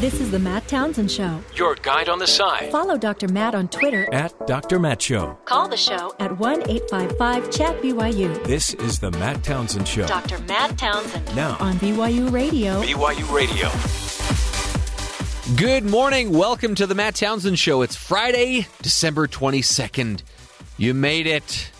This 0.00 0.18
is 0.18 0.30
the 0.30 0.38
Matt 0.38 0.66
Townsend 0.66 1.10
Show. 1.10 1.42
Your 1.54 1.74
guide 1.74 2.08
on 2.08 2.18
the 2.18 2.26
side. 2.26 2.72
Follow 2.72 2.96
Dr. 2.96 3.28
Matt 3.28 3.54
on 3.54 3.68
Twitter. 3.68 4.08
At 4.14 4.46
Dr. 4.46 4.78
Matt 4.78 5.02
Show. 5.02 5.38
Call 5.44 5.68
the 5.68 5.76
show 5.76 6.14
at 6.18 6.38
1 6.38 6.70
855 6.70 7.50
Chat 7.50 7.82
BYU. 7.82 8.42
This 8.44 8.72
is 8.72 8.98
the 8.98 9.10
Matt 9.10 9.44
Townsend 9.44 9.86
Show. 9.86 10.06
Dr. 10.06 10.38
Matt 10.44 10.78
Townsend. 10.78 11.36
Now 11.36 11.58
on 11.60 11.74
BYU 11.74 12.32
Radio. 12.32 12.80
BYU 12.80 13.30
Radio. 13.30 13.68
Good 15.58 15.84
morning. 15.84 16.32
Welcome 16.32 16.74
to 16.76 16.86
the 16.86 16.94
Matt 16.94 17.16
Townsend 17.16 17.58
Show. 17.58 17.82
It's 17.82 17.94
Friday, 17.94 18.68
December 18.80 19.26
22nd. 19.26 20.22
You 20.78 20.94
made 20.94 21.26
it, 21.26 21.70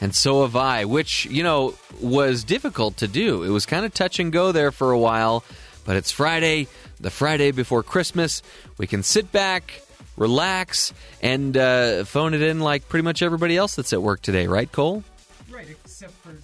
and 0.00 0.12
so 0.12 0.42
have 0.42 0.56
I, 0.56 0.86
which, 0.86 1.26
you 1.26 1.44
know, 1.44 1.74
was 2.00 2.42
difficult 2.42 2.96
to 2.96 3.06
do. 3.06 3.44
It 3.44 3.50
was 3.50 3.64
kind 3.64 3.86
of 3.86 3.94
touch 3.94 4.18
and 4.18 4.32
go 4.32 4.50
there 4.50 4.72
for 4.72 4.90
a 4.90 4.98
while, 4.98 5.44
but 5.84 5.94
it's 5.94 6.10
Friday, 6.10 6.66
the 7.00 7.10
Friday 7.10 7.50
before 7.50 7.82
Christmas. 7.82 8.42
We 8.78 8.86
can 8.86 9.02
sit 9.02 9.32
back, 9.32 9.82
relax, 10.16 10.92
and 11.22 11.56
uh, 11.56 12.04
phone 12.04 12.34
it 12.34 12.42
in 12.42 12.60
like 12.60 12.88
pretty 12.88 13.04
much 13.04 13.22
everybody 13.22 13.56
else 13.56 13.74
that's 13.74 13.92
at 13.92 14.02
work 14.02 14.22
today, 14.22 14.46
right, 14.46 14.70
Cole? 14.70 15.02
Right, 15.50 15.68
except 15.68 16.12
for 16.12 16.34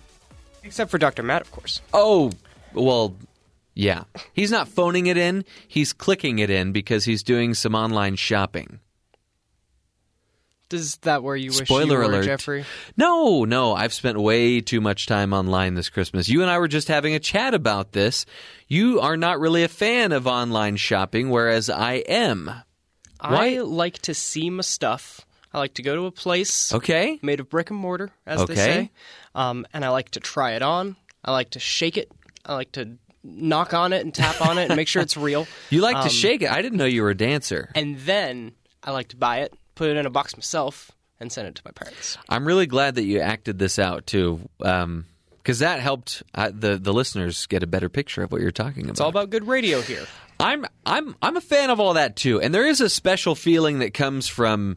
except 0.65 0.91
for 0.91 0.99
Dr. 0.99 1.23
Matt, 1.23 1.43
of 1.43 1.51
course. 1.53 1.81
Oh, 1.93 2.33
well, 2.73 3.15
yeah. 3.75 4.05
He's 4.33 4.51
not 4.51 4.69
phoning 4.69 5.07
it 5.07 5.17
in, 5.17 5.45
he's 5.69 5.93
clicking 5.93 6.39
it 6.39 6.51
in 6.51 6.73
because 6.73 7.05
he's 7.05 7.23
doing 7.23 7.55
some 7.55 7.75
online 7.75 8.17
shopping. 8.17 8.81
Is 10.73 10.97
that 10.99 11.23
where 11.23 11.37
you 11.37 11.51
wish 11.51 11.69
Spoiler 11.69 12.03
you 12.03 12.09
were, 12.09 12.15
alert. 12.15 12.25
Jeffrey? 12.25 12.65
No, 12.97 13.45
no, 13.45 13.75
I've 13.75 13.93
spent 13.95 14.19
way 14.19 14.61
too 14.61 14.81
much 14.81 15.07
time 15.07 15.33
online 15.33 15.75
this 15.75 15.89
Christmas. 15.89 16.29
You 16.29 16.43
and 16.43 16.51
I 16.51 16.59
were 16.59 16.69
just 16.69 16.89
having 16.89 17.15
a 17.15 17.21
chat 17.21 17.55
about 17.55 17.93
this. 17.93 18.27
You 18.67 19.01
are 19.01 19.17
not 19.17 19.39
really 19.39 19.63
a 19.63 19.69
fan 19.69 20.11
of 20.13 20.27
online 20.27 20.77
shopping, 20.77 21.31
whereas 21.31 21.71
I 21.71 21.95
am. 22.09 22.51
Why? 23.21 23.55
I 23.57 23.59
like 23.61 23.99
to 24.03 24.15
see 24.15 24.51
my 24.51 24.63
stuff. 24.63 25.21
I 25.55 25.59
like 25.59 25.75
to 25.75 25.83
go 25.83 25.95
to 25.95 26.07
a 26.07 26.11
place 26.13 26.73
Okay. 26.75 27.19
made 27.23 27.41
of 27.41 27.49
brick 27.49 27.71
and 27.71 27.79
mortar, 27.79 28.11
as 28.27 28.41
Okay. 28.41 28.55
they 28.55 28.61
say, 28.61 28.91
um, 29.35 29.67
and 29.73 29.85
I 29.85 29.89
like 29.91 30.11
to 30.11 30.21
try 30.21 30.53
it 30.53 30.63
on. 30.63 30.97
I 31.25 31.33
like 31.33 31.51
to 31.51 31.61
shake 31.61 31.97
it. 31.97 32.11
I 32.45 32.55
like 32.55 32.73
to 32.73 32.99
knock 33.25 33.73
on 33.73 33.93
it 33.93 34.03
and 34.05 34.15
tap 34.15 34.41
on 34.41 34.59
it 34.59 34.67
and 34.67 34.77
make 34.77 34.87
sure 34.89 35.01
it's 35.03 35.17
real. 35.17 35.47
You 35.71 35.81
like 35.81 35.97
Um, 35.97 36.03
to 36.05 36.09
shake 36.11 36.43
it. 36.43 36.51
I 36.51 36.61
didn't 36.61 36.79
know 36.79 36.85
you 36.85 37.03
were 37.03 37.11
a 37.11 37.17
dancer. 37.17 37.71
And 37.75 37.99
then 38.01 38.53
I 38.85 38.91
like 38.91 39.09
to 39.09 39.17
buy 39.17 39.39
it, 39.41 39.55
put 39.77 39.89
it 39.89 39.97
in 39.97 40.05
a 40.05 40.11
box 40.11 40.37
myself, 40.37 40.91
and 41.21 41.31
send 41.31 41.47
it 41.47 41.55
to 41.55 41.63
my 41.65 41.71
parents. 41.71 42.19
I'm 42.29 42.45
really 42.45 42.67
glad 42.67 42.97
that 42.97 43.05
you 43.05 43.21
acted 43.21 43.61
this 43.61 43.79
out 43.79 44.07
too, 44.07 44.41
because 44.59 45.61
that 45.61 45.79
helped 45.79 46.25
uh, 46.35 46.51
the 46.53 46.77
the 46.77 46.93
listeners 46.93 47.47
get 47.47 47.63
a 47.63 47.67
better 47.69 47.89
picture 47.89 48.25
of 48.25 48.33
what 48.33 48.41
you're 48.41 48.51
talking 48.51 48.83
about. 48.83 48.91
It's 48.91 49.01
all 49.01 49.09
about 49.09 49.31
good 49.31 49.47
radio 49.47 49.81
here. 49.81 50.05
I'm 50.41 50.67
I'm 50.85 51.15
I'm 51.23 51.37
a 51.37 51.41
fan 51.41 51.71
of 51.71 51.81
all 51.81 51.95
that 51.95 52.17
too, 52.17 52.41
and 52.41 52.53
there 52.53 52.67
is 52.67 52.81
a 52.81 52.89
special 52.89 53.35
feeling 53.35 53.79
that 53.79 53.95
comes 53.95 54.27
from. 54.27 54.77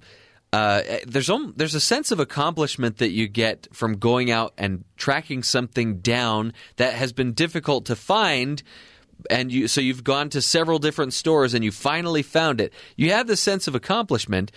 Uh, 0.52 0.81
there's 1.05 1.30
there's 1.58 1.75
a 1.75 1.80
sense 1.80 2.11
of 2.11 2.20
accomplishment 2.20 2.97
that 2.97 3.11
you 3.11 3.27
get 3.27 3.67
from 3.72 3.97
going 3.97 4.31
out 4.31 4.52
and 4.58 4.83
tracking 4.97 5.44
something 5.44 6.00
down 6.00 6.53
that 6.77 6.94
has 6.94 7.14
been 7.14 7.33
difficult 7.33 7.86
to 7.86 7.95
find, 7.95 8.64
and 9.30 9.52
you 9.52 9.67
so 9.67 9.80
you've 9.80 10.03
gone 10.03 10.27
to 10.30 10.42
several 10.42 10.80
different 10.80 11.14
stores 11.14 11.53
and 11.53 11.64
you 11.64 11.72
finally 11.72 12.23
found 12.23 12.59
it. 12.61 12.73
You 12.95 13.11
have 13.11 13.27
this 13.27 13.39
sense 13.42 13.67
of 13.67 13.75
accomplishment, 13.75 14.52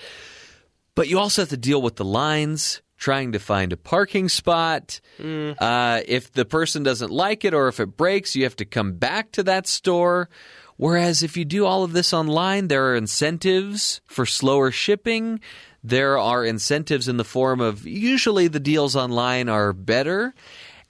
but 0.95 1.09
you 1.09 1.19
also 1.19 1.43
have 1.43 1.49
to 1.51 1.57
deal 1.57 1.81
with 1.81 1.97
the 1.97 2.05
lines, 2.05 2.83
trying 2.99 3.33
to 3.33 3.39
find 3.39 3.73
a 3.73 3.77
parking 3.77 4.29
spot. 4.29 5.01
Uh, 5.59 6.01
if 6.07 6.33
the 6.33 6.45
person 6.45 6.83
doesn't 6.83 7.11
like 7.11 7.45
it 7.45 7.55
or 7.55 7.69
if 7.69 7.81
it 7.81 7.97
breaks, 7.97 8.37
you 8.37 8.45
have 8.45 8.57
to 8.57 8.65
come 8.65 8.93
back 8.95 9.33
to 9.33 9.43
that 9.43 9.67
store. 9.67 10.29
Whereas 10.77 11.23
if 11.23 11.37
you 11.37 11.45
do 11.45 11.67
all 11.67 11.85
of 11.85 11.93
this 11.93 12.13
online, 12.13 12.69
there 12.69 12.91
are 12.91 12.97
incentives 12.97 14.01
for 14.07 14.27
slower 14.27 14.71
shipping. 14.71 15.41
There 15.85 16.19
are 16.19 16.45
incentives 16.45 17.09
in 17.09 17.17
the 17.17 17.25
form 17.25 17.61
of 17.61 17.87
usually 17.87 18.49
the 18.49 18.61
deals 18.61 18.97
online 18.97 19.49
are 19.49 19.73
better. 19.73 20.35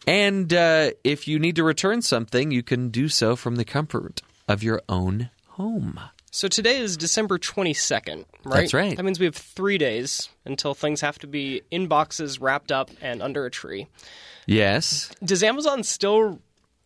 And 0.07 0.53
uh, 0.53 0.91
if 1.05 1.29
you 1.29 1.39
need 1.39 1.57
to 1.57 1.65
return 1.65 2.03
something, 2.03 2.51
you 2.51 2.63
can 2.63 2.91
do 2.91 3.09
so 3.09 3.37
from 3.37 3.57
the 3.57 3.65
comfort 3.65 4.23
of 4.49 4.63
your 4.63 4.83
own 4.89 5.31
home. 5.49 6.01
So 6.35 6.49
today 6.49 6.79
is 6.79 6.97
December 6.97 7.39
22nd, 7.39 8.25
right? 8.45 8.61
That's 8.63 8.73
right. 8.73 8.97
That 8.97 9.03
means 9.03 9.21
we 9.21 9.27
have 9.27 9.37
three 9.37 9.77
days 9.77 10.31
until 10.47 10.73
things 10.73 11.03
have 11.03 11.19
to 11.19 11.27
be 11.27 11.61
in 11.71 11.89
boxes, 11.89 12.41
wrapped 12.41 12.73
up, 12.73 12.91
and 13.03 13.21
under 13.23 13.45
a 13.45 13.51
tree. 13.51 13.87
Yes. 14.47 15.11
Does 15.23 15.43
Amazon 15.43 15.83
still 15.83 16.41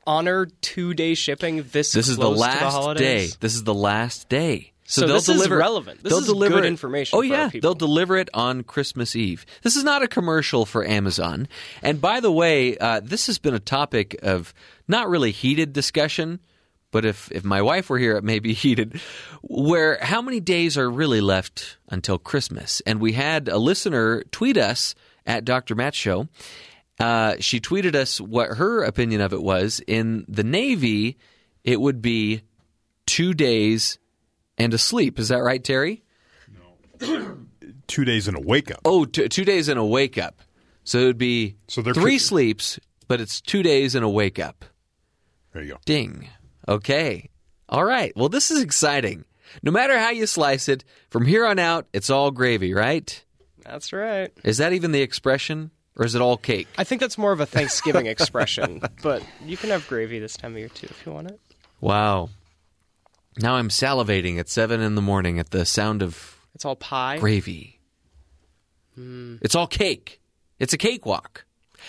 honor 0.04 0.46
two 0.62 0.94
day 0.94 1.14
shipping 1.14 1.58
this 1.70 1.92
This 1.92 2.08
is 2.08 2.16
the 2.16 2.28
last 2.28 2.58
the 2.58 2.70
holidays? 2.70 3.32
day. 3.34 3.36
This 3.40 3.54
is 3.54 3.62
the 3.62 3.72
last 3.74 4.28
day. 4.28 4.72
So 4.88 5.02
they'll 5.06 5.14
this 5.16 5.28
is 5.28 5.36
deliver, 5.36 5.56
relevant. 5.58 6.02
This 6.02 6.10
they'll 6.10 6.20
is 6.20 6.26
deliver 6.26 6.56
good 6.56 6.64
it- 6.64 6.68
information 6.68 7.16
Oh 7.16 7.22
yeah, 7.22 7.48
people. 7.48 7.68
they'll 7.70 7.74
deliver 7.78 8.16
it 8.16 8.28
on 8.34 8.64
Christmas 8.64 9.14
Eve. 9.14 9.46
This 9.62 9.76
is 9.76 9.84
not 9.84 10.02
a 10.02 10.08
commercial 10.08 10.66
for 10.66 10.84
Amazon. 10.84 11.46
And 11.82 12.00
by 12.00 12.18
the 12.18 12.32
way, 12.32 12.76
uh, 12.78 13.00
this 13.02 13.28
has 13.28 13.38
been 13.38 13.54
a 13.54 13.60
topic 13.60 14.16
of 14.24 14.52
not 14.88 15.08
really 15.08 15.30
heated 15.32 15.72
discussion, 15.72 16.40
but 16.96 17.04
if 17.04 17.30
if 17.30 17.44
my 17.44 17.60
wife 17.60 17.90
were 17.90 17.98
here, 17.98 18.16
it 18.16 18.24
may 18.24 18.38
be 18.38 18.54
heated. 18.64 18.98
Where 19.42 19.98
how 20.00 20.22
many 20.22 20.40
days 20.40 20.78
are 20.78 20.88
really 20.90 21.20
left 21.20 21.76
until 21.90 22.18
Christmas? 22.18 22.80
And 22.86 23.02
we 23.02 23.12
had 23.12 23.48
a 23.48 23.58
listener 23.58 24.22
tweet 24.30 24.56
us 24.56 24.94
at 25.26 25.44
Dr. 25.44 25.74
Matt 25.74 25.94
Show. 25.94 26.26
Uh, 26.98 27.34
she 27.38 27.60
tweeted 27.60 27.94
us 27.94 28.18
what 28.18 28.56
her 28.56 28.82
opinion 28.82 29.20
of 29.20 29.34
it 29.34 29.42
was. 29.42 29.82
In 29.86 30.24
the 30.26 30.42
Navy, 30.42 31.18
it 31.64 31.82
would 31.82 32.00
be 32.00 32.40
two 33.04 33.34
days 33.34 33.98
and 34.56 34.72
a 34.72 34.78
sleep. 34.78 35.18
Is 35.18 35.28
that 35.28 35.42
right, 35.42 35.62
Terry? 35.62 36.02
No. 36.98 37.36
two 37.88 38.06
days 38.06 38.26
in 38.26 38.36
a 38.36 38.40
wake 38.40 38.70
up. 38.70 38.80
Oh, 38.86 39.04
t- 39.04 39.28
two 39.28 39.44
days 39.44 39.68
and 39.68 39.78
a 39.78 39.84
wake 39.84 40.16
up. 40.16 40.40
So 40.84 41.00
it 41.00 41.04
would 41.04 41.18
be 41.18 41.56
So 41.68 41.82
they're 41.82 41.92
three 41.92 42.12
coo- 42.12 42.18
sleeps, 42.20 42.80
but 43.06 43.20
it's 43.20 43.42
two 43.42 43.62
days 43.62 43.94
and 43.94 44.02
a 44.02 44.08
wake 44.08 44.38
up. 44.38 44.64
There 45.52 45.62
you 45.64 45.72
go. 45.72 45.78
Ding. 45.86 46.28
Okay. 46.68 47.30
All 47.68 47.84
right. 47.84 48.12
Well, 48.16 48.28
this 48.28 48.50
is 48.50 48.62
exciting. 48.62 49.24
No 49.62 49.70
matter 49.70 49.98
how 49.98 50.10
you 50.10 50.26
slice 50.26 50.68
it, 50.68 50.84
from 51.10 51.24
here 51.26 51.46
on 51.46 51.58
out, 51.58 51.86
it's 51.92 52.10
all 52.10 52.30
gravy, 52.30 52.74
right? 52.74 53.24
That's 53.64 53.92
right. 53.92 54.32
Is 54.44 54.58
that 54.58 54.72
even 54.72 54.92
the 54.92 55.02
expression, 55.02 55.70
or 55.96 56.04
is 56.04 56.14
it 56.14 56.22
all 56.22 56.36
cake? 56.36 56.68
I 56.78 56.84
think 56.84 57.00
that's 57.00 57.16
more 57.18 57.32
of 57.32 57.40
a 57.40 57.46
Thanksgiving 57.46 58.06
expression, 58.06 58.82
but 59.02 59.22
you 59.44 59.56
can 59.56 59.70
have 59.70 59.86
gravy 59.88 60.18
this 60.18 60.36
time 60.36 60.52
of 60.52 60.58
year 60.58 60.68
too 60.68 60.86
if 60.90 61.04
you 61.06 61.12
want 61.12 61.30
it. 61.30 61.40
Wow. 61.80 62.30
Now 63.38 63.54
I'm 63.56 63.68
salivating 63.68 64.38
at 64.38 64.48
seven 64.48 64.80
in 64.80 64.94
the 64.94 65.02
morning 65.02 65.38
at 65.38 65.50
the 65.50 65.64
sound 65.66 66.02
of 66.02 66.38
It's 66.54 66.64
all 66.64 66.76
pie. 66.76 67.18
gravy. 67.18 67.80
Hmm. 68.94 69.36
It's 69.42 69.54
all 69.54 69.66
cake. 69.66 70.20
It's 70.58 70.72
a 70.72 70.78
cakewalk. 70.78 71.44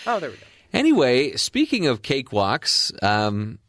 Oh, 0.05 0.19
there 0.19 0.29
we 0.29 0.35
go. 0.35 0.43
Anyway, 0.73 1.35
speaking 1.37 1.87
of 1.87 2.01
cakewalks, 2.01 2.91
um, 3.01 3.59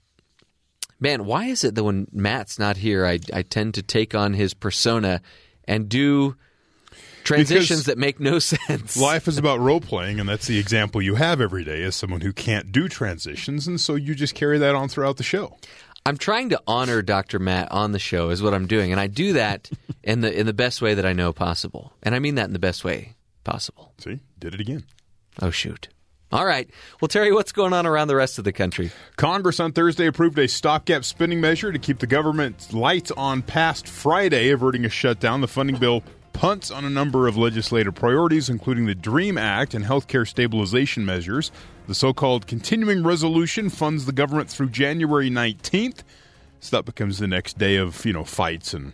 man, 1.00 1.24
why 1.24 1.46
is 1.46 1.64
it 1.64 1.74
that 1.74 1.84
when 1.84 2.08
Matt's 2.12 2.58
not 2.58 2.76
here, 2.78 3.06
I, 3.06 3.18
I 3.32 3.42
tend 3.42 3.74
to 3.74 3.82
take 3.82 4.14
on 4.14 4.34
his 4.34 4.54
persona 4.54 5.20
and 5.64 5.88
do 5.88 6.36
transitions 7.24 7.68
Because 7.68 7.84
that 7.84 7.98
make 7.98 8.20
no 8.20 8.38
sense? 8.38 8.96
Life 8.96 9.28
is 9.28 9.38
about 9.38 9.60
role 9.60 9.80
playing, 9.80 10.20
and 10.20 10.28
that's 10.28 10.46
the 10.46 10.58
example 10.58 11.02
you 11.02 11.16
have 11.16 11.40
every 11.40 11.64
day 11.64 11.82
as 11.82 11.96
someone 11.96 12.20
who 12.20 12.32
can't 12.32 12.72
do 12.72 12.88
transitions, 12.88 13.66
and 13.66 13.80
so 13.80 13.94
you 13.94 14.14
just 14.14 14.34
carry 14.34 14.58
that 14.58 14.74
on 14.74 14.88
throughout 14.88 15.16
the 15.16 15.22
show. 15.22 15.56
I'm 16.06 16.16
trying 16.16 16.48
to 16.50 16.62
honor 16.66 17.02
Dr. 17.02 17.38
Matt 17.38 17.70
on 17.70 17.92
the 17.92 17.98
show 17.98 18.30
is 18.30 18.42
what 18.42 18.54
I'm 18.54 18.66
doing, 18.66 18.92
and 18.92 19.00
I 19.00 19.08
do 19.08 19.34
that 19.34 19.70
in 20.02 20.20
the 20.22 20.32
in 20.32 20.46
the 20.46 20.54
best 20.54 20.80
way 20.80 20.94
that 20.94 21.04
I 21.04 21.12
know 21.12 21.32
possible, 21.32 21.92
and 22.02 22.14
I 22.14 22.18
mean 22.18 22.36
that 22.36 22.46
in 22.46 22.52
the 22.54 22.58
best 22.58 22.84
way 22.84 23.16
possible. 23.44 23.92
See, 23.98 24.20
did 24.38 24.54
it 24.54 24.60
again. 24.60 24.84
Oh 25.42 25.50
shoot! 25.50 25.88
All 26.30 26.44
right, 26.44 26.68
well, 27.00 27.08
Terry, 27.08 27.32
what's 27.32 27.52
going 27.52 27.72
on 27.72 27.86
around 27.86 28.08
the 28.08 28.16
rest 28.16 28.38
of 28.38 28.44
the 28.44 28.52
country? 28.52 28.90
Congress 29.16 29.60
on 29.60 29.72
Thursday 29.72 30.06
approved 30.06 30.38
a 30.38 30.46
stopgap 30.46 31.06
spending 31.06 31.40
measure 31.40 31.72
to 31.72 31.78
keep 31.78 32.00
the 32.00 32.06
government 32.06 32.70
lights 32.74 33.10
on 33.12 33.40
past 33.40 33.88
Friday, 33.88 34.50
averting 34.50 34.84
a 34.84 34.90
shutdown. 34.90 35.40
The 35.40 35.48
funding 35.48 35.76
bill 35.76 36.02
punts 36.34 36.70
on 36.70 36.84
a 36.84 36.90
number 36.90 37.28
of 37.28 37.38
legislative 37.38 37.94
priorities, 37.94 38.50
including 38.50 38.84
the 38.84 38.94
DREAM 38.94 39.38
Act 39.38 39.72
and 39.72 39.86
healthcare 39.86 40.28
stabilization 40.28 41.06
measures. 41.06 41.50
The 41.86 41.94
so 41.94 42.12
called 42.12 42.46
continuing 42.46 43.02
resolution 43.02 43.70
funds 43.70 44.04
the 44.04 44.12
government 44.12 44.50
through 44.50 44.68
January 44.68 45.30
19th. 45.30 46.02
So 46.60 46.76
that 46.76 46.84
becomes 46.84 47.18
the 47.18 47.26
next 47.26 47.56
day 47.56 47.76
of, 47.76 48.04
you 48.04 48.12
know, 48.12 48.24
fights 48.24 48.74
and 48.74 48.92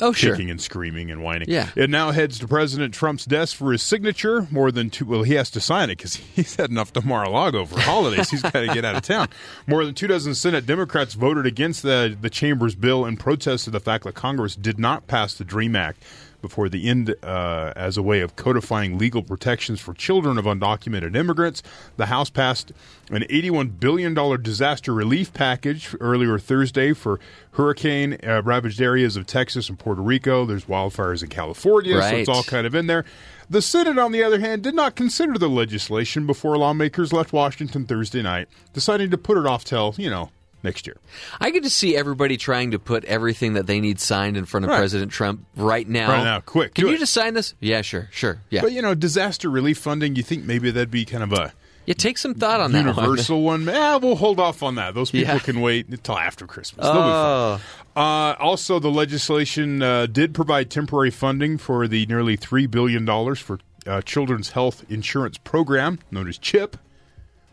Oh 0.00 0.12
sure, 0.12 0.32
kicking 0.34 0.50
and 0.50 0.60
screaming 0.60 1.10
and 1.10 1.22
whining. 1.22 1.48
Yeah. 1.50 1.68
It 1.76 1.90
now 1.90 2.10
heads 2.10 2.38
to 2.40 2.48
President 2.48 2.94
Trump's 2.94 3.24
desk 3.24 3.56
for 3.56 3.72
his 3.72 3.82
signature. 3.82 4.46
More 4.50 4.72
than 4.72 4.90
two, 4.90 5.04
well, 5.04 5.22
he 5.22 5.34
has 5.34 5.50
to 5.50 5.60
sign 5.60 5.90
it 5.90 5.98
because 5.98 6.14
he's 6.34 6.56
heading 6.56 6.78
off 6.78 6.92
to 6.94 7.06
Mar-a-Lago 7.06 7.66
for 7.66 7.80
holidays. 7.80 8.30
he's 8.30 8.42
got 8.42 8.52
to 8.52 8.68
get 8.68 8.84
out 8.84 8.96
of 8.96 9.02
town. 9.02 9.28
More 9.66 9.84
than 9.84 9.94
two 9.94 10.06
dozen 10.06 10.34
Senate 10.34 10.66
Democrats 10.66 11.14
voted 11.14 11.46
against 11.46 11.82
the, 11.82 12.16
the 12.20 12.30
chamber's 12.30 12.74
bill 12.74 13.04
in 13.04 13.16
protest 13.16 13.66
of 13.66 13.72
the 13.72 13.80
fact 13.80 14.04
that 14.04 14.14
Congress 14.14 14.54
did 14.56 14.78
not 14.78 15.06
pass 15.06 15.34
the 15.34 15.44
DREAM 15.44 15.76
Act. 15.76 16.02
Before 16.40 16.68
the 16.68 16.88
end 16.88 17.14
uh, 17.22 17.72
as 17.76 17.96
a 17.96 18.02
way 18.02 18.20
of 18.20 18.36
codifying 18.36 18.98
legal 18.98 19.22
protections 19.22 19.80
for 19.80 19.94
children 19.94 20.38
of 20.38 20.44
undocumented 20.44 21.16
immigrants. 21.16 21.62
The 21.96 22.06
House 22.06 22.30
passed 22.30 22.72
an 23.10 23.22
$81 23.22 23.80
billion 23.80 24.14
disaster 24.42 24.94
relief 24.94 25.32
package 25.32 25.94
earlier 26.00 26.38
Thursday 26.38 26.92
for 26.92 27.20
hurricane 27.52 28.18
uh, 28.24 28.42
ravaged 28.42 28.80
areas 28.80 29.16
of 29.16 29.26
Texas 29.26 29.68
and 29.68 29.78
Puerto 29.78 30.02
Rico. 30.02 30.44
There's 30.44 30.64
wildfires 30.66 31.22
in 31.22 31.28
California, 31.28 32.00
so 32.00 32.16
it's 32.16 32.28
all 32.28 32.42
kind 32.44 32.66
of 32.66 32.74
in 32.74 32.86
there. 32.86 33.04
The 33.48 33.60
Senate, 33.62 33.98
on 33.98 34.12
the 34.12 34.22
other 34.22 34.38
hand, 34.38 34.62
did 34.62 34.76
not 34.76 34.94
consider 34.94 35.36
the 35.36 35.48
legislation 35.48 36.24
before 36.24 36.56
lawmakers 36.56 37.12
left 37.12 37.32
Washington 37.32 37.84
Thursday 37.84 38.22
night, 38.22 38.48
deciding 38.72 39.10
to 39.10 39.18
put 39.18 39.36
it 39.36 39.44
off 39.44 39.64
till, 39.64 39.94
you 39.98 40.08
know, 40.08 40.30
next 40.62 40.86
year. 40.86 40.96
I 41.40 41.50
could 41.50 41.62
just 41.62 41.76
see 41.76 41.96
everybody 41.96 42.36
trying 42.36 42.70
to 42.72 42.78
put 42.78 43.04
everything 43.04 43.54
that 43.54 43.66
they 43.66 43.80
need 43.80 44.00
signed 44.00 44.36
in 44.36 44.44
front 44.44 44.64
of 44.64 44.70
Right. 44.70 44.78
President 44.78 45.10
Trump 45.12 45.44
right 45.56 45.88
now. 45.88 46.08
Right 46.10 46.24
now, 46.24 46.40
quick, 46.40 46.74
Can 46.74 46.86
you 46.88 46.94
it. 46.94 46.98
just 46.98 47.12
sign 47.12 47.34
this? 47.34 47.54
Yeah, 47.60 47.82
sure, 47.82 48.08
sure. 48.12 48.40
Yeah. 48.50 48.60
But, 48.62 48.72
you 48.72 48.82
know, 48.82 48.94
disaster 48.94 49.48
relief 49.50 49.78
funding, 49.78 50.16
you 50.16 50.22
think 50.22 50.44
maybe 50.44 50.70
that'd 50.70 50.90
be 50.90 51.04
kind 51.04 51.22
of 51.22 51.32
a 51.32 51.52
yeah, 51.86 51.94
take 51.94 52.18
some 52.18 52.34
thought 52.34 52.60
on 52.60 52.72
that 52.72 52.84
one. 52.86 52.94
universal 52.94 53.42
one. 53.42 53.68
Eh, 53.68 53.96
we'll 53.96 54.14
hold 54.14 54.38
off 54.38 54.62
on 54.62 54.74
that. 54.76 54.94
Those 54.94 55.10
people 55.10 55.32
Yeah. 55.34 55.40
can 55.40 55.60
wait 55.60 55.88
until 55.88 56.16
after 56.18 56.46
Christmas. 56.46 56.84
They'll 56.84 56.92
be 56.94 56.98
fine. 57.00 57.06
Oh, 57.08 57.60
Uh, 57.96 58.36
also, 58.38 58.78
the 58.78 58.90
legislation 58.90 59.82
uh, 59.82 60.06
did 60.06 60.32
provide 60.34 60.70
temporary 60.70 61.10
funding 61.10 61.58
for 61.58 61.88
the 61.88 62.06
nearly 62.06 62.36
$3 62.36 62.70
billion 62.70 63.04
for 63.34 63.58
uh, 63.86 64.02
Children's 64.02 64.50
Health 64.50 64.84
Insurance 64.90 65.38
Program, 65.38 65.98
known 66.10 66.28
as 66.28 66.38
CHIP. 66.38 66.76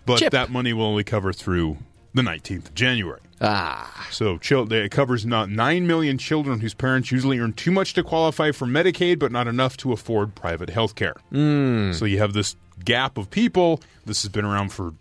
But 0.05 0.19
CHIP. 0.19 0.31
that 0.33 0.49
money 0.51 0.73
will 0.73 0.85
only 0.85 1.03
cover 1.03 1.33
through 1.33 1.77
the 2.17 2.21
19th 2.21 2.65
of 2.67 2.73
January. 2.75 3.21
ah, 3.41 4.07
So 4.11 4.37
chil- 4.37 4.71
it 4.73 4.91
covers 4.91 5.25
not 5.25 5.49
9 5.49 5.87
million 5.87 6.17
children 6.17 6.59
whose 6.59 6.73
parents 6.73 7.11
usually 7.11 7.39
earn 7.39 7.53
too 7.53 7.71
much 7.71 7.93
to 7.93 8.03
qualify 8.03 8.51
for 8.51 8.65
Medicaid, 8.67 9.19
but 9.19 9.31
not 9.31 9.47
enough 9.47 9.77
to 9.77 9.93
afford 9.93 10.35
private 10.35 10.69
health 10.69 10.95
care. 10.95 11.15
Mm. 11.31 11.93
So 11.95 12.05
you 12.05 12.17
have 12.17 12.33
this 12.33 12.55
gap 12.83 13.17
of 13.17 13.29
people. 13.31 13.79
This 14.05 14.21
has 14.23 14.29
been 14.29 14.45
around 14.45 14.73
for 14.73 14.93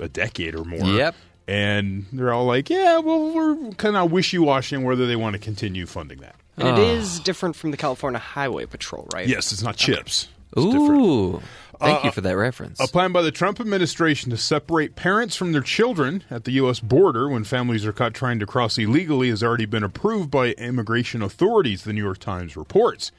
a 0.00 0.08
decade 0.08 0.54
or 0.54 0.64
more. 0.64 0.80
Yep. 0.86 1.14
And 1.48 2.06
they're 2.12 2.32
all 2.32 2.46
like, 2.46 2.70
yeah, 2.70 2.98
well, 2.98 3.34
we're 3.34 3.72
kind 3.72 3.96
of 3.96 4.12
wishy 4.12 4.38
washy 4.38 4.76
on 4.76 4.84
whether 4.84 5.06
they 5.06 5.16
want 5.16 5.34
to 5.34 5.38
continue 5.40 5.84
funding 5.86 6.20
that. 6.20 6.36
And 6.56 6.68
it 6.68 6.78
is 6.78 7.18
different 7.20 7.56
from 7.56 7.70
the 7.70 7.76
California 7.76 8.18
Highway 8.20 8.66
Patrol, 8.66 9.08
right? 9.14 9.26
Yes, 9.26 9.50
it's 9.50 9.62
not 9.62 9.76
chips. 9.76 10.28
It's 10.56 10.64
different. 10.66 11.42
Thank 11.80 11.98
Uh, 11.98 12.06
you 12.08 12.12
for 12.12 12.20
that 12.20 12.36
reference. 12.36 12.78
A 12.78 12.86
plan 12.86 13.10
by 13.10 13.22
the 13.22 13.30
Trump 13.30 13.58
administration 13.58 14.30
to 14.30 14.36
separate 14.36 14.96
parents 14.96 15.34
from 15.34 15.52
their 15.52 15.62
children 15.62 16.22
at 16.30 16.44
the 16.44 16.52
U.S. 16.52 16.78
border 16.78 17.28
when 17.28 17.42
families 17.44 17.86
are 17.86 17.92
caught 17.92 18.12
trying 18.14 18.38
to 18.38 18.46
cross 18.46 18.76
illegally 18.78 19.30
has 19.30 19.42
already 19.42 19.64
been 19.66 19.82
approved 19.82 20.30
by 20.30 20.48
immigration 20.52 21.22
authorities, 21.22 21.84
the 21.84 21.92
New 21.92 22.02
York 22.04 22.18
Times 22.18 22.56
reports. 22.56 23.12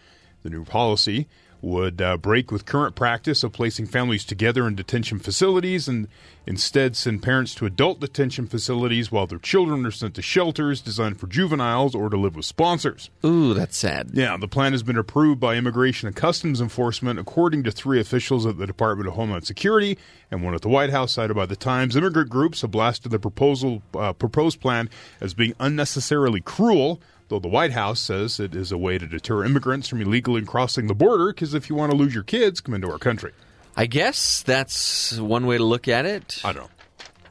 The 0.43 0.49
new 0.49 0.63
policy 0.63 1.27
would 1.61 2.01
uh, 2.01 2.17
break 2.17 2.51
with 2.51 2.65
current 2.65 2.95
practice 2.95 3.43
of 3.43 3.51
placing 3.51 3.85
families 3.85 4.25
together 4.25 4.67
in 4.67 4.75
detention 4.75 5.19
facilities 5.19 5.87
and 5.87 6.07
instead 6.47 6.95
send 6.95 7.21
parents 7.21 7.53
to 7.53 7.65
adult 7.65 7.99
detention 7.99 8.47
facilities 8.47 9.11
while 9.11 9.27
their 9.27 9.37
children 9.37 9.85
are 9.85 9.91
sent 9.91 10.15
to 10.15 10.21
shelters 10.21 10.81
designed 10.81 11.19
for 11.19 11.27
juveniles 11.27 11.93
or 11.93 12.09
to 12.09 12.17
live 12.17 12.35
with 12.35 12.45
sponsors. 12.45 13.09
ooh, 13.23 13.53
that's 13.53 13.77
sad. 13.77 14.09
Yeah, 14.13 14.37
the 14.37 14.47
plan 14.47 14.71
has 14.71 14.81
been 14.83 14.97
approved 14.97 15.39
by 15.39 15.55
Immigration 15.55 16.07
and 16.07 16.15
Customs 16.15 16.59
Enforcement, 16.59 17.19
according 17.19 17.63
to 17.63 17.71
three 17.71 17.99
officials 17.99 18.45
at 18.45 18.57
the 18.57 18.65
Department 18.65 19.07
of 19.07 19.13
Homeland 19.13 19.45
Security 19.45 19.97
and 20.31 20.43
one 20.43 20.55
at 20.55 20.61
the 20.61 20.69
White 20.69 20.89
House, 20.89 21.11
cited 21.13 21.35
by 21.35 21.45
the 21.45 21.55
Times. 21.55 21.95
Immigrant 21.95 22.29
groups 22.29 22.61
have 22.61 22.71
blasted 22.71 23.11
the 23.11 23.19
proposal 23.19 23.83
uh, 23.93 24.13
proposed 24.13 24.59
plan 24.59 24.89
as 25.19 25.33
being 25.33 25.53
unnecessarily 25.59 26.41
cruel. 26.41 26.99
Though 27.31 27.39
the 27.39 27.47
White 27.47 27.71
House 27.71 28.01
says 28.01 28.39
it 28.41 28.53
is 28.53 28.71
a 28.73 28.77
way 28.77 28.97
to 28.97 29.07
deter 29.07 29.45
immigrants 29.45 29.87
from 29.87 30.01
illegally 30.01 30.41
crossing 30.43 30.87
the 30.87 30.93
border, 30.93 31.27
because 31.33 31.53
if 31.53 31.69
you 31.69 31.75
want 31.77 31.89
to 31.91 31.97
lose 31.97 32.13
your 32.13 32.23
kids, 32.25 32.59
come 32.59 32.75
into 32.75 32.91
our 32.91 32.97
country. 32.99 33.31
I 33.77 33.85
guess 33.85 34.43
that's 34.43 35.17
one 35.17 35.45
way 35.45 35.57
to 35.57 35.63
look 35.63 35.87
at 35.87 36.05
it. 36.05 36.41
I 36.43 36.51
don't 36.51 36.69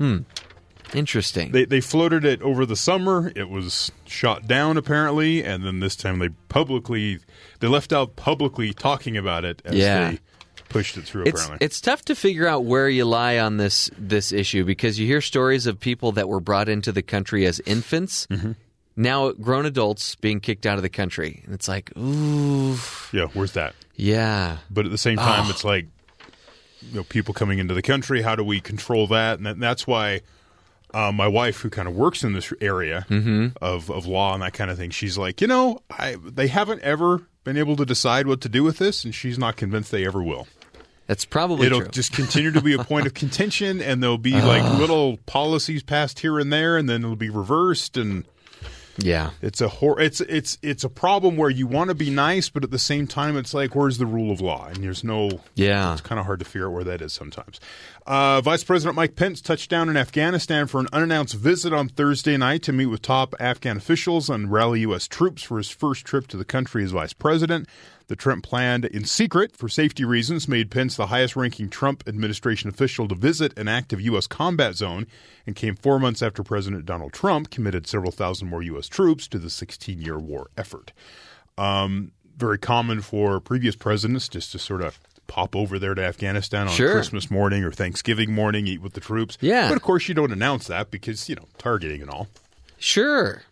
know. 0.00 0.24
Interesting. 0.94 1.52
They, 1.52 1.66
they 1.66 1.80
floated 1.80 2.24
it 2.24 2.40
over 2.42 2.66
the 2.66 2.76
summer. 2.76 3.30
It 3.36 3.48
was 3.48 3.92
shot 4.06 4.48
down 4.48 4.76
apparently, 4.76 5.44
and 5.44 5.64
then 5.64 5.78
this 5.80 5.94
time 5.94 6.18
they 6.18 6.30
publicly 6.48 7.20
they 7.60 7.68
left 7.68 7.92
out 7.92 8.16
publicly 8.16 8.72
talking 8.72 9.16
about 9.16 9.44
it 9.44 9.62
as 9.64 9.74
Yeah. 9.76 10.12
they 10.12 10.18
pushed 10.68 10.96
it 10.96 11.04
through. 11.04 11.24
it's 11.26 11.42
apparently, 11.42 11.64
it's 11.64 11.80
tough 11.80 12.04
to 12.06 12.14
figure 12.14 12.46
out 12.48 12.64
where 12.64 12.88
you 12.88 13.04
lie 13.04 13.38
on 13.38 13.58
this 13.58 13.88
this 13.98 14.32
issue 14.32 14.64
because 14.64 14.98
you 14.98 15.06
hear 15.06 15.20
stories 15.20 15.66
of 15.66 15.78
people 15.78 16.12
that 16.12 16.28
were 16.28 16.40
brought 16.40 16.68
into 16.68 16.90
the 16.90 17.02
country 17.02 17.44
as 17.46 17.60
infants, 17.66 18.26
Mm-hmm. 18.28 18.52
Now 19.00 19.32
grown 19.32 19.66
adults 19.66 20.14
being 20.16 20.40
kicked 20.40 20.66
out 20.66 20.76
of 20.76 20.82
the 20.82 20.88
country, 20.88 21.42
and 21.44 21.54
it's 21.54 21.68
like, 21.68 21.90
ooh, 21.96 22.76
yeah. 23.12 23.26
Where's 23.34 23.52
that? 23.52 23.74
yeah, 23.96 24.58
But 24.70 24.84
at 24.86 24.90
the 24.90 24.98
same 24.98 25.16
time, 25.16 25.50
it's 25.50 25.64
like 25.64 25.86
you 26.82 26.96
know 26.96 27.04
people 27.04 27.34
coming 27.34 27.58
into 27.58 27.74
the 27.74 27.82
country. 27.82 28.22
How 28.22 28.34
do 28.36 28.44
we 28.44 28.60
control 28.60 29.06
that? 29.08 29.38
And 29.38 29.46
that, 29.46 29.58
that's 29.58 29.86
why. 29.86 30.20
Uh, 30.92 31.12
my 31.12 31.28
wife, 31.28 31.60
who 31.60 31.70
kind 31.70 31.86
of 31.86 31.94
works 31.94 32.24
in 32.24 32.32
this 32.32 32.52
area 32.60 33.06
of, 33.62 33.88
of 33.92 34.06
law 34.06 34.34
and 34.34 34.42
that 34.42 34.52
kind 34.52 34.72
of 34.72 34.76
thing, 34.76 34.90
she's 34.90 35.16
like, 35.16 35.40
you 35.40 35.46
know, 35.46 35.78
I, 35.88 36.16
they 36.20 36.48
haven't 36.48 36.82
ever 36.82 37.22
been 37.44 37.56
able 37.56 37.76
to 37.76 37.84
decide 37.86 38.26
what 38.26 38.40
to 38.40 38.48
do 38.48 38.64
with 38.64 38.78
this, 38.78 39.04
and 39.04 39.14
she's 39.14 39.38
not 39.38 39.54
convinced 39.54 39.92
they 39.92 40.04
ever 40.04 40.20
will. 40.20 40.48
that's 41.06 41.24
probably 41.24 41.68
It'll 41.68 41.82
true. 41.82 41.90
just 41.90 42.10
continue 42.12 42.50
to 42.50 42.60
be 42.60 42.74
a 42.74 42.78
point 42.82 43.06
of 43.06 43.14
contention, 43.14 43.80
and 43.80 44.02
there'll 44.02 44.18
be 44.18 44.32
like 44.32 44.64
little 44.80 45.18
policies 45.26 45.84
passed 45.84 46.18
here 46.18 46.40
and 46.40 46.52
there, 46.52 46.76
and 46.76 46.88
then 46.88 47.04
it'll 47.04 47.14
be 47.14 47.30
reversed, 47.30 47.96
and 47.96 48.24
yeah, 49.00 49.30
it's 49.42 49.60
a 49.60 49.68
hor- 49.68 50.00
it's 50.00 50.20
it's 50.22 50.58
it's 50.62 50.84
a 50.84 50.88
problem 50.88 51.36
where 51.36 51.50
you 51.50 51.66
want 51.66 51.88
to 51.88 51.94
be 51.94 52.10
nice, 52.10 52.48
but 52.48 52.64
at 52.64 52.70
the 52.70 52.78
same 52.78 53.06
time, 53.06 53.36
it's 53.36 53.52
like 53.54 53.74
where's 53.74 53.98
the 53.98 54.06
rule 54.06 54.30
of 54.30 54.40
law, 54.40 54.66
and 54.66 54.78
there's 54.78 55.04
no 55.04 55.40
Yeah. 55.54 55.92
It's 55.92 56.00
kind 56.00 56.18
of 56.18 56.26
hard 56.26 56.38
to 56.40 56.44
figure 56.44 56.66
out 56.68 56.72
where 56.72 56.84
that 56.84 57.00
is 57.02 57.12
sometimes. 57.12 57.60
Uh, 58.06 58.40
Vice 58.40 58.64
President 58.64 58.96
Mike 58.96 59.14
Pence 59.14 59.40
touched 59.40 59.70
down 59.70 59.88
in 59.88 59.96
Afghanistan 59.96 60.66
for 60.66 60.80
an 60.80 60.88
unannounced 60.92 61.34
visit 61.34 61.72
on 61.72 61.88
Thursday 61.88 62.36
night 62.36 62.62
to 62.64 62.72
meet 62.72 62.86
with 62.86 63.02
top 63.02 63.34
Afghan 63.38 63.76
officials 63.76 64.28
and 64.28 64.50
rally 64.50 64.80
U.S. 64.80 65.06
troops 65.06 65.42
for 65.42 65.58
his 65.58 65.70
first 65.70 66.04
trip 66.04 66.26
to 66.28 66.36
the 66.36 66.44
country 66.44 66.82
as 66.82 66.90
vice 66.90 67.12
president. 67.12 67.68
The 68.10 68.16
Trump 68.16 68.42
planned 68.42 68.86
in 68.86 69.04
secret 69.04 69.56
for 69.56 69.68
safety 69.68 70.04
reasons 70.04 70.48
made 70.48 70.68
Pence 70.68 70.96
the 70.96 71.06
highest 71.06 71.36
ranking 71.36 71.68
Trump 71.68 72.02
administration 72.08 72.68
official 72.68 73.06
to 73.06 73.14
visit 73.14 73.56
an 73.56 73.68
active 73.68 74.00
U.S. 74.00 74.26
combat 74.26 74.74
zone 74.74 75.06
and 75.46 75.54
came 75.54 75.76
four 75.76 76.00
months 76.00 76.20
after 76.20 76.42
President 76.42 76.84
Donald 76.84 77.12
Trump 77.12 77.50
committed 77.50 77.86
several 77.86 78.10
thousand 78.10 78.48
more 78.48 78.64
U.S. 78.64 78.88
troops 78.88 79.28
to 79.28 79.38
the 79.38 79.48
16 79.48 80.00
year 80.02 80.18
war 80.18 80.48
effort. 80.58 80.90
Um, 81.56 82.10
very 82.36 82.58
common 82.58 83.00
for 83.00 83.38
previous 83.38 83.76
presidents 83.76 84.26
just 84.26 84.50
to 84.50 84.58
sort 84.58 84.82
of 84.82 84.98
pop 85.28 85.54
over 85.54 85.78
there 85.78 85.94
to 85.94 86.02
Afghanistan 86.04 86.66
on 86.66 86.72
Sure. 86.74 86.90
Christmas 86.94 87.30
morning 87.30 87.62
or 87.62 87.70
Thanksgiving 87.70 88.32
morning, 88.32 88.66
eat 88.66 88.82
with 88.82 88.94
the 88.94 89.00
troops. 89.00 89.38
Yeah. 89.40 89.68
But 89.68 89.76
of 89.76 89.82
course, 89.82 90.08
you 90.08 90.14
don't 90.16 90.32
announce 90.32 90.66
that 90.66 90.90
because, 90.90 91.28
you 91.28 91.36
know, 91.36 91.46
targeting 91.58 92.00
and 92.02 92.10
all. 92.10 92.26
sure. 92.76 93.42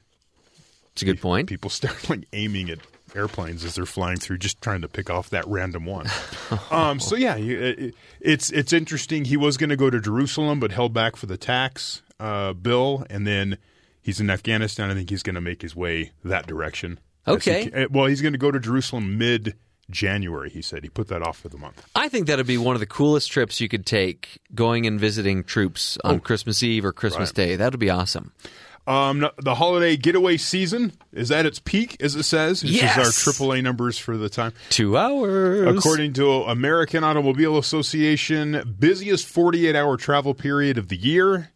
It's 0.94 1.02
a 1.02 1.04
good 1.04 1.20
point. 1.20 1.48
People 1.48 1.70
start 1.70 2.10
like 2.10 2.24
aiming 2.32 2.70
at 2.70 2.80
airplanes 3.14 3.64
as 3.64 3.74
they're 3.74 3.86
flying 3.86 4.18
through, 4.18 4.38
just 4.38 4.60
trying 4.60 4.80
to 4.82 4.88
pick 4.88 5.10
off 5.10 5.30
that 5.30 5.46
random 5.46 5.86
one. 5.86 6.06
um, 6.70 7.00
so 7.00 7.16
yeah, 7.16 7.36
it, 7.36 7.94
it's 8.20 8.50
it's 8.50 8.72
interesting. 8.72 9.24
He 9.24 9.36
was 9.36 9.56
going 9.56 9.70
to 9.70 9.76
go 9.76 9.90
to 9.90 10.00
Jerusalem, 10.00 10.60
but 10.60 10.72
held 10.72 10.92
back 10.92 11.16
for 11.16 11.26
the 11.26 11.36
tax 11.36 12.02
uh, 12.20 12.52
bill, 12.52 13.06
and 13.10 13.26
then 13.26 13.58
he's 14.02 14.20
in 14.20 14.30
Afghanistan. 14.30 14.90
I 14.90 14.94
think 14.94 15.10
he's 15.10 15.22
going 15.22 15.34
to 15.36 15.40
make 15.40 15.62
his 15.62 15.74
way 15.76 16.12
that 16.24 16.46
direction. 16.46 16.98
As 17.26 17.44
he 17.44 17.50
Okay. 17.50 17.86
well, 17.90 18.06
he's 18.06 18.22
going 18.22 18.32
to 18.32 18.38
go 18.38 18.50
to 18.50 18.58
Jerusalem 18.58 19.18
mid 19.18 19.54
January. 19.90 20.50
He 20.50 20.62
said 20.62 20.82
he 20.82 20.88
put 20.90 21.08
that 21.08 21.22
off 21.22 21.38
for 21.38 21.48
the 21.48 21.56
month. 21.58 21.86
I 21.94 22.08
think 22.08 22.26
that'd 22.26 22.46
be 22.46 22.58
one 22.58 22.76
of 22.76 22.80
the 22.80 22.86
coolest 22.86 23.30
trips 23.30 23.60
you 23.60 23.68
could 23.68 23.86
take, 23.86 24.38
going 24.54 24.86
and 24.86 24.98
visiting 25.00 25.44
troops 25.44 25.96
on 26.04 26.20
Christmas 26.20 26.62
Eve 26.62 26.84
or 26.84 26.92
Christmas 26.92 27.30
Right. 27.30 27.34
Day. 27.34 27.56
That 27.56 27.72
would 27.72 27.80
be 27.80 27.90
awesome. 27.90 28.32
Um, 28.88 29.28
the 29.36 29.54
holiday 29.54 29.96
getaway 29.98 30.38
season 30.38 30.92
is 31.12 31.30
at 31.30 31.44
its 31.44 31.58
peak, 31.58 31.96
as 32.02 32.16
it 32.16 32.22
says. 32.22 32.62
This 32.62 32.70
Yes. 32.70 32.96
is 32.96 33.04
our 33.28 33.32
AAA 33.34 33.62
numbers 33.62 33.98
for 33.98 34.16
the 34.16 34.30
time. 34.30 34.54
Two 34.70 34.96
hours. 34.96 35.76
According 35.76 36.14
to 36.14 36.30
American 36.44 37.04
Automobile 37.04 37.58
Association, 37.58 38.74
busiest 38.78 39.26
48 39.26 39.76
hour 39.76 39.96
travel 39.98 40.32
period 40.32 40.78
of 40.78 40.88
the 40.88 40.96
year. 40.96 41.50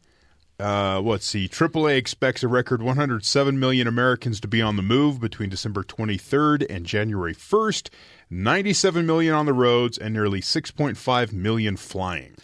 Uh, 0.61 1.01
let's 1.01 1.27
see. 1.27 1.49
AAA 1.49 1.97
expects 1.97 2.43
a 2.43 2.49
record 2.49 2.83
107 2.83 3.59
million 3.59 3.89
Americans 3.89 4.39
to 4.41 4.47
be 4.47 4.61
on 4.61 4.77
the 4.77 4.83
move 4.83 5.19
between 5.19 5.49
December 5.49 5.83
23rd 5.83 6.67
and 6.69 6.85
January 6.85 7.35
1st. 7.35 7.89
97 8.31 9.07
million 9.07 9.35
on 9.35 9.47
the 9.47 9.53
roads 9.53 9.97
and 9.99 10.13
nearly 10.15 10.41
6.5 10.41 11.33
million 11.33 11.77
flying. 11.77 12.35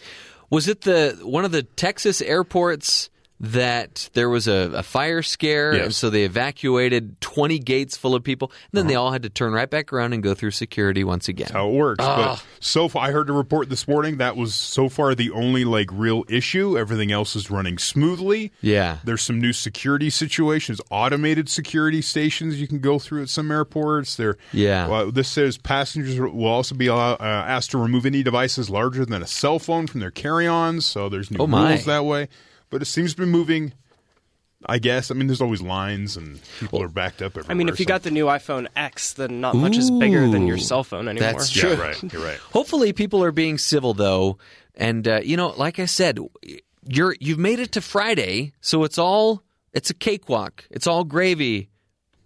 Was 0.49 0.67
it 0.67 0.81
the 0.81 1.17
one 1.21 1.45
of 1.45 1.51
the 1.51 1.63
Texas 1.63 2.21
airports 2.23 3.09
that 3.41 4.09
there 4.13 4.29
was 4.29 4.47
a, 4.47 4.71
a 4.75 4.83
fire 4.83 5.21
scare, 5.21 5.73
Yes. 5.75 5.85
and 5.85 5.95
so 5.95 6.09
they 6.09 6.23
evacuated 6.23 7.19
20 7.21 7.57
gates 7.59 7.95
full 7.95 8.13
of 8.15 8.23
people. 8.23 8.51
And 8.71 8.77
then 8.79 8.87
they 8.87 8.95
all 8.95 9.11
had 9.11 9.23
to 9.23 9.29
turn 9.29 9.53
right 9.53 9.69
back 9.69 9.93
around 9.93 10.11
and 10.13 10.21
go 10.21 10.33
through 10.33 10.51
security 10.51 11.03
once 11.05 11.29
again. 11.29 11.45
That's 11.45 11.53
how 11.53 11.69
it 11.69 11.73
works. 11.73 12.03
But 12.03 12.43
so 12.59 12.89
far, 12.89 13.07
I 13.07 13.11
heard 13.11 13.29
a 13.29 13.33
report 13.33 13.69
this 13.69 13.87
morning 13.87 14.17
that 14.17 14.35
was 14.35 14.53
so 14.55 14.89
far 14.89 15.15
the 15.15 15.31
only 15.31 15.63
like 15.63 15.89
real 15.93 16.25
issue. 16.27 16.77
Everything 16.77 17.11
else 17.11 17.35
is 17.35 17.49
running 17.49 17.77
smoothly. 17.77 18.51
Yeah. 18.61 18.97
There's 19.05 19.21
some 19.21 19.39
new 19.39 19.53
security 19.53 20.09
situations, 20.09 20.81
automated 20.91 21.47
security 21.49 22.01
stations 22.01 22.59
you 22.59 22.67
can 22.67 22.79
go 22.79 22.99
through 22.99 23.21
at 23.23 23.29
some 23.29 23.51
airports. 23.51 24.17
There, 24.17 24.37
Yeah. 24.51 24.87
Well, 24.87 25.11
this 25.11 25.29
says 25.29 25.57
passengers 25.57 26.19
will 26.19 26.45
also 26.45 26.75
be 26.75 26.89
uh, 26.89 26.95
uh, 26.95 27.17
asked 27.21 27.71
to 27.71 27.77
remove 27.77 28.05
any 28.05 28.21
devices 28.21 28.69
larger 28.69 29.05
than 29.05 29.23
a 29.23 29.27
cell 29.27 29.59
phone 29.59 29.87
from 29.87 30.01
their 30.01 30.11
carry-ons. 30.11 30.85
So 30.85 31.07
there's 31.07 31.31
new 31.31 31.37
Oh, 31.39 31.47
rules 31.47 31.85
that 31.85 32.03
way. 32.03 32.27
But 32.69 32.81
it 32.81 32.85
seems 32.85 33.13
to 33.15 33.21
be 33.21 33.25
moving. 33.25 33.73
I 34.65 34.77
guess. 34.77 35.09
I 35.09 35.13
mean, 35.13 35.27
there's 35.27 35.39
always 35.39 35.61
lines 35.61 36.17
and 36.17 36.37
people 36.59 36.81
are 36.83 36.89
backed 36.89 37.21
up 37.21 37.31
everywhere. 37.37 37.51
I 37.51 37.53
mean, 37.53 37.69
if 37.69 37.79
you 37.79 37.85
so- 37.85 37.87
got 37.89 38.03
the 38.03 38.11
new 38.11 38.25
iPhone 38.25 38.67
X, 38.75 39.13
then 39.13 39.39
not 39.39 39.55
much 39.55 39.77
is 39.77 39.89
bigger 39.89 40.27
than 40.27 40.45
your 40.47 40.57
cell 40.57 40.83
phone 40.83 41.07
anymore. 41.07 41.31
That's 41.31 41.55
yeah, 41.55 41.61
true. 41.61 41.75
right. 41.75 42.13
You're 42.13 42.21
right. 42.23 42.37
Hopefully, 42.51 42.91
people 42.91 43.23
are 43.23 43.31
being 43.31 43.57
civil 43.57 43.93
though, 43.93 44.37
and 44.75 45.07
uh, 45.07 45.21
you 45.23 45.37
know, 45.37 45.49
like 45.55 45.79
I 45.79 45.85
said, 45.85 46.19
you're 46.85 47.15
you've 47.21 47.39
made 47.39 47.59
it 47.59 47.71
to 47.71 47.81
Friday, 47.81 48.51
so 48.59 48.83
it's 48.83 48.97
all 48.97 49.43
it's 49.71 49.89
a 49.91 49.93
cakewalk. 49.93 50.65
It's 50.69 50.87
all 50.87 51.05
gravy 51.05 51.69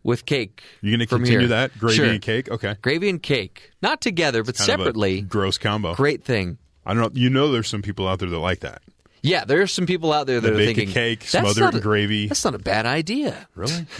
with 0.01 0.25
cake. 0.25 0.63
You're 0.81 0.91
going 0.97 1.01
to 1.01 1.05
from 1.07 1.19
continue 1.19 1.41
here. 1.41 1.47
that 1.49 1.77
gravy 1.77 1.95
Sure. 1.97 2.05
and 2.07 2.19
cake? 2.21 2.49
Okay. 2.49 2.75
Gravy 2.81 3.09
and 3.09 3.21
cake, 3.21 3.71
not 3.83 4.01
together, 4.01 4.43
but 4.43 4.55
Kind 4.57 4.69
of 4.71 4.73
a 4.79 4.81
separately. 4.83 5.21
gross 5.21 5.59
combo. 5.59 5.93
Great 5.93 6.23
thing. 6.23 6.57
I 6.83 6.95
don't 6.95 7.03
know. 7.13 7.21
You 7.21 7.29
know, 7.29 7.51
there's 7.51 7.67
some 7.67 7.83
people 7.83 8.07
out 8.07 8.17
there 8.19 8.29
that 8.29 8.39
like 8.39 8.61
that. 8.61 8.81
Yeah, 9.23 9.45
there 9.45 9.61
are 9.61 9.67
some 9.67 9.85
people 9.85 10.11
out 10.11 10.27
there 10.27 10.41
that 10.41 10.51
are 10.51 10.57
thinking 10.57 10.89
cake, 10.89 11.21
"That's 11.21 11.31
smother 11.31 11.61
it 11.61 11.63
not 11.63 11.73
in 11.75 11.79
a- 11.79 11.81
gravy." 11.81 12.27
That's 12.27 12.43
not 12.43 12.55
a 12.55 12.59
bad 12.59 12.85
idea. 12.85 13.47
Really? 13.55 13.85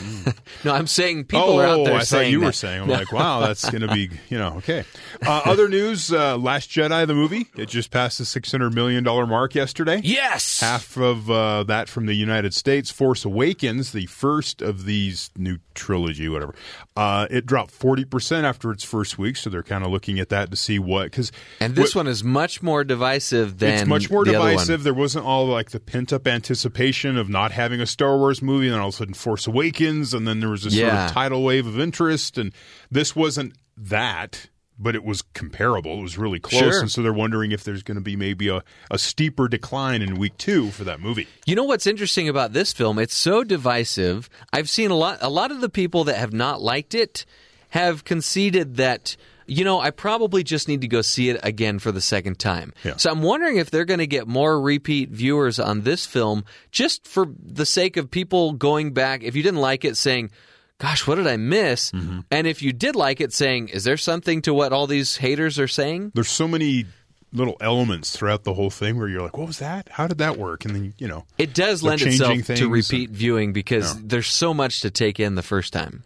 No, 0.63 0.73
I'm 0.73 0.87
saying 0.87 1.25
people 1.25 1.41
oh, 1.41 1.59
are 1.59 1.65
out 1.65 1.85
there 1.85 1.95
I 1.95 2.03
thought 2.03 2.27
you 2.27 2.39
were 2.39 2.53
saying. 2.53 2.83
I'm 2.83 2.87
like, 2.87 3.11
wow, 3.11 3.41
that's 3.41 3.69
going 3.69 3.81
to 3.81 3.93
be, 3.93 4.09
you 4.29 4.37
know, 4.37 4.53
okay. 4.57 4.85
Uh, 5.25 5.41
other 5.43 5.67
news: 5.67 6.11
uh, 6.11 6.37
Last 6.37 6.69
Jedi, 6.69 7.05
the 7.05 7.13
movie, 7.13 7.47
it 7.57 7.67
just 7.67 7.91
passed 7.91 8.17
the 8.17 8.25
600 8.25 8.73
million 8.73 9.03
dollar 9.03 9.27
mark 9.27 9.55
yesterday. 9.55 9.99
Yes. 10.03 10.61
Half 10.61 10.95
of 10.97 11.29
uh, 11.29 11.63
that 11.63 11.89
from 11.89 12.05
the 12.05 12.13
United 12.13 12.53
States. 12.53 12.91
Force 12.91 13.25
Awakens, 13.25 13.91
the 13.91 14.05
first 14.05 14.61
of 14.61 14.85
these 14.85 15.31
new 15.37 15.57
trilogy, 15.73 16.29
whatever, 16.29 16.55
uh, 16.95 17.27
it 17.29 17.45
dropped 17.45 17.71
40 17.71 18.05
percent 18.05 18.45
after 18.45 18.71
its 18.71 18.83
first 18.83 19.17
week. 19.17 19.35
So 19.37 19.49
they're 19.49 19.63
kind 19.63 19.83
of 19.83 19.91
looking 19.91 20.19
at 20.19 20.29
that 20.29 20.51
to 20.51 20.57
see 20.57 20.79
what 20.79 21.05
because 21.05 21.31
and 21.59 21.75
this 21.75 21.95
one 21.95 22.07
is 22.07 22.23
much 22.23 22.61
more 22.61 22.83
divisive 22.83 23.59
than 23.59 23.73
it's 23.73 23.85
much 23.85 24.09
more 24.11 24.25
the 24.25 24.33
divisive. 24.33 24.83
There 24.83 24.93
wasn't 24.93 25.25
all 25.25 25.47
like 25.47 25.71
the 25.71 25.79
pent 25.79 26.13
up 26.13 26.27
anticipation 26.27 27.17
of 27.17 27.29
not 27.29 27.51
having 27.51 27.81
a 27.81 27.85
Star 27.87 28.17
Wars 28.17 28.41
movie, 28.41 28.67
and 28.67 28.73
then 28.75 28.81
all 28.81 28.89
of 28.89 28.93
a 28.95 28.97
sudden 28.97 29.13
Force 29.13 29.47
Awakens, 29.47 30.13
and 30.13 30.27
then 30.27 30.39
there 30.39 30.49
was 30.49 30.65
a 30.65 30.71
sort 30.71 30.83
of 31.07 31.11
tidal 31.11 31.43
wave 31.43 31.65
of 31.67 31.79
interest, 31.79 32.37
and 32.37 32.53
this 32.91 33.15
wasn't 33.15 33.53
that. 33.77 34.49
But 34.83 34.95
it 34.95 35.03
was 35.03 35.21
comparable. 35.33 35.97
It 35.97 36.01
was 36.01 36.17
really 36.17 36.39
close, 36.39 36.59
Sure. 36.59 36.79
and 36.81 36.91
so 36.91 37.01
they're 37.01 37.13
wondering 37.13 37.51
if 37.53 37.63
there's 37.63 37.83
going 37.83 37.95
to 37.95 38.01
be 38.01 38.15
maybe 38.17 38.49
a, 38.49 38.61
a 38.91 38.97
steeper 38.99 39.47
decline 39.47 40.01
in 40.01 40.15
week 40.15 40.37
two 40.37 40.71
for 40.71 40.83
that 40.83 40.99
movie. 40.99 41.27
You 41.45 41.55
know 41.55 41.63
what's 41.63 41.87
interesting 41.87 42.27
about 42.27 42.51
this 42.53 42.73
film? 42.73 42.99
It's 42.99 43.15
so 43.15 43.43
divisive. 43.43 44.29
I've 44.51 44.69
seen 44.69 44.91
a 44.91 44.95
lot. 44.95 45.19
A 45.21 45.29
lot 45.29 45.51
of 45.51 45.61
the 45.61 45.69
people 45.69 46.03
that 46.03 46.17
have 46.17 46.33
not 46.33 46.61
liked 46.61 46.93
it 46.93 47.25
have 47.69 48.03
conceded 48.03 48.75
that. 48.77 49.15
You 49.45 49.65
know, 49.65 49.81
I 49.81 49.91
probably 49.91 50.41
just 50.41 50.69
need 50.69 50.79
to 50.81 50.87
go 50.87 51.01
see 51.01 51.29
it 51.29 51.37
again 51.43 51.77
for 51.79 51.91
the 51.91 51.99
second 51.99 52.39
time. 52.39 52.71
Yeah. 52.85 52.95
So 52.95 53.11
I'm 53.11 53.21
wondering 53.21 53.57
if 53.57 53.69
they're 53.69 53.83
going 53.83 53.99
to 53.99 54.07
get 54.07 54.25
more 54.25 54.59
repeat 54.61 55.09
viewers 55.09 55.59
on 55.59 55.81
this 55.81 56.05
film 56.05 56.45
just 56.71 57.05
for 57.05 57.27
the 57.37 57.65
sake 57.65 57.97
of 57.97 58.09
people 58.09 58.53
going 58.53 58.93
back. 58.93 59.21
If 59.21 59.35
you 59.35 59.43
didn't 59.43 59.59
like 59.59 59.83
it, 59.83 59.97
saying, 59.97 60.31
Gosh, 60.79 61.07
what 61.07 61.15
did 61.15 61.27
I 61.27 61.37
miss? 61.37 61.91
Mm-hmm. 61.91 62.19
And 62.31 62.47
if 62.47 62.61
you 62.61 62.73
did 62.73 62.95
like 62.95 63.21
it, 63.21 63.31
saying, 63.33 63.69
Is 63.69 63.83
there 63.83 63.97
something 63.97 64.41
to 64.43 64.53
what 64.53 64.73
all 64.73 64.87
these 64.87 65.17
haters 65.17 65.57
are 65.59 65.67
saying? 65.67 66.11
There's 66.13 66.29
so 66.29 66.47
many 66.47 66.85
little 67.31 67.57
elements 67.61 68.15
throughout 68.15 68.43
the 68.43 68.53
whole 68.53 68.69
thing 68.69 68.97
where 68.97 69.07
you're 69.07 69.21
like, 69.21 69.37
"What 69.37 69.47
was 69.47 69.57
that? 69.59 69.89
How 69.89 70.07
did 70.07 70.19
that 70.19 70.37
work?" 70.37 70.65
And 70.65 70.75
then 70.75 70.93
you 70.99 71.07
know, 71.07 71.25
It 71.39 71.53
does 71.55 71.81
lend 71.81 72.01
itself 72.01 72.45
to 72.45 72.53
and- 72.53 72.71
repeat 72.71 73.09
viewing 73.09 73.53
because 73.53 73.99
there's 74.03 74.27
so 74.27 74.53
much 74.53 74.81
to 74.81 74.91
take 74.91 75.19
in 75.19 75.33
the 75.35 75.41
first 75.41 75.73
time. 75.73 76.03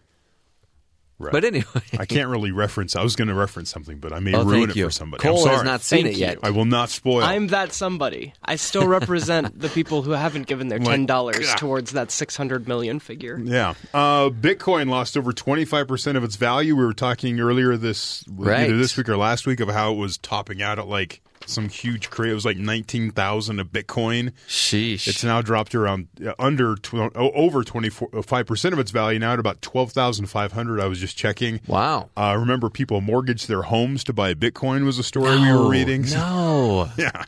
Right. 1.19 1.31
But 1.31 1.45
anyway, 1.45 1.65
I 1.97 2.05
can't 2.05 2.29
really 2.29 2.51
reference. 2.51 2.95
I 2.95 3.01
was 3.01 3.15
going 3.15 3.27
to 3.29 3.33
reference 3.33 3.71
something, 3.71 3.97
but 3.97 4.13
I 4.13 4.19
may 4.19 4.36
Oh, 4.36 4.43
ruin 4.43 4.69
it 4.69 4.75
you. 4.75 4.86
for 4.86 4.91
somebody. 4.91 5.24
Cole 5.24 5.38
I'm 5.38 5.43
sorry. 5.43 5.55
has 5.55 5.63
not 5.63 5.81
seen 5.81 6.03
Thank 6.03 6.15
it 6.17 6.19
yet. 6.19 6.33
you. 6.36 6.39
I 6.43 6.51
will 6.51 6.65
not 6.65 6.89
spoil. 6.89 7.24
I'm 7.24 7.47
that 7.47 7.74
somebody. 7.74 8.33
I 8.43 8.55
still 8.57 8.88
represent 8.88 9.59
the 9.59 9.69
people 9.69 10.03
who 10.03 10.12
haven't 10.12 10.45
given 10.45 10.67
their 10.67 10.77
ten 10.77 11.07
dollars 11.07 11.51
towards 11.55 11.93
that 11.93 12.12
six 12.12 12.38
hundred 12.38 12.67
million 12.67 13.00
figure. 13.00 13.39
Yeah. 13.43 13.74
Uh, 13.95 14.29
Bitcoin 14.29 14.89
lost 14.89 15.17
over 15.17 15.31
25% 15.33 16.15
of 16.17 16.24
its 16.24 16.36
value. 16.36 16.75
We 16.75 16.86
were 16.86 16.93
talking 16.93 17.39
earlier 17.39 17.77
this 17.77 18.24
Right. 18.29 18.65
either 18.69 18.77
this 18.77 18.95
week 18.95 19.09
or 19.09 19.17
last 19.17 19.47
week 19.47 19.59
of 19.59 19.69
how 19.69 19.93
it 19.93 19.97
was 19.97 20.17
topping 20.19 20.62
out 20.62 20.77
at 20.77 20.88
like 20.88 21.21
some 21.49 21.69
huge 21.69 22.09
craze. 22.09 22.31
It 22.31 22.35
was 22.35 22.45
like 22.45 22.57
19,000 22.57 23.59
a 23.59 23.65
Bitcoin. 23.65 24.31
Sheesh. 24.47 25.07
It's 25.07 25.23
now 25.23 25.41
dropped 25.41 25.73
around 25.75 26.07
uh, 26.25 26.33
under 26.39 26.75
tw- 26.75 26.95
oh, 26.95 27.31
over 27.33 27.63
25% 27.63 28.73
of 28.73 28.79
its 28.79 28.91
value 28.91 29.19
now 29.19 29.33
at 29.33 29.39
about 29.39 29.61
12,500 29.61 30.79
I 30.79 30.85
was 30.87 30.99
just 30.99 31.17
checking. 31.17 31.61
wow. 31.67 32.09
Uh, 32.17 32.35
remember 32.39 32.69
people 32.69 33.01
mortgaged 33.01 33.47
their 33.47 33.63
homes 33.63 34.03
to 34.05 34.13
buy 34.13 34.33
Bitcoin 34.33 34.85
was 34.85 34.99
a 34.99 35.03
story 35.03 35.31
we 35.39 35.47
were 35.51 35.63
No, 35.63 35.69
reading. 35.69 36.01
No. 36.09 36.89
Yeah. 36.97 37.25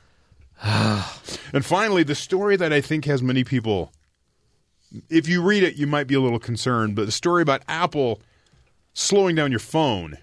and 1.53 1.63
finally, 1.65 2.03
the 2.03 2.15
story 2.15 2.57
that 2.57 2.73
I 2.73 2.81
think 2.81 3.05
has 3.05 3.23
many 3.23 3.43
people, 3.45 3.93
if 5.09 5.27
you 5.29 5.41
read 5.41 5.63
it, 5.63 5.75
you 5.75 5.87
might 5.87 6.07
be 6.07 6.15
a 6.15 6.19
little 6.19 6.39
concerned, 6.39 6.95
but 6.95 7.05
the 7.05 7.11
story 7.13 7.41
about 7.41 7.61
Apple 7.69 8.19
slowing 8.93 9.35
down 9.35 9.51
your 9.51 9.59
phone. 9.61 10.17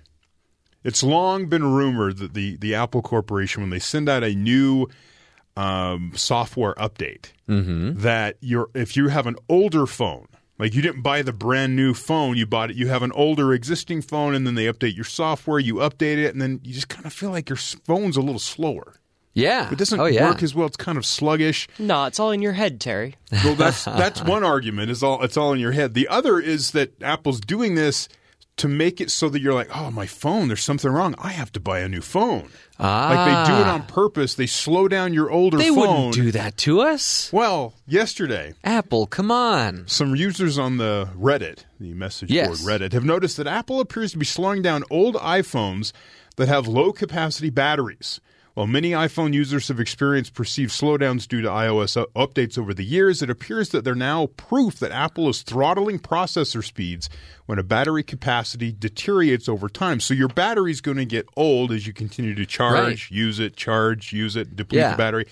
It's 0.87 1.03
long 1.03 1.47
been 1.47 1.65
rumored 1.65 2.19
that 2.19 2.35
the, 2.35 2.57
the 2.59 2.77
Apple 2.77 3.03
Corporation, 3.03 3.61
when 3.61 3.71
they 3.71 3.81
send 3.81 4.09
out 4.09 4.23
a 4.23 4.33
new 4.35 4.89
um, 5.57 6.13
software 6.15 6.75
update, 6.75 7.33
that 8.01 8.37
you're, 8.41 8.71
if 8.73 8.97
you 8.97 9.09
have 9.09 9.27
an 9.27 9.35
older 9.49 9.87
phone, 9.87 10.29
like 10.61 10.75
you 10.75 10.83
didn't 10.83 11.03
buy 11.03 11.23
the 11.23 11.33
brand 11.33 11.75
new 11.75 11.93
phone, 11.93 12.37
you 12.37 12.47
bought 12.47 12.71
it, 12.71 12.77
you 12.77 12.87
have 12.87 13.03
an 13.03 13.11
older 13.13 13.53
existing 13.53 14.01
phone, 14.01 14.33
and 14.37 14.47
then 14.47 14.55
they 14.55 14.67
update 14.67 14.95
your 14.95 15.05
software, 15.05 15.59
you 15.59 15.75
update 15.75 16.19
it, 16.19 16.33
and 16.33 16.41
then 16.41 16.61
you 16.63 16.73
just 16.73 16.89
kind 16.89 17.05
of 17.05 17.13
feel 17.13 17.31
like 17.31 17.49
your 17.49 17.57
phone's 17.57 18.17
a 18.17 18.21
little 18.23 18.39
slower. 18.39 18.95
Yeah. 19.35 19.71
It 19.71 19.79
doesn't 19.79 19.99
oh, 19.99 20.07
yeah. 20.07 20.31
work 20.31 20.45
as 20.45 20.55
well. 20.55 20.69
It's 20.69 20.77
kind 20.77 20.97
of 20.97 21.05
sluggish. 21.05 21.69
No, 21.81 22.05
it's 22.05 22.21
all 22.21 22.31
in 22.31 22.43
your 22.43 22.53
head, 22.53 22.81
Terry. 22.81 23.17
Well, 23.45 23.57
that's 23.57 23.85
that's 23.85 24.23
one 24.25 24.45
argument. 24.45 24.91
Is 24.91 25.03
all 25.03 25.23
it's 25.23 25.37
all 25.37 25.53
in 25.53 25.59
your 25.59 25.73
head. 25.73 25.93
The 25.93 26.09
other 26.09 26.39
is 26.39 26.71
that 26.71 27.03
Apple's 27.03 27.41
doing 27.41 27.75
this 27.75 28.09
to 28.57 28.69
make 28.69 29.01
it 29.03 29.11
so 29.11 29.29
that 29.29 29.41
you're 29.41 29.53
like, 29.55 29.69
oh, 29.77 29.91
my 29.91 30.07
phone. 30.07 30.49
There's 30.49 30.65
something 30.65 30.91
wrong. 30.91 31.15
I 31.19 31.29
have 31.29 31.53
to 31.53 31.61
buy 31.61 31.81
a 31.81 31.89
new 31.89 32.01
phone. 32.01 32.49
Ah. 32.79 33.09
Like 33.11 33.27
they 33.49 33.53
do 33.55 33.61
it 33.61 33.67
on 33.67 33.83
purpose. 33.85 34.35
They 34.35 34.47
slow 34.47 34.89
down 34.89 35.13
your 35.13 35.31
older 35.31 35.59
Ah. 35.59 35.61
They 35.61 35.69
phone. 35.69 35.77
wouldn't 35.79 36.15
do 36.15 36.33
that 36.33 36.57
to 36.59 36.81
us. 36.81 37.31
well, 37.33 37.75
yesterday, 37.87 38.55
Apple, 38.65 39.07
come 39.07 39.31
on. 39.31 39.85
some 39.87 40.17
users 40.17 40.59
on 40.59 40.79
the 40.79 41.09
Reddit, 41.19 41.65
the 41.81 41.93
message 41.95 42.31
Yes. 42.31 42.63
board 42.63 42.81
Reddit, 42.81 42.93
have 42.93 43.05
noticed 43.05 43.37
that 43.37 43.47
Apple 43.47 43.81
appears 43.81 44.13
to 44.13 44.19
be 44.19 44.25
slowing 44.27 44.63
down 44.63 44.85
old 44.91 45.17
iPhones 45.17 45.93
that 46.37 46.49
have 46.49 46.67
low 46.67 46.93
capacity 46.93 47.51
batteries. 47.51 48.21
While 48.55 48.67
many 48.67 48.93
iPhone 48.93 49.35
users 49.35 49.69
have 49.69 49.79
experienced 49.81 50.33
perceived 50.33 50.73
slowdowns 50.73 51.29
due 51.29 51.43
to 51.43 51.49
iOS 51.49 52.03
updates 52.17 52.57
over 52.57 52.73
the 52.73 52.87
years, 52.87 53.21
it 53.21 53.29
appears 53.29 53.69
that 53.69 53.85
they're 53.85 53.95
now 53.95 54.29
proof 54.39 54.79
that 54.79 54.93
Apple 54.93 55.29
is 55.29 55.43
throttling 55.43 55.99
processor 55.99 56.65
speeds 56.65 57.11
when 57.47 57.59
a 57.59 57.63
battery 57.63 58.03
capacity 58.03 58.75
deteriorates 58.77 59.49
over 59.49 59.69
time. 59.69 60.01
So 60.01 60.15
your 60.15 60.29
battery 60.29 60.71
is 60.73 60.81
going 60.81 60.97
to 60.99 61.05
get 61.05 61.27
old 61.37 61.73
as 61.73 61.87
you 61.87 61.93
continue 61.93 62.35
to 62.35 62.45
charge, 62.47 62.75
Right. 62.75 63.11
use 63.11 63.39
it, 63.39 63.57
charge, 63.57 64.13
use 64.13 64.37
it, 64.37 64.57
deplete 64.57 64.81
Yeah. 64.81 64.91
the 64.93 64.97
battery. 64.97 65.27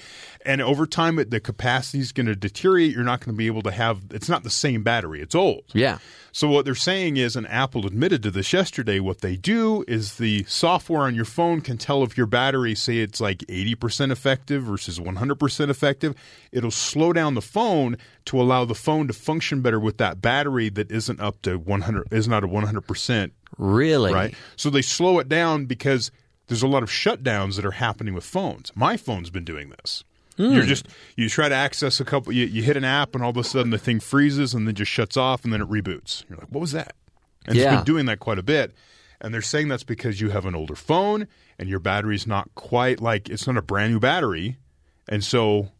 And 0.46 0.60
over 0.60 0.86
time, 0.86 1.18
it, 1.18 1.30
the 1.30 1.40
capacity 1.40 2.00
is 2.00 2.12
going 2.12 2.26
to 2.26 2.36
deteriorate. 2.36 2.92
You're 2.94 3.02
not 3.04 3.20
going 3.20 3.34
to 3.34 3.38
be 3.38 3.46
able 3.46 3.62
to 3.62 3.70
have, 3.70 4.00
it's 4.10 4.28
not 4.28 4.44
the 4.44 4.50
same 4.50 4.82
battery. 4.82 5.20
It's 5.22 5.34
old. 5.34 5.64
Yeah. 5.72 5.98
So 6.32 6.48
what 6.48 6.64
they're 6.64 6.74
saying 6.74 7.16
is, 7.16 7.36
and 7.36 7.46
Apple 7.48 7.86
admitted 7.86 8.22
to 8.24 8.30
this 8.30 8.52
yesterday, 8.52 8.98
what 9.00 9.20
they 9.20 9.36
do 9.36 9.84
is 9.86 10.16
the 10.16 10.44
software 10.48 11.02
on 11.02 11.14
your 11.14 11.24
phone 11.24 11.60
can 11.60 11.78
tell 11.78 12.02
if 12.02 12.16
your 12.16 12.26
battery, 12.26 12.74
say 12.74 12.98
it's 12.98 13.20
like 13.20 13.38
80% 13.48 14.10
effective 14.10 14.62
versus 14.64 14.98
100% 14.98 15.70
effective. 15.70 16.14
It'll 16.52 16.70
slow 16.72 17.12
down 17.12 17.34
the 17.34 17.40
phone 17.42 17.96
to 18.26 18.40
allow 18.40 18.64
the 18.64 18.74
phone 18.74 19.06
to 19.08 19.12
function 19.12 19.60
better 19.60 19.78
with 19.78 19.98
that 19.98 20.22
battery 20.22 20.68
that 20.70 20.90
isn't 20.90 21.20
up 21.20 21.42
to 21.42 21.58
100, 21.58 22.08
is 22.12 22.26
not 22.26 22.42
a 22.44 22.48
100%, 22.48 23.30
Really? 23.58 24.12
right? 24.12 24.34
So 24.56 24.70
they 24.70 24.82
slow 24.82 25.18
it 25.18 25.28
down 25.28 25.66
because 25.66 26.10
there's 26.46 26.62
a 26.62 26.66
lot 26.68 26.82
of 26.82 26.88
shutdowns 26.90 27.56
that 27.56 27.64
are 27.64 27.72
happening 27.72 28.14
with 28.14 28.24
phones. 28.24 28.72
My 28.74 28.96
phone's 28.96 29.30
been 29.30 29.44
doing 29.44 29.70
this. 29.70 30.04
Hmm. 30.36 30.52
You're 30.52 30.64
just 30.64 30.86
you 31.16 31.28
try 31.28 31.48
to 31.48 31.54
access 31.54 32.00
a 32.00 32.04
couple. 32.04 32.32
You, 32.32 32.46
you 32.46 32.62
hit 32.62 32.76
an 32.76 32.82
app, 32.84 33.14
and 33.14 33.22
all 33.22 33.30
of 33.30 33.36
a 33.36 33.44
sudden 33.44 33.70
the 33.70 33.78
thing 33.78 34.00
freezes, 34.00 34.52
and 34.52 34.66
then 34.66 34.74
just 34.74 34.90
shuts 34.90 35.16
off, 35.16 35.44
and 35.44 35.52
then 35.52 35.60
it 35.60 35.68
reboots. 35.68 36.24
You're 36.28 36.38
like, 36.38 36.48
"What 36.48 36.60
was 36.60 36.72
that?" 36.72 36.94
And 37.46 37.56
it's 37.56 37.64
been 37.64 37.84
doing 37.84 38.06
that 38.06 38.18
quite 38.18 38.38
a 38.40 38.42
bit. 38.42 38.72
And 39.20 39.32
they're 39.32 39.42
saying 39.42 39.68
that's 39.68 39.84
because 39.84 40.20
you 40.20 40.30
have 40.30 40.44
an 40.44 40.56
older 40.56 40.74
phone, 40.74 41.28
and 41.56 41.68
your 41.68 41.78
battery's 41.78 42.26
not 42.26 42.52
quite 42.56 43.00
like 43.00 43.28
it's 43.30 43.46
not 43.46 43.56
a 43.56 43.62
brand 43.62 43.92
new 43.92 44.00
battery, 44.00 44.58
and 45.08 45.22
so 45.22 45.70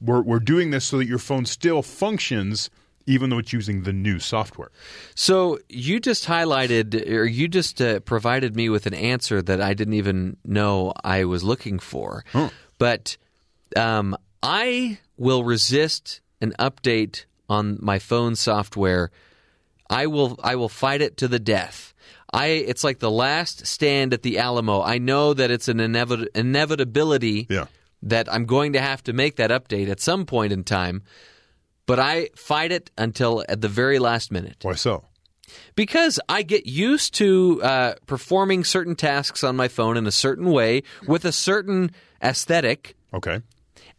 we're 0.00 0.22
we're 0.22 0.38
doing 0.40 0.70
this 0.70 0.84
so 0.84 0.98
that 0.98 1.06
your 1.06 1.18
phone 1.18 1.46
still 1.46 1.82
functions 1.82 2.70
even 3.06 3.30
though 3.30 3.38
it's 3.38 3.52
using 3.52 3.82
the 3.82 3.92
new 3.92 4.18
software. 4.18 4.70
So 5.14 5.58
you 5.68 6.00
just 6.00 6.24
highlighted, 6.26 7.06
or 7.10 7.24
you 7.24 7.48
just 7.48 7.80
uh, 7.82 8.00
provided 8.00 8.56
me 8.56 8.68
with 8.70 8.86
an 8.86 8.94
answer 8.94 9.42
that 9.42 9.60
I 9.60 9.74
didn't 9.74 9.94
even 9.94 10.38
know 10.44 10.94
I 11.04 11.24
was 11.24 11.44
looking 11.44 11.78
for. 11.78 12.24
But 12.78 13.16
um, 13.76 14.16
I 14.42 14.98
will 15.16 15.44
resist 15.44 16.20
an 16.40 16.54
update 16.58 17.26
on 17.48 17.78
my 17.80 17.98
phone 17.98 18.36
software. 18.36 19.10
I 19.90 20.06
will. 20.06 20.38
I 20.42 20.56
will 20.56 20.70
fight 20.70 21.02
it 21.02 21.18
to 21.18 21.28
the 21.28 21.38
death. 21.38 21.92
I. 22.32 22.46
It's 22.46 22.84
like 22.84 23.00
the 23.00 23.10
last 23.10 23.66
stand 23.66 24.14
at 24.14 24.22
the 24.22 24.38
Alamo. 24.38 24.80
I 24.80 24.96
know 24.96 25.34
that 25.34 25.50
it's 25.50 25.68
an 25.68 25.76
inevit- 25.76 26.28
inevitability 26.34 27.46
Yeah. 27.50 27.66
That 28.04 28.32
I'm 28.32 28.44
going 28.46 28.72
to 28.74 28.80
have 28.80 29.02
to 29.04 29.12
make 29.12 29.36
that 29.36 29.50
update 29.50 29.88
at 29.90 30.00
some 30.00 30.24
point 30.26 30.52
in 30.52 30.62
time. 30.64 31.02
But 31.86 31.98
I 31.98 32.30
fight 32.36 32.72
it 32.72 32.90
until 32.96 33.44
at 33.48 33.60
the 33.60 33.68
very 33.68 33.98
last 33.98 34.30
minute 34.32 34.56
Why 34.62 34.74
so? 34.74 35.04
because 35.76 36.18
I 36.28 36.42
get 36.42 36.66
used 36.66 37.14
to 37.16 37.60
uh, 37.62 37.94
performing 38.06 38.64
certain 38.64 38.96
tasks 38.96 39.44
on 39.44 39.56
my 39.56 39.68
phone 39.68 39.96
in 39.96 40.06
a 40.06 40.10
certain 40.12 40.50
way 40.50 40.82
with 41.06 41.24
a 41.24 41.32
certain 41.32 41.90
aesthetic. 42.22 42.96
Okay. 43.12 43.40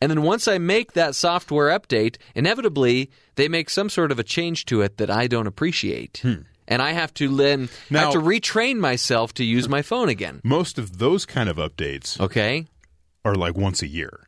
And 0.01 0.09
then 0.12 0.24
once 0.24 0.47
I 0.47 0.57
make 0.57 0.93
that 0.93 1.15
software 1.15 1.77
update, 1.77 2.17
inevitably 2.33 3.12
they 3.35 3.47
make 3.47 3.69
some 3.69 3.89
sort 3.89 4.12
of 4.12 4.19
a 4.19 4.24
change 4.24 4.65
to 4.65 4.81
it 4.81 4.97
that 4.97 5.09
I 5.12 5.27
don't 5.27 5.47
appreciate. 5.47 6.24
And 6.67 6.81
I 6.81 6.91
have 6.93 7.13
to 7.15 7.33
then 7.35 7.69
Now- 7.91 8.05
have 8.05 8.13
to 8.13 8.19
retrain 8.19 8.77
myself 8.77 9.33
to 9.35 9.43
use 9.43 9.69
my 9.69 9.83
phone 9.83 10.09
again. 10.09 10.41
Most 10.43 10.79
of 10.79 10.97
those 10.97 11.25
kind 11.25 11.50
of 11.50 11.57
updates 11.57 12.19
Okay? 12.19 12.65
Are 13.25 13.36
like 13.36 13.58
once 13.58 13.82
a 13.82 13.88
year. 13.88 14.27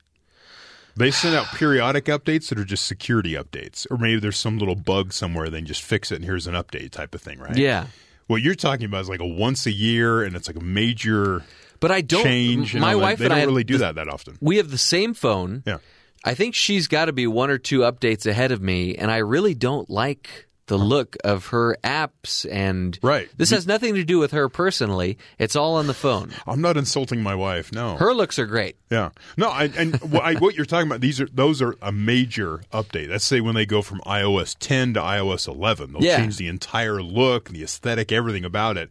They 0.98 1.12
send 1.12 1.36
out 1.36 1.46
periodic 1.56 2.06
updates 2.06 2.50
that 2.50 2.60
are 2.60 2.66
just 2.66 2.86
security 2.86 3.34
updates, 3.34 3.86
or 3.89 3.98
maybe 3.98 4.20
there's 4.20 4.38
some 4.38 4.58
little 4.58 4.75
bug 4.75 5.13
somewhere. 5.13 5.50
Then 5.50 5.66
just 5.66 5.84
fix 5.84 6.12
it, 6.12 6.16
and 6.16 6.25
here's 6.25 6.48
an 6.48 6.56
update 6.56 6.92
type 6.92 7.13
of 7.16 7.22
thing, 7.22 7.39
right? 7.39 7.56
Yeah. 7.56 7.88
What 8.25 8.42
you're 8.42 8.56
talking 8.56 8.88
about 8.88 9.01
is 9.01 9.10
like 9.10 9.22
a 9.22 9.25
once 9.27 9.66
a 9.68 9.72
year, 9.72 10.24
and 10.24 10.36
it's 10.36 10.48
like 10.50 10.58
a 10.58 10.63
major 10.63 11.44
But 11.80 11.92
I 11.92 12.01
don't 12.01 12.24
change. 12.24 12.75
my 12.75 12.94
that. 12.94 13.00
wife 13.00 13.20
they 13.20 13.25
and 13.25 13.30
don't 13.32 13.39
I 13.39 13.46
really 13.46 13.63
do 13.63 13.74
the- 13.77 13.86
that 13.86 13.96
that 13.96 14.10
often. 14.10 14.38
We 14.42 14.58
have 14.58 14.70
the 14.72 14.77
same 14.77 15.13
phone. 15.13 15.63
Yeah. 15.66 15.77
I 16.25 16.34
think 16.34 16.56
she's 16.56 16.88
got 16.88 17.06
to 17.06 17.13
be 17.13 17.27
one 17.27 17.50
or 17.51 17.58
two 17.60 17.82
updates 17.82 18.25
ahead 18.25 18.51
of 18.51 18.62
me, 18.62 18.96
and 18.96 19.12
I 19.12 19.18
really 19.18 19.54
don't 19.54 19.89
like 19.89 20.48
the 20.67 20.77
look 20.77 21.15
of 21.24 21.47
her 21.47 21.77
apps. 21.83 22.45
And 22.50 22.97
Right. 23.01 23.29
this 23.38 23.50
has 23.50 23.65
nothing 23.67 23.95
to 23.95 24.03
do 24.03 24.19
with 24.19 24.31
her 24.31 24.47
personally. 24.50 25.17
It's 25.39 25.55
all 25.55 25.75
on 25.75 25.88
the 25.88 25.93
phone. 25.93 26.31
I'm 26.45 26.62
not 26.62 26.77
insulting 26.77 27.21
my 27.24 27.36
wife. 27.36 27.71
No. 27.74 27.95
Her 27.97 28.13
looks 28.13 28.38
are 28.39 28.45
great. 28.45 28.75
Yeah. 28.89 29.09
No, 29.38 29.50
I, 29.50 29.65
and 29.75 29.95
what, 30.01 30.24
I, 30.24 30.36
what 30.36 30.55
you're 30.55 30.65
talking 30.65 30.88
about, 30.88 31.01
these 31.01 31.19
are 31.19 31.27
those 31.33 31.62
are 31.62 31.75
a 31.81 31.91
major 31.91 32.62
update. 32.74 33.09
Let's 33.09 33.25
say 33.25 33.41
when 33.41 33.55
they 33.55 33.65
go 33.65 33.81
from 33.81 34.00
iOS 34.01 34.55
10 34.59 34.93
to 34.93 35.00
iOS 35.01 35.47
11, 35.47 35.93
they'll 35.93 36.03
Yeah. 36.03 36.17
change 36.17 36.38
the 36.38 36.47
entire 36.47 37.01
look, 37.01 37.50
the 37.50 37.63
aesthetic, 37.63 38.12
everything 38.12 38.45
about 38.45 38.77
it. 38.77 38.89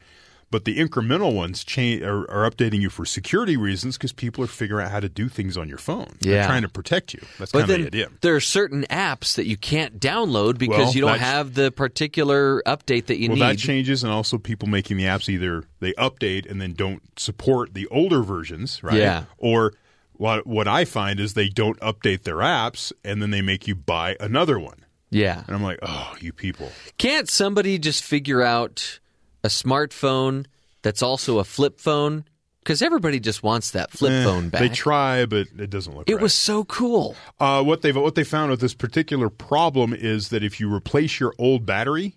But 0.48 0.64
the 0.64 0.78
incremental 0.78 1.34
ones 1.34 1.64
change 1.64 2.02
are, 2.02 2.20
are 2.30 2.48
updating 2.48 2.80
you 2.80 2.88
for 2.88 3.04
security 3.04 3.56
reasons 3.56 3.96
because 3.96 4.12
people 4.12 4.44
are 4.44 4.46
figuring 4.46 4.84
out 4.86 4.92
how 4.92 5.00
to 5.00 5.08
do 5.08 5.28
things 5.28 5.56
on 5.56 5.68
your 5.68 5.76
phone. 5.78 6.06
They're 6.20 6.34
Yeah. 6.34 6.46
trying 6.46 6.62
to 6.62 6.68
protect 6.68 7.12
you. 7.14 7.20
That's 7.38 7.50
kind 7.50 7.62
of 7.68 7.76
the 7.78 7.86
idea. 7.86 8.08
there 8.20 8.36
are 8.36 8.40
certain 8.40 8.84
apps 8.88 9.34
that 9.34 9.46
you 9.46 9.56
can't 9.56 9.98
download 9.98 10.56
because 10.56 10.78
Well, 10.78 10.92
you 10.94 11.00
don't 11.00 11.18
have 11.18 11.54
the 11.54 11.72
particular 11.72 12.62
update 12.64 13.06
that 13.06 13.18
you 13.18 13.28
Well, 13.30 13.36
need. 13.38 13.42
that 13.42 13.58
changes, 13.58 14.04
and 14.04 14.12
also 14.12 14.38
people 14.38 14.68
making 14.68 14.98
the 14.98 15.04
apps 15.04 15.28
either 15.28 15.64
they 15.80 15.92
update 15.94 16.48
and 16.48 16.60
then 16.60 16.74
don't 16.74 17.02
support 17.18 17.74
the 17.74 17.88
older 17.88 18.22
versions, 18.22 18.84
right? 18.84 18.94
Yeah. 18.98 19.24
Or 19.38 19.72
what 20.12 20.46
what 20.46 20.68
I 20.68 20.84
find 20.84 21.18
is 21.18 21.34
they 21.34 21.48
don't 21.48 21.78
update 21.80 22.22
their 22.22 22.36
apps, 22.36 22.92
and 23.04 23.20
then 23.20 23.30
they 23.32 23.42
make 23.42 23.66
you 23.66 23.74
buy 23.74 24.16
another 24.20 24.60
one. 24.60 24.84
yeah. 25.10 25.42
And 25.46 25.56
I'm 25.56 25.62
like, 25.62 25.80
oh, 25.82 26.14
you 26.20 26.32
people. 26.32 26.70
Can't 26.98 27.28
somebody 27.28 27.78
just 27.78 28.04
figure 28.04 28.42
out 28.42 29.00
a 29.46 29.48
smartphone 29.48 30.46
that's 30.82 31.02
also 31.02 31.38
a 31.38 31.44
flip 31.44 31.80
phone? 31.80 32.24
Because 32.60 32.82
everybody 32.82 33.20
just 33.20 33.44
wants 33.44 33.70
that 33.70 33.92
flip 33.92 34.10
Eh, 34.12 34.24
phone 34.24 34.48
back. 34.48 34.60
They 34.60 34.68
try, 34.68 35.24
but 35.24 35.46
it 35.56 35.70
doesn't 35.70 35.94
look. 35.96 36.08
it 36.10 36.14
right. 36.14 36.22
was 36.22 36.34
so 36.34 36.64
cool. 36.64 37.14
uh, 37.38 37.62
what 37.62 37.82
they 37.82 37.92
what 37.92 38.16
they 38.16 38.24
found 38.24 38.50
with 38.50 38.60
this 38.60 38.74
particular 38.74 39.28
problem 39.30 39.94
is 39.94 40.30
that 40.30 40.42
if 40.42 40.58
you 40.58 40.72
replace 40.74 41.20
your 41.20 41.32
old 41.38 41.64
battery, 41.64 42.16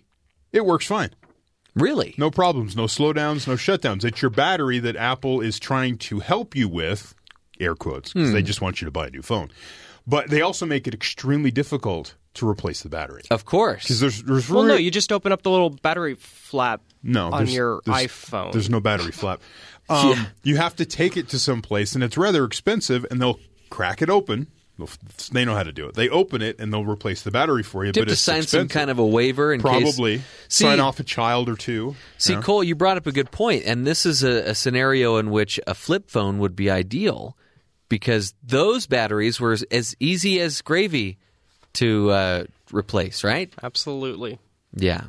it 0.52 0.66
works 0.66 0.86
fine. 0.86 1.10
Really? 1.76 2.16
No 2.18 2.32
problems, 2.32 2.74
no 2.74 2.86
slowdowns, 2.86 3.46
no 3.46 3.54
shutdowns. 3.54 4.04
It's 4.04 4.20
your 4.20 4.30
battery 4.30 4.80
that 4.80 4.96
Apple 4.96 5.40
is 5.40 5.60
trying 5.60 5.98
to 5.98 6.18
help 6.18 6.56
you 6.56 6.68
with, 6.68 7.14
air 7.60 7.76
quotes, 7.76 8.12
'cause 8.12 8.28
Hmm. 8.28 8.32
they 8.34 8.42
just 8.42 8.60
want 8.60 8.80
you 8.80 8.86
to 8.86 8.90
buy 8.90 9.06
a 9.06 9.10
new 9.10 9.22
phone. 9.22 9.50
But 10.04 10.30
they 10.30 10.40
also 10.40 10.66
make 10.66 10.88
it 10.88 10.94
extremely 10.94 11.52
difficult 11.52 12.16
to 12.34 12.48
replace 12.48 12.82
the 12.82 12.88
battery. 12.88 13.22
Of 13.30 13.44
course. 13.44 13.84
Because 13.84 14.00
there's, 14.00 14.22
there's 14.24 14.48
Well, 14.48 14.64
no, 14.64 14.74
you 14.74 14.90
just 14.90 15.12
open 15.12 15.30
up 15.30 15.42
the 15.42 15.50
little 15.50 15.70
battery 15.70 16.16
flap 16.16 16.80
no, 17.02 17.26
on 17.26 17.30
there's- 17.44 17.54
your 17.54 17.80
there's- 17.84 18.04
iPhone. 18.06 18.52
There's 18.52 18.70
no 18.70 18.80
battery 18.80 19.12
flap. 19.12 19.40
Um, 19.90 20.28
You 20.44 20.56
have 20.56 20.76
to 20.76 20.84
take 20.84 21.16
it 21.16 21.30
to 21.30 21.38
some 21.40 21.62
place, 21.62 21.96
and 21.96 22.04
it's 22.04 22.16
rather 22.16 22.44
expensive. 22.44 23.04
And 23.10 23.20
they'll 23.20 23.40
crack 23.70 24.02
it 24.02 24.08
open. 24.08 24.46
They'll- 24.78 24.88
They 25.32 25.44
know 25.44 25.56
how 25.56 25.64
to 25.64 25.72
do 25.72 25.88
it. 25.88 25.94
They 25.96 26.08
open 26.08 26.42
it 26.42 26.60
and 26.60 26.72
they'll 26.72 26.84
replace 26.84 27.22
the 27.22 27.32
battery 27.32 27.64
for 27.64 27.84
you. 27.84 27.90
Do 27.90 28.00
but 28.02 28.02
have 28.02 28.08
to 28.10 28.12
it's 28.12 28.20
sign 28.20 28.42
some 28.44 28.68
kind 28.68 28.88
of 28.88 29.00
a 29.00 29.04
waiver 29.04 29.52
in 29.52 29.60
case? 29.60 29.68
probably 29.68 30.18
See, 30.46 30.62
sign 30.62 30.78
off 30.78 31.00
a 31.00 31.02
child 31.02 31.48
or 31.48 31.56
two. 31.56 31.96
See, 32.18 32.34
Yeah. 32.34 32.40
Cole, 32.40 32.62
you 32.62 32.76
brought 32.76 32.98
up 32.98 33.08
a 33.08 33.12
good 33.12 33.32
point, 33.32 33.64
and 33.66 33.84
this 33.84 34.06
is 34.06 34.22
a, 34.22 34.50
a 34.50 34.54
scenario 34.54 35.16
in 35.16 35.32
which 35.32 35.58
a 35.66 35.74
flip 35.74 36.08
phone 36.08 36.38
would 36.38 36.54
be 36.54 36.70
ideal 36.70 37.36
because 37.88 38.32
those 38.44 38.86
batteries 38.86 39.40
were 39.40 39.50
as, 39.50 39.64
as 39.72 39.96
easy 39.98 40.38
as 40.40 40.62
gravy 40.62 41.18
to 41.72 42.10
uh, 42.10 42.44
replace, 42.70 43.24
right? 43.24 43.52
Absolutely. 43.60 44.38
Yeah. 44.76 45.02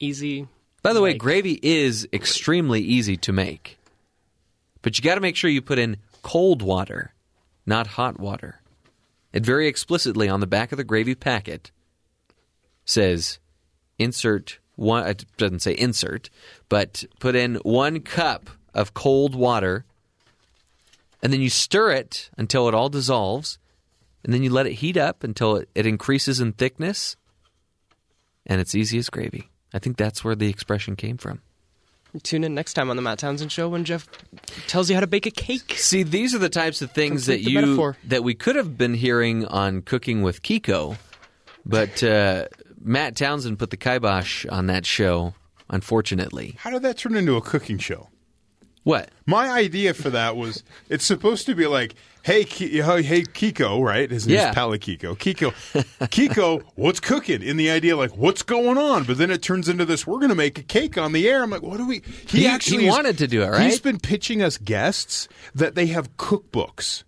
Easy. 0.00 0.46
By 0.82 0.92
the 0.92 1.00
way, 1.00 1.10
Like- 1.10 1.20
gravy 1.20 1.58
is 1.62 2.08
extremely 2.12 2.80
easy 2.80 3.16
to 3.18 3.32
make, 3.32 3.78
but 4.82 4.96
you 4.98 5.02
got 5.04 5.16
to 5.16 5.20
make 5.20 5.36
sure 5.36 5.50
you 5.50 5.60
put 5.62 5.78
in 5.78 5.96
cold 6.22 6.62
water, 6.62 7.14
not 7.66 7.88
hot 7.88 8.18
water. 8.20 8.60
It 9.32 9.44
very 9.44 9.66
explicitly 9.66 10.28
on 10.28 10.40
the 10.40 10.46
back 10.46 10.72
of 10.72 10.78
the 10.78 10.84
gravy 10.84 11.14
packet 11.14 11.70
says 12.84 13.38
insert 13.98 14.58
one. 14.76 15.06
It 15.06 15.26
doesn't 15.36 15.60
say 15.60 15.72
insert, 15.72 16.30
but 16.68 17.04
put 17.18 17.34
in 17.34 17.56
one 17.56 18.00
cup 18.00 18.48
of 18.72 18.94
cold 18.94 19.34
water, 19.34 19.84
and 21.22 21.32
then 21.32 21.40
you 21.40 21.50
stir 21.50 21.90
it 21.90 22.30
until 22.38 22.68
it 22.68 22.74
all 22.74 22.88
dissolves, 22.88 23.58
and 24.24 24.32
then 24.32 24.42
you 24.42 24.50
let 24.50 24.66
it 24.66 24.74
heat 24.74 24.96
up 24.96 25.24
until 25.24 25.56
it, 25.56 25.68
it 25.74 25.84
increases 25.84 26.40
in 26.40 26.52
thickness, 26.52 27.16
and 28.46 28.60
it's 28.60 28.74
easy 28.74 28.98
as 28.98 29.10
gravy. 29.10 29.50
I 29.74 29.78
think 29.78 29.96
that's 29.96 30.24
where 30.24 30.34
the 30.34 30.48
expression 30.48 30.96
came 30.96 31.16
from. 31.18 31.40
Tune 32.22 32.42
in 32.42 32.54
next 32.54 32.72
time 32.72 32.88
on 32.88 32.96
the 32.96 33.02
Matt 33.02 33.18
Townsend 33.18 33.52
Show 33.52 33.68
when 33.68 33.84
Jeff 33.84 34.08
tells 34.66 34.88
you 34.88 34.94
how 34.96 35.00
to 35.00 35.06
bake 35.06 35.26
a 35.26 35.30
cake. 35.30 35.74
See, 35.76 36.02
these 36.02 36.34
are 36.34 36.38
the 36.38 36.48
types 36.48 36.80
of 36.80 36.90
things 36.92 37.26
Complete 37.26 37.44
that 37.44 37.50
you 37.50 37.60
metaphor. 37.60 37.96
that 38.04 38.24
we 38.24 38.34
could 38.34 38.56
have 38.56 38.78
been 38.78 38.94
hearing 38.94 39.44
on 39.44 39.82
Cooking 39.82 40.22
with 40.22 40.42
Kiko, 40.42 40.96
but 41.66 42.02
uh, 42.02 42.46
Matt 42.80 43.14
Townsend 43.14 43.58
put 43.58 43.68
the 43.70 43.76
kibosh 43.76 44.46
on 44.46 44.66
that 44.68 44.86
show. 44.86 45.34
Unfortunately, 45.70 46.54
How 46.58 46.70
did 46.70 46.80
that 46.82 46.96
turn 46.96 47.14
into 47.14 47.36
a 47.36 47.42
cooking 47.42 47.76
show? 47.76 48.08
What? 48.84 49.10
My 49.26 49.50
idea 49.50 49.94
for 49.94 50.10
that 50.10 50.36
was 50.36 50.62
it's 50.88 51.04
supposed 51.04 51.46
to 51.46 51.54
be 51.54 51.66
like, 51.66 51.94
hey, 52.22 52.44
Ki- 52.44 52.68
hey, 52.80 53.22
Kiko, 53.22 53.82
right? 53.84 54.10
His 54.10 54.26
name's 54.26 54.40
Yeah. 54.40 54.52
Pala 54.54 54.78
Kiko. 54.78 55.16
Kiko, 55.16 55.52
Kiko, 56.08 56.62
what's 56.74 57.00
cooking? 57.00 57.42
In 57.42 57.56
the 57.56 57.70
idea, 57.70 57.96
like, 57.96 58.16
what's 58.16 58.42
going 58.42 58.78
on? 58.78 59.04
But 59.04 59.18
then 59.18 59.30
it 59.30 59.42
turns 59.42 59.68
into 59.68 59.84
this. 59.84 60.06
We're 60.06 60.18
going 60.18 60.28
to 60.30 60.34
make 60.34 60.58
a 60.58 60.62
cake 60.62 60.96
on 60.98 61.12
the 61.12 61.28
air. 61.28 61.42
I'm 61.42 61.50
like, 61.50 61.62
what 61.62 61.76
do 61.78 61.86
we? 61.86 62.02
He- 62.26 62.46
actually 62.46 62.82
he 62.82 62.88
is- 62.88 62.92
wanted 62.94 63.18
to 63.18 63.26
do 63.26 63.42
it, 63.42 63.48
right? 63.48 63.62
He's 63.62 63.80
been 63.80 63.98
pitching 63.98 64.42
us 64.42 64.58
guests 64.58 65.28
that 65.54 65.74
they 65.74 65.86
have 65.86 66.16
cookbooks. 66.16 67.04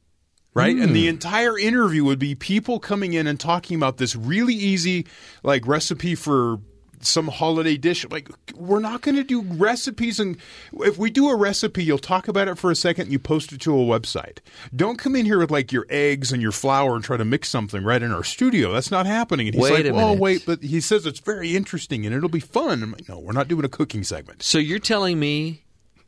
Right, 0.52 0.74
and 0.74 0.88
Hmm. 0.88 0.94
the 0.94 1.06
entire 1.06 1.56
interview 1.56 2.02
would 2.04 2.18
be 2.18 2.35
people 2.35 2.80
coming 2.80 3.12
in 3.12 3.28
and 3.28 3.38
talking 3.38 3.76
about 3.76 3.98
this 3.98 4.16
really 4.16 4.52
easy, 4.54 5.06
like 5.44 5.64
recipe 5.64 6.16
for 6.16 6.59
some 7.00 7.28
holiday 7.28 7.76
dish. 7.76 8.06
Like, 8.10 8.28
we're 8.54 8.80
not 8.80 9.00
going 9.02 9.16
to 9.16 9.24
do 9.24 9.42
recipes, 9.42 10.20
and 10.20 10.36
if 10.74 10.98
we 10.98 11.10
do 11.10 11.28
a 11.28 11.36
recipe, 11.36 11.82
you'll 11.84 11.98
talk 11.98 12.28
about 12.28 12.48
it 12.48 12.58
for 12.58 12.70
a 12.70 12.76
second, 12.76 13.04
and 13.04 13.12
you 13.12 13.18
post 13.18 13.52
it 13.52 13.60
to 13.62 13.74
a 13.74 13.84
website. 13.84 14.38
Don't 14.74 14.98
come 14.98 15.16
in 15.16 15.26
here 15.26 15.38
with 15.38 15.50
like 15.50 15.72
your 15.72 15.86
eggs 15.88 16.32
and 16.32 16.42
your 16.42 16.52
flour 16.52 16.94
and 16.94 17.04
try 17.04 17.16
to 17.16 17.24
mix 17.24 17.48
something 17.48 17.82
right 17.82 18.02
in 18.02 18.12
our 18.12 18.24
studio. 18.24 18.72
That's 18.72 18.90
not 18.90 19.06
happening. 19.06 19.48
And 19.48 19.54
he's 19.54 19.62
Wait 19.62 19.86
like, 19.86 19.92
"Oh, 19.94 20.08
minute. 20.08 20.20
wait," 20.20 20.46
but 20.46 20.62
he 20.62 20.80
says 20.80 21.06
it's 21.06 21.20
very 21.20 21.56
interesting 21.56 22.06
and 22.06 22.14
it'll 22.14 22.28
be 22.28 22.40
fun. 22.40 22.82
I'm 22.82 22.92
like, 22.92 23.08
"No, 23.08 23.18
we're 23.18 23.32
not 23.32 23.48
doing 23.48 23.64
a 23.64 23.68
cooking 23.68 24.04
segment." 24.04 24.42
So 24.42 24.58
you're 24.58 24.78
telling 24.78 25.18
me 25.18 25.64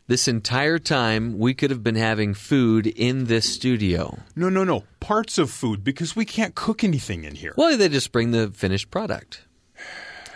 this 0.08 0.28
entire 0.28 0.78
time 0.78 1.38
we 1.38 1.54
could 1.54 1.70
have 1.70 1.82
been 1.82 1.94
having 1.94 2.34
food 2.34 2.86
in 2.86 3.26
this 3.26 3.50
studio? 3.52 4.18
No, 4.36 4.48
no, 4.48 4.64
no. 4.64 4.84
Parts 5.00 5.38
of 5.38 5.50
food 5.50 5.84
because 5.84 6.14
we 6.16 6.24
can't 6.24 6.54
cook 6.54 6.84
anything 6.84 7.24
in 7.24 7.34
here. 7.34 7.54
Well, 7.56 7.76
they 7.76 7.88
just 7.88 8.12
bring 8.12 8.30
the 8.30 8.50
finished 8.50 8.90
product, 8.90 9.42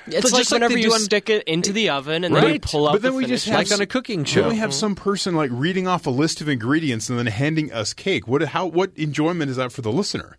It's 0.08 0.22
But 0.22 0.32
like 0.32 0.40
just 0.40 0.52
like 0.52 0.56
whenever 0.60 0.74
they 0.74 0.80
you 0.82 0.88
do 0.88 0.94
on- 0.94 1.00
stick 1.00 1.28
it 1.30 1.42
into 1.48 1.72
the 1.72 1.90
oven 1.90 2.22
and 2.24 2.34
then 2.34 2.42
you 2.44 2.48
Right. 2.50 2.62
pull 2.62 2.86
out 2.88 2.92
But 2.92 3.02
then 3.02 3.12
the 3.12 3.18
we 3.18 3.26
just 3.26 3.46
have 3.46 3.56
like 3.56 3.72
on 3.72 3.80
a 3.80 3.86
cooking 3.86 4.24
show. 4.24 4.42
Then 4.42 4.50
show. 4.50 4.54
we 4.54 4.58
have 4.58 4.72
some 4.72 4.94
person 4.94 5.34
like 5.34 5.50
reading 5.52 5.88
off 5.88 6.06
a 6.06 6.10
list 6.10 6.40
of 6.40 6.48
ingredients 6.48 7.08
and 7.10 7.18
then 7.18 7.26
handing 7.26 7.72
us 7.72 7.92
cake. 7.92 8.28
What 8.28 8.42
how 8.42 8.66
what 8.66 8.92
enjoyment 8.96 9.50
is 9.50 9.56
that 9.56 9.72
for 9.72 9.82
the 9.82 9.90
listener? 9.90 10.36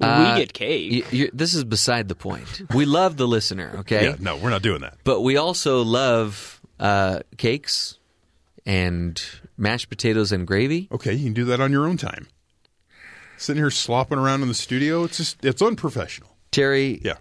Uh, 0.00 0.32
we 0.34 0.40
get 0.40 0.52
cake. 0.52 1.04
Y- 1.04 1.10
you're- 1.16 1.30
this 1.32 1.54
is 1.54 1.64
beside 1.64 2.08
the 2.08 2.14
point. 2.14 2.62
We 2.74 2.84
love 2.84 3.16
the 3.16 3.26
listener, 3.26 3.74
okay? 3.80 4.04
Yeah, 4.10 4.16
no, 4.20 4.36
we're 4.36 4.50
not 4.50 4.62
doing 4.62 4.80
that. 4.82 4.96
But 5.04 5.22
we 5.22 5.36
also 5.36 5.82
love 5.82 6.60
uh, 6.78 7.20
cakes 7.36 7.98
and 8.64 9.20
mashed 9.56 9.88
potatoes 9.88 10.30
and 10.30 10.46
gravy. 10.46 10.88
Okay, 10.92 11.14
you 11.14 11.24
can 11.24 11.32
do 11.32 11.44
that 11.46 11.60
on 11.60 11.72
your 11.72 11.86
own 11.86 11.96
time. 11.96 12.28
Sitting 13.36 13.60
here 13.62 13.70
slopping 13.70 14.18
around 14.18 14.42
in 14.42 14.48
the 14.48 14.54
studio, 14.54 15.04
it's 15.04 15.16
just 15.16 15.44
it's 15.44 15.62
unprofessional. 15.62 16.36
Terry, 16.50 17.00
Yeah. 17.04 17.14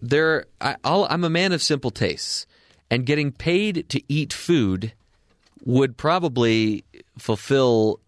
There 0.00 0.44
I, 0.60 0.76
I'm 0.84 1.24
a 1.24 1.30
man 1.30 1.52
of 1.52 1.62
simple 1.62 1.90
tastes, 1.90 2.46
and 2.90 3.06
getting 3.06 3.32
paid 3.32 3.88
to 3.90 4.02
eat 4.12 4.32
food 4.32 4.92
would 5.64 5.96
probably 5.96 6.84
fulfill 7.18 8.00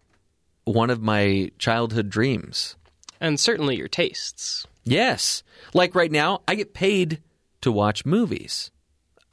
one 0.63 0.89
of 0.89 1.01
my 1.01 1.51
childhood 1.59 2.09
dreams. 2.09 2.75
and 3.19 3.39
certainly 3.39 3.75
your 3.75 3.87
tastes. 3.87 4.65
Yes, 4.83 5.43
like 5.73 5.93
right 5.93 6.11
now, 6.11 6.41
I 6.47 6.55
get 6.55 6.73
paid 6.73 7.21
to 7.61 7.71
watch 7.71 8.05
movies 8.05 8.71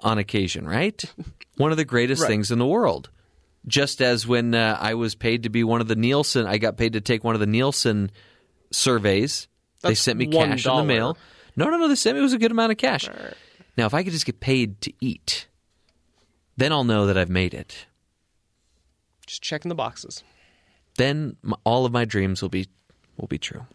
on 0.00 0.18
occasion. 0.18 0.66
Right, 0.68 1.02
one 1.56 1.70
of 1.70 1.76
the 1.76 1.84
greatest 1.84 2.26
things 2.26 2.50
in 2.50 2.58
the 2.58 2.66
world. 2.66 3.10
Just 3.66 4.00
as 4.00 4.26
when 4.26 4.54
uh, 4.54 4.78
I 4.80 4.94
was 4.94 5.14
paid 5.14 5.42
to 5.42 5.48
be 5.50 5.64
one 5.64 5.80
of 5.80 5.88
the 5.88 5.96
Nielsen, 5.96 6.46
I 6.46 6.58
got 6.58 6.76
paid 6.76 6.94
to 6.94 7.00
take 7.00 7.24
one 7.24 7.34
of 7.34 7.40
the 7.40 7.46
Nielsen 7.46 8.10
surveys. 8.70 9.48
they 9.82 9.94
sent 9.94 10.18
me 10.18 10.26
cash 10.26 10.66
in 10.66 10.76
the 10.76 10.84
mail. 10.84 11.18
No, 11.58 11.68
no, 11.68 11.76
no. 11.76 11.88
They 11.88 11.96
sent 11.96 12.14
me 12.14 12.20
it 12.20 12.22
was 12.22 12.32
a 12.32 12.38
good 12.38 12.52
amount 12.52 12.70
of 12.70 12.78
cash. 12.78 13.08
Now, 13.76 13.86
if 13.86 13.92
I 13.92 14.04
could 14.04 14.12
just 14.12 14.26
get 14.26 14.38
paid 14.38 14.80
to 14.82 14.92
eat, 15.00 15.48
then 16.56 16.72
I'll 16.72 16.84
know 16.84 17.06
that 17.06 17.18
I've 17.18 17.28
made 17.28 17.52
it. 17.52 17.86
Just 19.26 19.42
checking 19.42 19.68
the 19.68 19.74
boxes. 19.74 20.22
Then 20.96 21.36
m 21.44 21.54
all 21.64 21.84
of 21.84 21.92
my 21.92 22.04
dreams 22.04 22.40
will 22.42 22.48
be 22.48 22.68
will 23.16 23.26
be 23.26 23.38
true. 23.38 23.66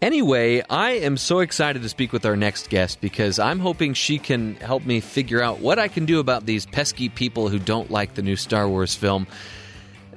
Anyway, 0.00 0.62
I 0.70 0.92
am 0.92 1.16
so 1.16 1.40
excited 1.40 1.82
to 1.82 1.88
speak 1.88 2.12
with 2.12 2.24
our 2.24 2.36
next 2.36 2.70
guest 2.70 3.00
because 3.00 3.40
I'm 3.40 3.58
hoping 3.58 3.94
she 3.94 4.20
can 4.20 4.54
help 4.54 4.86
me 4.86 5.00
figure 5.00 5.42
out 5.42 5.58
what 5.58 5.80
I 5.80 5.88
can 5.88 6.06
do 6.06 6.20
about 6.20 6.46
these 6.46 6.66
pesky 6.66 7.08
people 7.08 7.48
who 7.48 7.58
don't 7.58 7.90
like 7.90 8.14
the 8.14 8.22
new 8.22 8.36
Star 8.36 8.68
Wars 8.68 8.94
film. 8.94 9.26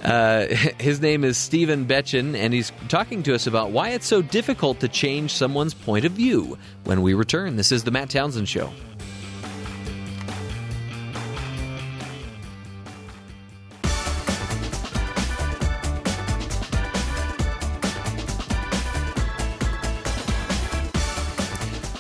Uh, 0.03 0.47
his 0.79 0.99
name 1.01 1.23
is 1.23 1.37
Stephen 1.37 1.85
Betchen, 1.85 2.35
and 2.35 2.53
he's 2.53 2.71
talking 2.89 3.23
to 3.23 3.35
us 3.35 3.47
about 3.47 3.71
why 3.71 3.89
it's 3.89 4.07
so 4.07 4.21
difficult 4.21 4.79
to 4.79 4.87
change 4.87 5.33
someone's 5.33 5.73
point 5.73 6.05
of 6.05 6.13
view. 6.13 6.57
When 6.83 7.01
we 7.01 7.13
return, 7.13 7.55
this 7.55 7.71
is 7.71 7.83
the 7.83 7.91
Matt 7.91 8.09
Townsend 8.09 8.49
Show. 8.49 8.71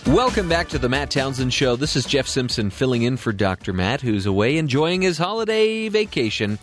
Welcome 0.07 0.49
back 0.49 0.67
to 0.69 0.77
the 0.77 0.89
Matt 0.89 1.09
Townsend 1.09 1.53
Show. 1.53 1.77
This 1.77 1.95
is 1.95 2.03
Jeff 2.03 2.27
Simpson 2.27 2.69
filling 2.69 3.03
in 3.03 3.15
for 3.15 3.31
Dr. 3.31 3.71
Matt, 3.71 4.01
who's 4.01 4.25
away 4.25 4.57
enjoying 4.57 5.01
his 5.03 5.17
holiday 5.17 5.87
vacation. 5.87 6.59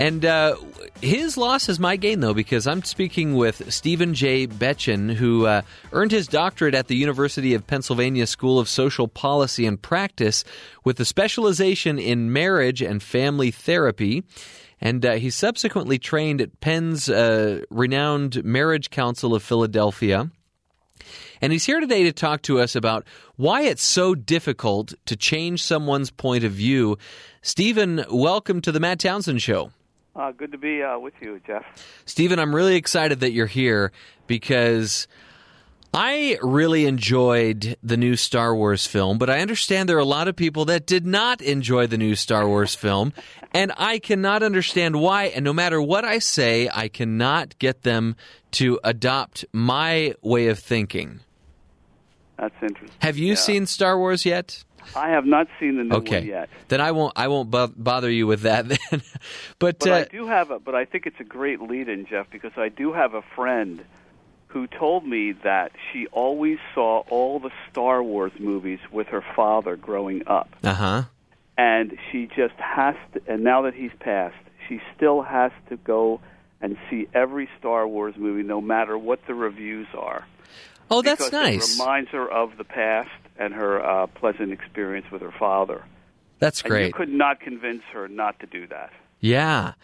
And 0.00 0.24
uh, 0.24 0.56
his 1.02 1.36
loss 1.36 1.68
is 1.68 1.78
my 1.78 1.96
gain, 1.96 2.20
though, 2.20 2.32
because 2.32 2.66
I'm 2.66 2.82
speaking 2.84 3.34
with 3.34 3.70
Stephen 3.70 4.14
J. 4.14 4.46
Betchen, 4.46 5.12
who 5.12 5.44
uh, 5.44 5.60
earned 5.92 6.10
his 6.10 6.26
doctorate 6.26 6.74
at 6.74 6.88
the 6.88 6.96
University 6.96 7.52
of 7.52 7.66
Pennsylvania 7.66 8.26
School 8.26 8.58
of 8.58 8.66
Social 8.66 9.08
Policy 9.08 9.66
and 9.66 9.80
Practice 9.80 10.42
with 10.84 10.98
a 11.00 11.04
specialization 11.04 11.98
in 11.98 12.32
marriage 12.32 12.80
and 12.80 13.02
family 13.02 13.50
therapy. 13.50 14.24
And 14.80 15.04
uh, 15.04 15.12
he 15.16 15.28
subsequently 15.28 15.98
trained 15.98 16.40
at 16.40 16.60
Penn's 16.60 17.10
uh, 17.10 17.60
renowned 17.68 18.42
Marriage 18.42 18.88
Council 18.88 19.34
of 19.34 19.42
Philadelphia. 19.42 20.30
And 21.42 21.52
he's 21.52 21.66
here 21.66 21.78
today 21.78 22.04
to 22.04 22.12
talk 22.12 22.40
to 22.42 22.58
us 22.58 22.74
about 22.74 23.04
why 23.36 23.64
it's 23.64 23.82
so 23.82 24.14
difficult 24.14 24.94
to 25.04 25.14
change 25.14 25.62
someone's 25.62 26.10
point 26.10 26.44
of 26.44 26.52
view. 26.52 26.96
Stephen, 27.42 28.02
welcome 28.10 28.62
to 28.62 28.72
the 28.72 28.80
Matt 28.80 29.00
Townsend 29.00 29.42
Show. 29.42 29.72
Uh, 30.20 30.32
good 30.32 30.52
to 30.52 30.58
be 30.58 30.82
uh, 30.82 30.98
with 30.98 31.14
you, 31.22 31.40
Jeff. 31.46 31.64
Stephen, 32.04 32.38
I'm 32.38 32.54
really 32.54 32.76
excited 32.76 33.20
that 33.20 33.32
you're 33.32 33.46
here 33.46 33.90
because 34.26 35.08
I 35.94 36.38
really 36.42 36.84
enjoyed 36.84 37.78
the 37.82 37.96
new 37.96 38.16
Star 38.16 38.54
Wars 38.54 38.86
film, 38.86 39.16
but 39.16 39.30
I 39.30 39.40
understand 39.40 39.88
there 39.88 39.96
are 39.96 40.00
a 40.00 40.04
lot 40.04 40.28
of 40.28 40.36
people 40.36 40.66
that 40.66 40.84
did 40.84 41.06
not 41.06 41.40
enjoy 41.40 41.86
the 41.86 41.96
new 41.96 42.14
Star 42.14 42.46
Wars 42.46 42.74
film, 42.74 43.14
and 43.54 43.72
I 43.78 43.98
cannot 43.98 44.42
understand 44.42 45.00
why. 45.00 45.24
And 45.24 45.42
no 45.42 45.54
matter 45.54 45.80
what 45.80 46.04
I 46.04 46.18
say, 46.18 46.68
I 46.70 46.88
cannot 46.88 47.58
get 47.58 47.80
them 47.82 48.14
to 48.52 48.78
adopt 48.84 49.46
my 49.54 50.14
way 50.20 50.48
of 50.48 50.58
thinking. 50.58 51.20
That's 52.38 52.54
interesting. 52.60 52.90
Have 53.00 53.16
you 53.16 53.28
Yeah. 53.30 53.34
seen 53.36 53.64
Star 53.66 53.98
Wars 53.98 54.26
yet? 54.26 54.64
I 54.96 55.10
have 55.10 55.26
not 55.26 55.48
seen 55.58 55.76
the 55.76 55.84
new 55.84 55.96
Okay, 55.96 56.18
one 56.20 56.26
yet, 56.26 56.48
then 56.68 56.80
I 56.80 56.92
won't. 56.92 57.12
I 57.16 57.28
won't 57.28 57.50
bo- 57.50 57.72
bother 57.76 58.10
you 58.10 58.26
with 58.26 58.42
that. 58.42 58.66
Then, 58.90 59.02
but, 59.58 59.78
but 59.78 59.88
uh, 59.88 59.94
I 59.94 60.04
do 60.04 60.26
have 60.26 60.50
a. 60.50 60.58
But 60.58 60.74
I 60.74 60.84
think 60.84 61.06
it's 61.06 61.20
a 61.20 61.24
great 61.24 61.60
lead-in, 61.60 62.06
Jeff, 62.06 62.26
because 62.30 62.52
I 62.56 62.68
do 62.68 62.92
have 62.92 63.14
a 63.14 63.22
friend 63.36 63.84
who 64.48 64.66
told 64.66 65.06
me 65.06 65.32
that 65.44 65.72
she 65.92 66.06
always 66.08 66.58
saw 66.74 67.00
all 67.08 67.38
the 67.38 67.50
Star 67.70 68.02
Wars 68.02 68.32
movies 68.38 68.80
with 68.90 69.06
her 69.08 69.24
father 69.36 69.76
growing 69.76 70.26
up, 70.26 70.48
uh 70.64 70.74
huh. 70.74 71.02
and 71.56 71.96
she 72.10 72.26
just 72.26 72.54
has 72.56 72.96
to. 73.14 73.22
And 73.28 73.44
now 73.44 73.62
that 73.62 73.74
he's 73.74 73.92
passed, 74.00 74.36
she 74.68 74.80
still 74.96 75.22
has 75.22 75.52
to 75.68 75.76
go 75.76 76.20
and 76.60 76.76
see 76.90 77.08
every 77.14 77.48
Star 77.58 77.86
Wars 77.86 78.14
movie, 78.16 78.42
no 78.42 78.60
matter 78.60 78.98
what 78.98 79.20
the 79.26 79.34
reviews 79.34 79.86
are. 79.96 80.26
Oh, 80.90 81.02
that's 81.02 81.30
nice. 81.32 81.76
It 81.76 81.82
reminds 81.82 82.10
her 82.10 82.28
of 82.30 82.56
the 82.58 82.64
past 82.64 83.10
and 83.38 83.54
her 83.54 83.82
uh, 83.84 84.06
pleasant 84.08 84.52
experience 84.52 85.06
with 85.10 85.22
her 85.22 85.32
father. 85.38 85.84
That's 86.40 86.62
And 86.62 86.70
you 86.70 86.76
great. 86.76 86.94
could 86.94 87.10
not 87.10 87.40
convince 87.40 87.82
her 87.92 88.08
not 88.08 88.40
to 88.40 88.46
do 88.46 88.66
that. 88.68 88.90
Yeah. 89.20 89.74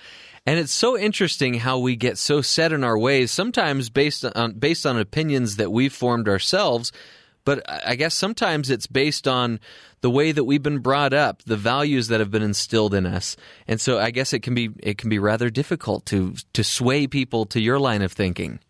And 0.47 0.59
it's 0.59 0.73
so 0.73 0.97
interesting 0.99 1.55
how 1.55 1.79
we 1.79 1.97
get 1.97 2.19
so 2.19 2.41
set 2.41 2.73
in 2.73 2.83
our 2.85 2.99
ways, 2.99 3.31
sometimes 3.31 3.91
based 3.91 4.25
on 4.25 4.53
based 4.53 4.87
on 4.87 4.99
opinions 4.99 5.57
that 5.57 5.71
we've 5.73 5.93
formed 5.93 6.29
ourselves, 6.29 6.93
but 7.45 7.63
I 7.69 7.95
guess 7.97 8.15
sometimes 8.15 8.71
it's 8.71 8.87
based 8.87 9.29
on 9.29 9.61
the 10.01 10.11
way 10.11 10.33
that 10.33 10.45
we've 10.45 10.63
been 10.63 10.79
brought 10.79 11.13
up, 11.13 11.43
the 11.43 11.57
values 11.57 12.09
that 12.09 12.21
have 12.21 12.31
been 12.31 12.43
instilled 12.43 12.95
in 12.95 13.07
us. 13.07 13.37
And 13.67 13.81
so 13.81 13.99
I 13.99 14.11
guess 14.11 14.33
it 14.33 14.41
can 14.43 14.55
be 14.55 14.71
it 14.83 14.99
can 14.99 15.11
be 15.11 15.19
rather 15.19 15.51
difficult 15.51 16.07
to 16.07 16.35
to 16.55 16.65
sway 16.65 17.07
people 17.07 17.45
to 17.47 17.61
your 17.61 17.79
line 17.79 18.03
of 18.03 18.13
thinking. 18.13 18.61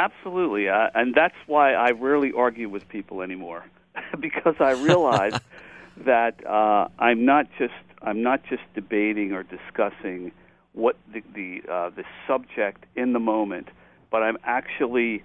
Absolutely, 0.00 0.66
uh, 0.66 0.88
and 0.94 1.14
that's 1.14 1.34
why 1.46 1.74
I 1.74 1.90
rarely 1.90 2.32
argue 2.34 2.70
with 2.70 2.88
people 2.88 3.20
anymore, 3.20 3.66
because 4.18 4.54
I 4.58 4.70
realize 4.70 5.34
that 6.06 6.46
uh, 6.46 6.88
I'm 6.98 7.26
not 7.26 7.48
just 7.58 7.74
I'm 8.00 8.22
not 8.22 8.42
just 8.48 8.62
debating 8.74 9.32
or 9.32 9.42
discussing 9.42 10.32
what 10.72 10.96
the 11.12 11.22
the, 11.34 11.70
uh, 11.70 11.90
the 11.90 12.04
subject 12.26 12.86
in 12.96 13.12
the 13.12 13.18
moment, 13.18 13.68
but 14.10 14.22
I'm 14.22 14.38
actually 14.42 15.22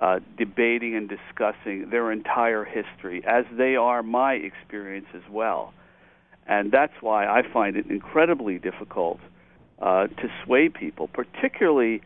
uh, 0.00 0.18
debating 0.36 0.96
and 0.96 1.08
discussing 1.08 1.90
their 1.90 2.10
entire 2.10 2.64
history, 2.64 3.22
as 3.24 3.44
they 3.56 3.76
are 3.76 4.02
my 4.02 4.32
experience 4.32 5.06
as 5.14 5.22
well, 5.30 5.72
and 6.48 6.72
that's 6.72 6.94
why 7.00 7.26
I 7.26 7.42
find 7.52 7.76
it 7.76 7.86
incredibly 7.86 8.58
difficult 8.58 9.20
uh, 9.80 10.08
to 10.08 10.28
sway 10.44 10.68
people, 10.68 11.06
particularly 11.06 12.02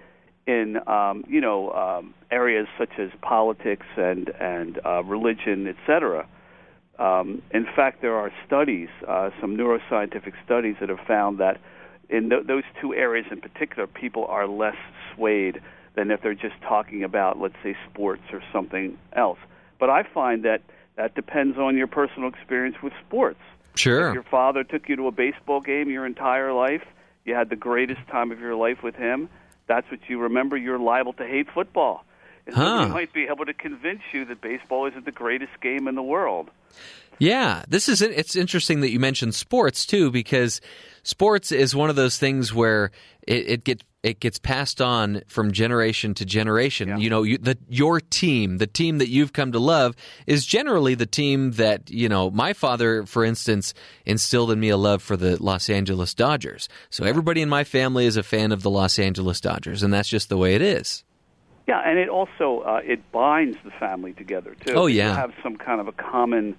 in 0.47 0.77
um, 0.89 1.25
you 1.29 1.41
know 1.41 1.71
um, 1.73 2.15
areas 2.31 2.67
such 2.79 2.99
as 2.99 3.11
politics 3.23 3.87
and 3.97 4.29
and 4.41 4.81
uh, 4.85 5.03
religion, 5.05 5.67
etc. 5.69 6.27
Um, 6.99 7.41
in 7.51 7.65
fact, 7.65 8.03
there 8.03 8.15
are 8.15 8.31
studies, 8.47 8.89
uh, 9.09 9.31
some 9.41 9.57
neuroscientific 9.57 10.35
studies 10.45 10.77
that 10.81 10.91
have 10.91 11.01
found 11.07 11.39
that 11.39 11.59
in 12.11 12.29
th- 12.29 12.47
those 12.47 12.65
two 12.81 12.95
areas 12.95 13.27
in 13.31 13.41
particular, 13.41 13.87
people 13.87 14.27
are 14.27 14.47
less 14.47 14.77
swayed 15.15 15.63
than 15.95 16.11
if 16.11 16.21
they're 16.23 16.35
just 16.35 16.61
talking 16.63 17.03
about, 17.03 17.41
let's 17.41 17.55
say, 17.63 17.75
sports 17.91 18.23
or 18.33 18.43
something 18.53 18.99
else. 19.15 19.39
But 19.79 19.89
I 19.89 20.03
find 20.03 20.45
that 20.45 20.61
that 20.97 21.15
depends 21.15 21.57
on 21.57 21.77
your 21.77 21.87
personal 21.87 22.29
experience 22.29 22.77
with 22.83 22.93
sports. 23.07 23.41
If 23.75 23.81
Sure. 23.81 24.13
your 24.13 24.23
father 24.25 24.63
took 24.63 24.89
you 24.89 24.97
to 24.97 25.07
a 25.07 25.13
baseball 25.13 25.61
game 25.61 25.89
your 25.89 26.05
entire 26.05 26.53
life, 26.53 26.85
you 27.25 27.35
had 27.35 27.49
the 27.49 27.57
greatest 27.57 28.07
time 28.09 28.31
of 28.31 28.41
your 28.41 28.57
life 28.57 28.83
with 28.83 28.97
him. 28.97 29.31
That's 29.71 29.89
what 29.89 30.01
you 30.09 30.19
remember. 30.19 30.57
You're 30.57 30.81
liable 30.81 31.13
to 31.13 31.25
hate 31.25 31.47
football. 31.55 32.05
And 32.45 32.57
Huh. 32.57 32.65
somebody 32.65 32.91
might 32.93 33.13
be 33.13 33.29
able 33.31 33.45
to 33.45 33.55
convince 33.55 34.01
you 34.13 34.25
that 34.25 34.41
baseball 34.41 34.87
isn't 34.87 35.05
the 35.05 35.13
greatest 35.13 35.53
game 35.63 35.87
in 35.87 35.95
the 35.95 36.03
world. 36.03 36.51
Yeah, 37.21 37.63
this 37.69 37.89
is 37.89 38.03
it's 38.03 38.35
interesting 38.35 38.81
that 38.81 38.91
you 38.91 38.99
mentioned 38.99 39.37
sports 39.37 39.87
too 39.87 40.11
because 40.11 40.61
sports 41.05 41.53
is 41.53 41.77
one 41.77 41.89
of 41.89 41.95
those 41.95 42.19
things 42.19 42.53
where 42.53 42.91
it, 43.29 43.49
it 43.49 43.65
get 43.65 43.85
it 44.03 44.19
gets 44.21 44.39
passed 44.39 44.81
on 44.81 45.23
from 45.27 45.53
generation 45.53 46.15
to 46.15 46.25
generation. 46.25 46.89
Yeah. 46.89 46.97
You 46.97 47.11
know, 47.11 47.23
you, 47.23 47.39
the 47.39 47.59
your 47.69 48.01
team, 48.01 48.59
the 48.59 48.67
team 48.67 48.99
that 48.99 49.09
you've 49.09 49.33
come 49.33 49.53
to 49.53 49.59
love, 49.59 49.95
is 50.27 50.47
generally 50.47 50.95
the 50.95 51.07
team 51.07 51.53
that 51.53 51.91
you 51.91 52.09
know. 52.09 52.31
My 52.31 52.53
father, 52.53 53.05
for 53.05 53.25
instance, 53.25 53.75
instilled 54.07 54.51
in 54.53 54.61
me 54.61 54.71
a 54.71 54.77
love 54.77 55.03
for 55.03 55.17
the 55.17 55.43
Los 55.43 55.69
Angeles 55.69 56.15
Dodgers. 56.15 56.69
So 56.89 57.05
everybody 57.05 57.43
in 57.43 57.49
my 57.49 57.65
family 57.65 58.07
is 58.07 58.17
a 58.17 58.23
fan 58.23 58.53
of 58.53 58.63
the 58.63 58.71
Los 58.71 58.99
Angeles 58.99 59.41
Dodgers, 59.41 59.83
and 59.83 59.93
that's 59.93 60.09
just 60.09 60.29
the 60.31 60.39
way 60.39 60.55
it 60.55 60.63
is. 60.63 61.05
Yeah, 61.69 61.81
and 61.85 61.99
it 61.99 62.09
also 62.09 62.61
uh, 62.67 62.81
it 62.83 63.13
binds 63.13 63.59
the 63.65 63.71
family 63.71 64.13
together 64.15 64.57
too. 64.65 64.73
Oh, 64.73 64.87
You 64.87 64.99
yeah. 64.99 65.15
have 65.15 65.33
some 65.43 65.57
kind 65.57 65.81
of 65.81 65.89
a 65.89 65.93
common, 65.93 66.57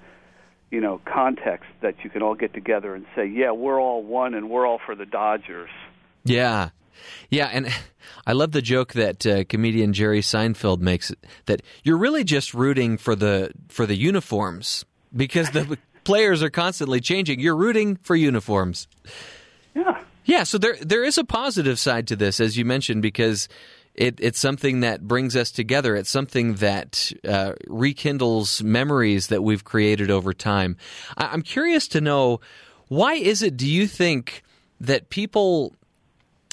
you 0.69 0.79
know, 0.79 1.01
context 1.05 1.65
that 1.81 1.95
you 2.03 2.09
can 2.09 2.21
all 2.21 2.35
get 2.35 2.53
together 2.53 2.93
and 2.93 3.05
say, 3.15 3.25
yeah, 3.25 3.51
we're 3.51 3.81
all 3.81 4.03
one 4.03 4.35
and 4.35 4.49
we're 4.49 4.65
all 4.65 4.79
for 4.85 4.95
the 4.95 5.05
Dodgers. 5.07 5.71
Yeah. 6.23 6.69
Yeah, 7.29 7.47
and 7.47 7.69
I 8.27 8.33
love 8.33 8.51
the 8.51 8.61
joke 8.61 8.93
that 8.93 9.25
uh, 9.25 9.43
comedian 9.45 9.93
Jerry 9.93 10.21
Seinfeld 10.21 10.79
makes 10.79 11.11
that 11.45 11.61
you're 11.83 11.97
really 11.97 12.23
just 12.23 12.53
rooting 12.53 12.97
for 12.97 13.15
the 13.15 13.51
for 13.69 13.85
the 13.85 13.95
uniforms 13.95 14.85
because 15.15 15.51
the 15.51 15.77
players 16.03 16.43
are 16.43 16.49
constantly 16.49 16.99
changing. 16.99 17.39
You're 17.39 17.55
rooting 17.55 17.97
for 17.97 18.15
uniforms. 18.15 18.87
Yeah. 19.75 20.03
Yeah, 20.23 20.43
so 20.43 20.57
there 20.57 20.77
there 20.79 21.03
is 21.03 21.17
a 21.17 21.23
positive 21.23 21.79
side 21.79 22.07
to 22.09 22.15
this, 22.15 22.39
as 22.39 22.55
you 22.55 22.63
mentioned, 22.63 23.01
because 23.01 23.49
it, 23.95 24.19
it's 24.19 24.39
something 24.39 24.81
that 24.81 25.07
brings 25.07 25.35
us 25.35 25.51
together. 25.51 25.95
It's 25.95 26.09
something 26.09 26.55
that 26.55 27.11
uh, 27.27 27.53
rekindles 27.67 28.63
memories 28.63 29.27
that 29.27 29.43
we've 29.43 29.63
created 29.63 30.09
over 30.09 30.33
time. 30.33 30.77
I, 31.17 31.27
I'm 31.27 31.41
curious 31.41 31.87
to 31.89 32.01
know 32.01 32.39
why 32.87 33.15
is 33.15 33.41
it? 33.41 33.57
Do 33.57 33.67
you 33.67 33.87
think 33.87 34.43
that 34.79 35.09
people 35.09 35.75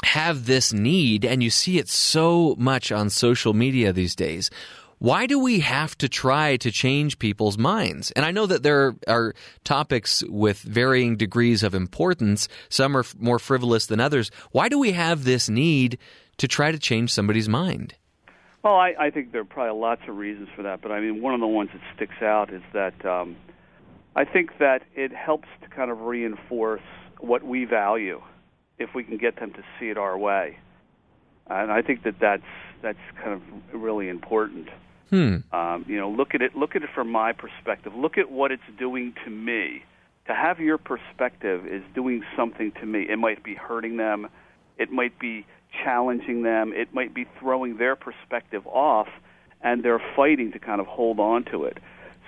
have 0.05 0.47
this 0.47 0.73
need, 0.73 1.25
and 1.25 1.43
you 1.43 1.51
see 1.51 1.79
it 1.79 1.89
so 1.89 2.55
much 2.59 2.93
on 2.93 3.11
social 3.11 3.55
media 3.55 3.93
these 3.93 4.15
days? 4.15 4.51
Why 4.99 5.27
do 5.27 5.39
we 5.39 5.61
have 5.61 5.97
to 5.99 6.09
try 6.09 6.57
to 6.57 6.73
change 6.73 7.21
people's 7.21 7.57
minds? 7.57 8.11
And 8.13 8.25
I 8.25 8.33
know 8.33 8.47
that 8.47 8.65
there 8.65 8.97
are 9.07 9.33
topics 9.63 10.25
with 10.29 10.59
varying 10.59 11.17
degrees 11.17 11.63
of 11.63 11.73
importance. 11.73 12.49
Some 12.69 12.97
are 12.97 13.05
more 13.17 13.39
frivolous 13.39 13.87
than 13.87 14.01
others. 14.01 14.31
Why 14.51 14.69
do 14.69 14.79
we 14.79 14.93
have 14.93 15.23
this 15.23 15.49
need 15.49 15.99
to 16.39 16.49
try 16.49 16.73
to 16.73 16.79
change 16.79 17.13
somebody's 17.13 17.49
mind? 17.49 17.95
Well, 18.65 18.75
I, 18.75 18.95
I 18.99 19.11
think 19.11 19.31
there 19.31 19.43
are 19.43 19.45
probably 19.45 19.81
lots 19.81 20.03
of 20.09 20.17
reasons 20.17 20.49
for 20.57 20.63
that, 20.65 20.81
but 20.83 20.91
I 20.91 21.01
mean, 21.01 21.23
one 21.23 21.33
of 21.33 21.41
the 21.41 21.47
ones 21.47 21.71
that 21.73 21.83
sticks 21.95 22.21
out 22.21 22.53
is 22.53 22.63
that 22.73 23.07
um, 23.07 23.37
I 24.17 24.25
think 24.25 24.59
that 24.59 24.83
it 24.97 25.13
helps 25.13 25.49
to 25.63 25.69
kind 25.69 25.93
of 25.93 26.01
reinforce 26.01 26.83
what 27.21 27.45
we 27.45 27.65
value 27.65 28.21
if 28.79 28.95
we 28.95 29.05
can 29.05 29.17
get 29.17 29.37
them 29.37 29.53
to 29.53 29.63
see 29.79 29.89
it 29.89 29.99
our 29.99 30.17
way, 30.17 30.59
and 31.49 31.71
I 31.71 31.83
think 31.83 32.03
that 32.05 32.19
that's 32.21 32.43
that's 32.83 32.99
kind 33.23 33.33
of 33.33 33.43
really 33.73 34.09
important. 34.09 34.69
Hmm. 35.11 35.39
Um, 35.53 35.85
you 35.89 35.97
know, 35.99 36.11
look 36.11 36.35
at 36.35 36.43
it. 36.43 36.55
Look 36.55 36.77
at 36.77 36.83
it 36.83 36.91
from 36.95 37.11
my 37.11 37.33
perspective. 37.33 37.95
Look 37.95 38.19
at 38.19 38.31
what 38.31 38.53
it's 38.53 38.63
doing 38.79 39.15
to 39.25 39.31
me. 39.31 39.85
To 40.27 40.35
have 40.35 40.61
your 40.61 40.77
perspective 40.77 41.67
is 41.67 41.83
doing 41.95 42.23
something 42.37 42.73
to 42.73 42.87
me. 42.87 43.07
It 43.09 43.17
might 43.17 43.43
be 43.43 43.55
hurting 43.55 43.97
them. 43.97 44.29
It 44.77 44.91
might 44.91 45.19
be 45.19 45.47
challenging 45.83 46.43
them. 46.43 46.73
It 46.75 46.93
might 46.93 47.15
be 47.15 47.27
throwing 47.39 47.79
their 47.79 47.97
perspective 47.97 48.67
off, 48.67 49.09
and 49.63 49.83
they're 49.83 50.03
fighting 50.15 50.53
to 50.53 50.59
kind 50.59 50.81
of 50.81 50.87
hold 50.87 51.19
on 51.19 51.45
to 51.47 51.65
it. 51.65 51.79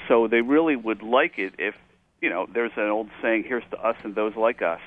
So 0.08 0.26
they 0.28 0.40
really 0.40 0.76
would 0.76 1.02
like 1.02 1.38
it 1.38 1.54
if 1.58 1.74
you 2.22 2.30
know. 2.30 2.46
There's 2.52 2.72
an 2.76 2.88
old 2.88 3.10
saying: 3.20 3.44
"Here's 3.46 3.64
to 3.72 3.78
us 3.78 3.96
and 4.02 4.14
those 4.14 4.34
like 4.36 4.62
us." 4.62 4.80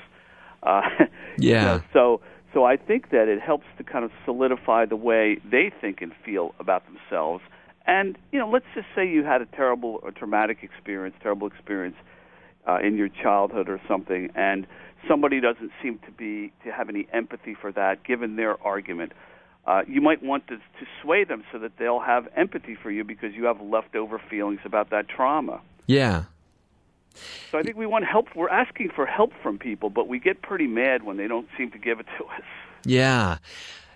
Uh, 0.64 0.82
you 1.00 1.08
Yeah. 1.38 1.64
know, 1.66 1.82
so 1.94 2.22
so 2.54 2.66
I 2.66 2.78
think 2.78 3.10
that 3.10 3.28
it 3.28 3.42
helps 3.42 3.66
to 3.78 3.84
kind 3.84 4.06
of 4.06 4.12
solidify 4.26 4.86
the 4.86 4.96
way 4.96 5.40
they 5.44 5.72
think 5.82 6.02
and 6.02 6.12
feel 6.24 6.54
about 6.60 6.84
themselves. 6.86 7.44
And 7.86 8.18
you 8.32 8.40
know, 8.40 8.50
let's 8.50 8.66
just 8.76 8.88
say 8.96 9.08
you 9.08 9.24
had 9.24 9.42
a 9.42 9.46
terrible 9.46 10.00
or 10.04 10.12
traumatic 10.12 10.60
experience, 10.62 11.16
terrible 11.22 11.48
experience 11.48 11.96
uh, 12.68 12.78
in 12.80 12.96
your 12.96 13.10
childhood 13.10 13.68
or 13.70 13.82
something, 13.88 14.30
and 14.36 14.66
somebody 15.08 15.42
doesn't 15.42 15.72
seem 15.82 16.00
to 16.06 16.12
be 16.12 16.54
to 16.64 16.72
have 16.72 16.90
any 16.90 17.08
empathy 17.12 17.56
for 17.60 17.72
that, 17.74 18.04
given 18.04 18.36
their 18.36 18.62
argument. 18.64 19.12
Uh, 19.66 19.82
you 19.88 20.02
might 20.02 20.22
want 20.22 20.46
to, 20.48 20.58
to 20.58 20.86
sway 21.02 21.24
them 21.24 21.44
so 21.52 21.58
that 21.60 21.72
they'll 21.80 22.00
have 22.02 22.28
empathy 22.36 22.76
for 22.82 22.92
you 22.92 23.04
because 23.04 23.34
you 23.34 23.46
have 23.46 23.62
leftover 23.62 24.22
feelings 24.30 24.60
about 24.66 24.90
that 24.90 25.08
trauma. 25.08 25.62
Yeah. 25.88 26.24
So 27.52 27.58
I 27.58 27.64
think 27.64 27.78
we 27.78 27.86
want 27.86 28.06
help. 28.06 28.28
We're 28.36 28.50
asking 28.50 28.90
for 28.96 29.06
help 29.06 29.32
from 29.42 29.58
people, 29.60 29.90
but 29.90 30.08
we 30.08 30.20
get 30.20 30.42
pretty 30.42 30.68
mad 30.68 31.04
when 31.04 31.18
they 31.18 31.28
don't 31.28 31.48
seem 31.58 31.72
to 31.72 31.78
give 31.78 32.00
it 32.00 32.06
to 32.18 32.26
us. 32.26 32.42
Yeah. 32.86 33.38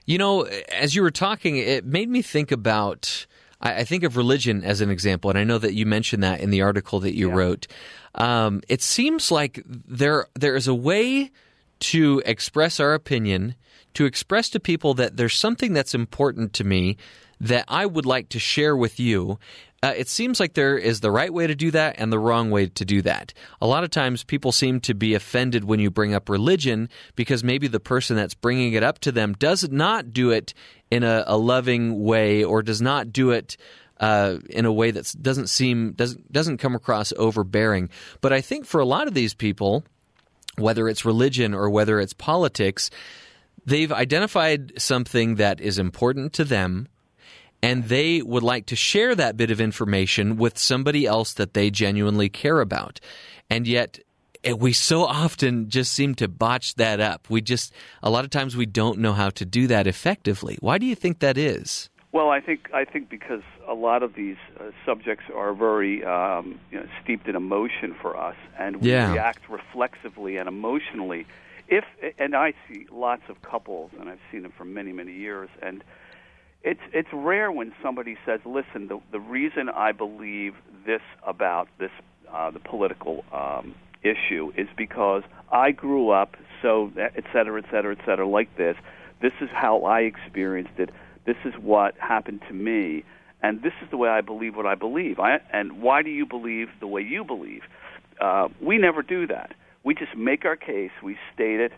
You 0.05 0.17
know, 0.17 0.43
as 0.43 0.95
you 0.95 1.01
were 1.01 1.11
talking, 1.11 1.57
it 1.57 1.85
made 1.85 2.09
me 2.09 2.21
think 2.21 2.51
about. 2.51 3.25
I 3.59 3.85
think 3.85 4.03
of 4.03 4.15
religion 4.17 4.63
as 4.63 4.81
an 4.81 4.91
example, 4.91 5.31
and 5.31 5.39
I 5.39 5.43
know 5.43 5.57
that 5.57 5.73
you 5.73 5.87
mentioned 5.87 6.21
that 6.21 6.41
in 6.41 6.51
the 6.51 6.61
article 6.61 6.99
that 6.99 7.15
you 7.15 7.29
Yeah. 7.29 7.35
wrote. 7.35 7.67
Um, 8.13 8.61
it 8.69 8.83
seems 8.83 9.31
like 9.31 9.63
there 9.65 10.27
there 10.35 10.55
is 10.55 10.67
a 10.67 10.75
way 10.75 11.31
to 11.79 12.21
express 12.23 12.79
our 12.79 12.93
opinion, 12.93 13.55
to 13.95 14.05
express 14.05 14.49
to 14.51 14.59
people 14.59 14.93
that 14.93 15.17
there's 15.17 15.33
something 15.35 15.73
that's 15.73 15.95
important 15.95 16.53
to 16.53 16.63
me 16.63 16.97
that 17.41 17.65
I 17.67 17.87
would 17.87 18.05
like 18.05 18.29
to 18.29 18.39
share 18.39 18.75
with 18.77 18.99
you. 18.99 19.39
Uh, 19.83 19.93
it 19.95 20.07
seems 20.07 20.39
like 20.39 20.53
there 20.53 20.75
is 20.75 21.01
the 21.01 21.11
right 21.11 21.31
way 21.31 21.45
to 21.45 21.53
do 21.53 21.69
that 21.69 21.95
and 21.99 22.11
the 22.11 22.17
wrong 22.17 22.49
way 22.49 22.65
to 22.65 22.83
do 22.83 23.01
that. 23.03 23.33
A 23.61 23.67
lot 23.67 23.83
of 23.83 23.91
times 23.91 24.23
people 24.23 24.51
seem 24.51 24.79
to 24.81 24.95
be 24.95 25.13
offended 25.13 25.65
when 25.65 25.79
you 25.79 25.91
bring 25.91 26.15
up 26.15 26.29
religion 26.29 26.89
because 27.15 27.43
maybe 27.43 27.67
the 27.67 27.79
person 27.79 28.15
that's 28.15 28.33
bringing 28.33 28.73
it 28.73 28.81
up 28.81 28.97
to 28.99 29.11
them 29.11 29.33
does 29.33 29.69
not 29.69 30.13
do 30.13 30.31
it 30.31 30.55
in 30.89 31.03
a, 31.03 31.23
a 31.27 31.37
loving 31.37 32.03
way 32.03 32.43
or 32.43 32.63
does 32.63 32.81
not 32.81 33.13
do 33.13 33.29
it 33.29 33.55
uh, 33.99 34.37
in 34.49 34.65
a 34.65 34.73
way 34.73 34.91
that 34.91 35.13
doesn't 35.21 35.47
seem 35.47 35.93
doesn't 35.93 36.31
doesn't 36.31 36.57
come 36.57 36.75
across 36.75 37.13
overbearing. 37.17 37.89
But 38.21 38.33
I 38.33 38.41
think 38.41 38.65
for 38.65 38.79
a 38.79 38.85
lot 38.85 39.07
of 39.07 39.13
these 39.13 39.33
people, 39.33 39.83
whether 40.57 40.87
it's 40.87 41.05
religion 41.05 41.53
or 41.53 41.69
whether 41.69 41.99
it's 41.99 42.13
politics, 42.13 42.89
they've 43.65 43.91
identified 43.91 44.79
something 44.81 45.35
that 45.35 45.61
is 45.61 45.77
important 45.77 46.33
to 46.33 46.43
them 46.43 46.87
and 47.67 47.83
they 47.89 48.21
would 48.21 48.43
like 48.43 48.65
to 48.67 48.77
share 48.77 49.13
that 49.13 49.35
bit 49.35 49.51
of 49.51 49.59
information 49.59 50.37
with 50.37 50.57
somebody 50.57 51.05
else 51.05 51.33
that 51.33 51.53
they 51.53 51.69
genuinely 51.69 52.29
care 52.29 52.61
about. 52.61 53.01
And 53.49 53.67
yet, 53.67 53.99
eh, 54.45 54.53
we 54.53 54.71
so 54.71 55.03
often 55.03 55.69
just 55.69 55.91
seem 55.91 56.15
to 56.15 56.29
botch 56.29 56.75
that 56.75 57.01
up. 57.01 57.29
We 57.29 57.41
just, 57.41 57.73
a 58.01 58.09
lot 58.09 58.23
of 58.23 58.29
times, 58.29 58.55
we 58.55 58.65
don't 58.65 58.99
know 58.99 59.11
how 59.11 59.31
to 59.31 59.43
do 59.43 59.67
that 59.67 59.85
effectively. 59.85 60.57
Why 60.61 60.77
do 60.77 60.85
you 60.85 60.95
think 60.95 61.19
that 61.19 61.37
is? 61.37 61.89
Well, 62.13 62.29
I 62.29 62.39
think 62.39 62.69
I 62.73 62.85
think 62.85 63.09
because 63.09 63.43
a 63.67 63.73
lot 63.73 64.01
of 64.01 64.15
these 64.15 64.37
uh, 64.59 64.71
subjects 64.85 65.25
are 65.35 65.53
very 65.53 66.05
um, 66.05 66.57
you 66.71 66.79
know, 66.79 66.87
steeped 67.03 67.27
in 67.27 67.35
emotion 67.35 67.93
for 68.01 68.15
us, 68.15 68.37
and 68.57 68.77
we 68.77 68.91
Yeah. 68.91 69.11
react 69.11 69.49
reflexively 69.49 70.37
and 70.37 70.47
emotionally. 70.47 71.27
If 71.67 71.83
and 72.17 72.33
I 72.33 72.53
see 72.67 72.87
lots 72.89 73.23
of 73.27 73.41
couples, 73.41 73.91
and 73.99 74.07
I've 74.09 74.21
seen 74.31 74.43
them 74.43 74.53
for 74.57 74.63
many 74.63 74.93
many 74.93 75.11
years, 75.11 75.49
and 75.61 75.83
it's 76.63 76.81
it's 76.93 77.09
rare 77.13 77.51
when 77.51 77.73
somebody 77.81 78.17
says, 78.25 78.39
"Listen, 78.45 78.87
the 78.87 78.99
the 79.11 79.19
reason 79.19 79.69
I 79.69 79.91
believe 79.91 80.53
this 80.85 81.01
about 81.25 81.67
this 81.79 81.91
uh, 82.31 82.51
the 82.51 82.59
political 82.59 83.23
um, 83.31 83.75
issue 84.03 84.51
is 84.57 84.67
because 84.77 85.23
I 85.51 85.71
grew 85.71 86.09
up 86.09 86.35
so 86.61 86.91
et 86.97 87.23
cetera, 87.31 87.61
et 87.61 87.69
cetera, 87.71 87.95
et 87.97 88.05
cetera, 88.05 88.27
like 88.27 88.57
this. 88.57 88.75
This 89.21 89.33
is 89.41 89.49
how 89.51 89.83
I 89.83 90.01
experienced 90.01 90.77
it. 90.77 90.89
This 91.25 91.37
is 91.45 91.53
what 91.61 91.95
happened 91.97 92.41
to 92.47 92.53
me, 92.53 93.03
and 93.41 93.61
this 93.61 93.73
is 93.83 93.89
the 93.89 93.97
way 93.97 94.09
I 94.09 94.21
believe 94.21 94.55
what 94.55 94.65
I 94.65 94.75
believe. 94.75 95.19
I, 95.19 95.39
and 95.51 95.81
why 95.81 96.01
do 96.01 96.09
you 96.09 96.25
believe 96.25 96.67
the 96.79 96.87
way 96.87 97.01
you 97.01 97.23
believe? 97.23 97.63
Uh, 98.19 98.47
we 98.61 98.77
never 98.77 99.01
do 99.01 99.27
that. 99.27 99.53
We 99.83 99.93
just 99.93 100.15
make 100.15 100.45
our 100.45 100.55
case. 100.55 100.91
We 101.03 101.17
state 101.33 101.59
it. 101.59 101.71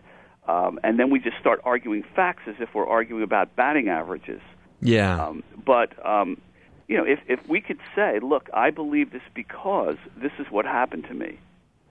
Um, 0.48 0.80
and 0.82 0.98
then 0.98 1.10
we 1.10 1.20
just 1.20 1.36
start 1.38 1.60
arguing 1.64 2.02
facts 2.16 2.42
as 2.48 2.56
if 2.60 2.70
we're 2.74 2.86
arguing 2.86 3.22
about 3.22 3.54
batting 3.56 3.88
averages. 3.88 4.40
Yeah. 4.80 5.26
Um, 5.26 5.42
but 5.64 6.04
um, 6.06 6.40
you 6.88 6.96
know, 6.96 7.04
if 7.04 7.20
if 7.28 7.46
we 7.48 7.60
could 7.60 7.78
say, 7.94 8.18
"Look, 8.20 8.48
I 8.52 8.70
believe 8.70 9.12
this 9.12 9.22
because 9.34 9.96
this 10.16 10.32
is 10.38 10.46
what 10.50 10.64
happened 10.64 11.04
to 11.08 11.14
me. 11.14 11.38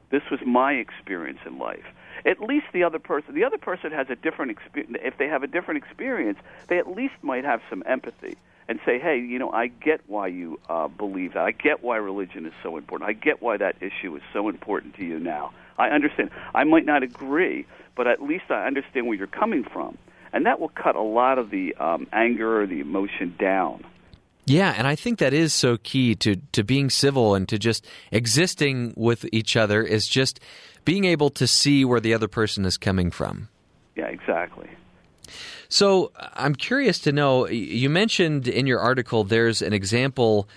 This 0.09 0.23
was 0.31 0.39
my 0.45 0.73
experience 0.73 1.39
in 1.45 1.57
life." 1.57 1.85
At 2.25 2.41
least 2.41 2.65
the 2.73 2.83
other 2.83 2.99
person, 2.99 3.33
the 3.33 3.45
other 3.45 3.57
person 3.57 3.91
has 3.91 4.09
a 4.09 4.15
different 4.15 4.51
experience. 4.51 4.97
If 5.01 5.17
they 5.17 5.27
have 5.27 5.41
a 5.43 5.47
different 5.47 5.83
experience, 5.83 6.37
they 6.67 6.77
at 6.77 6.89
least 6.89 7.13
might 7.21 7.45
have 7.45 7.61
some 7.69 7.81
empathy 7.85 8.35
and 8.67 8.79
say, 8.85 8.99
"Hey, 8.99 9.19
you 9.19 9.39
know, 9.39 9.51
I 9.51 9.67
get 9.67 10.01
why 10.07 10.27
you 10.27 10.59
uh, 10.69 10.87
believe 10.89 11.33
that. 11.33 11.45
I 11.45 11.51
get 11.51 11.81
why 11.81 11.97
religion 11.97 12.45
is 12.45 12.53
so 12.61 12.75
important. 12.77 13.09
I 13.09 13.13
get 13.13 13.41
why 13.41 13.55
that 13.57 13.77
issue 13.81 14.15
is 14.15 14.21
so 14.33 14.49
important 14.49 14.95
to 14.95 15.05
you 15.05 15.19
now. 15.19 15.51
I 15.77 15.89
understand. 15.89 16.29
I 16.53 16.65
might 16.65 16.85
not 16.85 17.03
agree, 17.03 17.65
but 17.95 18.05
at 18.05 18.21
least 18.21 18.45
I 18.49 18.67
understand 18.67 19.07
where 19.07 19.17
you're 19.17 19.27
coming 19.27 19.63
from." 19.63 19.97
And 20.31 20.45
that 20.45 20.59
will 20.59 20.69
cut 20.69 20.95
a 20.95 21.01
lot 21.01 21.39
of 21.39 21.49
the 21.49 21.75
um, 21.75 22.07
anger 22.13 22.61
or 22.61 22.67
the 22.67 22.79
emotion 22.79 23.35
down. 23.39 23.83
Yeah, 24.45 24.73
and 24.75 24.87
I 24.87 24.95
think 24.95 25.19
that 25.19 25.33
is 25.33 25.53
so 25.53 25.77
key 25.77 26.15
to 26.15 26.37
to 26.53 26.63
being 26.63 26.89
civil 26.89 27.35
and 27.35 27.47
to 27.49 27.59
just 27.59 27.85
existing 28.11 28.93
with 28.95 29.25
each 29.31 29.55
other 29.55 29.83
is 29.83 30.07
just 30.07 30.39
being 30.85 31.05
able 31.05 31.29
to 31.31 31.45
see 31.45 31.85
where 31.85 31.99
the 31.99 32.15
other 32.15 32.27
person 32.27 32.65
is 32.65 32.75
coming 32.75 33.11
from. 33.11 33.49
Yeah, 33.95 34.07
exactly. 34.07 34.67
So 35.67 36.11
I'm 36.17 36.55
curious 36.55 36.97
to 36.99 37.11
know. 37.11 37.47
You 37.47 37.91
mentioned 37.91 38.47
in 38.47 38.65
your 38.65 38.79
article 38.79 39.23
there's 39.23 39.61
an 39.61 39.73
example 39.73 40.49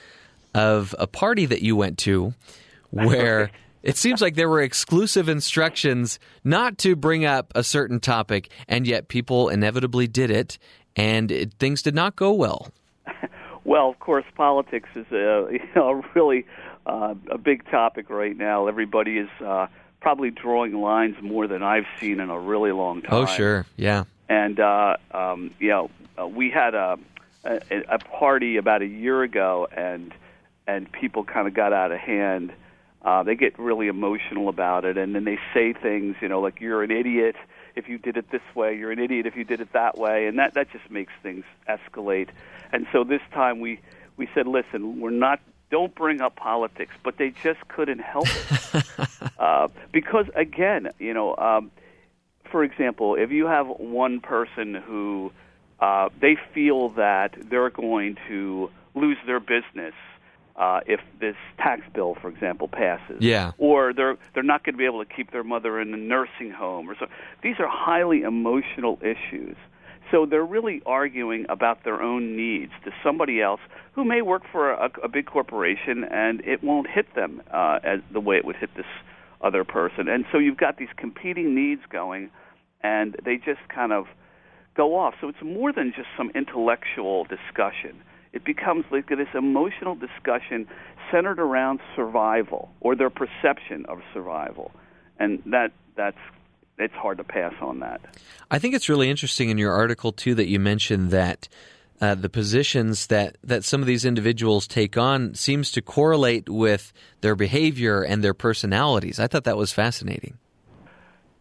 of 0.55 0.95
a 0.99 1.07
party 1.07 1.45
that 1.45 1.61
you 1.61 1.77
went 1.77 1.99
to 1.99 2.33
where 2.91 3.51
it 3.83 3.97
seems 3.97 4.21
like 4.21 4.35
there 4.35 4.49
were 4.49 4.61
exclusive 4.61 5.29
instructions 5.29 6.19
not 6.45 6.79
to 6.79 6.97
bring 6.97 7.25
up 7.25 7.53
a 7.55 7.65
certain 7.65 8.01
topic, 8.01 8.51
and 8.69 8.87
yet 8.87 9.09
people 9.09 9.49
inevitably 9.49 10.07
did 10.07 10.31
it, 10.31 10.59
and 10.97 11.31
it, 11.31 11.55
things 11.55 11.83
did 11.83 11.95
not 11.95 12.17
go 12.17 12.33
well. 12.33 12.69
Well, 13.65 13.89
of 13.91 13.99
course, 14.01 14.25
politics 14.35 14.89
is 14.97 15.07
a 15.13 15.47
you 15.53 15.61
know 15.77 16.03
really 16.15 16.47
uh, 16.87 17.15
a 17.31 17.39
big 17.39 17.69
topic 17.71 18.11
right 18.11 18.37
now. 18.37 18.67
Everybody 18.67 19.19
is 19.19 19.29
uh, 19.41 19.69
probably 20.01 20.31
drawing 20.31 20.75
lines 20.75 21.17
more 21.23 21.47
than 21.47 21.63
I've 21.63 21.87
seen 22.01 22.21
in 22.21 22.29
a 22.29 22.39
really 22.39 22.73
long 22.73 23.03
time. 23.03 23.15
Oh, 23.15 23.27
sure. 23.27 23.67
Yeah. 23.77 24.05
And 24.29 24.59
uh, 24.59 24.97
um, 25.13 25.53
you 25.59 25.69
know, 25.69 25.91
uh, 26.21 26.27
we 26.27 26.51
had 26.51 26.75
a, 26.75 26.99
a 27.45 27.61
a 27.89 27.99
party 27.99 28.57
about 28.57 28.83
a 28.83 28.87
year 28.87 29.23
ago, 29.23 29.69
and 29.75 30.13
and 30.67 30.91
people 30.91 31.25
kind 31.25 31.47
of 31.47 31.55
got 31.55 31.73
out 31.73 31.93
of 31.93 31.99
hand. 31.99 32.53
Uh, 33.05 33.23
they 33.23 33.35
get 33.35 33.59
really 33.59 33.89
emotional 33.89 34.49
about 34.49 34.85
it, 34.85 34.97
and 34.97 35.15
then 35.15 35.25
they 35.25 35.39
say 35.53 35.73
things, 35.73 36.17
you 36.21 36.29
know, 36.29 36.41
like 36.41 36.61
"you're 36.61 36.83
an 36.83 36.91
idiot 36.91 37.37
if 37.75 37.89
you 37.89 37.99
did 37.99 38.17
it 38.17 38.31
this 38.31 38.43
way," 38.55 38.77
"you're 38.77 38.93
an 38.93 39.01
idiot 39.01 39.27
if 39.27 39.37
you 39.37 39.45
did 39.45 39.61
it 39.61 39.73
that 39.73 39.99
way," 39.99 40.27
and 40.27 40.39
that 40.39 40.55
that 40.55 40.71
just 40.71 40.89
makes 40.91 41.13
things 41.23 41.45
escalate. 41.69 42.29
And 42.73 42.87
so 42.93 43.03
this 43.03 43.23
time 43.33 43.61
we 43.61 43.81
we 44.17 44.29
said, 44.35 44.47
"Listen, 44.47 45.01
we're 45.01 45.11
not 45.11 45.41
don't 45.71 45.95
bring 45.95 46.21
up 46.21 46.37
politics," 46.37 46.95
but 47.03 47.17
they 47.17 47.31
just 47.31 47.67
couldn't 47.69 48.01
help 48.01 48.29
it 48.29 48.85
uh, 49.39 49.69
because 49.91 50.27
again, 50.35 50.89
you 50.99 51.15
know. 51.15 51.37
Um, 51.37 51.71
for 52.51 52.63
example, 52.63 53.15
if 53.15 53.31
you 53.33 53.47
have 53.47 53.67
one 53.67 54.21
person 54.21 54.75
who 54.75 55.33
uh, 55.81 56.11
they 56.21 56.37
feel 56.55 56.91
that 56.91 57.35
they're 57.51 57.71
going 57.71 58.17
to 58.29 58.71
lose 58.95 59.17
their 59.27 59.41
business 59.41 59.95
uh, 60.63 60.81
if 60.95 61.01
this 61.25 61.39
tax 61.65 61.83
bill, 61.97 62.13
for 62.21 62.29
example, 62.35 62.69
passes, 62.69 63.19
Yeah. 63.21 63.51
or 63.59 63.93
they're 63.97 64.17
they're 64.33 64.51
not 64.55 64.61
going 64.65 64.75
to 64.75 64.83
be 64.85 64.89
able 64.93 65.05
to 65.07 65.11
keep 65.17 65.29
their 65.37 65.47
mother 65.55 65.73
in 65.83 65.89
a 65.93 65.97
nursing 66.15 66.51
home, 66.63 66.85
or 66.91 66.95
so. 67.01 67.07
These 67.47 67.59
are 67.59 67.71
highly 67.89 68.21
emotional 68.35 68.95
issues. 69.15 69.57
So 70.11 70.27
they're 70.31 70.51
really 70.59 70.79
arguing 70.85 71.43
about 71.49 71.77
their 71.87 72.01
own 72.11 72.37
needs 72.37 72.73
to 72.85 72.91
somebody 73.05 73.37
else 73.49 73.63
who 73.95 74.05
may 74.05 74.23
work 74.23 74.43
for 74.53 74.65
a, 74.87 74.89
a 75.03 75.09
big 75.09 75.27
corporation, 75.27 75.97
and 76.05 76.35
it 76.55 76.63
won't 76.63 76.89
hit 76.99 77.09
them 77.15 77.43
uh, 77.61 77.79
as 77.93 77.99
the 78.13 78.21
way 78.21 78.37
it 78.37 78.45
would 78.45 78.57
hit 78.65 78.71
this 78.77 78.93
other 79.41 79.65
person. 79.65 80.03
And 80.15 80.25
so 80.31 80.39
you've 80.39 80.63
got 80.67 80.77
these 80.77 80.95
competing 81.05 81.49
needs 81.55 81.83
going, 81.91 82.31
and 82.83 83.17
they 83.27 83.37
just 83.51 83.65
kind 83.81 83.93
of 83.99 84.05
go 84.77 84.87
off. 85.03 85.15
So 85.21 85.25
it's 85.33 85.43
more 85.43 85.73
than 85.73 85.93
just 85.97 86.09
some 86.17 86.31
intellectual 86.43 87.25
discussion. 87.25 87.95
It 88.33 88.45
becomes 88.45 88.85
like 88.91 89.09
this 89.09 89.29
emotional 89.35 89.95
discussion 89.95 90.67
centered 91.11 91.39
around 91.39 91.81
survival 91.95 92.71
or 92.81 92.97
their 92.97 93.11
perception 93.11 93.85
of 93.87 94.01
survival, 94.15 94.73
and 95.19 95.43
that 95.47 95.73
that's 95.97 96.19
it's 96.79 96.95
hard 96.95 97.19
to 97.19 97.25
pass 97.25 97.53
on 97.61 97.81
that. 97.81 98.01
I 98.51 98.59
think 98.59 98.75
it's 98.75 98.89
really 98.89 99.11
interesting 99.11 99.51
in 99.51 99.59
your 99.59 99.73
article 99.73 100.13
too 100.13 100.35
that 100.37 100.49
you 100.49 100.59
mentioned 100.59 101.11
that 101.11 101.49
uh, 102.01 102.15
the 102.17 102.29
positions 102.29 103.07
that 103.07 103.37
that 103.45 103.65
some 103.65 103.81
of 103.81 103.87
these 103.87 104.05
individuals 104.05 104.67
take 104.67 104.97
on 104.97 105.35
seems 105.35 105.71
to 105.73 105.81
correlate 105.81 106.49
with 106.49 106.93
their 107.21 107.37
behavior 107.37 108.03
and 108.03 108.25
their 108.25 108.35
personalities. 108.35 109.21
I 109.21 109.29
thought 109.29 109.45
that 109.45 109.57
was 109.57 109.73
fascinating. 109.73 110.39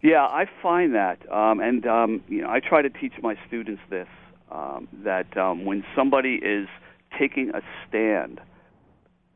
Yeah, 0.04 0.24
I 0.24 0.46
find 0.62 0.96
that, 0.96 1.20
um, 1.32 1.60
and 1.60 1.86
um, 1.86 2.24
you 2.28 2.42
know, 2.42 2.50
I 2.50 2.60
try 2.60 2.82
to 2.82 2.90
teach 2.90 3.14
my 3.22 3.36
students 3.48 3.82
this: 3.90 4.08
um, 4.52 4.88
that 5.04 5.36
um, 5.38 5.66
when 5.66 5.84
somebody 5.96 6.36
is 6.36 6.68
taking 7.18 7.52
a 7.54 7.62
stand, 7.88 8.40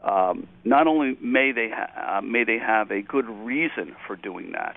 um, 0.04 0.47
not 0.63 0.88
only 0.88 1.17
may 1.21 1.51
they 1.51 1.69
ha- 1.73 2.17
uh, 2.17 2.21
may 2.21 2.43
they 2.43 2.60
have 2.60 2.91
a 2.91 3.01
good 3.01 3.28
reason 3.28 3.95
for 4.06 4.15
doing 4.15 4.51
that, 4.51 4.75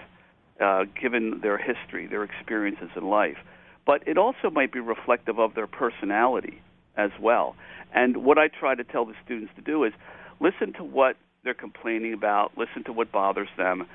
uh, 0.65 0.85
given 1.01 1.41
their 1.43 1.59
history, 1.59 2.07
their 2.07 2.25
experiences 2.25 2.91
in 2.97 3.09
life, 3.09 3.37
but 3.87 4.07
it 4.07 4.17
also 4.17 4.51
might 4.51 4.73
be 4.73 4.81
reflective 4.81 5.39
of 5.39 5.55
their 5.55 5.67
personality 5.67 6.61
as 6.97 7.11
well. 7.21 7.55
And 7.93 8.19
what 8.19 8.39
I 8.39 8.49
try 8.49 8.75
to 8.75 8.85
tell 8.85 9.05
the 9.05 9.15
students 9.25 9.53
to 9.57 9.63
do 9.63 9.85
is 9.85 9.93
listen 10.41 10.73
to 10.75 10.85
what 10.85 11.17
they're 11.45 11.55
complaining 11.55 12.13
about, 12.13 12.53
listen 12.57 12.85
to 12.85 12.93
what 12.93 13.13
bothers 13.13 13.49
them, 13.57 13.87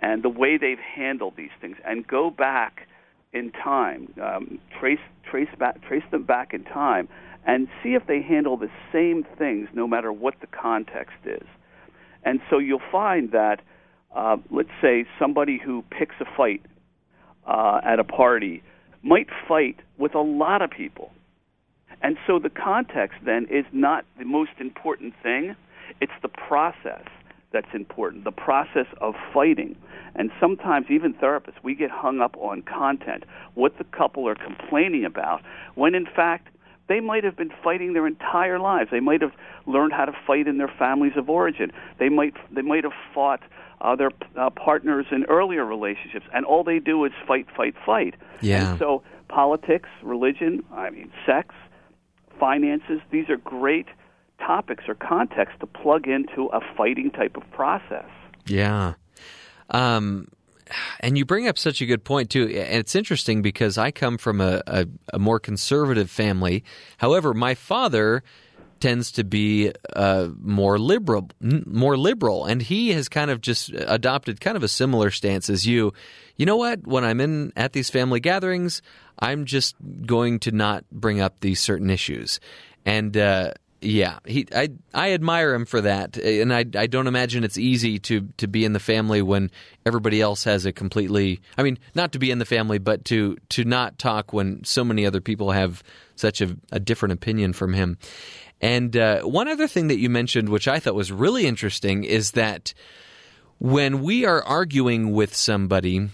and 0.00 0.22
the 0.22 0.28
way 0.28 0.56
they've 0.56 0.78
handled 0.78 1.34
these 1.36 1.50
things, 1.60 1.76
and 1.84 2.06
go 2.06 2.30
back 2.30 2.86
in 3.32 3.52
time, 3.52 4.12
um, 4.22 4.58
trace 4.78 4.98
trace 5.28 5.48
back 5.58 5.80
trace 5.82 6.02
them 6.10 6.24
back 6.24 6.52
in 6.52 6.64
time, 6.64 7.08
and 7.46 7.68
see 7.82 7.94
if 7.94 8.06
they 8.06 8.20
handle 8.22 8.56
the 8.56 8.70
same 8.92 9.24
things 9.38 9.68
no 9.72 9.86
matter 9.86 10.12
what 10.12 10.34
the 10.40 10.46
context 10.48 11.16
is. 11.24 11.46
And 12.24 12.40
so 12.50 12.58
you'll 12.58 12.82
find 12.92 13.32
that, 13.32 13.60
uh, 14.14 14.36
let's 14.50 14.68
say 14.82 15.06
somebody 15.18 15.58
who 15.58 15.84
picks 15.90 16.16
a 16.20 16.26
fight 16.36 16.62
uh, 17.46 17.80
at 17.84 17.98
a 17.98 18.04
party 18.04 18.62
might 19.02 19.28
fight 19.48 19.76
with 19.96 20.14
a 20.14 20.20
lot 20.20 20.60
of 20.60 20.70
people. 20.70 21.10
And 22.02 22.16
so 22.26 22.38
the 22.38 22.50
context 22.50 23.18
then 23.24 23.46
is 23.50 23.64
not 23.72 24.04
the 24.18 24.24
most 24.24 24.52
important 24.58 25.14
thing, 25.22 25.54
it's 26.00 26.12
the 26.22 26.28
process 26.28 27.06
that's 27.52 27.74
important, 27.74 28.24
the 28.24 28.32
process 28.32 28.86
of 29.00 29.14
fighting. 29.32 29.76
And 30.14 30.30
sometimes, 30.40 30.86
even 30.90 31.14
therapists, 31.14 31.62
we 31.62 31.74
get 31.74 31.90
hung 31.90 32.20
up 32.20 32.36
on 32.38 32.62
content, 32.62 33.24
what 33.54 33.78
the 33.78 33.84
couple 33.84 34.28
are 34.28 34.34
complaining 34.34 35.04
about, 35.04 35.42
when 35.74 35.94
in 35.94 36.06
fact, 36.06 36.48
they 36.88 37.00
might 37.00 37.22
have 37.22 37.36
been 37.36 37.52
fighting 37.62 37.92
their 37.92 38.06
entire 38.06 38.58
lives. 38.58 38.90
They 38.90 38.98
might 39.00 39.22
have 39.22 39.32
learned 39.66 39.92
how 39.92 40.06
to 40.06 40.12
fight 40.26 40.48
in 40.48 40.58
their 40.58 40.72
families 40.76 41.12
of 41.16 41.30
origin. 41.30 41.70
They 41.98 42.08
might 42.08 42.34
they 42.52 42.62
might 42.62 42.82
have 42.82 42.92
fought 43.14 43.42
uh, 43.80 43.94
their 43.94 44.10
uh, 44.36 44.50
partners 44.50 45.06
in 45.12 45.24
earlier 45.26 45.64
relationships, 45.64 46.26
and 46.34 46.44
all 46.44 46.64
they 46.64 46.80
do 46.80 47.04
is 47.04 47.12
fight, 47.28 47.46
fight, 47.56 47.74
fight. 47.86 48.14
Yeah. 48.40 48.70
And 48.70 48.78
so 48.78 49.04
politics, 49.28 49.88
religion, 50.02 50.64
I 50.72 50.90
mean, 50.90 51.12
sex, 51.24 51.54
finances, 52.40 53.00
these 53.12 53.28
are 53.30 53.36
great 53.36 53.86
topics 54.40 54.84
or 54.88 54.94
context 54.94 55.60
to 55.60 55.66
plug 55.66 56.08
into 56.08 56.46
a 56.52 56.60
fighting 56.76 57.10
type 57.10 57.36
of 57.36 57.48
process. 57.52 58.08
Yeah. 58.46 58.94
Um, 59.70 60.28
and 61.00 61.16
you 61.18 61.24
bring 61.24 61.48
up 61.48 61.58
such 61.58 61.80
a 61.80 61.86
good 61.86 62.04
point 62.04 62.30
too. 62.30 62.44
And 62.44 62.78
it's 62.78 62.94
interesting 62.94 63.42
because 63.42 63.78
I 63.78 63.90
come 63.90 64.18
from 64.18 64.40
a, 64.40 64.62
a, 64.66 64.86
a 65.12 65.18
more 65.18 65.40
conservative 65.40 66.10
family. 66.10 66.64
However, 66.98 67.34
my 67.34 67.54
father 67.54 68.22
tends 68.80 69.12
to 69.12 69.24
be 69.24 69.72
uh, 69.94 70.28
more 70.40 70.78
liberal, 70.78 71.28
more 71.40 71.98
liberal, 71.98 72.46
and 72.46 72.62
he 72.62 72.90
has 72.90 73.08
kind 73.08 73.30
of 73.30 73.40
just 73.40 73.70
adopted 73.70 74.40
kind 74.40 74.56
of 74.56 74.62
a 74.62 74.68
similar 74.68 75.10
stance 75.10 75.50
as 75.50 75.66
you. 75.66 75.92
You 76.36 76.46
know 76.46 76.56
what? 76.56 76.86
When 76.86 77.04
I'm 77.04 77.20
in 77.20 77.52
at 77.56 77.74
these 77.74 77.90
family 77.90 78.20
gatherings, 78.20 78.80
I'm 79.18 79.44
just 79.44 79.76
going 80.06 80.38
to 80.40 80.52
not 80.52 80.84
bring 80.90 81.20
up 81.20 81.40
these 81.40 81.60
certain 81.60 81.90
issues, 81.90 82.40
and 82.86 83.14
uh, 83.16 83.52
yeah, 83.82 84.18
he 84.26 84.46
I 84.54 84.68
I 84.92 85.12
admire 85.12 85.54
him 85.54 85.64
for 85.64 85.80
that, 85.80 86.16
and 86.18 86.52
I 86.52 86.64
I 86.76 86.86
don't 86.86 87.06
imagine 87.06 87.44
it's 87.44 87.58
easy 87.58 87.98
to 88.00 88.28
to 88.36 88.46
be 88.46 88.64
in 88.64 88.72
the 88.72 88.80
family 88.80 89.22
when 89.22 89.50
everybody 89.86 90.20
else 90.20 90.44
has 90.44 90.66
a 90.66 90.72
completely. 90.72 91.40
I 91.56 91.62
mean, 91.62 91.78
not 91.94 92.12
to 92.12 92.18
be 92.18 92.30
in 92.30 92.38
the 92.38 92.44
family, 92.44 92.78
but 92.78 93.04
to 93.06 93.36
to 93.50 93.64
not 93.64 93.98
talk 93.98 94.32
when 94.32 94.64
so 94.64 94.84
many 94.84 95.06
other 95.06 95.20
people 95.20 95.52
have 95.52 95.82
such 96.16 96.40
a, 96.42 96.56
a 96.70 96.78
different 96.78 97.14
opinion 97.14 97.52
from 97.54 97.72
him. 97.72 97.96
And 98.60 98.94
uh, 98.96 99.22
one 99.22 99.48
other 99.48 99.66
thing 99.66 99.88
that 99.88 99.98
you 99.98 100.10
mentioned, 100.10 100.50
which 100.50 100.68
I 100.68 100.78
thought 100.78 100.94
was 100.94 101.10
really 101.10 101.46
interesting, 101.46 102.04
is 102.04 102.32
that 102.32 102.74
when 103.58 104.02
we 104.02 104.26
are 104.26 104.42
arguing 104.42 105.12
with 105.12 105.34
somebody 105.34 106.10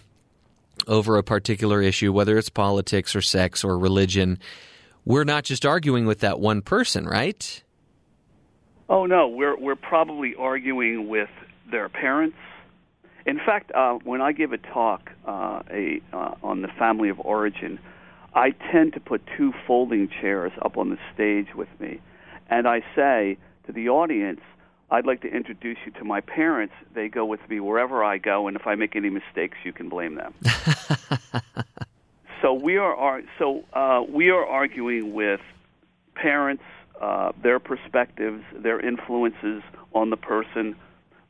over 0.86 1.16
a 1.16 1.24
particular 1.24 1.82
issue, 1.82 2.12
whether 2.12 2.38
it's 2.38 2.48
politics 2.48 3.16
or 3.16 3.22
sex 3.22 3.64
or 3.64 3.76
religion, 3.76 4.38
we're 5.06 5.24
not 5.24 5.44
just 5.44 5.64
arguing 5.64 6.04
with 6.04 6.20
that 6.20 6.38
one 6.38 6.60
person, 6.60 7.06
right? 7.06 7.62
Oh 8.88 9.06
no, 9.06 9.28
we're 9.28 9.56
we're 9.56 9.76
probably 9.76 10.34
arguing 10.34 11.08
with 11.08 11.30
their 11.70 11.88
parents. 11.88 12.36
In 13.24 13.38
fact, 13.38 13.72
uh, 13.72 13.94
when 14.04 14.20
I 14.20 14.32
give 14.32 14.52
a 14.52 14.58
talk 14.58 15.10
uh, 15.26 15.62
a, 15.70 16.00
uh, 16.12 16.34
on 16.42 16.62
the 16.62 16.68
family 16.78 17.08
of 17.08 17.18
origin, 17.18 17.80
I 18.34 18.50
tend 18.70 18.92
to 18.92 19.00
put 19.00 19.22
two 19.36 19.52
folding 19.66 20.08
chairs 20.08 20.52
up 20.62 20.76
on 20.76 20.90
the 20.90 20.98
stage 21.14 21.48
with 21.54 21.68
me, 21.80 22.00
and 22.48 22.68
I 22.68 22.82
say 22.94 23.38
to 23.66 23.72
the 23.72 23.88
audience, 23.88 24.40
"I'd 24.90 25.06
like 25.06 25.22
to 25.22 25.28
introduce 25.28 25.78
you 25.86 25.92
to 25.92 26.04
my 26.04 26.20
parents. 26.20 26.74
They 26.94 27.08
go 27.08 27.24
with 27.24 27.40
me 27.48 27.58
wherever 27.58 28.04
I 28.04 28.18
go, 28.18 28.46
and 28.46 28.56
if 28.56 28.66
I 28.66 28.74
make 28.76 28.94
any 28.94 29.10
mistakes, 29.10 29.58
you 29.64 29.72
can 29.72 29.88
blame 29.88 30.16
them." 30.16 30.34
so 32.42 32.54
we 32.54 32.76
are 32.76 32.94
ar- 32.94 33.22
so 33.38 33.64
uh, 33.72 34.02
we 34.08 34.30
are 34.30 34.44
arguing 34.44 35.12
with 35.14 35.40
parents, 36.14 36.62
uh, 37.00 37.32
their 37.42 37.58
perspectives, 37.58 38.42
their 38.54 38.80
influences 38.80 39.62
on 39.92 40.10
the 40.10 40.16
person 40.16 40.76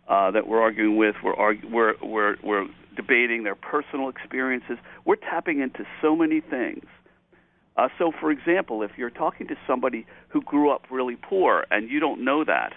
uh, 0.09 0.31
that 0.31 0.47
we're 0.47 0.61
arguing 0.61 0.97
with. 0.97 1.17
We're, 1.23 1.35
argu- 1.35 1.71
we're 1.71 1.95
we're 2.03 2.37
we're 2.43 2.67
debating 2.97 3.43
their 3.45 3.55
personal 3.55 4.09
experiences. 4.09 4.79
We're 5.05 5.17
tapping 5.17 5.61
into 5.61 5.85
so 6.01 6.17
many 6.17 6.41
things. 6.41 6.85
Uh, 7.77 7.89
so, 7.99 8.11
for 8.19 8.31
example, 8.31 8.83
if 8.83 8.93
you're 8.97 9.11
talking 9.11 9.47
to 9.49 9.55
somebody 9.67 10.07
who 10.29 10.41
grew 10.41 10.71
up 10.71 10.85
really 10.91 11.17
poor 11.17 11.67
and 11.71 11.91
you 11.91 12.01
don't 12.01 12.25
know 12.25 12.43
that, 12.43 12.73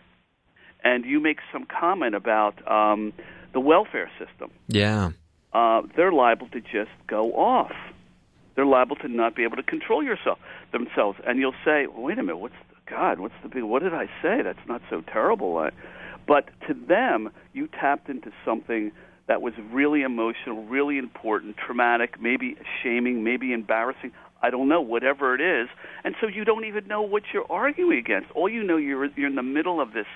and 0.83 1.05
you 1.05 1.21
make 1.21 1.37
some 1.53 1.65
comment 1.65 2.15
about 2.15 2.55
um, 2.69 3.13
the 3.53 3.61
welfare 3.61 4.11
system, 4.19 4.51
Yeah. 4.67 5.11
uh, 5.53 5.83
they're 5.95 6.11
liable 6.11 6.49
to 6.49 6.59
just 6.59 6.91
go 7.07 7.31
off. 7.33 7.71
They're 8.59 8.65
liable 8.65 8.97
to 8.97 9.07
not 9.07 9.35
be 9.35 9.43
able 9.43 9.55
to 9.55 9.63
control 9.63 10.03
yourself 10.03 10.37
themselves, 10.73 11.17
and 11.25 11.39
you'll 11.39 11.55
say, 11.63 11.87
well, 11.87 12.01
"Wait 12.01 12.19
a 12.19 12.23
minute, 12.23 12.39
what's 12.39 12.55
God, 12.87 13.21
what's 13.21 13.33
the 13.41 13.47
big? 13.47 13.63
What 13.63 13.83
did 13.83 13.93
I 13.93 14.07
say? 14.21 14.41
That's 14.41 14.67
not 14.67 14.81
so 14.89 14.99
terrible. 14.99 15.57
I, 15.59 15.69
but 16.27 16.49
to 16.67 16.73
them, 16.73 17.31
you 17.53 17.67
tapped 17.67 18.09
into 18.09 18.33
something 18.43 18.91
that 19.27 19.41
was 19.41 19.53
really 19.71 20.01
emotional, 20.01 20.65
really 20.65 20.97
important, 20.97 21.55
traumatic, 21.55 22.19
maybe 22.19 22.57
shaming, 22.83 23.23
maybe 23.23 23.53
embarrassing. 23.53 24.11
I 24.41 24.49
don't 24.49 24.67
know, 24.67 24.81
whatever 24.81 25.33
it 25.35 25.39
is. 25.39 25.69
And 26.03 26.15
so 26.19 26.27
you 26.27 26.43
don't 26.43 26.65
even 26.65 26.85
know 26.85 27.01
what 27.01 27.23
you're 27.31 27.49
arguing 27.49 27.97
against. 27.97 28.29
All 28.31 28.49
you 28.49 28.63
know, 28.63 28.75
you're 28.75 29.05
you're 29.05 29.29
in 29.29 29.35
the 29.35 29.41
middle 29.41 29.79
of 29.79 29.93
this 29.93 30.07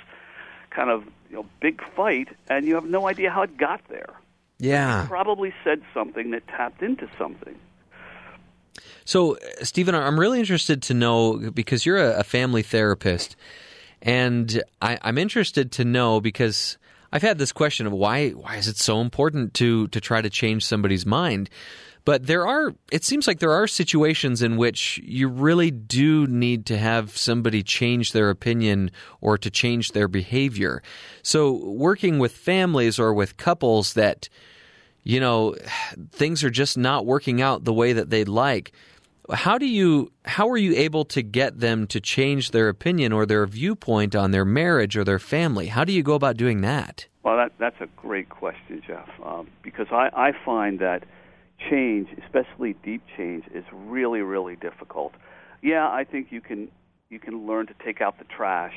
kind 0.70 0.90
of 0.90 1.06
you 1.30 1.38
know, 1.38 1.46
big 1.62 1.82
fight, 1.96 2.28
and 2.50 2.66
you 2.66 2.76
have 2.76 2.84
no 2.84 3.08
idea 3.08 3.32
how 3.32 3.44
it 3.44 3.56
got 3.56 3.80
there. 3.88 4.14
Yeah. 4.60 5.06
Probably 5.08 5.54
said 5.64 5.82
something 5.94 6.32
that 6.32 6.46
tapped 6.48 6.82
into 6.82 7.10
something. 7.18 7.56
So, 9.06 9.36
uh, 9.36 9.64
Stephen, 9.64 9.96
I'm 9.96 10.20
really 10.20 10.40
interested 10.40 10.82
to 10.84 10.94
know 10.94 11.52
because 11.52 11.86
you're 11.86 11.98
a, 11.98 12.24
family 12.24 12.64
therapist, 12.64 13.36
and 14.02 14.64
I, 14.82 14.98
I'm 15.02 15.18
interested 15.18 15.72
to 15.74 15.86
know 15.86 16.22
because 16.22 16.78
I've 17.12 17.22
had 17.22 17.38
this 17.38 17.52
question 17.52 17.86
of 17.86 17.94
why 17.94 18.30
why 18.30 18.56
is 18.56 18.68
it 18.68 18.78
so 18.78 19.02
important 19.02 19.54
to 19.56 19.88
to 19.90 20.02
try 20.02 20.22
to 20.22 20.30
change 20.30 20.66
somebody's 20.66 21.06
mind. 21.06 21.50
But 22.06 22.28
there 22.28 22.46
are, 22.46 22.74
it 22.92 23.06
seems 23.06 23.28
like 23.28 23.40
there 23.40 23.54
are 23.54 23.68
situations 23.68 24.42
in 24.42 24.58
which 24.58 25.00
you 25.04 25.30
really 25.30 25.72
do 25.72 26.28
need 26.28 26.66
to 26.66 26.78
have 26.78 27.18
somebody 27.18 27.64
change 27.64 28.12
their 28.12 28.30
opinion 28.30 28.92
or 29.22 29.38
to 29.38 29.50
change 29.50 29.94
their 29.94 30.10
behavior. 30.10 30.84
So, 31.22 31.54
working 31.54 32.20
with 32.20 32.34
families 32.34 33.00
or 33.00 33.14
with 33.14 33.38
couples 33.38 33.94
that, 33.94 34.28
you 35.04 35.20
know, 35.20 35.56
things 36.12 36.44
are 36.44 36.50
just 36.50 36.78
not 36.78 37.06
working 37.06 37.42
out 37.42 37.64
the 37.64 37.74
way 37.74 37.94
that 37.94 38.10
they'd 38.10 38.28
like. 38.28 38.72
How 39.32 39.58
do 39.58 39.66
you 39.66 40.12
how 40.26 40.50
are 40.50 40.58
you 40.58 40.76
able 40.76 41.06
to 41.06 41.22
get 41.22 41.60
them 41.60 41.88
to 41.88 42.02
change 42.02 42.52
their 42.52 42.68
opinion 42.68 43.14
or 43.14 43.26
their 43.26 43.46
viewpoint 43.46 44.16
on 44.16 44.32
their 44.32 44.44
marriage 44.44 44.98
or 44.98 45.06
their 45.06 45.20
family? 45.20 45.68
How 45.68 45.86
do 45.86 45.94
you 45.94 46.04
go 46.04 46.14
about 46.14 46.36
doing 46.36 46.62
that? 46.62 47.08
Well, 47.24 47.38
that, 47.38 47.54
that's 47.58 47.80
a 47.80 47.88
great 47.96 48.28
question, 48.30 48.82
Jeff, 48.86 49.08
um, 49.24 49.48
because 49.62 49.88
I, 49.92 50.10
I 50.14 50.32
find 50.44 50.80
that 50.80 51.06
change, 51.70 52.10
especially 52.22 52.74
deep 52.84 53.02
change, 53.16 53.46
is 53.54 53.64
really, 53.72 54.20
really 54.20 54.58
difficult. 54.58 55.14
Yeah, 55.62 55.88
I 55.88 56.04
think 56.04 56.28
you 56.32 56.42
can 56.42 56.70
you 57.10 57.20
can 57.20 57.48
learn 57.48 57.68
to 57.68 57.74
take 57.86 58.02
out 58.02 58.18
the 58.20 58.26
trash. 58.26 58.74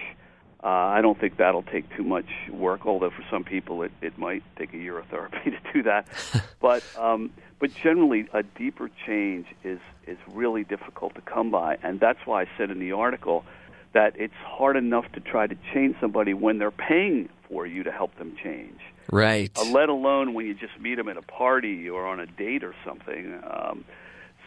Uh, 0.62 0.68
I 0.68 1.00
don't 1.02 1.18
think 1.18 1.36
that'll 1.36 1.62
take 1.62 1.94
too 1.96 2.02
much 2.02 2.26
work, 2.50 2.86
although 2.86 3.10
for 3.10 3.24
some 3.30 3.44
people 3.44 3.82
it, 3.82 3.92
it 4.00 4.18
might 4.18 4.42
take 4.56 4.72
a 4.72 4.78
year 4.78 4.98
of 4.98 5.06
therapy 5.06 5.50
to 5.50 5.72
do 5.72 5.82
that. 5.84 6.06
but 6.60 6.82
um, 6.98 7.30
but 7.58 7.74
generally, 7.74 8.28
a 8.32 8.42
deeper 8.42 8.90
change 9.06 9.46
is 9.64 9.80
is 10.06 10.18
really 10.28 10.64
difficult 10.64 11.14
to 11.14 11.20
come 11.20 11.50
by, 11.50 11.78
and 11.82 12.00
that's 12.00 12.20
why 12.24 12.42
I 12.42 12.46
said 12.56 12.70
in 12.70 12.78
the 12.78 12.92
article 12.92 13.44
that 13.92 14.14
it's 14.16 14.34
hard 14.44 14.76
enough 14.76 15.10
to 15.12 15.20
try 15.20 15.46
to 15.46 15.56
change 15.72 15.96
somebody 16.00 16.34
when 16.34 16.58
they're 16.58 16.70
paying 16.70 17.28
for 17.48 17.66
you 17.66 17.82
to 17.82 17.92
help 17.92 18.16
them 18.18 18.36
change. 18.42 18.78
Right. 19.10 19.50
Uh, 19.56 19.64
let 19.70 19.88
alone 19.88 20.34
when 20.34 20.46
you 20.46 20.54
just 20.54 20.78
meet 20.80 20.96
them 20.96 21.08
at 21.08 21.16
a 21.16 21.22
party 21.22 21.88
or 21.88 22.06
on 22.06 22.20
a 22.20 22.26
date 22.26 22.64
or 22.64 22.74
something. 22.84 23.40
Um, 23.48 23.84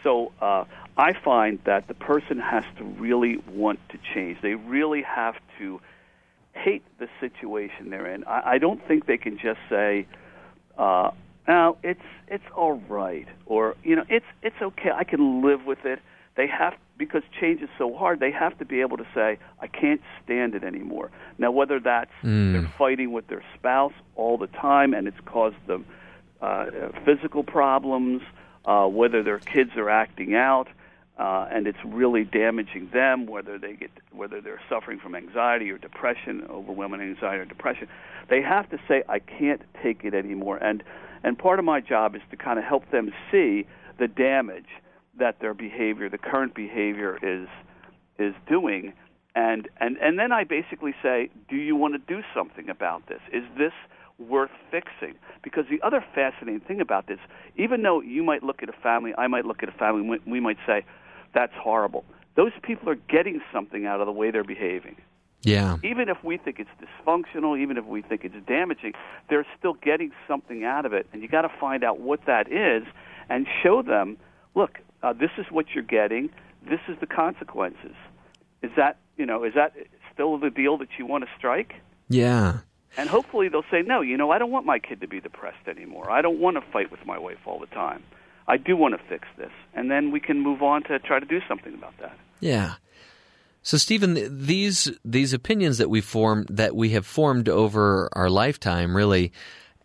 so 0.02 0.32
uh, 0.40 0.64
I 0.96 1.12
find 1.12 1.58
that 1.64 1.88
the 1.88 1.94
person 1.94 2.38
has 2.38 2.64
to 2.78 2.84
really 2.84 3.38
want 3.48 3.80
to 3.90 3.98
change. 4.14 4.38
They 4.40 4.54
really 4.54 5.02
have 5.02 5.34
to 5.58 5.80
hate 6.52 6.82
the 6.98 7.08
situation 7.20 7.90
they're 7.90 8.12
in. 8.12 8.24
I, 8.24 8.52
I 8.52 8.58
don't 8.58 8.86
think 8.86 9.06
they 9.06 9.16
can 9.18 9.38
just 9.38 9.60
say, 9.68 10.06
uh, 10.78 11.10
"Now 11.48 11.76
it's 11.82 12.00
it's 12.28 12.44
all 12.56 12.82
right," 12.88 13.28
or 13.46 13.76
you 13.82 13.96
know, 13.96 14.04
"It's 14.08 14.26
it's 14.42 14.60
okay. 14.60 14.90
I 14.94 15.04
can 15.04 15.42
live 15.42 15.64
with 15.66 15.84
it." 15.84 16.00
They 16.36 16.46
have 16.46 16.74
because 16.96 17.22
change 17.40 17.60
is 17.62 17.68
so 17.78 17.94
hard. 17.94 18.20
They 18.20 18.30
have 18.30 18.56
to 18.58 18.64
be 18.64 18.80
able 18.80 18.96
to 18.98 19.06
say, 19.14 19.38
"I 19.60 19.66
can't 19.66 20.00
stand 20.24 20.54
it 20.54 20.64
anymore." 20.64 21.10
Now, 21.38 21.50
whether 21.50 21.80
that's 21.80 22.10
Mm. 22.22 22.52
they're 22.52 22.72
fighting 22.78 23.12
with 23.12 23.26
their 23.28 23.42
spouse 23.54 23.92
all 24.16 24.36
the 24.38 24.46
time 24.46 24.94
and 24.94 25.08
it's 25.08 25.20
caused 25.24 25.66
them 25.66 25.84
uh, 26.42 26.66
physical 27.04 27.42
problems, 27.44 28.22
uh, 28.64 28.86
whether 28.86 29.22
their 29.22 29.38
kids 29.38 29.76
are 29.76 29.90
acting 29.90 30.34
out, 30.34 30.68
uh, 31.20 31.46
and 31.52 31.66
it's 31.66 31.78
really 31.84 32.24
damaging 32.24 32.88
them, 32.94 33.26
whether 33.26 33.58
they 33.58 33.74
get 33.74 33.90
whether 34.10 34.40
they're 34.40 34.62
suffering 34.70 34.98
from 34.98 35.14
anxiety 35.14 35.70
or 35.70 35.76
depression, 35.76 36.46
overwhelming 36.48 37.02
anxiety 37.02 37.42
or 37.42 37.44
depression, 37.44 37.88
they 38.30 38.40
have 38.40 38.70
to 38.70 38.78
say, 38.88 39.02
"I 39.06 39.18
can't 39.18 39.60
take 39.82 40.02
it 40.02 40.14
anymore." 40.14 40.56
And 40.56 40.82
and 41.22 41.38
part 41.38 41.58
of 41.58 41.66
my 41.66 41.80
job 41.80 42.16
is 42.16 42.22
to 42.30 42.38
kind 42.38 42.58
of 42.58 42.64
help 42.64 42.90
them 42.90 43.12
see 43.30 43.66
the 43.98 44.08
damage 44.08 44.68
that 45.18 45.40
their 45.40 45.52
behavior, 45.52 46.08
the 46.08 46.16
current 46.16 46.54
behavior, 46.54 47.18
is 47.22 47.48
is 48.18 48.34
doing. 48.48 48.94
And, 49.34 49.68
and 49.78 49.98
and 49.98 50.18
then 50.18 50.32
I 50.32 50.44
basically 50.44 50.94
say, 51.02 51.28
do 51.50 51.56
you 51.56 51.76
want 51.76 51.94
to 51.94 51.98
do 51.98 52.22
something 52.34 52.70
about 52.70 53.06
this? 53.08 53.20
Is 53.30 53.44
this 53.58 53.72
worth 54.18 54.50
fixing? 54.70 55.16
Because 55.42 55.66
the 55.70 55.80
other 55.86 56.04
fascinating 56.14 56.60
thing 56.60 56.80
about 56.80 57.06
this, 57.06 57.18
even 57.56 57.82
though 57.82 58.00
you 58.00 58.22
might 58.22 58.42
look 58.42 58.62
at 58.62 58.68
a 58.70 58.78
family, 58.82 59.12
I 59.16 59.28
might 59.28 59.44
look 59.44 59.62
at 59.62 59.68
a 59.68 59.72
family, 59.72 60.02
we, 60.02 60.18
we 60.26 60.40
might 60.40 60.58
say, 60.66 60.84
that's 61.34 61.52
horrible. 61.54 62.04
Those 62.36 62.52
people 62.62 62.88
are 62.88 62.98
getting 63.08 63.40
something 63.52 63.86
out 63.86 64.00
of 64.00 64.06
the 64.06 64.12
way 64.12 64.30
they're 64.30 64.44
behaving. 64.44 64.96
Yeah. 65.42 65.78
Even 65.82 66.08
if 66.08 66.22
we 66.22 66.36
think 66.36 66.58
it's 66.58 66.70
dysfunctional, 66.80 67.58
even 67.58 67.76
if 67.78 67.86
we 67.86 68.02
think 68.02 68.24
it's 68.24 68.34
damaging, 68.46 68.92
they're 69.28 69.46
still 69.58 69.74
getting 69.74 70.12
something 70.28 70.64
out 70.64 70.84
of 70.84 70.92
it. 70.92 71.06
And 71.12 71.22
you 71.22 71.28
got 71.28 71.42
to 71.42 71.50
find 71.60 71.82
out 71.82 71.98
what 71.98 72.26
that 72.26 72.52
is 72.52 72.84
and 73.28 73.46
show 73.62 73.82
them, 73.82 74.18
look, 74.54 74.78
uh, 75.02 75.12
this 75.12 75.30
is 75.38 75.46
what 75.50 75.66
you're 75.74 75.82
getting. 75.82 76.30
This 76.68 76.80
is 76.88 76.96
the 77.00 77.06
consequences. 77.06 77.94
Is 78.62 78.70
that 78.76 78.98
you 79.16 79.24
know 79.24 79.44
is 79.44 79.54
that 79.54 79.74
still 80.12 80.36
the 80.36 80.50
deal 80.50 80.76
that 80.78 80.88
you 80.98 81.06
want 81.06 81.24
to 81.24 81.30
strike? 81.38 81.74
Yeah. 82.08 82.58
And 82.96 83.08
hopefully 83.08 83.48
they'll 83.48 83.64
say, 83.70 83.82
no, 83.82 84.00
you 84.00 84.16
know, 84.16 84.32
I 84.32 84.38
don't 84.38 84.50
want 84.50 84.66
my 84.66 84.80
kid 84.80 85.00
to 85.00 85.08
be 85.08 85.20
depressed 85.20 85.68
anymore. 85.68 86.10
I 86.10 86.22
don't 86.22 86.40
want 86.40 86.56
to 86.56 86.72
fight 86.72 86.90
with 86.90 87.06
my 87.06 87.18
wife 87.18 87.38
all 87.46 87.60
the 87.60 87.66
time. 87.66 88.02
I 88.50 88.56
do 88.56 88.76
want 88.76 89.00
to 89.00 89.08
fix 89.08 89.28
this. 89.38 89.52
And 89.74 89.88
then 89.90 90.10
we 90.10 90.18
can 90.18 90.40
move 90.40 90.60
on 90.60 90.82
to 90.84 90.98
try 90.98 91.20
to 91.20 91.26
do 91.26 91.38
something 91.48 91.72
about 91.72 91.96
that. 92.00 92.18
Yeah. 92.40 92.74
So, 93.62 93.76
Stephen, 93.76 94.18
these 94.44 94.90
these 95.04 95.32
opinions 95.32 95.78
that 95.78 95.88
we 95.88 96.00
form 96.00 96.46
that 96.50 96.74
we 96.74 96.90
have 96.90 97.06
formed 97.06 97.48
over 97.48 98.08
our 98.14 98.28
lifetime, 98.28 98.96
really, 98.96 99.32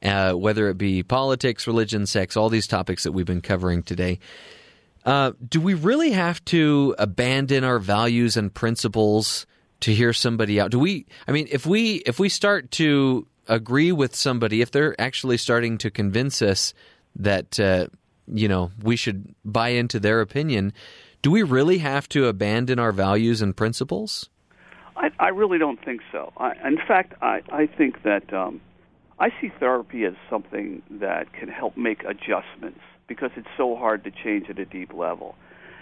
uh, 0.01 0.34
whether 0.34 0.68
it 0.70 0.78
be 0.78 1.03
politics, 1.03 1.68
religion, 1.68 2.07
sex, 2.07 2.36
all 2.36 2.49
these 2.49 2.68
topics 2.68 3.03
that 3.03 3.11
we've 3.11 3.26
been 3.26 3.41
covering 3.41 3.84
today, 3.84 4.18
uh, 5.05 5.34
do 5.47 5.61
we 5.61 5.74
really 5.74 6.11
have 6.11 6.43
to 6.45 6.95
abandon 6.97 7.63
our 7.63 7.80
values 7.80 8.38
and 8.38 8.51
principles 8.53 9.45
to 9.82 9.93
hear 9.93 10.13
somebody 10.13 10.59
out? 10.59 10.72
Do 10.72 10.80
we? 10.80 11.05
I 11.28 11.34
mean, 11.34 11.47
if 11.51 11.66
we 11.66 11.95
if 12.05 12.18
we 12.18 12.30
start 12.30 12.72
to 12.72 13.28
agree 13.47 13.91
with 13.91 14.16
somebody, 14.16 14.61
if 14.61 14.72
they're 14.72 14.99
actually 14.99 15.38
starting 15.38 15.78
to 15.80 15.91
convince 15.91 16.41
us 16.41 16.74
that 17.18 17.59
uh, 17.59 17.88
you 18.28 18.47
know 18.47 18.71
we 18.82 18.95
should 18.95 19.36
buy 19.43 19.69
into 19.69 19.99
their 19.99 20.21
opinion, 20.21 20.73
do 21.21 21.32
we 21.32 21.43
really 21.43 21.80
have 21.80 22.07
to 22.09 22.28
abandon 22.28 22.80
our 22.80 22.91
values 22.91 23.41
and 23.41 23.55
principles? 23.55 24.30
I, 24.95 25.11
I 25.19 25.28
really 25.30 25.57
don't 25.57 25.84
think 25.84 26.01
so. 26.11 26.32
I, 26.38 26.53
in 26.65 26.78
fact, 26.88 27.13
I, 27.21 27.41
I 27.51 27.67
think 27.67 28.03
that 28.03 28.34
um, 28.34 28.61
I 29.19 29.30
see 29.41 29.51
therapy 29.59 30.05
as 30.05 30.13
something 30.30 30.82
that 30.89 31.34
can 31.34 31.49
help 31.49 31.76
make 31.78 32.03
adjustments 32.03 32.80
because 33.07 33.32
it's 33.36 33.47
so 33.57 33.76
hard 33.76 34.03
to 34.05 34.11
change 34.11 34.49
at 34.49 34.57
a 34.57 34.65
deep 34.65 34.93
level. 34.93 35.36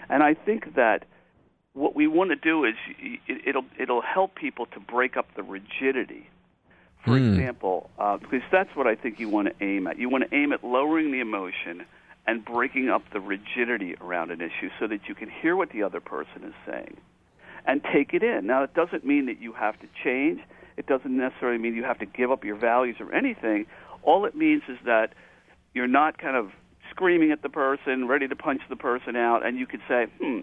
And 0.08 0.22
I 0.22 0.34
think 0.34 0.74
that 0.74 1.04
what 1.72 1.94
we 1.94 2.06
want 2.06 2.30
to 2.30 2.36
do 2.36 2.64
is 2.64 2.74
it, 2.98 3.42
it'll 3.46 3.64
it'll 3.78 4.02
help 4.02 4.34
people 4.34 4.66
to 4.66 4.80
break 4.80 5.16
up 5.16 5.26
the 5.36 5.42
rigidity. 5.42 6.28
For 7.04 7.18
Hmm. 7.18 7.34
example, 7.34 7.90
uh, 7.98 8.16
because 8.16 8.40
that's 8.50 8.74
what 8.74 8.86
I 8.86 8.94
think 8.94 9.20
you 9.20 9.28
want 9.28 9.48
to 9.48 9.64
aim 9.64 9.86
at. 9.86 9.98
You 9.98 10.08
want 10.08 10.24
to 10.28 10.34
aim 10.34 10.52
at 10.52 10.64
lowering 10.64 11.12
the 11.12 11.20
emotion 11.20 11.84
and 12.26 12.44
breaking 12.44 12.88
up 12.88 13.02
the 13.12 13.20
rigidity 13.20 13.94
around 14.00 14.30
an 14.30 14.40
issue 14.40 14.70
so 14.78 14.86
that 14.86 15.08
you 15.08 15.14
can 15.14 15.28
hear 15.28 15.56
what 15.56 15.70
the 15.70 15.82
other 15.82 16.00
person 16.00 16.42
is 16.44 16.54
saying 16.66 16.96
and 17.66 17.82
take 17.92 18.12
it 18.14 18.22
in. 18.22 18.46
Now, 18.46 18.62
it 18.62 18.74
doesn't 18.74 19.04
mean 19.04 19.26
that 19.26 19.40
you 19.40 19.52
have 19.52 19.78
to 19.80 19.86
change. 20.02 20.40
It 20.76 20.86
doesn't 20.86 21.16
necessarily 21.16 21.58
mean 21.58 21.74
you 21.74 21.84
have 21.84 21.98
to 21.98 22.06
give 22.06 22.30
up 22.30 22.44
your 22.44 22.56
values 22.56 22.96
or 23.00 23.12
anything. 23.14 23.66
All 24.02 24.24
it 24.24 24.34
means 24.34 24.62
is 24.68 24.78
that 24.84 25.12
you're 25.74 25.86
not 25.86 26.18
kind 26.18 26.36
of 26.36 26.50
screaming 26.90 27.30
at 27.32 27.42
the 27.42 27.48
person, 27.48 28.06
ready 28.06 28.28
to 28.28 28.36
punch 28.36 28.62
the 28.68 28.76
person 28.76 29.16
out, 29.16 29.44
and 29.44 29.58
you 29.58 29.66
could 29.66 29.80
say, 29.88 30.06
hmm, 30.20 30.40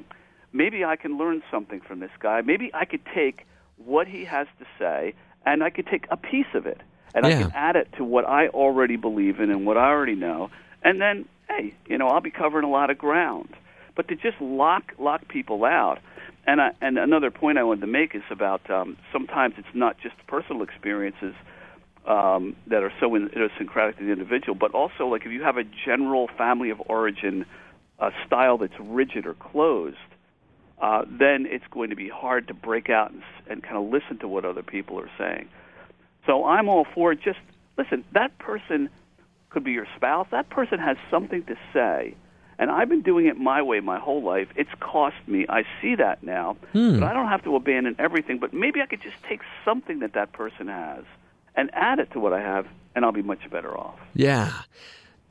maybe 0.51 0.83
I 0.83 0.95
can 0.95 1.17
learn 1.17 1.41
something 1.51 1.79
from 1.81 1.99
this 1.99 2.11
guy. 2.19 2.41
Maybe 2.41 2.71
I 2.73 2.85
could 2.85 3.01
take 3.13 3.45
what 3.77 4.07
he 4.07 4.25
has 4.25 4.47
to 4.59 4.65
say 4.77 5.13
and 5.45 5.63
I 5.63 5.69
could 5.69 5.87
take 5.87 6.05
a 6.11 6.17
piece 6.17 6.53
of 6.53 6.65
it 6.65 6.81
and 7.15 7.25
I 7.25 7.29
Yeah. 7.29 7.41
can 7.43 7.51
add 7.55 7.75
it 7.75 7.91
to 7.97 8.03
what 8.03 8.27
I 8.27 8.47
already 8.49 8.95
believe 8.95 9.39
in 9.39 9.49
and 9.49 9.65
what 9.65 9.77
I 9.77 9.87
already 9.89 10.15
know. 10.15 10.49
And 10.81 11.01
then, 11.01 11.25
hey, 11.47 11.73
you 11.87 11.97
know, 11.97 12.07
I'll 12.07 12.21
be 12.21 12.31
covering 12.31 12.65
a 12.65 12.69
lot 12.69 12.89
of 12.89 12.97
ground. 12.97 13.49
But 13.95 14.07
to 14.07 14.15
just 14.15 14.39
lock 14.39 14.93
lock 14.97 15.27
people 15.27 15.65
out, 15.65 15.99
and 16.47 16.61
I, 16.61 16.71
and 16.81 16.97
another 16.97 17.29
point 17.29 17.57
I 17.57 17.63
wanted 17.63 17.81
to 17.81 17.87
make 17.87 18.15
is 18.15 18.23
about 18.31 18.69
um, 18.69 18.97
sometimes 19.11 19.55
it's 19.57 19.67
not 19.73 19.97
just 19.99 20.15
personal 20.27 20.63
experiences 20.63 21.35
um, 22.07 22.55
that 22.67 22.83
are 22.83 22.93
so 22.99 23.13
idiosyncratic 23.15 23.97
to 23.99 24.05
the 24.05 24.11
individual, 24.11 24.55
but 24.55 24.73
also 24.73 25.07
like 25.07 25.25
if 25.25 25.31
you 25.31 25.43
have 25.43 25.57
a 25.57 25.63
general 25.85 26.29
family 26.37 26.69
of 26.69 26.81
origin 26.87 27.45
uh, 27.99 28.09
style 28.25 28.57
that's 28.57 28.73
rigid 28.79 29.25
or 29.25 29.35
closed, 29.35 29.97
uh, 30.81 31.03
then 31.07 31.45
it's 31.47 31.65
going 31.69 31.91
to 31.91 31.95
be 31.95 32.09
hard 32.09 32.47
to 32.47 32.53
break 32.53 32.89
out 32.89 33.11
and, 33.11 33.21
and 33.47 33.61
kind 33.61 33.77
of 33.77 33.91
listen 33.91 34.17
to 34.19 34.27
what 34.27 34.45
other 34.45 34.63
people 34.63 34.99
are 34.99 35.11
saying. 35.17 35.47
So 36.25 36.45
I'm 36.45 36.69
all 36.69 36.87
for 36.95 37.13
just 37.13 37.39
listen. 37.77 38.03
That 38.13 38.37
person 38.39 38.89
could 39.51 39.63
be 39.63 39.71
your 39.71 39.87
spouse. 39.95 40.27
That 40.31 40.49
person 40.49 40.79
has 40.79 40.97
something 41.09 41.43
to 41.43 41.55
say, 41.73 42.15
and 42.57 42.71
I've 42.71 42.89
been 42.89 43.01
doing 43.01 43.27
it 43.27 43.37
my 43.37 43.61
way 43.61 43.79
my 43.79 43.99
whole 43.99 44.23
life. 44.23 44.47
It's 44.55 44.69
cost 44.79 45.15
me. 45.27 45.45
I 45.47 45.63
see 45.81 45.95
that 45.95 46.23
now, 46.23 46.57
hmm. 46.73 46.99
but 46.99 47.05
I 47.07 47.13
don't 47.13 47.27
have 47.27 47.43
to 47.43 47.55
abandon 47.55 47.95
everything. 47.99 48.39
But 48.39 48.53
maybe 48.53 48.81
I 48.81 48.85
could 48.85 49.01
just 49.01 49.21
take 49.27 49.41
something 49.65 49.99
that 49.99 50.13
that 50.13 50.31
person 50.31 50.67
has 50.67 51.03
and 51.55 51.69
add 51.73 51.99
it 51.99 52.11
to 52.11 52.19
what 52.19 52.33
I 52.33 52.41
have, 52.41 52.67
and 52.95 53.03
I'll 53.03 53.11
be 53.11 53.21
much 53.21 53.49
better 53.49 53.77
off. 53.77 53.99
Yeah. 54.13 54.53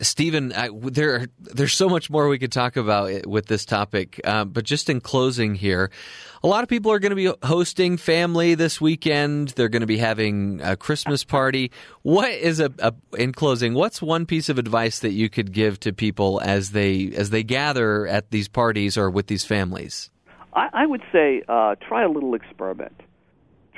Stephen, 0.01 0.53
there 0.83 1.27
there's 1.39 1.75
so 1.75 1.89
much 1.89 2.09
more 2.09 2.29
we 2.29 2.39
could 2.39 2.53
talk 2.53 2.77
about 2.77 3.27
with 3.27 3.47
this 3.47 3.65
topic, 3.65 4.21
uh, 4.25 4.45
but 4.45 4.65
just 4.65 4.89
in 4.89 5.01
closing 5.01 5.55
here, 5.55 5.91
a 6.43 6.47
lot 6.47 6.63
of 6.63 6.69
people 6.69 6.91
are 6.91 6.99
going 6.99 7.11
to 7.11 7.17
be 7.17 7.33
hosting 7.43 7.97
family 7.99 8.55
this 8.55 8.81
weekend. 8.81 9.49
They're 9.51 9.69
going 9.69 9.83
to 9.83 9.87
be 9.87 9.99
having 9.99 10.61
a 10.63 10.77
Christmas 10.77 11.23
party. 11.23 11.71
What 12.03 12.31
is 12.31 12.61
a, 12.61 12.73
a 12.79 12.95
in 13.19 13.33
closing? 13.33 13.75
What's 13.75 14.01
one 14.01 14.25
piece 14.25 14.49
of 14.49 14.59
advice 14.59 15.01
that 15.01 15.13
you 15.13 15.29
could 15.29 15.53
give 15.53 15.79
to 15.81 15.93
people 15.93 16.41
as 16.43 16.71
they 16.71 17.13
as 17.15 17.31
they 17.31 17.43
gather 17.43 18.07
at 18.07 18.31
these 18.31 18.49
parties 18.49 18.97
or 18.97 19.11
with 19.11 19.27
these 19.27 19.45
families? 19.45 20.11
I, 20.55 20.69
I 20.73 20.87
would 20.87 21.03
say 21.13 21.43
uh, 21.49 21.75
try 21.77 22.05
a 22.05 22.09
little 22.09 22.35
experiment. 22.35 22.99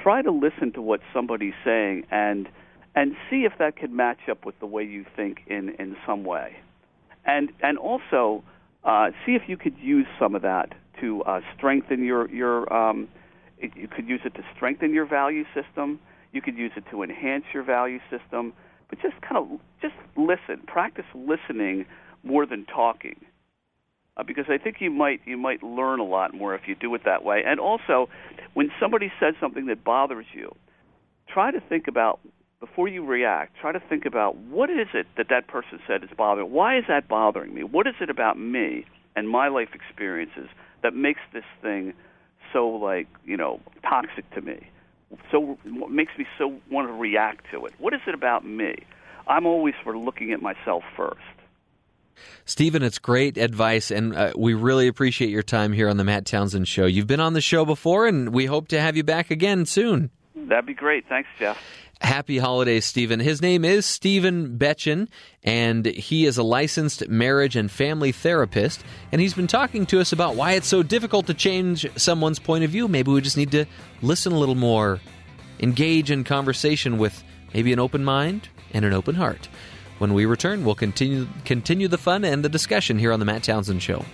Try 0.01 0.23
to 0.23 0.31
listen 0.31 0.73
to 0.73 0.83
what 0.83 1.01
somebody's 1.13 1.55
saying 1.65 2.07
and 2.11 2.49
and 2.95 3.15
see 3.31 3.45
if 3.45 3.53
that 3.59 3.77
could 3.77 3.91
match 3.91 4.29
up 4.31 4.45
with 4.45 4.59
the 4.61 4.67
way 4.67 4.83
you 4.83 5.05
think 5.17 5.43
in 5.47 5.71
in 5.79 5.97
some 6.07 6.25
way, 6.25 6.57
and 7.25 7.51
and 7.63 7.79
also 7.79 8.43
uh, 8.85 9.11
see 9.25 9.33
if 9.33 9.43
you 9.47 9.57
could 9.57 9.79
use 9.79 10.07
some 10.19 10.35
of 10.35 10.43
that 10.43 10.75
to 11.01 11.23
uh, 11.23 11.41
strengthen 11.57 12.05
your 12.05 12.29
your. 12.31 12.73
Um, 12.73 13.09
you 13.61 13.87
could 13.87 14.09
use 14.09 14.21
it 14.25 14.35
to 14.35 14.43
strengthen 14.57 14.93
your 14.93 15.07
value 15.07 15.45
system. 15.55 16.01
You 16.33 16.43
could 16.43 16.57
use 16.57 16.73
it 16.77 16.85
to 16.91 17.05
enhance 17.05 17.45
your 17.55 17.63
value 17.63 18.01
system. 18.11 18.53
But 18.91 19.01
just 19.01 19.15
kind 19.23 19.37
of 19.37 19.61
just 19.81 19.95
listen. 20.17 20.67
Practice 20.67 21.05
listening 21.15 21.87
more 22.25 22.45
than 22.45 22.67
talking 22.67 23.17
uh, 24.17 24.23
because 24.23 24.45
I 24.49 24.59
think 24.59 24.77
you 24.81 24.91
might 24.91 25.21
you 25.25 25.37
might 25.37 25.63
learn 25.63 26.01
a 26.01 26.05
lot 26.05 26.35
more 26.35 26.55
if 26.55 26.63
you 26.67 26.75
do 26.75 26.95
it 26.95 27.03
that 27.05 27.25
way. 27.25 27.43
And 27.47 27.59
also, 27.59 28.09
when 28.55 28.71
somebody 28.81 29.11
says 29.21 29.35
something 29.41 29.67
that 29.67 29.85
bothers 29.85 30.27
you, 30.33 30.55
try 31.29 31.51
to 31.51 31.61
think 31.61 31.89
about 31.89 32.21
before 32.63 32.87
you 32.87 33.05
react. 33.05 33.57
Try 33.61 33.73
to 33.73 33.81
think 33.81 34.07
about 34.07 34.37
what 34.37 34.71
is 34.71 34.87
it 34.95 35.09
that 35.17 35.27
that 35.31 35.49
person 35.49 35.81
said 35.85 36.05
is 36.05 36.11
bothering. 36.17 36.53
Why 36.53 36.79
is 36.79 36.85
that 36.87 37.09
bothering 37.09 37.53
me? 37.53 37.65
What 37.65 37.89
is 37.89 37.95
it 38.01 38.09
about 38.09 38.39
me 38.39 38.87
and 39.17 39.29
my 39.29 39.49
life 39.49 39.71
experiences 39.75 40.49
that 40.85 40.95
makes 40.95 41.21
this 41.33 41.45
thing 41.61 41.93
so 42.53 42.69
like 42.69 43.09
you 43.25 43.37
know 43.37 43.61
toxic 43.83 44.31
to 44.35 44.41
me? 44.41 44.61
So 45.33 45.59
what 45.65 45.91
makes 45.91 46.13
me 46.17 46.25
so 46.39 46.55
want 46.71 46.87
to 46.87 46.93
react 46.93 47.47
to 47.51 47.67
it? 47.67 47.75
What 47.79 47.95
is 47.95 48.01
it 48.07 48.15
about 48.15 48.47
me? 48.47 48.77
I'm 49.27 49.45
always 49.45 49.75
for 49.83 49.99
looking 49.99 50.33
at 50.33 50.41
myself 50.41 50.85
first. 50.97 51.19
Stephen, 52.45 52.85
it's 52.85 53.01
great 53.01 53.39
advice, 53.39 53.91
and 53.91 54.15
uh, 54.15 54.33
we 54.37 54.55
really 54.55 54.87
appreciate 54.87 55.31
your 55.31 55.43
time 55.43 55.73
here 55.73 55.89
on 55.89 55.97
the 55.97 56.05
Matt 56.05 56.27
Townsend 56.27 56.69
Show. 56.69 56.87
You've 56.87 57.09
been 57.09 57.21
on 57.21 57.33
the 57.33 57.41
show 57.41 57.65
before, 57.65 58.07
and 58.07 58.33
we 58.33 58.47
hope 58.47 58.69
to 58.69 58.81
have 58.81 58.97
you 58.97 59.03
back 59.03 59.33
again 59.33 59.67
soon. 59.67 60.11
That'd 60.35 60.67
be 60.67 60.75
great. 60.75 61.09
Thanks, 61.09 61.29
Jeff. 61.39 61.59
Happy 62.03 62.39
holidays, 62.39 62.85
Stephen. 62.85 63.21
His 63.21 63.41
name 63.41 63.65
is 63.65 63.87
Stephen 63.87 64.59
Betchen, 64.59 65.09
and 65.45 65.87
he 65.87 66.27
is 66.27 66.37
a 66.37 66.43
licensed 66.43 67.09
marriage 67.09 67.55
and 67.55 67.71
family 67.71 68.11
therapist. 68.11 68.83
And 69.13 69.21
he's 69.21 69.35
been 69.35 69.47
talking 69.47 69.87
to 69.87 70.01
us 70.01 70.13
about 70.13 70.35
why 70.35 70.53
it's 70.53 70.67
so 70.67 70.83
difficult 70.83 71.29
to 71.29 71.35
change 71.35 71.87
someone's 71.97 72.41
point 72.41 72.65
of 72.65 72.71
view. 72.71 72.89
Maybe 72.89 73.13
we 73.13 73.21
just 73.21 73.37
need 73.37 73.53
to 73.53 73.67
listen 74.03 74.33
a 74.33 74.39
little 74.39 74.57
more, 74.57 75.01
engage 75.61 76.11
in 76.11 76.25
conversation 76.25 76.99
with 76.99 77.23
maybe 77.55 77.73
an 77.73 77.79
open 77.79 78.03
mind 78.03 78.49
and 78.73 78.85
an 78.85 78.93
open 78.93 79.15
heart. 79.15 79.49
When 79.99 80.13
we 80.13 80.27
return, 80.27 80.65
we'll 80.65 80.75
continue 80.75 81.29
continue 81.45 81.87
the 81.87 81.99
fun 81.99 82.25
and 82.25 82.45
the 82.45 82.49
discussion 82.49 82.99
here 82.99 83.13
on 83.13 83.21
the 83.21 83.27
Matt 83.27 83.45
Townsend 83.45 83.81
Show. 83.81 84.05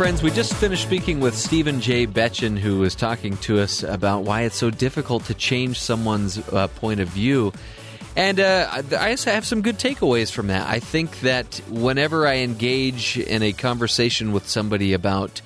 Friends. 0.00 0.22
We 0.22 0.30
just 0.30 0.54
finished 0.54 0.82
speaking 0.82 1.20
with 1.20 1.36
Stephen 1.36 1.78
J. 1.78 2.06
Betchen, 2.06 2.58
who 2.58 2.78
was 2.78 2.94
talking 2.94 3.36
to 3.38 3.60
us 3.60 3.82
about 3.82 4.22
why 4.22 4.44
it's 4.44 4.56
so 4.56 4.70
difficult 4.70 5.26
to 5.26 5.34
change 5.34 5.78
someone's 5.78 6.38
uh, 6.38 6.68
point 6.68 7.00
of 7.00 7.08
view. 7.08 7.52
And 8.16 8.40
uh, 8.40 8.82
I 8.98 9.10
have 9.10 9.44
some 9.44 9.60
good 9.60 9.76
takeaways 9.76 10.32
from 10.32 10.46
that. 10.46 10.66
I 10.66 10.80
think 10.80 11.20
that 11.20 11.60
whenever 11.68 12.26
I 12.26 12.36
engage 12.36 13.18
in 13.18 13.42
a 13.42 13.52
conversation 13.52 14.32
with 14.32 14.48
somebody 14.48 14.94
about 14.94 15.42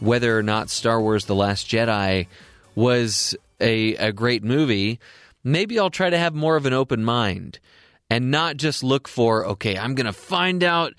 whether 0.00 0.38
or 0.38 0.42
not 0.42 0.70
Star 0.70 1.02
Wars 1.02 1.26
The 1.26 1.34
Last 1.34 1.68
Jedi 1.68 2.28
was 2.74 3.36
a, 3.60 3.94
a 3.96 4.10
great 4.10 4.42
movie, 4.42 5.00
maybe 5.44 5.78
I'll 5.78 5.90
try 5.90 6.08
to 6.08 6.16
have 6.16 6.34
more 6.34 6.56
of 6.56 6.64
an 6.64 6.72
open 6.72 7.04
mind 7.04 7.58
and 8.08 8.30
not 8.30 8.56
just 8.56 8.82
look 8.82 9.06
for, 9.06 9.44
okay, 9.44 9.76
I'm 9.76 9.94
going 9.94 10.06
to 10.06 10.14
find 10.14 10.64
out 10.64 10.94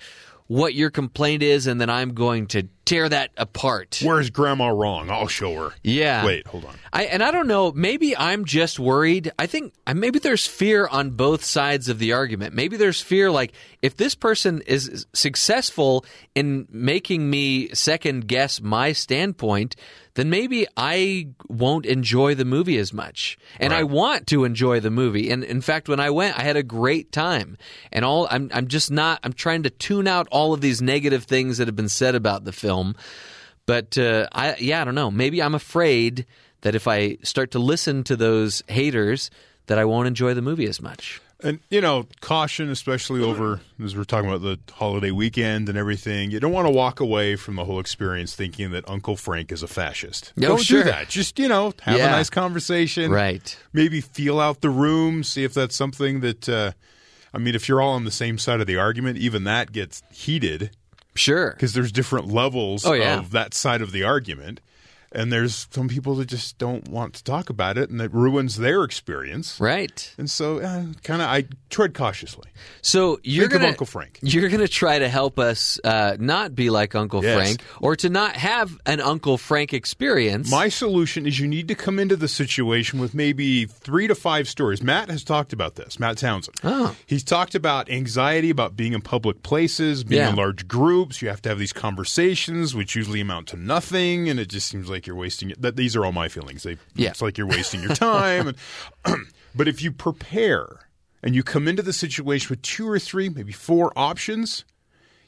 what 0.50 0.74
your 0.74 0.90
complaint 0.90 1.44
is 1.44 1.68
and 1.68 1.80
then 1.80 1.88
I'm 1.88 2.12
going 2.12 2.48
to 2.48 2.66
tear 2.84 3.08
that 3.08 3.30
apart. 3.36 4.00
Where's 4.02 4.30
Grandma 4.30 4.66
wrong? 4.66 5.08
I'll 5.08 5.28
show 5.28 5.54
her. 5.54 5.74
Yeah. 5.84 6.26
Wait, 6.26 6.44
hold 6.48 6.64
on. 6.64 6.74
I 6.92 7.04
and 7.04 7.22
I 7.22 7.30
don't 7.30 7.46
know. 7.46 7.70
Maybe 7.70 8.16
I'm 8.16 8.44
just 8.44 8.80
worried. 8.80 9.30
I 9.38 9.46
think 9.46 9.74
uh, 9.86 9.94
maybe 9.94 10.18
there's 10.18 10.48
fear 10.48 10.88
on 10.88 11.10
both 11.10 11.44
sides 11.44 11.88
of 11.88 12.00
the 12.00 12.14
argument. 12.14 12.52
Maybe 12.52 12.76
there's 12.76 13.00
fear 13.00 13.30
like 13.30 13.52
if 13.80 13.96
this 13.96 14.16
person 14.16 14.60
is 14.62 15.06
successful 15.12 16.04
in 16.34 16.66
making 16.68 17.30
me 17.30 17.68
second 17.68 18.26
guess 18.26 18.60
my 18.60 18.90
standpoint, 18.90 19.76
then 20.20 20.28
maybe 20.28 20.66
I 20.76 21.28
won't 21.48 21.86
enjoy 21.86 22.34
the 22.34 22.44
movie 22.44 22.76
as 22.76 22.92
much. 22.92 23.38
And 23.58 23.72
I 23.72 23.84
want 23.84 24.26
to 24.26 24.44
enjoy 24.44 24.78
the 24.80 24.90
movie. 24.90 25.30
And 25.30 25.42
in 25.42 25.62
fact, 25.62 25.88
when 25.88 25.98
I 25.98 26.10
went, 26.10 26.38
I 26.38 26.42
had 26.42 26.56
a 26.56 26.62
great 26.62 27.10
time. 27.10 27.56
And 27.90 28.04
all 28.04 28.28
I'm 28.30 28.50
I'm 28.52 28.68
just 28.68 28.90
not. 28.90 29.20
I'm 29.22 29.32
trying 29.32 29.62
to 29.62 29.70
tune 29.70 30.06
out 30.06 30.28
all 30.30 30.52
of 30.52 30.60
these 30.60 30.82
negative 30.82 31.24
things 31.24 31.56
that 31.56 31.68
have 31.68 31.76
been 31.76 31.88
said 31.88 32.14
about 32.14 32.44
the 32.44 32.52
film. 32.52 32.96
But 33.64 33.96
uh, 33.96 34.28
I, 34.32 34.56
yeah, 34.58 34.82
I 34.82 34.84
don't 34.84 34.94
know. 34.94 35.10
Maybe 35.10 35.42
I'm 35.42 35.54
afraid 35.54 36.26
that 36.60 36.74
if 36.74 36.86
I 36.86 37.16
start 37.22 37.52
to 37.52 37.58
listen 37.58 38.04
to 38.04 38.16
those 38.16 38.62
haters, 38.68 39.30
that 39.68 39.78
I 39.78 39.86
won't 39.86 40.06
enjoy 40.06 40.34
the 40.34 40.42
movie 40.42 40.66
as 40.66 40.82
much. 40.82 41.20
And 41.42 41.60
you 41.70 41.80
know, 41.80 42.06
caution, 42.20 42.68
especially 42.70 43.22
over 43.22 43.60
as 43.82 43.96
we're 43.96 44.04
talking 44.04 44.28
about 44.28 44.42
the 44.42 44.58
holiday 44.74 45.10
weekend 45.10 45.68
and 45.68 45.78
everything. 45.78 46.30
You 46.30 46.38
don't 46.40 46.52
want 46.52 46.66
to 46.66 46.72
walk 46.72 47.00
away 47.00 47.36
from 47.36 47.56
the 47.56 47.64
whole 47.64 47.80
experience 47.80 48.34
thinking 48.34 48.70
that 48.72 48.88
Uncle 48.88 49.16
Frank 49.16 49.50
is 49.52 49.62
a 49.62 49.68
fascist. 49.68 50.32
No, 50.36 50.48
don't 50.48 50.62
sure. 50.62 50.82
do 50.84 50.90
that. 50.90 51.08
Just 51.08 51.38
you 51.38 51.48
know, 51.48 51.72
have 51.82 51.98
Yeah. 51.98 52.08
a 52.08 52.10
nice 52.10 52.30
conversation. 52.30 53.10
Right. 53.10 53.56
Maybe 53.72 54.00
feel 54.00 54.38
out 54.40 54.60
the 54.60 54.70
room, 54.70 55.24
see 55.24 55.44
if 55.44 55.54
that's 55.54 55.74
something 55.76 56.20
that. 56.20 56.48
Uh, 56.48 56.72
I 57.32 57.38
mean, 57.38 57.54
if 57.54 57.68
you're 57.68 57.80
all 57.80 57.92
on 57.94 58.04
the 58.04 58.10
same 58.10 58.38
side 58.38 58.60
of 58.60 58.66
the 58.66 58.76
argument, 58.76 59.16
even 59.18 59.44
that 59.44 59.70
gets 59.72 60.02
heated 60.12 60.72
Sure. 61.14 61.52
because 61.52 61.74
there's 61.74 61.92
different 61.92 62.26
levels 62.28 62.84
Oh, 62.84 62.92
yeah. 62.92 63.18
of 63.20 63.30
that 63.30 63.54
side 63.54 63.82
of 63.82 63.92
the 63.92 64.02
argument. 64.02 64.60
And 65.12 65.32
there's 65.32 65.66
some 65.72 65.88
people 65.88 66.14
that 66.16 66.26
just 66.28 66.56
don't 66.58 66.86
want 66.88 67.14
to 67.14 67.24
talk 67.24 67.50
about 67.50 67.76
it, 67.76 67.90
and 67.90 68.00
it 68.00 68.12
ruins 68.14 68.58
their 68.58 68.84
experience. 68.84 69.58
Right. 69.58 70.14
And 70.16 70.30
so, 70.30 70.58
uh, 70.60 70.84
kind 71.02 71.20
of, 71.20 71.28
I 71.28 71.46
tread 71.68 71.94
cautiously. 71.94 72.48
So 72.80 73.18
you're 73.24 73.48
Think 73.48 73.54
gonna 73.54 73.68
Uncle 73.70 73.86
Frank. 73.86 74.20
You're 74.22 74.48
gonna 74.48 74.68
try 74.68 75.00
to 75.00 75.08
help 75.08 75.40
us 75.40 75.80
uh, 75.82 76.16
not 76.20 76.54
be 76.54 76.70
like 76.70 76.94
Uncle 76.94 77.24
Yes. 77.24 77.36
Frank, 77.36 77.62
or 77.80 77.96
to 77.96 78.08
not 78.08 78.36
have 78.36 78.78
an 78.86 79.00
Uncle 79.00 79.36
Frank 79.36 79.74
experience. 79.74 80.48
My 80.48 80.68
solution 80.68 81.26
is 81.26 81.40
you 81.40 81.48
need 81.48 81.66
to 81.68 81.74
come 81.74 81.98
into 81.98 82.14
the 82.14 82.28
situation 82.28 83.00
with 83.00 83.12
maybe 83.12 83.64
three 83.66 84.06
to 84.06 84.14
five 84.14 84.48
stories. 84.48 84.80
Matt 84.80 85.10
has 85.10 85.24
talked 85.24 85.52
about 85.52 85.74
this, 85.74 85.98
Matt 85.98 86.18
Townsend. 86.18 86.56
Oh. 86.62 86.94
He's 87.06 87.24
talked 87.24 87.56
about 87.56 87.90
anxiety 87.90 88.50
about 88.50 88.76
being 88.76 88.92
in 88.92 89.00
public 89.00 89.42
places, 89.42 90.04
being 90.04 90.20
Yeah. 90.22 90.30
in 90.30 90.36
large 90.36 90.68
groups. 90.68 91.20
You 91.20 91.28
have 91.30 91.42
to 91.42 91.48
have 91.48 91.58
these 91.58 91.72
conversations, 91.72 92.76
which 92.76 92.94
usually 92.94 93.20
amount 93.20 93.48
to 93.48 93.56
nothing, 93.56 94.28
and 94.28 94.38
it 94.38 94.48
just 94.48 94.68
seems 94.68 94.88
like 94.88 94.99
you're 95.06 95.16
wasting 95.16 95.50
it. 95.50 95.60
That, 95.62 95.76
these 95.76 95.96
are 95.96 96.04
all 96.04 96.12
my 96.12 96.28
feelings. 96.28 96.62
They, 96.62 96.76
Yeah. 96.94 97.10
It's 97.10 97.22
like 97.22 97.38
you're 97.38 97.46
wasting 97.46 97.82
your 97.82 97.94
time. 97.94 98.48
and, 98.48 98.56
but 99.54 99.68
if 99.68 99.82
you 99.82 99.92
prepare 99.92 100.66
and 101.22 101.34
you 101.34 101.42
come 101.42 101.68
into 101.68 101.82
the 101.82 101.92
situation 101.92 102.48
with 102.50 102.62
two 102.62 102.88
or 102.88 102.98
three, 102.98 103.28
maybe 103.28 103.52
four 103.52 103.92
options, 103.96 104.64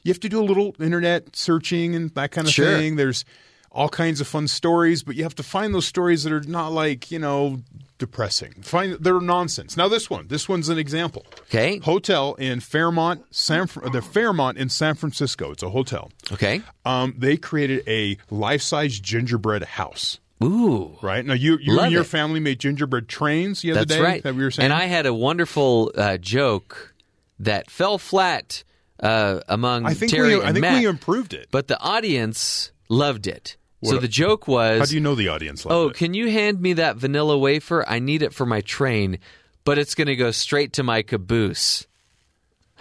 you 0.03 0.11
have 0.11 0.19
to 0.21 0.29
do 0.29 0.41
a 0.41 0.43
little 0.45 0.75
internet 0.79 1.35
searching 1.35 1.95
and 1.95 2.09
that 2.15 2.31
kind 2.31 2.47
of 2.47 2.53
Sure. 2.53 2.65
thing. 2.77 2.95
There's 2.95 3.23
all 3.71 3.89
kinds 3.89 4.21
of 4.21 4.27
fun 4.27 4.47
stories, 4.47 5.01
but 5.03 5.15
you 5.15 5.23
have 5.23 5.35
to 5.35 5.43
find 5.43 5.73
those 5.73 5.85
stories 5.87 6.23
that 6.23 6.33
are 6.33 6.41
not 6.41 6.71
like, 6.71 7.09
you 7.11 7.19
know, 7.19 7.61
depressing. 8.07 8.51
Find 8.61 8.93
they're 8.99 9.21
nonsense. 9.21 9.77
Now 9.77 9.87
this 9.87 10.09
one, 10.09 10.27
this 10.27 10.49
one's 10.49 10.67
an 10.69 10.77
example. 10.77 11.25
Okay. 11.43 11.79
Hotel 11.79 12.33
in 12.35 12.59
Fairmont, 12.59 13.23
San 13.31 13.67
the 13.91 14.01
Fairmont 14.01 14.57
in 14.57 14.67
San 14.69 14.95
Francisco. 14.95 15.51
It's 15.51 15.63
a 15.63 15.69
hotel. 15.69 16.11
Okay. 16.31 16.61
Um, 16.85 17.15
they 17.17 17.37
created 17.37 17.83
a 17.87 18.17
life-size 18.29 18.99
gingerbread 18.99 19.63
house. 19.63 20.19
Ooh. 20.43 20.97
Right 21.01 21.25
now, 21.25 21.33
you 21.33 21.57
you 21.61 21.73
Love 21.73 21.85
and 21.85 21.93
your 21.93 22.01
it. 22.01 22.05
family 22.07 22.41
made 22.41 22.59
gingerbread 22.59 23.07
trains 23.07 23.61
the 23.61 23.71
other 23.71 23.85
That's 23.85 23.95
day. 23.95 24.01
right. 24.01 24.23
That 24.23 24.35
we 24.35 24.43
were 24.43 24.51
saying. 24.51 24.65
And 24.65 24.73
I 24.73 24.85
had 24.85 25.05
a 25.05 25.13
wonderful 25.13 25.91
uh, 25.95 26.17
joke 26.17 26.93
that 27.39 27.71
fell 27.71 27.97
flat 27.97 28.63
uh, 28.99 29.39
among 29.47 29.85
I 29.85 29.93
think 29.93 30.11
Terry 30.11 30.35
we 30.35 30.41
and 30.41 30.43
I 30.43 30.51
think 30.51 30.61
Matt, 30.61 30.79
we 30.81 30.85
improved 30.85 31.33
it. 31.33 31.47
but 31.51 31.67
the 31.67 31.79
audience 31.79 32.71
loved 32.89 33.27
it. 33.27 33.55
So 33.83 33.97
the 33.97 34.07
joke 34.07 34.47
was, 34.47 34.79
How 34.79 34.85
do 34.85 34.95
you 34.95 35.01
know 35.01 35.15
the 35.15 35.29
audience? 35.29 35.65
Loved 35.65 35.73
"Oh, 35.73 35.89
it? 35.89 35.95
can 35.95 36.13
you 36.13 36.29
hand 36.29 36.61
me 36.61 36.73
that 36.73 36.97
vanilla 36.97 37.37
wafer? 37.37 37.87
I 37.87 37.99
need 37.99 38.21
it 38.21 38.33
for 38.33 38.45
my 38.45 38.61
train, 38.61 39.19
but 39.65 39.77
it's 39.77 39.95
going 39.95 40.07
to 40.07 40.15
go 40.15 40.31
straight 40.31 40.73
to 40.73 40.83
my 40.83 41.01
caboose." 41.01 41.87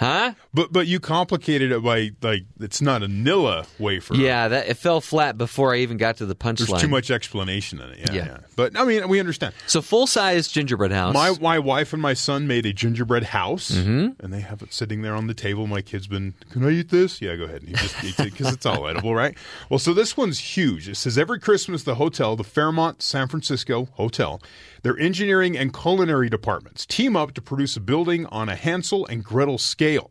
Huh? 0.03 0.35
but 0.53 0.73
but 0.73 0.87
you 0.87 1.01
complicated 1.01 1.73
it 1.73 1.83
by 1.83 2.11
like 2.23 2.43
it's 2.61 2.83
not 2.83 3.03
a 3.03 3.07
Nilla 3.07 3.67
wafer. 3.79 4.15
Yeah, 4.15 4.49
that 4.49 4.69
it 4.69 4.75
fell 4.75 5.01
flat 5.01 5.39
before 5.39 5.73
I 5.75 5.79
even 5.79 5.97
got 5.97 6.17
to 6.19 6.27
the 6.27 6.35
punchline. 6.35 6.67
There's 6.69 6.83
too 6.83 6.89
much 6.89 7.11
explanation 7.11 7.81
in 7.81 7.91
it. 7.91 7.99
Yeah, 8.01 8.13
Yeah. 8.13 8.25
yeah. 8.27 8.37
But 8.57 8.77
I 8.79 8.85
mean, 8.85 9.09
we 9.09 9.21
understand. 9.21 9.55
So 9.67 9.81
full 9.83 10.07
size 10.07 10.49
gingerbread 10.49 10.93
house. 10.93 11.15
My 11.15 11.35
my 11.41 11.59
wife 11.59 11.93
and 11.93 12.03
my 12.03 12.15
son 12.15 12.47
made 12.47 12.67
a 12.67 12.73
gingerbread 12.73 13.25
house, 13.25 13.71
Mm-hmm. 13.71 14.23
and 14.25 14.33
they 14.33 14.41
have 14.41 14.63
it 14.63 14.73
sitting 14.73 15.03
there 15.03 15.15
on 15.15 15.27
the 15.27 15.35
table. 15.35 15.67
My 15.67 15.83
kid's 15.83 16.07
been, 16.07 16.35
can 16.51 16.65
I 16.65 16.71
eat 16.71 16.91
this? 16.91 17.21
Yeah, 17.23 17.37
go 17.37 17.45
ahead. 17.45 17.61
And 17.63 17.69
he 17.71 17.75
just 17.75 18.05
eats 18.05 18.19
it 18.21 18.33
because 18.33 18.53
it's 18.53 18.67
all 18.67 18.87
edible, 18.89 19.15
right? 19.15 19.37
Well, 19.71 19.79
so 19.79 19.95
this 19.95 20.17
one's 20.17 20.39
huge. 20.39 20.89
It 20.89 20.97
says 20.97 21.17
every 21.17 21.39
Christmas, 21.41 21.85
the 21.85 21.95
hotel, 21.97 22.37
the 22.37 22.45
Fairmont 22.45 23.03
San 23.03 23.29
Francisco 23.29 23.89
Hotel, 23.93 24.41
their 24.83 24.99
engineering 24.99 25.57
and 25.57 25.73
culinary 25.73 26.29
departments 26.29 26.87
team 26.87 27.17
up 27.17 27.35
to 27.35 27.43
produce 27.43 27.77
a 27.77 27.81
building 27.81 28.27
on 28.27 28.49
a 28.49 28.57
Hansel 28.57 29.07
and 29.07 29.25
Gretel 29.25 29.59
scale. 29.59 30.11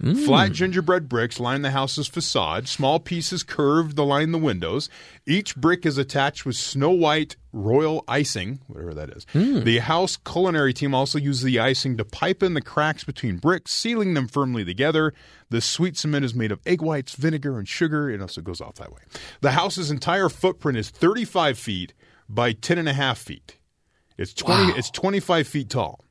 Mm. 0.00 0.24
Flat 0.24 0.52
gingerbread 0.52 1.08
bricks 1.08 1.38
line 1.38 1.62
the 1.62 1.70
house's 1.70 2.08
facade. 2.08 2.66
Small 2.66 2.98
pieces 2.98 3.44
curved 3.44 3.96
to 3.96 4.02
line 4.02 4.32
the 4.32 4.38
windows. 4.38 4.88
Each 5.26 5.54
brick 5.54 5.86
is 5.86 5.96
attached 5.96 6.44
with 6.44 6.56
snow 6.56 6.90
white 6.90 7.36
royal 7.52 8.02
icing, 8.08 8.60
whatever 8.66 8.94
that 8.94 9.10
is. 9.10 9.26
Mm. 9.32 9.62
The 9.62 9.78
house 9.78 10.16
culinary 10.16 10.72
team 10.72 10.92
also 10.94 11.18
uses 11.18 11.44
the 11.44 11.60
icing 11.60 11.96
to 11.98 12.04
pipe 12.04 12.42
in 12.42 12.54
the 12.54 12.62
cracks 12.62 13.04
between 13.04 13.36
bricks, 13.36 13.72
sealing 13.72 14.14
them 14.14 14.26
firmly 14.26 14.64
together. 14.64 15.14
The 15.50 15.60
sweet 15.60 15.96
cement 15.96 16.24
is 16.24 16.34
made 16.34 16.50
of 16.50 16.60
egg 16.66 16.82
whites, 16.82 17.14
vinegar, 17.14 17.58
and 17.58 17.68
sugar. 17.68 18.10
It 18.10 18.20
also 18.20 18.40
goes 18.40 18.60
off 18.60 18.76
that 18.76 18.92
way. 18.92 19.02
The 19.40 19.52
house's 19.52 19.90
entire 19.90 20.28
footprint 20.28 20.78
is 20.78 20.90
35 20.90 21.58
feet 21.58 21.92
by 22.28 22.52
10 22.52 22.78
and 22.78 22.88
a 22.88 22.94
half 22.94 23.18
feet. 23.18 23.56
It's 24.18 24.34
20. 24.34 24.72
Wow. 24.72 24.74
It's 24.76 24.90
25 24.90 25.46
feet 25.46 25.70
tall. 25.70 26.04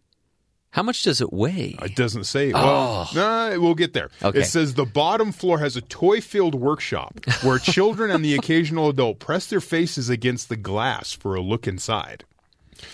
How 0.71 0.83
much 0.83 1.03
does 1.03 1.19
it 1.19 1.33
weigh? 1.33 1.75
It 1.81 1.95
doesn't 1.95 2.23
say. 2.23 2.53
Well, 2.53 3.09
nah, 3.13 3.49
we'll 3.59 3.75
get 3.75 3.91
there. 3.91 4.09
Oh. 4.21 4.29
Okay. 4.29 4.39
It 4.39 4.45
says 4.45 4.73
the 4.73 4.85
bottom 4.85 5.33
floor 5.33 5.59
has 5.59 5.75
a 5.75 5.81
toy 5.81 6.21
filled 6.21 6.55
workshop 6.55 7.19
where 7.43 7.59
children 7.59 8.09
and 8.09 8.23
the 8.23 8.35
occasional 8.39 8.87
adult 8.87 9.19
press 9.19 9.47
their 9.47 9.59
faces 9.59 10.09
against 10.09 10.47
the 10.47 10.55
glass 10.55 11.11
for 11.11 11.35
a 11.35 11.41
look 11.41 11.67
inside. 11.67 12.23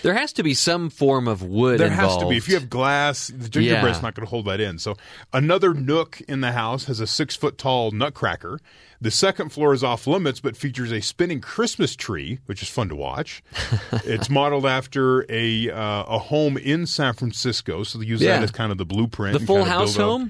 There 0.03 0.13
has 0.13 0.33
to 0.33 0.43
be 0.43 0.53
some 0.53 0.89
form 0.89 1.27
of 1.27 1.41
wood 1.43 1.79
There 1.79 1.87
involved. 1.87 2.13
has 2.13 2.23
to 2.23 2.29
be. 2.29 2.37
If 2.37 2.47
you 2.47 2.55
have 2.55 2.69
glass, 2.69 3.27
the 3.27 3.49
gingerbread's 3.49 3.97
Yeah. 3.97 4.01
not 4.01 4.15
going 4.15 4.25
to 4.25 4.29
hold 4.29 4.45
that 4.45 4.59
in. 4.59 4.79
So 4.79 4.95
another 5.33 5.73
nook 5.73 6.21
in 6.27 6.41
the 6.41 6.51
house 6.51 6.85
has 6.85 6.99
a 6.99 7.07
six 7.07 7.35
foot 7.35 7.57
tall 7.57 7.91
nutcracker. 7.91 8.59
The 8.99 9.11
second 9.11 9.49
floor 9.51 9.73
is 9.73 9.83
off 9.83 10.07
limits, 10.07 10.39
but 10.39 10.57
features 10.57 10.91
a 10.91 11.01
spinning 11.01 11.39
Christmas 11.39 11.95
tree, 11.95 12.39
which 12.47 12.63
is 12.63 12.69
fun 12.69 12.89
to 12.89 12.95
watch. 12.95 13.43
it's 14.05 14.27
modeled 14.29 14.65
after 14.65 15.23
a 15.31 15.69
uh, 15.69 16.03
a 16.03 16.17
home 16.17 16.57
in 16.57 16.87
San 16.87 17.13
Francisco, 17.13 17.83
so 17.83 17.99
they 17.99 18.05
use 18.05 18.21
Yeah. 18.21 18.37
that 18.37 18.43
as 18.43 18.51
kind 18.51 18.71
of 18.71 18.79
the 18.79 18.85
blueprint. 18.85 19.39
the 19.39 19.45
full 19.45 19.65
house 19.65 19.95
build 19.95 20.21
up. 20.23 20.27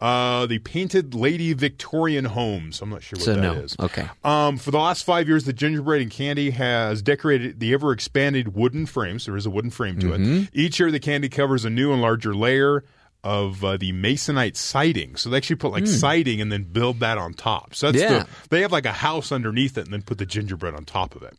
Uh, 0.00 0.46
the 0.46 0.58
painted 0.60 1.12
Lady 1.14 1.52
Victorian 1.54 2.24
homes. 2.26 2.80
I'm 2.80 2.90
not 2.90 3.02
sure 3.02 3.16
what 3.18 3.24
So 3.24 3.34
that 3.34 3.56
is. 3.56 3.76
no. 3.78 3.84
Okay. 3.86 4.06
Um, 4.22 4.56
for 4.56 4.70
the 4.70 4.78
last 4.78 5.02
five 5.04 5.26
years, 5.26 5.42
the 5.44 5.52
gingerbread 5.52 6.00
and 6.00 6.10
candy 6.10 6.50
has 6.50 7.02
decorated 7.02 7.58
the 7.58 7.72
ever 7.74 7.90
expanded 7.92 8.54
wooden 8.54 8.86
frames. 8.86 9.26
There 9.26 9.36
is 9.36 9.44
a 9.46 9.50
wooden 9.50 9.70
frame 9.70 9.98
to 9.98 10.06
Mm-hmm. 10.08 10.36
it. 10.44 10.48
Each 10.52 10.78
year, 10.78 10.92
the 10.92 11.00
candy 11.00 11.28
covers 11.28 11.64
a 11.64 11.70
new 11.70 11.92
and 11.92 12.00
larger 12.00 12.32
layer 12.34 12.84
of 13.24 13.64
uh, 13.64 13.76
the 13.76 13.92
masonite 13.92 14.56
siding. 14.56 15.16
So 15.16 15.28
they 15.28 15.36
actually 15.38 15.56
put 15.56 15.72
like 15.72 15.86
siding 15.86 16.40
and 16.40 16.52
then 16.52 16.62
build 16.64 17.00
that 17.00 17.18
on 17.18 17.34
top. 17.34 17.74
So 17.74 17.90
that's. 17.90 18.02
Yeah. 18.02 18.18
the 18.20 18.28
they 18.50 18.60
have 18.62 18.72
like 18.72 18.86
a 18.86 18.92
house 18.92 19.32
underneath 19.32 19.76
it 19.76 19.84
and 19.84 19.92
then 19.92 20.02
put 20.02 20.18
the 20.18 20.26
gingerbread 20.26 20.74
on 20.74 20.84
top 20.84 21.16
of 21.16 21.22
it. 21.22 21.36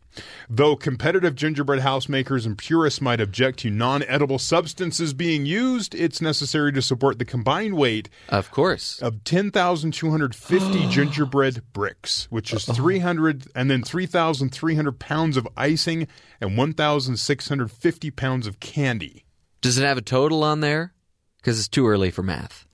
Though 0.50 0.76
competitive 0.76 1.36
gingerbread 1.36 1.80
house 1.80 2.10
makers 2.10 2.46
and 2.46 2.58
purists 2.58 3.00
might 3.00 3.22
object 3.22 3.60
to 3.60 3.70
non-edible 3.70 4.40
substances 4.40 5.14
being 5.14 5.46
used, 5.46 5.96
it's 5.96 6.20
necessary 6.22 6.74
to 6.74 6.82
support 6.82 7.20
the 7.20 7.26
combined 7.26 7.76
weight 7.76 8.10
Of 8.28 8.52
course. 8.52 9.02
of 9.02 9.24
10,250 9.24 10.88
gingerbread 10.90 11.62
bricks, 11.72 12.28
which 12.30 12.52
is 12.54 12.66
300 12.66 13.48
and 13.56 13.72
then 13.72 13.84
3,300 13.84 15.00
pounds 15.00 15.38
of 15.38 15.48
icing 15.56 16.08
and 16.42 16.58
1,650 16.58 18.12
pounds 18.12 18.48
of 18.48 18.60
candy. 18.60 19.26
Does 19.62 19.78
it 19.78 19.84
have 19.84 19.98
a 19.98 20.02
total 20.02 20.44
on 20.44 20.60
there? 20.62 20.94
Because 21.40 21.60
it's 21.60 21.68
too 21.70 21.88
early 21.88 22.12
for 22.12 22.24
math. 22.24 22.66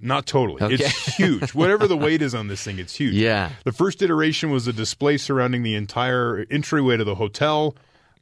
Not 0.00 0.26
totally. 0.26 0.62
Okay. 0.62 0.74
It's 0.76 1.16
huge. 1.16 1.54
Whatever 1.54 1.86
the 1.86 1.96
weight 1.96 2.22
is 2.22 2.34
on 2.34 2.48
this 2.48 2.62
thing, 2.62 2.78
it's 2.78 2.94
huge. 2.94 3.14
Yeah. 3.14 3.50
The 3.64 3.72
first 3.72 4.00
iteration 4.02 4.50
was 4.50 4.66
a 4.66 4.72
display 4.72 5.18
surrounding 5.18 5.62
the 5.62 5.74
entire 5.74 6.46
entryway 6.50 6.96
to 6.96 7.04
the 7.04 7.16
hotel. 7.16 7.76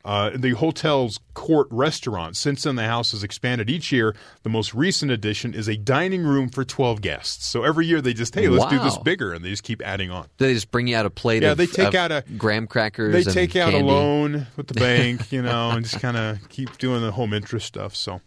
Uh, 0.04 0.30
the 0.34 0.50
hotel's 0.52 1.20
court 1.34 1.66
restaurant. 1.70 2.36
Since 2.36 2.62
then, 2.62 2.76
the 2.76 2.84
house 2.84 3.10
has 3.12 3.22
expanded 3.22 3.68
each 3.68 3.92
year. 3.92 4.16
The 4.42 4.48
most 4.48 4.72
recent 4.74 5.10
addition 5.12 5.54
is 5.54 5.68
a 5.68 5.76
dining 5.76 6.22
room 6.22 6.48
for 6.48 6.64
12 6.64 7.00
guests. 7.02 7.46
So 7.46 7.62
every 7.62 7.84
year 7.86 8.00
they 8.00 8.14
just, 8.14 8.34
hey, 8.34 8.48
let's 8.48 8.70
do 8.70 8.78
this 8.78 8.96
bigger, 8.98 9.32
and 9.34 9.44
they 9.44 9.50
just 9.50 9.64
keep 9.64 9.82
adding 9.82 10.10
on. 10.10 10.26
They 10.38 10.54
just 10.54 10.70
bring 10.70 10.86
you 10.86 10.96
out 10.96 11.04
a 11.04 11.10
plate 11.10 11.42
Yeah, 11.42 11.52
of, 11.52 11.58
they 11.58 11.66
take 11.66 11.94
out 11.94 12.10
a- 12.10 12.24
graham 12.38 12.66
crackers. 12.66 13.12
They 13.24 13.30
take 13.30 13.54
out 13.56 13.72
candy. 13.72 13.88
a 13.88 13.92
loan 13.92 14.46
with 14.56 14.68
the 14.68 14.74
bank, 14.74 15.30
you 15.30 15.42
know, 15.42 15.70
and 15.70 15.84
just 15.84 16.00
kind 16.00 16.16
of 16.16 16.48
keep 16.48 16.78
doing 16.78 17.02
the 17.02 17.12
home 17.12 17.32
interest 17.34 17.66
stuff. 17.66 17.94
So 17.94 18.20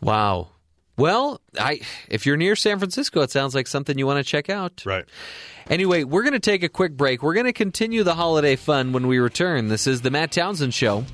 Wow. 0.00 0.48
Well, 0.96 1.40
I 1.58 1.80
if 2.08 2.26
you're 2.26 2.36
near 2.36 2.56
San 2.56 2.78
Francisco, 2.78 3.22
it 3.22 3.30
sounds 3.30 3.54
like 3.54 3.66
something 3.66 3.98
you 3.98 4.06
want 4.06 4.24
to 4.24 4.30
check 4.30 4.48
out. 4.48 4.82
right. 4.86 5.04
Anyway, 5.68 6.04
we're 6.04 6.22
going 6.22 6.34
to 6.34 6.40
take 6.40 6.62
a 6.62 6.68
quick 6.68 6.94
break. 6.94 7.22
We're 7.22 7.32
going 7.32 7.46
to 7.46 7.52
continue 7.52 8.02
the 8.02 8.14
holiday 8.14 8.54
fun 8.54 8.92
when 8.92 9.06
we 9.06 9.18
return. 9.18 9.68
This 9.68 9.86
is 9.86 10.02
the 10.02 10.10
Matt 10.10 10.30
Townsend 10.30 10.74
Show. 10.74 11.06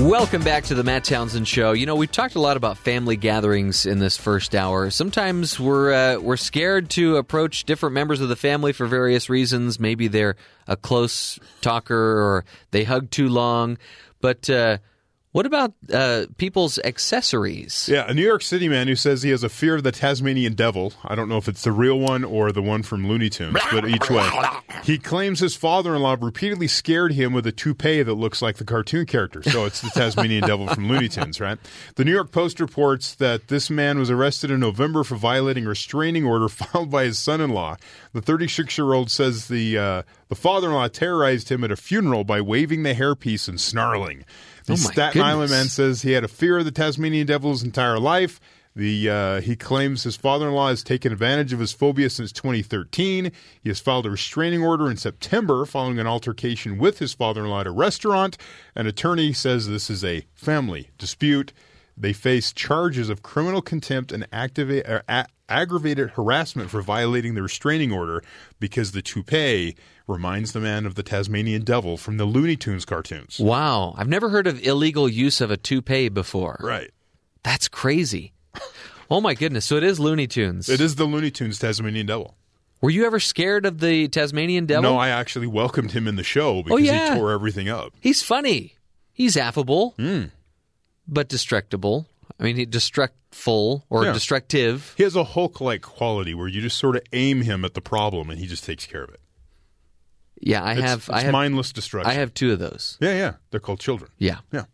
Welcome 0.00 0.42
back 0.42 0.64
to 0.64 0.74
the 0.74 0.82
Matt 0.82 1.04
Townsend 1.04 1.46
Show. 1.46 1.72
You 1.72 1.84
know, 1.84 1.94
we've 1.94 2.10
talked 2.10 2.34
a 2.34 2.40
lot 2.40 2.56
about 2.56 2.78
family 2.78 3.16
gatherings 3.16 3.84
in 3.84 3.98
this 3.98 4.16
first 4.16 4.54
hour. 4.54 4.88
Sometimes 4.88 5.60
we're 5.60 5.92
uh, 5.92 6.18
we're 6.18 6.38
scared 6.38 6.88
to 6.90 7.18
approach 7.18 7.64
different 7.64 7.92
members 7.92 8.22
of 8.22 8.30
the 8.30 8.34
family 8.34 8.72
for 8.72 8.86
various 8.86 9.28
reasons. 9.28 9.78
Maybe 9.78 10.08
they're 10.08 10.36
a 10.66 10.74
close 10.74 11.38
talker 11.60 11.94
or 11.94 12.46
they 12.70 12.82
hug 12.82 13.10
too 13.10 13.28
long. 13.28 13.76
But 14.22 14.48
uh, 14.48 14.78
what 15.32 15.46
about 15.46 15.72
uh, 15.92 16.26
people's 16.38 16.80
accessories? 16.80 17.88
Yeah, 17.88 18.10
a 18.10 18.14
New 18.14 18.24
York 18.24 18.42
City 18.42 18.68
man 18.68 18.88
who 18.88 18.96
says 18.96 19.22
he 19.22 19.30
has 19.30 19.44
a 19.44 19.48
fear 19.48 19.76
of 19.76 19.84
the 19.84 19.92
Tasmanian 19.92 20.54
devil. 20.54 20.92
I 21.04 21.14
don't 21.14 21.28
know 21.28 21.36
if 21.36 21.46
it's 21.46 21.62
the 21.62 21.70
real 21.70 22.00
one 22.00 22.24
or 22.24 22.50
the 22.50 22.62
one 22.62 22.82
from 22.82 23.06
Looney 23.06 23.30
Tunes, 23.30 23.56
but 23.70 23.88
each 23.88 24.10
way. 24.10 24.28
He 24.82 24.98
claims 24.98 25.38
his 25.38 25.54
father 25.54 25.94
in 25.94 26.02
law 26.02 26.16
repeatedly 26.20 26.66
scared 26.66 27.12
him 27.12 27.32
with 27.32 27.46
a 27.46 27.52
toupee 27.52 28.02
that 28.02 28.14
looks 28.14 28.42
like 28.42 28.56
the 28.56 28.64
cartoon 28.64 29.06
character. 29.06 29.40
So 29.44 29.66
it's 29.66 29.80
the 29.80 29.90
Tasmanian 29.94 30.44
devil 30.46 30.66
from 30.66 30.88
Looney 30.88 31.08
Tunes, 31.08 31.40
right? 31.40 31.58
The 31.94 32.04
New 32.04 32.12
York 32.12 32.32
Post 32.32 32.58
reports 32.58 33.14
that 33.16 33.46
this 33.46 33.70
man 33.70 34.00
was 34.00 34.10
arrested 34.10 34.50
in 34.50 34.58
November 34.58 35.04
for 35.04 35.14
violating 35.14 35.64
a 35.64 35.68
restraining 35.68 36.24
order 36.24 36.48
filed 36.48 36.90
by 36.90 37.04
his 37.04 37.20
son 37.20 37.40
in 37.40 37.50
law. 37.50 37.76
The 38.14 38.22
36 38.22 38.76
year 38.76 38.92
old 38.92 39.12
says 39.12 39.46
the, 39.46 39.78
uh, 39.78 40.02
the 40.28 40.34
father 40.34 40.68
in 40.68 40.74
law 40.74 40.88
terrorized 40.88 41.50
him 41.50 41.62
at 41.62 41.70
a 41.70 41.76
funeral 41.76 42.24
by 42.24 42.40
waving 42.40 42.82
the 42.82 42.94
hairpiece 42.94 43.48
and 43.48 43.60
snarling. 43.60 44.24
The 44.70 44.86
Oh, 44.88 44.90
Staten 44.92 45.22
Island 45.22 45.50
man 45.50 45.66
says 45.66 46.02
he 46.02 46.12
had 46.12 46.24
a 46.24 46.28
fear 46.28 46.58
of 46.58 46.64
the 46.64 46.70
Tasmanian 46.70 47.26
devil 47.26 47.50
his 47.50 47.62
entire 47.62 47.98
life. 47.98 48.40
The 48.76 49.10
uh, 49.10 49.40
he 49.40 49.56
claims 49.56 50.04
his 50.04 50.14
father-in-law 50.16 50.68
has 50.68 50.84
taken 50.84 51.12
advantage 51.12 51.52
of 51.52 51.58
his 51.58 51.72
phobia 51.72 52.08
since 52.08 52.30
2013. 52.30 53.32
He 53.62 53.68
has 53.68 53.80
filed 53.80 54.06
a 54.06 54.10
restraining 54.10 54.62
order 54.62 54.88
in 54.88 54.96
September 54.96 55.64
following 55.66 55.98
an 55.98 56.06
altercation 56.06 56.78
with 56.78 57.00
his 57.00 57.12
father-in-law 57.12 57.62
at 57.62 57.66
a 57.66 57.72
restaurant. 57.72 58.38
An 58.76 58.86
attorney 58.86 59.32
says 59.32 59.66
this 59.66 59.90
is 59.90 60.04
a 60.04 60.24
family 60.34 60.90
dispute. 60.98 61.52
They 61.96 62.12
face 62.12 62.52
charges 62.52 63.08
of 63.10 63.22
criminal 63.24 63.60
contempt 63.60 64.12
and 64.12 64.24
or 64.32 65.02
a- 65.08 65.26
aggravated 65.48 66.10
harassment 66.10 66.70
for 66.70 66.80
violating 66.80 67.34
the 67.34 67.42
restraining 67.42 67.90
order 67.92 68.22
because 68.60 68.92
the 68.92 69.02
toupee 69.02 69.74
reminds 70.10 70.52
the 70.52 70.60
man 70.60 70.84
of 70.84 70.94
the 70.96 71.02
Tasmanian 71.02 71.62
devil 71.62 71.96
from 71.96 72.16
the 72.18 72.24
Looney 72.26 72.56
Tunes 72.56 72.84
cartoons. 72.84 73.38
Wow, 73.38 73.94
I've 73.96 74.08
never 74.08 74.28
heard 74.28 74.46
of 74.46 74.62
illegal 74.66 75.08
use 75.08 75.40
of 75.40 75.50
a 75.50 75.56
toupee 75.56 76.08
before. 76.10 76.58
Right. 76.62 76.90
That's 77.42 77.68
crazy. 77.68 78.32
Oh 79.10 79.20
my 79.20 79.34
goodness! 79.34 79.64
So 79.64 79.76
it 79.76 79.82
is 79.84 79.98
Looney 79.98 80.26
Tunes. 80.26 80.68
It 80.68 80.80
is 80.80 80.94
the 80.96 81.04
Looney 81.04 81.30
Tunes 81.30 81.58
Tasmanian 81.58 82.06
Devil. 82.06 82.36
Were 82.80 82.90
you 82.90 83.04
ever 83.06 83.18
scared 83.20 83.66
of 83.66 83.78
the 83.80 84.08
Tasmanian 84.08 84.66
devil? 84.66 84.82
No, 84.82 84.96
I 84.98 85.08
actually 85.10 85.46
welcomed 85.46 85.92
him 85.92 86.06
in 86.08 86.16
the 86.16 86.22
show 86.22 86.62
because 86.62 86.78
Oh, 86.80 86.82
yeah. 86.82 87.12
he 87.14 87.18
tore 87.18 87.30
everything 87.32 87.68
up. 87.68 87.92
He's 88.00 88.22
funny. 88.22 88.76
He's 89.12 89.36
affable, 89.36 89.90
Hmm. 89.98 90.24
but 91.06 91.28
destructible. 91.28 92.06
I 92.38 92.44
mean, 92.44 92.56
he 92.56 92.64
destructful 92.64 93.82
or 93.90 94.04
Yeah. 94.04 94.12
destructive. 94.12 94.94
He 94.96 95.02
has 95.02 95.14
a 95.16 95.24
Hulk-like 95.24 95.82
quality 95.82 96.32
where 96.32 96.48
you 96.48 96.62
just 96.62 96.78
sort 96.78 96.96
of 96.96 97.02
aim 97.12 97.42
him 97.42 97.64
at 97.66 97.74
the 97.74 97.82
problem 97.82 98.30
and 98.30 98.38
he 98.38 98.46
just 98.46 98.64
takes 98.64 98.86
care 98.86 99.02
of 99.02 99.10
it. 99.10 99.20
Yeah, 100.40 100.62
I 100.62 100.72
It's, 100.72 100.80
have. 100.82 100.98
it's 101.00 101.08
I 101.10 101.20
have. 101.22 101.32
mindless 101.32 101.70
destruction. 101.72 102.10
I 102.10 102.14
have 102.14 102.32
two 102.34 102.52
of 102.52 102.58
those. 102.58 102.96
Yeah, 103.00 103.12
yeah. 103.14 103.32
They're 103.50 103.60
called 103.60 103.78
children. 103.80 104.10
Yeah. 104.18 104.38
Yeah. 104.52 104.64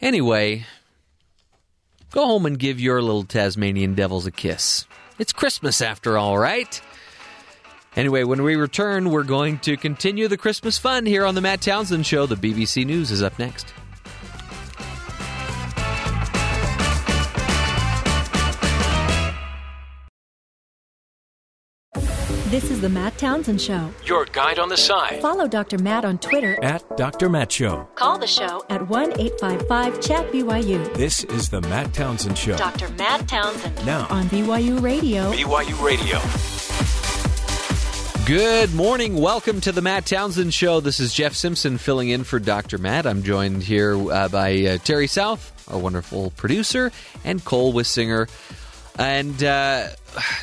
Anyway, 0.00 0.64
go 2.10 2.26
home 2.26 2.46
and 2.46 2.58
give 2.58 2.80
your 2.80 3.00
little 3.02 3.24
Tasmanian 3.24 3.94
devils 3.94 4.26
a 4.26 4.30
kiss. 4.30 4.86
It's 5.18 5.32
Christmas 5.32 5.80
after 5.80 6.16
all, 6.18 6.38
right? 6.38 6.80
Anyway, 7.96 8.24
when 8.24 8.42
we 8.42 8.56
return, 8.56 9.10
we're 9.10 9.24
going 9.24 9.58
to 9.60 9.76
continue 9.76 10.28
the 10.28 10.36
Christmas 10.36 10.78
fun 10.78 11.04
here 11.06 11.24
on 11.26 11.34
the 11.34 11.40
Matt 11.40 11.60
Townsend 11.60 12.06
Show. 12.06 12.26
The 12.26 12.36
BBC 12.36 12.86
News 12.86 13.10
is 13.10 13.22
up 13.22 13.38
next. 13.38 13.72
This 22.50 22.68
is 22.72 22.80
the 22.80 22.88
Matt 22.88 23.16
Townsend 23.16 23.60
Show. 23.60 23.92
Your 24.04 24.24
guide 24.24 24.58
on 24.58 24.68
the 24.68 24.76
side. 24.76 25.22
Follow 25.22 25.46
Dr. 25.46 25.78
Matt 25.78 26.04
on 26.04 26.18
Twitter. 26.18 26.58
At 26.64 26.96
Dr. 26.96 27.28
Matt 27.28 27.52
Show. 27.52 27.88
Call 27.94 28.18
the 28.18 28.26
show 28.26 28.64
at 28.68 28.88
1 28.88 29.20
855 29.20 30.00
Chat 30.00 30.32
BYU. 30.32 30.92
This 30.94 31.22
is 31.22 31.48
the 31.48 31.60
Matt 31.60 31.94
Townsend 31.94 32.36
Show. 32.36 32.56
Dr. 32.56 32.88
Matt 32.94 33.28
Townsend 33.28 33.86
Now, 33.86 34.08
on 34.10 34.24
BYU 34.24 34.82
Radio. 34.82 35.30
BYU 35.30 35.80
Radio. 35.80 36.18
Good 38.26 38.74
morning. 38.74 39.14
Welcome 39.14 39.60
to 39.60 39.70
the 39.70 39.80
Matt 39.80 40.06
Townsend 40.06 40.52
Show. 40.52 40.80
This 40.80 40.98
is 40.98 41.14
Jeff 41.14 41.34
Simpson 41.34 41.78
filling 41.78 42.08
in 42.08 42.24
for 42.24 42.40
Dr. 42.40 42.78
Matt. 42.78 43.06
I'm 43.06 43.22
joined 43.22 43.62
here 43.62 43.94
uh, 44.10 44.28
by 44.28 44.58
uh, 44.64 44.78
Terry 44.78 45.06
South, 45.06 45.52
our 45.70 45.78
wonderful 45.78 46.30
producer, 46.30 46.90
and 47.24 47.44
Cole 47.44 47.72
Wissinger. 47.72 48.28
And 48.98 49.42
uh, 49.42 49.88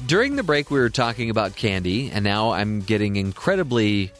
during 0.05 0.35
the 0.35 0.43
break, 0.43 0.71
we 0.71 0.79
were 0.79 0.89
talking 0.89 1.29
about 1.29 1.55
candy, 1.55 2.09
and 2.09 2.23
now 2.23 2.51
I'm 2.51 2.81
getting 2.81 3.15
incredibly 3.15 4.11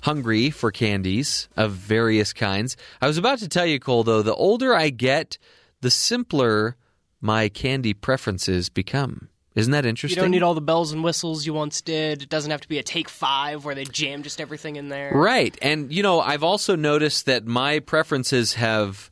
hungry 0.00 0.50
for 0.50 0.70
candies 0.70 1.48
of 1.56 1.72
various 1.72 2.32
kinds. 2.32 2.76
I 3.02 3.06
was 3.06 3.18
about 3.18 3.40
to 3.40 3.48
tell 3.48 3.66
you, 3.66 3.78
Cole, 3.78 4.04
though, 4.04 4.22
the 4.22 4.34
older 4.34 4.74
I 4.74 4.90
get, 4.90 5.38
the 5.80 5.90
simpler 5.90 6.76
my 7.20 7.48
candy 7.48 7.94
preferences 7.94 8.68
become. 8.68 9.28
Isn't 9.54 9.72
that 9.72 9.84
interesting? 9.84 10.18
You 10.18 10.22
don't 10.22 10.30
need 10.30 10.44
all 10.44 10.54
the 10.54 10.60
bells 10.60 10.92
and 10.92 11.02
whistles 11.02 11.44
you 11.44 11.52
once 11.52 11.80
did. 11.80 12.22
It 12.22 12.28
doesn't 12.28 12.50
have 12.50 12.60
to 12.60 12.68
be 12.68 12.78
a 12.78 12.82
take 12.82 13.08
five 13.08 13.64
where 13.64 13.74
they 13.74 13.84
jam 13.84 14.22
just 14.22 14.40
everything 14.40 14.76
in 14.76 14.88
there. 14.88 15.10
Right. 15.12 15.58
And, 15.60 15.92
you 15.92 16.02
know, 16.02 16.20
I've 16.20 16.44
also 16.44 16.76
noticed 16.76 17.26
that 17.26 17.44
my 17.44 17.80
preferences 17.80 18.54
have 18.54 19.10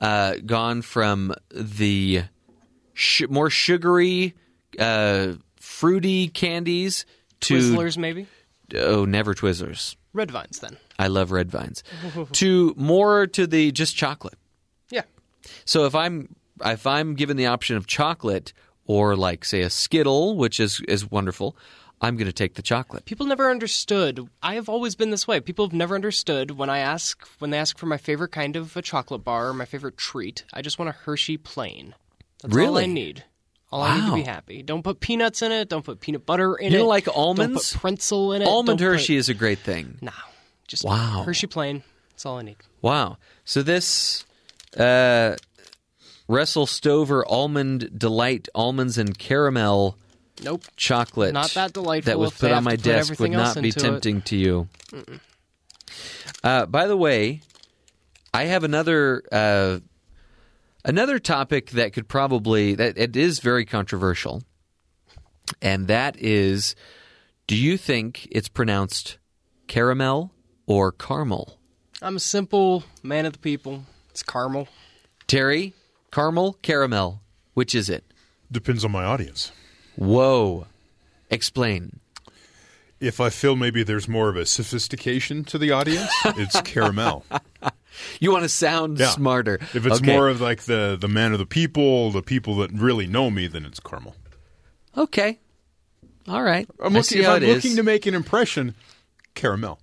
uh, 0.00 0.34
gone 0.44 0.82
from 0.82 1.32
the 1.52 2.24
sh- 2.94 3.28
more 3.28 3.50
sugary, 3.50 4.34
uh, 4.78 5.32
fruity 5.56 6.28
candies 6.28 7.04
to. 7.40 7.54
Twizzlers, 7.54 7.98
maybe? 7.98 8.26
Oh, 8.74 9.04
never 9.04 9.34
Twizzlers. 9.34 9.96
Red 10.12 10.30
vines, 10.30 10.60
then. 10.60 10.76
I 10.98 11.08
love 11.08 11.32
red 11.32 11.50
vines. 11.50 11.82
to 12.32 12.74
more 12.76 13.26
to 13.26 13.46
the 13.46 13.72
just 13.72 13.96
chocolate. 13.96 14.38
Yeah. 14.90 15.02
So 15.64 15.86
if 15.86 15.94
I'm 15.94 16.34
if 16.64 16.86
I'm 16.86 17.14
given 17.14 17.36
the 17.36 17.46
option 17.46 17.76
of 17.76 17.86
chocolate 17.86 18.52
or 18.86 19.16
like 19.16 19.44
say 19.44 19.62
a 19.62 19.70
Skittle, 19.70 20.36
which 20.36 20.60
is 20.60 20.80
is 20.86 21.10
wonderful, 21.10 21.56
I'm 22.00 22.16
going 22.16 22.26
to 22.26 22.32
take 22.32 22.54
the 22.54 22.62
chocolate. 22.62 23.06
People 23.06 23.26
never 23.26 23.50
understood. 23.50 24.28
I 24.42 24.54
have 24.54 24.68
always 24.68 24.94
been 24.94 25.10
this 25.10 25.26
way. 25.26 25.40
People 25.40 25.66
have 25.66 25.72
never 25.72 25.94
understood 25.94 26.52
when 26.52 26.70
I 26.70 26.78
ask 26.78 27.26
when 27.38 27.50
they 27.50 27.58
ask 27.58 27.78
for 27.78 27.86
my 27.86 27.96
favorite 27.96 28.30
kind 28.32 28.56
of 28.56 28.76
a 28.76 28.82
chocolate 28.82 29.24
bar 29.24 29.48
or 29.48 29.54
my 29.54 29.64
favorite 29.64 29.96
treat. 29.96 30.44
I 30.52 30.62
just 30.62 30.78
want 30.78 30.90
a 30.90 30.92
Hershey 30.92 31.36
plain. 31.38 31.94
That's 32.44 32.54
all 32.54 32.60
Really? 32.62 32.84
I 32.84 32.86
need. 32.86 33.24
All 33.72 33.82
I 33.82 33.98
need 33.98 34.06
to 34.10 34.14
be 34.14 34.22
happy. 34.22 34.62
Don't 34.62 34.82
put 34.84 35.00
peanuts 35.00 35.42
in 35.42 35.50
it. 35.50 35.68
Don't 35.68 35.84
put 35.84 35.98
peanut 35.98 36.24
butter 36.24 36.54
in 36.54 36.70
You 36.70 36.76
it. 36.76 36.80
don't 36.82 36.88
like 36.88 37.06
Don't 37.06 37.16
almonds? 37.16 37.74
put 37.76 37.82
Prinzel 37.96 38.36
in 38.36 38.42
it. 38.42 38.46
Almond 38.46 38.78
Don't 38.78 38.88
put- 38.88 38.92
Hershey 38.98 39.16
is 39.16 39.28
a 39.28 39.34
great 39.34 39.58
thing. 39.58 39.98
No, 40.00 40.12
just 40.68 40.84
Wow. 40.84 41.24
Hershey 41.26 41.48
plain. 41.48 41.82
That's 42.10 42.24
all 42.26 42.38
I 42.38 42.42
need. 42.42 42.56
Wow. 42.82 43.16
So 43.44 43.62
this 43.62 44.24
uh, 44.78 45.34
Russell 46.28 46.66
Stover 46.66 47.26
Almond 47.26 47.98
Delight 47.98 48.48
Almonds 48.54 48.96
and 48.98 49.18
Caramel 49.18 49.96
Nope. 50.42 50.62
chocolate 50.76 51.32
Not 51.32 51.50
that 51.54 51.72
delightful 51.72 52.12
that 52.12 52.18
was 52.18 52.32
put 52.32 52.52
on 52.52 52.62
my 52.64 52.76
desk 52.76 53.18
would 53.18 53.30
not 53.32 53.54
be 53.56 53.68
into 53.68 53.78
it. 53.80 53.82
tempting 53.82 54.22
to 54.22 54.36
you. 54.36 54.68
Uh, 56.42 56.66
by 56.66 56.86
the 56.86 56.96
way, 56.96 57.40
I 58.32 58.44
have 58.44 58.64
another 58.64 59.22
uh, 59.32 59.78
another 60.84 61.18
topic 61.18 61.70
that 61.70 61.92
could 61.92 62.08
probably 62.08 62.74
that 62.74 62.98
it 62.98 63.16
is 63.16 63.40
very 63.40 63.64
controversial, 63.64 64.42
and 65.60 65.86
that 65.88 66.16
is, 66.18 66.74
do 67.46 67.56
you 67.56 67.76
think 67.76 68.28
it's 68.30 68.48
pronounced 68.48 69.18
caramel 69.66 70.32
or 70.66 70.92
caramel? 70.92 71.58
I'm 72.02 72.16
a 72.16 72.20
simple 72.20 72.84
man 73.02 73.26
of 73.26 73.34
the 73.34 73.38
people. 73.38 73.84
It's 74.10 74.22
caramel. 74.22 74.68
Terry, 75.26 75.72
caramel, 76.12 76.58
caramel. 76.62 77.20
Which 77.54 77.74
is 77.74 77.88
it? 77.88 78.04
Depends 78.50 78.84
on 78.84 78.90
my 78.90 79.04
audience. 79.04 79.52
Whoa. 79.96 80.66
Explain. 81.30 82.00
If 83.06 83.20
I 83.20 83.30
feel 83.30 83.56
maybe 83.56 83.82
there's 83.82 84.08
more 84.08 84.28
of 84.28 84.36
a 84.36 84.46
sophistication 84.46 85.44
to 85.44 85.58
the 85.58 85.70
audience, 85.72 86.10
it's 86.24 86.60
caramel. 86.64 87.24
You 88.20 88.32
want 88.32 88.42
to 88.44 88.48
sound 88.48 88.98
Yeah. 88.98 89.10
smarter. 89.10 89.58
If 89.74 89.86
it's 89.86 89.96
Okay. 90.00 90.12
more 90.14 90.28
of 90.28 90.40
like 90.40 90.62
the 90.62 90.96
the 91.00 91.08
man 91.08 91.32
of 91.32 91.38
the 91.38 91.46
people, 91.46 92.10
the 92.10 92.22
people 92.22 92.56
that 92.56 92.72
really 92.72 93.06
know 93.06 93.30
me, 93.30 93.46
then 93.46 93.64
it's 93.64 93.80
caramel. 93.80 94.16
Okay. 94.96 95.38
All 96.28 96.42
right. 96.42 96.68
I'm 96.82 96.92
looking, 96.94 97.18
if 97.20 97.28
I'm 97.28 97.36
it 97.36 97.42
is. 97.48 97.54
looking 97.56 97.76
to 97.76 97.82
make 97.82 98.06
an 98.06 98.14
impression, 98.14 98.74
caramel. 99.34 99.78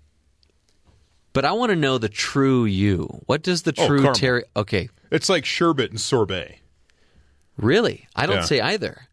But 1.34 1.46
I 1.46 1.52
want 1.54 1.70
to 1.70 1.76
know 1.76 1.98
the 1.98 2.10
true 2.10 2.66
you. 2.66 3.22
What 3.28 3.44
does 3.44 3.62
the 3.62 3.74
Oh, 3.78 3.88
true 3.88 3.98
caramel. 4.00 4.14
Terry? 4.16 4.44
Okay. 4.56 4.90
It's 5.12 5.30
like 5.30 5.46
sherbet 5.46 5.92
and 5.92 6.02
sorbet. 6.02 6.60
Really? 7.58 8.08
I 8.16 8.26
don't 8.26 8.38
Yeah. 8.38 8.46
say 8.46 8.60
either. 8.62 9.08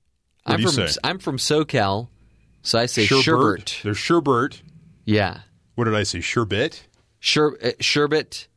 What 0.44 0.54
I'm 0.54 0.56
do 0.56 0.62
you 0.62 0.72
from 0.72 0.88
say? 0.88 0.98
I'm 1.04 1.18
from 1.18 1.36
SoCal, 1.36 2.09
so 2.62 2.78
I 2.78 2.86
say 2.86 3.06
sherbet. 3.06 3.24
sherbet. 3.24 3.80
There's 3.82 3.98
sherbet. 3.98 4.62
Yeah. 5.04 5.40
What 5.74 5.84
did 5.84 5.94
I 5.94 6.02
say? 6.02 6.20
Sherbet. 6.20 6.86
Sher- 7.20 7.59
uh, 7.62 7.70
sherbet. 7.80 8.48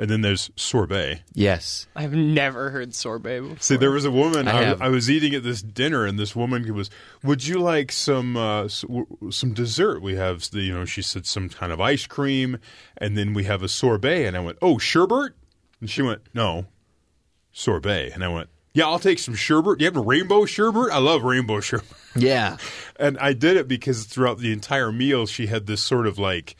And 0.00 0.08
then 0.08 0.20
there's 0.20 0.50
sorbet. 0.54 1.22
Yes. 1.34 1.88
I've 1.96 2.12
never 2.12 2.70
heard 2.70 2.94
sorbet 2.94 3.40
before. 3.40 3.56
See, 3.58 3.76
there 3.76 3.90
was 3.90 4.04
a 4.04 4.12
woman 4.12 4.46
I 4.46 4.58
I, 4.58 4.62
have. 4.62 4.80
I 4.82 4.88
was 4.90 5.10
eating 5.10 5.34
at 5.34 5.42
this 5.42 5.60
dinner, 5.60 6.06
and 6.06 6.16
this 6.16 6.36
woman 6.36 6.72
was, 6.72 6.88
"Would 7.24 7.44
you 7.48 7.58
like 7.58 7.90
some 7.90 8.36
uh, 8.36 8.64
s- 8.66 8.82
w- 8.82 9.06
some 9.30 9.54
dessert? 9.54 10.00
We 10.00 10.14
have, 10.14 10.48
the, 10.52 10.60
you 10.60 10.72
know," 10.72 10.84
she 10.84 11.02
said, 11.02 11.26
"some 11.26 11.48
kind 11.48 11.72
of 11.72 11.80
ice 11.80 12.06
cream, 12.06 12.58
and 12.96 13.18
then 13.18 13.34
we 13.34 13.42
have 13.44 13.64
a 13.64 13.68
sorbet." 13.68 14.24
And 14.26 14.36
I 14.36 14.40
went, 14.40 14.58
"Oh, 14.62 14.78
sherbet?" 14.78 15.32
And 15.80 15.90
she 15.90 16.02
went, 16.02 16.20
"No, 16.32 16.66
sorbet." 17.50 18.10
And 18.14 18.22
I 18.22 18.28
went, 18.28 18.50
"Yeah, 18.78 18.86
I'll 18.86 18.98
take 18.98 19.18
some 19.18 19.34
sherbet. 19.34 19.78
Do 19.78 19.84
you 19.84 19.90
have 19.90 19.96
a 19.96 20.00
rainbow 20.00 20.44
sherbet? 20.46 20.90
I 20.92 20.98
love 20.98 21.22
rainbow 21.22 21.60
sherbet." 21.68 21.88
Yeah. 22.16 22.56
And 22.98 23.18
I 23.18 23.32
did 23.32 23.56
it 23.56 23.68
because 23.68 24.04
throughout 24.04 24.38
the 24.38 24.52
entire 24.52 24.90
meal, 24.92 25.26
she 25.26 25.46
had 25.46 25.66
this 25.66 25.80
sort 25.82 26.06
of 26.06 26.18
like, 26.18 26.56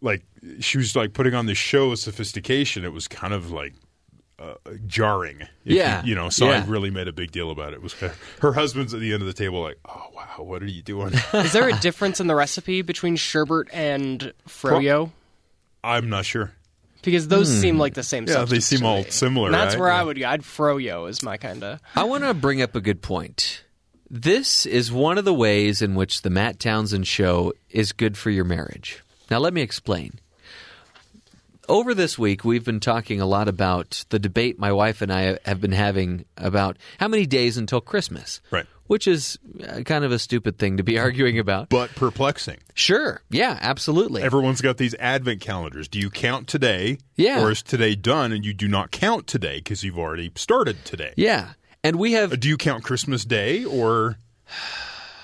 like 0.00 0.22
she 0.60 0.78
was 0.78 0.94
like 0.96 1.12
putting 1.12 1.34
on 1.34 1.46
this 1.46 1.58
show 1.58 1.90
of 1.92 1.98
sophistication. 1.98 2.84
It 2.84 2.92
was 2.92 3.06
kind 3.08 3.34
of 3.34 3.50
like 3.50 3.74
uh, 4.38 4.54
jarring. 4.86 5.46
Yeah. 5.64 6.02
you, 6.02 6.10
you 6.10 6.14
know. 6.14 6.28
So 6.30 6.46
Yeah. 6.46 6.62
I 6.62 6.66
really 6.66 6.90
made 6.90 7.06
a 7.08 7.12
big 7.12 7.30
deal 7.32 7.50
about 7.50 7.72
it. 7.72 7.76
It 7.76 7.82
was 7.82 7.92
her, 7.94 8.14
her 8.40 8.52
husband's 8.52 8.92
at 8.94 9.00
the 9.00 9.12
end 9.12 9.22
of 9.22 9.26
the 9.26 9.34
table, 9.34 9.62
like, 9.62 9.78
"Oh 9.88 10.06
wow, 10.14 10.44
what 10.44 10.62
are 10.62 10.66
you 10.66 10.82
doing?" 10.82 11.12
Is 11.34 11.52
there 11.52 11.68
a 11.68 11.78
difference 11.78 12.18
in 12.20 12.26
the 12.26 12.34
recipe 12.34 12.82
between 12.82 13.16
sherbet 13.16 13.68
and 13.72 14.32
froyo? 14.48 15.10
I'm 15.84 16.08
not 16.08 16.24
sure. 16.24 16.52
Because 17.02 17.28
those 17.28 17.48
seem 17.52 17.78
like 17.78 17.94
the 17.94 18.02
same. 18.02 18.24
Hmm. 18.24 18.30
Yeah, 18.30 18.44
they 18.44 18.60
seem 18.60 18.84
all 18.86 19.04
similar, 19.04 19.46
And 19.46 19.54
that's 19.54 19.74
right? 19.74 19.80
where 19.80 19.90
I 19.90 20.02
would 20.02 20.18
go. 20.18 20.26
I'd 20.28 20.42
froyo 20.42 21.08
is 21.08 21.22
my 21.22 21.36
kind 21.36 21.62
of. 21.64 21.80
I 21.96 22.04
want 22.04 22.24
to 22.24 22.32
bring 22.34 22.62
up 22.62 22.74
a 22.76 22.80
good 22.80 23.02
point. 23.02 23.64
This 24.08 24.66
is 24.66 24.92
one 24.92 25.18
of 25.18 25.24
the 25.24 25.34
ways 25.34 25.80
in 25.82 25.94
which 25.94 26.22
the 26.22 26.30
Matt 26.30 26.60
Townsend 26.60 27.06
show 27.06 27.52
is 27.70 27.92
good 27.92 28.16
for 28.16 28.30
your 28.30 28.44
marriage. 28.44 29.02
Now, 29.30 29.38
let 29.38 29.54
me 29.54 29.62
explain. 29.62 30.20
Over 31.68 31.94
this 31.94 32.18
week, 32.18 32.44
we've 32.44 32.64
been 32.64 32.80
talking 32.80 33.20
a 33.20 33.26
lot 33.26 33.46
about 33.48 34.04
the 34.08 34.18
debate 34.18 34.58
my 34.58 34.72
wife 34.72 35.00
and 35.00 35.12
I 35.12 35.38
have 35.44 35.60
been 35.60 35.72
having 35.72 36.24
about 36.36 36.76
how 36.98 37.06
many 37.08 37.24
days 37.24 37.56
until 37.56 37.80
Christmas. 37.80 38.40
Right. 38.50 38.66
Which 38.88 39.06
is 39.06 39.38
uh, 39.66 39.82
kind 39.82 40.04
of 40.04 40.10
a 40.12 40.18
stupid 40.18 40.58
thing 40.58 40.76
to 40.78 40.82
be 40.82 40.98
arguing 41.06 41.38
about. 41.38 41.68
But 41.68 41.94
perplexing. 41.94 42.58
Sure. 42.74 43.22
Yeah, 43.30 43.56
absolutely. 43.60 44.22
Everyone's 44.22 44.60
got 44.60 44.76
these 44.76 44.94
advent 44.96 45.40
calendars. 45.40 45.86
Do 45.88 45.98
you 46.00 46.10
count 46.10 46.48
today? 46.48 46.98
Yeah. 47.16 47.42
Or 47.42 47.52
is 47.52 47.62
today 47.62 47.94
done 47.94 48.32
and 48.32 48.44
you 48.44 48.52
do 48.52 48.66
not 48.68 48.90
count 48.90 49.26
today 49.28 49.58
because 49.58 49.84
you've 49.84 49.98
already 49.98 50.32
started 50.34 50.84
today? 50.84 51.14
yeah. 51.16 51.52
And 51.84 51.96
we 51.96 52.12
have 52.12 52.32
Uh, 52.32 52.36
Do 52.36 52.48
you 52.48 52.56
count 52.56 52.84
Christmas 52.84 53.24
Day 53.24 53.64
or 53.64 54.16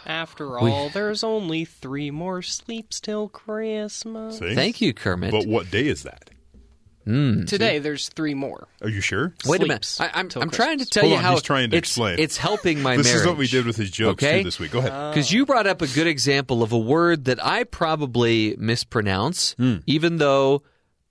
After 0.08 0.58
all, 0.58 0.88
there's 0.88 1.22
only 1.22 1.64
three 1.66 2.10
more 2.10 2.40
sleeps 2.42 2.98
till 3.00 3.28
Christmas. 3.28 4.38
See? 4.38 4.54
Thank 4.54 4.80
you, 4.80 4.94
Kermit. 4.94 5.30
But 5.30 5.46
what 5.46 5.70
day 5.70 5.86
is 5.86 6.02
that? 6.04 6.30
Today, 7.04 7.78
there's 7.78 8.10
three 8.10 8.34
more. 8.34 8.68
Are 8.82 8.88
you 8.90 9.00
sure? 9.00 9.32
Wait 9.46 9.62
a 9.62 9.66
minute. 9.66 9.84
sleeps 9.86 10.12
I, 10.14 10.18
I'm, 10.20 10.28
I'm 10.36 10.50
trying 10.50 10.78
to 10.80 10.84
tell 10.84 11.04
Hold 11.04 11.12
you 11.12 11.16
on, 11.16 11.24
how 11.24 11.32
he's 11.32 11.42
trying 11.42 11.70
to 11.70 11.76
it's, 11.78 11.88
explain. 11.88 12.18
it's 12.18 12.36
helping 12.36 12.82
my 12.82 12.96
this 12.98 13.06
marriage. 13.06 13.20
is 13.22 13.26
what 13.26 13.38
we 13.38 13.46
did 13.46 13.64
with 13.64 13.76
his 13.76 13.90
jokes 13.90 14.22
okay? 14.22 14.38
too 14.38 14.44
this 14.44 14.58
week. 14.58 14.72
Go 14.72 14.80
ahead. 14.80 15.14
Because 15.14 15.32
you 15.32 15.46
brought 15.46 15.66
up 15.66 15.80
a 15.80 15.86
good 15.86 16.06
example 16.06 16.62
of 16.62 16.72
a 16.72 16.78
word 16.78 17.24
that 17.24 17.42
I 17.44 17.64
probably 17.64 18.56
mispronounce, 18.58 19.54
Hmm. 19.54 19.76
even 19.86 20.18
though 20.18 20.62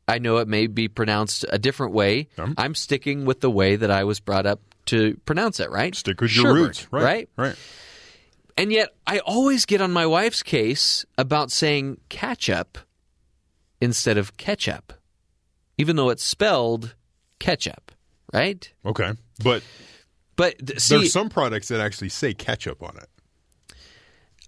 I 0.07 0.19
know 0.19 0.37
it 0.37 0.47
may 0.47 0.67
be 0.67 0.87
pronounced 0.87 1.45
a 1.49 1.57
different 1.57 1.93
way. 1.93 2.27
Um. 2.37 2.53
I'm 2.59 2.75
sticking 2.75 3.25
with 3.25 3.41
the 3.41 3.49
way 3.49 3.75
that 3.75 3.89
I 3.89 4.03
was 4.03 4.19
brought 4.19 4.45
up 4.45 4.61
to 4.87 5.19
pronounce 5.25 5.59
it, 5.59 5.71
right? 5.71 5.95
Stick 5.95 6.21
with 6.21 6.35
your 6.35 6.45
Sherbert, 6.45 6.53
roots. 6.53 6.87
Right. 6.91 7.03
right? 7.03 7.29
Right. 7.37 7.55
And 8.57 8.71
yet, 8.71 8.89
I 9.05 9.19
always 9.19 9.65
get 9.65 9.81
on 9.81 9.91
my 9.91 10.05
wife's 10.07 10.41
case 10.41 11.05
about 11.17 11.51
saying 11.51 11.99
ketchup 12.09 12.77
instead 13.79 14.17
of 14.17 14.35
ketchup, 14.37 14.93
even 15.77 15.95
though 15.95 16.09
it's 16.09 16.23
spelled 16.23 16.95
ketchup, 17.39 17.91
right? 18.33 18.71
Okay. 18.85 19.11
But 19.43 19.61
But 20.35 20.55
see, 20.81 20.97
there's 20.97 21.13
some 21.13 21.29
products 21.29 21.67
that 21.67 21.79
actually 21.79 22.09
say 22.09 22.33
ketchup 22.33 22.81
on 22.81 22.97
it. 22.97 23.07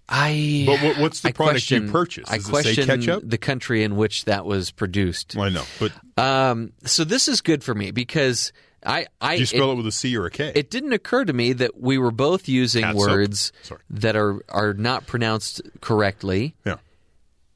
I. 0.08 0.64
But 0.66 0.82
what- 0.82 0.98
what's 0.98 1.20
the 1.20 1.28
I 1.28 1.32
product 1.32 1.70
you 1.70 1.78
question- 1.78 1.92
purchase? 1.92 2.28
I 2.28 2.36
Does 2.38 2.44
it 2.44 2.46
say 2.46 2.50
question 2.52 2.86
ketchup? 2.86 3.22
the 3.24 3.38
country 3.38 3.84
in 3.84 3.94
which 3.96 4.24
that 4.24 4.44
was 4.44 4.72
produced. 4.72 5.36
Well, 5.36 5.46
I 5.46 5.50
know. 5.50 5.64
But 5.78 5.92
Um, 6.20 6.72
so 6.84 7.04
this 7.04 7.28
is 7.28 7.40
good 7.40 7.62
for 7.62 7.74
me 7.76 7.92
because 7.92 8.52
I, 8.84 9.06
I 9.20 9.34
do 9.36 9.40
you 9.40 9.46
spell 9.46 9.72
it, 9.72 9.74
with 9.76 9.86
a 9.86 9.92
C 9.92 10.16
or 10.16 10.26
a 10.26 10.30
K? 10.30 10.52
it 10.54 10.70
didn't 10.70 10.92
occur 10.92 11.24
to 11.24 11.32
me 11.32 11.52
that 11.54 11.80
we 11.80 11.98
were 11.98 12.10
both 12.10 12.48
using 12.48 12.82
Catsup? 12.82 12.96
words 12.96 13.52
that 13.90 14.16
are 14.16 14.40
are 14.48 14.72
not 14.74 15.06
pronounced 15.06 15.60
correctly. 15.80 16.54
yeah. 16.64 16.76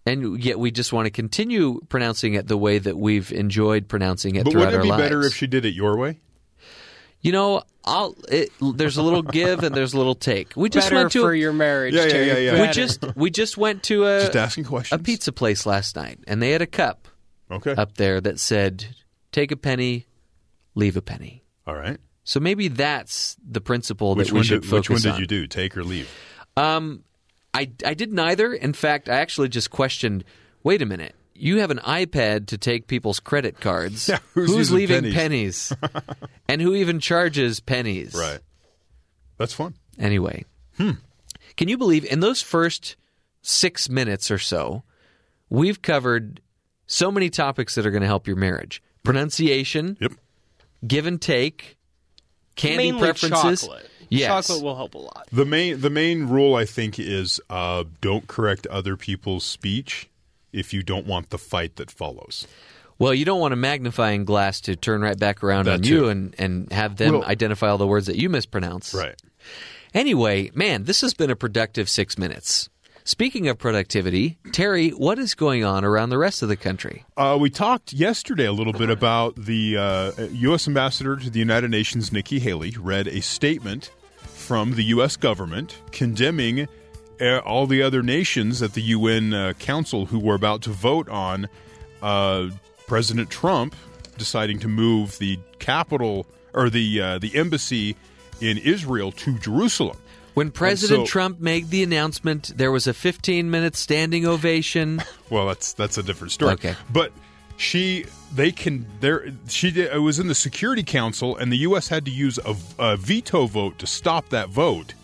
And 0.07 0.39
yet 0.45 0.59
we 0.59 0.71
just 0.71 0.93
want 0.93 1.07
to 1.07 1.11
continue 1.11 1.81
pronouncing 1.89 2.35
it 2.35 2.47
the 2.47 2.59
way 2.59 2.79
that 2.79 2.99
we've 2.99 3.33
enjoyed 3.33 3.89
pronouncing 3.89 4.37
it 4.37 4.45
But 4.45 4.51
throughout 4.53 4.67
wouldn't 4.67 4.83
it 4.83 4.85
be 4.85 4.91
lives. 4.91 5.03
better 5.03 5.23
if 5.23 5.35
she 5.35 5.47
did 5.47 5.65
it 5.65 5.73
your 5.75 5.97
way? 5.97 6.21
you 7.23 7.33
know, 7.33 7.63
I'll. 7.87 8.15
It, 8.29 8.51
there's 8.61 8.99
a 8.99 9.03
little 9.03 9.23
give 9.23 9.63
and 9.65 9.75
there's 9.75 9.95
a 9.95 9.97
little 9.97 10.15
take. 10.15 10.53
We 10.57 10.69
just 10.69 10.89
Better 10.91 10.97
went 10.97 11.13
to 11.13 11.23
for 11.23 11.33
a, 11.33 11.39
your 11.39 11.55
marriage. 11.55 11.95
Yeah, 11.95 12.03
yeah, 12.03 12.09
Terry. 12.11 12.27
yeah, 12.45 12.53
yeah. 12.53 12.61
we 12.61 12.69
just 12.69 13.17
we 13.17 13.31
just 13.31 13.57
went 13.57 13.83
to 13.85 14.05
a 14.05 14.21
Just 14.25 14.37
asking 14.37 14.65
questions. 14.65 15.01
a 15.01 15.03
pizza 15.03 15.33
place 15.33 15.65
last 15.65 15.97
night, 15.97 16.19
and 16.27 16.43
they 16.43 16.51
had 16.51 16.61
a 16.61 16.67
cup 16.67 17.09
Okay. 17.51 17.73
up 17.75 17.95
there 17.97 18.21
that 18.21 18.39
said, 18.39 18.85
"Take 19.33 19.53
a 19.53 19.57
penny, 19.57 20.05
leave 20.75 20.97
a 20.97 21.03
penny." 21.03 21.45
All 21.67 21.75
right. 21.75 21.99
So 22.25 22.41
maybe 22.41 22.69
that's 22.69 23.37
the 23.47 23.61
principle 23.61 24.15
Which 24.15 24.29
that 24.29 24.35
we 24.35 24.45
should 24.45 24.63
did, 24.63 24.71
which 24.73 24.89
one 24.91 25.01
did 25.01 25.13
on. 25.13 25.21
you 25.21 25.27
do? 25.27 25.47
Take 25.47 25.77
or 25.77 25.85
leave? 25.85 26.09
Um, 26.57 27.05
I 27.53 27.71
I 27.85 27.95
did 27.95 28.13
neither. 28.13 28.53
In 28.55 28.73
fact, 28.73 29.09
I 29.09 29.15
actually 29.17 29.49
just 29.49 29.71
questioned. 29.71 30.25
Wait 30.63 30.81
a 30.81 30.87
minute. 30.87 31.15
You 31.37 31.59
have 31.59 31.71
an 31.73 31.79
iPad 31.79 32.47
to 32.47 32.57
take 32.59 32.87
people's 32.87 33.19
credit 33.21 33.61
cards. 33.61 34.09
Yeah, 34.09 34.19
who's 34.35 34.51
using 34.57 34.77
leaving 34.77 35.13
pennies? 35.13 35.73
pennies? 35.81 36.13
and 36.49 36.63
who 36.63 36.75
even 36.75 37.01
charges 37.01 37.59
pennies? 37.61 38.15
Right. 38.15 38.39
That's 39.37 39.53
fun. 39.53 39.75
Anyway, 39.99 40.45
Hmm. 40.79 40.93
can 41.57 41.69
you 41.69 41.77
believe 41.77 42.05
in 42.05 42.21
those 42.21 42.41
first 42.41 42.97
six 43.43 43.89
minutes 43.91 44.31
or 44.31 44.39
so, 44.39 44.85
we've 45.51 45.83
covered 45.83 46.41
so 46.87 47.11
many 47.11 47.31
topics 47.31 47.75
that 47.75 47.85
are 47.85 47.91
going 47.91 48.01
to 48.03 48.07
help 48.07 48.27
your 48.29 48.37
marriage: 48.37 48.81
pronunciation, 49.03 49.99
Yep. 50.01 50.13
Give 50.87 51.07
and 51.07 51.21
take, 51.21 51.77
candy 52.57 52.93
Mainly 52.93 53.01
preferences. 53.01 53.63
chocolate. 53.63 53.89
Yes. 54.11 54.47
Chocolate 54.47 54.63
will 54.65 54.77
help 54.77 54.95
a 54.95 54.99
lot. 54.99 55.27
The 55.33 55.45
main 55.47 55.81
the 55.81 55.91
main 55.91 56.27
rule 56.29 56.55
I 56.55 56.65
think 56.67 56.99
is 56.99 57.41
uh, 57.51 57.85
don't 58.01 58.27
correct 58.29 58.67
other 58.69 58.97
people's 58.97 59.45
speech 59.45 60.09
if 60.53 60.73
you 60.73 60.83
don't 60.83 61.07
want 61.07 61.31
the 61.31 61.39
fight 61.39 61.77
that 61.77 61.91
follows. 61.91 62.47
Well, 62.99 63.13
you 63.13 63.25
don't 63.25 63.41
want 63.41 63.53
a 63.55 63.57
magnifying 63.57 64.25
glass 64.25 64.61
to 64.63 64.77
turn 64.77 65.01
right 65.01 65.19
back 65.19 65.43
around 65.43 65.65
That 65.65 65.75
on 65.77 65.83
too. 65.83 65.95
you 65.95 66.09
and, 66.09 66.35
and 66.39 66.71
have 66.73 66.97
them 66.97 67.15
Well- 67.15 67.25
identify 67.25 67.69
all 67.69 67.79
the 67.79 67.87
words 67.89 68.07
that 68.07 68.17
you 68.17 68.29
mispronounce. 68.29 68.95
Right. 68.95 69.21
Anyway, 69.93 70.51
man, 70.55 70.85
this 70.85 71.01
has 71.01 71.13
been 71.15 71.31
a 71.31 71.37
productive 71.37 71.89
six 71.89 72.17
minutes. 72.19 72.69
Speaking 73.07 73.49
of 73.49 73.59
productivity, 73.59 74.39
Terry, 74.53 74.89
what 74.89 75.19
is 75.19 75.35
going 75.35 75.63
on 75.63 75.85
around 75.85 76.09
the 76.09 76.17
rest 76.17 76.43
of 76.43 76.49
the 76.49 76.57
country? 76.57 77.05
Uh, 77.19 77.37
we 77.39 77.51
talked 77.51 77.93
yesterday 77.93 78.47
a 78.47 78.53
little 78.53 78.73
bit 78.73 78.89
about 78.89 79.37
the 79.37 79.77
uh, 79.77 80.13
U.S. 80.31 80.67
Ambassador 80.67 81.17
to 81.17 81.29
the 81.29 81.39
United 81.39 81.71
Nations, 81.71 82.13
Nikki 82.13 82.39
Haley, 82.39 82.75
read 82.81 83.07
a 83.07 83.21
statement 83.21 83.91
from 84.17 84.77
the 84.77 84.85
U.S. 84.85 85.17
government 85.17 85.77
condemning 85.93 86.67
uh, 87.21 87.41
all 87.41 87.67
the 87.67 87.83
other 87.83 88.03
nations 88.03 88.63
at 88.63 88.73
the 88.73 88.81
UN 88.81 89.35
uh, 89.35 89.53
Council 89.59 90.07
who 90.07 90.19
were 90.19 90.35
about 90.35 90.63
to 90.63 90.71
vote 90.71 91.07
on 91.11 91.47
uh, 92.01 92.49
President 92.87 93.29
Trump 93.29 93.77
deciding 94.17 94.61
to 94.61 94.69
move 94.69 95.19
the 95.19 95.39
capital 95.59 96.27
or 96.55 96.71
the 96.71 97.03
uh, 97.03 97.19
the 97.19 97.37
embassy 97.37 97.97
in 98.41 98.57
Israel 98.57 99.13
to 99.13 99.39
Jerusalem. 99.41 99.99
When 100.35 100.51
President 100.51 101.07
so- 101.07 101.11
Trump 101.13 101.41
made 101.41 101.71
the 101.71 101.83
announcement, 101.83 102.53
there 102.57 102.71
was 102.73 102.87
a 102.87 102.93
15 102.95 103.51
minute 103.51 103.77
standing 103.77 104.27
ovation. 104.27 105.03
Well, 105.31 105.47
that's 105.47 105.73
that's 105.73 105.97
a 105.99 106.03
different 106.03 106.33
story. 106.33 106.53
Okay. 106.53 106.75
but 106.93 107.11
she 107.57 108.05
they 108.35 108.53
can 108.53 108.87
there 109.01 109.27
she 109.49 109.71
did, 109.71 109.93
it 109.93 109.99
was 109.99 110.19
in 110.19 110.29
the 110.29 110.35
Security 110.35 110.83
Council, 110.85 111.37
and 111.37 111.51
the 111.51 111.57
U.S. 111.59 111.89
had 111.89 112.05
to 112.05 112.11
use 112.11 112.39
a, 112.39 112.55
a 112.79 112.97
veto 112.97 113.47
vote 113.47 113.79
to 113.81 113.87
stop 113.87 114.29
that 114.29 114.49
vote, 114.51 114.95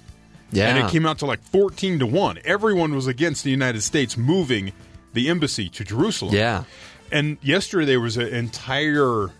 Yeah. 0.53 0.69
and 0.69 0.79
it 0.87 0.91
came 0.93 1.07
out 1.07 1.19
to 1.21 1.27
like 1.27 1.41
fourteen 1.43 1.99
to 2.01 2.07
one. 2.07 2.39
Everyone 2.45 2.95
was 2.95 3.07
against 3.09 3.43
the 3.45 3.51
United 3.51 3.83
States 3.83 4.17
moving 4.17 4.73
the 5.15 5.29
embassy 5.29 5.69
to 5.71 5.85
Jerusalem. 5.85 6.35
Yeah. 6.35 6.65
and 7.11 7.39
yesterday 7.43 7.87
there 7.87 8.01
was 8.01 8.17
an 8.17 8.29
entire 8.29 9.31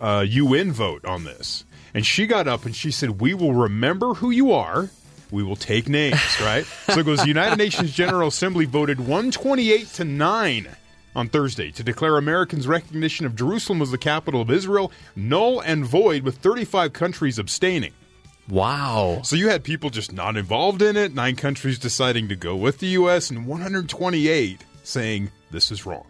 uh, 0.00 0.24
UN 0.28 0.72
vote 0.72 1.04
on 1.04 1.24
this, 1.24 1.64
and 1.92 2.04
she 2.04 2.26
got 2.26 2.48
up 2.48 2.64
and 2.64 2.74
she 2.74 2.90
said, 2.90 3.20
"We 3.20 3.34
will 3.34 3.52
remember 3.54 4.14
who 4.14 4.30
you 4.30 4.52
are." 4.52 4.88
We 5.34 5.42
will 5.42 5.56
take 5.56 5.88
names, 5.88 6.40
right? 6.40 6.64
so 6.86 7.00
it 7.00 7.06
goes. 7.06 7.18
The 7.18 7.26
United 7.26 7.58
Nations 7.58 7.90
General 7.90 8.28
Assembly 8.28 8.66
voted 8.66 9.00
128 9.00 9.88
to 9.94 10.04
nine 10.04 10.68
on 11.16 11.28
Thursday 11.28 11.72
to 11.72 11.82
declare 11.82 12.16
Americans' 12.16 12.68
recognition 12.68 13.26
of 13.26 13.34
Jerusalem 13.34 13.82
as 13.82 13.90
the 13.90 13.98
capital 13.98 14.40
of 14.40 14.48
Israel 14.48 14.92
null 15.16 15.58
and 15.58 15.84
void, 15.84 16.22
with 16.22 16.38
35 16.38 16.92
countries 16.92 17.40
abstaining. 17.40 17.92
Wow. 18.48 19.22
So 19.24 19.34
you 19.34 19.48
had 19.48 19.64
people 19.64 19.90
just 19.90 20.12
not 20.12 20.36
involved 20.36 20.82
in 20.82 20.96
it, 20.96 21.14
nine 21.14 21.34
countries 21.34 21.80
deciding 21.80 22.28
to 22.28 22.36
go 22.36 22.54
with 22.54 22.78
the 22.78 22.86
U.S., 22.88 23.28
and 23.28 23.44
128 23.44 24.64
saying 24.84 25.32
this 25.50 25.72
is 25.72 25.84
wrong. 25.84 26.06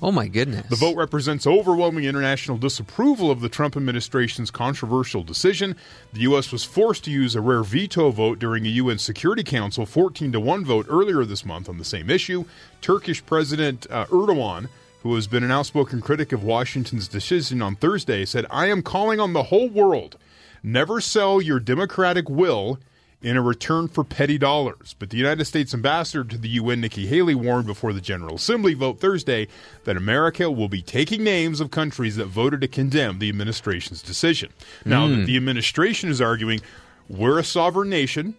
Oh, 0.00 0.12
my 0.12 0.28
goodness. 0.28 0.66
The 0.68 0.76
vote 0.76 0.96
represents 0.96 1.46
overwhelming 1.46 2.04
international 2.04 2.56
disapproval 2.56 3.30
of 3.30 3.40
the 3.40 3.48
Trump 3.48 3.76
administration's 3.76 4.50
controversial 4.50 5.24
decision. 5.24 5.74
The 6.12 6.20
U.S. 6.20 6.52
was 6.52 6.64
forced 6.64 7.04
to 7.04 7.10
use 7.10 7.34
a 7.34 7.40
rare 7.40 7.64
veto 7.64 8.10
vote 8.10 8.38
during 8.38 8.64
a 8.64 8.70
UN 8.70 8.98
Security 8.98 9.42
Council 9.42 9.86
14 9.86 10.32
to 10.32 10.40
1 10.40 10.64
vote 10.64 10.86
earlier 10.88 11.24
this 11.24 11.44
month 11.44 11.68
on 11.68 11.78
the 11.78 11.84
same 11.84 12.10
issue. 12.10 12.44
Turkish 12.80 13.24
President 13.26 13.86
uh, 13.90 14.06
Erdogan, 14.06 14.68
who 15.02 15.14
has 15.16 15.26
been 15.26 15.42
an 15.42 15.50
outspoken 15.50 16.00
critic 16.00 16.32
of 16.32 16.44
Washington's 16.44 17.08
decision 17.08 17.60
on 17.60 17.74
Thursday, 17.74 18.24
said, 18.24 18.46
I 18.50 18.66
am 18.66 18.82
calling 18.82 19.18
on 19.18 19.32
the 19.32 19.44
whole 19.44 19.68
world 19.68 20.16
never 20.62 21.00
sell 21.00 21.40
your 21.40 21.60
democratic 21.60 22.28
will 22.28 22.78
in 23.20 23.36
a 23.36 23.42
return 23.42 23.88
for 23.88 24.04
petty 24.04 24.38
dollars. 24.38 24.94
But 24.98 25.10
the 25.10 25.16
United 25.16 25.44
States 25.46 25.74
ambassador 25.74 26.22
to 26.24 26.38
the 26.38 26.48
UN, 26.50 26.80
Nikki 26.80 27.06
Haley, 27.06 27.34
warned 27.34 27.66
before 27.66 27.92
the 27.92 28.00
General 28.00 28.36
Assembly 28.36 28.74
vote 28.74 29.00
Thursday 29.00 29.48
that 29.84 29.96
America 29.96 30.50
will 30.50 30.68
be 30.68 30.82
taking 30.82 31.24
names 31.24 31.60
of 31.60 31.70
countries 31.70 32.16
that 32.16 32.26
voted 32.26 32.60
to 32.60 32.68
condemn 32.68 33.18
the 33.18 33.28
administration's 33.28 34.02
decision. 34.02 34.50
Now, 34.84 35.08
the, 35.08 35.24
the 35.24 35.36
administration 35.36 36.10
is 36.10 36.20
arguing 36.20 36.60
we're 37.08 37.38
a 37.38 37.44
sovereign 37.44 37.88
nation 37.90 38.36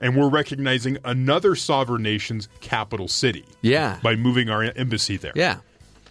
and 0.00 0.16
we're 0.16 0.30
recognizing 0.30 0.96
another 1.04 1.54
sovereign 1.54 2.02
nation's 2.02 2.48
capital 2.60 3.06
city 3.06 3.44
Yeah. 3.60 3.98
by 4.02 4.16
moving 4.16 4.48
our 4.50 4.62
embassy 4.62 5.18
there. 5.18 5.32
Yeah. 5.36 5.58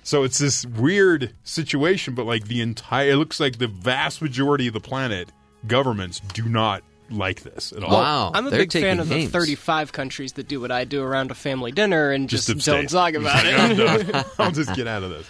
So 0.04 0.24
it's 0.24 0.38
this 0.38 0.66
weird 0.66 1.34
situation, 1.44 2.16
but 2.16 2.26
like 2.26 2.46
the 2.46 2.62
entire, 2.62 3.10
it 3.12 3.16
looks 3.18 3.40
like 3.40 3.58
the 3.58 3.68
vast 3.68 4.22
majority 4.22 4.68
of 4.68 4.74
the 4.74 4.80
planet 4.80 5.30
governments 5.68 6.22
do 6.34 6.48
not 6.48 6.84
like 7.12 7.42
this 7.42 7.72
at 7.74 7.84
all. 7.84 7.92
Wow. 7.92 8.32
I'm 8.34 8.48
a 8.48 8.50
They're 8.50 8.60
big 8.60 8.72
fan 8.72 9.00
of 9.00 9.10
names. 9.10 9.32
the 9.32 9.40
35 9.40 9.92
countries 9.92 10.34
that 10.34 10.48
do 10.48 10.60
what 10.62 10.72
I 10.72 10.84
do 10.86 11.04
around 11.04 11.32
a 11.32 11.36
family 11.36 11.72
dinner 11.72 12.12
and 12.12 12.30
Just 12.30 12.48
just, 12.48 12.66
don't 12.66 12.90
talk 12.90 13.14
about 13.14 13.46
I'm 13.46 13.72
it. 13.72 13.76
done. 14.12 14.26
I'll 14.40 14.52
just 14.52 14.74
get 14.76 14.88
out 14.88 15.04
of 15.04 15.10
this. 15.10 15.28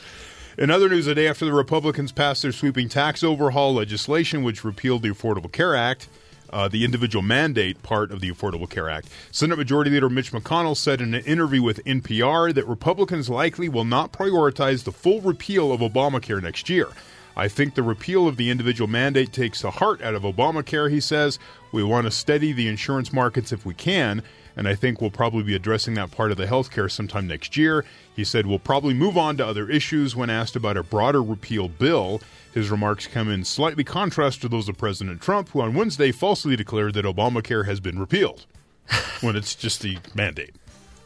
In 0.58 0.70
other 0.72 0.90
news, 0.90 1.08
a 1.08 1.16
day 1.16 1.28
after 1.28 1.46
the 1.46 1.54
Republicans 1.54 2.12
passed 2.12 2.42
their 2.42 2.52
sweeping 2.52 2.90
tax 2.90 3.24
overhaul 3.24 3.74
legislation, 3.74 4.44
which 4.44 4.64
repealed 4.66 5.04
the 5.04 5.10
Affordable 5.10 5.50
Care 5.52 5.74
Act, 5.74 6.10
uh, 6.52 6.68
the 6.68 6.84
individual 6.84 7.22
mandate 7.22 7.82
part 7.82 8.12
of 8.12 8.20
the 8.20 8.30
Affordable 8.30 8.70
Care 8.70 8.90
Act, 8.90 9.08
Senate 9.32 9.58
Majority 9.58 9.92
Leader 9.92 10.10
Mitch 10.10 10.34
McConnell 10.34 10.76
said 10.76 11.00
in 11.00 11.14
an 11.14 11.24
interview 11.24 11.62
with 11.64 11.82
NPR 11.86 12.54
that 12.56 12.68
Republicans 12.68 13.30
likely 13.30 13.70
will 13.70 13.86
not 13.86 14.12
prioritize 14.12 14.84
the 14.84 14.92
full 14.92 15.22
repeal 15.22 15.72
of 15.72 15.80
Obamacare 15.80 16.42
next 16.42 16.70
year. 16.70 16.88
I 17.36 17.48
think 17.48 17.76
the 17.76 17.84
repeal 17.84 18.28
of 18.28 18.38
the 18.38 18.50
individual 18.50 18.88
mandate 18.88 19.32
takes 19.32 19.62
the 19.62 19.72
heart 19.72 20.02
out 20.02 20.16
of 20.16 20.24
Obamacare, 20.24 20.90
he 20.90 21.00
says. 21.00 21.40
We 21.72 21.84
want 21.84 22.06
to 22.06 22.12
steady 22.12 22.52
the 22.52 22.68
insurance 22.68 23.14
markets 23.14 23.52
if 23.52 23.66
we 23.66 23.74
can. 23.74 24.24
and 24.56 24.68
I 24.68 24.76
think 24.76 25.00
we'll 25.00 25.12
probably 25.12 25.44
be 25.44 25.56
addressing 25.56 25.94
that 25.94 26.12
part 26.12 26.32
of 26.32 26.38
the 26.38 26.48
health 26.48 26.70
care 26.72 26.90
sometime 26.90 27.28
next 27.28 27.56
year. 27.56 27.86
He 28.14 28.26
said 28.26 28.46
we'll 28.46 28.60
probably 28.60 28.94
move 28.94 29.18
on 29.18 29.38
to 29.38 29.48
other 29.48 29.70
issues 29.70 30.16
when 30.16 30.30
asked 30.30 30.56
about 30.56 30.76
a 30.76 30.84
broader 30.84 31.24
repeal 31.24 31.70
bill. 31.70 32.22
His 32.54 32.70
remarks 32.70 33.08
come 33.08 33.30
in 33.30 33.46
slightly 33.46 33.84
contrast 33.84 34.42
to 34.42 34.50
those 34.50 34.68
of 34.68 34.78
President 34.78 35.22
Trump, 35.22 35.50
who 35.50 35.62
on 35.62 35.76
Wednesday 35.76 36.12
falsely 36.12 36.56
declared 36.56 36.96
that 36.96 37.06
Obamacare 37.06 37.66
has 37.66 37.80
been 37.80 38.00
repealed 38.00 38.46
when 39.22 39.36
it's 39.36 39.56
just 39.56 39.82
the 39.82 39.98
mandate, 40.14 40.56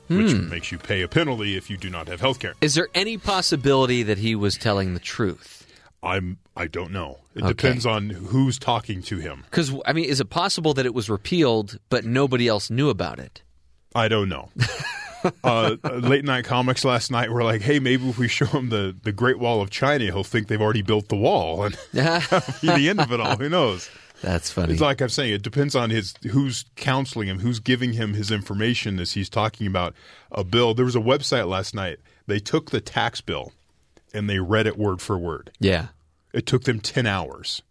which 0.08 0.32
hmm. 0.32 0.50
makes 0.50 0.72
you 0.72 0.80
pay 0.80 1.02
a 1.02 1.08
penalty 1.08 1.56
if 1.56 1.70
you 1.70 1.78
do 1.78 1.90
not 1.90 2.08
have 2.08 2.22
health 2.22 2.40
care. 2.40 2.54
Is 2.62 2.74
there 2.74 2.88
any 2.96 3.18
possibility 3.18 4.02
that 4.04 4.18
he 4.18 4.34
was 4.34 4.58
telling 4.58 4.94
the 4.94 5.00
truth? 5.00 5.63
I'm 6.04 6.38
I 6.56 6.68
don't 6.68 6.92
know. 6.92 7.20
It 7.34 7.40
Okay. 7.44 7.48
depends 7.50 7.86
on 7.86 8.10
who's 8.10 8.60
talking 8.60 9.02
to 9.04 9.18
him. 9.18 9.44
Because 9.50 9.74
I 9.86 9.94
mean, 9.94 10.06
is 10.06 10.20
it 10.20 10.30
possible 10.30 10.74
that 10.76 10.86
it 10.86 10.94
was 10.94 11.10
repealed 11.10 11.80
but 11.90 12.06
nobody 12.06 12.48
else 12.48 12.70
knew 12.70 12.90
about 12.90 13.20
it? 13.20 13.42
I 13.96 14.08
don't 14.08 14.28
know. 14.30 14.50
uh, 15.44 15.76
late 15.84 16.26
night 16.26 16.46
comics 16.46 16.84
last 16.84 17.10
night 17.12 17.32
were 17.32 17.44
like, 17.44 17.62
"Hey, 17.62 17.80
maybe 17.80 18.10
if 18.10 18.18
we 18.18 18.28
show 18.28 18.46
him 18.46 18.70
the, 18.70 18.96
the 19.04 19.12
Great 19.12 19.40
Wall 19.40 19.62
of 19.62 19.70
China, 19.70 20.06
he'll 20.06 20.24
think 20.24 20.48
they've 20.48 20.62
already 20.62 20.82
built 20.82 21.08
the 21.10 21.16
wall." 21.16 21.64
And 21.64 21.74
the 21.94 22.86
end 22.90 23.00
of 23.00 23.12
it 23.12 23.20
all, 23.20 23.38
who 23.38 23.50
knows? 23.50 23.90
That's 24.22 24.52
funny. 24.52 24.74
It's 24.74 24.82
like 24.82 25.02
I'm 25.02 25.10
saying, 25.10 25.34
it 25.34 25.42
depends 25.42 25.76
on 25.76 25.90
his 25.90 26.14
who's 26.32 26.66
counseling 26.76 27.28
him, 27.28 27.40
who's 27.40 27.60
giving 27.60 27.94
him 27.94 28.14
his 28.14 28.32
information 28.32 29.00
as 29.00 29.14
he's 29.14 29.30
talking 29.30 29.68
about 29.68 29.94
a 30.32 30.44
bill. 30.44 30.74
There 30.74 30.86
was 30.86 30.96
a 30.96 31.00
website 31.00 31.48
last 31.48 31.76
night. 31.76 32.00
They 32.28 32.40
took 32.40 32.72
the 32.72 32.80
tax 32.82 33.20
bill 33.22 33.52
and 34.14 34.30
they 34.30 34.40
read 34.40 34.68
it 34.68 34.78
word 34.78 35.02
for 35.02 35.18
word. 35.18 35.52
yeah. 35.60 35.88
It 36.34 36.46
took 36.48 36.64
them 36.64 36.80
ten 36.80 37.06
hours. 37.06 37.62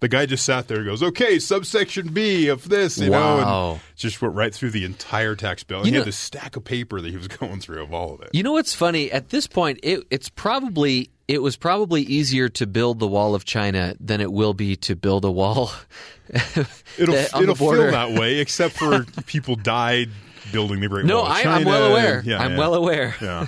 The 0.00 0.08
guy 0.08 0.26
just 0.26 0.44
sat 0.44 0.68
there 0.68 0.76
and 0.78 0.86
goes, 0.86 1.02
"Okay, 1.02 1.38
subsection 1.38 2.08
B 2.08 2.48
of 2.48 2.68
this," 2.68 2.98
you 2.98 3.08
know, 3.08 3.18
Wow. 3.38 3.70
and 3.72 3.80
just 3.96 4.20
went 4.20 4.34
right 4.34 4.54
through 4.54 4.72
the 4.72 4.84
entire 4.84 5.34
tax 5.34 5.64
bill. 5.64 5.78
And 5.78 5.86
You 5.86 5.92
he 5.92 5.94
know- 5.94 6.00
had 6.02 6.08
this 6.08 6.18
stack 6.18 6.56
of 6.56 6.64
paper 6.64 7.00
that 7.00 7.10
he 7.10 7.16
was 7.16 7.28
going 7.40 7.60
through 7.60 7.82
of 7.82 7.94
all 7.94 8.12
of 8.14 8.20
it. 8.20 8.28
You 8.34 8.42
know 8.42 8.52
what's 8.52 8.74
funny? 8.74 9.10
At 9.10 9.30
this 9.30 9.46
point, 9.46 9.80
it, 9.82 10.00
it's 10.10 10.28
probably 10.28 11.08
it 11.28 11.40
was 11.40 11.56
probably 11.56 12.02
easier 12.02 12.50
to 12.50 12.66
build 12.66 12.98
the 12.98 13.06
wall 13.08 13.34
of 13.34 13.46
China 13.46 13.94
than 13.98 14.20
it 14.20 14.30
will 14.30 14.52
be 14.52 14.76
to 14.76 14.94
build 14.94 15.24
a 15.24 15.30
wall. 15.30 15.72
It'll 16.98 17.14
it'll 17.14 17.54
feel 17.54 17.90
that 17.90 18.12
way, 18.12 18.38
except 18.40 18.76
for 18.76 19.04
people 19.26 19.56
died 19.56 20.10
building 20.52 20.80
the 20.80 20.88
Great 20.88 21.06
No, 21.06 21.18
Wall 21.22 21.26
of 21.26 21.32
I, 21.32 21.42
China. 21.42 21.56
I'm 21.60 21.64
well 21.64 21.90
aware. 21.90 22.18
and- 22.18 22.26
yeah, 22.26 22.38
I'm 22.42 22.52
yeah. 22.52 22.58
well 22.58 22.74
aware. 22.74 23.14
Yeah. 23.22 23.46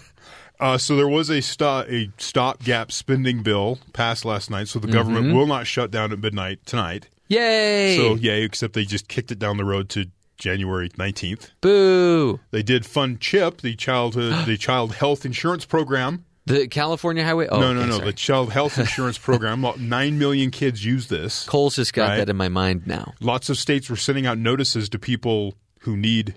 Uh, 0.59 0.79
so 0.79 0.97
there 0.97 1.09
was 1.09 1.29
a 1.31 1.41
stop 1.43 1.87
a 1.89 2.11
stopgap 2.19 2.91
spending 2.93 3.43
bill 3.43 3.79
passed 3.93 4.25
last 4.25 4.51
night, 4.51 4.69
so 4.69 4.79
the 4.79 4.89
government 4.89 5.27
Mm-hmm. 5.27 5.37
will 5.37 5.47
not 5.47 5.67
shut 5.67 5.91
down 5.91 6.13
at 6.13 6.19
midnight 6.19 6.65
tonight. 6.67 7.09
Yay! 7.29 7.97
So 7.97 8.15
yay, 8.15 8.43
except 8.43 8.73
they 8.75 8.85
just 8.85 9.09
kicked 9.09 9.31
it 9.33 9.39
down 9.39 9.57
the 9.57 9.65
road 9.65 9.89
to 9.91 10.07
January 10.39 10.91
nineteenth. 10.97 11.51
Boo! 11.61 12.41
They 12.53 12.63
did 12.63 12.87
fund 12.87 13.21
CHIP, 13.21 13.61
the 13.63 13.75
childhood 13.75 14.45
the 14.47 14.57
child 14.57 14.95
health 14.95 15.25
insurance 15.27 15.65
program. 15.65 16.25
The 16.47 16.69
California 16.69 17.25
Highway. 17.25 17.49
Oh, 17.51 17.59
no, 17.59 17.73
no, 17.75 17.81
okay, 17.81 17.89
no, 17.91 17.97
sorry. 17.97 18.07
the 18.07 18.13
child 18.13 18.53
health 18.53 18.79
insurance 18.87 19.19
program. 19.19 19.67
Nine 19.81 20.17
million 20.19 20.53
kids 20.53 20.85
use 20.85 21.09
this. 21.09 21.45
Cole's 21.47 21.75
just 21.75 21.93
got 21.93 22.11
Right. 22.11 22.17
that 22.19 22.29
in 22.29 22.37
my 22.37 22.49
mind 22.49 22.87
now. 22.87 23.15
Lots 23.21 23.51
of 23.51 23.59
states 23.59 23.91
were 23.91 23.97
sending 23.97 24.27
out 24.27 24.39
notices 24.39 24.89
to 24.91 24.99
people 25.01 25.55
who 25.81 25.97
need 25.97 26.37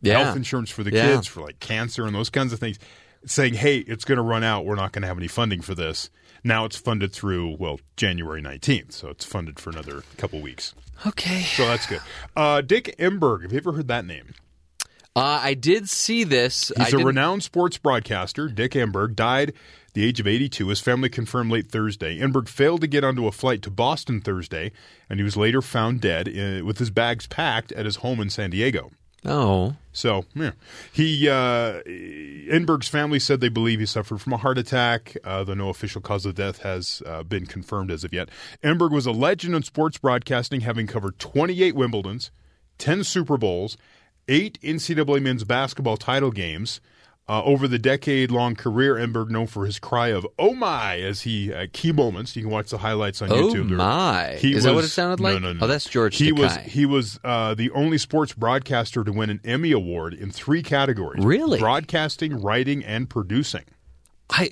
Yeah. 0.00 0.22
health 0.24 0.36
insurance 0.36 0.70
for 0.70 0.82
the 0.82 0.90
Yeah. 0.92 1.08
kids 1.14 1.26
for 1.26 1.42
like 1.42 1.60
cancer 1.60 2.06
and 2.06 2.14
those 2.14 2.30
kinds 2.30 2.54
of 2.54 2.58
things, 2.58 2.78
saying, 3.26 3.54
"Hey, 3.54 3.78
it's 3.78 4.04
going 4.04 4.16
to 4.16 4.22
run 4.22 4.44
out. 4.44 4.64
We're 4.64 4.74
not 4.76 4.92
going 4.92 5.02
to 5.02 5.08
have 5.08 5.18
any 5.18 5.28
funding 5.28 5.60
for 5.60 5.74
this." 5.74 6.10
Now 6.42 6.64
it's 6.64 6.76
funded 6.76 7.12
through 7.12 7.56
well 7.58 7.80
January 7.96 8.40
nineteenth, 8.40 8.92
so 8.92 9.08
it's 9.08 9.24
funded 9.24 9.58
for 9.60 9.70
another 9.70 10.02
couple 10.16 10.40
weeks. 10.40 10.74
Okay. 11.06 11.42
So 11.42 11.66
that's 11.66 11.86
good. 11.86 12.00
Uh, 12.36 12.60
Dick 12.60 12.94
Enberg, 12.98 13.42
have 13.42 13.52
you 13.52 13.58
ever 13.58 13.72
heard 13.72 13.88
that 13.88 14.04
name? 14.04 14.34
Uh, 15.16 15.40
I 15.42 15.54
did 15.54 15.88
see 15.88 16.24
this. 16.24 16.70
I 16.78 16.84
He's 16.84 16.88
a 16.88 16.96
didn't- 16.98 17.06
renowned 17.06 17.42
sports 17.42 17.78
broadcaster. 17.78 18.48
Dick 18.48 18.72
Enberg 18.72 19.16
died 19.16 19.48
at 19.50 19.54
the 19.94 20.04
age 20.04 20.20
of 20.20 20.26
82. 20.28 20.68
His 20.68 20.80
family 20.80 21.08
confirmed 21.08 21.50
late 21.50 21.68
Thursday. 21.70 22.18
Enberg 22.20 22.48
failed 22.48 22.80
to 22.82 22.86
get 22.86 23.02
onto 23.02 23.26
a 23.26 23.32
flight 23.32 23.60
to 23.62 23.70
Boston 23.70 24.20
Thursday, 24.20 24.70
and 25.08 25.18
he 25.18 25.24
was 25.24 25.36
later 25.36 25.60
found 25.60 26.00
dead 26.00 26.28
uh, 26.28 26.64
with 26.64 26.78
his 26.78 26.90
bags 26.90 27.26
packed 27.26 27.72
at 27.72 27.86
his 27.86 27.96
home 27.96 28.20
in 28.20 28.30
San 28.30 28.50
Diego. 28.50 28.92
Oh, 29.24 29.76
So, 29.92 30.24
yeah. 30.34 30.52
He, 30.92 31.28
uh, 31.28 31.82
Enberg's 31.84 32.88
family 32.88 33.18
said 33.18 33.40
they 33.40 33.50
believe 33.50 33.80
he 33.80 33.86
suffered 33.86 34.20
from 34.20 34.32
a 34.32 34.38
heart 34.38 34.56
attack, 34.56 35.16
uh, 35.24 35.44
though 35.44 35.54
no 35.54 35.68
official 35.68 36.00
cause 36.00 36.24
of 36.24 36.34
death 36.34 36.62
has 36.62 37.02
uh, 37.04 37.22
been 37.22 37.44
confirmed 37.44 37.90
as 37.90 38.02
of 38.02 38.12
yet. 38.14 38.30
Enberg 38.64 38.92
was 38.92 39.04
a 39.04 39.12
legend 39.12 39.54
in 39.54 39.62
sports 39.62 39.98
broadcasting, 39.98 40.62
having 40.62 40.86
covered 40.86 41.18
28 41.18 41.74
Wimbledons, 41.74 42.30
10 42.78 43.04
Super 43.04 43.36
Bowls, 43.36 43.76
eight 44.28 44.58
NCAA 44.62 45.20
men's 45.20 45.44
basketball 45.44 45.96
title 45.98 46.30
games. 46.30 46.80
Uh, 47.30 47.44
over 47.44 47.68
the 47.68 47.78
decade-long 47.78 48.56
career, 48.56 48.96
Enberg 48.96 49.30
known 49.30 49.46
for 49.46 49.64
his 49.64 49.78
cry 49.78 50.08
of 50.08 50.26
"Oh 50.36 50.52
my!" 50.52 50.98
as 50.98 51.20
he 51.20 51.54
uh, 51.54 51.68
key 51.72 51.92
moments. 51.92 52.34
You 52.34 52.42
can 52.42 52.50
watch 52.50 52.70
the 52.70 52.78
highlights 52.78 53.22
on 53.22 53.30
Oh, 53.30 53.36
YouTube. 53.54 53.68
There- 53.68 53.76
my. 53.78 54.34
He 54.40 54.52
Is 54.52 54.64
that 54.64 54.74
what 54.74 54.82
it 54.82 54.88
sounded 54.88 55.20
like? 55.20 55.40
No, 55.40 55.52
no, 55.52 55.60
Oh, 55.64 55.68
that's 55.68 55.88
George 55.88 56.16
He 56.16 56.32
was 56.32 56.56
he 56.56 56.86
was 56.86 57.20
uh, 57.22 57.54
the 57.54 57.70
only 57.70 57.98
sports 57.98 58.32
broadcaster 58.32 59.04
to 59.04 59.12
win 59.12 59.30
an 59.30 59.40
Emmy 59.44 59.70
award 59.70 60.12
in 60.12 60.32
three 60.32 60.60
categories: 60.60 61.24
Really? 61.24 61.60
broadcasting, 61.60 62.42
writing, 62.42 62.84
and 62.84 63.08
producing. 63.08 63.64
I 64.28 64.50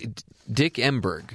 Dick 0.49 0.75
Enberg. 0.75 1.31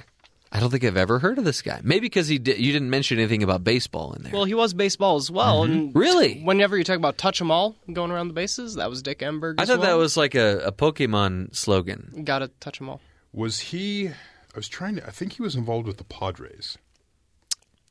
I 0.54 0.60
don't 0.60 0.70
think 0.70 0.84
I've 0.84 0.96
ever 0.96 1.18
heard 1.18 1.36
of 1.38 1.44
this 1.44 1.62
guy. 1.62 1.80
Maybe 1.82 2.02
because 2.06 2.28
he 2.28 2.38
did, 2.38 2.58
you 2.58 2.72
didn't 2.72 2.88
mention 2.88 3.18
anything 3.18 3.42
about 3.42 3.64
baseball 3.64 4.12
in 4.12 4.22
there. 4.22 4.32
Well, 4.32 4.44
he 4.44 4.54
was 4.54 4.72
baseball 4.72 5.16
as 5.16 5.28
well. 5.28 5.64
Mm-hmm. 5.64 5.72
And 5.72 5.94
Really? 5.96 6.42
Whenever 6.42 6.78
you 6.78 6.84
talk 6.84 6.96
about 6.96 7.18
touch 7.18 7.40
'em 7.40 7.50
all 7.50 7.74
going 7.92 8.12
around 8.12 8.28
the 8.28 8.34
bases, 8.34 8.76
that 8.76 8.88
was 8.88 9.02
Dick 9.02 9.18
Enberg. 9.18 9.56
I 9.58 9.62
as 9.62 9.68
thought 9.68 9.82
that 9.82 9.94
was 9.94 10.16
like 10.16 10.36
a, 10.36 10.58
a 10.64 10.70
Pokemon 10.70 11.56
slogan. 11.56 12.22
Gotta 12.24 12.48
touch 12.60 12.80
'em 12.80 12.88
all. 12.88 13.00
Was 13.32 13.58
he? 13.58 14.08
I 14.08 14.56
was 14.56 14.68
trying 14.68 14.94
to. 14.96 15.04
I 15.04 15.10
think 15.10 15.32
he 15.32 15.42
was 15.42 15.56
involved 15.56 15.88
with 15.88 15.96
the 15.96 16.04
Padres. 16.04 16.78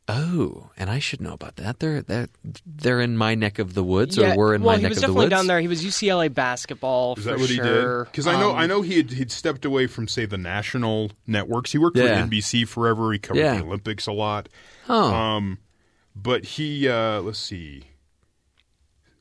Oh, 0.10 0.70
and 0.76 0.90
I 0.90 1.00
should 1.00 1.22
know 1.22 1.32
about 1.32 1.56
that. 1.56 1.80
They're 1.80 2.02
they're 2.02 2.28
they're 2.66 3.00
in 3.00 3.16
my 3.18 3.36
neck 3.36 3.58
of 3.58 3.74
the 3.74 3.84
woods, 3.86 4.20
or 4.20 4.36
we're 4.36 4.54
in 4.54 4.62
well, 4.62 4.74
my 4.74 4.78
he 4.78 4.84
neck 4.84 4.90
was 4.90 4.98
of 4.98 5.08
the 5.08 5.14
woods. 5.14 5.16
he 5.16 5.20
was 5.24 5.30
definitely 5.30 5.30
down 5.30 5.48
there. 5.48 5.62
He 5.62 5.68
was 5.70 5.84
UCLA 5.86 6.34
basketball 6.34 7.16
Is 7.16 7.24
for 7.24 7.30
that 7.30 7.40
what 7.40 7.50
sure. 7.50 7.64
he 7.66 8.04
did? 8.04 8.12
Because 8.12 8.28
I 8.28 8.38
know 8.38 8.50
Um, 8.52 8.58
I 8.58 8.66
know 8.68 8.82
he 8.82 8.98
had 8.98 9.12
he'd 9.12 9.32
stepped 9.32 9.64
away 9.64 9.88
from 9.88 10.10
say 10.10 10.26
the 10.26 10.38
national 10.38 11.12
networks. 11.26 11.72
He 11.72 11.78
worked 11.78 11.96
Yeah. 11.96 12.22
for 12.22 12.28
NBC 12.28 12.68
forever. 12.68 13.14
He 13.14 13.20
covered 13.20 13.40
Yeah. 13.40 13.58
the 13.60 13.64
Olympics 13.64 14.06
a 14.06 14.12
lot. 14.12 14.50
Oh, 14.90 15.14
Um, 15.14 15.60
but 16.14 16.44
he 16.44 16.90
uh, 16.90 17.22
let's 17.22 17.40
see. 17.40 17.84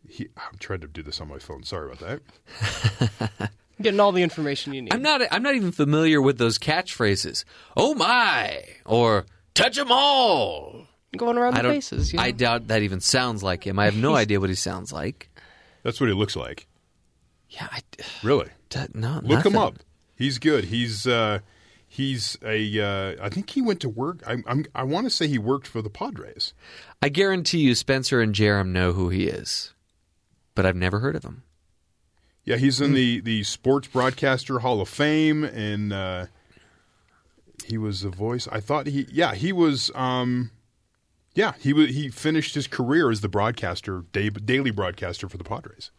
He, 0.08 0.28
I'm 0.36 0.58
trying 0.58 0.80
to 0.80 0.88
do 0.88 1.02
this 1.04 1.20
on 1.20 1.28
my 1.28 1.38
phone. 1.38 1.62
Sorry 1.62 1.90
about 1.92 2.20
that. 2.58 3.50
getting 3.80 4.00
all 4.00 4.10
the 4.12 4.22
information 4.24 4.74
you 4.74 4.82
need. 4.82 4.92
I'm 4.92 5.00
not 5.02 5.22
I'm 5.30 5.42
not 5.44 5.54
even 5.54 5.70
familiar 5.70 6.20
with 6.20 6.38
those 6.38 6.58
catchphrases. 6.58 7.44
Oh 7.76 7.94
my, 7.94 8.64
or 8.84 9.26
touch 9.54 9.78
'em 9.78 9.90
all. 9.92 10.86
going 11.16 11.36
around 11.38 11.54
I 11.54 11.58
the 11.58 11.62
don't. 11.64 11.72
bases. 11.72 12.12
You 12.12 12.16
know? 12.18 12.22
I 12.24 12.30
doubt 12.30 12.68
that 12.68 12.82
even 12.82 13.00
sounds 13.00 13.42
like 13.42 13.66
him. 13.66 13.78
I 13.78 13.84
have 13.86 13.96
no 13.96 14.14
idea 14.22 14.40
what 14.40 14.48
he 14.50 14.54
sounds 14.56 14.92
like. 14.92 15.28
That's 15.82 16.00
what 16.00 16.08
he 16.08 16.14
looks 16.14 16.36
like. 16.36 16.66
Yeah, 17.50 17.68
I, 17.70 17.80
Really. 18.22 18.48
d- 18.70 18.78
no, 18.94 19.20
Look 19.22 19.44
him 19.44 19.56
up. 19.56 19.76
He's 20.16 20.38
good. 20.38 20.64
He's 20.66 21.06
uh, 21.06 21.40
he's 21.88 22.38
a. 22.44 22.80
Uh, 22.80 23.24
I 23.24 23.28
think 23.28 23.50
he 23.50 23.60
went 23.60 23.80
to 23.80 23.88
work. 23.88 24.22
I, 24.26 24.38
I'm, 24.46 24.64
I 24.74 24.84
want 24.84 25.06
to 25.06 25.10
say 25.10 25.26
he 25.26 25.38
worked 25.38 25.66
for 25.66 25.82
the 25.82 25.90
Padres. 25.90 26.54
I 27.02 27.08
guarantee 27.08 27.58
you, 27.58 27.74
Spencer 27.74 28.20
and 28.20 28.34
Jerem 28.34 28.68
know 28.68 28.92
who 28.92 29.08
he 29.08 29.26
is, 29.26 29.72
but 30.54 30.64
I've 30.64 30.76
never 30.76 31.00
heard 31.00 31.16
of 31.16 31.24
him. 31.24 31.42
Yeah, 32.44 32.56
he's 32.56 32.80
in 32.80 32.94
the 32.94 33.20
the 33.20 33.42
Sports 33.44 33.88
Broadcaster 33.88 34.60
Hall 34.60 34.80
of 34.80 34.88
Fame, 34.88 35.42
and 35.44 35.92
uh, 35.92 36.26
he 37.64 37.78
was 37.78 38.00
the 38.02 38.10
voice. 38.10 38.48
I 38.50 38.60
thought 38.60 38.86
he. 38.86 39.06
Yeah, 39.12 39.34
he 39.34 39.52
was. 39.52 39.90
Um, 39.94 40.50
yeah, 41.34 41.52
he 41.58 41.72
wa 41.72 41.82
he 41.86 42.08
finished 42.08 42.54
his 42.54 42.66
career 42.66 43.10
as 43.10 43.20
the 43.22 43.28
broadcaster, 43.28 44.04
day, 44.12 44.28
daily 44.30 44.70
broadcaster 44.70 45.28
for 45.28 45.38
the 45.38 45.44
Padres. 45.44 45.90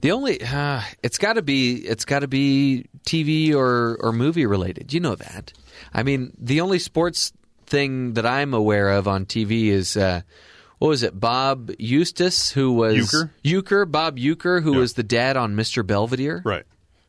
The 0.00 0.12
only 0.12 0.42
uh, 0.42 0.82
it's 1.02 1.18
got 1.18 1.34
to 1.34 1.42
be 1.42 1.76
it's 1.76 2.04
got 2.04 2.20
to 2.20 2.28
be 2.28 2.86
TV 3.06 3.54
or 3.54 3.96
or 4.00 4.12
movie 4.12 4.46
related. 4.46 4.92
You 4.92 5.00
know 5.00 5.14
that. 5.16 5.52
I 5.92 6.02
mean, 6.02 6.32
the 6.38 6.60
only 6.60 6.78
sports 6.78 7.32
thing 7.66 8.12
that 8.14 8.24
I'm 8.26 8.54
aware 8.54 8.90
of 8.90 9.08
on 9.08 9.26
TV 9.26 9.66
is 9.66 9.96
uh, 9.96 10.20
what 10.78 10.88
was 10.88 11.02
it? 11.02 11.18
Bob 11.18 11.70
Eustace, 11.78 12.50
who 12.52 12.72
was 12.74 12.96
Uecker? 13.10 13.30
Uecker, 13.44 13.90
Bob 13.90 14.18
Uecker, 14.18 14.62
who 14.62 14.74
Yeah. 14.74 14.78
was 14.80 14.92
the 14.94 15.02
dad 15.02 15.36
on 15.36 15.54
Mr. 15.56 15.84
Belvedere. 15.86 16.42
Right. 16.44 16.64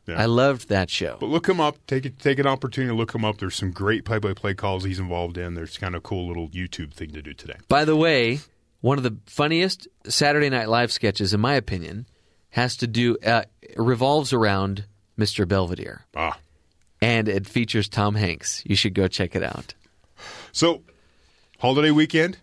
Yeah. 0.07 0.21
I 0.21 0.25
loved 0.25 0.69
that 0.69 0.89
show. 0.89 1.17
But 1.19 1.27
look 1.27 1.47
him 1.49 1.59
up. 1.59 1.77
Take 1.85 2.05
it. 2.05 2.17
Take 2.19 2.39
an 2.39 2.47
opportunity 2.47 2.91
to 2.93 2.95
look 2.97 3.13
him 3.13 3.25
up. 3.25 3.37
There's 3.39 3.55
some 3.55 3.71
great 3.71 4.05
play-by-play 4.05 4.53
calls 4.53 4.83
he's 4.85 4.99
involved 4.99 5.37
in. 5.37 5.53
There's 5.53 5.77
kind 5.77 5.95
of 5.95 6.03
cool 6.03 6.27
little 6.27 6.47
YouTube 6.49 6.93
thing 6.93 7.11
to 7.11 7.21
do 7.21 7.33
today. 7.33 7.57
By 7.67 7.83
the 7.83 7.95
way, 7.95 8.39
one 8.81 8.97
of 8.97 9.03
the 9.03 9.17
funniest 9.25 9.87
Saturday 10.07 10.49
Night 10.49 10.69
Live 10.69 10.91
sketches, 10.93 11.33
in 11.33 11.41
my 11.41 11.55
opinion, 11.55 12.05
has 12.51 12.77
to 12.77 12.87
do 12.87 13.17
uh, 13.25 13.43
revolves 13.75 14.31
around 14.31 14.85
Mr. 15.19 15.45
Belvedere, 15.47 16.05
Ah. 16.15 16.39
and 17.01 17.27
it 17.27 17.45
features 17.45 17.89
Tom 17.89 18.15
Hanks. 18.15 18.63
You 18.65 18.75
should 18.77 18.93
go 18.93 19.07
check 19.09 19.35
it 19.35 19.43
out. 19.43 19.73
So, 20.53 20.83
holiday 21.59 21.91
weekend. 21.91 22.37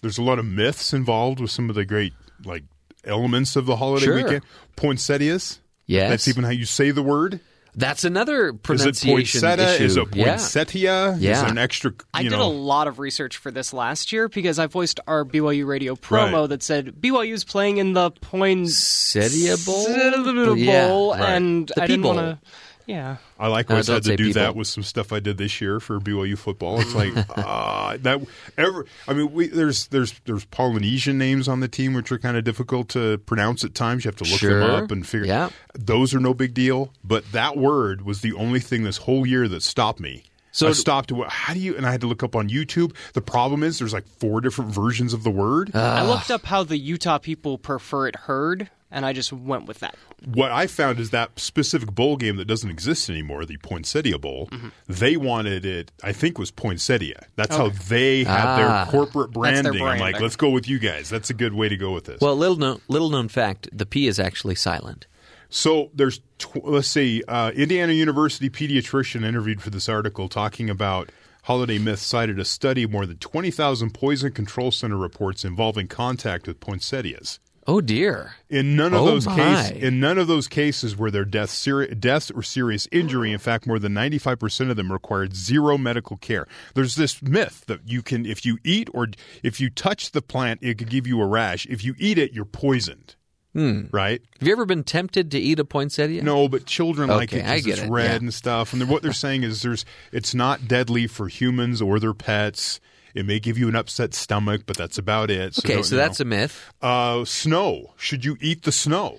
There's 0.00 0.16
a 0.16 0.22
lot 0.22 0.38
of 0.38 0.46
myths 0.46 0.94
involved 0.94 1.38
with 1.40 1.50
some 1.50 1.68
of 1.68 1.74
the 1.76 1.84
great 1.84 2.14
like 2.44 2.64
elements 3.04 3.56
of 3.56 3.66
the 3.66 3.76
holiday 3.76 4.06
Sure. 4.06 4.14
weekend. 4.16 4.42
Poinsettias. 4.76 5.60
Yes. 5.90 6.10
That's 6.10 6.28
even 6.28 6.44
how 6.44 6.50
you 6.50 6.64
say 6.66 6.90
the 6.92 7.02
word. 7.02 7.40
That's 7.76 8.02
another 8.04 8.48
Is 8.48 8.54
it 8.54 8.62
pronunciation 8.64 9.40
poinsettia? 9.40 9.74
issue. 9.76 9.84
Is 9.84 9.96
it 9.96 10.06
Yeah. 10.12 10.24
poinsettia? 10.24 11.12
Is 11.16 11.20
Yeah. 11.22 11.40
there 11.42 11.50
an 11.50 11.58
extra? 11.58 11.92
You 11.92 11.96
I 12.12 12.22
did 12.24 12.32
know, 12.32 12.42
a 12.42 12.50
lot 12.50 12.88
of 12.88 12.98
research 12.98 13.36
for 13.36 13.50
this 13.52 13.72
last 13.72 14.10
year 14.12 14.28
because 14.28 14.58
I 14.58 14.66
voiced 14.66 14.98
our 15.06 15.24
BYU 15.24 15.66
radio 15.66 15.94
promo 15.94 16.32
Right. 16.40 16.48
that 16.48 16.62
said 16.64 17.00
BYU's 17.00 17.44
playing 17.44 17.76
in 17.78 17.92
the 17.92 18.10
poinsettia 18.10 19.56
Bowl? 19.64 19.86
bowl, 19.86 20.56
Yeah, 20.58 20.88
bowl 20.88 21.10
right. 21.12 21.20
and 21.30 21.68
The 21.74 21.82
I 21.82 21.86
didn't 21.86 22.04
want 22.04 22.18
to. 22.18 22.38
Yeah, 22.86 23.16
I 23.38 23.46
like 23.48 23.68
No, 23.68 23.74
always 23.76 23.86
don't 23.86 23.96
had 23.96 24.02
to 24.04 24.16
do 24.16 24.26
people. 24.28 24.42
that 24.42 24.56
with 24.56 24.66
some 24.66 24.82
stuff 24.82 25.12
I 25.12 25.20
did 25.20 25.38
this 25.38 25.60
year 25.60 25.78
for 25.80 26.00
BYU 26.00 26.36
football. 26.36 26.80
It's 26.80 26.94
like 26.94 27.12
uh, 27.16 27.96
that. 28.02 28.20
Ever, 28.58 28.84
I 29.06 29.12
mean, 29.12 29.32
we, 29.32 29.46
there's 29.48 29.86
there's 29.88 30.18
there's 30.24 30.44
Polynesian 30.46 31.16
names 31.18 31.46
on 31.48 31.60
the 31.60 31.68
team 31.68 31.94
which 31.94 32.10
are 32.10 32.18
kind 32.18 32.36
of 32.36 32.44
difficult 32.44 32.88
to 32.90 33.18
pronounce 33.18 33.62
at 33.64 33.74
times. 33.74 34.04
You 34.04 34.08
have 34.08 34.16
to 34.16 34.24
look 34.24 34.40
Sure. 34.40 34.60
them 34.60 34.70
up 34.84 34.90
and 34.90 35.06
figure. 35.06 35.26
Yeah. 35.26 35.50
those 35.74 36.14
are 36.14 36.20
no 36.20 36.34
big 36.34 36.54
deal. 36.54 36.92
But 37.04 37.30
that 37.32 37.56
word 37.56 38.02
was 38.02 38.20
the 38.22 38.32
only 38.34 38.60
thing 38.60 38.82
this 38.82 38.96
whole 38.98 39.26
year 39.26 39.46
that 39.48 39.62
stopped 39.62 40.00
me. 40.00 40.24
So- 40.52 40.68
I 40.68 40.72
stopped. 40.72 41.12
How 41.28 41.54
do 41.54 41.60
you? 41.60 41.76
And 41.76 41.86
I 41.86 41.92
had 41.92 42.00
to 42.02 42.06
look 42.06 42.22
up 42.22 42.34
on 42.36 42.48
YouTube. 42.48 42.94
The 43.14 43.20
problem 43.22 43.62
is 43.62 43.78
there's 43.78 43.92
like 43.92 44.06
four 44.18 44.40
different 44.40 44.72
versions 44.72 45.12
of 45.12 45.22
the 45.22 45.30
word. 45.30 45.74
I 45.74 46.06
looked 46.06 46.30
up 46.30 46.44
how 46.46 46.62
the 46.64 46.76
Utah 46.78 47.18
people 47.18 47.56
prefer 47.58 48.08
it 48.08 48.16
heard, 48.16 48.68
and 48.90 49.06
I 49.06 49.12
just 49.12 49.32
went 49.32 49.66
with 49.66 49.78
that. 49.80 49.94
what 50.34 50.50
I 50.50 50.66
found 50.66 51.00
is 51.00 51.10
that 51.10 51.38
specific 51.40 51.92
bowl 51.94 52.16
game 52.18 52.36
that 52.36 52.44
doesn't 52.44 52.68
exist 52.68 53.08
anymore, 53.08 53.46
the 53.46 53.56
Poinsettia 53.58 54.18
Bowl, 54.18 54.48
Mm-hmm. 54.52 54.68
they 54.86 55.16
wanted 55.16 55.64
it, 55.64 55.90
I 56.04 56.12
think 56.12 56.36
was 56.38 56.50
Poinsettia. 56.50 57.24
That's 57.36 57.56
how 57.56 57.70
they 57.88 58.24
had 58.24 58.44
Ah. 58.46 58.56
their 58.84 58.92
corporate 58.92 59.32
That's 59.32 59.62
their 59.62 59.72
branding. 59.72 59.82
I'm 59.82 59.88
like, 59.88 59.98
branding. 60.00 60.22
let's 60.22 60.36
go 60.36 60.50
with 60.50 60.68
you 60.68 60.78
guys. 60.78 61.08
That's 61.08 61.30
a 61.30 61.34
good 61.34 61.54
way 61.54 61.70
to 61.70 61.76
go 61.78 61.92
with 61.92 62.04
this. 62.04 62.20
Well, 62.20 62.36
little 62.36 62.56
known, 62.56 62.80
little 62.88 63.08
known 63.08 63.28
fact: 63.28 63.68
the 63.72 63.86
P 63.86 64.06
is 64.08 64.20
actually 64.20 64.56
silent. 64.56 65.06
So 65.50 65.90
there's, 65.94 66.20
tw- 66.38 66.64
let's 66.64 66.88
see, 66.88 67.22
uh, 67.28 67.50
Indiana 67.50 67.92
University 67.92 68.48
pediatrician 68.48 69.24
interviewed 69.24 69.60
for 69.60 69.70
this 69.70 69.88
article 69.88 70.28
talking 70.28 70.70
about 70.70 71.10
holiday 71.44 71.78
myths 71.78 72.02
cited 72.02 72.38
a 72.38 72.44
study 72.44 72.84
of 72.84 72.90
more 72.90 73.06
than 73.06 73.16
20,000 73.18 73.92
poison 73.92 74.32
control 74.32 74.70
center 74.70 74.96
reports 74.96 75.44
involving 75.44 75.88
contact 75.88 76.46
with 76.46 76.60
poinsettias. 76.60 77.40
Oh 77.66 77.80
dear. 77.82 78.32
In 78.48 78.74
none 78.74 78.94
of 78.94 79.02
Oh, 79.02 79.06
those 79.06 79.26
cases, 79.26 79.70
in 79.82 80.00
none 80.00 80.18
of 80.18 80.26
those 80.26 80.48
cases 80.48 80.96
were 80.96 81.10
there 81.10 81.26
deaths, 81.26 81.52
seri- 81.52 81.94
deaths 81.94 82.30
or 82.30 82.42
serious 82.42 82.88
injury. 82.90 83.32
In 83.32 83.38
fact, 83.38 83.66
more 83.66 83.78
than 83.78 83.92
ninety 83.94 84.18
five 84.18 84.38
percent 84.40 84.70
of 84.70 84.76
them 84.76 84.90
required 84.90 85.36
zero 85.36 85.76
medical 85.76 86.16
care. 86.16 86.46
There's 86.74 86.96
this 86.96 87.22
myth 87.22 87.64
that 87.66 87.86
you 87.86 88.02
can, 88.02 88.24
if 88.24 88.44
you 88.46 88.58
eat 88.64 88.88
or 88.94 89.08
if 89.42 89.60
you 89.60 89.68
touch 89.70 90.12
the 90.12 90.22
plant, 90.22 90.60
it 90.62 90.78
could 90.78 90.88
give 90.90 91.06
you 91.06 91.20
a 91.20 91.26
rash. 91.26 91.66
If 91.66 91.84
you 91.84 91.94
eat 91.98 92.18
it, 92.18 92.32
you're 92.32 92.46
poisoned. 92.46 93.14
Right? 93.54 94.22
Have 94.38 94.46
you 94.46 94.52
ever 94.52 94.64
been 94.66 94.84
tempted 94.84 95.30
to 95.32 95.38
eat 95.38 95.58
a 95.58 95.64
poinsettia? 95.64 96.22
No, 96.22 96.48
but 96.48 96.66
children 96.66 97.08
like 97.08 97.32
it 97.32 97.42
because 97.44 97.66
it's 97.66 97.80
it, 97.80 97.90
red 97.90 98.04
yeah. 98.10 98.16
and 98.16 98.34
stuff. 98.34 98.72
And 98.72 98.88
what 98.88 99.02
they're 99.02 99.12
saying 99.26 99.42
is 99.42 99.62
there's 99.62 99.84
it's 100.12 100.34
not 100.34 100.68
deadly 100.68 101.06
for 101.06 101.26
humans 101.28 101.82
or 101.82 101.98
their 101.98 102.14
pets. 102.14 102.80
It 103.12 103.26
may 103.26 103.40
give 103.40 103.58
you 103.58 103.68
an 103.68 103.74
upset 103.74 104.14
stomach, 104.14 104.62
but 104.66 104.76
that's 104.76 104.96
about 104.96 105.30
it. 105.32 105.56
So 105.56 105.62
Okay, 105.64 105.82
so 105.82 105.96
you 105.96 106.00
that's 106.00 106.20
know. 106.20 106.24
a 106.24 106.26
myth. 106.26 106.72
uh, 106.80 107.24
snow. 107.24 107.92
Should 107.96 108.24
you 108.24 108.36
eat 108.40 108.62
the 108.62 108.70
snow? 108.72 109.18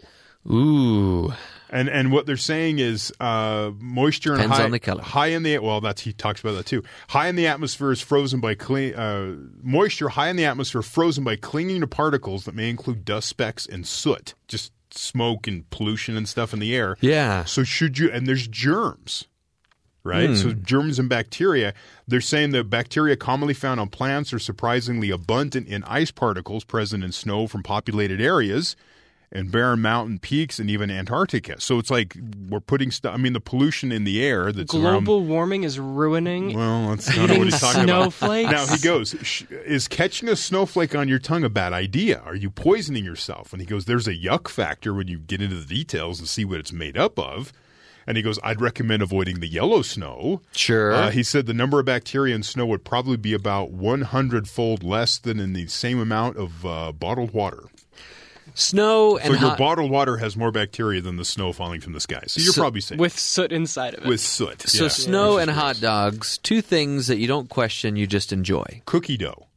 Ooh. 0.49 1.33
And 1.73 1.87
and 1.89 2.11
what 2.11 2.25
they're 2.25 2.35
saying 2.35 2.79
is 2.79 3.13
uh, 3.21 3.71
moisture 3.79 4.33
and 4.33 4.51
high, 4.51 4.65
on 4.65 4.71
the 4.71 4.79
color. 4.79 5.01
high 5.01 5.27
in 5.27 5.43
the 5.43 5.57
well 5.59 5.79
that's 5.79 6.01
he 6.01 6.11
talks 6.11 6.41
about 6.41 6.53
that 6.53 6.65
too. 6.65 6.83
High 7.07 7.27
in 7.29 7.35
the 7.37 7.47
atmosphere 7.47 7.91
is 7.91 8.01
frozen 8.01 8.41
by 8.41 8.55
clean 8.55 8.93
uh, 8.93 9.35
moisture 9.63 10.09
high 10.09 10.27
in 10.29 10.35
the 10.35 10.43
atmosphere 10.45 10.81
frozen 10.81 11.23
by 11.23 11.37
clinging 11.37 11.79
to 11.79 11.87
particles 11.87 12.43
that 12.43 12.55
may 12.55 12.69
include 12.69 13.05
dust 13.05 13.29
specks 13.29 13.65
and 13.65 13.87
soot, 13.87 14.33
just 14.49 14.73
smoke 14.91 15.47
and 15.47 15.69
pollution 15.69 16.17
and 16.17 16.27
stuff 16.27 16.51
in 16.53 16.59
the 16.59 16.75
air. 16.75 16.97
Yeah. 16.99 17.45
So 17.45 17.63
should 17.63 17.97
you 17.97 18.11
and 18.11 18.27
there's 18.27 18.47
germs. 18.47 19.27
Right? 20.03 20.35
So 20.35 20.49
Hmm. 20.49 20.63
germs 20.63 20.97
and 20.97 21.07
bacteria, 21.07 21.75
they're 22.07 22.21
saying 22.21 22.51
that 22.53 22.71
bacteria 22.71 23.15
commonly 23.15 23.53
found 23.53 23.79
on 23.79 23.87
plants 23.89 24.33
are 24.33 24.39
surprisingly 24.39 25.11
abundant 25.11 25.67
in 25.67 25.83
ice 25.83 26.09
particles 26.09 26.63
present 26.63 27.03
in 27.03 27.11
snow 27.11 27.45
from 27.45 27.61
populated 27.61 28.19
areas 28.19 28.75
and 29.31 29.51
barren 29.51 29.81
mountain 29.81 30.19
peaks 30.19 30.59
and 30.59 30.69
even 30.69 30.91
Antarctica. 30.91 31.59
So 31.61 31.79
it's 31.79 31.89
like 31.89 32.17
we're 32.49 32.59
putting 32.59 32.91
stuff. 32.91 33.13
I 33.13 33.17
mean, 33.17 33.33
the 33.33 33.39
pollution 33.39 33.91
in 33.91 34.03
the 34.03 34.23
air 34.23 34.51
that's 34.51 34.73
around. 34.73 35.05
Global 35.05 35.23
warming 35.23 35.63
is 35.63 35.79
ruining. 35.79 36.53
Well, 36.53 36.89
that's 36.89 37.15
not 37.15 37.29
what 37.29 37.39
he's 37.43 37.59
talking 37.59 37.83
snowflakes? 37.83 38.49
about. 38.49 38.67
Now 38.67 38.75
he 38.75 38.81
goes, 38.81 39.13
"Is 39.49 39.87
catching 39.87 40.27
a 40.27 40.35
snowflake 40.35 40.95
on 40.95 41.07
your 41.07 41.19
tongue 41.19 41.43
a 41.43 41.49
bad 41.49 41.71
idea? 41.73 42.21
Are 42.25 42.35
you 42.35 42.49
poisoning 42.49 43.05
yourself?" 43.05 43.53
And 43.53 43.61
he 43.61 43.65
goes, 43.65 43.85
"There's 43.85 44.07
a 44.07 44.15
yuck 44.15 44.47
factor 44.49 44.93
when 44.93 45.07
you 45.07 45.19
get 45.19 45.41
into 45.41 45.55
the 45.55 45.65
details 45.65 46.19
and 46.19 46.27
see 46.27 46.43
what 46.43 46.59
it's 46.59 46.73
made 46.73 46.97
up 46.97 47.17
of." 47.17 47.53
And 48.07 48.17
he 48.17 48.23
goes, 48.23 48.39
"I'd 48.43 48.59
recommend 48.59 49.01
avoiding 49.03 49.39
the 49.39 49.47
yellow 49.47 49.83
snow." 49.83 50.41
Sure. 50.53 50.91
Uh, 50.91 51.11
he 51.11 51.23
said 51.23 51.45
the 51.45 51.53
number 51.53 51.79
of 51.79 51.85
bacteria 51.85 52.35
in 52.35 52.43
snow 52.43 52.65
would 52.65 52.83
probably 52.83 53.15
be 53.15 53.31
about 53.33 53.71
100 53.71 54.49
fold 54.49 54.83
less 54.83 55.17
than 55.19 55.39
in 55.39 55.53
the 55.53 55.67
same 55.67 55.99
amount 55.99 56.35
of 56.35 56.65
uh, 56.65 56.91
bottled 56.91 57.31
water. 57.31 57.65
Snow 58.53 59.17
and 59.17 59.27
So 59.27 59.31
your 59.31 59.39
hot- 59.49 59.57
bottled 59.57 59.91
water 59.91 60.17
has 60.17 60.35
more 60.35 60.51
bacteria 60.51 61.01
than 61.01 61.15
the 61.17 61.25
snow 61.25 61.53
falling 61.53 61.81
from 61.81 61.93
the 61.93 61.99
sky. 61.99 62.23
So 62.27 62.41
you're 62.41 62.53
So- 62.53 62.61
probably 62.61 62.81
safe 62.81 62.97
with 62.99 63.17
soot 63.17 63.51
inside 63.51 63.93
of 63.95 64.03
it. 64.05 64.07
with 64.07 64.19
soot. 64.21 64.61
so 64.61 64.83
yeah. 64.83 64.89
snow 64.89 65.35
Which 65.35 65.43
and 65.43 65.51
hot 65.51 65.79
dogs, 65.79 66.37
two 66.37 66.61
things 66.61 67.07
that 67.07 67.17
you 67.17 67.27
don't 67.27 67.49
question, 67.49 67.95
you 67.95 68.07
just 68.07 68.33
enjoy. 68.33 68.81
Cookie 68.85 69.17
dough. 69.17 69.47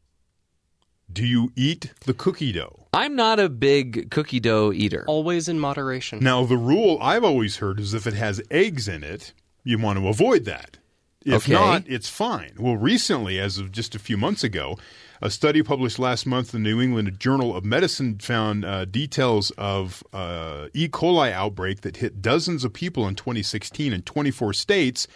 Do 1.13 1.25
you 1.27 1.53
eat 1.55 1.93
the 2.07 2.15
cookie 2.15 2.53
dough? 2.53 2.87
I'm 2.93 3.15
not 3.15 3.39
a 3.39 3.49
big 3.49 4.11
cookie 4.11 4.41
dough 4.41 4.73
eater. 4.73 5.05
Always 5.07 5.49
in 5.49 5.59
moderation. 5.61 6.19
Now 6.23 6.45
the 6.45 6.57
rule 6.57 6.99
I've 7.01 7.25
always 7.25 7.57
heard 7.57 7.79
is 7.81 7.95
if 7.95 8.07
it 8.07 8.15
has 8.15 8.41
eggs 8.51 8.89
in 8.89 9.05
it, 9.05 9.33
you 9.65 9.79
want 9.79 9.99
to 9.99 10.09
avoid 10.09 10.45
that. 10.47 10.79
If 11.25 11.45
Okay. 11.45 11.53
not, 11.55 11.85
it's 11.87 12.09
fine. 12.09 12.53
Well, 12.59 12.77
recently, 12.77 13.39
as 13.41 13.57
of 13.59 13.73
just 13.73 13.95
a 13.95 13.99
few 13.99 14.17
months 14.19 14.45
ago, 14.45 14.79
a 15.23 15.31
study 15.31 15.63
published 15.63 15.99
last 15.99 16.27
month 16.27 16.55
in 16.55 16.63
the 16.63 16.69
New 16.71 16.81
England 16.81 17.19
Journal 17.19 17.57
of 17.57 17.65
Medicine 17.65 18.19
found 18.19 18.65
uh, 18.65 18.85
details 18.85 19.51
of 19.57 20.03
uh, 20.13 20.69
E. 20.75 20.89
coli 20.89 21.33
outbreak 21.33 21.83
that 21.83 21.99
hit 21.99 22.21
dozens 22.23 22.65
of 22.65 22.73
people 22.73 23.07
in 23.09 23.15
2016 23.15 23.93
in 23.93 24.03
24 24.03 24.53
states 24.53 25.07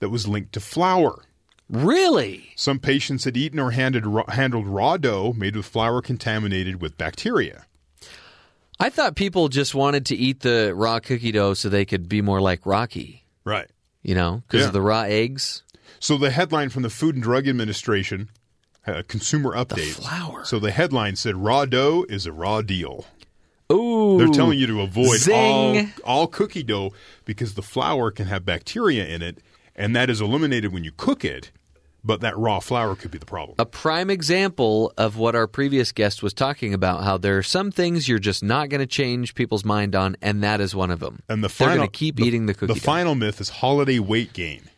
that 0.00 0.08
was 0.10 0.26
linked 0.28 0.52
to 0.52 0.60
flour. 0.60 1.22
Really? 1.68 2.50
Some 2.54 2.78
patients 2.78 3.24
had 3.24 3.36
eaten 3.36 3.58
or 3.58 3.72
handed 3.72 4.04
handled 4.28 4.66
raw 4.68 4.96
dough 4.96 5.32
made 5.36 5.56
with 5.56 5.66
flour 5.66 6.00
contaminated 6.00 6.80
with 6.80 6.96
bacteria. 6.96 7.66
I 8.78 8.90
thought 8.90 9.16
people 9.16 9.48
just 9.48 9.74
wanted 9.74 10.06
to 10.06 10.14
eat 10.16 10.40
the 10.40 10.72
raw 10.76 11.00
cookie 11.00 11.32
dough 11.32 11.54
so 11.54 11.68
they 11.68 11.84
could 11.86 12.08
be 12.08 12.20
more 12.20 12.40
like 12.40 12.66
Rocky, 12.66 13.24
Right. 13.44 13.68
you 14.02 14.14
know, 14.14 14.42
because 14.46 14.60
Yeah. 14.60 14.66
of 14.68 14.74
the 14.74 14.82
raw 14.82 15.02
eggs. 15.02 15.62
So 15.98 16.18
the 16.18 16.30
headline 16.30 16.68
from 16.68 16.82
the 16.82 16.90
Food 16.90 17.14
and 17.14 17.22
Drug 17.24 17.48
Administration, 17.48 18.28
uh, 18.86 19.02
Consumer 19.08 19.52
Update. 19.54 19.96
The 19.96 20.02
flour. 20.02 20.44
So 20.44 20.58
the 20.58 20.70
headline 20.70 21.16
said, 21.16 21.36
"Raw 21.36 21.64
dough 21.64 22.04
is 22.08 22.26
a 22.26 22.32
raw 22.32 22.62
deal." 22.62 23.04
Ooh. 23.72 24.16
They're 24.18 24.28
telling 24.28 24.58
you 24.60 24.66
to 24.68 24.80
avoid 24.82 25.28
all, 25.32 25.74
Zing. 25.74 25.92
all 26.04 26.26
cookie 26.28 26.62
dough 26.62 26.92
because 27.24 27.54
the 27.54 27.62
flour 27.62 28.10
can 28.12 28.26
have 28.26 28.44
bacteria 28.44 29.04
in 29.06 29.22
it, 29.22 29.38
and 29.74 29.94
that 29.96 30.08
is 30.08 30.20
eliminated 30.20 30.72
when 30.72 30.84
you 30.84 30.92
cook 30.96 31.24
it. 31.24 31.50
But 32.04 32.20
that 32.20 32.38
raw 32.38 32.60
flour 32.60 32.94
could 32.94 33.10
be 33.10 33.18
the 33.18 33.26
problem. 33.26 33.56
a 33.58 33.66
prime 33.66 34.10
example 34.10 34.92
of 34.96 35.16
what 35.16 35.34
our 35.34 35.48
previous 35.48 35.90
guest 35.90 36.22
was 36.22 36.32
talking 36.32 36.72
about 36.72 37.02
how 37.02 37.18
there 37.18 37.36
are 37.36 37.42
some 37.42 37.72
things 37.72 38.08
you're 38.08 38.20
just 38.20 38.44
not 38.44 38.68
going 38.68 38.78
to 38.78 38.86
change 38.86 39.34
people's 39.34 39.64
mind 39.64 39.96
on 39.96 40.16
and 40.22 40.40
that 40.44 40.60
is 40.60 40.72
one 40.72 40.92
of 40.92 41.00
them 41.00 41.18
And 41.28 41.42
the 41.42 41.48
they're 41.48 41.74
going 41.74 41.80
to 41.80 41.88
keep 41.88 42.20
eating 42.20 42.46
the 42.46 42.54
cookie 42.54 42.72
The 42.72 42.74
dough. 42.78 42.84
final 42.84 43.16
myth 43.16 43.40
is 43.40 43.48
holiday 43.48 43.98
weight 43.98 44.32
gain. 44.32 44.70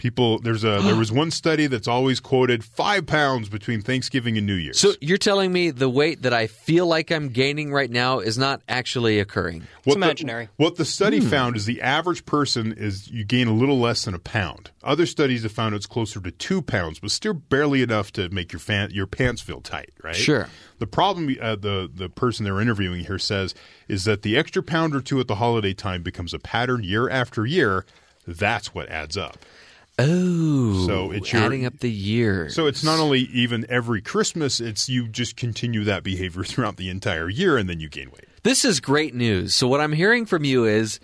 People, 0.00 0.38
there's 0.38 0.64
a 0.64 0.80
there 0.82 0.96
was 1.04 1.12
one 1.12 1.30
study 1.30 1.66
that's 1.66 1.86
always 1.86 2.20
quoted 2.20 2.64
five 2.64 3.04
pounds 3.06 3.50
between 3.50 3.82
Thanksgiving 3.82 4.38
and 4.38 4.46
New 4.46 4.54
Year's. 4.54 4.80
so 4.80 4.94
you're 5.02 5.18
telling 5.18 5.52
me 5.52 5.70
the 5.70 5.90
weight 5.90 6.22
that 6.22 6.32
i 6.32 6.46
feel 6.46 6.86
like 6.86 7.10
i'm 7.12 7.28
gaining 7.28 7.70
right 7.70 7.90
now 7.90 8.18
is 8.18 8.38
not 8.38 8.62
actually 8.66 9.20
occurring 9.20 9.66
What 9.84 9.96
imaginary. 9.96 10.46
The, 10.46 10.50
what 10.64 10.76
the 10.76 10.86
study 10.86 11.18
Hmm. 11.20 11.28
found 11.28 11.56
is 11.56 11.66
the 11.66 11.82
average 11.82 12.24
person 12.24 12.72
is 12.72 13.10
you 13.10 13.24
gain 13.24 13.46
a 13.46 13.52
little 13.52 13.78
less 13.78 14.06
than 14.06 14.14
a 14.14 14.18
pound. 14.18 14.70
Other 14.82 15.04
studies 15.04 15.42
have 15.42 15.52
found 15.52 15.74
it's 15.74 15.84
closer 15.86 16.18
to 16.20 16.30
two 16.30 16.62
pounds, 16.62 16.98
but 16.98 17.10
still 17.10 17.34
barely 17.34 17.82
enough 17.82 18.10
to 18.12 18.30
make 18.30 18.52
your 18.54 18.60
fan, 18.60 18.90
your 18.92 19.06
pants 19.06 19.42
feel 19.42 19.60
tight. 19.60 19.90
Right? 20.02 20.16
Sure. 20.16 20.48
The 20.78 20.86
problem 20.86 21.36
uh, 21.38 21.56
the 21.56 21.90
the 21.94 22.08
person 22.08 22.44
they're 22.44 22.60
interviewing 22.62 23.04
here 23.04 23.18
says 23.18 23.54
is 23.86 24.04
that 24.04 24.22
the 24.22 24.38
extra 24.38 24.62
pound 24.62 24.94
or 24.96 25.02
two 25.02 25.20
at 25.20 25.28
the 25.28 25.34
holiday 25.34 25.74
time 25.74 26.02
becomes 26.02 26.32
a 26.32 26.38
pattern 26.38 26.82
year 26.82 27.10
after 27.10 27.44
year. 27.44 27.84
That's 28.26 28.74
what 28.74 28.88
adds 28.88 29.16
up. 29.18 29.36
Oh 30.08 30.86
So 30.86 31.10
it's 31.12 31.32
your- 31.32 31.42
adding 31.42 31.66
up 31.66 31.78
the 31.80 31.90
years 31.90 32.54
So 32.54 32.66
it's 32.66 32.82
not 32.84 32.98
only 33.00 33.20
even 33.32 33.66
every 33.68 34.00
Christmas; 34.02 34.60
it's 34.60 34.88
you 34.88 35.08
just 35.08 35.36
continue 35.36 35.84
that 35.84 36.02
behavior 36.02 36.44
throughout 36.50 36.76
the 36.76 36.88
entire 36.90 37.28
year, 37.28 37.56
and 37.56 37.68
then 37.68 37.80
you 37.80 37.88
gain 37.88 38.10
weight. 38.10 38.26
this 38.42 38.64
is 38.64 38.80
great 38.80 39.14
news 39.14 39.54
so 39.54 39.68
what 39.68 39.80
i'm 39.80 39.92
hearing 39.92 40.24
from 40.26 40.44
you 40.44 40.64
is 40.64 40.98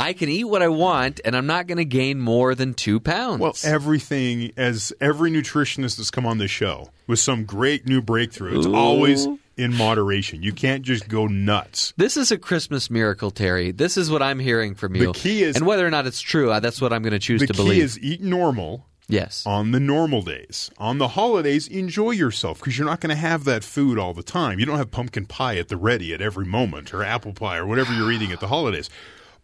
i 0.00 0.12
can 0.12 0.28
eat 0.28 0.44
what 0.44 0.62
i 0.62 0.68
want 0.68 1.20
and 1.24 1.36
i'm 1.36 1.46
not 1.46 1.66
going 1.66 1.78
to 1.78 1.84
gain 1.84 2.18
more 2.18 2.54
than 2.54 2.74
two 2.74 2.98
pounds 3.00 3.40
Well, 3.40 3.54
everything, 3.64 4.52
as 4.56 4.92
every 5.00 5.30
nutritionist 5.30 5.96
that's 5.96 6.10
come 6.10 6.26
on 6.26 6.38
this 6.38 6.50
show 6.50 6.90
with 7.06 7.18
some 7.18 7.44
great 7.44 7.86
new 7.86 8.00
breakthrough, 8.02 8.56
it's 8.58 8.66
always 8.66 9.26
in 9.56 9.74
moderation. 9.74 10.42
You 10.42 10.52
can't 10.54 10.82
just 10.82 11.06
go 11.08 11.26
nuts. 11.26 11.92
This 11.98 12.16
is 12.16 12.30
a 12.32 12.38
Christmas 12.38 12.88
miracle, 12.90 13.30
Terry. 13.30 13.72
This 13.72 13.98
is 13.98 14.10
what 14.10 14.22
I'm 14.22 14.38
hearing 14.38 14.74
from 14.74 14.94
you. 14.96 15.06
The 15.08 15.12
key 15.12 15.42
is- 15.42 15.56
and 15.56 15.66
whether 15.66 15.86
or 15.86 15.90
not 15.90 16.06
it's 16.06 16.20
true, 16.20 16.50
uh, 16.50 16.60
that's 16.60 16.80
what 16.80 16.92
I'm 16.94 17.02
going 17.02 17.12
to 17.12 17.18
choose 17.18 17.40
The 17.42 17.48
to 17.48 17.52
key 17.52 17.56
believe. 17.62 17.82
is 17.82 17.98
eat 18.00 18.22
normal 18.22 18.86
yes. 19.08 19.44
on 19.44 19.72
the 19.72 19.80
normal 19.80 20.22
days. 20.22 20.70
On 20.78 20.96
the 20.96 21.08
holidays, 21.08 21.68
enjoy 21.68 22.12
yourself 22.12 22.58
because 22.60 22.78
you're 22.78 22.86
not 22.86 23.00
going 23.00 23.10
to 23.14 23.20
have 23.20 23.44
that 23.44 23.62
food 23.62 23.98
all 23.98 24.14
the 24.14 24.22
time. 24.22 24.58
You 24.58 24.64
don't 24.64 24.78
have 24.78 24.90
pumpkin 24.90 25.26
pie 25.26 25.58
at 25.58 25.68
the 25.68 25.76
ready 25.76 26.14
at 26.14 26.22
every 26.22 26.46
moment 26.46 26.94
or 26.94 27.02
apple 27.02 27.34
pie 27.34 27.58
or 27.58 27.66
whatever 27.66 27.92
you're 27.92 28.12
eating 28.12 28.32
at 28.32 28.40
the 28.40 28.48
holidays. 28.48 28.88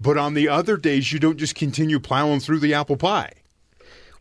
But 0.00 0.18
on 0.18 0.34
the 0.34 0.48
other 0.48 0.76
days, 0.76 1.12
you 1.12 1.18
don't 1.18 1.38
just 1.38 1.54
continue 1.54 1.98
plowing 1.98 2.40
through 2.40 2.60
the 2.60 2.74
apple 2.74 2.96
pie. 2.96 3.32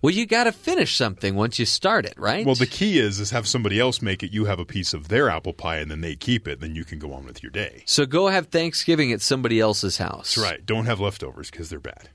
Well, 0.02 0.14
you 0.14 0.26
got 0.28 0.44
to 0.44 0.52
finish 0.52 0.96
something 0.96 1.36
once 1.36 1.58
you 1.58 1.66
start 1.66 2.06
it, 2.06 2.14
right? 2.18 2.46
Well, 2.46 2.54
the 2.56 2.68
key 2.68 3.00
is 3.00 3.20
is 3.20 3.32
have 3.32 3.48
somebody 3.48 3.80
else 3.80 4.02
make 4.02 4.22
it. 4.22 4.32
You 4.32 4.46
have 4.46 4.60
a 4.60 4.66
piece 4.66 4.94
of 4.94 5.08
their 5.08 5.30
apple 5.30 5.54
pie, 5.54 5.78
and 5.78 5.90
then 5.90 6.02
they 6.02 6.16
keep 6.16 6.48
it. 6.48 6.60
Then 6.60 6.76
you 6.76 6.86
can 6.86 7.00
go 7.00 7.12
on 7.12 7.26
with 7.26 7.42
your 7.42 7.50
day. 7.50 7.82
so 7.86 8.06
go 8.06 8.28
have 8.28 8.48
Thanksgiving 8.48 9.12
at 9.12 9.22
somebody 9.22 9.60
else's 9.60 9.98
house. 9.98 10.36
That's 10.36 10.48
right. 10.50 10.66
Don't 10.66 10.86
have 10.86 11.00
leftovers 11.00 11.50
because 11.50 11.70
they're 11.70 11.80
bad. 11.80 12.10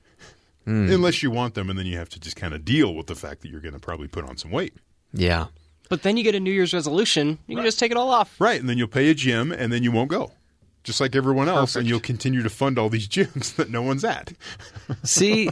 Hmm. 0.63 0.91
Unless 0.91 1.21
you 1.21 1.31
want 1.31 1.55
them, 1.55 1.69
and 1.69 1.77
then 1.77 1.85
you 1.85 1.97
have 1.97 2.09
to 2.09 2.19
just 2.19 2.35
kind 2.37 2.53
of 2.53 2.63
deal 2.63 2.93
with 2.95 3.07
the 3.07 3.15
fact 3.15 3.41
that 3.41 3.49
you're 3.49 3.59
going 3.61 3.73
to 3.73 3.79
probably 3.79 4.07
put 4.07 4.23
on 4.29 4.37
some 4.37 4.51
weight. 4.51 4.75
Yeah. 5.11 5.47
But 5.89 6.03
then 6.03 6.15
you 6.15 6.23
get 6.23 6.35
a 6.35 6.39
New 6.39 6.51
Year's 6.51 6.73
resolution. 6.73 7.39
You 7.47 7.57
can 7.57 7.65
just 7.65 7.79
take 7.79 7.91
it 7.91 7.97
all 7.97 8.09
off. 8.11 8.39
Right, 8.39 8.59
and 8.59 8.69
then 8.69 8.77
you'll 8.77 8.87
pay 8.87 9.09
a 9.09 9.13
gym, 9.13 9.51
and 9.51 9.73
then 9.73 9.83
you 9.83 9.91
won't 9.91 10.09
go. 10.09 10.31
Just 10.83 10.99
like 10.99 11.15
everyone 11.15 11.47
else, 11.47 11.75
and 11.75 11.87
you'll 11.87 11.99
continue 11.99 12.41
to 12.41 12.49
fund 12.49 12.79
all 12.79 12.89
these 12.89 13.07
gyms 13.09 13.55
that 13.55 13.69
no 13.69 13.81
one's 13.81 14.03
at. 14.03 14.33
See, 15.03 15.49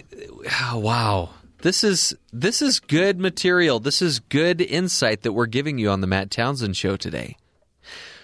ah, 0.50 0.74
wow. 0.76 1.30
This 1.62 1.84
is 1.84 2.16
this 2.32 2.62
is 2.62 2.80
good 2.80 3.20
material. 3.20 3.80
This 3.80 4.02
is 4.02 4.20
good 4.20 4.62
insight 4.62 5.24
that 5.24 5.34
we're 5.34 5.46
giving 5.46 5.78
you 5.78 5.90
on 5.90 6.00
the 6.02 6.08
Matt 6.08 6.32
Townsend 6.32 6.78
show 6.78 6.96
today. 6.96 7.36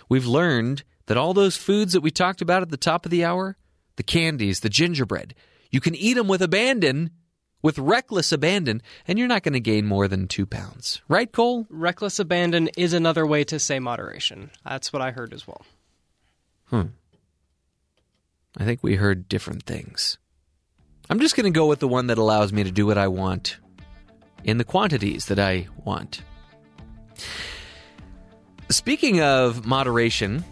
We've 0.08 0.26
learned 0.26 0.84
that 1.08 1.18
all 1.18 1.34
those 1.34 1.58
foods 1.58 1.94
that 1.94 2.02
we 2.02 2.12
talked 2.12 2.42
about 2.42 2.62
at 2.62 2.70
the 2.70 2.78
top 2.78 3.06
of 3.06 3.12
the 3.12 3.26
hour, 3.26 3.58
the 3.98 4.04
candies, 4.04 4.62
the 4.62 4.70
gingerbread, 4.70 5.36
you 5.70 5.82
can 5.82 5.96
eat 5.96 6.14
them 6.14 6.28
with 6.28 6.42
abandon, 6.42 7.12
with 7.62 7.78
reckless 7.78 8.32
abandon, 8.32 8.82
and 9.08 9.20
you're 9.20 9.28
not 9.28 9.44
going 9.44 9.54
to 9.54 9.60
gain 9.60 9.86
more 9.86 10.08
than 10.08 10.28
two 10.28 10.46
pounds. 10.46 11.02
Right, 11.08 11.30
Cole? 11.32 11.68
Reckless 11.70 12.20
abandon 12.20 12.70
is 12.78 12.94
another 12.94 13.26
way 13.26 13.44
to 13.46 13.60
say 13.60 13.80
moderation. 13.80 14.52
That's 14.64 14.94
what 14.94 15.02
I 15.02 15.12
heard 15.12 15.34
as 15.34 15.46
well. 15.46 15.66
Hmm. 16.68 16.84
I 18.58 18.66
think 18.66 18.82
we 18.82 18.96
heard 18.96 19.28
different 19.28 19.64
things. 19.64 20.18
I'm 21.10 21.20
just 21.20 21.36
going 21.36 21.52
to 21.52 21.58
go 21.58 21.68
with 21.68 21.80
the 21.80 21.88
one 21.88 22.08
that 22.08 22.18
allows 22.18 22.52
me 22.52 22.64
to 22.64 22.72
do 22.72 22.86
what 22.86 22.98
I 22.98 23.08
want 23.08 23.58
in 24.44 24.58
the 24.58 24.64
quantities 24.64 25.26
that 25.26 25.40
I 25.40 25.68
want. 25.84 26.22
Speaking 28.70 29.22
of 29.22 29.66
moderation, 29.66 30.44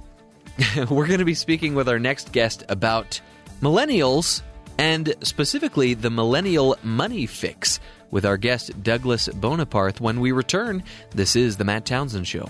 we're 0.90 1.08
going 1.08 1.20
to 1.20 1.26
be 1.26 1.34
speaking 1.34 1.74
with 1.74 1.90
our 1.90 2.00
next 2.00 2.32
guest 2.32 2.64
about 2.70 3.20
millennials 3.62 4.42
and 4.78 5.16
specifically 5.22 5.94
the 5.94 6.10
millennial 6.10 6.78
money 6.84 7.26
fix 7.26 7.80
with 8.12 8.26
our 8.26 8.38
guest 8.38 8.84
Douglas 8.84 9.28
Boneparth 9.28 10.00
when 10.00 10.20
we 10.20 10.32
return. 10.32 10.84
This 11.12 11.36
is 11.36 11.58
the 11.58 11.64
Matt 11.64 11.86
Townsend 11.86 12.28
Show. 12.28 12.50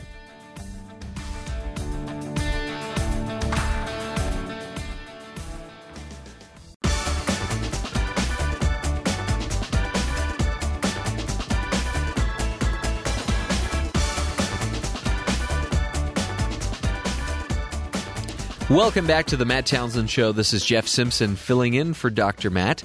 Welcome 18.73 19.05
back 19.05 19.27
to 19.27 19.37
the 19.37 19.45
Matt 19.45 19.67
Townsend 19.67 20.09
Show. 20.09 20.31
This 20.31 20.51
is 20.51 20.65
Jeff 20.65 20.87
Simpson 20.87 21.35
filling 21.35 21.75
in 21.75 21.93
for 21.93 22.09
Dr. 22.09 22.49
Matt. 22.49 22.83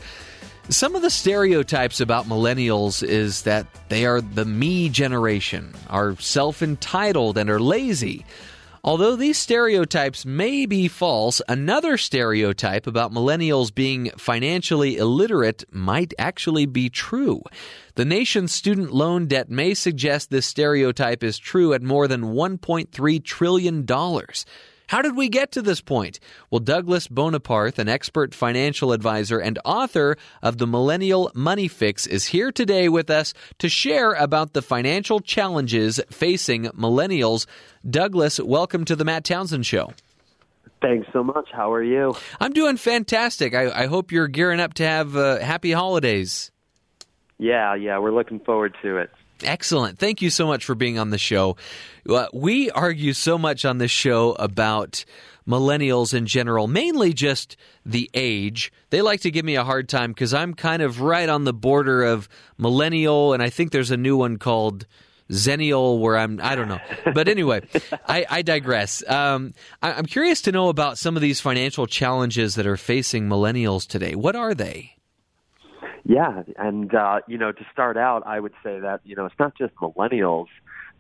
Some 0.69 0.95
of 0.95 1.01
the 1.01 1.09
stereotypes 1.09 1.99
about 2.03 2.27
millennials 2.27 3.03
is 3.03 3.41
that 3.43 3.67
they 3.89 4.05
are 4.05 4.21
the 4.21 4.45
me 4.45 4.91
generation, 4.91 5.73
are 5.89 6.15
self 6.17 6.61
entitled, 6.61 7.39
and 7.39 7.49
are 7.49 7.59
lazy. 7.59 8.27
Although 8.85 9.17
these 9.17 9.39
stereotypes 9.39 10.27
may 10.27 10.67
be 10.67 10.89
false, 10.89 11.41
another 11.49 11.97
stereotype 11.97 12.87
about 12.87 13.15
millennials 13.15 13.75
being 13.75 14.11
financially 14.19 14.99
illiterate 14.99 15.65
might 15.73 16.13
actually 16.19 16.67
be 16.67 16.91
true. 16.91 17.43
The 17.95 18.05
nation's 18.05 18.53
student 18.53 18.93
loan 18.93 19.27
debt 19.27 19.49
may 19.49 19.73
suggest 19.73 20.29
this 20.29 20.45
stereotype 20.45 21.25
is 21.25 21.39
true 21.39 21.73
at 21.73 21.81
more 21.81 22.07
than 22.07 22.35
$1.3 22.35 23.25
trillion. 23.25 23.87
How 24.89 25.03
did 25.03 25.17
we 25.17 25.29
get 25.29 25.53
to 25.53 25.61
this 25.61 25.83
point? 25.83 26.19
Well, 26.51 26.61
Douglas 26.61 27.09
Boneparth, 27.09 27.79
an 27.79 27.91
expert 27.91 28.35
financial 28.35 28.93
advisor 28.93 29.39
and 29.39 29.59
author 29.63 30.17
of 30.43 30.57
The 30.57 30.67
Millennial 30.67 31.31
Money 31.35 31.69
Fix, 31.69 32.07
is 32.07 32.25
here 32.25 32.51
today 32.51 32.89
with 32.89 33.11
us 33.11 33.35
to 33.59 33.69
share 33.69 34.15
about 34.15 34.55
the 34.55 34.63
financial 34.63 35.21
challenges 35.21 36.01
facing 36.11 36.69
millennials. 36.69 37.45
Douglas, 37.89 38.41
welcome 38.41 38.87
to 38.87 38.97
the 38.97 39.05
Matt 39.05 39.25
Townsend 39.25 39.67
Show. 39.67 39.93
Thanks 40.81 41.07
so 41.13 41.23
much. 41.23 41.51
How 41.53 41.71
are 41.71 41.85
you? 41.85 42.17
I'm 42.41 42.55
doing 42.55 42.79
fantastic. 42.79 43.55
I, 43.55 43.83
I 43.83 43.87
hope 43.89 44.11
you're 44.11 44.27
gearing 44.27 44.59
up 44.59 44.73
to 44.75 44.87
have 44.87 45.15
uh, 45.17 45.39
happy 45.41 45.73
holidays. 45.73 46.51
Yeah, 47.37 47.75
yeah, 47.75 47.99
we're 47.99 48.15
looking 48.15 48.41
forward 48.41 48.75
to 48.81 48.97
it. 48.97 49.11
Excellent. 49.43 49.99
Thank 49.99 50.21
you 50.23 50.31
so 50.31 50.47
much 50.47 50.65
for 50.65 50.75
being 50.75 50.99
on 50.99 51.11
the 51.11 51.19
show. 51.19 51.57
Uh, 52.09 52.27
we 52.33 52.71
argue 52.71 53.13
so 53.13 53.39
much 53.39 53.65
on 53.65 53.79
this 53.79 53.91
show 53.91 54.33
about 54.33 55.05
millennials 55.47 56.13
in 56.13 56.27
general, 56.27 56.67
mainly 56.67 57.13
just 57.13 57.57
the 57.87 58.11
age. 58.15 58.73
They 58.91 59.01
like 59.01 59.21
to 59.23 59.31
give 59.31 59.45
me 59.45 59.55
a 59.55 59.65
hard 59.65 59.89
time 59.89 60.11
because 60.13 60.35
I'm 60.35 60.55
kind 60.55 60.83
of 60.83 61.01
right 61.01 61.29
on 61.29 61.45
the 61.45 61.55
border 61.55 62.05
of 62.05 62.29
millennial, 62.59 63.33
and 63.33 63.43
I 63.43 63.49
think 63.49 63.73
there's 63.73 63.91
a 63.91 63.97
new 63.97 64.17
one 64.17 64.37
called 64.37 64.87
Xennial 65.31 66.01
where 66.01 66.19
I'm, 66.19 66.41
I 66.43 66.55
don't 66.55 66.69
know. 66.69 66.81
But 67.15 67.29
anyway, 67.29 67.63
I, 68.07 68.27
I 68.29 68.43
digress. 68.43 69.09
Um, 69.09 69.55
I, 69.83 69.93
I'm 69.93 70.07
curious 70.07 70.43
to 70.43 70.53
know 70.53 70.69
about 70.69 70.99
some 70.99 71.17
of 71.17 71.23
these 71.23 71.41
financial 71.41 71.87
challenges 71.87 72.55
that 72.57 72.67
are 72.67 72.77
facing 72.77 73.29
millennials 73.29 73.87
today. 73.87 74.15
What 74.15 74.37
are 74.37 74.55
they? 74.55 74.98
Yeah, 76.09 76.43
and 76.57 76.95
uh, 76.95 77.21
you 77.29 77.37
know, 77.37 77.53
to 77.53 77.67
start 77.71 77.99
out, 77.99 78.27
I 78.27 78.41
would 78.41 78.55
say 78.65 78.81
that 78.81 79.03
you 79.05 79.15
know 79.15 79.27
it's 79.27 79.39
not 79.39 79.55
just 79.59 79.75
millennials 79.75 80.47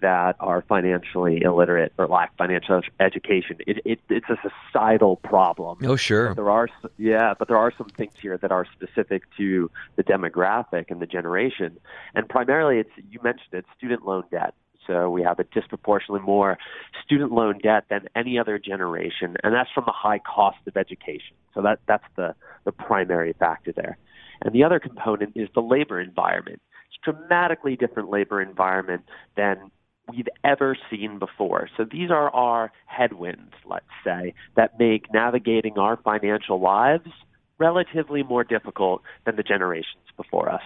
that 0.00 0.36
are 0.38 0.62
financially 0.68 1.40
illiterate 1.42 1.94
or 1.98 2.06
lack 2.06 2.36
financial 2.36 2.82
education. 3.00 3.56
It, 3.66 3.78
it, 3.86 4.00
it's 4.10 4.28
a 4.28 4.36
societal 4.68 5.16
problem. 5.16 5.78
Oh, 5.82 5.96
sure. 5.96 6.34
There 6.34 6.50
are, 6.50 6.68
yeah, 6.98 7.32
but 7.36 7.48
there 7.48 7.56
are 7.56 7.72
some 7.76 7.88
things 7.88 8.12
here 8.20 8.36
that 8.36 8.52
are 8.52 8.66
specific 8.76 9.22
to 9.38 9.70
the 9.96 10.04
demographic 10.04 10.90
and 10.90 11.00
the 11.00 11.06
generation, 11.06 11.78
and 12.14 12.28
primarily, 12.28 12.78
it's 12.78 12.90
you 13.10 13.18
mentioned 13.24 13.54
it, 13.54 13.64
student 13.78 14.04
loan 14.04 14.24
debt. 14.30 14.52
So 14.86 15.08
we 15.08 15.22
have 15.22 15.38
a 15.38 15.44
disproportionately 15.44 16.24
more 16.26 16.58
student 17.02 17.32
loan 17.32 17.58
debt 17.62 17.84
than 17.88 18.08
any 18.14 18.38
other 18.38 18.58
generation, 18.58 19.38
and 19.42 19.54
that's 19.54 19.70
from 19.74 19.84
the 19.86 19.92
high 19.92 20.18
cost 20.18 20.58
of 20.66 20.76
education. 20.76 21.34
So 21.54 21.62
that 21.62 21.80
that's 21.86 22.04
the 22.16 22.34
the 22.64 22.72
primary 22.72 23.32
factor 23.32 23.72
there. 23.72 23.96
And 24.42 24.54
the 24.54 24.64
other 24.64 24.78
component 24.78 25.32
is 25.36 25.48
the 25.54 25.60
labor 25.60 26.00
environment. 26.00 26.60
It's 26.88 26.98
a 27.06 27.12
dramatically 27.12 27.76
different 27.76 28.10
labor 28.10 28.40
environment 28.40 29.04
than 29.36 29.70
we've 30.10 30.28
ever 30.44 30.76
seen 30.90 31.18
before. 31.18 31.68
So 31.76 31.84
these 31.84 32.10
are 32.10 32.30
our 32.30 32.72
headwinds, 32.86 33.52
let's 33.66 33.84
say, 34.04 34.34
that 34.56 34.78
make 34.78 35.12
navigating 35.12 35.78
our 35.78 35.96
financial 35.96 36.60
lives 36.60 37.10
relatively 37.58 38.22
more 38.22 38.44
difficult 38.44 39.02
than 39.26 39.36
the 39.36 39.42
generations 39.42 40.04
before 40.16 40.48
us. 40.50 40.62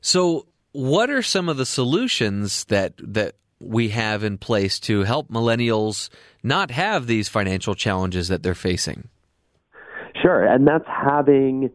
So, 0.00 0.46
what 0.72 1.08
are 1.08 1.22
some 1.22 1.48
of 1.48 1.56
the 1.56 1.66
solutions 1.66 2.64
that 2.64 2.94
that 2.98 3.36
we 3.60 3.90
have 3.90 4.24
in 4.24 4.36
place 4.36 4.80
to 4.80 5.04
help 5.04 5.28
millennials 5.28 6.10
not 6.42 6.70
have 6.72 7.06
these 7.06 7.28
financial 7.28 7.74
challenges 7.74 8.28
that 8.28 8.42
they're 8.42 8.54
facing? 8.54 9.08
Sure, 10.20 10.44
and 10.44 10.66
that's 10.66 10.86
having 10.86 11.70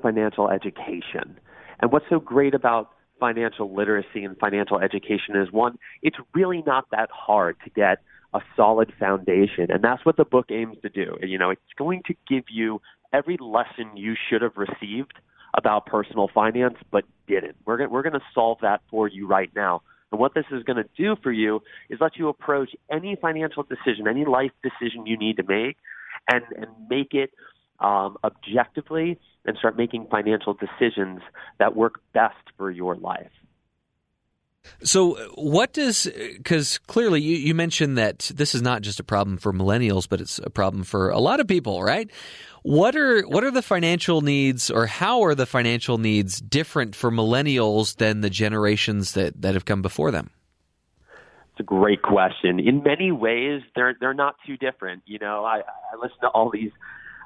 financial 0.00 0.48
education. 0.48 1.38
And 1.80 1.92
what's 1.92 2.06
so 2.08 2.20
great 2.20 2.54
about 2.54 2.90
financial 3.18 3.74
literacy 3.74 4.24
and 4.24 4.36
financial 4.38 4.78
education 4.78 5.36
is 5.36 5.52
one, 5.52 5.78
it's 6.02 6.16
really 6.34 6.62
not 6.66 6.86
that 6.90 7.08
hard 7.12 7.56
to 7.64 7.70
get 7.70 7.98
a 8.34 8.40
solid 8.56 8.92
foundation. 8.98 9.70
And 9.70 9.82
that's 9.82 10.04
what 10.04 10.16
the 10.16 10.24
book 10.24 10.46
aims 10.50 10.76
to 10.82 10.88
do. 10.88 11.16
You 11.22 11.38
know, 11.38 11.50
it's 11.50 11.60
going 11.76 12.02
to 12.06 12.14
give 12.28 12.44
you 12.50 12.80
every 13.12 13.36
lesson 13.40 13.96
you 13.96 14.14
should 14.28 14.42
have 14.42 14.56
received 14.56 15.12
about 15.54 15.86
personal 15.86 16.28
finance 16.32 16.76
but 16.90 17.04
didn't. 17.28 17.56
We're 17.66 17.76
going 17.76 17.90
we're 17.90 18.02
going 18.02 18.14
to 18.14 18.22
solve 18.34 18.58
that 18.62 18.80
for 18.90 19.06
you 19.06 19.26
right 19.26 19.50
now. 19.54 19.82
And 20.10 20.20
what 20.20 20.34
this 20.34 20.44
is 20.50 20.62
going 20.62 20.76
to 20.76 20.88
do 20.96 21.16
for 21.22 21.32
you 21.32 21.62
is 21.90 21.98
let 22.00 22.16
you 22.16 22.28
approach 22.28 22.70
any 22.90 23.16
financial 23.20 23.62
decision, 23.62 24.08
any 24.08 24.24
life 24.24 24.50
decision 24.62 25.06
you 25.06 25.16
need 25.16 25.36
to 25.36 25.42
make 25.42 25.76
and 26.30 26.42
and 26.56 26.66
make 26.88 27.12
it 27.12 27.30
um, 27.82 28.16
objectively 28.24 29.18
and 29.44 29.56
start 29.58 29.76
making 29.76 30.06
financial 30.10 30.54
decisions 30.54 31.20
that 31.58 31.76
work 31.76 32.00
best 32.12 32.36
for 32.56 32.70
your 32.70 32.96
life. 32.96 33.30
So, 34.84 35.16
what 35.34 35.72
does, 35.72 36.08
because 36.36 36.78
clearly 36.78 37.20
you, 37.20 37.36
you 37.36 37.54
mentioned 37.54 37.98
that 37.98 38.30
this 38.34 38.54
is 38.54 38.62
not 38.62 38.82
just 38.82 39.00
a 39.00 39.04
problem 39.04 39.36
for 39.36 39.52
millennials, 39.52 40.08
but 40.08 40.20
it's 40.20 40.38
a 40.38 40.50
problem 40.50 40.84
for 40.84 41.10
a 41.10 41.18
lot 41.18 41.40
of 41.40 41.48
people, 41.48 41.82
right? 41.82 42.08
What 42.62 42.94
are 42.94 43.22
what 43.22 43.42
are 43.42 43.50
the 43.50 43.62
financial 43.62 44.20
needs, 44.20 44.70
or 44.70 44.86
how 44.86 45.24
are 45.24 45.34
the 45.34 45.46
financial 45.46 45.98
needs 45.98 46.40
different 46.40 46.94
for 46.94 47.10
millennials 47.10 47.96
than 47.96 48.20
the 48.20 48.30
generations 48.30 49.14
that, 49.14 49.42
that 49.42 49.54
have 49.54 49.64
come 49.64 49.82
before 49.82 50.12
them? 50.12 50.30
It's 51.52 51.60
a 51.60 51.64
great 51.64 52.02
question. 52.02 52.60
In 52.60 52.84
many 52.84 53.10
ways, 53.10 53.62
they're 53.74 53.96
they're 53.98 54.14
not 54.14 54.36
too 54.46 54.56
different. 54.56 55.02
You 55.06 55.18
know, 55.18 55.44
I, 55.44 55.58
I 55.58 55.96
listen 56.00 56.18
to 56.20 56.28
all 56.28 56.50
these 56.50 56.70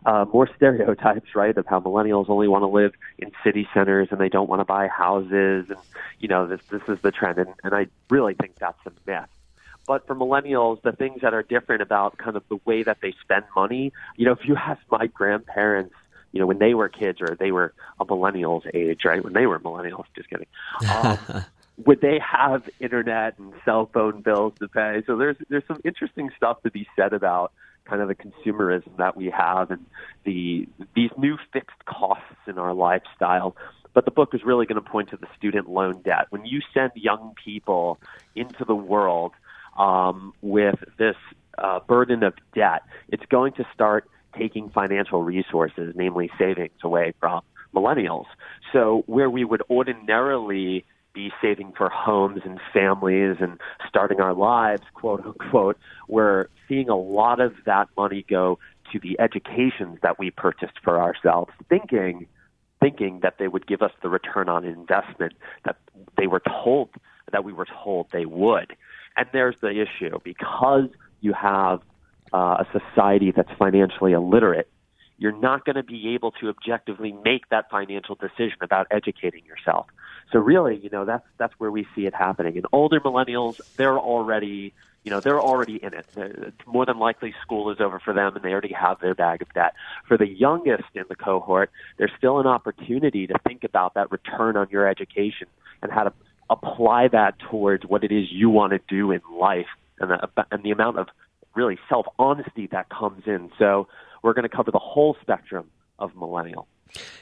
uh, 0.04 0.24
more 0.32 0.48
stereotypes, 0.56 1.34
right, 1.34 1.56
of 1.56 1.66
how 1.66 1.80
millennials 1.80 2.28
only 2.28 2.48
want 2.48 2.62
to 2.62 2.68
live 2.68 2.92
in 3.18 3.32
city 3.42 3.68
centers 3.72 4.08
and 4.10 4.20
they 4.20 4.28
don't 4.28 4.48
want 4.48 4.60
to 4.60 4.64
buy 4.64 4.88
houses, 4.88 5.66
and 5.68 5.78
you 6.20 6.28
know 6.28 6.46
this 6.46 6.60
this 6.70 6.82
is 6.88 7.00
the 7.02 7.10
trend, 7.10 7.38
and, 7.38 7.54
and 7.64 7.74
I 7.74 7.86
really 8.10 8.34
think 8.34 8.56
that's 8.56 8.78
a 8.86 8.92
myth. 9.06 9.28
But 9.86 10.06
for 10.06 10.16
millennials, 10.16 10.82
the 10.82 10.92
things 10.92 11.20
that 11.22 11.32
are 11.32 11.42
different 11.42 11.80
about 11.80 12.18
kind 12.18 12.36
of 12.36 12.42
the 12.48 12.58
way 12.64 12.82
that 12.82 12.98
they 13.00 13.14
spend 13.22 13.44
money, 13.54 13.92
you 14.16 14.26
know, 14.26 14.32
if 14.32 14.44
you 14.44 14.56
ask 14.56 14.80
my 14.90 15.06
grandparents, 15.06 15.94
you 16.32 16.40
know, 16.40 16.46
when 16.46 16.58
they 16.58 16.74
were 16.74 16.88
kids 16.88 17.20
or 17.20 17.36
they 17.38 17.52
were 17.52 17.72
a 18.00 18.04
millennials 18.04 18.62
age, 18.74 19.04
right, 19.04 19.22
when 19.22 19.32
they 19.32 19.46
were 19.46 19.60
millennials, 19.60 20.04
just 20.16 20.28
kidding. 20.28 20.48
Um, 20.90 21.18
would 21.84 22.00
they 22.00 22.18
have 22.18 22.68
internet 22.80 23.38
and 23.38 23.52
cell 23.64 23.88
phone 23.92 24.22
bills 24.22 24.54
to 24.58 24.68
pay? 24.68 25.02
So 25.06 25.16
there's 25.16 25.36
there's 25.48 25.66
some 25.68 25.80
interesting 25.84 26.30
stuff 26.36 26.62
to 26.62 26.70
be 26.70 26.88
said 26.96 27.12
about 27.12 27.52
kind 27.88 28.02
of 28.02 28.08
the 28.08 28.14
consumerism 28.14 28.96
that 28.98 29.16
we 29.16 29.30
have 29.30 29.70
and 29.70 29.84
the 30.24 30.68
these 30.94 31.10
new 31.16 31.36
fixed 31.52 31.84
costs 31.84 32.24
in 32.46 32.58
our 32.58 32.74
lifestyle. 32.74 33.56
But 33.94 34.04
the 34.04 34.10
book 34.10 34.34
is 34.34 34.42
really 34.44 34.66
going 34.66 34.82
to 34.82 34.90
point 34.90 35.10
to 35.10 35.16
the 35.16 35.26
student 35.38 35.70
loan 35.70 36.02
debt. 36.02 36.26
When 36.30 36.44
you 36.44 36.60
send 36.74 36.92
young 36.94 37.34
people 37.42 37.98
into 38.34 38.64
the 38.64 38.74
world 38.74 39.32
um, 39.78 40.34
with 40.42 40.76
this 40.98 41.16
uh, 41.56 41.80
burden 41.80 42.22
of 42.22 42.34
debt, 42.54 42.82
it's 43.08 43.24
going 43.26 43.54
to 43.54 43.66
start 43.72 44.08
taking 44.36 44.68
financial 44.68 45.22
resources, 45.22 45.94
namely 45.96 46.30
savings, 46.38 46.74
away 46.82 47.14
from 47.20 47.40
millennials. 47.74 48.26
So 48.72 49.02
where 49.06 49.30
we 49.30 49.44
would 49.44 49.62
ordinarily 49.70 50.84
be 51.16 51.32
saving 51.40 51.72
for 51.76 51.88
homes 51.88 52.42
and 52.44 52.60
families 52.72 53.36
and 53.40 53.58
starting 53.88 54.20
our 54.20 54.34
lives, 54.34 54.82
quote 54.92 55.24
unquote, 55.24 55.78
we're 56.06 56.46
seeing 56.68 56.90
a 56.90 56.96
lot 56.96 57.40
of 57.40 57.54
that 57.64 57.88
money 57.96 58.24
go 58.28 58.58
to 58.92 59.00
the 59.00 59.18
educations 59.18 59.98
that 60.02 60.18
we 60.18 60.30
purchased 60.30 60.78
for 60.84 61.00
ourselves, 61.00 61.50
thinking 61.68 62.28
thinking 62.78 63.20
that 63.22 63.38
they 63.38 63.48
would 63.48 63.66
give 63.66 63.80
us 63.80 63.90
the 64.02 64.08
return 64.10 64.50
on 64.50 64.62
investment 64.62 65.32
that 65.64 65.76
they 66.18 66.26
were 66.26 66.42
told 66.62 66.90
that 67.32 67.42
we 67.42 67.50
were 67.50 67.66
told 67.82 68.06
they 68.12 68.26
would. 68.26 68.76
And 69.16 69.26
there's 69.32 69.56
the 69.62 69.70
issue 69.70 70.18
because 70.22 70.90
you 71.22 71.32
have 71.32 71.80
uh, 72.34 72.62
a 72.62 72.66
society 72.78 73.32
that's 73.34 73.50
financially 73.58 74.12
illiterate, 74.12 74.68
you're 75.18 75.36
not 75.36 75.64
going 75.64 75.76
to 75.76 75.82
be 75.82 76.14
able 76.14 76.32
to 76.32 76.48
objectively 76.48 77.12
make 77.24 77.48
that 77.48 77.70
financial 77.70 78.14
decision 78.14 78.58
about 78.60 78.86
educating 78.90 79.44
yourself. 79.44 79.86
So 80.32 80.38
really, 80.38 80.76
you 80.76 80.90
know, 80.90 81.04
that's 81.04 81.24
that's 81.38 81.54
where 81.58 81.70
we 81.70 81.86
see 81.94 82.06
it 82.06 82.14
happening. 82.14 82.56
And 82.56 82.66
older 82.72 83.00
millennials, 83.00 83.60
they're 83.76 83.98
already, 83.98 84.74
you 85.04 85.10
know, 85.10 85.20
they're 85.20 85.40
already 85.40 85.76
in 85.76 85.94
it. 85.94 86.54
More 86.66 86.84
than 86.84 86.98
likely 86.98 87.32
school 87.42 87.70
is 87.70 87.80
over 87.80 88.00
for 88.00 88.12
them 88.12 88.34
and 88.34 88.44
they 88.44 88.50
already 88.50 88.74
have 88.74 89.00
their 89.00 89.14
bag 89.14 89.42
of 89.42 89.52
debt. 89.54 89.74
For 90.08 90.18
the 90.18 90.26
youngest 90.26 90.84
in 90.94 91.04
the 91.08 91.14
cohort, 91.14 91.70
there's 91.96 92.12
still 92.18 92.40
an 92.40 92.46
opportunity 92.46 93.26
to 93.28 93.34
think 93.46 93.64
about 93.64 93.94
that 93.94 94.10
return 94.10 94.56
on 94.56 94.68
your 94.70 94.86
education 94.88 95.46
and 95.82 95.92
how 95.92 96.04
to 96.04 96.12
apply 96.50 97.08
that 97.08 97.38
towards 97.38 97.84
what 97.84 98.04
it 98.04 98.12
is 98.12 98.26
you 98.30 98.50
want 98.50 98.72
to 98.72 98.80
do 98.88 99.10
in 99.12 99.20
life 99.32 99.66
and 100.00 100.10
the, 100.10 100.46
and 100.50 100.62
the 100.62 100.70
amount 100.70 100.98
of 100.98 101.08
really 101.54 101.78
self 101.88 102.06
honesty 102.18 102.66
that 102.68 102.88
comes 102.88 103.22
in. 103.26 103.50
So 103.58 103.88
we're 104.22 104.34
going 104.34 104.48
to 104.48 104.54
cover 104.54 104.70
the 104.70 104.78
whole 104.78 105.16
spectrum 105.22 105.70
of 105.98 106.14
millennial. 106.16 106.66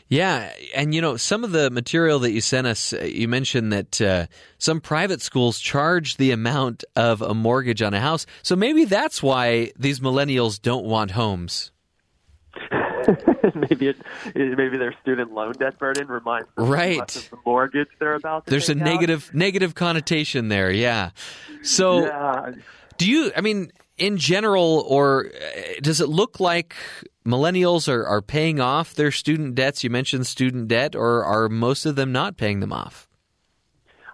Yeah, 0.09 0.53
and 0.75 0.95
you 0.95 1.01
know 1.01 1.17
some 1.17 1.45
of 1.45 1.53
the 1.53 1.71
material 1.71 2.19
that 2.21 2.33
you 2.33 2.41
sent 2.41 2.67
us, 2.67 2.93
uh, 2.93 3.05
you 3.05 3.27
mentioned 3.27 3.73
that 3.73 4.01
uh, 4.01 4.27
some 4.59 4.81
private 4.81 5.23
schools 5.23 5.59
charge 5.59 6.19
the 6.19 6.31
amount 6.31 6.85
of 6.95 7.23
a 7.23 7.35
mortgage 7.35 7.81
on 7.81 7.95
a 7.95 8.01
house. 8.01 8.27
So 8.43 8.55
maybe 8.55 8.85
that's 8.85 9.23
why 9.23 9.73
these 9.79 10.01
millennials 10.01 10.61
don't 10.61 10.85
want 10.85 11.13
homes. 11.13 11.73
maybe 13.55 13.89
it, 13.89 13.97
maybe 14.35 14.77
their 14.77 14.95
student 15.03 15.33
loan 15.33 15.55
debt 15.59 15.79
burden 15.79 16.07
reminds 16.07 16.49
them 16.57 16.67
right. 16.67 17.17
of 17.17 17.31
the 17.31 17.39
mortgage 17.45 17.89
they're 17.99 18.15
about. 18.15 18.47
There's 18.47 18.69
a 18.69 18.75
negative 18.75 19.31
negative 19.35 19.75
connotation 19.75 20.49
there. 20.49 20.71
Yeah. 20.71 21.11
So, 21.63 22.05
yeah. 22.05 22.53
do 22.99 23.11
you? 23.11 23.33
I 23.35 23.41
mean, 23.41 23.73
in 23.97 24.17
general, 24.17 24.85
or 24.89 25.27
uh, 25.27 25.81
does 25.83 26.01
it 26.01 26.09
look 26.09 26.41
like 26.41 26.75
millennials 27.25 27.89
are, 27.89 28.07
are 28.07 28.23
paying 28.23 28.61
off 28.61 28.95
their 28.95 29.11
student 29.11 29.55
debts? 29.55 29.85
You 29.85 29.91
mentioned 29.91 30.27
student 30.27 30.69
debt, 30.69 30.95
or 30.95 31.25
are 31.25 31.49
most 31.49 31.87
of 31.87 31.97
them 31.97 32.13
not 32.13 32.37
paying 32.37 32.61
them 32.61 32.73
off? 32.73 33.09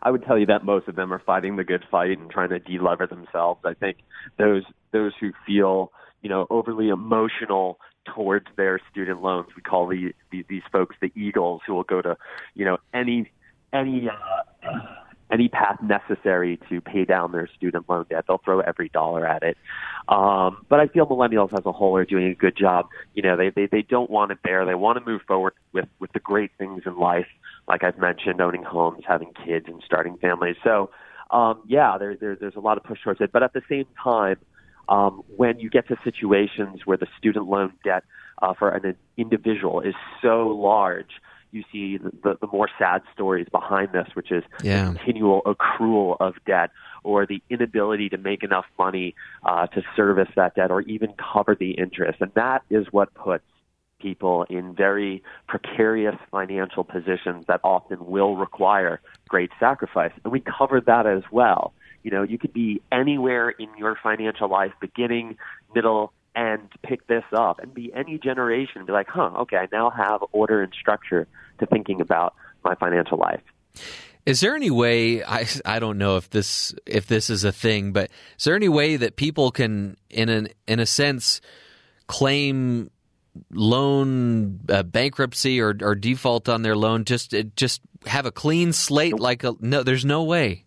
I 0.02 0.10
would 0.10 0.24
tell 0.24 0.38
you 0.38 0.46
that 0.46 0.64
most 0.64 0.88
of 0.88 0.96
them 0.96 1.12
are 1.12 1.18
fighting 1.18 1.56
the 1.56 1.64
good 1.64 1.84
fight 1.90 2.18
and 2.18 2.30
trying 2.30 2.50
to 2.50 2.60
delever 2.60 3.08
themselves. 3.08 3.60
I 3.64 3.74
think 3.74 3.98
those 4.38 4.62
those 4.92 5.12
who 5.20 5.32
feel 5.46 5.92
you 6.22 6.28
know 6.28 6.46
overly 6.50 6.88
emotional 6.88 7.78
towards 8.06 8.46
their 8.56 8.80
student 8.90 9.22
loans, 9.22 9.48
we 9.54 9.62
call 9.62 9.86
the, 9.86 10.14
the 10.30 10.44
these 10.48 10.62
folks 10.72 10.96
the 11.02 11.12
eagles 11.14 11.60
who 11.66 11.74
will 11.74 11.84
go 11.84 12.00
to 12.00 12.16
you 12.54 12.64
know 12.64 12.78
any 12.94 13.30
any 13.72 14.08
uh, 14.08 14.68
any 15.32 15.48
path 15.48 15.80
necessary 15.82 16.58
to 16.68 16.80
pay 16.80 17.04
down 17.04 17.32
their 17.32 17.48
student 17.56 17.88
loan 17.88 18.06
debt. 18.10 18.24
They'll 18.26 18.38
throw 18.44 18.60
every 18.60 18.88
dollar 18.88 19.26
at 19.26 19.42
it. 19.42 19.56
Um, 20.08 20.64
but 20.68 20.80
I 20.80 20.88
feel 20.88 21.06
millennials 21.06 21.52
as 21.52 21.64
a 21.64 21.72
whole 21.72 21.96
are 21.96 22.04
doing 22.04 22.26
a 22.26 22.34
good 22.34 22.56
job. 22.56 22.88
You 23.14 23.22
know, 23.22 23.36
they, 23.36 23.50
they, 23.50 23.66
they 23.66 23.82
don't 23.82 24.10
want 24.10 24.32
it 24.32 24.38
there. 24.44 24.64
They 24.66 24.74
want 24.74 24.98
to 24.98 25.04
move 25.04 25.22
forward 25.26 25.54
with, 25.72 25.86
with 26.00 26.12
the 26.12 26.20
great 26.20 26.50
things 26.58 26.82
in 26.86 26.98
life, 26.98 27.26
like 27.68 27.84
I've 27.84 27.98
mentioned, 27.98 28.40
owning 28.40 28.64
homes, 28.64 29.04
having 29.06 29.32
kids, 29.44 29.66
and 29.68 29.82
starting 29.84 30.16
families. 30.16 30.56
So, 30.64 30.90
um, 31.30 31.62
yeah, 31.66 31.96
there, 31.98 32.16
there, 32.16 32.36
there's 32.36 32.56
a 32.56 32.60
lot 32.60 32.76
of 32.76 32.82
push 32.82 33.00
towards 33.02 33.20
it. 33.20 33.30
But 33.32 33.42
at 33.42 33.52
the 33.52 33.62
same 33.68 33.86
time, 34.02 34.36
um, 34.88 35.22
when 35.36 35.60
you 35.60 35.70
get 35.70 35.86
to 35.88 35.96
situations 36.02 36.80
where 36.84 36.96
the 36.96 37.06
student 37.16 37.46
loan 37.46 37.72
debt 37.84 38.02
uh, 38.42 38.54
for 38.54 38.70
an 38.70 38.96
individual 39.16 39.80
is 39.80 39.94
so 40.20 40.48
large, 40.48 41.10
you 41.52 41.64
see 41.72 41.98
the, 41.98 42.36
the 42.40 42.46
more 42.52 42.68
sad 42.78 43.02
stories 43.12 43.46
behind 43.50 43.92
this, 43.92 44.08
which 44.14 44.30
is 44.30 44.44
yeah. 44.62 44.92
continual 44.92 45.42
accrual 45.42 46.16
of 46.20 46.34
debt 46.46 46.70
or 47.02 47.26
the 47.26 47.42
inability 47.50 48.08
to 48.08 48.18
make 48.18 48.42
enough 48.42 48.66
money 48.78 49.14
uh, 49.44 49.66
to 49.68 49.82
service 49.96 50.28
that 50.36 50.54
debt 50.54 50.70
or 50.70 50.82
even 50.82 51.12
cover 51.32 51.56
the 51.58 51.72
interest. 51.72 52.20
And 52.20 52.30
that 52.34 52.62
is 52.70 52.86
what 52.90 53.12
puts 53.14 53.44
people 54.00 54.44
in 54.48 54.74
very 54.74 55.22
precarious 55.46 56.16
financial 56.30 56.84
positions 56.84 57.44
that 57.48 57.60
often 57.62 57.98
will 58.06 58.36
require 58.36 59.00
great 59.28 59.50
sacrifice. 59.60 60.12
And 60.24 60.32
we 60.32 60.40
covered 60.40 60.86
that 60.86 61.06
as 61.06 61.22
well. 61.30 61.72
You 62.02 62.10
know, 62.10 62.22
you 62.22 62.38
could 62.38 62.52
be 62.52 62.80
anywhere 62.90 63.50
in 63.50 63.68
your 63.76 63.96
financial 64.02 64.48
life, 64.48 64.72
beginning, 64.80 65.36
middle, 65.74 66.12
and 66.34 66.68
pick 66.82 67.06
this 67.06 67.24
up 67.32 67.58
and 67.58 67.74
be 67.74 67.92
any 67.94 68.18
generation 68.18 68.78
and 68.78 68.86
be 68.86 68.92
like, 68.92 69.08
huh, 69.08 69.30
okay, 69.38 69.56
I 69.56 69.68
now 69.72 69.90
have 69.90 70.22
order 70.32 70.62
and 70.62 70.72
structure 70.78 71.26
to 71.58 71.66
thinking 71.66 72.00
about 72.00 72.34
my 72.64 72.74
financial 72.74 73.18
life. 73.18 73.42
Is 74.26 74.40
there 74.40 74.54
any 74.54 74.70
way 74.70 75.24
I 75.24 75.46
I 75.64 75.78
don't 75.78 75.98
know 75.98 76.16
if 76.16 76.30
this 76.30 76.74
if 76.86 77.06
this 77.06 77.30
is 77.30 77.42
a 77.42 77.52
thing, 77.52 77.92
but 77.92 78.10
is 78.38 78.44
there 78.44 78.54
any 78.54 78.68
way 78.68 78.96
that 78.96 79.16
people 79.16 79.50
can 79.50 79.96
in 80.10 80.28
an 80.28 80.48
in 80.66 80.78
a 80.78 80.86
sense 80.86 81.40
claim 82.06 82.90
loan 83.52 84.60
uh, 84.68 84.82
bankruptcy 84.82 85.60
or, 85.60 85.76
or 85.80 85.94
default 85.94 86.48
on 86.48 86.62
their 86.62 86.76
loan 86.76 87.04
just 87.04 87.34
just 87.56 87.80
have 88.06 88.26
a 88.26 88.32
clean 88.32 88.72
slate 88.72 89.18
like 89.18 89.44
a 89.44 89.54
no 89.60 89.82
there's 89.82 90.04
no 90.04 90.22
way. 90.24 90.64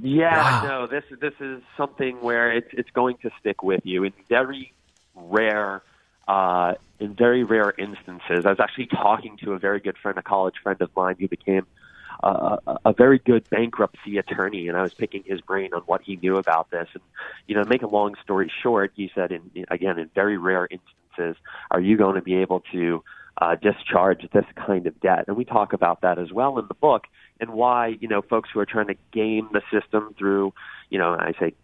Yeah, 0.00 0.62
wow. 0.62 0.68
no, 0.68 0.86
this 0.86 1.04
this 1.20 1.34
is 1.40 1.62
something 1.76 2.20
where 2.20 2.52
it's 2.52 2.68
it's 2.72 2.90
going 2.90 3.16
to 3.22 3.30
stick 3.40 3.62
with 3.62 3.80
you 3.84 4.04
in 4.04 4.12
very 4.28 4.72
rare 5.14 5.82
uh, 6.28 6.74
in 7.00 7.14
very 7.14 7.44
rare 7.44 7.72
instances. 7.76 8.46
I 8.46 8.50
was 8.50 8.60
actually 8.60 8.86
talking 8.86 9.36
to 9.38 9.52
a 9.52 9.58
very 9.58 9.80
good 9.80 9.96
friend, 9.98 10.16
a 10.18 10.22
college 10.22 10.54
friend 10.62 10.80
of 10.80 10.90
mine, 10.96 11.16
who 11.18 11.28
became 11.28 11.66
uh, 12.22 12.56
a 12.84 12.92
very 12.92 13.18
good 13.18 13.48
bankruptcy 13.50 14.18
attorney, 14.18 14.68
and 14.68 14.76
I 14.76 14.82
was 14.82 14.94
picking 14.94 15.24
his 15.24 15.40
brain 15.40 15.74
on 15.74 15.82
what 15.82 16.02
he 16.02 16.16
knew 16.16 16.36
about 16.36 16.70
this. 16.70 16.88
And 16.94 17.02
you 17.48 17.56
know, 17.56 17.64
to 17.64 17.68
make 17.68 17.82
a 17.82 17.88
long 17.88 18.14
story 18.22 18.50
short, 18.62 18.92
he 18.94 19.10
said, 19.14 19.32
in, 19.32 19.66
again, 19.70 19.98
in 19.98 20.08
very 20.14 20.38
rare 20.38 20.68
instances, 20.70 21.42
are 21.70 21.80
you 21.80 21.96
going 21.96 22.14
to 22.14 22.22
be 22.22 22.36
able 22.36 22.60
to 22.72 23.02
uh, 23.40 23.56
discharge 23.56 24.28
this 24.32 24.44
kind 24.54 24.86
of 24.86 25.00
debt. 25.00 25.24
And 25.26 25.36
we 25.36 25.44
talk 25.44 25.72
about 25.72 26.02
that 26.02 26.18
as 26.18 26.32
well 26.32 26.58
in 26.58 26.66
the 26.68 26.74
book 26.74 27.04
and 27.40 27.50
why, 27.50 27.96
you 28.00 28.08
know, 28.08 28.22
folks 28.22 28.50
who 28.52 28.60
are 28.60 28.66
trying 28.66 28.88
to 28.88 28.96
game 29.12 29.48
the 29.52 29.62
system 29.72 30.14
through, 30.18 30.52
you 30.92 30.98
know, 30.98 31.16
I 31.18 31.32
say 31.40 31.54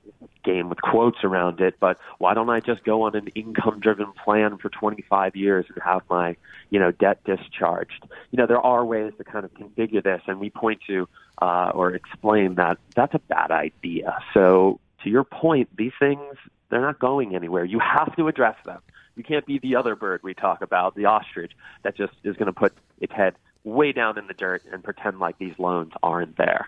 game 0.43 0.71
with 0.71 0.81
quotes 0.81 1.23
around 1.23 1.61
it, 1.61 1.75
but 1.79 1.99
why 2.17 2.33
don't 2.33 2.49
I 2.49 2.61
just 2.61 2.83
go 2.83 3.03
on 3.03 3.15
an 3.15 3.29
income 3.35 3.79
driven 3.79 4.11
plan 4.25 4.57
for 4.57 4.71
25 4.71 5.37
years 5.37 5.67
and 5.69 5.83
have 5.85 6.01
my, 6.09 6.35
you 6.71 6.81
know, 6.81 6.93
debt 6.93 7.23
discharged? 7.25 8.09
You 8.31 8.39
know, 8.39 8.47
there 8.47 8.61
are 8.61 8.87
ways 8.87 9.13
to 9.19 9.25
kind 9.25 9.45
of 9.45 9.53
configure 9.53 10.03
this, 10.03 10.23
and 10.27 10.41
we 10.41 10.49
point 10.49 10.81
to 10.87 11.07
uh, 11.43 11.73
or 11.75 11.91
explain 11.95 12.55
that 12.55 12.79
that's 12.97 13.13
a 13.13 13.19
bad 13.19 13.51
idea. 13.51 14.19
So, 14.33 14.81
to 15.05 15.11
your 15.11 15.25
point, 15.25 15.69
these 15.77 15.93
things, 16.01 16.35
they're 16.71 16.81
not 16.81 16.99
going 16.99 17.35
anywhere. 17.35 17.67
You 17.67 17.81
have 17.81 18.17
to 18.17 18.29
address 18.29 18.57
them. 18.65 18.81
You 19.15 19.25
can't 19.25 19.45
be 19.45 19.59
the 19.59 19.77
other 19.77 19.95
bird 19.95 20.23
we 20.23 20.33
talk 20.33 20.63
about, 20.63 20.95
the 20.95 21.05
ostrich, 21.05 21.53
that 21.83 21.97
just 21.97 22.15
is 22.25 22.35
going 22.37 22.47
to 22.47 22.53
put 22.55 22.73
its 22.99 23.13
head 23.13 23.35
way 23.63 23.93
down 23.93 24.17
in 24.17 24.27
the 24.27 24.35
dirt 24.35 24.63
and 24.73 24.83
pretend 24.83 25.19
like 25.19 25.37
these 25.37 25.59
loans 25.59 25.93
aren't 26.03 26.39
there. 26.39 26.67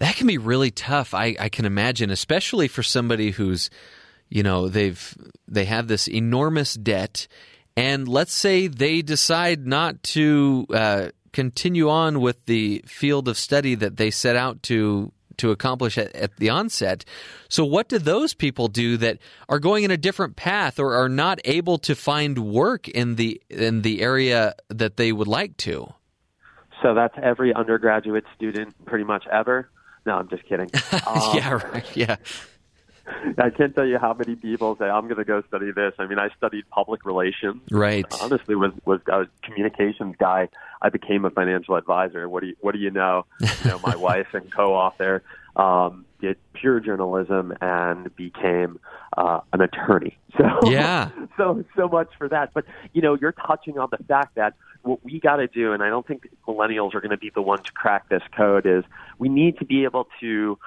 That 0.00 0.16
can 0.16 0.26
be 0.26 0.38
really 0.38 0.70
tough. 0.70 1.14
I, 1.14 1.36
I 1.38 1.48
can 1.50 1.66
imagine, 1.66 2.10
especially 2.10 2.68
for 2.68 2.82
somebody 2.82 3.30
who's, 3.30 3.70
you 4.28 4.42
know, 4.42 4.68
they've 4.68 5.16
they 5.46 5.66
have 5.66 5.88
this 5.88 6.08
enormous 6.08 6.74
debt, 6.74 7.28
and 7.76 8.08
let's 8.08 8.32
say 8.32 8.66
they 8.66 9.02
decide 9.02 9.66
not 9.66 10.02
to 10.02 10.66
uh, 10.72 11.08
continue 11.32 11.90
on 11.90 12.20
with 12.20 12.44
the 12.46 12.82
field 12.86 13.28
of 13.28 13.36
study 13.36 13.74
that 13.74 13.98
they 13.98 14.10
set 14.10 14.36
out 14.36 14.62
to 14.64 15.12
to 15.36 15.50
accomplish 15.50 15.96
at, 15.96 16.14
at, 16.14 16.36
the 16.36 16.50
onset. 16.50 17.04
So, 17.48 17.64
what 17.64 17.88
do 17.88 17.98
those 17.98 18.34
people 18.34 18.68
do 18.68 18.96
that 18.98 19.18
are 19.48 19.58
going 19.58 19.84
in 19.84 19.90
a 19.90 19.96
different 19.96 20.36
path 20.36 20.78
or 20.78 20.94
are 20.94 21.08
not 21.08 21.40
able 21.44 21.78
to 21.78 21.94
find 21.94 22.38
work 22.38 22.88
in 22.88 23.16
the 23.16 23.40
in 23.50 23.82
the 23.82 24.00
area 24.00 24.54
that 24.68 24.96
they 24.96 25.12
would 25.12 25.28
like 25.28 25.56
to? 25.58 25.92
So 26.82 26.94
that's 26.94 27.14
every 27.22 27.52
undergraduate 27.52 28.24
student, 28.34 28.74
pretty 28.86 29.04
much 29.04 29.26
ever. 29.30 29.68
No, 30.06 30.14
I'm 30.14 30.28
just 30.28 30.44
kidding. 30.44 30.70
Um, 31.06 31.36
yeah, 31.36 31.50
right. 31.50 31.96
Yeah. 31.96 32.16
I 33.38 33.50
can't 33.50 33.74
tell 33.74 33.86
you 33.86 33.98
how 33.98 34.14
many 34.14 34.36
people 34.36 34.76
say 34.76 34.84
I'm 34.84 35.04
going 35.04 35.16
to 35.16 35.24
go 35.24 35.42
study 35.48 35.72
this. 35.72 35.94
I 35.98 36.06
mean, 36.06 36.18
I 36.18 36.28
studied 36.36 36.68
public 36.70 37.04
relations. 37.04 37.62
Right. 37.70 38.04
Honestly, 38.20 38.54
was 38.54 38.72
was 38.84 39.00
a 39.08 39.26
communications 39.42 40.16
guy. 40.18 40.48
I 40.82 40.88
became 40.88 41.24
a 41.24 41.30
financial 41.30 41.76
advisor. 41.76 42.28
What 42.28 42.42
do 42.42 42.48
you 42.48 42.56
What 42.60 42.72
do 42.72 42.80
you 42.80 42.90
know? 42.90 43.26
You 43.40 43.70
know, 43.70 43.80
my 43.84 43.96
wife 44.08 44.28
and 44.32 44.52
co-author 44.52 45.22
um, 45.56 46.04
did 46.20 46.36
pure 46.54 46.80
journalism 46.80 47.54
and 47.60 48.14
became 48.16 48.78
uh, 49.16 49.40
an 49.52 49.60
attorney. 49.60 50.18
So 50.36 50.70
yeah. 50.70 51.10
so 51.36 51.64
so 51.76 51.88
much 51.88 52.08
for 52.16 52.28
that. 52.28 52.52
But 52.54 52.64
you 52.92 53.02
know, 53.02 53.16
you're 53.20 53.32
touching 53.32 53.78
on 53.78 53.88
the 53.90 54.02
fact 54.04 54.36
that 54.36 54.54
what 54.82 55.04
we 55.04 55.20
got 55.20 55.36
to 55.36 55.46
do, 55.46 55.72
and 55.72 55.82
I 55.82 55.88
don't 55.88 56.06
think 56.06 56.28
millennials 56.46 56.94
are 56.94 57.00
going 57.00 57.10
to 57.10 57.16
be 57.16 57.30
the 57.30 57.42
ones 57.42 57.62
to 57.64 57.72
crack 57.72 58.08
this 58.08 58.22
code, 58.36 58.66
is 58.66 58.84
we 59.18 59.28
need 59.28 59.58
to 59.58 59.64
be 59.64 59.84
able 59.84 60.08
to 60.20 60.58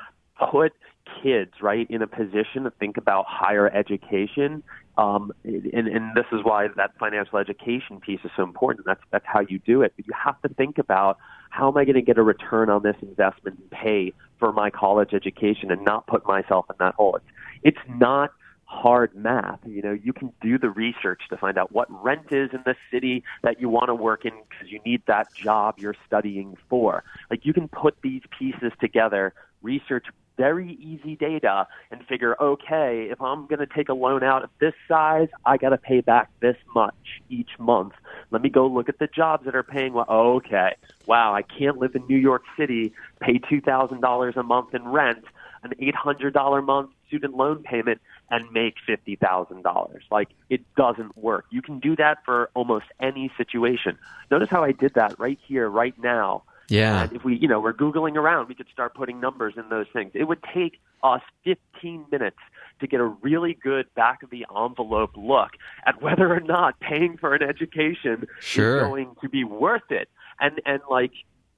put 0.52 0.74
kids 1.22 1.52
right 1.62 1.90
in 1.90 2.02
a 2.02 2.08
position 2.08 2.64
to 2.64 2.72
think 2.72 2.98
about 2.98 3.26
higher 3.28 3.70
education 3.70 4.64
um, 4.98 5.32
and, 5.44 5.88
and 5.88 6.16
this 6.16 6.26
is 6.32 6.44
why 6.44 6.68
that 6.76 6.92
financial 7.00 7.40
education 7.40 8.00
piece 8.00 8.20
is 8.24 8.32
so 8.36 8.44
important. 8.44 8.86
That's 8.86 9.02
that's 9.12 9.26
how 9.26 9.40
you 9.40 9.60
do 9.60 9.82
it. 9.82 9.94
But 9.96 10.06
you 10.06 10.14
have 10.14 10.40
to 10.44 10.50
think 10.50 10.78
about 10.78 11.18
how 11.50 11.68
am 11.70 11.78
I 11.78 11.86
going 11.86 11.96
to 11.96 12.02
get 12.02 12.18
a 12.18 12.24
return 12.24 12.70
on 12.70 12.84
this 12.84 12.96
investment 13.02 13.58
and 13.60 13.72
pay 13.72 14.14
for 14.40 14.54
my 14.54 14.70
college 14.70 15.14
education 15.14 15.72
and 15.72 15.84
not 15.84 16.06
put 16.06 16.28
myself 16.28 16.66
in 16.70 16.76
that 16.80 16.94
hole. 16.94 17.16
It's 17.16 17.26
it's 17.64 17.90
not 18.00 18.32
hard 18.74 19.16
math. 19.16 19.60
You 19.66 19.82
know, 19.82 19.92
you 19.92 20.14
can 20.14 20.34
do 20.42 20.58
the 20.58 20.70
research 20.70 21.22
to 21.30 21.38
find 21.38 21.58
out 21.58 21.72
what 21.72 21.88
rent 22.04 22.32
is 22.32 22.50
in 22.54 22.64
the 22.66 22.76
city 22.92 23.24
that 23.44 23.62
you 23.62 23.70
want 23.70 23.88
to 23.88 23.96
work 23.96 24.26
in 24.26 24.32
because 24.50 24.72
you 24.72 24.80
need 24.86 25.04
that 25.08 25.34
job 25.34 25.76
you're 25.78 25.96
studying 26.08 26.58
for. 26.70 27.04
Like 27.30 27.46
you 27.46 27.54
can 27.54 27.68
put 27.68 27.96
these 28.02 28.22
pieces 28.38 28.72
together, 28.80 29.34
research 29.62 30.08
very 30.36 30.74
easy 30.82 31.16
data 31.16 31.68
and 31.92 32.04
figure, 32.08 32.36
okay, 32.42 33.08
if 33.12 33.22
I'm 33.22 33.46
going 33.46 33.60
to 33.60 33.68
take 33.68 33.90
a 33.90 33.94
loan 33.94 34.24
out 34.24 34.44
of 34.44 34.50
this 34.60 34.74
size, 34.88 35.28
I 35.46 35.58
got 35.58 35.70
to 35.70 35.78
pay 35.78 36.02
back 36.02 36.32
this 36.40 36.58
much 36.74 37.22
each 37.30 37.52
month. 37.60 37.94
Let 38.32 38.42
me 38.42 38.50
go 38.50 38.66
look 38.66 38.90
at 38.90 38.98
the 38.98 39.08
jobs 39.08 39.46
that 39.46 39.56
are 39.56 39.64
paying. 39.64 39.94
Well, 39.94 40.08
okay, 40.10 40.76
wow, 41.06 41.36
I 41.36 41.44
can't 41.44 41.78
live 41.78 41.94
in 41.94 42.06
New 42.08 42.18
York 42.18 42.44
City, 42.58 42.94
pay 43.20 43.38
$2,000 43.38 44.36
a 44.36 44.44
month 44.44 44.74
in 44.74 44.88
rent, 44.88 45.24
an 45.62 45.74
$800 45.80 46.60
a 46.60 46.62
month 46.62 46.90
student 47.14 47.36
loan 47.36 47.62
payment, 47.62 48.02
and 48.30 48.52
make 48.52 48.76
$50,000. 48.88 50.00
Like, 50.12 50.30
it 50.50 50.62
doesn't 50.76 51.18
work. 51.18 51.46
You 51.52 51.62
can 51.62 51.80
do 51.80 51.96
that 51.98 52.20
for 52.26 52.50
almost 52.54 52.86
any 53.00 53.32
situation. 53.38 53.98
Notice 54.32 54.50
how 54.50 54.64
I 54.64 54.72
did 54.72 54.94
that 54.96 55.20
right 55.20 55.40
here, 55.48 55.70
right 55.70 55.98
now 56.00 56.44
yeah. 56.70 57.04
And 57.04 57.14
if 57.14 57.24
we, 57.24 57.36
you 57.36 57.48
know, 57.48 57.60
we're 57.60 57.74
Googling 57.74 58.16
around, 58.16 58.48
we 58.48 58.56
could 58.56 58.68
start 58.72 58.96
putting 58.96 59.20
numbers 59.20 59.54
in 59.58 59.70
those 59.70 59.88
things. 59.92 60.12
It 60.14 60.24
would 60.26 60.44
take 60.54 60.80
us 61.04 61.22
15 61.44 62.06
minutes 62.12 62.38
to 62.80 62.88
get 62.88 63.00
a 63.00 63.06
really 63.06 63.54
good 63.54 63.94
back 63.96 64.24
of 64.24 64.30
the 64.30 64.46
envelope 64.56 65.12
look 65.16 65.52
at 65.86 66.02
whether 66.02 66.34
or 66.34 66.40
not 66.40 66.80
paying 66.80 67.18
for 67.18 67.36
an 67.36 67.44
education 67.44 68.28
sure. 68.40 68.78
is 68.78 68.84
going 68.84 69.16
to 69.22 69.30
be 69.30 69.44
worth 69.44 69.92
it. 69.92 70.10
And, 70.40 70.62
and 70.66 70.82
like, 70.90 71.12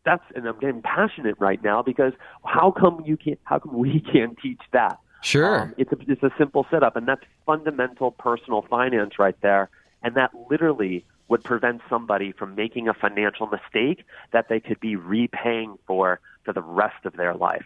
that's, 0.04 0.24
and 0.36 0.48
I'm 0.48 0.60
getting 0.60 0.82
passionate 0.82 1.36
right 1.40 1.64
now 1.64 1.82
because 1.82 2.14
how 2.44 2.72
come 2.72 3.04
you 3.06 3.18
can't, 3.18 3.40
how 3.44 3.60
come 3.60 3.78
we 3.78 4.00
can't 4.14 4.38
teach 4.42 4.62
that? 4.74 5.00
Sure. 5.26 5.62
Um, 5.62 5.76
it's 5.78 5.92
a, 5.92 5.98
it's 6.08 6.22
a 6.22 6.30
simple 6.38 6.68
setup 6.70 6.96
and 6.96 7.08
that's 7.08 7.24
fundamental 7.48 8.12
personal 8.12 8.62
finance 8.62 9.18
right 9.18 9.36
there. 9.42 9.70
And 10.04 10.14
that 10.16 10.30
literally 10.52 11.04
would 11.30 11.44
prevent 11.44 11.82
somebody 11.90 12.32
from 12.32 12.54
making 12.54 12.88
a 12.88 12.94
financial 12.94 13.48
mistake 13.48 14.06
that 14.34 14.50
they 14.50 14.60
could 14.60 14.80
be 14.80 14.96
repaying 14.96 15.80
for 15.88 16.20
for 16.44 16.54
the 16.54 16.62
rest 16.62 17.06
of 17.06 17.14
their 17.14 17.34
life. 17.34 17.66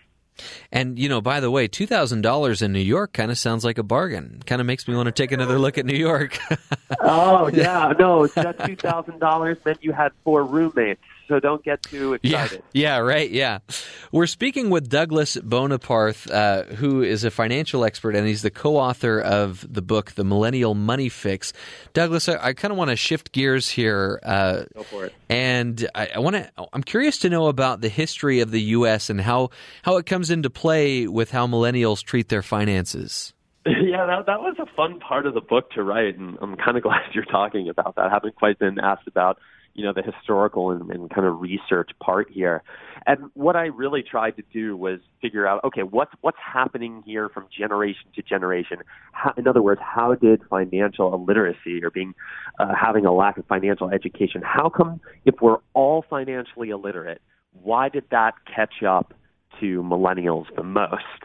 And 0.72 0.98
you 0.98 1.10
know, 1.10 1.20
by 1.20 1.42
the 1.42 1.52
way, 1.52 1.68
two 1.68 1.86
thousand 1.86 2.22
dollars 2.22 2.62
in 2.62 2.72
New 2.72 2.80
York 2.80 3.12
kind 3.12 3.30
of 3.30 3.38
sounds 3.38 3.66
like 3.66 3.78
a 3.78 3.84
bargain. 3.84 4.42
Kind 4.46 4.62
of 4.62 4.66
makes 4.66 4.88
me 4.88 4.96
want 4.96 5.08
to 5.08 5.12
take 5.12 5.34
another 5.34 5.60
look 5.60 5.78
at 5.78 5.86
New 5.86 5.98
York. 5.98 6.40
oh 7.02 7.50
yeah, 7.50 7.94
no, 8.00 8.26
that 8.28 8.66
two 8.66 8.78
thousand 8.78 9.20
dollars 9.20 9.58
meant 9.66 9.84
you 9.84 9.92
had 9.92 10.14
four 10.24 10.46
roommates 10.46 11.04
so 11.30 11.40
don't 11.40 11.64
get 11.64 11.84
too 11.84 12.14
excited. 12.14 12.64
Yeah, 12.74 12.96
yeah 12.96 12.98
right. 12.98 13.30
Yeah. 13.30 13.60
We're 14.12 14.28
speaking 14.28 14.70
with 14.72 14.90
Douglas 14.90 15.38
Boneparth, 15.38 16.30
uh, 16.30 16.64
who 16.76 17.04
is 17.04 17.24
a 17.24 17.32
financial 17.32 17.86
expert, 17.86 18.16
and 18.16 18.28
he's 18.28 18.42
the 18.42 18.50
co 18.50 18.76
author 18.76 19.22
of 19.22 19.66
the 19.72 19.84
book, 19.84 20.12
The 20.14 20.26
Millennial 20.26 20.74
Money 20.74 21.08
Fix. 21.08 21.54
Douglas, 21.94 22.28
I, 22.28 22.48
I 22.48 22.54
kind 22.54 22.72
of 22.72 22.78
want 22.78 22.90
to 22.90 22.96
shift 22.96 23.32
gears 23.32 23.70
here. 23.70 24.20
Uh, 24.24 24.64
Go 24.74 24.84
for 24.84 25.06
it. 25.06 25.14
And 25.30 25.88
I, 25.94 26.10
I 26.16 26.20
want 26.20 26.36
to, 26.36 26.52
I'm 26.74 26.84
curious 26.84 27.20
to 27.20 27.30
know 27.30 27.48
about 27.48 27.82
the 27.82 27.90
history 27.90 28.40
of 28.40 28.50
the 28.50 28.62
U.S. 28.62 29.12
and 29.12 29.22
how, 29.22 29.52
how 29.84 29.98
it 29.98 30.08
comes 30.08 30.32
into 30.32 30.50
play 30.50 31.08
with 31.08 31.30
how 31.30 31.46
millennials 31.46 32.04
treat 32.04 32.30
their 32.30 32.44
finances. 32.44 33.34
Yeah, 33.66 34.06
that, 34.06 34.26
that 34.28 34.40
was 34.40 34.56
a 34.60 34.66
fun 34.76 35.00
part 35.00 35.26
of 35.26 35.34
the 35.34 35.42
book 35.42 35.72
to 35.72 35.84
write, 35.84 36.18
and 36.18 36.38
I'm 36.42 36.56
kind 36.56 36.78
of 36.78 36.84
glad 36.84 37.02
you're 37.14 37.26
talking 37.26 37.70
about 37.70 37.96
that. 37.96 38.06
I 38.06 38.10
haven't 38.10 38.36
quite 38.36 38.58
been 38.58 38.80
asked 38.80 39.08
about 39.08 39.38
you 39.80 39.86
know 39.86 39.94
the 39.94 40.02
historical 40.02 40.72
and, 40.72 40.92
and 40.92 41.10
kind 41.10 41.26
of 41.26 41.40
research 41.40 41.92
part 42.02 42.30
here. 42.30 42.62
And 43.08 43.32
what 43.34 43.56
I 43.56 43.68
really 43.68 44.04
tried 44.04 44.36
to 44.36 44.44
do 44.52 44.76
was 44.76 45.00
figure 45.22 45.48
out, 45.48 45.64
okay, 45.64 45.84
what's 45.84 46.12
what's 46.20 46.38
happening 46.38 47.02
here 47.06 47.30
from 47.30 47.46
generation 47.58 48.08
to 48.16 48.22
generation. 48.22 48.80
How, 49.14 49.34
in 49.38 49.48
other 49.48 49.62
words, 49.62 49.80
how 49.82 50.16
did 50.16 50.42
financial 50.50 51.14
illiteracy 51.14 51.82
or 51.82 51.92
being 51.92 52.14
uh, 52.60 52.74
having 52.76 53.06
a 53.06 53.14
lack 53.14 53.38
of 53.38 53.46
financial 53.46 53.90
education? 53.90 54.42
How 54.44 54.68
come 54.68 55.00
if 55.24 55.36
we're 55.42 55.60
all 55.74 56.04
financially 56.10 56.72
illiterate, 56.72 57.22
why 57.54 57.88
did 57.88 58.04
that 58.12 58.34
catch 58.54 58.84
up 58.84 59.14
to 59.62 59.82
millennials 59.82 60.54
the 60.58 60.64
most? 60.64 61.24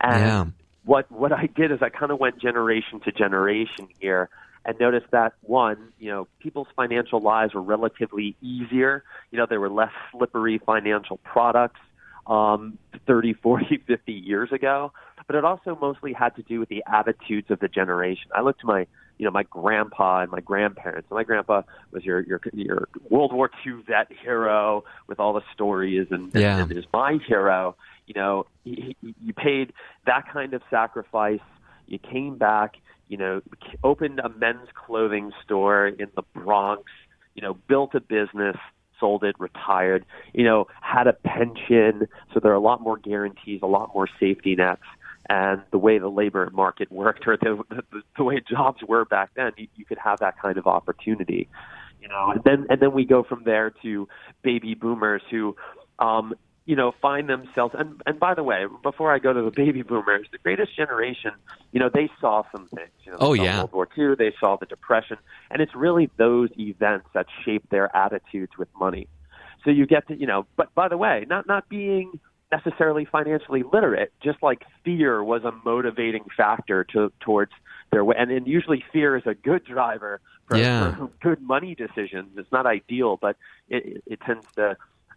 And 0.00 0.22
yeah. 0.22 0.44
what 0.84 1.08
what 1.12 1.32
I 1.32 1.46
did 1.46 1.70
is 1.70 1.78
I 1.82 1.88
kind 1.88 2.10
of 2.10 2.18
went 2.18 2.40
generation 2.40 2.98
to 3.04 3.12
generation 3.12 3.86
here 4.00 4.28
and 4.64 4.78
noticed 4.78 5.10
that 5.10 5.34
one, 5.42 5.92
you 5.98 6.10
know, 6.10 6.28
people's 6.38 6.68
financial 6.76 7.20
lives 7.20 7.54
were 7.54 7.62
relatively 7.62 8.36
easier. 8.40 9.04
You 9.30 9.38
know, 9.38 9.46
there 9.48 9.60
were 9.60 9.70
less 9.70 9.92
slippery 10.12 10.58
financial 10.58 11.16
products 11.18 11.80
um, 12.26 12.78
30, 13.06 13.34
40, 13.34 13.82
50 13.86 14.12
years 14.12 14.52
ago. 14.52 14.92
But 15.26 15.36
it 15.36 15.44
also 15.44 15.78
mostly 15.80 16.12
had 16.12 16.34
to 16.36 16.42
do 16.42 16.60
with 16.60 16.68
the 16.68 16.82
attitudes 16.86 17.50
of 17.50 17.60
the 17.60 17.68
generation. 17.68 18.30
I 18.34 18.42
looked 18.42 18.60
to 18.60 18.66
my, 18.66 18.86
you 19.18 19.24
know, 19.24 19.30
my 19.30 19.44
grandpa 19.44 20.22
and 20.22 20.30
my 20.30 20.40
grandparents. 20.40 21.06
And 21.10 21.16
my 21.16 21.22
grandpa 21.22 21.62
was 21.92 22.04
your 22.04 22.20
your 22.20 22.40
your 22.52 22.88
World 23.08 23.32
War 23.32 23.48
II 23.64 23.82
vet 23.86 24.10
hero 24.10 24.84
with 25.06 25.20
all 25.20 25.32
the 25.32 25.42
stories, 25.54 26.08
and, 26.10 26.32
yeah. 26.34 26.58
and, 26.58 26.70
and 26.70 26.78
is 26.78 26.86
my 26.92 27.18
hero. 27.26 27.76
You 28.08 28.14
know, 28.14 28.46
he, 28.64 28.96
he, 29.00 29.14
you 29.24 29.32
paid 29.32 29.72
that 30.06 30.28
kind 30.32 30.54
of 30.54 30.62
sacrifice. 30.70 31.40
You 31.86 31.98
came 31.98 32.36
back 32.36 32.78
you 33.12 33.18
know, 33.18 33.42
opened 33.84 34.20
a 34.20 34.30
men's 34.30 34.70
clothing 34.74 35.32
store 35.44 35.86
in 35.86 36.08
the 36.16 36.22
Bronx, 36.32 36.84
you 37.34 37.42
know, 37.42 37.52
built 37.68 37.94
a 37.94 38.00
business, 38.00 38.56
sold 38.98 39.22
it, 39.22 39.36
retired, 39.38 40.06
you 40.32 40.44
know, 40.44 40.66
had 40.80 41.06
a 41.06 41.12
pension. 41.12 42.08
So 42.32 42.40
there 42.40 42.50
are 42.52 42.54
a 42.54 42.60
lot 42.60 42.80
more 42.80 42.96
guarantees, 42.96 43.60
a 43.62 43.66
lot 43.66 43.90
more 43.92 44.08
safety 44.18 44.56
nets. 44.56 44.80
And 45.28 45.60
the 45.72 45.78
way 45.78 45.98
the 45.98 46.08
labor 46.08 46.48
market 46.54 46.90
worked, 46.90 47.28
or 47.28 47.36
the, 47.36 47.62
the, 47.68 48.02
the 48.16 48.24
way 48.24 48.40
jobs 48.48 48.80
were 48.88 49.04
back 49.04 49.32
then, 49.36 49.52
you, 49.58 49.68
you 49.76 49.84
could 49.84 49.98
have 49.98 50.20
that 50.20 50.40
kind 50.40 50.56
of 50.56 50.66
opportunity. 50.66 51.50
You 52.00 52.08
know, 52.08 52.32
and 52.34 52.42
then 52.44 52.66
and 52.70 52.80
then 52.80 52.92
we 52.92 53.04
go 53.04 53.22
from 53.22 53.44
there 53.44 53.74
to 53.82 54.08
baby 54.42 54.74
boomers 54.74 55.22
who, 55.30 55.54
um, 55.98 56.32
you 56.64 56.76
know, 56.76 56.92
find 57.02 57.28
themselves. 57.28 57.74
And 57.78 58.00
and 58.06 58.18
by 58.20 58.34
the 58.34 58.42
way, 58.42 58.66
before 58.82 59.12
I 59.12 59.18
go 59.18 59.32
to 59.32 59.42
the 59.42 59.50
baby 59.50 59.82
boomers, 59.82 60.26
the 60.30 60.38
greatest 60.38 60.76
generation, 60.76 61.32
you 61.72 61.80
know, 61.80 61.90
they 61.92 62.08
saw 62.20 62.44
some 62.52 62.68
things. 62.68 62.90
You 63.04 63.12
know, 63.12 63.18
Oh, 63.20 63.32
yeah. 63.32 63.58
World 63.58 63.72
War 63.72 63.88
II. 63.96 64.14
They 64.16 64.32
saw 64.38 64.56
the 64.56 64.66
Depression, 64.66 65.16
and 65.50 65.60
it's 65.60 65.74
really 65.74 66.10
those 66.16 66.50
events 66.58 67.06
that 67.14 67.26
shape 67.44 67.68
their 67.70 67.94
attitudes 67.96 68.52
with 68.58 68.68
money. 68.78 69.08
So 69.64 69.70
you 69.70 69.86
get 69.86 70.08
to, 70.08 70.14
you 70.16 70.26
know, 70.26 70.46
but 70.56 70.74
by 70.74 70.88
the 70.88 70.96
way, 70.96 71.24
not 71.28 71.46
not 71.46 71.68
being 71.68 72.20
necessarily 72.50 73.06
financially 73.06 73.62
literate, 73.62 74.12
just 74.22 74.42
like 74.42 74.62
fear 74.84 75.24
was 75.24 75.42
a 75.44 75.52
motivating 75.64 76.24
factor 76.36 76.84
to 76.84 77.10
towards 77.20 77.52
their 77.90 78.04
way, 78.04 78.14
and, 78.18 78.30
and 78.30 78.46
usually 78.46 78.84
fear 78.92 79.16
is 79.16 79.22
a 79.26 79.34
good 79.34 79.64
driver 79.64 80.20
for, 80.46 80.56
Yeah. 80.58 80.94
for 80.96 81.10
good 81.22 81.40
money 81.42 81.74
decisions. 81.74 82.28
It's 82.36 82.52
not 82.52 82.66
ideal, 82.66 83.16
but 83.20 83.36
it, 83.68 83.86
it, 83.86 84.02
it 84.06 84.20
tends 84.20 84.46
to 84.56 84.76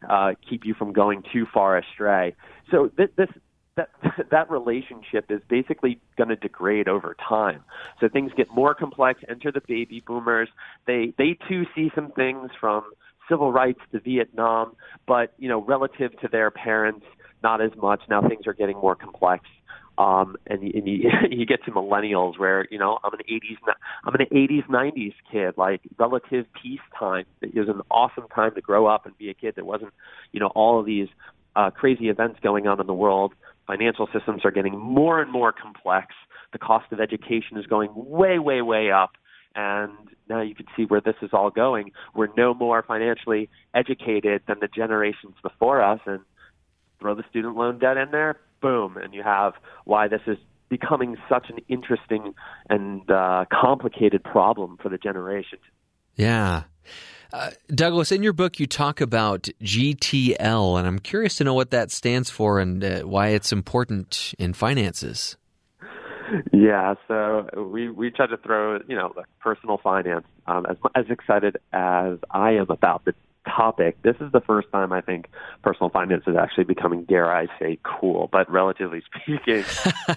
uh, 0.09 0.34
keep 0.47 0.65
you 0.65 0.73
from 0.73 0.93
going 0.93 1.23
too 1.31 1.45
far 1.53 1.77
astray. 1.77 2.35
So 2.72 2.91
this, 2.97 3.09
this 3.15 3.30
that 3.76 3.89
that 4.31 4.49
relationship 4.49 5.30
is 5.30 5.41
basically 5.47 5.99
going 6.17 6.30
to 6.30 6.35
degrade 6.35 6.88
over 6.88 7.15
time. 7.27 7.63
So 7.99 8.09
things 8.09 8.31
get 8.35 8.53
more 8.53 8.73
complex. 8.73 9.22
Enter 9.30 9.51
the 9.51 9.61
baby 9.67 10.03
boomers. 10.05 10.49
They 10.88 11.13
they 11.17 11.38
too 11.47 11.65
see 11.76 11.91
some 11.95 12.11
things 12.11 12.51
from 12.59 12.84
civil 13.30 13.51
rights 13.51 13.80
to 13.91 13.99
Vietnam, 13.99 14.76
but 15.07 15.34
you 15.38 15.49
know, 15.49 15.61
relative 15.61 16.17
to 16.22 16.27
their 16.27 16.51
parents, 16.51 17.05
not 17.43 17.61
as 17.61 17.72
much. 17.76 18.01
Now 18.09 18.27
things 18.27 18.47
are 18.47 18.53
getting 18.53 18.77
more 18.77 18.95
complex. 18.95 19.45
Um, 19.97 20.35
and, 20.47 20.61
and 20.61 20.88
you, 20.88 21.09
you 21.30 21.45
get 21.45 21.63
to 21.65 21.72
millennials 21.72 22.38
where 22.38 22.67
you 22.69 22.77
know 22.77 22.99
I'm 23.03 23.13
an 23.13 23.22
80s 23.30 23.57
ni- 23.65 23.73
I'm 24.03 24.13
an 24.13 24.26
80s 24.31 24.67
90s 24.67 25.13
kid 25.31 25.53
like 25.57 25.81
relative 25.97 26.45
peacetime 26.61 27.26
it 27.41 27.55
was 27.55 27.69
an 27.69 27.81
awesome 27.89 28.27
time 28.34 28.55
to 28.55 28.61
grow 28.61 28.88
up 28.88 29.05
and 29.05 29.17
be 29.17 29.30
a 29.30 29.34
kid 29.34 29.55
there 29.55 29.63
wasn't 29.63 29.93
you 30.34 30.41
know 30.41 30.47
all 30.47 30.81
of 30.81 30.85
these 30.85 31.07
uh, 31.55 31.72
crazy 31.72 32.09
events 32.09 32.39
going 32.41 32.67
on 32.67 32.80
in 32.80 32.88
the 32.88 32.93
world. 32.93 33.34
Financial 33.67 34.07
systems 34.13 34.43
are 34.43 34.51
getting 34.51 34.77
more 34.77 35.22
and 35.22 35.31
more 35.31 35.51
complex. 35.51 36.13
The 36.51 36.59
cost 36.59 36.91
of 36.91 36.99
education 36.99 37.57
is 37.57 37.65
going 37.65 37.91
way 37.93 38.39
way 38.39 38.61
way 38.61 38.91
up. 38.91 39.11
And 39.55 39.91
now 40.27 40.41
you 40.41 40.53
can 40.53 40.65
see 40.76 40.84
where 40.84 41.01
this 41.01 41.15
is 41.22 41.30
all 41.31 41.49
going. 41.49 41.91
We're 42.13 42.27
no 42.35 42.53
more 42.53 42.84
financially 42.84 43.49
educated 43.73 44.41
than 44.47 44.57
the 44.59 44.67
generations 44.67 45.35
before 45.41 45.81
us. 45.81 46.01
And 46.05 46.19
throw 46.99 47.15
the 47.15 47.23
student 47.30 47.55
loan 47.55 47.80
debt 47.80 47.97
in 47.97 48.11
there, 48.11 48.38
boom, 48.65 48.97
and 48.97 49.13
you 49.13 49.21
have 49.21 49.53
why 49.83 50.07
this 50.07 50.21
is 50.25 50.37
becoming 50.69 51.17
such 51.29 51.51
an 51.51 51.59
interesting 51.69 52.33
and 52.67 53.09
uh, 53.11 53.45
complicated 53.53 54.23
problem 54.23 54.79
for 54.81 54.89
the 54.89 54.97
generation. 54.97 55.59
Yeah. 56.15 56.63
Uh, 57.31 57.51
Douglas, 57.67 58.11
in 58.11 58.23
your 58.23 58.33
book, 58.33 58.59
you 58.59 58.65
talk 58.65 59.01
about 59.01 59.49
GTL, 59.61 60.79
and 60.79 60.87
I'm 60.87 60.97
curious 60.97 61.35
to 61.35 61.43
know 61.43 61.53
what 61.53 61.69
that 61.69 61.91
stands 61.91 62.31
for 62.31 62.59
and 62.59 62.83
uh, 62.83 63.01
why 63.01 63.27
it's 63.29 63.51
important 63.51 64.33
in 64.39 64.53
finances. 64.53 65.37
Yeah, 66.51 66.95
so 67.07 67.47
we 67.71 67.87
we 67.87 68.09
try 68.09 68.25
to 68.25 68.37
throw 68.37 68.79
you 68.87 68.95
know 68.95 69.13
like 69.15 69.27
personal 69.39 69.77
finance. 69.77 70.25
Um, 70.47 70.65
as 70.65 70.77
as 70.95 71.05
excited 71.11 71.57
as 71.71 72.17
I 72.31 72.53
am 72.53 72.71
about 72.71 73.05
the 73.05 73.13
topic, 73.45 74.01
this 74.01 74.15
is 74.19 74.31
the 74.31 74.41
first 74.41 74.72
time 74.72 74.91
I 74.91 75.01
think 75.01 75.30
personal 75.63 75.89
finance 75.89 76.23
is 76.27 76.35
actually 76.35 76.65
becoming, 76.65 77.03
dare 77.03 77.31
I 77.34 77.47
say, 77.59 77.80
cool. 77.84 78.30
But 78.31 78.49
relatively 78.51 79.01
speaking, 79.23 79.63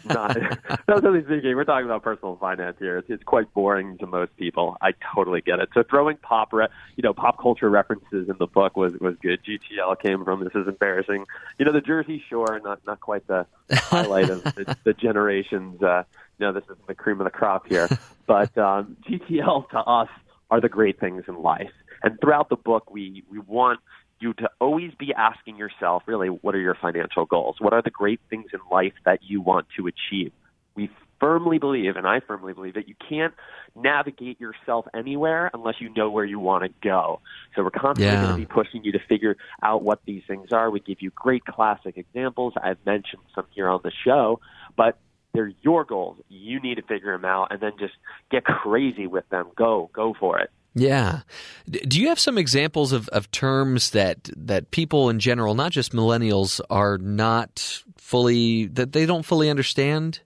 not 0.04 0.36
relatively 0.88 1.24
speaking, 1.24 1.56
we're 1.56 1.64
talking 1.64 1.86
about 1.86 2.02
personal 2.02 2.36
finance 2.36 2.76
here. 2.78 2.98
It's, 2.98 3.10
it's 3.10 3.22
quite 3.24 3.52
boring 3.54 3.98
to 3.98 4.06
most 4.06 4.36
people. 4.36 4.76
I 4.80 4.92
totally 5.14 5.40
get 5.40 5.60
it. 5.60 5.68
So 5.74 5.82
throwing 5.82 6.16
pop, 6.16 6.52
re- 6.52 6.68
you 6.96 7.02
know, 7.02 7.12
pop 7.12 7.40
culture 7.40 7.70
references 7.70 8.28
in 8.28 8.36
the 8.38 8.46
book 8.46 8.76
was 8.76 8.92
was 9.00 9.16
good. 9.22 9.40
GTL 9.44 10.00
came 10.00 10.24
from 10.24 10.44
this 10.44 10.54
is 10.54 10.66
embarrassing. 10.66 11.24
You 11.58 11.64
know, 11.64 11.72
the 11.72 11.80
Jersey 11.80 12.22
Shore, 12.28 12.60
not 12.62 12.80
not 12.86 13.00
quite 13.00 13.26
the 13.26 13.46
highlight 13.72 14.30
of 14.30 14.42
the, 14.44 14.76
the 14.84 14.92
generations. 14.92 15.82
Uh, 15.82 16.04
you 16.38 16.46
know, 16.46 16.52
this 16.52 16.64
is 16.70 16.76
the 16.86 16.94
cream 16.94 17.20
of 17.20 17.24
the 17.24 17.30
crop 17.30 17.66
here. 17.66 17.88
But 18.28 18.58
um, 18.58 18.98
GTL 19.08 19.70
to 19.70 19.78
us 19.78 20.10
are 20.50 20.60
the 20.60 20.68
great 20.68 21.00
things 21.00 21.24
in 21.28 21.40
life. 21.40 21.72
And 22.02 22.18
throughout 22.20 22.48
the 22.48 22.56
book, 22.56 22.90
we, 22.90 23.24
we 23.30 23.38
want 23.38 23.80
you 24.20 24.32
to 24.34 24.50
always 24.60 24.92
be 24.98 25.12
asking 25.14 25.56
yourself, 25.56 26.02
really, 26.06 26.28
what 26.28 26.54
are 26.54 26.60
your 26.60 26.74
financial 26.74 27.24
goals? 27.24 27.56
What 27.60 27.72
are 27.72 27.82
the 27.82 27.90
great 27.90 28.20
things 28.30 28.46
in 28.52 28.60
life 28.70 28.94
that 29.04 29.20
you 29.22 29.40
want 29.40 29.66
to 29.76 29.86
achieve? 29.86 30.32
We 30.74 30.90
firmly 31.20 31.58
believe, 31.58 31.96
and 31.96 32.06
I 32.06 32.20
firmly 32.20 32.52
believe, 32.52 32.74
that 32.74 32.88
you 32.88 32.94
can't 33.08 33.34
navigate 33.74 34.40
yourself 34.40 34.86
anywhere 34.94 35.50
unless 35.52 35.76
you 35.80 35.92
know 35.94 36.10
where 36.10 36.24
you 36.24 36.38
want 36.38 36.64
to 36.64 36.70
go. 36.82 37.20
So 37.54 37.62
we're 37.62 37.70
constantly 37.70 38.14
Yeah. 38.14 38.20
going 38.20 38.28
to 38.28 38.34
be 38.34 38.46
pushing 38.46 38.84
you 38.84 38.92
to 38.92 39.00
figure 39.08 39.36
out 39.62 39.82
what 39.82 40.00
these 40.04 40.22
things 40.26 40.52
are. 40.52 40.70
We 40.70 40.80
give 40.80 40.98
you 41.00 41.10
great 41.10 41.44
classic 41.44 41.96
examples. 41.96 42.54
I've 42.62 42.84
mentioned 42.86 43.22
some 43.34 43.46
here 43.50 43.68
on 43.68 43.80
the 43.82 43.92
show, 44.04 44.40
but 44.76 44.98
they're 45.34 45.52
your 45.62 45.84
goals. 45.84 46.18
You 46.28 46.60
need 46.60 46.76
to 46.76 46.82
figure 46.82 47.12
them 47.12 47.24
out 47.24 47.48
and 47.50 47.60
then 47.60 47.72
just 47.78 47.94
get 48.30 48.44
crazy 48.44 49.06
with 49.06 49.28
them. 49.28 49.48
Go, 49.56 49.90
go 49.92 50.14
for 50.18 50.38
it. 50.38 50.50
Yeah. 50.78 51.20
Do 51.68 52.00
you 52.00 52.08
have 52.08 52.18
some 52.18 52.38
examples 52.38 52.92
of, 52.92 53.08
of 53.08 53.30
terms 53.30 53.90
that 53.90 54.30
that 54.36 54.70
people 54.70 55.10
in 55.10 55.18
general, 55.18 55.54
not 55.54 55.72
just 55.72 55.92
millennials, 55.92 56.60
are 56.70 56.98
not 56.98 57.82
fully 57.96 58.66
that 58.66 58.92
they 58.92 59.06
don't 59.06 59.24
fully 59.24 59.50
understand? 59.50 60.20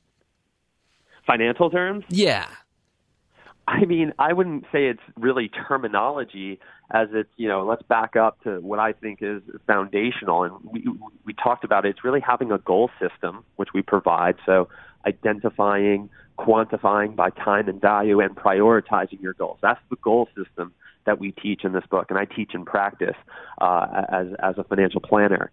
Financial 1.26 1.70
terms? 1.70 2.04
Yeah. 2.08 2.46
I 3.66 3.84
mean, 3.84 4.12
I 4.18 4.32
wouldn't 4.32 4.64
say 4.72 4.86
it's 4.86 5.00
really 5.16 5.48
terminology 5.48 6.58
as 6.90 7.08
it's, 7.12 7.30
you 7.36 7.48
know, 7.48 7.64
let's 7.64 7.82
back 7.82 8.16
up 8.16 8.42
to 8.42 8.60
what 8.60 8.78
I 8.78 8.92
think 8.92 9.20
is 9.22 9.40
foundational. 9.66 10.42
And 10.44 10.54
we, 10.64 10.84
we 11.24 11.32
talked 11.32 11.64
about 11.64 11.86
it. 11.86 11.90
It's 11.90 12.04
really 12.04 12.20
having 12.20 12.50
a 12.50 12.58
goal 12.58 12.90
system, 13.00 13.44
which 13.56 13.70
we 13.72 13.80
provide. 13.80 14.34
So 14.44 14.68
identifying, 15.06 16.10
quantifying 16.46 17.14
by 17.14 17.30
time 17.30 17.68
and 17.68 17.80
value, 17.80 18.20
and 18.20 18.34
prioritizing 18.34 19.20
your 19.26 19.34
goals. 19.34 19.58
That's 19.62 19.80
the 19.90 19.96
goal 19.96 20.28
system 20.36 20.72
that 21.06 21.18
we 21.18 21.32
teach 21.32 21.64
in 21.64 21.72
this 21.72 21.84
book, 21.90 22.06
and 22.10 22.18
I 22.18 22.24
teach 22.24 22.52
in 22.54 22.64
practice 22.64 23.16
uh, 23.60 23.86
as, 24.08 24.26
as 24.48 24.54
a 24.58 24.64
financial 24.64 25.00
planner. 25.00 25.50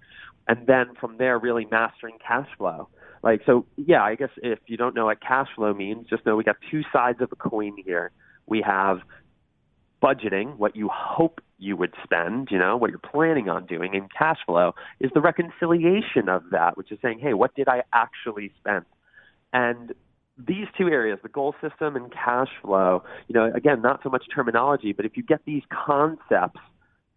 And 0.48 0.66
then 0.68 0.88
from 1.00 1.18
there, 1.18 1.38
really 1.38 1.68
mastering 1.70 2.18
cash 2.26 2.48
flow. 2.58 2.90
Like, 3.22 3.42
so 3.46 3.66
yeah, 3.76 4.04
I 4.04 4.16
guess 4.16 4.30
if 4.38 4.60
you 4.68 4.78
don't 4.78 4.96
know 4.96 5.06
what 5.06 5.22
cash 5.22 5.48
flow 5.56 5.74
means, 5.74 6.08
just 6.10 6.26
know 6.26 6.36
we 6.36 6.44
got 6.44 6.58
two 6.72 6.84
sides 6.94 7.20
of 7.22 7.30
a 7.32 7.36
coin 7.36 7.76
here. 7.86 8.12
We 8.48 8.62
have 8.62 9.00
budgeting, 10.02 10.58
what 10.58 10.76
you 10.76 10.90
hope 10.92 11.42
you 11.58 11.76
would 11.76 11.94
spend, 12.04 12.48
you 12.52 12.58
know, 12.58 12.78
what 12.78 12.90
you're 12.90 13.00
planning 13.00 13.50
on 13.50 13.66
doing, 13.66 13.96
and 13.96 14.10
cash 14.12 14.40
flow 14.46 14.74
is 15.00 15.12
the 15.14 15.22
reconciliation 15.22 16.30
of 16.30 16.44
that, 16.52 16.78
which 16.78 16.92
is 16.92 17.00
saying, 17.02 17.20
hey, 17.20 17.34
what 17.34 17.54
did 17.54 17.68
I 17.68 17.84
actually 17.92 18.52
spend? 18.60 18.86
And 19.52 19.94
these 20.48 20.68
two 20.78 20.88
areas, 20.88 21.20
the 21.22 21.30
goal 21.30 21.54
system 21.62 21.96
and 21.96 22.12
cash 22.12 22.50
flow, 22.62 23.04
you 23.28 23.34
know, 23.34 23.52
again, 23.54 23.82
not 23.82 24.02
so 24.04 24.10
much 24.10 24.24
terminology, 24.34 24.94
but 24.94 25.06
if 25.06 25.18
you 25.18 25.24
get 25.24 25.42
these 25.46 25.64
concepts, 25.70 26.60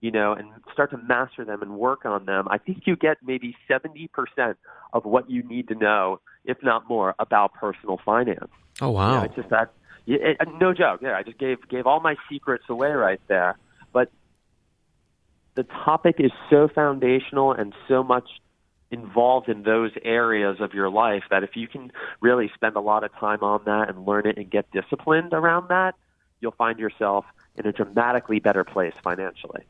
you 0.00 0.10
know, 0.10 0.32
and 0.32 0.48
start 0.72 0.90
to 0.90 0.98
master 0.98 1.44
them 1.44 1.62
and 1.62 1.78
work 1.78 2.04
on 2.04 2.24
them, 2.26 2.48
I 2.50 2.58
think 2.58 2.82
you 2.86 2.96
get 2.96 3.18
maybe 3.24 3.56
70% 3.70 4.08
of 4.92 5.04
what 5.04 5.30
you 5.30 5.42
need 5.44 5.68
to 5.68 5.74
know, 5.74 6.20
if 6.44 6.58
not 6.62 6.88
more, 6.88 7.14
about 7.18 7.54
personal 7.54 8.00
finance. 8.04 8.50
Oh 8.80 8.90
wow. 8.90 9.22
it's 9.22 9.34
just 9.34 9.50
that. 9.50 9.72
It, 10.06 10.38
uh, 10.40 10.44
no 10.58 10.74
joke. 10.74 11.00
Yeah, 11.02 11.16
I 11.16 11.22
just 11.22 11.38
gave 11.38 11.68
gave 11.68 11.86
all 11.86 12.00
my 12.00 12.16
secrets 12.28 12.64
away 12.68 12.90
right 12.90 13.20
there. 13.28 13.56
But 13.92 14.10
the 15.54 15.62
topic 15.62 16.16
is 16.18 16.32
so 16.50 16.68
foundational 16.74 17.52
and 17.52 17.72
so 17.86 18.02
much 18.02 18.28
involved 18.92 19.48
in 19.48 19.62
those 19.62 19.90
areas 20.04 20.58
of 20.60 20.74
your 20.74 20.90
life 20.90 21.24
that 21.30 21.42
if 21.42 21.56
you 21.56 21.66
can 21.66 21.90
really 22.20 22.50
spend 22.54 22.76
a 22.76 22.80
lot 22.80 23.02
of 23.02 23.12
time 23.14 23.42
on 23.42 23.62
that 23.64 23.88
and 23.88 24.06
learn 24.06 24.26
it 24.26 24.36
and 24.36 24.50
get 24.50 24.70
disciplined 24.70 25.32
around 25.32 25.68
that, 25.68 25.94
you'll 26.40 26.52
find 26.52 26.78
yourself 26.78 27.24
in 27.56 27.66
a 27.66 27.72
dramatically 27.72 28.38
better 28.38 28.64
place 28.64 28.94
financially. 29.02 29.64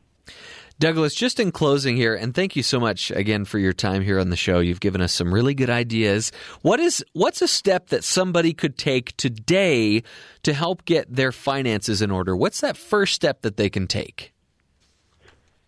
Douglas, 0.79 1.13
just 1.13 1.39
in 1.39 1.51
closing 1.51 1.95
here, 1.95 2.15
and 2.15 2.33
thank 2.33 2.55
you 2.55 2.63
so 2.63 2.79
much 2.79 3.11
again 3.11 3.45
for 3.45 3.59
your 3.59 3.73
time 3.73 4.01
here 4.01 4.19
on 4.19 4.29
the 4.29 4.35
show. 4.35 4.59
You've 4.59 4.79
given 4.79 5.01
us 5.01 5.13
some 5.13 5.33
really 5.33 5.53
good 5.53 5.69
ideas. 5.69 6.31
What 6.61 6.79
is 6.79 7.05
what's 7.13 7.41
a 7.41 7.47
step 7.47 7.89
that 7.89 8.03
somebody 8.03 8.53
could 8.53 8.77
take 8.77 9.15
today 9.15 10.03
to 10.41 10.53
help 10.53 10.83
get 10.85 11.13
their 11.13 11.31
finances 11.31 12.01
in 12.01 12.09
order? 12.09 12.35
What's 12.35 12.61
that 12.61 12.75
first 12.75 13.13
step 13.13 13.43
that 13.43 13.55
they 13.55 13.69
can 13.69 13.87
take? 13.87 14.32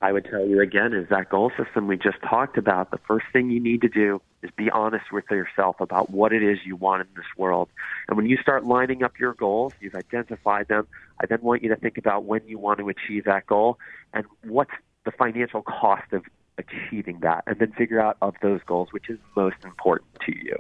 I 0.02 0.12
would 0.12 0.26
tell 0.26 0.46
you 0.46 0.62
again 0.62 0.94
is 0.94 1.08
that 1.10 1.30
goal 1.30 1.52
system 1.58 1.88
we 1.88 1.98
just 1.98 2.22
talked 2.22 2.58
about. 2.58 2.92
The 2.92 3.00
first 3.08 3.26
thing 3.32 3.50
you 3.50 3.60
need 3.60 3.82
to 3.82 3.90
do 3.90 4.22
is 4.44 4.52
be 4.56 4.70
honest 4.70 5.12
with 5.12 5.26
yourself 5.32 5.80
about 5.80 6.10
what 6.10 6.34
it 6.34 6.44
is 6.44 6.60
you 6.66 6.76
want 6.76 7.02
in 7.02 7.08
this 7.16 7.26
world. 7.38 7.70
And 8.08 8.18
when 8.18 8.26
you 8.26 8.38
start 8.38 8.66
lining 8.66 9.04
up 9.04 9.20
your 9.20 9.34
goals, 9.34 9.74
you've 9.80 9.96
identified 9.96 10.68
them. 10.68 10.88
I 11.22 11.26
then 11.26 11.42
want 11.42 11.64
you 11.64 11.70
to 11.70 11.76
think 11.76 11.98
about 11.98 12.26
when 12.26 12.46
you 12.48 12.60
want 12.60 12.80
to 12.80 12.90
achieve 12.90 13.24
that 13.26 13.48
goal 13.48 13.80
and 14.14 14.26
what's 14.44 14.72
the 15.06 15.12
financial 15.12 15.62
cost 15.62 16.12
of 16.12 16.24
achieving 16.58 17.20
that 17.20 17.44
and 17.48 17.60
then 17.60 17.72
figure 17.74 18.00
out 18.00 18.18
of 18.22 18.34
those 18.42 18.62
goals 18.66 18.88
which 18.92 19.10
is 19.10 19.20
most 19.36 19.58
important 19.64 20.10
to 20.26 20.34
you. 20.38 20.56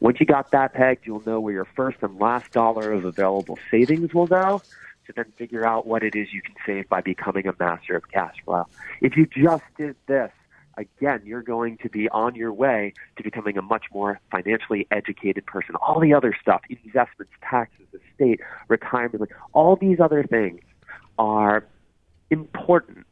Once 0.00 0.18
you 0.20 0.26
got 0.26 0.50
that 0.52 0.72
pegged, 0.72 1.06
you'll 1.06 1.22
know 1.26 1.40
where 1.40 1.52
your 1.52 1.68
first 1.76 1.98
and 2.02 2.18
last 2.18 2.50
dollar 2.52 2.92
of 2.92 3.04
available 3.04 3.58
savings 3.70 4.14
will 4.14 4.26
go. 4.26 4.62
To 5.06 5.12
then 5.14 5.32
figure 5.36 5.66
out 5.66 5.86
what 5.86 6.02
it 6.02 6.14
is 6.14 6.32
you 6.32 6.42
can 6.42 6.54
save 6.66 6.88
by 6.88 7.00
becoming 7.00 7.46
a 7.46 7.54
master 7.58 7.96
of 7.96 8.10
cash 8.10 8.36
flow. 8.44 8.66
If 9.00 9.16
you 9.16 9.26
just 9.26 9.64
did 9.76 9.96
this, 10.06 10.30
again, 10.76 11.22
you're 11.24 11.42
going 11.42 11.78
to 11.78 11.88
be 11.88 12.08
on 12.08 12.34
your 12.34 12.52
way 12.52 12.94
to 13.16 13.22
becoming 13.22 13.56
a 13.58 13.62
much 13.62 13.84
more 13.92 14.20
financially 14.30 14.86
educated 14.90 15.46
person. 15.46 15.74
All 15.76 16.00
the 16.00 16.14
other 16.14 16.34
stuff, 16.40 16.62
investments, 16.68 17.32
taxes, 17.48 17.86
estate, 17.92 18.40
retirement, 18.68 19.30
all 19.52 19.76
these 19.76 20.00
other 20.00 20.24
things 20.24 20.60
are 21.18 21.66
important, 22.30 23.06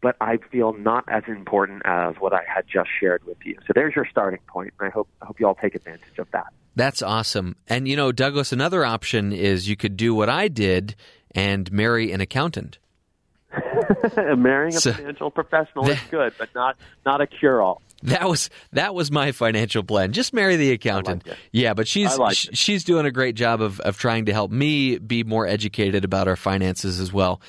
but 0.00 0.16
I 0.20 0.38
feel 0.50 0.72
not 0.72 1.04
as 1.08 1.24
important 1.28 1.82
as 1.84 2.16
what 2.18 2.32
I 2.32 2.42
had 2.46 2.66
just 2.66 2.88
shared 2.98 3.24
with 3.24 3.38
you. 3.44 3.56
So 3.66 3.72
there's 3.74 3.94
your 3.94 4.06
starting 4.10 4.40
point, 4.46 4.72
and 4.78 4.88
I 4.88 4.90
hope 4.90 5.08
I 5.20 5.26
hope 5.26 5.38
you 5.38 5.46
all 5.46 5.54
take 5.54 5.74
advantage 5.74 6.18
of 6.18 6.30
that. 6.32 6.46
That's 6.74 7.02
awesome. 7.02 7.56
And 7.68 7.86
you 7.86 7.96
know, 7.96 8.12
Douglas, 8.12 8.52
another 8.52 8.84
option 8.84 9.32
is 9.32 9.68
you 9.68 9.76
could 9.76 9.96
do 9.96 10.14
what 10.14 10.28
I 10.28 10.48
did 10.48 10.96
and 11.34 11.70
marry 11.72 12.12
an 12.12 12.20
accountant. 12.20 12.78
Marrying 14.16 14.74
a 14.74 14.80
So- 14.80 14.92
financial 14.92 15.30
professional 15.30 15.88
is 15.90 15.98
good, 16.10 16.32
but 16.38 16.48
not 16.54 16.76
not 17.04 17.20
a 17.20 17.26
cure-all. 17.26 17.82
That 18.04 18.28
was 18.28 18.50
that 18.72 18.94
was 18.94 19.10
my 19.12 19.30
financial 19.32 19.82
plan. 19.84 20.12
Just 20.12 20.32
marry 20.32 20.56
the 20.56 20.72
accountant. 20.72 21.26
it. 21.26 21.36
Yeah, 21.52 21.74
but 21.74 21.86
she's 21.86 22.16
like 22.18 22.36
sh- 22.36 22.48
she's 22.54 22.82
doing 22.82 23.06
a 23.06 23.10
great 23.12 23.36
job 23.36 23.60
of 23.60 23.78
of 23.80 23.96
trying 23.98 24.24
to 24.26 24.32
help 24.32 24.50
me 24.50 24.98
be 24.98 25.22
more 25.22 25.46
educated 25.46 26.04
about 26.04 26.26
our 26.28 26.34
finances 26.36 26.98
as 26.98 27.12
well. 27.12 27.40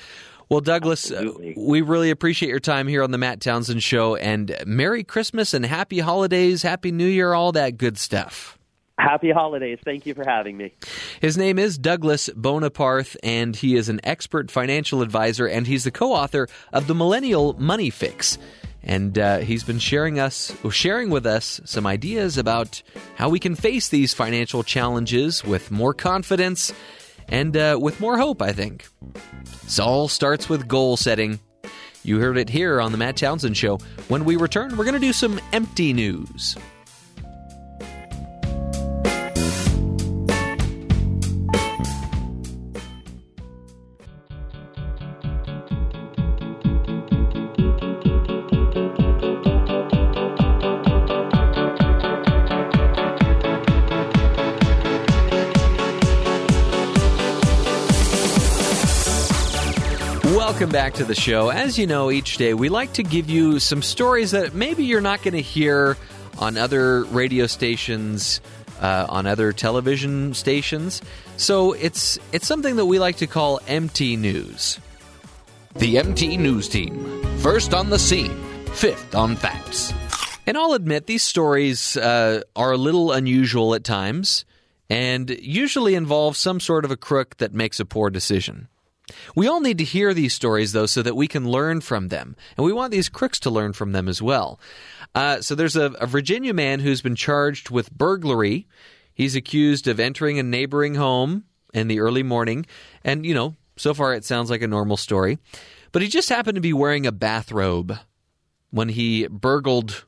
Well, 0.50 0.60
Douglas, 0.60 1.10
uh, 1.10 1.32
we 1.56 1.80
really 1.80 2.10
appreciate 2.10 2.50
your 2.50 2.60
time 2.60 2.86
here 2.86 3.02
on 3.02 3.10
the 3.10 3.18
Matt 3.18 3.40
Townsend 3.40 3.82
Show, 3.82 4.14
and 4.16 4.54
Merry 4.66 5.02
Christmas 5.02 5.54
and 5.54 5.64
Happy 5.64 5.98
Holidays, 6.00 6.62
Happy 6.62 6.92
New 6.92 7.06
Year, 7.06 7.32
all 7.32 7.50
that 7.52 7.78
good 7.78 7.96
stuff. 7.98 8.58
Happy 8.98 9.32
holidays. 9.32 9.78
Thank 9.84 10.06
you 10.06 10.14
for 10.14 10.24
having 10.24 10.56
me. 10.56 10.72
His 11.20 11.36
name 11.36 11.58
is 11.58 11.76
Douglas 11.76 12.28
Boneparth, 12.30 13.16
and 13.24 13.56
he 13.56 13.74
is 13.74 13.88
an 13.88 14.00
expert 14.04 14.52
financial 14.52 15.02
advisor, 15.02 15.46
and 15.46 15.66
he's 15.66 15.82
the 15.82 15.90
co-author 15.90 16.46
of 16.72 16.86
the 16.86 16.94
Millennial 16.94 17.54
Money 17.54 17.90
Fix. 17.90 18.38
And 18.84 19.18
uh, 19.18 19.38
he's 19.38 19.64
been 19.64 19.78
sharing 19.78 20.20
us, 20.20 20.54
sharing 20.70 21.10
with 21.10 21.26
us 21.26 21.60
some 21.64 21.86
ideas 21.86 22.38
about 22.38 22.82
how 23.16 23.30
we 23.30 23.40
can 23.40 23.54
face 23.54 23.88
these 23.88 24.14
financial 24.14 24.62
challenges 24.62 25.42
with 25.42 25.70
more 25.70 25.94
confidence 25.94 26.72
and 27.28 27.56
uh, 27.56 27.78
with 27.80 27.98
more 27.98 28.18
hope. 28.18 28.42
I 28.42 28.52
think. 28.52 28.86
It 29.66 29.80
all 29.80 30.06
starts 30.06 30.48
with 30.48 30.68
goal 30.68 30.96
setting. 30.96 31.40
You 32.02 32.20
heard 32.20 32.36
it 32.36 32.50
here 32.50 32.80
on 32.80 32.92
the 32.92 32.98
Matt 32.98 33.16
Townsend 33.16 33.56
Show. 33.56 33.78
When 34.08 34.26
we 34.26 34.36
return, 34.36 34.76
we're 34.76 34.84
going 34.84 34.94
to 34.94 35.00
do 35.00 35.14
some 35.14 35.40
empty 35.52 35.94
news. 35.94 36.54
Welcome 60.64 60.72
back 60.72 60.94
to 60.94 61.04
the 61.04 61.14
show. 61.14 61.50
As 61.50 61.78
you 61.78 61.86
know, 61.86 62.10
each 62.10 62.38
day 62.38 62.54
we 62.54 62.70
like 62.70 62.94
to 62.94 63.02
give 63.02 63.28
you 63.28 63.60
some 63.60 63.82
stories 63.82 64.30
that 64.30 64.54
maybe 64.54 64.82
you're 64.82 65.02
not 65.02 65.22
going 65.22 65.34
to 65.34 65.42
hear 65.42 65.98
on 66.38 66.56
other 66.56 67.04
radio 67.04 67.46
stations, 67.46 68.40
uh, 68.80 69.04
on 69.10 69.26
other 69.26 69.52
television 69.52 70.32
stations. 70.32 71.02
So 71.36 71.74
it's 71.74 72.18
it's 72.32 72.46
something 72.46 72.76
that 72.76 72.86
we 72.86 72.98
like 72.98 73.16
to 73.16 73.26
call 73.26 73.60
MT 73.68 74.16
news. 74.16 74.80
The 75.74 75.98
MT 75.98 76.38
News 76.38 76.66
Team. 76.70 77.22
First 77.40 77.74
on 77.74 77.90
the 77.90 77.98
scene, 77.98 78.34
fifth 78.72 79.14
on 79.14 79.36
facts. 79.36 79.92
And 80.46 80.56
I'll 80.56 80.72
admit 80.72 81.06
these 81.06 81.22
stories 81.22 81.94
uh, 81.98 82.40
are 82.56 82.72
a 82.72 82.78
little 82.78 83.12
unusual 83.12 83.74
at 83.74 83.84
times, 83.84 84.46
and 84.88 85.28
usually 85.28 85.94
involve 85.94 86.38
some 86.38 86.58
sort 86.58 86.86
of 86.86 86.90
a 86.90 86.96
crook 86.96 87.36
that 87.36 87.52
makes 87.52 87.80
a 87.80 87.84
poor 87.84 88.08
decision. 88.08 88.68
We 89.34 89.46
all 89.46 89.60
need 89.60 89.78
to 89.78 89.84
hear 89.84 90.14
these 90.14 90.34
stories, 90.34 90.72
though, 90.72 90.86
so 90.86 91.02
that 91.02 91.16
we 91.16 91.28
can 91.28 91.48
learn 91.48 91.80
from 91.80 92.08
them. 92.08 92.36
And 92.56 92.64
we 92.64 92.72
want 92.72 92.90
these 92.90 93.08
crooks 93.08 93.38
to 93.40 93.50
learn 93.50 93.72
from 93.72 93.92
them 93.92 94.08
as 94.08 94.22
well. 94.22 94.58
Uh, 95.14 95.40
so 95.40 95.54
there's 95.54 95.76
a, 95.76 95.92
a 96.00 96.06
Virginia 96.06 96.54
man 96.54 96.80
who's 96.80 97.02
been 97.02 97.14
charged 97.14 97.70
with 97.70 97.92
burglary. 97.92 98.66
He's 99.14 99.36
accused 99.36 99.86
of 99.86 100.00
entering 100.00 100.38
a 100.38 100.42
neighboring 100.42 100.94
home 100.94 101.44
in 101.72 101.88
the 101.88 102.00
early 102.00 102.22
morning. 102.22 102.66
And, 103.04 103.24
you 103.26 103.34
know, 103.34 103.56
so 103.76 103.94
far 103.94 104.14
it 104.14 104.24
sounds 104.24 104.50
like 104.50 104.62
a 104.62 104.68
normal 104.68 104.96
story. 104.96 105.38
But 105.92 106.02
he 106.02 106.08
just 106.08 106.28
happened 106.28 106.56
to 106.56 106.60
be 106.60 106.72
wearing 106.72 107.06
a 107.06 107.12
bathrobe 107.12 107.98
when 108.70 108.88
he 108.88 109.28
burgled 109.28 110.04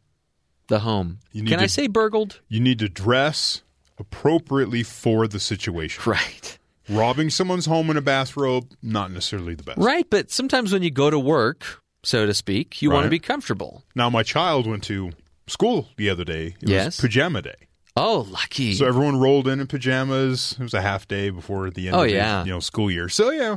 the 0.67 0.81
home. 0.81 1.21
Can 1.33 1.61
I 1.61 1.67
say 1.67 1.87
burgled? 1.87 2.41
You 2.49 2.59
need 2.61 2.81
to 2.81 2.89
dress 2.89 3.63
appropriately 3.99 4.83
for 4.83 5.29
the 5.29 5.39
situation. 5.41 6.03
Right. 6.11 6.59
Robbing 6.89 7.31
someone's 7.31 7.67
home 7.67 7.91
in 7.91 7.97
a 7.97 8.01
bathrobe, 8.01 8.71
not 8.83 9.11
necessarily 9.11 9.55
the 9.55 9.63
best. 9.65 9.79
Right, 9.79 10.09
but 10.09 10.31
sometimes 10.31 10.73
when 10.73 10.83
you 10.83 10.91
go 10.91 11.11
to 11.11 11.19
work, 11.19 11.83
so 12.05 12.27
to 12.27 12.35
speak, 12.35 12.81
you 12.83 12.91
want 12.91 13.05
to 13.05 13.11
be 13.11 13.19
comfortable. 13.19 13.83
Now, 13.95 14.09
my 14.11 14.23
child 14.23 14.67
went 14.67 14.85
to 14.85 15.11
school 15.49 15.89
the 15.97 16.09
other 16.11 16.25
day. 16.25 16.55
It 16.63 16.69
Yes. 16.69 16.87
was 16.87 17.01
pajama 17.01 17.43
day. 17.43 17.55
Oh, 17.97 18.27
lucky. 18.31 18.75
So 18.75 18.87
everyone 18.87 19.19
rolled 19.19 19.49
in 19.49 19.59
in 19.59 19.67
pajamas. 19.67 20.53
It 20.61 20.63
was 20.63 20.75
a 20.75 20.83
half 20.83 21.09
day 21.09 21.31
before 21.31 21.71
the 21.71 21.89
end 21.89 21.97
Oh, 21.97 22.03
of 22.03 22.09
the 22.11 22.43
you 22.47 22.53
know, 22.53 22.61
school 22.61 22.91
year. 22.91 23.09
So, 23.09 23.31
yeah. 23.31 23.57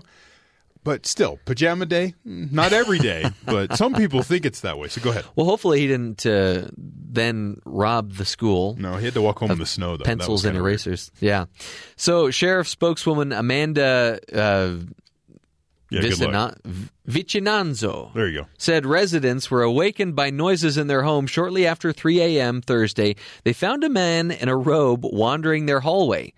But 0.83 1.05
still, 1.05 1.39
pajama 1.45 1.85
day, 1.85 2.13
not 2.23 2.71
every 2.73 2.99
day, 2.99 3.25
but 3.45 3.75
some 3.75 3.93
people 3.93 4.23
think 4.23 4.45
it's 4.45 4.61
that 4.61 4.77
way. 4.79 4.87
So 4.87 5.01
go 5.01 5.09
ahead. 5.11 5.25
well, 5.35 5.45
hopefully 5.45 5.81
he 5.81 5.87
didn't 5.87 6.25
uh, 6.25 6.67
then 6.77 7.59
rob 7.65 8.13
the 8.13 8.23
school. 8.25 8.75
No, 8.79 8.95
he 8.95 9.03
had 9.05 9.13
to 9.15 9.21
walk 9.21 9.39
home 9.39 9.51
in 9.51 9.57
the 9.59 9.65
snow, 9.65 9.97
though. 9.97 10.05
Pencils 10.05 10.45
and 10.45 10.53
kinda 10.53 10.63
weird. 10.63 10.71
erasers. 10.71 11.11
Yeah. 11.19 11.45
So, 11.97 12.31
Sheriff 12.31 12.67
spokeswoman 12.69 13.33
Amanda 13.33 14.19
uh, 14.33 14.75
Yeah. 15.91 16.01
Vicina- 16.01 16.55
Vicinanzo 17.07 18.13
There 18.13 18.27
you 18.27 18.41
go. 18.41 18.47
said 18.57 18.85
residents 18.85 19.51
were 19.51 19.63
awakened 19.63 20.15
by 20.15 20.29
noises 20.29 20.77
in 20.77 20.87
their 20.87 21.03
home 21.03 21.27
shortly 21.27 21.67
after 21.67 21.91
3 21.91 22.21
a.m. 22.21 22.61
Thursday. 22.61 23.15
They 23.43 23.53
found 23.53 23.83
a 23.83 23.89
man 23.89 24.31
in 24.31 24.47
a 24.49 24.55
robe 24.55 25.01
wandering 25.03 25.65
their 25.65 25.81
hallway. 25.81 26.33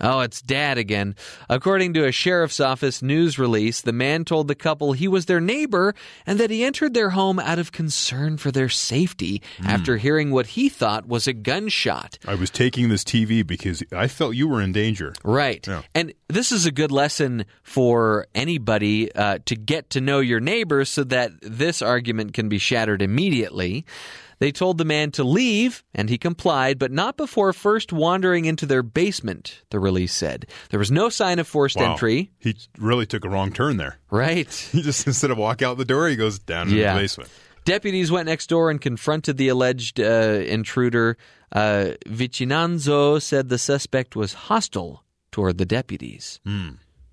Oh, 0.00 0.20
it's 0.20 0.42
dad 0.42 0.76
again. 0.76 1.14
According 1.48 1.94
to 1.94 2.04
a 2.04 2.12
sheriff's 2.12 2.58
office 2.58 3.00
news 3.00 3.38
release, 3.38 3.80
the 3.80 3.92
man 3.92 4.24
told 4.24 4.48
the 4.48 4.54
couple 4.54 4.92
he 4.92 5.06
was 5.06 5.26
their 5.26 5.40
neighbor 5.40 5.94
and 6.26 6.40
that 6.40 6.50
he 6.50 6.64
entered 6.64 6.94
their 6.94 7.10
home 7.10 7.38
out 7.38 7.60
of 7.60 7.70
concern 7.70 8.36
for 8.36 8.50
their 8.50 8.68
safety 8.68 9.40
after 9.64 9.96
hearing 9.96 10.32
what 10.32 10.48
he 10.48 10.68
thought 10.68 11.06
was 11.06 11.28
a 11.28 11.32
gunshot. 11.32 12.18
I 12.26 12.34
was 12.34 12.50
taking 12.50 12.88
this 12.88 13.04
TV 13.04 13.46
because 13.46 13.84
I 13.92 14.08
felt 14.08 14.34
you 14.34 14.48
were 14.48 14.60
in 14.60 14.72
danger. 14.72 15.14
Right. 15.22 15.64
Yeah. 15.66 15.82
And 15.94 16.12
this 16.28 16.50
is 16.50 16.66
a 16.66 16.72
good 16.72 16.90
lesson 16.90 17.44
for 17.62 18.26
anybody 18.34 19.14
uh, 19.14 19.38
to 19.46 19.54
get 19.54 19.90
to 19.90 20.00
know 20.00 20.18
your 20.18 20.40
neighbors 20.40 20.88
so 20.88 21.04
that 21.04 21.32
this 21.40 21.82
argument 21.82 22.34
can 22.34 22.48
be 22.48 22.58
shattered 22.58 23.00
immediately. 23.00 23.86
They 24.38 24.52
told 24.52 24.78
the 24.78 24.84
man 24.84 25.10
to 25.12 25.24
leave, 25.24 25.84
and 25.94 26.08
he 26.10 26.18
complied, 26.18 26.78
but 26.78 26.90
not 26.92 27.16
before 27.16 27.52
first 27.52 27.92
wandering 27.92 28.44
into 28.44 28.66
their 28.66 28.82
basement, 28.82 29.62
the 29.70 29.78
release 29.78 30.12
said. 30.14 30.46
There 30.70 30.78
was 30.78 30.90
no 30.90 31.08
sign 31.08 31.38
of 31.38 31.46
forced 31.46 31.76
Wow. 31.76 31.92
entry. 31.92 32.30
He 32.38 32.56
really 32.78 33.06
took 33.06 33.24
a 33.24 33.28
wrong 33.28 33.52
turn 33.52 33.76
there. 33.76 33.98
Right. 34.10 34.48
He 34.72 34.82
just, 34.82 35.06
instead 35.06 35.30
of 35.30 35.38
walk 35.38 35.62
out 35.62 35.78
the 35.78 35.84
door, 35.84 36.08
he 36.08 36.16
goes 36.16 36.38
down 36.38 36.68
into 36.68 36.80
the 36.94 37.00
basement. 37.00 37.30
Deputies 37.64 38.10
went 38.10 38.26
next 38.26 38.48
door 38.48 38.70
and 38.70 38.80
confronted 38.80 39.36
the 39.38 39.48
alleged 39.48 39.98
uh, 40.00 40.42
intruder. 40.46 41.16
Uh, 41.50 41.92
Vicinanzo 42.06 43.22
said 43.22 43.48
the 43.48 43.58
suspect 43.58 44.16
was 44.16 44.34
hostile 44.34 45.04
toward 45.30 45.58
the 45.58 45.64
deputies. 45.66 46.40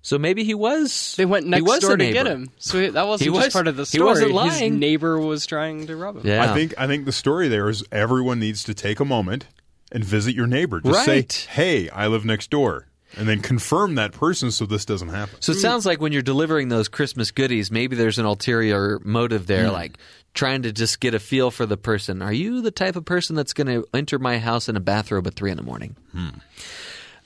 So 0.02 0.18
maybe 0.18 0.42
he 0.42 0.54
was. 0.54 1.14
They 1.16 1.24
went 1.24 1.44
he 1.44 1.50
next 1.50 1.62
was 1.62 1.78
door 1.80 1.96
to 1.96 2.12
get 2.12 2.26
him. 2.26 2.50
So 2.58 2.80
he- 2.80 2.88
that 2.88 3.06
wasn't 3.06 3.30
He 3.30 3.34
just 3.34 3.46
was- 3.46 3.52
part 3.52 3.68
of 3.68 3.76
the 3.76 3.86
story. 3.86 4.10
he 4.10 4.16
story. 4.16 4.32
wasn't 4.32 4.52
His 4.52 4.60
lying. 4.60 4.78
neighbor 4.80 5.18
was 5.18 5.46
trying 5.46 5.86
to 5.86 5.96
rob 5.96 6.16
him. 6.16 6.26
Yeah. 6.26 6.50
I 6.50 6.54
think 6.54 6.74
I 6.76 6.86
think 6.88 7.04
the 7.04 7.12
story 7.12 7.48
there 7.48 7.68
is 7.68 7.84
everyone 7.92 8.40
needs 8.40 8.64
to 8.64 8.74
take 8.74 8.98
a 9.00 9.04
moment 9.04 9.46
and 9.92 10.04
visit 10.04 10.34
your 10.34 10.46
neighbor. 10.46 10.80
Just 10.80 11.06
Right. 11.06 11.30
say, 11.30 11.46
"Hey, 11.50 11.88
I 11.90 12.08
live 12.08 12.24
next 12.24 12.50
door," 12.50 12.88
and 13.16 13.28
then 13.28 13.40
confirm 13.40 13.94
that 13.94 14.12
person 14.12 14.50
so 14.50 14.66
this 14.66 14.84
doesn't 14.84 15.10
happen. 15.10 15.36
So 15.40 15.52
it 15.52 15.56
hmm. 15.56 15.60
sounds 15.60 15.86
like 15.86 16.00
when 16.00 16.12
you're 16.12 16.22
delivering 16.22 16.68
those 16.68 16.88
Christmas 16.88 17.30
goodies, 17.30 17.70
maybe 17.70 17.94
there's 17.94 18.18
an 18.18 18.24
ulterior 18.24 19.00
motive 19.04 19.46
there, 19.46 19.66
hmm. 19.66 19.72
like 19.72 19.98
trying 20.34 20.62
to 20.62 20.72
just 20.72 20.98
get 20.98 21.12
a 21.14 21.18
feel 21.20 21.50
for 21.50 21.66
the 21.66 21.76
person. 21.76 22.22
Are 22.22 22.32
you 22.32 22.62
the 22.62 22.70
type 22.70 22.96
of 22.96 23.04
person 23.04 23.36
that's 23.36 23.52
going 23.52 23.66
to 23.66 23.86
enter 23.94 24.18
my 24.18 24.38
house 24.38 24.66
in 24.68 24.76
a 24.76 24.80
bathrobe 24.80 25.26
at 25.26 25.34
three 25.34 25.50
in 25.50 25.58
the 25.58 25.62
morning? 25.62 25.94
Hmm. 26.12 26.28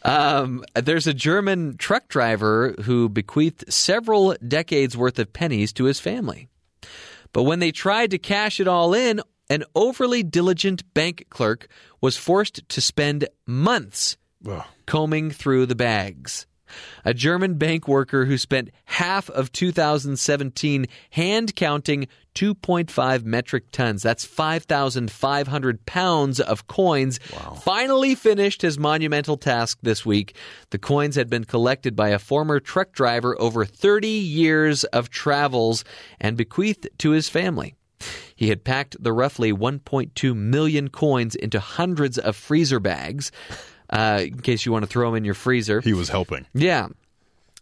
Um, 0.06 0.64
there's 0.74 1.08
a 1.08 1.14
German 1.14 1.76
truck 1.78 2.06
driver 2.06 2.76
who 2.84 3.08
bequeathed 3.08 3.72
several 3.72 4.36
decades 4.46 4.96
worth 4.96 5.18
of 5.18 5.32
pennies 5.32 5.72
to 5.74 5.84
his 5.84 5.98
family. 5.98 6.48
But 7.32 7.42
when 7.42 7.58
they 7.58 7.72
tried 7.72 8.12
to 8.12 8.18
cash 8.18 8.60
it 8.60 8.68
all 8.68 8.94
in, 8.94 9.20
an 9.50 9.64
overly 9.74 10.22
diligent 10.22 10.94
bank 10.94 11.26
clerk 11.28 11.66
was 12.00 12.16
forced 12.16 12.68
to 12.68 12.80
spend 12.80 13.28
months 13.46 14.16
Ugh. 14.48 14.64
combing 14.86 15.32
through 15.32 15.66
the 15.66 15.74
bags. 15.74 16.46
A 17.04 17.12
German 17.12 17.54
bank 17.54 17.88
worker 17.88 18.24
who 18.24 18.38
spent 18.38 18.70
half 18.84 19.28
of 19.30 19.52
2017 19.52 20.86
hand 21.10 21.54
counting 21.56 22.06
2.5 22.36 23.24
metric 23.24 23.70
tons. 23.72 24.02
That's 24.02 24.26
5,500 24.26 25.86
pounds 25.86 26.38
of 26.38 26.66
coins. 26.66 27.18
Finally 27.62 28.14
finished 28.14 28.60
his 28.60 28.78
monumental 28.78 29.38
task 29.38 29.78
this 29.82 30.04
week. 30.04 30.36
The 30.70 30.78
coins 30.78 31.16
had 31.16 31.30
been 31.30 31.44
collected 31.44 31.96
by 31.96 32.10
a 32.10 32.18
former 32.18 32.60
truck 32.60 32.92
driver 32.92 33.40
over 33.40 33.64
30 33.64 34.06
years 34.06 34.84
of 34.84 35.08
travels 35.08 35.82
and 36.20 36.36
bequeathed 36.36 36.88
to 36.98 37.10
his 37.10 37.30
family. 37.30 37.74
He 38.34 38.50
had 38.50 38.64
packed 38.64 39.02
the 39.02 39.14
roughly 39.14 39.50
1.2 39.50 40.36
million 40.36 40.88
coins 40.88 41.34
into 41.34 41.58
hundreds 41.58 42.18
of 42.18 42.36
freezer 42.36 42.80
bags. 42.80 43.32
Uh, 43.88 44.24
in 44.24 44.40
case 44.40 44.66
you 44.66 44.72
want 44.72 44.82
to 44.82 44.88
throw 44.88 45.08
them 45.08 45.14
in 45.16 45.24
your 45.24 45.32
freezer. 45.32 45.80
He 45.80 45.92
was 45.92 46.08
helping. 46.08 46.44
Yeah. 46.52 46.88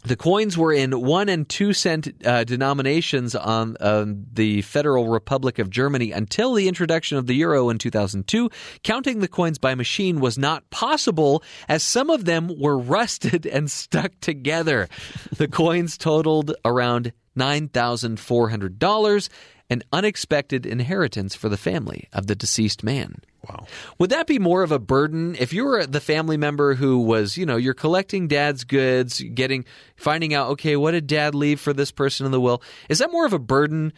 The 0.05 0.16
coins 0.16 0.59
were 0.59 0.72
in 0.72 1.01
one 1.01 1.31
and 1.31 1.48
two 1.48 1.72
cent 1.72 2.12
uh, 2.26 2.44
denominations 2.44 3.35
on 3.35 3.78
uh, 3.81 4.05
the 4.35 4.60
Federal 4.60 5.09
Republic 5.09 5.59
of 5.59 5.70
Germany 5.70 6.12
until 6.12 6.52
the 6.52 6.68
introduction 6.68 7.16
of 7.16 7.26
the 7.26 7.32
euro 7.32 7.70
in 7.70 7.78
2002. 7.78 8.51
Counting 8.82 9.20
the 9.20 9.28
coins 9.28 9.56
by 9.56 9.74
machine 9.74 10.20
was 10.20 10.36
not 10.36 10.68
possible 10.68 11.43
as 11.68 11.82
some 11.82 12.10
of 12.10 12.26
them 12.26 12.52
were 12.60 12.78
rusted 12.78 13.47
and 13.52 13.70
stuck 13.70 14.12
together. 14.20 14.90
The 15.39 15.48
coins 15.48 15.97
totaled 15.97 16.55
around 16.66 17.14
$9,400, 17.39 19.28
an 19.70 19.82
unexpected 19.93 20.66
inheritance 20.66 21.35
for 21.35 21.49
the 21.49 21.57
family 21.57 22.09
of 22.12 22.27
the 22.27 22.35
deceased 22.35 22.85
man. 22.85 23.16
Wow. 23.49 23.66
Would 23.99 24.11
that 24.11 24.27
be 24.27 24.39
more 24.39 24.62
of 24.62 24.73
a 24.73 24.78
burden 24.78 25.36
if 25.39 25.53
you 25.53 25.65
were 25.65 25.85
the 25.86 26.01
family 26.01 26.36
member 26.36 26.74
who 26.74 26.99
was, 26.99 27.36
you 27.36 27.45
know, 27.47 27.57
you're 27.57 27.74
collecting 27.74 28.28
dad's 28.28 28.65
goods, 28.65 29.20
getting 29.35 29.65
finding 29.97 30.32
out, 30.35 30.51
okay, 30.51 30.77
what 30.77 30.93
did 30.93 31.07
dad 31.07 31.35
leave 31.35 31.61
for 31.61 31.73
this 31.73 31.91
person 31.91 32.24
in 32.27 32.32
the 32.32 32.41
will? 32.41 32.62
Is 32.89 32.99
that 32.99 33.11
more 33.12 33.27
of 33.27 33.32
a 33.32 33.39
burden 33.39 33.93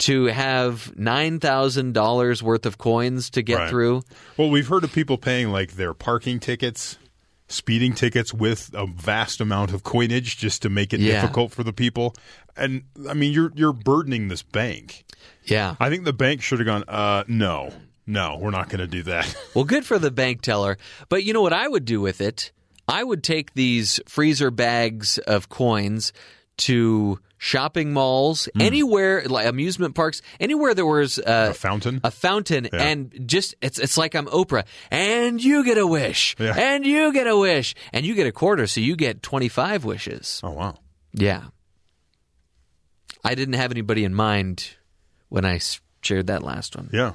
to 0.00 0.26
have 0.26 0.92
$9,000 0.98 2.42
worth 2.42 2.66
of 2.66 2.78
coins 2.78 3.30
to 3.30 3.42
get 3.42 3.58
Right. 3.58 3.70
through? 3.70 4.02
Well, 4.36 4.50
we've 4.50 4.68
heard 4.68 4.84
of 4.84 4.92
people 4.92 5.18
paying 5.18 5.50
like 5.50 5.72
their 5.72 5.94
parking 5.94 6.40
tickets, 6.40 6.98
speeding 7.50 7.92
tickets 7.92 8.32
with 8.32 8.70
a 8.74 8.86
vast 8.86 9.40
amount 9.40 9.72
of 9.74 9.82
coinage 9.82 10.38
just 10.38 10.62
to 10.62 10.70
make 10.70 10.94
it 10.94 11.00
Yeah. 11.00 11.20
difficult 11.20 11.52
for 11.52 11.62
the 11.62 11.72
people. 11.72 12.14
And 12.56 12.84
I 13.08 13.12
mean, 13.14 13.32
you're 13.32 13.52
you're 13.54 13.72
burdening 13.72 14.28
this 14.28 14.42
bank. 14.42 15.04
Yeah. 15.44 15.74
I 15.80 15.90
think 15.90 16.04
the 16.04 16.12
bank 16.12 16.42
should 16.42 16.60
have 16.60 16.66
gone, 16.66 16.84
uh, 16.88 17.24
no, 17.28 17.72
no, 18.06 18.38
we're 18.40 18.50
not 18.50 18.68
going 18.68 18.78
to 18.80 18.86
do 18.86 19.02
that. 19.04 19.34
Well, 19.54 19.64
good 19.64 19.84
for 19.84 19.98
the 19.98 20.10
bank 20.10 20.42
teller. 20.42 20.78
But 21.08 21.24
you 21.24 21.32
know 21.32 21.42
what 21.42 21.52
I 21.52 21.66
would 21.68 21.84
do 21.84 22.00
with 22.00 22.20
it? 22.20 22.52
I 22.88 23.04
would 23.04 23.22
take 23.22 23.54
these 23.54 24.00
freezer 24.06 24.50
bags 24.50 25.18
of 25.18 25.48
coins 25.48 26.12
to 26.58 27.18
shopping 27.42 27.90
malls, 27.92 28.48
anywhere 28.60 29.24
like 29.26 29.46
amusement 29.46 29.94
parks, 29.94 30.20
anywhere 30.38 30.74
there 30.74 30.84
was 30.84 31.18
uh, 31.18 31.48
a 31.50 31.54
fountain. 31.54 31.98
a 32.04 32.10
fountain 32.10 32.68
Yeah. 32.70 32.82
and 32.82 33.22
just 33.26 33.54
it's 33.62 33.78
it's 33.78 33.96
like 33.96 34.14
I'm 34.14 34.26
Oprah 34.26 34.64
and 34.90 35.42
you 35.42 35.64
get 35.64 35.78
a 35.78 35.86
wish 35.86 36.36
Yeah. 36.38 36.54
and 36.54 36.84
you 36.84 37.12
get 37.14 37.26
a 37.26 37.36
wish 37.36 37.74
and 37.94 38.04
you 38.04 38.14
get 38.14 38.26
a 38.26 38.32
quarter 38.32 38.66
so 38.66 38.80
you 38.80 38.94
get 38.94 39.22
25 39.22 39.84
wishes. 39.86 40.40
oh 40.44 40.50
wow. 40.52 40.74
Yeah. 41.14 41.44
I 43.24 43.34
didn't 43.34 43.54
have 43.54 43.70
anybody 43.70 44.04
in 44.04 44.14
mind 44.14 44.76
when 45.30 45.44
I 45.46 45.60
shared 46.02 46.26
that 46.28 46.42
last 46.42 46.76
one. 46.76 46.90
Yeah. 46.92 47.12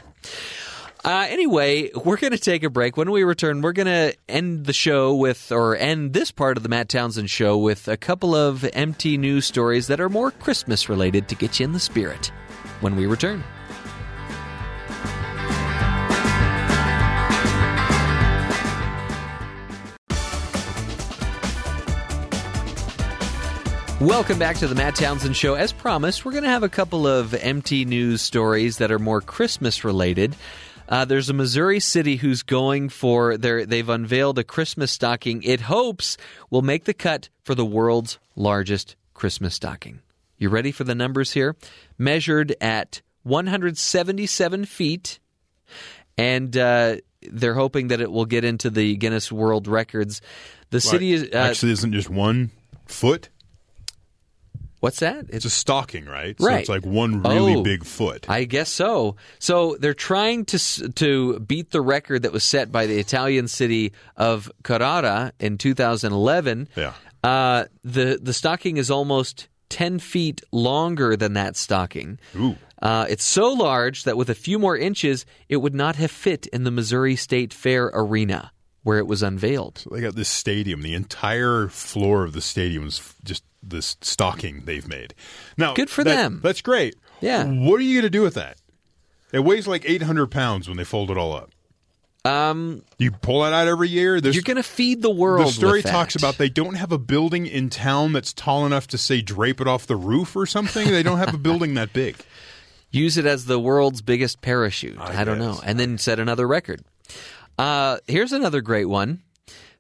Uh, 1.06 1.28
anyway, 1.30 1.92
we're 1.94 2.18
going 2.18 2.32
to 2.32 2.40
take 2.40 2.64
a 2.64 2.70
break. 2.72 2.98
When 2.98 3.12
we 3.12 3.24
return, 3.24 3.62
we're 3.62 3.74
going 3.74 3.86
to 3.86 4.16
end 4.28 4.66
the 4.66 4.74
show 4.74 5.14
with, 5.14 5.52
or 5.52 5.76
end 5.76 6.14
this 6.14 6.32
part 6.32 6.58
of 6.58 6.64
the 6.64 6.70
Matt 6.70 6.90
Townsend 6.90 7.30
show 7.30 7.60
with 7.60 7.88
a 7.88 7.96
couple 7.96 8.34
of 8.34 8.66
empty 8.74 9.16
news 9.16 9.46
stories 9.46 9.86
that 9.86 10.00
are 10.00 10.10
more 10.10 10.32
Christmas 10.32 10.90
related 10.90 11.28
to 11.28 11.36
get 11.36 11.60
you 11.60 11.66
in 11.66 11.74
the 11.74 11.80
spirit. 11.80 12.32
When 12.82 12.96
we 12.96 13.06
return. 13.06 13.44
Welcome 24.02 24.40
back 24.40 24.58
to 24.58 24.68
the 24.68 24.74
Matt 24.74 24.96
Townsend 24.96 25.36
Show. 25.36 25.54
As 25.54 25.72
promised, 25.72 26.26
we're 26.26 26.32
going 26.32 26.46
to 26.46 26.50
have 26.50 26.64
a 26.64 26.70
couple 26.70 27.06
of 27.06 27.36
empty 27.36 27.86
news 27.86 28.24
stories 28.24 28.80
that 28.80 28.92
are 28.92 28.98
more 28.98 29.22
Christmas 29.22 29.84
related. 29.84 30.36
Uh, 30.88 31.06
there's 31.06 31.30
a 31.30 31.34
Missouri 31.34 31.80
city 31.80 32.18
who's 32.18 32.44
going 32.44 32.90
for 32.90 33.38
their. 33.38 33.66
They've 33.66 33.90
unveiled 33.90 34.38
a 34.38 34.44
Christmas 34.44 34.92
stocking. 34.92 35.42
It 35.44 35.62
hopes 35.62 36.18
will 36.50 36.62
make 36.62 36.84
the 36.86 36.94
cut 36.94 37.30
for 37.44 37.56
the 37.56 37.66
world's 37.66 38.20
largest 38.36 38.96
Christmas 39.14 39.56
stocking. 39.56 40.02
You 40.38 40.50
ready 40.50 40.72
for 40.72 40.84
the 40.84 40.96
numbers 40.96 41.32
here? 41.32 41.56
Measured 41.98 42.56
at 42.62 43.02
177 43.24 44.66
feet, 44.66 45.20
and 46.18 46.56
uh, 46.56 46.98
they're 47.22 47.56
hoping 47.56 47.88
that 47.88 48.02
it 48.02 48.12
will 48.12 48.26
get 48.26 48.44
into 48.44 48.70
the 48.70 48.96
Guinness 48.98 49.32
World 49.32 49.68
Records. 49.68 50.22
The 50.70 50.82
city 50.82 51.14
is 51.14 51.24
uh, 51.24 51.38
Actually, 51.38 51.72
isn't 51.72 51.94
just 51.94 52.10
one 52.10 52.52
foot. 52.86 53.30
What's 54.86 55.00
that? 55.00 55.26
It's 55.30 55.46
a 55.46 55.50
stocking, 55.50 56.06
right? 56.06 56.36
So 56.40 56.46
Right. 56.48 56.60
it's 56.62 56.70
like 56.70 56.86
one 56.86 57.22
really 57.24 57.56
Oh. 57.56 57.64
big 57.64 57.84
foot. 57.84 58.22
I 58.30 58.44
guess 58.46 58.70
so. 58.70 59.16
So 59.40 59.76
they're 59.80 59.94
trying 60.12 60.46
to 60.46 60.60
to 61.04 61.40
beat 61.40 61.72
the 61.72 61.82
record 61.82 62.22
that 62.24 62.32
was 62.32 62.44
set 62.44 62.72
by 62.72 62.86
the 62.86 62.98
Italian 63.00 63.48
city 63.48 63.92
of 64.16 64.52
Carrara 64.64 65.34
in 65.40 65.58
2011. 65.58 66.68
Yeah. 66.76 66.94
Uh, 67.24 67.66
the 67.84 68.20
the 68.22 68.34
stocking 68.34 68.78
is 68.78 68.90
almost 68.92 69.48
10 69.70 69.98
feet 70.00 70.42
longer 70.52 71.16
than 71.18 71.34
that 71.34 71.56
stocking. 71.58 72.20
Ooh. 72.36 72.56
Uh, 72.82 73.06
it's 73.10 73.24
so 73.24 73.52
large 73.54 74.04
that 74.04 74.16
with 74.18 74.30
a 74.30 74.36
few 74.36 74.60
more 74.60 74.78
inches, 74.78 75.26
it 75.50 75.58
would 75.58 75.74
not 75.74 75.96
have 75.96 76.12
fit 76.12 76.46
in 76.54 76.64
the 76.64 76.72
Missouri 76.72 77.16
State 77.16 77.54
Fair 77.54 77.90
arena 77.94 78.52
where 78.84 79.00
it 79.00 79.08
was 79.08 79.24
unveiled. 79.24 79.84
They 79.92 80.02
got 80.02 80.14
this 80.16 80.30
stadium. 80.30 80.84
The 80.84 80.94
entire 80.94 81.68
floor 81.70 82.24
of 82.24 82.34
the 82.34 82.42
stadium 82.42 82.86
is 82.86 83.02
just 83.24 83.44
this 83.68 83.98
stocking 84.02 84.64
they've 84.66 84.88
made. 84.88 85.14
Now, 85.58 85.74
Good 85.74 85.90
for 85.90 86.04
that- 86.04 86.16
them. 86.16 86.40
That's 86.44 86.62
great. 86.62 86.96
Yeah. 87.22 87.46
What 87.46 87.80
are 87.80 87.84
you 87.84 87.96
going 87.96 88.04
to 88.04 88.10
do 88.10 88.22
with 88.22 88.36
that? 88.36 88.58
It 89.32 89.40
weighs 89.40 89.68
like 89.68 89.84
800 89.90 90.28
pounds 90.28 90.68
when 90.68 90.78
they 90.78 90.84
fold 90.84 91.10
it 91.12 91.18
all 91.18 91.34
up. 91.34 91.52
Um, 92.24 92.82
You 92.98 93.12
pull 93.12 93.44
that 93.44 93.54
out 93.54 93.68
every 93.68 93.88
year. 93.90 94.20
There's, 94.20 94.36
you're 94.36 94.42
going 94.44 94.58
to 94.58 94.64
feed 94.64 95.02
the 95.02 95.12
world. 95.12 95.48
the 95.48 95.52
story 95.52 95.82
talks 95.84 96.16
about 96.16 96.38
they 96.38 96.50
don't 96.50 96.76
have 96.76 96.92
a 96.92 96.98
building 96.98 97.46
in 97.46 97.70
town 97.70 98.14
that's 98.14 98.34
tall 98.34 98.66
enough 98.66 98.88
to 98.88 98.98
say 98.98 99.22
drape 99.22 99.62
it 99.62 99.68
off 99.68 99.86
the 99.86 99.96
roof 99.96 100.36
or 100.36 100.46
something. 100.46 100.90
They 100.90 101.04
don't 101.04 101.20
have 101.20 101.34
a 101.34 101.38
building 101.38 101.76
that 101.76 101.94
big. 101.94 102.16
use 102.92 103.18
it 103.18 103.26
as 103.26 103.46
the 103.46 103.60
world's 103.60 104.02
biggest 104.02 104.42
parachute. 104.42 104.98
I, 105.00 105.22
I 105.22 105.24
don't 105.24 105.38
know. 105.38 105.60
And 105.64 105.80
then 105.80 105.98
set 105.98 106.18
another 106.20 106.48
record. 106.48 106.82
Uh, 107.60 107.98
here's 108.08 108.32
another 108.32 108.62
great 108.62 108.86
one. 108.86 109.22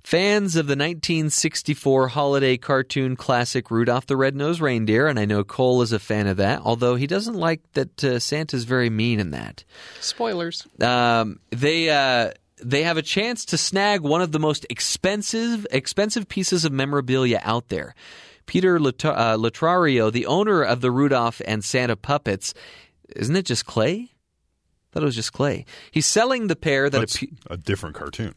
Fans 0.05 0.55
of 0.55 0.67
the 0.67 0.73
1964 0.73 2.09
holiday 2.09 2.57
cartoon 2.57 3.15
classic 3.15 3.71
Rudolph 3.71 4.05
the 4.05 4.15
Red-Nosed 4.15 4.61
Reindeer, 4.61 5.07
and 5.07 5.17
I 5.17 5.25
know 5.25 5.43
Cole 5.43 5.81
is 5.81 5.91
a 5.91 5.97
fan 5.97 6.27
of 6.27 6.37
that, 6.37 6.61
although 6.63 6.93
he 6.93 7.07
doesn't 7.07 7.33
like 7.33 7.63
that 7.73 8.03
uh, 8.03 8.19
Santa's 8.19 8.65
very 8.65 8.91
mean 8.91 9.19
in 9.19 9.31
that. 9.31 9.63
Spoilers. 10.01 10.67
Um, 10.79 11.39
they 11.49 11.89
uh, 11.89 12.33
they 12.63 12.83
have 12.83 12.97
a 12.97 13.01
chance 13.01 13.45
to 13.45 13.57
snag 13.57 14.01
one 14.01 14.21
of 14.21 14.31
the 14.31 14.37
most 14.37 14.67
expensive 14.69 15.65
expensive 15.71 16.29
pieces 16.29 16.65
of 16.65 16.71
memorabilia 16.71 17.39
out 17.41 17.69
there. 17.69 17.95
Peter 18.45 18.79
Lat- 18.79 19.05
uh, 19.05 19.37
Lutrario, 19.37 20.11
the 20.11 20.27
owner 20.27 20.61
of 20.61 20.81
the 20.81 20.91
Rudolph 20.91 21.41
and 21.47 21.63
Santa 21.63 21.95
puppets, 21.95 22.53
isn't 23.15 23.35
it 23.35 23.47
just 23.47 23.65
clay? 23.65 24.11
I 24.11 24.93
thought 24.93 25.01
it 25.01 25.07
was 25.07 25.15
just 25.15 25.33
clay. 25.33 25.65
He's 25.89 26.05
selling 26.05 26.45
the 26.45 26.55
pair 26.55 26.91
that 26.91 26.99
That's 26.99 27.17
appe- 27.17 27.37
a 27.49 27.57
different 27.57 27.95
cartoon. 27.95 28.35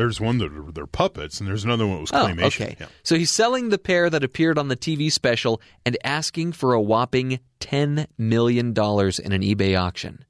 There's 0.00 0.18
one 0.20 0.38
that 0.38 0.50
are, 0.52 0.72
they're 0.72 0.86
puppets, 0.86 1.40
and 1.40 1.48
there's 1.48 1.62
another 1.64 1.86
one 1.86 1.96
that 1.96 2.00
was 2.00 2.12
Oh, 2.12 2.26
claymation. 2.26 2.46
okay. 2.66 2.76
Yeah. 2.80 2.86
So 3.02 3.16
he's 3.16 3.30
selling 3.30 3.68
the 3.68 3.76
pair 3.78 4.08
that 4.08 4.24
appeared 4.24 4.56
on 4.58 4.68
the 4.68 4.76
TV 4.76 5.12
special 5.12 5.60
and 5.84 5.98
asking 6.04 6.52
for 6.52 6.72
a 6.72 6.80
whopping 6.80 7.38
$10 7.60 8.06
million 8.16 8.68
in 8.68 8.72
an 8.74 9.42
eBay 9.42 9.78
auction. 9.78 10.24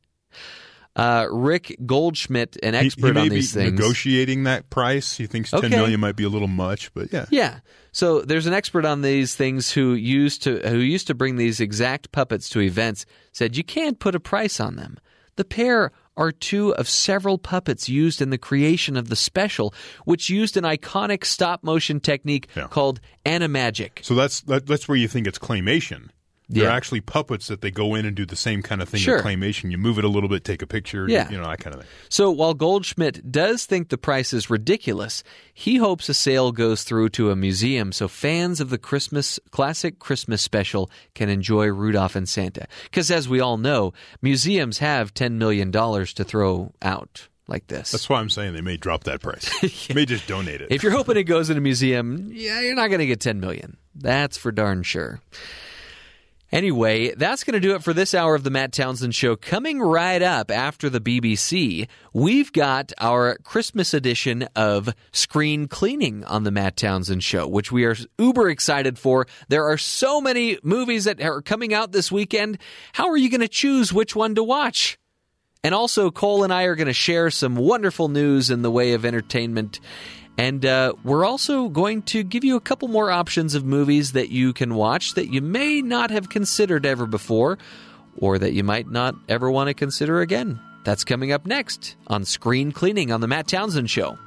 Uh, 0.97 1.27
Rick 1.31 1.77
Goldschmidt, 1.87 2.57
an 2.65 2.75
expert 2.75 3.07
he, 3.07 3.13
may 3.13 3.21
on 3.21 3.29
these 3.29 3.55
things. 3.55 3.71
negotiating 3.73 4.43
that 4.45 4.69
price. 4.71 5.17
He 5.17 5.27
thinks 5.27 5.51
ten 5.53 5.59
Okay. 5.67 5.69
million 5.77 6.01
might 6.01 6.17
be 6.17 6.25
a 6.25 6.29
little 6.29 6.49
much, 6.49 6.93
but 6.95 7.13
yeah. 7.13 7.27
Yeah. 7.31 7.61
So 7.93 8.23
there's 8.23 8.47
an 8.47 8.53
expert 8.55 8.85
on 8.85 9.01
these 9.03 9.37
things 9.37 9.71
who 9.71 9.95
used 9.95 10.43
to 10.43 10.59
who 10.69 10.79
used 10.79 11.07
to 11.07 11.15
bring 11.15 11.37
these 11.37 11.61
exact 11.61 12.11
puppets 12.11 12.49
to 12.51 12.61
events. 12.61 13.07
Said 13.33 13.57
you 13.57 13.63
can't 13.63 14.01
put 14.01 14.17
a 14.17 14.21
price 14.21 14.59
on 14.59 14.75
them. 14.75 14.99
The 15.37 15.45
pair 15.45 15.93
are 16.17 16.33
two 16.33 16.75
of 16.75 16.89
several 16.89 17.39
puppets 17.39 17.89
used 17.89 18.21
in 18.21 18.31
the 18.31 18.39
creation 18.39 18.97
of 18.97 19.09
the 19.09 19.17
special, 19.17 19.73
which 20.05 20.29
used 20.31 20.57
an 20.57 20.65
iconic 20.65 21.25
stop 21.25 21.63
motion 21.63 22.01
technique 22.01 22.49
Yeah. 22.57 22.67
called 22.69 23.01
animagic. 23.25 24.05
So 24.05 24.15
that's 24.15 24.41
that, 24.43 24.67
that's 24.67 24.89
where 24.89 24.97
you 24.99 25.09
think 25.09 25.27
it's 25.27 25.39
claymation. 25.39 26.09
They're 26.53 26.65
Yeah. 26.65 26.75
actually 26.75 27.01
puppets 27.01 27.47
that 27.47 27.61
they 27.61 27.71
go 27.71 27.95
in 27.95 28.05
and 28.05 28.17
do 28.17 28.27
the 28.27 28.35
same 28.35 28.61
kind 28.61 28.83
of 28.83 28.89
thing 28.89 29.01
Sure. 29.01 29.23
claymation. 29.23 29.71
You 29.71 29.79
move 29.79 29.99
it 29.99 30.05
a 30.05 30.09
little 30.09 30.29
bit, 30.29 30.43
take 30.43 30.63
a 30.63 30.67
picture, 30.67 31.07
Yeah. 31.09 31.31
you 31.31 31.37
know, 31.39 31.45
that 31.49 31.61
kind 31.61 31.77
of 31.77 31.83
thing. 31.83 31.91
So 32.09 32.29
while 32.31 32.55
Goldschmidt 32.55 33.31
does 33.31 33.67
think 33.67 33.89
the 33.89 33.97
price 33.97 34.33
is 34.33 34.51
ridiculous, 34.51 35.23
he 35.55 35.77
hopes 35.77 36.09
a 36.09 36.15
sale 36.15 36.51
goes 36.51 36.83
through 36.83 37.11
to 37.11 37.31
a 37.31 37.37
museum 37.37 37.93
so 37.93 38.09
fans 38.09 38.61
of 38.61 38.69
the 38.71 38.79
Christmas 38.79 39.39
classic 39.53 40.01
Christmas 40.01 40.43
special 40.43 40.91
can 41.15 41.29
enjoy 41.29 41.67
Rudolph 41.69 42.17
and 42.17 42.29
Santa. 42.29 42.67
Because 42.85 43.11
as 43.13 43.29
we 43.29 43.39
all 43.39 43.57
know, 43.57 43.93
museums 44.21 44.79
have 44.79 45.15
$10 45.15 45.35
million 45.39 45.71
to 45.71 46.25
throw 46.25 46.73
out 46.83 47.29
like 47.47 47.67
this. 47.69 47.91
That's 47.93 48.09
why 48.09 48.19
I'm 48.21 48.31
saying 48.31 48.55
they 48.55 48.61
may 48.61 48.77
drop 48.77 49.05
that 49.05 49.21
price. 49.21 49.49
They 49.89 49.95
may 49.95 50.05
just 50.07 50.27
donate 50.27 50.61
it. 50.61 50.69
If 50.71 50.83
you're 50.83 50.93
hoping 50.93 51.17
it 51.17 51.25
goes 51.25 51.49
in 51.51 51.57
a 51.57 51.61
museum, 51.61 52.29
yeah, 52.33 52.61
you're 52.61 52.75
not 52.75 52.89
going 52.89 53.01
to 53.01 53.07
get 53.07 53.21
10 53.21 53.39
million. 53.41 53.77
That's 53.95 54.37
for 54.37 54.53
darn 54.53 54.83
sure. 54.85 55.21
Anyway, 56.53 57.15
that's 57.15 57.45
going 57.45 57.55
to 57.55 57.61
do 57.61 57.77
it 57.77 57.83
for 57.83 57.93
this 57.93 58.13
hour 58.13 58.35
of 58.35 58.43
the 58.43 58.51
Matt 58.51 58.73
Townsend 58.73 59.15
Show. 59.15 59.37
Coming 59.37 59.81
right 59.81 60.21
up 60.21 60.51
after 60.51 60.91
the 60.91 61.01
BBC, 61.01 61.87
we've 62.13 62.53
got 62.53 62.93
our 62.99 63.37
Christmas 63.45 63.95
edition 63.95 64.49
of 64.57 64.93
Screen 65.13 65.69
Cleaning 65.69 66.25
on 66.25 66.43
the 66.43 66.51
Matt 66.51 66.77
Townsend 66.77 67.23
Show, 67.23 67.47
which 67.47 67.71
we 67.71 67.85
are 67.85 67.95
uber 68.19 68.49
excited 68.51 68.99
for. 68.99 69.29
There 69.49 69.65
are 69.65 69.79
so 69.79 70.21
many 70.21 70.59
movies 70.65 71.05
that 71.05 71.21
are 71.23 71.41
coming 71.41 71.73
out 71.73 71.93
this 71.93 72.11
weekend. 72.11 72.59
How 72.95 73.09
are 73.11 73.17
you 73.17 73.31
going 73.31 73.43
to 73.43 73.49
choose 73.49 73.93
which 73.93 74.17
one 74.17 74.35
to 74.35 74.43
watch? 74.43 74.99
And 75.63 75.73
also, 75.73 76.11
Cole 76.11 76.43
and 76.43 76.53
I 76.53 76.65
are 76.65 76.75
going 76.75 76.87
to 76.87 76.93
share 76.93 77.31
some 77.31 77.55
wonderful 77.55 78.09
news 78.09 78.51
in 78.51 78.63
the 78.63 78.71
way 78.71 78.95
of 78.95 79.05
entertainment. 79.05 79.79
And 80.39 80.65
uh, 80.65 80.95
we're 81.05 81.25
also 81.25 81.69
going 81.69 82.03
to 82.03 82.23
give 82.23 82.45
you 82.45 82.57
a 82.57 82.61
couple 82.61 82.89
more 82.89 83.11
options 83.11 83.55
of 83.55 83.65
movies 83.65 84.13
that 84.13 84.31
you 84.31 84.53
can 84.53 84.75
watch 84.75 85.15
that 85.15 85.33
you 85.33 85.43
may 85.43 85.83
not 85.83 86.11
have 86.11 86.31
considered 86.31 86.87
ever 86.87 87.07
before, 87.07 87.59
or 88.17 88.39
that 88.39 88.53
you 88.53 88.65
might 88.65 88.91
not 88.91 89.15
ever 89.29 89.51
want 89.51 89.69
to 89.69 89.75
consider 89.75 90.21
again. 90.21 90.59
That's 90.85 91.05
coming 91.05 91.31
up 91.31 91.45
next 91.47 91.97
on 92.07 92.25
Screen 92.25 92.73
Cleaning 92.73 93.13
on 93.13 93.21
The 93.21 93.29
Matt 93.29 93.49
Townsend 93.49 93.91
Show. 93.91 94.19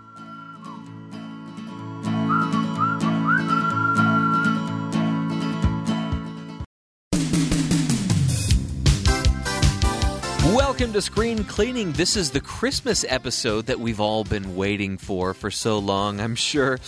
Welcome 10.73 10.93
to 10.93 11.03
Screen 11.03 11.43
Cleaning. 11.43 11.91
This 11.91 12.17
is 12.17 12.31
the 12.31 12.41
Christmas 12.41 13.05
episode 13.07 13.67
that 13.67 13.79
we've 13.79 13.99
all 13.99 14.23
been 14.23 14.55
waiting 14.55 14.97
for 14.97 15.35
for 15.35 15.51
so 15.51 15.77
long, 15.77 16.19
I'm 16.19 16.33
sure. 16.33 16.79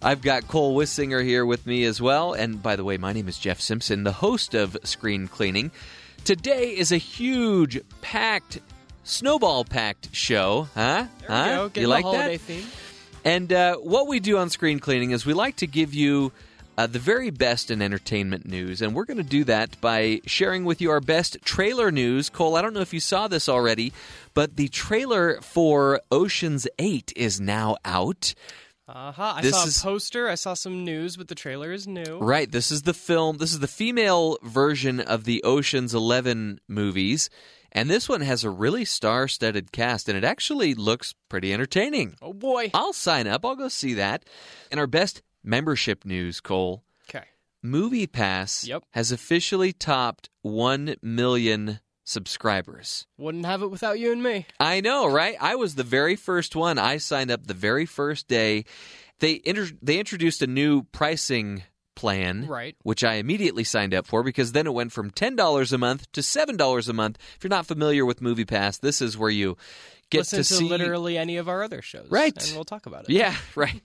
I've 0.00 0.22
got 0.22 0.46
Cole 0.46 0.76
Wissinger 0.76 1.24
here 1.24 1.44
with 1.44 1.66
me 1.66 1.82
as 1.82 2.00
well. 2.00 2.34
And 2.34 2.62
by 2.62 2.76
the 2.76 2.84
way, 2.84 2.98
my 2.98 3.12
name 3.12 3.26
is 3.26 3.38
Jeff 3.38 3.60
Simpson, 3.60 4.04
the 4.04 4.12
host 4.12 4.54
of 4.54 4.76
Screen 4.84 5.26
Cleaning. 5.26 5.72
Today 6.22 6.68
is 6.68 6.92
a 6.92 6.98
huge, 6.98 7.80
packed, 8.00 8.60
snowball 9.02 9.64
packed 9.64 10.14
show. 10.14 10.68
Huh? 10.76 11.06
Huh? 11.26 11.68
You 11.74 11.88
like 11.88 12.04
that? 12.04 12.40
theme. 12.42 12.64
And 13.24 13.52
uh, 13.52 13.74
what 13.78 14.06
we 14.06 14.20
do 14.20 14.38
on 14.38 14.50
Screen 14.50 14.78
Cleaning 14.78 15.10
is 15.10 15.26
we 15.26 15.34
like 15.34 15.56
to 15.56 15.66
give 15.66 15.94
you 15.94 16.30
uh, 16.78 16.86
the 16.86 16.98
very 16.98 17.30
best 17.30 17.70
in 17.70 17.82
entertainment 17.82 18.46
news. 18.46 18.80
And 18.82 18.94
we're 18.94 19.04
going 19.04 19.16
to 19.18 19.22
do 19.22 19.44
that 19.44 19.80
by 19.80 20.20
sharing 20.26 20.64
with 20.64 20.80
you 20.80 20.90
our 20.90 21.00
best 21.00 21.38
trailer 21.44 21.90
news. 21.90 22.30
Cole, 22.30 22.56
I 22.56 22.62
don't 22.62 22.74
know 22.74 22.80
if 22.80 22.94
you 22.94 23.00
saw 23.00 23.28
this 23.28 23.48
already, 23.48 23.92
but 24.34 24.56
the 24.56 24.68
trailer 24.68 25.40
for 25.42 26.00
Ocean's 26.10 26.66
8 26.78 27.12
is 27.14 27.40
now 27.40 27.76
out. 27.84 28.34
Uh-huh. 28.88 29.34
I 29.36 29.42
This 29.42 29.54
saw 29.54 29.64
is- 29.66 29.80
a 29.80 29.82
poster. 29.84 30.28
I 30.28 30.34
saw 30.34 30.54
some 30.54 30.84
news, 30.84 31.16
but 31.16 31.28
the 31.28 31.34
trailer 31.34 31.72
is 31.72 31.86
new. 31.86 32.18
Right. 32.18 32.50
This 32.50 32.70
is 32.70 32.82
the 32.82 32.94
film. 32.94 33.38
This 33.38 33.52
is 33.52 33.60
the 33.60 33.68
female 33.68 34.38
version 34.42 34.98
of 35.00 35.24
the 35.24 35.42
Ocean's 35.44 35.94
11 35.94 36.60
movies. 36.68 37.30
And 37.74 37.88
this 37.88 38.06
one 38.06 38.20
has 38.20 38.44
a 38.44 38.50
really 38.50 38.84
star 38.84 39.28
studded 39.28 39.72
cast, 39.72 40.06
and 40.06 40.18
it 40.18 40.24
actually 40.24 40.74
looks 40.74 41.14
pretty 41.30 41.54
entertaining. 41.54 42.16
Oh 42.20 42.34
boy. 42.34 42.70
I'll 42.74 42.92
sign 42.92 43.26
up. 43.26 43.46
I'll 43.46 43.56
go 43.56 43.68
see 43.68 43.94
that. 43.94 44.24
And 44.70 44.78
our 44.78 44.86
best 44.86 45.22
membership 45.42 46.04
news, 46.04 46.40
Cole. 46.40 46.82
Okay. 47.08 47.24
Movie 47.62 48.06
Pass 48.06 48.64
Yep. 48.66 48.84
has 48.90 49.12
officially 49.12 49.72
topped 49.72 50.28
1 50.42 50.96
million 51.02 51.80
subscribers. 52.04 53.06
Wouldn't 53.18 53.46
have 53.46 53.62
it 53.62 53.70
without 53.70 53.98
you 53.98 54.12
and 54.12 54.22
me. 54.22 54.46
I 54.60 54.80
know, 54.80 55.06
right? 55.06 55.36
I 55.40 55.54
was 55.56 55.74
the 55.74 55.82
very 55.84 56.16
first 56.16 56.54
one. 56.56 56.78
I 56.78 56.96
signed 56.98 57.30
up 57.30 57.46
the 57.46 57.54
very 57.54 57.86
first 57.86 58.28
day. 58.28 58.64
They 59.20 59.40
inter- 59.44 59.70
they 59.80 59.98
introduced 59.98 60.42
a 60.42 60.46
new 60.46 60.82
pricing 60.84 61.62
plan, 61.94 62.46
Right. 62.46 62.74
which 62.82 63.04
I 63.04 63.14
immediately 63.14 63.64
signed 63.64 63.92
up 63.94 64.06
for 64.06 64.22
because 64.22 64.52
then 64.52 64.66
it 64.66 64.72
went 64.72 64.92
from 64.92 65.10
$10 65.10 65.72
a 65.72 65.78
month 65.78 66.10
to 66.12 66.22
$7 66.22 66.88
a 66.88 66.92
month. 66.92 67.18
If 67.36 67.44
you're 67.44 67.48
not 67.50 67.66
familiar 67.66 68.04
with 68.04 68.20
Movie 68.22 68.46
Pass, 68.46 68.78
this 68.78 69.00
is 69.02 69.16
where 69.18 69.30
you 69.30 69.56
get 70.10 70.18
Listen 70.20 70.38
to 70.42 70.48
to, 70.48 70.54
see 70.54 70.68
literally 70.68 71.16
any 71.18 71.36
of 71.36 71.48
our 71.48 71.62
other 71.62 71.82
shows. 71.82 72.06
Right. 72.10 72.36
And 72.46 72.54
we'll 72.56 72.64
talk 72.64 72.86
about 72.86 73.04
it. 73.04 73.10
Yeah, 73.10 73.36
right. 73.54 73.80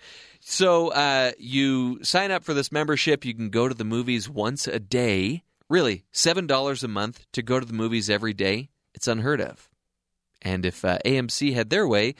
So 0.50 0.94
uh, 0.94 1.34
you 1.38 2.02
sign 2.06 2.32
up 2.32 2.42
for 2.46 2.54
this 2.54 2.72
membership. 2.72 3.26
You 3.26 3.34
can 3.34 3.50
go 3.50 3.68
to 3.68 3.74
the 3.76 3.84
movies 3.84 4.30
once 4.30 4.66
a 4.66 4.80
day. 4.80 5.44
Really, 5.70 6.06
seven 6.14 6.48
dollars 6.48 6.86
a 6.86 6.88
month 6.88 7.26
to 7.34 7.42
go 7.42 7.60
to 7.60 7.66
the 7.66 7.74
movies 7.74 8.10
every 8.10 8.34
day. 8.34 8.70
It's 8.94 9.10
unheard 9.10 9.42
of. 9.42 9.68
And 10.42 10.66
if 10.66 10.86
uh, 10.86 11.00
AMC 11.04 11.54
had 11.54 11.70
their 11.70 11.86
way, 11.86 12.16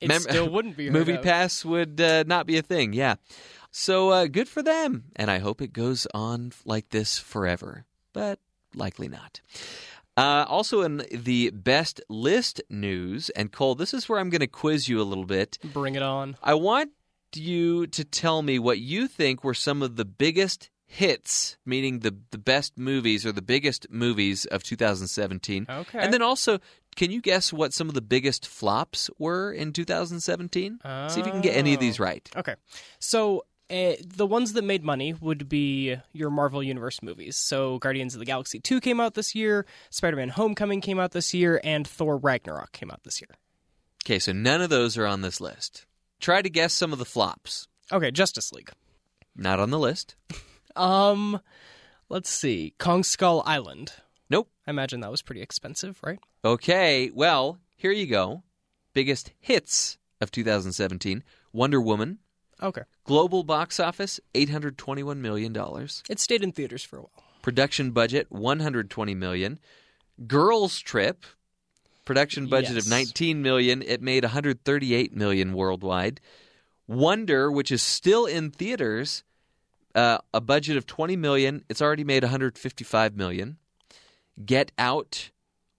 It 0.00 0.08
mem- 0.08 0.22
still 0.22 0.48
wouldn't 0.50 0.76
be 0.76 0.90
Movie 0.98 1.12
of. 1.12 1.22
Pass 1.22 1.64
would 1.64 2.00
uh, 2.00 2.24
not 2.26 2.48
be 2.48 2.58
a 2.58 2.62
thing. 2.62 2.92
Yeah. 2.92 3.14
So 3.70 4.10
uh, 4.10 4.26
good 4.26 4.48
for 4.48 4.60
them, 4.60 5.04
and 5.14 5.30
I 5.30 5.38
hope 5.38 5.62
it 5.62 5.72
goes 5.72 6.08
on 6.12 6.50
like 6.64 6.88
this 6.88 7.20
forever. 7.20 7.84
But 8.12 8.40
likely 8.74 9.06
not. 9.06 9.40
Uh, 10.16 10.44
also, 10.48 10.82
in 10.82 11.04
the 11.12 11.50
best 11.50 12.00
list 12.08 12.60
news, 12.68 13.30
and 13.30 13.52
Cole, 13.52 13.76
this 13.76 13.94
is 13.94 14.08
where 14.08 14.18
I'm 14.18 14.30
going 14.30 14.40
to 14.40 14.48
quiz 14.48 14.88
you 14.88 15.00
a 15.00 15.06
little 15.06 15.24
bit. 15.24 15.56
Bring 15.62 15.94
it 15.94 16.02
on. 16.02 16.36
I 16.42 16.54
want 16.54 16.90
you 17.36 17.86
to 17.88 18.04
tell 18.04 18.42
me 18.42 18.58
what 18.58 18.78
you 18.78 19.06
think 19.08 19.42
were 19.44 19.54
some 19.54 19.82
of 19.82 19.96
the 19.96 20.04
biggest 20.04 20.70
hits, 20.86 21.56
meaning 21.66 22.00
the 22.00 22.14
the 22.30 22.38
best 22.38 22.78
movies 22.78 23.26
or 23.26 23.32
the 23.32 23.42
biggest 23.42 23.86
movies 23.90 24.44
of 24.46 24.62
2017. 24.62 25.66
Okay. 25.68 25.98
And 25.98 26.12
then 26.12 26.22
also, 26.22 26.58
can 26.96 27.10
you 27.10 27.20
guess 27.20 27.52
what 27.52 27.72
some 27.72 27.88
of 27.88 27.94
the 27.94 28.02
biggest 28.02 28.46
flops 28.46 29.10
were 29.18 29.52
in 29.52 29.72
2017? 29.72 30.78
See 31.08 31.20
if 31.20 31.26
you 31.26 31.32
can 31.32 31.40
get 31.40 31.56
any 31.56 31.74
of 31.74 31.80
these 31.80 31.98
Oh. 32.00 32.04
right. 32.04 32.30
Okay. 32.36 32.54
So 33.00 33.44
uh, 33.70 33.94
the 34.06 34.26
ones 34.26 34.52
that 34.52 34.62
made 34.62 34.84
money 34.84 35.14
would 35.14 35.48
be 35.48 35.96
your 36.12 36.30
Marvel 36.30 36.62
Universe 36.62 37.02
movies. 37.02 37.36
So 37.36 37.78
Guardians 37.78 38.14
of 38.14 38.18
the 38.20 38.26
Galaxy 38.26 38.60
2 38.60 38.80
came 38.80 39.00
out 39.00 39.14
this 39.14 39.34
year, 39.34 39.66
Spider 39.90 40.16
Man 40.16 40.28
Homecoming 40.28 40.80
came 40.80 41.00
out 41.00 41.12
this 41.12 41.32
year, 41.34 41.60
and 41.64 41.88
Thor 41.88 42.18
Ragnarok 42.18 42.72
came 42.72 42.90
out 42.90 43.02
this 43.04 43.20
year. 43.20 43.30
Okay, 44.04 44.18
so 44.18 44.32
none 44.32 44.60
of 44.60 44.68
those 44.68 44.98
are 44.98 45.06
on 45.06 45.22
this 45.22 45.40
list. 45.40 45.86
Try 46.24 46.40
to 46.40 46.48
guess 46.48 46.72
some 46.72 46.90
of 46.90 46.98
the 46.98 47.04
flops. 47.04 47.68
Okay, 47.92 48.10
Justice 48.10 48.50
League. 48.50 48.70
Not 49.36 49.60
on 49.60 49.68
the 49.68 49.78
list. 49.78 50.16
Um, 50.76 51.40
let's 52.08 52.28
see. 52.28 52.74
Kong 52.78 53.04
Skull 53.04 53.44
Island. 53.46 53.92
Nope. 54.28 54.48
I 54.66 54.70
imagine 54.70 54.98
that 55.00 55.10
was 55.10 55.22
pretty 55.22 55.40
expensive, 55.40 56.00
right? 56.02 56.18
Okay, 56.44 57.12
well, 57.14 57.60
here 57.76 57.92
you 57.92 58.06
go. 58.06 58.42
Biggest 58.92 59.30
hits 59.38 59.98
of 60.20 60.32
2017 60.32 61.22
Wonder 61.52 61.80
Woman, 61.80 62.18
Okay. 62.60 62.82
Global 63.04 63.44
box 63.44 63.78
office 63.78 64.18
$821 64.34 65.18
million. 65.18 65.54
It 66.10 66.18
stayed 66.18 66.42
in 66.42 66.50
theaters 66.50 66.82
for 66.82 66.96
a 66.96 67.02
while. 67.02 67.22
Production 67.40 67.92
budget 67.92 68.26
120 68.30 69.14
million. 69.14 69.60
Girls 70.26 70.80
Trip 70.80 71.24
production 72.04 72.46
budget 72.46 72.76
of 72.76 72.88
19 72.88 73.42
million. 73.42 73.82
It 73.82 74.02
made 74.02 74.24
138 74.24 75.14
million 75.14 75.52
worldwide. 75.54 76.20
Wonder, 76.86 77.50
which 77.50 77.70
is 77.72 77.82
still 77.82 78.26
in 78.26 78.50
theaters, 78.50 79.24
uh, 79.94 80.18
a 80.32 80.40
budget 80.40 80.76
of 80.76 80.86
20 80.86 81.16
million. 81.16 81.64
It's 81.68 81.80
already 81.80 82.04
made 82.04 82.22
155 82.22 83.16
million. 83.16 83.56
Get 84.44 84.72
Out 84.78 85.30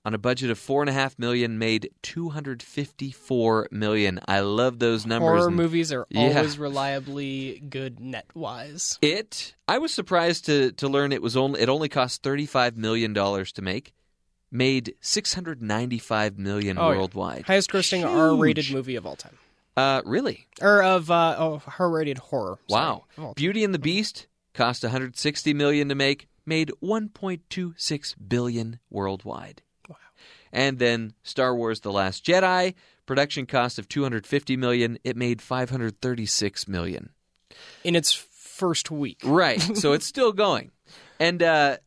on 0.05 0.13
a 0.13 0.17
budget 0.17 0.49
of 0.51 0.57
four 0.59 0.81
and 0.83 0.89
a 0.89 0.93
half 0.93 1.17
million 1.19 1.57
made 1.57 1.89
254 2.03 3.67
million. 3.71 4.19
I 4.27 4.39
love 4.41 4.79
those 4.79 5.05
numbers. 5.05 5.27
Horror 5.39 5.47
and- 5.47 5.55
movies 5.55 5.91
are 5.91 6.05
Yeah. 6.09 6.21
always 6.37 6.57
reliably 6.57 7.59
good 7.69 7.99
net 7.99 8.27
wise. 8.33 8.97
It. 9.01 9.55
I 9.67 9.77
was 9.79 9.93
surprised 9.93 10.45
to 10.45 10.71
to 10.73 10.87
learn 10.87 11.11
it 11.11 11.21
was 11.21 11.35
only 11.35 11.59
it 11.61 11.69
only 11.69 11.89
cost 11.89 12.21
thirty 12.23 12.45
five 12.45 12.77
million 12.77 13.13
dollars 13.13 13.51
to 13.53 13.61
make. 13.61 13.93
Made 14.51 14.95
six 15.01 15.33
hundred 15.33 15.61
ninety 15.61 15.97
five 15.99 16.37
million 16.37 16.77
Oh, 16.77 16.91
yeah. 16.91 16.97
worldwide. 16.97 17.45
Highest 17.45 17.71
grossing 17.71 17.99
Huge. 17.99 18.09
R 18.09 18.35
rated 18.35 18.71
movie 18.71 18.95
of 18.95 19.05
all 19.05 19.15
time. 19.15 19.37
Uh, 19.75 20.01
really? 20.05 20.47
Or 20.61 20.81
of 20.81 21.11
uh, 21.11 21.35
oh, 21.37 21.61
R 21.79 21.89
rated 21.89 22.17
horror. 22.19 22.57
Wow. 22.69 23.05
Beauty 23.35 23.63
and 23.63 23.73
the 23.73 23.79
Beast 23.79 24.27
cost 24.53 24.83
one 24.83 24.91
hundred 24.91 25.17
sixty 25.17 25.53
million 25.53 25.89
to 25.89 25.95
make. 25.95 26.27
Made 26.45 26.71
one 26.79 27.09
point 27.09 27.41
two 27.49 27.73
six 27.75 28.13
billion 28.13 28.79
worldwide. 28.91 29.63
Wow. 29.89 29.95
And 30.53 30.77
then 30.79 31.13
Star 31.23 31.55
Wars: 31.55 31.81
The 31.81 31.91
Last 31.91 32.23
Jedi 32.23 32.75
production 33.07 33.45
cost 33.47 33.77
of 33.79 33.89
two 33.89 34.03
hundred 34.03 34.25
fifty 34.27 34.55
million. 34.55 34.99
It 35.03 35.17
made 35.17 35.41
five 35.41 35.71
hundred 35.71 35.99
thirty 36.01 36.27
six 36.27 36.67
million. 36.67 37.09
In 37.83 37.95
its 37.95 38.13
first 38.13 38.91
week. 38.91 39.17
Right. 39.23 39.59
so 39.75 39.93
it's 39.93 40.05
still 40.05 40.31
going. 40.31 40.71
And 41.19 41.41
uh, 41.41 41.77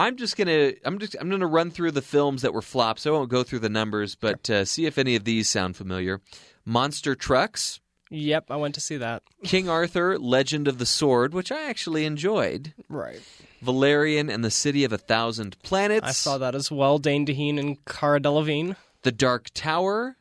I'm 0.00 0.16
just 0.16 0.36
gonna 0.36 0.72
I'm 0.84 0.98
just 0.98 1.14
I'm 1.20 1.28
gonna 1.30 1.46
run 1.46 1.70
through 1.70 1.90
the 1.90 2.02
films 2.02 2.42
that 2.42 2.54
were 2.54 2.62
flops. 2.62 3.06
I 3.06 3.10
won't 3.10 3.30
go 3.30 3.42
through 3.42 3.58
the 3.58 3.68
numbers, 3.68 4.14
but 4.14 4.48
uh, 4.48 4.64
see 4.64 4.86
if 4.86 4.96
any 4.96 5.14
of 5.14 5.24
these 5.24 5.48
sound 5.48 5.76
familiar. 5.76 6.20
Monster 6.64 7.14
Trucks, 7.14 7.80
Yep, 8.10 8.50
I 8.50 8.56
went 8.56 8.74
to 8.74 8.80
see 8.80 8.96
that. 8.96 9.22
King 9.44 9.68
Arthur, 9.68 10.18
Legend 10.18 10.66
of 10.66 10.78
the 10.78 10.86
Sword, 10.86 11.32
which 11.32 11.52
I 11.52 11.68
actually 11.68 12.04
enjoyed. 12.04 12.74
Right. 12.88 13.20
Valerian 13.62 14.28
and 14.28 14.44
the 14.44 14.50
City 14.50 14.82
of 14.84 14.92
a 14.92 14.98
Thousand 14.98 15.56
Planets. 15.62 16.06
I 16.06 16.10
saw 16.12 16.36
that 16.38 16.54
as 16.56 16.72
well. 16.72 16.98
Dane 16.98 17.24
DeHaan 17.24 17.60
and 17.60 17.84
Cara 17.84 18.20
Delevingne. 18.20 18.74
The 19.02 19.12
Dark 19.12 19.50
Tower, 19.54 20.16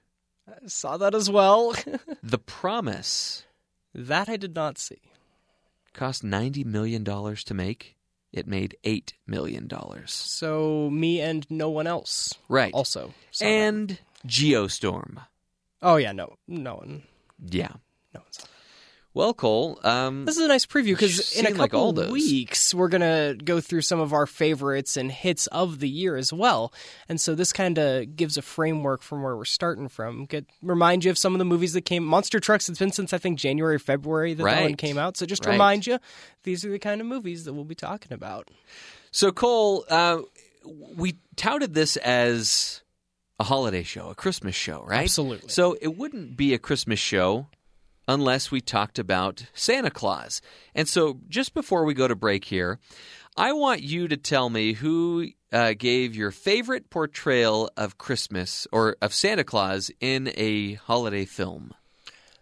I 0.47 0.67
saw 0.67 0.97
that 0.97 1.15
as 1.15 1.29
well. 1.29 1.73
The 2.23 2.37
Promise. 2.37 3.43
that 3.95 4.29
I 4.29 4.37
did 4.37 4.55
not 4.55 4.77
see. 4.77 5.01
Cost 5.93 6.23
ninety 6.23 6.63
million 6.63 7.03
dollars 7.03 7.43
to 7.45 7.53
make. 7.53 7.95
It 8.31 8.47
made 8.47 8.77
eight 8.83 9.13
million 9.25 9.67
dollars. 9.67 10.11
So 10.13 10.89
me 10.91 11.19
and 11.19 11.45
no 11.49 11.69
one 11.69 11.87
else 11.87 12.33
Right. 12.47 12.73
also. 12.73 13.13
Saw 13.31 13.45
that. 13.45 13.51
and 13.51 13.99
Geostorm. 14.27 15.25
oh 15.81 15.95
yeah, 15.95 16.11
no, 16.11 16.35
no 16.47 16.75
one, 16.75 17.03
Yeah. 17.49 17.71
no 18.13 18.19
one 18.21 18.31
saw. 18.31 18.43
That. 18.43 18.49
Well, 19.13 19.33
Cole. 19.33 19.79
Um, 19.83 20.25
This 20.25 20.37
is 20.37 20.43
a 20.43 20.47
nice 20.47 20.65
preview 20.67 20.89
because 20.93 21.31
in 21.35 21.45
a 21.47 21.49
like 21.49 21.71
couple 21.71 21.79
all 21.79 21.93
those. 21.93 22.11
weeks 22.11 22.73
we're 22.75 22.89
gonna 22.89 23.33
go 23.43 23.59
through 23.59 23.81
some 23.81 23.99
of 23.99 24.13
our 24.13 24.27
favorites 24.27 24.95
and 24.97 25.11
hits 25.11 25.47
of 25.47 25.79
the 25.79 25.89
year 25.89 26.15
as 26.15 26.31
well, 26.31 26.71
and 27.09 27.19
so 27.19 27.33
this 27.33 27.51
kind 27.51 27.79
of 27.79 28.15
gives 28.15 28.37
a 28.37 28.41
framework 28.43 29.01
from 29.01 29.23
where 29.23 29.35
we're 29.35 29.45
starting 29.45 29.87
from. 29.87 30.25
Get 30.25 30.45
remind 30.61 31.05
you 31.05 31.11
of 31.11 31.17
some 31.17 31.33
of 31.33 31.39
the 31.39 31.45
movies 31.45 31.73
that 31.73 31.81
came. 31.81 32.03
Monster 32.05 32.39
Trucks. 32.39 32.69
It's 32.69 32.77
been 32.79 32.91
since 32.91 33.11
I 33.11 33.17
think 33.17 33.39
January, 33.39 33.79
February 33.79 34.35
that 34.35 34.43
that 34.43 34.61
one 34.61 34.75
came 34.75 34.97
out. 34.99 35.17
So 35.17 35.25
just 35.25 35.41
to 35.43 35.49
Right. 35.49 35.55
remind 35.55 35.87
you, 35.87 35.97
these 36.43 36.63
are 36.63 36.69
the 36.69 36.79
kind 36.79 37.01
of 37.01 37.07
movies 37.07 37.45
that 37.45 37.53
we'll 37.53 37.63
be 37.65 37.75
talking 37.75 38.13
about. 38.13 38.49
So, 39.11 39.31
Cole, 39.31 39.85
uh, 39.89 40.19
we 40.95 41.15
touted 41.35 41.73
this 41.73 41.97
as 41.97 42.83
a 43.39 43.43
holiday 43.45 43.81
show, 43.81 44.09
a 44.09 44.15
Christmas 44.15 44.53
show, 44.53 44.83
right? 44.85 45.01
Absolutely. 45.05 45.49
So, 45.49 45.75
it 45.81 45.97
wouldn't 45.97 46.37
be 46.37 46.53
a 46.53 46.59
Christmas 46.59 46.99
show 46.99 47.47
unless 48.09 48.49
we 48.49 48.59
talked 48.59 48.97
about 48.97 49.45
Santa 49.53 49.91
Claus. 49.91 50.41
And 50.73 50.87
so, 50.87 51.19
just 51.29 51.53
before 51.53 51.85
we 51.85 51.93
go 51.93 52.07
to 52.07 52.15
break 52.15 52.45
here, 52.45 52.79
I 53.37 53.53
want 53.53 53.83
you 53.83 54.07
to 54.07 54.17
tell 54.17 54.49
me 54.49 54.73
who 54.73 55.27
uh, 55.53 55.73
gave 55.77 56.15
your 56.15 56.31
favorite 56.31 56.89
portrayal 56.89 57.69
of 57.77 57.99
Christmas 57.99 58.67
or 58.71 58.97
of 59.01 59.13
Santa 59.13 59.43
Claus 59.43 59.91
in 60.01 60.33
a 60.35 60.73
holiday 60.73 61.23
film. 61.23 61.73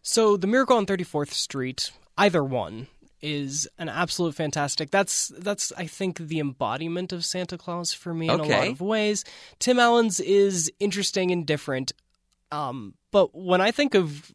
So 0.02 0.38
the 0.38 0.48
Miracle 0.48 0.78
on 0.78 0.86
34th 0.86 1.34
Street, 1.34 1.92
either 2.18 2.44
one 2.44 2.88
is 3.22 3.68
an 3.78 3.90
absolute 3.90 4.36
fantastic. 4.36 4.90
That's 4.90 5.34
that's 5.38 5.74
I 5.74 5.86
think 5.86 6.18
the 6.18 6.40
embodiment 6.40 7.12
of 7.12 7.26
Santa 7.26 7.58
Claus 7.58 7.92
for 7.92 8.14
me 8.14 8.30
in 8.30 8.40
a 8.40 8.44
lot 8.44 8.68
of 8.70 8.80
ways. 8.80 9.26
Tim 9.60 9.80
Allen's 9.80 10.22
is 10.22 10.72
interesting 10.80 11.32
and 11.32 11.46
different. 11.46 11.92
Um, 12.52 12.94
but 13.12 13.36
when 13.36 13.60
I 13.60 13.72
think 13.72 13.96
of 13.96 14.32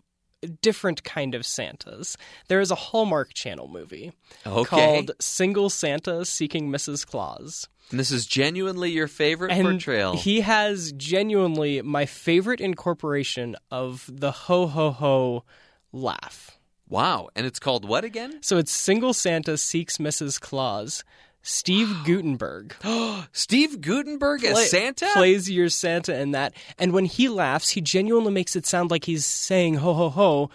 different 0.61 1.05
kind 1.05 1.35
of 1.35 1.45
Santas, 1.47 2.17
there 2.49 2.61
is 2.61 2.71
a 2.71 2.75
Hallmark 2.75 3.33
Channel 3.35 3.69
movie 3.69 4.13
Okay. 4.47 4.65
called 4.69 5.11
Single 5.21 5.71
Santa 5.71 6.25
Seeking 6.25 6.71
Mrs. 6.71 7.07
Claus. 7.07 7.69
And 7.91 7.99
this 8.01 8.11
is 8.11 8.27
genuinely 8.27 8.91
your 8.91 9.09
favorite 9.09 9.53
And 9.53 9.63
portrayal. 9.67 10.17
he 10.17 10.41
has 10.41 10.93
genuinely 10.93 11.83
my 11.83 12.07
favorite 12.07 12.61
incorporation 12.61 13.57
of 13.71 14.09
the 14.13 14.31
ho 14.33 14.67
ho 14.67 14.91
ho 14.91 15.45
laugh. 15.93 16.59
wow. 16.89 17.29
And 17.37 17.47
it's 17.47 17.59
called 17.59 17.85
what 17.87 18.05
again? 18.05 18.39
So 18.43 18.57
it's 18.59 18.73
Single 18.73 19.13
Santa 19.15 19.57
Seeks 19.59 19.99
Mrs. 19.99 20.41
Claus. 20.41 21.05
Steve 21.43 21.89
Guttenberg 22.05 22.75
Steve 23.33 23.81
Guttenberg 23.81 24.45
as 24.45 24.53
play- 24.53 24.65
Santa? 24.67 25.09
plays 25.13 25.51
your 25.51 25.69
Santa 25.69 26.19
in 26.19 26.31
that. 26.33 26.55
And 26.79 26.93
when 26.93 27.05
he 27.05 27.29
laughs, 27.29 27.71
he 27.71 27.81
genuinely 27.81 28.33
makes 28.33 28.55
it 28.57 28.65
sound 28.67 28.91
like 28.91 29.05
he's 29.05 29.27
saying 29.27 29.75
ho 29.75 29.93
ho 29.95 30.09
ho 30.09 30.51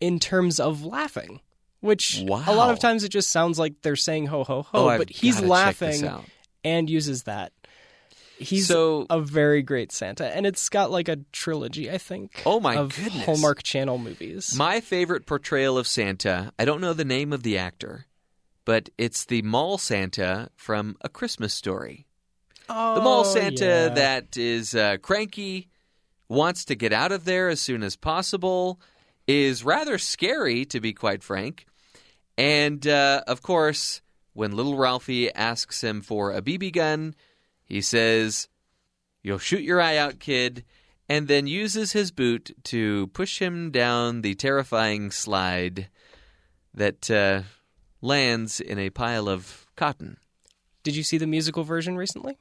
in 0.00 0.18
terms 0.18 0.58
of 0.58 0.84
laughing. 0.84 1.40
Which 1.80 2.18
a 2.20 2.24
lot 2.24 2.70
of 2.70 2.78
times 2.78 3.04
it 3.04 3.08
just 3.10 3.30
sounds 3.30 3.58
like 3.58 3.80
they're 3.82 3.96
saying 3.96 4.26
ho 4.26 4.44
ho 4.44 4.62
ho, 4.62 4.68
Oh, 4.90 4.98
but 4.98 5.08
he's 5.08 5.40
gotta 5.40 5.46
check 5.48 5.78
this 5.78 6.02
laughing 6.02 6.24
and 6.62 6.90
uses 6.90 7.22
that. 7.22 7.52
He's 8.38 8.66
So- 8.68 9.06
a 9.10 9.20
very 9.20 9.62
great 9.62 9.90
Santa, 9.92 10.26
and 10.34 10.46
it's 10.46 10.68
got 10.70 10.90
like 10.90 11.08
a 11.08 11.16
trilogy, 11.32 11.90
I 11.90 11.98
think. 11.98 12.42
Oh, 12.46 12.60
my 12.60 12.76
of 12.76 12.94
goodness. 12.96 13.24
Hallmark 13.26 13.62
Channel 13.62 13.98
movies. 13.98 14.54
My 14.56 14.80
favorite 14.80 15.24
portrayal 15.26 15.76
of 15.78 15.86
Santa, 15.86 16.52
I 16.58 16.64
don't 16.66 16.80
know 16.82 16.92
the 16.94 17.04
name 17.04 17.32
of 17.34 17.42
the 17.42 17.56
actor, 17.58 18.06
but 18.64 18.88
it's 18.98 19.24
the 19.24 19.42
mall 19.42 19.78
Santa 19.78 20.48
from 20.56 20.96
A 21.02 21.08
Christmas 21.08 21.54
Story. 21.54 22.06
The 22.68 22.74
mall 22.74 23.20
Oh, 23.20 23.34
Santa 23.34 23.64
yeah. 23.64 23.88
that 23.88 24.36
is 24.36 24.74
uh, 24.74 24.98
cranky, 25.02 25.68
wants 26.28 26.64
to 26.66 26.74
get 26.76 26.92
out 26.92 27.10
of 27.10 27.24
there 27.24 27.48
as 27.48 27.60
soon 27.60 27.82
as 27.82 27.96
possible, 27.96 28.80
is 29.26 29.64
rather 29.64 29.98
scary, 29.98 30.64
to 30.66 30.80
be 30.80 30.92
quite 30.92 31.22
frank. 31.24 31.66
And, 32.38 32.86
uh, 32.86 33.22
of 33.26 33.42
course, 33.42 34.02
when 34.34 34.52
little 34.52 34.76
Ralphie 34.76 35.34
asks 35.34 35.82
him 35.82 36.00
for 36.00 36.32
a 36.32 36.40
BB 36.40 36.72
gun, 36.72 37.14
he 37.64 37.80
says, 37.80 38.48
You'll 39.22 39.38
shoot 39.38 39.62
your 39.62 39.80
eye 39.80 39.96
out, 39.96 40.20
kid, 40.20 40.64
and 41.08 41.26
then 41.26 41.46
uses 41.48 41.92
his 41.92 42.12
boot 42.12 42.52
to 42.64 43.08
push 43.08 43.40
him 43.40 43.70
down 43.72 44.22
the 44.22 44.34
terrifying 44.34 45.10
slide 45.10 45.88
that 46.72 47.10
uh, 47.10 47.42
lands 48.00 48.60
in 48.60 48.78
a 48.78 48.90
pile 48.90 49.28
of 49.28 49.66
cotton. 49.76 50.18
Did 50.82 50.96
you 50.96 51.02
see 51.02 51.18
the 51.18 51.26
musical 51.26 51.64
version 51.64 51.96
recently? 51.96 52.38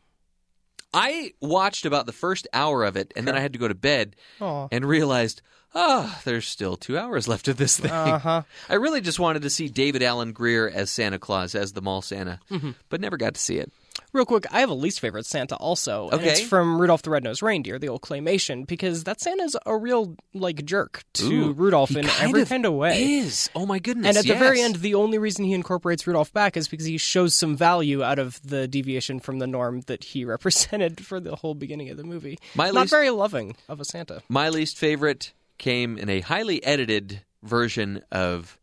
I 0.94 1.34
watched 1.42 1.86
about 1.86 2.06
the 2.06 2.14
first 2.14 2.48
hour 2.54 2.84
of 2.84 2.96
it, 2.96 3.14
and 3.16 3.28
then 3.28 3.36
I 3.36 3.42
had 3.42 3.54
to 3.54 3.60
go 3.60 3.68
to 3.68 3.76
bed 3.76 4.16
Aw. 4.42 4.70
and 4.72 4.86
realized, 4.86 5.42
oh, 5.76 6.20
there's 6.26 6.48
still 6.48 6.76
two 6.78 6.98
hours 6.98 7.28
left 7.28 7.48
of 7.48 7.58
this 7.58 7.78
thing. 7.80 7.92
Uh-huh. 7.92 8.42
I 8.70 8.74
really 8.76 9.02
just 9.02 9.20
wanted 9.20 9.42
to 9.44 9.50
see 9.50 9.68
David 9.68 10.02
Alan 10.04 10.32
Grier 10.34 10.70
as 10.70 10.90
Santa 10.90 11.20
Claus, 11.20 11.56
as 11.56 11.74
the 11.74 11.82
mall 11.82 12.02
Santa, 12.02 12.40
Mm-hmm. 12.50 12.72
but 12.90 13.02
never 13.02 13.18
got 13.18 13.34
to 13.36 13.40
see 13.42 13.58
it. 13.58 13.72
Real 14.12 14.26
quick, 14.26 14.46
I 14.52 14.62
have 14.62 14.70
a 14.72 14.74
least 14.74 15.02
favorite 15.02 15.28
Santa 15.28 15.56
also. 15.58 16.06
And 16.10 16.22
Okay. 16.22 16.32
it's 16.32 16.42
from 16.42 16.82
Rudolph 16.82 17.04
the 17.04 17.12
Red-Nosed 17.12 17.44
Reindeer, 17.44 17.78
the 17.78 17.90
old 17.90 18.02
claymation, 18.02 18.66
because 18.66 19.04
that 19.04 19.22
Santa's 19.22 19.56
a 19.68 19.78
real 19.78 20.16
like 20.34 20.66
jerk 20.66 21.04
to 21.16 21.26
Ooh, 21.32 21.52
Rudolph 21.52 21.92
in 21.96 22.06
kind 22.08 22.30
every 22.30 22.46
kind 22.46 22.66
of 22.66 22.74
way. 22.74 23.04
Is 23.20 23.52
oh 23.54 23.68
my 23.68 23.78
goodness! 23.78 24.08
And 24.08 24.18
at 24.18 24.26
the 24.26 24.34
very 24.40 24.62
end, 24.62 24.78
the 24.78 24.96
only 24.96 25.20
reason 25.20 25.46
he 25.46 25.54
incorporates 25.54 26.08
Rudolph 26.08 26.34
back 26.34 26.58
is 26.58 26.68
because 26.68 26.88
he 26.88 26.98
shows 26.98 27.36
some 27.36 27.56
value 27.56 28.02
out 28.02 28.18
of 28.18 28.42
the 28.42 28.68
deviation 28.68 29.20
from 29.20 29.38
the 29.38 29.48
norm 29.48 29.82
that 29.82 30.04
he 30.04 30.26
represented 30.34 31.06
for 31.06 31.20
the 31.20 31.36
whole 31.36 31.54
beginning 31.54 31.90
of 31.90 31.98
the 31.98 32.04
movie. 32.04 32.40
My 32.56 32.72
Not 32.72 32.82
least- 32.84 32.92
very 32.92 33.12
loving 33.12 33.58
of 33.68 33.80
a 33.80 33.86
Santa. 33.86 34.24
My 34.28 34.50
least 34.50 34.76
favorite 34.78 35.34
came 35.60 35.98
in 35.98 36.10
a 36.10 36.22
highly 36.22 36.64
edited 36.64 37.24
version 37.44 38.02
of 38.12 38.58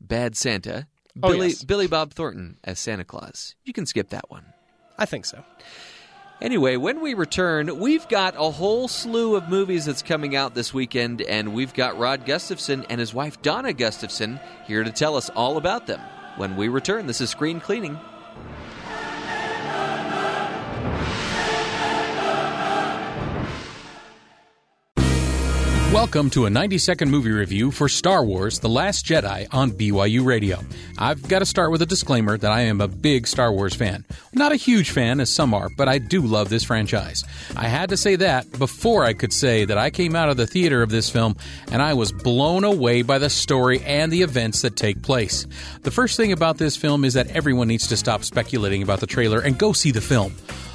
Bad 0.00 0.36
Santa. 0.36 0.86
Oh, 1.22 1.30
Billy 1.30 1.48
yes. 1.48 1.64
Billy 1.64 1.86
Bob 1.86 2.12
Thornton 2.12 2.58
as 2.62 2.78
Santa 2.78 3.04
Claus. 3.04 3.56
You 3.64 3.72
can 3.72 3.86
skip 3.86 4.10
that 4.10 4.30
one. 4.30 4.44
I 4.96 5.06
think 5.06 5.24
so. 5.24 5.42
Anyway, 6.40 6.76
when 6.76 7.00
we 7.00 7.14
return, 7.14 7.78
we've 7.78 8.06
got 8.08 8.34
a 8.36 8.50
whole 8.50 8.88
slew 8.88 9.36
of 9.36 9.48
movies 9.48 9.86
that's 9.86 10.02
coming 10.02 10.34
out 10.34 10.54
this 10.54 10.74
weekend, 10.74 11.22
and 11.22 11.54
we've 11.54 11.72
got 11.72 11.98
Rod 11.98 12.26
Gustafson 12.26 12.84
and 12.90 13.00
his 13.00 13.14
wife 13.14 13.40
Donna 13.40 13.72
Gustafson 13.72 14.40
here 14.66 14.84
to 14.84 14.90
tell 14.90 15.16
us 15.16 15.30
all 15.30 15.56
about 15.56 15.86
them. 15.86 16.00
When 16.36 16.56
we 16.56 16.68
return, 16.68 17.06
this 17.06 17.20
is 17.20 17.30
Screen 17.30 17.60
Cleaning. 17.60 17.98
Welcome 25.94 26.28
to 26.30 26.46
a 26.46 26.50
90 26.50 26.78
second 26.78 27.08
movie 27.12 27.30
review 27.30 27.70
for 27.70 27.88
Star 27.88 28.24
Wars 28.24 28.58
The 28.58 28.68
Last 28.68 29.06
Jedi 29.06 29.46
on 29.52 29.70
BYU 29.70 30.24
Radio. 30.24 30.58
I've 30.98 31.22
got 31.28 31.38
to 31.38 31.46
start 31.46 31.70
with 31.70 31.82
a 31.82 31.86
disclaimer 31.86 32.36
that 32.36 32.50
I 32.50 32.62
am 32.62 32.80
a 32.80 32.88
big 32.88 33.28
Star 33.28 33.52
Wars 33.52 33.76
fan. 33.76 34.04
Not 34.32 34.50
a 34.50 34.56
huge 34.56 34.90
fan, 34.90 35.20
as 35.20 35.32
some 35.32 35.54
are, 35.54 35.68
but 35.76 35.88
I 35.88 35.98
do 35.98 36.20
love 36.22 36.48
this 36.48 36.64
franchise. 36.64 37.22
I 37.54 37.68
had 37.68 37.90
to 37.90 37.96
say 37.96 38.16
that 38.16 38.50
before 38.58 39.04
I 39.04 39.12
could 39.12 39.32
say 39.32 39.66
that 39.66 39.78
I 39.78 39.90
came 39.90 40.16
out 40.16 40.30
of 40.30 40.36
the 40.36 40.48
theater 40.48 40.82
of 40.82 40.90
this 40.90 41.08
film 41.08 41.36
and 41.70 41.80
I 41.80 41.94
was 41.94 42.10
blown 42.10 42.64
away 42.64 43.02
by 43.02 43.18
the 43.18 43.30
story 43.30 43.80
and 43.82 44.10
the 44.10 44.22
events 44.22 44.62
that 44.62 44.74
take 44.74 45.00
place. 45.00 45.46
The 45.82 45.92
first 45.92 46.16
thing 46.16 46.32
about 46.32 46.58
this 46.58 46.76
film 46.76 47.04
is 47.04 47.14
that 47.14 47.28
everyone 47.28 47.68
needs 47.68 47.86
to 47.86 47.96
stop 47.96 48.24
speculating 48.24 48.82
about 48.82 48.98
the 48.98 49.06
trailer 49.06 49.38
and 49.38 49.56
go 49.56 49.72
see 49.72 49.92
the 49.92 50.00
film. 50.00 50.34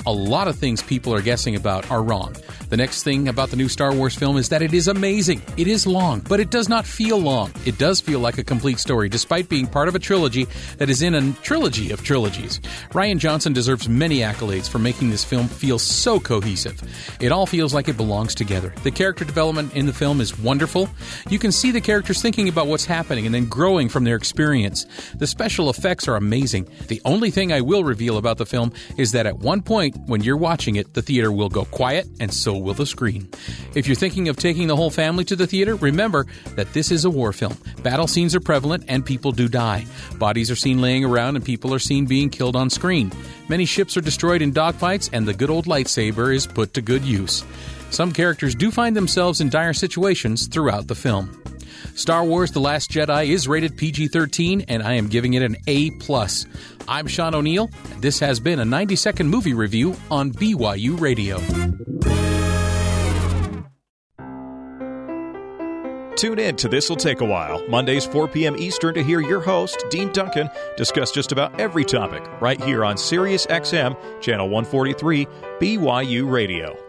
A 0.09 0.19
lot 0.33 0.47
of 0.47 0.57
things 0.57 0.81
people 0.81 1.13
are 1.13 1.21
guessing 1.21 1.55
about 1.55 1.91
are 1.91 2.01
wrong. 2.01 2.35
The 2.69 2.77
next 2.77 3.03
thing 3.03 3.27
about 3.27 3.51
the 3.51 3.55
new 3.55 3.69
Star 3.69 3.93
Wars 3.93 4.15
film 4.15 4.37
is 4.37 4.49
that 4.49 4.63
it 4.63 4.73
is 4.73 4.87
amazing. 4.87 5.39
It 5.55 5.67
is 5.67 5.85
long, 5.85 6.21
but 6.21 6.39
it 6.39 6.49
does 6.49 6.67
not 6.67 6.87
feel 6.87 7.19
long. 7.19 7.51
It 7.63 7.77
does 7.77 8.01
feel 8.01 8.19
like 8.19 8.39
a 8.39 8.43
complete 8.43 8.79
story, 8.79 9.07
despite 9.07 9.49
being 9.49 9.67
part 9.67 9.87
of 9.87 9.93
a 9.93 9.99
trilogy 9.99 10.47
that 10.77 10.89
is 10.89 11.03
in 11.03 11.13
a 11.13 11.31
trilogy 11.43 11.91
of 11.91 12.03
trilogies. 12.03 12.59
Rian 12.89 13.19
Johnson 13.19 13.53
deserves 13.53 13.87
many 13.87 14.21
accolades 14.21 14.67
for 14.67 14.79
making 14.79 15.11
this 15.11 15.23
film 15.23 15.47
feel 15.47 15.77
so 15.77 16.19
cohesive. 16.19 16.81
It 17.21 17.31
all 17.31 17.45
feels 17.45 17.75
like 17.75 17.87
it 17.87 17.97
belongs 17.97 18.33
together. 18.33 18.73
The 18.81 18.89
character 18.89 19.25
development 19.25 19.75
in 19.75 19.85
the 19.85 19.93
film 19.93 20.21
is 20.21 20.39
wonderful. 20.39 20.89
You 21.29 21.37
can 21.37 21.51
see 21.51 21.69
the 21.69 21.81
characters 21.81 22.19
thinking 22.19 22.49
about 22.49 22.65
what's 22.65 22.85
happening 22.85 23.27
and 23.27 23.35
then 23.35 23.45
growing 23.45 23.89
from 23.89 24.05
their 24.05 24.15
experience. 24.15 24.87
The 25.13 25.27
special 25.27 25.69
effects 25.69 26.07
are 26.07 26.15
amazing. 26.15 26.67
The 26.87 27.01
only 27.05 27.29
thing 27.29 27.53
I 27.53 27.61
will 27.61 27.83
reveal 27.83 28.17
about 28.17 28.39
the 28.39 28.47
film 28.47 28.73
is 28.97 29.11
that 29.11 29.27
at 29.27 29.37
one 29.37 29.61
point, 29.61 29.98
when 30.05 30.23
you're 30.23 30.37
watching 30.37 30.75
it, 30.75 30.93
the 30.93 31.01
theater 31.01 31.31
will 31.31 31.49
go 31.49 31.65
quiet 31.65 32.07
and 32.19 32.33
so 32.33 32.57
will 32.57 32.73
the 32.73 32.85
screen. 32.85 33.29
If 33.75 33.87
you're 33.87 33.95
thinking 33.95 34.27
of 34.29 34.37
taking 34.37 34.67
the 34.67 34.75
whole 34.75 34.89
family 34.89 35.23
to 35.25 35.35
the 35.35 35.47
theater, 35.47 35.75
remember 35.75 36.25
that 36.55 36.73
this 36.73 36.91
is 36.91 37.05
a 37.05 37.09
war 37.09 37.31
film. 37.33 37.57
Battle 37.83 38.07
scenes 38.07 38.35
are 38.35 38.39
prevalent 38.39 38.85
and 38.87 39.05
people 39.05 39.31
do 39.31 39.47
die. 39.47 39.85
Bodies 40.15 40.49
are 40.49 40.55
seen 40.55 40.81
laying 40.81 41.05
around 41.05 41.35
and 41.35 41.45
people 41.45 41.73
are 41.73 41.79
seen 41.79 42.05
being 42.05 42.29
killed 42.29 42.55
on 42.55 42.69
screen. 42.69 43.11
Many 43.47 43.65
ships 43.65 43.97
are 43.97 44.01
destroyed 44.01 44.41
in 44.41 44.53
dogfights 44.53 45.09
and 45.13 45.27
the 45.27 45.33
good 45.33 45.49
old 45.49 45.65
lightsaber 45.65 46.33
is 46.33 46.47
put 46.47 46.73
to 46.73 46.81
good 46.81 47.03
use. 47.03 47.43
Some 47.91 48.11
characters 48.11 48.53
do 48.53 48.69
find 48.69 48.95
themselves 48.95 49.41
in 49.41 49.49
dire 49.49 49.73
situations 49.73 50.47
throughout 50.47 50.87
the 50.87 50.95
film. 50.95 51.38
Star 51.99 52.23
Wars 52.23 52.51
The 52.51 52.61
Last 52.61 52.89
Jedi 52.89 53.27
is 53.27 53.45
rated 53.45 53.75
PG-13 53.75 54.63
and 54.69 54.81
I 54.81 54.93
am 54.93 55.09
giving 55.09 55.33
it 55.33 55.41
an 55.41 55.57
A+. 55.67 55.91
I'm 56.87 57.07
Sean 57.07 57.35
O'Neill. 57.35 57.69
and 57.91 58.01
This 58.01 58.19
has 58.21 58.39
been 58.39 58.61
a 58.61 58.63
90-second 58.63 59.27
movie 59.27 59.53
review 59.53 59.97
on 60.09 60.31
BYU 60.31 60.97
Radio. 60.97 61.39
Tune 66.15 66.39
in 66.39 66.55
to 66.55 66.69
This'll 66.69 66.95
Take 66.95 67.19
a 67.19 67.25
While, 67.25 67.67
Mondays 67.67 68.05
4 68.05 68.29
p.m. 68.29 68.55
Eastern 68.55 68.93
to 68.93 69.03
hear 69.03 69.19
your 69.19 69.41
host, 69.41 69.83
Dean 69.89 70.09
Duncan, 70.13 70.49
discuss 70.77 71.11
just 71.11 71.33
about 71.33 71.59
every 71.59 71.83
topic 71.83 72.23
right 72.39 72.63
here 72.63 72.85
on 72.85 72.97
Sirius 72.97 73.45
XM, 73.47 74.21
Channel 74.21 74.47
143, 74.47 75.25
BYU 75.59 76.31
Radio. 76.31 76.88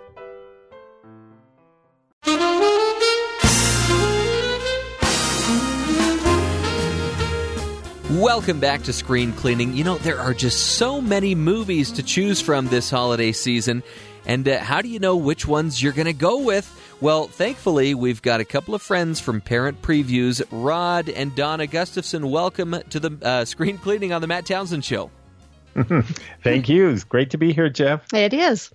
Welcome 8.18 8.58
back 8.58 8.82
to 8.82 8.92
Screen 8.92 9.32
Cleaning. 9.32 9.76
You 9.76 9.84
know, 9.84 9.96
there 9.98 10.18
are 10.18 10.34
just 10.34 10.74
so 10.74 11.00
many 11.00 11.36
movies 11.36 11.92
to 11.92 12.02
choose 12.02 12.40
from 12.40 12.66
this 12.66 12.90
holiday 12.90 13.30
season. 13.30 13.84
And 14.26 14.48
uh, 14.48 14.58
how 14.58 14.82
do 14.82 14.88
you 14.88 14.98
know 14.98 15.16
which 15.16 15.46
ones 15.46 15.80
you're 15.80 15.92
going 15.92 16.06
to 16.06 16.12
go 16.12 16.38
with? 16.38 16.68
Well, 17.00 17.28
thankfully, 17.28 17.94
we've 17.94 18.20
got 18.20 18.40
a 18.40 18.44
couple 18.44 18.74
of 18.74 18.82
friends 18.82 19.20
from 19.20 19.40
Parent 19.40 19.80
Previews, 19.80 20.42
Rod 20.50 21.08
and 21.08 21.36
Donna 21.36 21.68
Gustafson. 21.68 22.28
Welcome 22.32 22.82
to 22.90 22.98
the 22.98 23.16
uh, 23.22 23.44
Screen 23.44 23.78
Cleaning 23.78 24.12
on 24.12 24.20
the 24.20 24.26
Matt 24.26 24.44
Townsend 24.44 24.84
Show. 24.84 25.12
Thank 26.42 26.68
you. 26.68 26.88
It's 26.88 27.04
great 27.04 27.30
to 27.30 27.38
be 27.38 27.52
here, 27.52 27.70
Jeff. 27.70 28.12
It 28.12 28.34
is. 28.34 28.72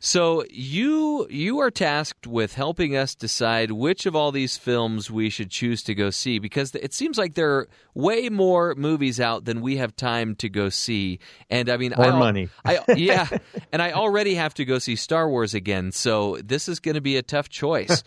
So 0.00 0.44
you 0.50 1.26
you 1.30 1.58
are 1.60 1.70
tasked 1.70 2.26
with 2.26 2.54
helping 2.54 2.96
us 2.96 3.14
decide 3.14 3.70
which 3.70 4.06
of 4.06 4.14
all 4.14 4.32
these 4.32 4.56
films 4.56 5.10
we 5.10 5.30
should 5.30 5.50
choose 5.50 5.82
to 5.84 5.94
go 5.94 6.10
see 6.10 6.38
because 6.38 6.74
it 6.74 6.92
seems 6.92 7.18
like 7.18 7.34
there 7.34 7.52
are 7.52 7.68
way 7.94 8.28
more 8.28 8.74
movies 8.74 9.20
out 9.20 9.44
than 9.44 9.60
we 9.60 9.76
have 9.78 9.96
time 9.96 10.34
to 10.36 10.48
go 10.48 10.68
see. 10.68 11.18
And 11.50 11.68
I 11.68 11.76
mean, 11.76 11.94
More 11.96 12.06
I, 12.06 12.18
money. 12.18 12.48
I, 12.64 12.80
yeah, 12.96 13.28
and 13.72 13.80
I 13.80 13.92
already 13.92 14.34
have 14.34 14.54
to 14.54 14.64
go 14.64 14.78
see 14.78 14.96
Star 14.96 15.28
Wars 15.28 15.54
again, 15.54 15.92
so 15.92 16.38
this 16.44 16.68
is 16.68 16.80
going 16.80 16.96
to 16.96 17.00
be 17.00 17.16
a 17.16 17.22
tough 17.22 17.48
choice. 17.48 18.04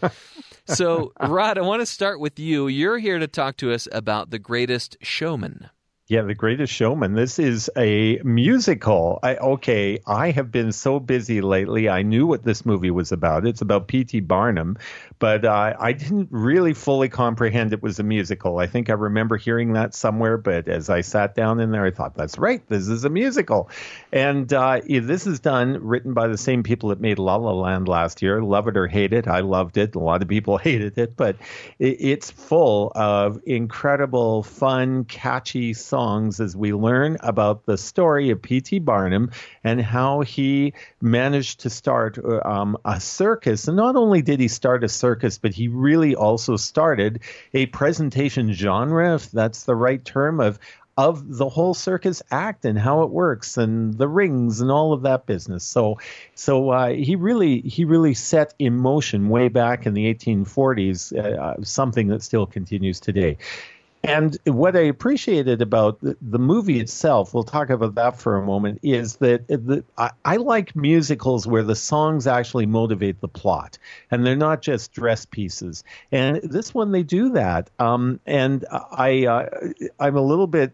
so, 0.65 1.13
Rod, 1.19 1.57
I 1.57 1.61
want 1.61 1.81
to 1.81 1.85
start 1.85 2.19
with 2.19 2.39
you. 2.39 2.67
You're 2.67 2.99
here 2.99 3.19
to 3.19 3.27
talk 3.27 3.57
to 3.57 3.73
us 3.73 3.87
about 3.91 4.29
The 4.29 4.39
Greatest 4.39 4.97
Showman. 5.01 5.69
Yeah, 6.09 6.23
The 6.23 6.33
Greatest 6.33 6.73
Showman. 6.73 7.13
This 7.13 7.37
is 7.37 7.69
a 7.77 8.19
musical. 8.23 9.19
I, 9.21 9.35
okay, 9.35 9.99
I 10.07 10.31
have 10.31 10.51
been 10.51 10.71
so 10.71 10.99
busy 10.99 11.39
lately. 11.39 11.87
I 11.87 12.01
knew 12.01 12.25
what 12.25 12.43
this 12.43 12.65
movie 12.65 12.89
was 12.89 13.11
about. 13.11 13.45
It's 13.45 13.61
about 13.61 13.87
P.T. 13.87 14.21
Barnum, 14.21 14.77
but 15.19 15.43
uh, 15.43 15.75
I 15.77 15.91
didn't 15.91 16.29
really 16.31 16.73
fully 16.73 17.09
comprehend 17.09 17.73
it 17.73 17.83
was 17.83 17.99
a 17.99 18.03
musical. 18.03 18.57
I 18.57 18.67
think 18.67 18.89
I 18.89 18.93
remember 18.93 19.35
hearing 19.35 19.73
that 19.73 19.93
somewhere, 19.93 20.37
but 20.37 20.69
as 20.69 20.89
I 20.89 21.01
sat 21.01 21.35
down 21.35 21.59
in 21.59 21.71
there, 21.71 21.85
I 21.85 21.91
thought, 21.91 22.15
that's 22.15 22.37
right, 22.37 22.65
this 22.69 22.87
is 22.87 23.03
a 23.03 23.09
musical. 23.09 23.69
And 24.13 24.51
uh, 24.53 24.79
this 24.87 25.27
is 25.27 25.41
done, 25.41 25.77
written 25.81 26.13
by 26.13 26.27
the 26.27 26.37
same 26.37 26.63
people 26.63 26.89
that 26.89 27.01
made 27.01 27.19
La 27.19 27.35
La 27.35 27.51
Land 27.51 27.89
last 27.89 28.21
year. 28.21 28.41
Love 28.41 28.69
it 28.69 28.77
or 28.77 28.87
hate 28.87 29.11
it. 29.11 29.27
I 29.27 29.41
loved 29.41 29.77
it. 29.77 29.95
A 29.95 29.99
lot 29.99 30.21
of 30.21 30.29
people 30.29 30.57
hated 30.69 30.97
it, 30.97 31.17
but 31.17 31.35
it, 31.79 31.97
it's 31.99 32.31
full 32.31 32.93
of 32.95 33.41
incredible, 33.45 34.43
fun, 34.43 35.03
catchy 35.03 35.73
songs 35.73 36.39
as 36.39 36.55
we 36.55 36.71
learn 36.71 37.17
about 37.19 37.65
the 37.65 37.77
story 37.77 38.29
of 38.29 38.41
P.T. 38.41 38.79
Barnum 38.79 39.31
and 39.65 39.81
how 39.81 40.21
he 40.21 40.73
managed 41.01 41.59
to 41.61 41.69
start 41.69 42.17
uh, 42.17 42.39
um, 42.47 42.77
a 42.85 43.01
circus. 43.01 43.67
And 43.67 43.75
not 43.75 43.97
only 43.97 44.21
did 44.21 44.39
he 44.39 44.47
start 44.47 44.85
a 44.85 44.87
circus, 44.87 45.08
but 45.15 45.53
he 45.53 45.67
really 45.67 46.15
also 46.15 46.55
started 46.57 47.21
a 47.53 47.65
presentation 47.67 48.53
genre, 48.53 49.15
if 49.15 49.31
that's 49.31 49.63
the 49.63 49.75
right 49.75 50.03
term, 50.03 50.39
of 50.39 50.59
of 50.99 51.37
the 51.37 51.47
whole 51.47 51.73
circus 51.73 52.21
act 52.29 52.65
and 52.65 52.77
how 52.77 53.03
it 53.03 53.09
works 53.09 53.55
and 53.55 53.97
the 53.97 54.07
rings 54.07 54.59
and 54.59 54.69
all 54.69 54.91
of 54.91 55.03
that 55.03 55.25
business. 55.25 55.63
So, 55.63 55.97
so 56.35 56.71
uh, 56.71 56.89
he 56.89 57.15
really 57.15 57.61
he 57.61 57.85
really 57.85 58.13
set 58.13 58.53
in 58.59 58.75
motion 58.75 59.29
way 59.29 59.47
back 59.47 59.85
in 59.85 59.93
the 59.93 60.13
1840s 60.13 61.17
uh, 61.17 61.63
something 61.63 62.09
that 62.09 62.21
still 62.21 62.45
continues 62.45 62.99
today. 62.99 63.37
And 64.03 64.37
what 64.45 64.77
I 64.77 64.81
appreciated 64.81 65.61
about 65.61 65.99
the, 65.99 66.15
the, 66.21 66.39
movie 66.39 66.79
itself, 66.79 67.33
we'll 67.33 67.43
talk 67.43 67.69
about 67.69 67.95
that 67.95 68.17
for 68.17 68.37
a 68.37 68.45
moment, 68.45 68.79
is 68.81 69.17
that 69.17 69.45
the, 69.47 69.83
I, 69.97 70.11
I, 70.23 70.37
like 70.37 70.73
musicals 70.73 71.45
where 71.45 71.63
the 71.63 71.75
songs 71.75 72.25
actually 72.25 72.65
motivate 72.65 73.19
the 73.19 73.27
plot 73.27 73.77
and 74.09 74.25
they're 74.25 74.37
not 74.37 74.61
just 74.61 74.93
dress 74.93 75.25
pieces. 75.25 75.83
And 76.13 76.37
this 76.37 76.73
one, 76.73 76.93
they 76.93 77.03
do 77.03 77.31
that. 77.31 77.69
Um, 77.77 78.21
and 78.25 78.65
I, 78.71 79.25
uh, 79.25 79.49
I'm 79.99 80.15
a 80.15 80.21
little 80.21 80.47
bit, 80.47 80.71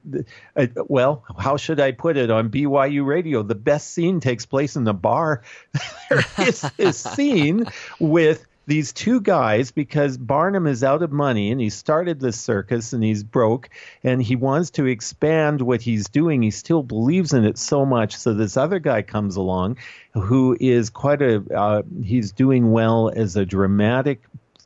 uh, 0.56 0.68
well, 0.88 1.24
how 1.40 1.58
should 1.58 1.80
I 1.80 1.94
put 1.94 2.18
it 2.18 2.30
on 2.30 2.50
BYU 2.50 3.04
radio? 3.06 3.42
The 3.42 3.56
best 3.56 3.92
scene 3.92 4.20
takes 4.20 4.46
place 4.46 4.76
in 4.76 4.84
the 4.84 4.94
bar. 4.94 5.42
there 6.10 6.24
is 6.38 6.64
a 6.78 6.94
scene 6.94 7.66
with 8.00 8.46
these 8.68 8.94
two 8.94 9.22
guys 9.22 9.72
because 9.72 10.18
Barnum 10.18 10.68
is 10.68 10.84
out 10.84 11.04
of 11.04 11.12
money 11.12 11.52
and 11.52 11.62
he 11.62 11.70
started 11.70 12.20
this 12.20 12.40
circus 12.40 12.94
and 12.94 13.04
he's 13.04 13.24
broke 13.24 13.70
and 14.04 14.22
he 14.22 14.36
wants 14.36 14.72
to 14.72 14.86
expand 14.86 15.62
what 15.62 15.82
he's 15.82 16.10
doing. 16.10 16.42
He 16.42 16.52
still 16.52 16.84
believes 16.84 17.34
in 17.34 17.46
it 17.46 17.58
so 17.58 17.86
much. 17.86 18.16
So 18.16 18.34
this 18.34 18.58
other 18.58 18.80
guy 18.80 19.02
comes 19.02 19.36
along 19.36 19.78
who 20.14 20.58
is 20.60 20.90
quite 20.90 21.22
a, 21.22 21.44
uh, 21.56 21.84
he's 22.04 22.32
doing 22.32 22.72
well 22.72 23.12
as 23.16 23.36
a 23.36 23.46
dramatic 23.46 24.22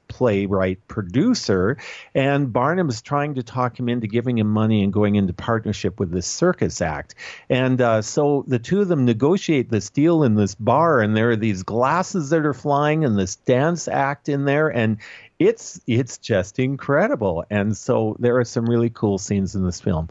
playwright 0.09 0.85
producer 0.87 1.77
and 2.13 2.51
barnum 2.51 2.89
is 2.89 3.01
trying 3.01 3.35
to 3.35 3.43
talk 3.43 3.79
him 3.79 3.87
into 3.87 4.07
giving 4.07 4.37
him 4.37 4.47
money 4.47 4.83
and 4.83 4.91
going 4.91 5.15
into 5.15 5.31
partnership 5.31 5.99
with 5.99 6.11
this 6.11 6.27
circus 6.27 6.81
act. 6.81 7.15
And 7.49 7.79
uh, 7.79 8.01
so 8.01 8.43
the 8.47 8.59
two 8.59 8.81
of 8.81 8.89
them 8.89 9.05
negotiate 9.05 9.69
this 9.69 9.89
deal 9.89 10.23
in 10.23 10.35
this 10.35 10.55
bar 10.55 10.99
and 10.99 11.15
there 11.15 11.29
are 11.29 11.37
these 11.37 11.63
glasses 11.63 12.29
that 12.31 12.45
are 12.45 12.53
flying 12.53 13.05
and 13.05 13.17
this 13.17 13.37
dance 13.37 13.87
act 13.87 14.27
in 14.27 14.45
there 14.45 14.67
and 14.67 14.97
it's 15.37 15.79
it's 15.87 16.17
just 16.17 16.59
incredible. 16.59 17.45
And 17.49 17.77
so 17.77 18.17
there 18.19 18.37
are 18.37 18.45
some 18.45 18.65
really 18.65 18.89
cool 18.89 19.17
scenes 19.17 19.55
in 19.55 19.63
this 19.63 19.79
film. 19.79 20.09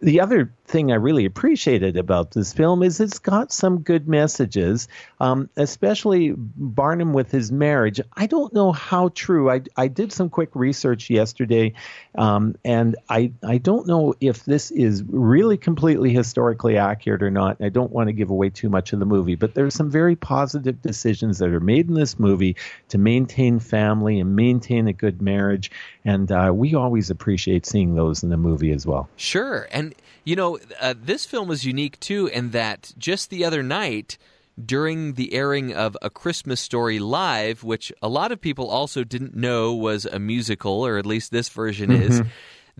The 0.00 0.20
other 0.20 0.52
thing 0.68 0.92
I 0.92 0.96
really 0.96 1.24
appreciated 1.24 1.96
about 1.96 2.30
this 2.30 2.52
film 2.52 2.82
is 2.82 3.00
it's 3.00 3.18
got 3.18 3.52
some 3.52 3.80
good 3.80 4.06
messages, 4.06 4.86
um, 5.18 5.48
especially 5.56 6.34
Barnum 6.36 7.12
with 7.12 7.30
his 7.30 7.50
marriage. 7.50 8.00
I 8.14 8.26
don't 8.26 8.52
know 8.52 8.72
how 8.72 9.08
true. 9.08 9.50
I, 9.50 9.62
I 9.76 9.88
did 9.88 10.12
some 10.12 10.28
quick 10.28 10.50
research 10.54 11.10
yesterday, 11.10 11.72
um, 12.14 12.54
and 12.64 12.96
I 13.08 13.32
I 13.42 13.58
don't 13.58 13.86
know 13.86 14.14
if 14.20 14.44
this 14.44 14.70
is 14.70 15.02
really 15.02 15.56
completely 15.56 16.12
historically 16.12 16.76
accurate 16.76 17.22
or 17.22 17.30
not. 17.30 17.56
I 17.60 17.70
don't 17.70 17.90
want 17.90 18.08
to 18.08 18.12
give 18.12 18.30
away 18.30 18.50
too 18.50 18.68
much 18.68 18.92
of 18.92 18.98
the 18.98 19.06
movie, 19.06 19.34
but 19.34 19.54
there's 19.54 19.74
some 19.74 19.90
very 19.90 20.16
positive 20.16 20.82
decisions 20.82 21.38
that 21.38 21.48
are 21.48 21.60
made 21.60 21.88
in 21.88 21.94
this 21.94 22.18
movie 22.18 22.56
to 22.88 22.98
maintain 22.98 23.58
family 23.58 24.20
and 24.20 24.36
maintain 24.36 24.86
a 24.86 24.92
good 24.92 25.22
marriage, 25.22 25.70
and 26.04 26.30
uh, 26.30 26.52
we 26.54 26.74
always 26.74 27.10
appreciate 27.10 27.64
seeing 27.64 27.94
those 27.94 28.22
in 28.22 28.28
the 28.28 28.36
movie 28.36 28.70
as 28.70 28.86
well. 28.86 29.08
Sure, 29.16 29.66
and 29.72 29.94
you 30.24 30.36
know, 30.36 30.57
uh, 30.80 30.94
this 31.00 31.26
film 31.26 31.50
is 31.50 31.64
unique 31.64 31.98
too 32.00 32.26
in 32.26 32.50
that 32.50 32.92
just 32.98 33.30
the 33.30 33.44
other 33.44 33.62
night, 33.62 34.18
during 34.64 35.14
the 35.14 35.32
airing 35.34 35.72
of 35.72 35.96
A 36.02 36.10
Christmas 36.10 36.60
Story 36.60 36.98
Live, 36.98 37.62
which 37.62 37.92
a 38.02 38.08
lot 38.08 38.32
of 38.32 38.40
people 38.40 38.68
also 38.68 39.04
didn't 39.04 39.36
know 39.36 39.74
was 39.74 40.04
a 40.04 40.18
musical, 40.18 40.84
or 40.84 40.98
at 40.98 41.06
least 41.06 41.30
this 41.30 41.48
version 41.48 41.90
mm-hmm. 41.90 42.02
is, 42.02 42.22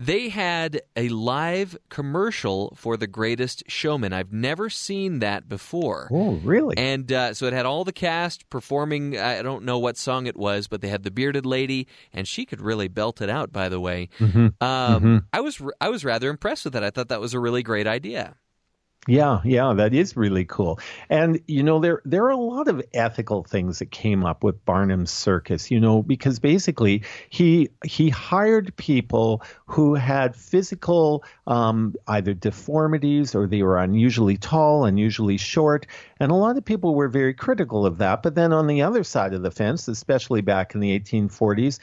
they 0.01 0.29
had 0.29 0.81
a 0.95 1.09
live 1.09 1.77
commercial 1.89 2.73
for 2.77 2.95
The 2.95 3.05
Greatest 3.05 3.63
Showman. 3.67 4.13
I've 4.13 4.31
never 4.31 4.69
seen 4.69 5.19
that 5.19 5.49
before. 5.49 6.07
Oh, 6.09 6.35
really? 6.43 6.77
And 6.77 7.11
uh, 7.11 7.33
so 7.33 7.47
it 7.47 7.53
had 7.53 7.65
all 7.65 7.83
the 7.83 7.91
cast 7.91 8.49
performing. 8.49 9.19
I 9.19 9.41
don't 9.41 9.65
know 9.65 9.77
what 9.77 9.97
song 9.97 10.25
it 10.25 10.37
was, 10.37 10.67
but 10.69 10.79
they 10.79 10.87
had 10.87 11.03
the 11.03 11.11
bearded 11.11 11.45
lady, 11.45 11.87
and 12.13 12.25
she 12.25 12.45
could 12.45 12.61
really 12.61 12.87
belt 12.87 13.21
it 13.21 13.29
out. 13.29 13.51
By 13.51 13.67
the 13.67 13.79
way, 13.79 14.07
Mm-hmm. 14.19 14.63
um, 14.63 15.27
I 15.33 15.41
was 15.41 15.61
I 15.81 15.89
was 15.89 16.05
rather 16.05 16.29
impressed 16.29 16.63
with 16.63 16.73
that. 16.73 16.83
I 16.83 16.89
thought 16.91 17.09
that 17.09 17.19
was 17.19 17.33
a 17.33 17.39
really 17.39 17.61
great 17.61 17.85
idea. 17.87 18.35
Yeah, 19.09 19.41
yeah, 19.43 19.73
that 19.73 19.95
is 19.95 20.15
really 20.15 20.45
cool. 20.45 20.79
And 21.09 21.41
you 21.47 21.63
know, 21.63 21.79
there 21.79 21.99
there 22.05 22.25
are 22.25 22.29
a 22.29 22.37
lot 22.37 22.67
of 22.67 22.79
ethical 22.93 23.43
things 23.43 23.79
that 23.79 23.89
came 23.89 24.23
up 24.23 24.43
with 24.43 24.63
Barnum's 24.65 25.09
circus, 25.09 25.71
you 25.71 25.79
know, 25.79 26.03
because 26.03 26.37
basically 26.37 27.01
he 27.31 27.69
he 27.83 28.09
hired 28.09 28.75
people 28.75 29.41
who 29.65 29.95
had 29.95 30.35
physical 30.35 31.23
um, 31.47 31.95
either 32.07 32.35
deformities 32.35 33.33
or 33.33 33.47
they 33.47 33.63
were 33.63 33.79
unusually 33.79 34.37
tall, 34.37 34.85
unusually 34.85 35.37
short, 35.37 35.87
and 36.19 36.31
a 36.31 36.35
lot 36.35 36.55
of 36.55 36.63
people 36.63 36.93
were 36.93 37.07
very 37.07 37.33
critical 37.33 37.87
of 37.87 37.97
that. 37.97 38.21
But 38.21 38.35
then 38.35 38.53
on 38.53 38.67
the 38.67 38.83
other 38.83 39.03
side 39.03 39.33
of 39.33 39.41
the 39.41 39.49
fence, 39.51 39.87
especially 39.87 40.41
back 40.41 40.75
in 40.75 40.81
the 40.81 40.99
1840s, 40.99 41.79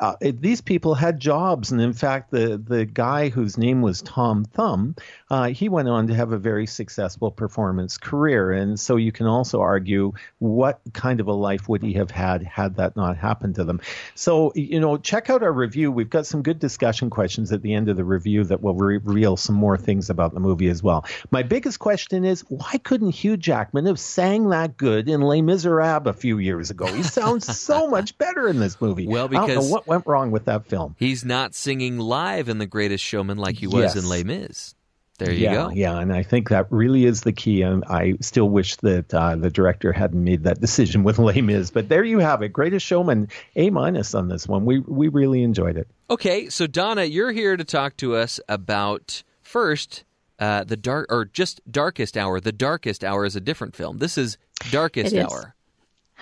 uh, 0.00 0.16
it, 0.20 0.40
these 0.40 0.62
people 0.62 0.94
had 0.94 1.20
jobs, 1.20 1.72
and 1.72 1.80
in 1.80 1.92
fact, 1.92 2.30
the 2.30 2.56
the 2.56 2.86
guy 2.86 3.28
whose 3.28 3.58
name 3.58 3.82
was 3.82 4.00
Tom 4.00 4.44
Thumb, 4.44 4.96
uh, 5.30 5.48
he 5.48 5.68
went 5.68 5.88
on 5.88 6.06
to 6.06 6.14
have 6.14 6.32
a 6.32 6.38
very 6.38 6.66
successful 6.66 7.30
performance 7.30 7.98
career. 7.98 8.50
And 8.50 8.80
so 8.80 8.96
you 8.96 9.12
can 9.12 9.26
also 9.26 9.60
argue 9.60 10.12
what 10.38 10.80
kind 10.94 11.20
of 11.20 11.26
a 11.28 11.32
life 11.34 11.68
would 11.68 11.82
he 11.82 11.92
have 11.94 12.10
had 12.10 12.42
had 12.42 12.76
that 12.76 12.96
not 12.96 13.18
happened 13.18 13.56
to 13.56 13.64
them. 13.64 13.80
So 14.14 14.52
you 14.54 14.80
know, 14.80 14.96
check 14.96 15.28
out 15.28 15.42
our 15.42 15.52
review. 15.52 15.92
We've 15.92 16.08
got 16.08 16.24
some 16.26 16.42
good 16.42 16.58
discussion 16.58 17.10
questions 17.10 17.52
at 17.52 17.60
the 17.60 17.74
end 17.74 17.88
of 17.90 17.96
the 17.96 18.04
review 18.04 18.44
that 18.44 18.62
will 18.62 18.74
re- 18.74 18.96
reveal 18.98 19.36
some 19.36 19.54
more 19.54 19.76
things 19.76 20.08
about 20.08 20.32
the 20.32 20.40
movie 20.40 20.68
as 20.68 20.82
well. 20.82 21.04
My 21.30 21.42
biggest 21.42 21.78
question 21.78 22.24
is 22.24 22.40
why 22.48 22.78
couldn't 22.82 23.10
Hugh 23.10 23.36
Jackman 23.36 23.84
have 23.84 24.00
sang 24.00 24.48
that 24.48 24.78
good 24.78 25.08
in 25.10 25.20
Les 25.20 25.42
Miserables 25.42 26.06
a 26.06 26.14
few 26.14 26.38
years 26.38 26.70
ago? 26.70 26.86
He 26.86 27.02
sounds 27.02 27.58
so 27.58 27.86
much 27.90 28.16
better 28.16 28.48
in 28.48 28.58
this 28.58 28.80
movie. 28.80 29.06
Well, 29.06 29.26
I 29.26 29.28
don't 29.28 29.48
know 29.48 29.54
because- 29.54 29.70
went 29.90 30.06
wrong 30.06 30.30
with 30.30 30.44
that 30.44 30.66
film. 30.66 30.94
He's 30.98 31.24
not 31.24 31.54
singing 31.54 31.98
live 31.98 32.48
in 32.48 32.58
The 32.58 32.66
Greatest 32.66 33.04
Showman 33.04 33.38
like 33.38 33.56
he 33.56 33.66
was 33.66 33.94
Yes. 33.94 33.96
in 33.96 34.08
Les 34.08 34.22
Mis. 34.22 34.74
There 35.18 35.32
you 35.32 35.44
yeah, 35.44 35.52
go. 35.54 35.70
Yeah, 35.70 35.98
and 35.98 36.14
I 36.14 36.22
think 36.22 36.48
that 36.48 36.66
really 36.70 37.04
is 37.04 37.20
the 37.22 37.32
key. 37.32 37.60
And 37.60 37.84
I 37.84 38.14
still 38.22 38.48
wish 38.48 38.76
that 38.76 39.12
uh, 39.12 39.36
the 39.36 39.50
director 39.50 39.92
hadn't 39.92 40.22
made 40.24 40.44
that 40.44 40.60
decision 40.66 41.02
with 41.02 41.18
Les 41.18 41.42
Mis. 41.42 41.70
But 41.70 41.88
there 41.90 42.04
you 42.04 42.20
have 42.20 42.40
it. 42.40 42.50
Greatest 42.54 42.86
Showman, 42.86 43.28
A 43.56 43.68
minus 43.68 44.14
on 44.14 44.28
this 44.28 44.46
one. 44.48 44.64
We 44.64 44.78
we 44.78 45.08
really 45.08 45.42
enjoyed 45.42 45.76
it. 45.76 45.88
Okay, 46.08 46.48
so 46.48 46.66
Donna, 46.66 47.04
you're 47.04 47.32
here 47.32 47.56
to 47.56 47.64
talk 47.64 47.98
to 47.98 48.14
us 48.16 48.40
about 48.48 49.22
first 49.42 50.04
uh, 50.38 50.64
the 50.64 50.76
dark 50.76 51.12
or 51.12 51.26
just 51.26 51.60
Darkest 51.70 52.16
Hour. 52.16 52.40
The 52.40 52.52
Darkest 52.52 53.04
Hour 53.04 53.26
is 53.26 53.36
a 53.36 53.40
different 53.40 53.76
film. 53.76 53.98
This 53.98 54.16
is 54.16 54.38
Darkest 54.70 55.12
It 55.12 55.18
is. 55.18 55.26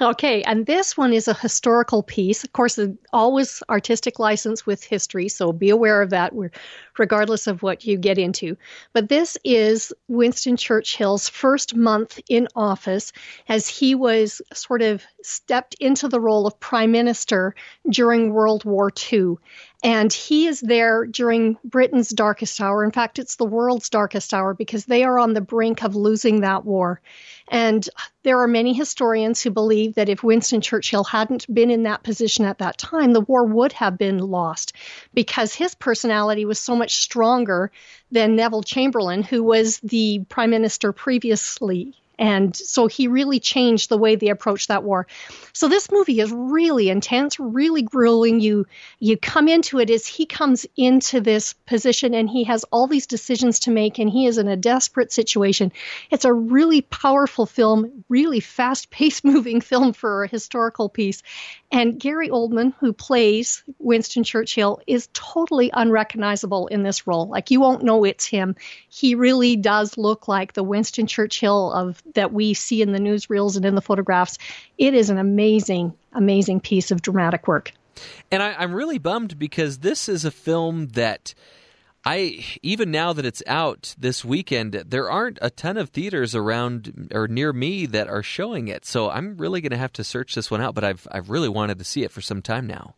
Okay, 0.00 0.42
and 0.42 0.66
this 0.66 0.96
one 0.96 1.12
is 1.12 1.26
a 1.26 1.34
historical 1.34 2.02
piece. 2.04 2.44
Of 2.44 2.52
course, 2.52 2.78
always 3.12 3.62
artistic 3.68 4.18
license 4.20 4.64
with 4.64 4.84
history, 4.84 5.28
so 5.28 5.52
be 5.52 5.70
aware 5.70 6.02
of 6.02 6.10
that, 6.10 6.34
we're- 6.34 6.50
regardless 6.98 7.46
of 7.46 7.62
what 7.62 7.84
you 7.84 7.96
get 7.96 8.18
into. 8.18 8.56
But 8.92 9.08
this 9.08 9.36
is 9.44 9.92
Winston 10.08 10.56
Churchill's 10.56 11.28
first 11.28 11.74
month 11.74 12.20
in 12.28 12.48
office 12.54 13.12
as 13.48 13.68
he 13.68 13.94
was 13.94 14.42
sort 14.52 14.82
of 14.82 15.02
stepped 15.22 15.74
into 15.80 16.08
the 16.08 16.20
role 16.20 16.46
of 16.46 16.60
prime 16.60 16.92
minister 16.92 17.54
during 17.90 18.32
World 18.32 18.64
War 18.64 18.90
II. 19.12 19.36
And 19.84 20.12
he 20.12 20.48
is 20.48 20.60
there 20.60 21.06
during 21.06 21.56
Britain's 21.62 22.08
darkest 22.08 22.60
hour. 22.60 22.82
In 22.82 22.90
fact, 22.90 23.20
it's 23.20 23.36
the 23.36 23.44
world's 23.44 23.88
darkest 23.88 24.34
hour 24.34 24.52
because 24.52 24.86
they 24.86 25.04
are 25.04 25.20
on 25.20 25.34
the 25.34 25.40
brink 25.40 25.84
of 25.84 25.94
losing 25.94 26.40
that 26.40 26.64
war. 26.64 27.00
And 27.48 27.88
there 28.24 28.40
are 28.40 28.48
many 28.48 28.74
historians 28.74 29.40
who 29.40 29.50
believe 29.50 29.94
that 29.94 30.08
if 30.08 30.24
Winston 30.24 30.60
Churchill 30.60 31.04
hadn't 31.04 31.52
been 31.52 31.70
in 31.70 31.84
that 31.84 32.02
position 32.02 32.44
at 32.44 32.58
that 32.58 32.76
time, 32.76 33.12
the 33.12 33.20
war 33.20 33.44
would 33.44 33.72
have 33.72 33.96
been 33.96 34.18
lost 34.18 34.72
because 35.14 35.54
his 35.54 35.76
personality 35.76 36.44
was 36.44 36.58
so 36.58 36.74
much 36.74 36.87
stronger 36.94 37.70
than 38.10 38.36
Neville 38.36 38.62
Chamberlain, 38.62 39.22
who 39.22 39.42
was 39.42 39.78
the 39.78 40.24
prime 40.28 40.50
minister 40.50 40.92
previously. 40.92 41.94
And 42.18 42.54
so 42.54 42.86
he 42.88 43.08
really 43.08 43.38
changed 43.38 43.88
the 43.88 43.98
way 43.98 44.16
they 44.16 44.28
approached 44.28 44.68
that 44.68 44.82
war. 44.82 45.06
So 45.52 45.68
this 45.68 45.90
movie 45.90 46.20
is 46.20 46.32
really 46.32 46.88
intense, 46.88 47.38
really 47.38 47.82
grueling. 47.82 48.40
You 48.40 48.66
you 48.98 49.16
come 49.16 49.48
into 49.48 49.78
it 49.78 49.90
as 49.90 50.06
he 50.06 50.26
comes 50.26 50.66
into 50.76 51.20
this 51.20 51.52
position 51.52 52.14
and 52.14 52.28
he 52.28 52.44
has 52.44 52.64
all 52.64 52.86
these 52.86 53.06
decisions 53.06 53.60
to 53.60 53.70
make 53.70 53.98
and 53.98 54.10
he 54.10 54.26
is 54.26 54.38
in 54.38 54.48
a 54.48 54.56
desperate 54.56 55.12
situation. 55.12 55.72
It's 56.10 56.24
a 56.24 56.32
really 56.32 56.82
powerful 56.82 57.46
film, 57.46 58.04
really 58.08 58.40
fast-paced 58.40 59.24
moving 59.24 59.60
film 59.60 59.92
for 59.92 60.24
a 60.24 60.28
historical 60.28 60.88
piece. 60.88 61.22
And 61.70 62.00
Gary 62.00 62.30
Oldman, 62.30 62.72
who 62.80 62.92
plays 62.92 63.62
Winston 63.78 64.24
Churchill, 64.24 64.80
is 64.86 65.08
totally 65.12 65.70
unrecognizable 65.72 66.66
in 66.68 66.82
this 66.82 67.06
role. 67.06 67.28
Like 67.28 67.50
you 67.50 67.60
won't 67.60 67.82
know 67.82 68.04
it's 68.04 68.24
him. 68.24 68.56
He 68.88 69.14
really 69.14 69.56
does 69.56 69.98
look 69.98 70.28
like 70.28 70.54
the 70.54 70.62
Winston 70.62 71.06
Churchill 71.06 71.72
of 71.72 72.02
that 72.14 72.32
we 72.32 72.54
see 72.54 72.82
in 72.82 72.92
the 72.92 72.98
newsreels 72.98 73.56
and 73.56 73.64
in 73.64 73.74
the 73.74 73.82
photographs. 73.82 74.38
It 74.76 74.94
is 74.94 75.10
an 75.10 75.18
amazing, 75.18 75.94
amazing 76.12 76.60
piece 76.60 76.90
of 76.90 77.02
dramatic 77.02 77.46
work. 77.48 77.72
And 78.30 78.42
I, 78.42 78.54
I'm 78.54 78.74
really 78.74 78.98
bummed 78.98 79.38
because 79.38 79.78
this 79.78 80.08
is 80.08 80.24
a 80.24 80.30
film 80.30 80.88
that 80.88 81.34
I 82.04 82.44
even 82.62 82.90
now 82.90 83.12
that 83.12 83.26
it's 83.26 83.42
out 83.46 83.94
this 83.98 84.24
weekend, 84.24 84.72
there 84.72 85.10
aren't 85.10 85.38
a 85.42 85.50
ton 85.50 85.76
of 85.76 85.90
theaters 85.90 86.34
around 86.34 87.10
or 87.12 87.28
near 87.28 87.52
me 87.52 87.86
that 87.86 88.08
are 88.08 88.22
showing 88.22 88.68
it. 88.68 88.86
So 88.86 89.10
I'm 89.10 89.36
really 89.36 89.60
going 89.60 89.72
to 89.72 89.78
have 89.78 89.92
to 89.94 90.04
search 90.04 90.34
this 90.34 90.50
one 90.50 90.60
out. 90.60 90.74
But 90.74 90.84
I've 90.84 91.06
I've 91.10 91.30
really 91.30 91.48
wanted 91.48 91.78
to 91.78 91.84
see 91.84 92.04
it 92.04 92.12
for 92.12 92.20
some 92.20 92.40
time 92.40 92.66
now. 92.66 92.94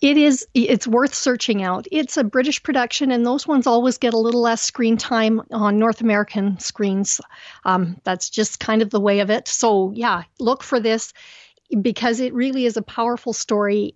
It 0.00 0.16
is 0.16 0.46
it's 0.54 0.86
worth 0.86 1.14
searching 1.14 1.62
out. 1.62 1.86
It's 1.92 2.16
a 2.16 2.24
British 2.24 2.62
production 2.62 3.10
and 3.10 3.24
those 3.24 3.46
ones 3.46 3.66
always 3.66 3.98
get 3.98 4.14
a 4.14 4.18
little 4.18 4.40
less 4.40 4.62
screen 4.62 4.96
time 4.96 5.42
on 5.50 5.78
North 5.78 6.00
American 6.00 6.58
screens. 6.58 7.20
Um, 7.64 8.00
that's 8.04 8.30
just 8.30 8.60
kind 8.60 8.80
of 8.80 8.90
the 8.90 9.00
way 9.00 9.20
of 9.20 9.28
it. 9.28 9.46
So 9.46 9.92
yeah, 9.94 10.22
look 10.38 10.62
for 10.62 10.80
this 10.80 11.12
because 11.82 12.20
it 12.20 12.32
really 12.32 12.64
is 12.64 12.76
a 12.76 12.82
powerful 12.82 13.34
story. 13.34 13.94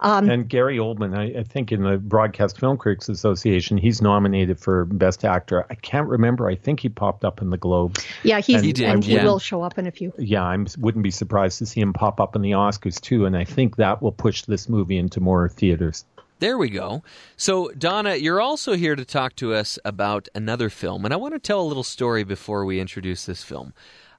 Um, 0.00 0.28
and 0.28 0.48
Gary 0.48 0.78
Oldman, 0.78 1.16
I, 1.16 1.40
I 1.40 1.42
think 1.42 1.72
in 1.72 1.82
the 1.82 1.96
Broadcast 1.98 2.58
Film 2.58 2.76
Critics 2.76 3.08
Association, 3.08 3.76
he's 3.78 4.02
nominated 4.02 4.58
for 4.58 4.84
Best 4.84 5.24
Actor. 5.24 5.66
I 5.70 5.74
can't 5.74 6.08
remember. 6.08 6.48
I 6.48 6.56
think 6.56 6.80
he 6.80 6.88
popped 6.88 7.24
up 7.24 7.40
in 7.40 7.50
the 7.50 7.58
Globes. 7.58 8.04
yeah, 8.22 8.40
he's 8.40 8.56
And 8.56 8.64
He 8.64 8.72
did, 8.72 8.88
and 8.88 9.04
he 9.04 9.14
yeah. 9.14 9.24
will 9.24 9.38
show 9.38 9.62
up 9.62 9.78
in 9.78 9.86
a 9.86 9.90
few. 9.90 10.12
Yeah, 10.18 10.44
I 10.44 10.56
wouldn't 10.78 11.02
be 11.02 11.10
surprised 11.10 11.58
to 11.58 11.66
see 11.66 11.80
him 11.80 11.92
pop 11.92 12.20
up 12.20 12.36
in 12.36 12.42
the 12.42 12.52
Oscars 12.52 13.00
too. 13.00 13.26
And 13.26 13.36
I 13.36 13.44
think 13.44 13.76
that 13.76 14.02
will 14.02 14.12
push 14.12 14.42
this 14.42 14.68
movie 14.68 14.98
into 14.98 15.20
more 15.20 15.48
theaters. 15.48 16.04
There 16.40 16.58
we 16.58 16.68
go. 16.68 17.02
So, 17.36 17.70
Donna, 17.70 18.16
you're 18.16 18.40
also 18.40 18.74
here 18.74 18.96
to 18.96 19.04
talk 19.04 19.36
to 19.36 19.54
us 19.54 19.78
about 19.84 20.28
another 20.34 20.68
film, 20.68 21.04
and 21.04 21.14
I 21.14 21.16
want 21.16 21.34
to 21.34 21.38
tell 21.38 21.60
a 21.60 21.64
little 21.64 21.84
story 21.84 22.24
before 22.24 22.64
we 22.64 22.80
introduce 22.80 23.24
this 23.24 23.44
film. 23.44 23.72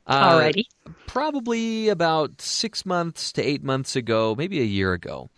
Uh, 0.08 0.40
Alrighty. 0.40 0.66
Probably 1.08 1.90
about 1.90 2.42
six 2.42 2.86
months 2.86 3.32
to 3.34 3.42
eight 3.42 3.64
months 3.64 3.96
ago, 3.96 4.36
maybe 4.38 4.60
a 4.60 4.66
year 4.66 4.94
ago, 4.94 5.30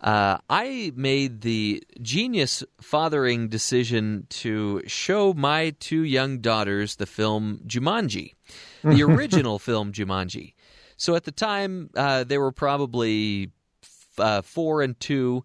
uh, 0.00 0.38
I 0.50 0.92
made 0.94 1.40
the 1.40 1.82
genius 2.00 2.62
fathering 2.80 3.48
decision 3.48 4.26
to 4.30 4.82
show 4.86 5.32
my 5.32 5.70
two 5.80 6.02
young 6.02 6.38
daughters 6.38 6.96
the 6.96 7.06
film 7.06 7.60
Jumanji, 7.66 8.34
the 8.84 9.02
original 9.08 9.58
film 9.58 9.92
Jumanji. 9.92 10.54
So 10.96 11.14
at 11.16 11.24
the 11.24 11.32
time, 11.32 11.90
uh, 11.96 12.24
they 12.24 12.38
were 12.38 12.52
probably 12.52 13.50
f- 13.82 14.18
uh, 14.18 14.42
four 14.42 14.82
and 14.82 14.98
two. 15.00 15.42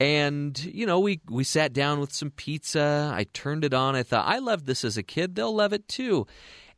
And 0.00 0.62
you 0.64 0.86
know, 0.86 1.00
we 1.00 1.20
we 1.28 1.44
sat 1.44 1.72
down 1.72 2.00
with 2.00 2.12
some 2.12 2.30
pizza. 2.30 3.12
I 3.14 3.24
turned 3.32 3.64
it 3.64 3.74
on. 3.74 3.96
I 3.96 4.02
thought 4.02 4.26
I 4.26 4.38
loved 4.38 4.66
this 4.66 4.84
as 4.84 4.96
a 4.96 5.02
kid. 5.02 5.34
They'll 5.34 5.54
love 5.54 5.72
it 5.72 5.88
too. 5.88 6.26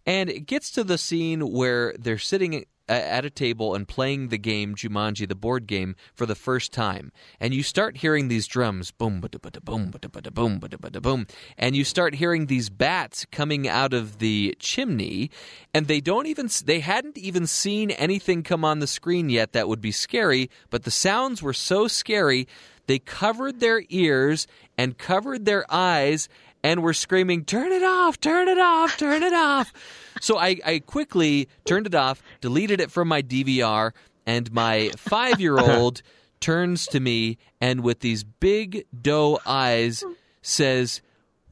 And 0.07 0.31
it 0.31 0.47
gets 0.47 0.71
to 0.73 0.85
the 0.85 0.99
scene 0.99 1.51
where 1.53 1.95
they're 1.99 2.19
sitting 2.19 2.65
at 2.89 3.25
a 3.25 3.31
table 3.31 3.75
and 3.75 3.89
playing 3.89 4.29
the 4.29 4.39
game 4.39 4.75
Jumanji, 4.75 5.29
the 5.29 5.35
board 5.35 5.67
game, 5.67 5.97
for 6.15 6.27
the 6.27 6.35
first 6.35 6.73
time. 6.73 7.11
And 7.41 7.53
you 7.53 7.63
start 7.63 7.99
hearing 7.99 8.29
these 8.29 8.47
drums, 8.47 8.91
boom, 8.91 9.21
ba 9.21 9.29
ba 9.29 9.61
boom, 9.61 9.91
ba 9.91 9.99
ba 10.09 10.31
boom, 10.31 10.59
ba 10.61 10.69
ba 10.69 11.01
boom, 11.01 11.27
and 11.59 11.75
you 11.75 11.85
start 11.85 12.15
hearing 12.15 12.47
these 12.47 12.71
bats 12.71 13.27
coming 13.33 13.67
out 13.67 13.93
of 13.93 14.19
the 14.19 14.55
chimney. 14.59 15.31
And 15.75 15.89
they 15.89 16.01
don't 16.01 16.27
even 16.27 16.49
they 16.65 16.81
hadn't 16.81 17.19
even 17.19 17.47
seen 17.47 17.91
anything 17.93 18.43
come 18.43 18.65
on 18.65 18.79
the 18.79 18.87
screen 18.87 19.29
yet 19.31 19.53
that 19.53 19.69
would 19.69 19.81
be 19.81 19.93
scary, 19.93 20.51
but 20.71 20.85
the 20.85 20.91
sounds 20.91 21.43
were 21.43 21.53
so 21.53 21.89
scary 21.89 22.47
they 22.87 22.99
covered 23.01 23.61
their 23.61 23.83
ears 23.89 24.47
and 24.79 24.99
covered 24.99 25.45
their 25.45 25.67
eyes 25.73 26.29
and 26.63 26.83
were 26.83 26.95
screaming, 26.95 27.45
Turn 27.45 27.73
it 27.73 27.83
off, 27.83 28.21
turn 28.21 28.49
it 28.49 28.59
off, 28.59 28.97
turn 28.97 29.23
it 29.23 29.35
off. 29.35 29.73
So 30.19 30.39
I, 30.39 30.57
I 30.65 30.79
quickly 30.79 31.47
turned 31.67 31.87
it 31.87 31.95
off, 31.95 32.23
deleted 32.41 32.81
it 32.81 32.91
from 32.91 33.07
my 33.07 33.21
DVR, 33.21 33.93
and 34.25 34.51
my 34.51 34.91
five 34.97 35.43
year 35.43 35.59
old 35.59 36.01
turns 36.41 36.87
to 36.87 37.01
me 37.01 37.37
and 37.61 37.83
with 37.83 38.01
these 38.01 38.25
big 38.25 38.87
doe 38.99 39.39
eyes 39.45 40.03
says, 40.41 41.03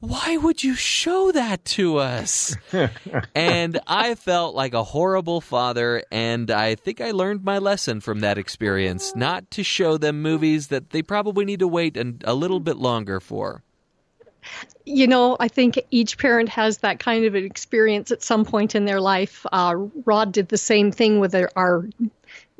why 0.01 0.37
would 0.37 0.63
you 0.63 0.75
show 0.75 1.33
that 1.33 1.65
to 1.65 1.97
us? 1.97 2.55
and 3.35 3.81
I 3.87 4.15
felt 4.15 4.55
like 4.55 4.75
a 4.75 4.85
horrible 4.85 5.41
father, 5.41 6.03
and 6.13 6.51
I 6.51 6.75
think 6.75 7.01
I 7.01 7.13
learned 7.13 7.43
my 7.43 7.59
lesson 7.59 8.01
from 8.01 8.21
that 8.21 8.37
experience 8.37 9.17
not 9.17 9.51
to 9.53 9.63
show 9.63 9.97
them 9.97 10.21
movies 10.21 10.69
that 10.69 10.91
they 10.91 11.03
probably 11.03 11.45
need 11.45 11.61
to 11.61 11.69
wait 11.69 11.97
an, 11.97 12.21
a 12.25 12.35
little 12.35 12.61
bit 12.61 12.77
longer 12.77 13.19
for. 13.19 13.63
You 14.85 15.07
know, 15.07 15.37
I 15.41 15.49
think 15.49 15.81
each 15.91 16.19
parent 16.19 16.49
has 16.51 16.79
that 16.79 16.99
kind 16.99 17.25
of 17.25 17.35
an 17.35 17.45
experience 17.45 18.11
at 18.11 18.23
some 18.23 18.45
point 18.45 18.75
in 18.75 18.85
their 18.85 19.01
life. 19.01 19.47
Uh, 19.53 19.75
Rod 20.05 20.33
did 20.33 20.49
the 20.49 20.59
same 20.59 20.93
thing 20.93 21.21
with 21.21 21.35
our, 21.35 21.51
our 21.57 21.89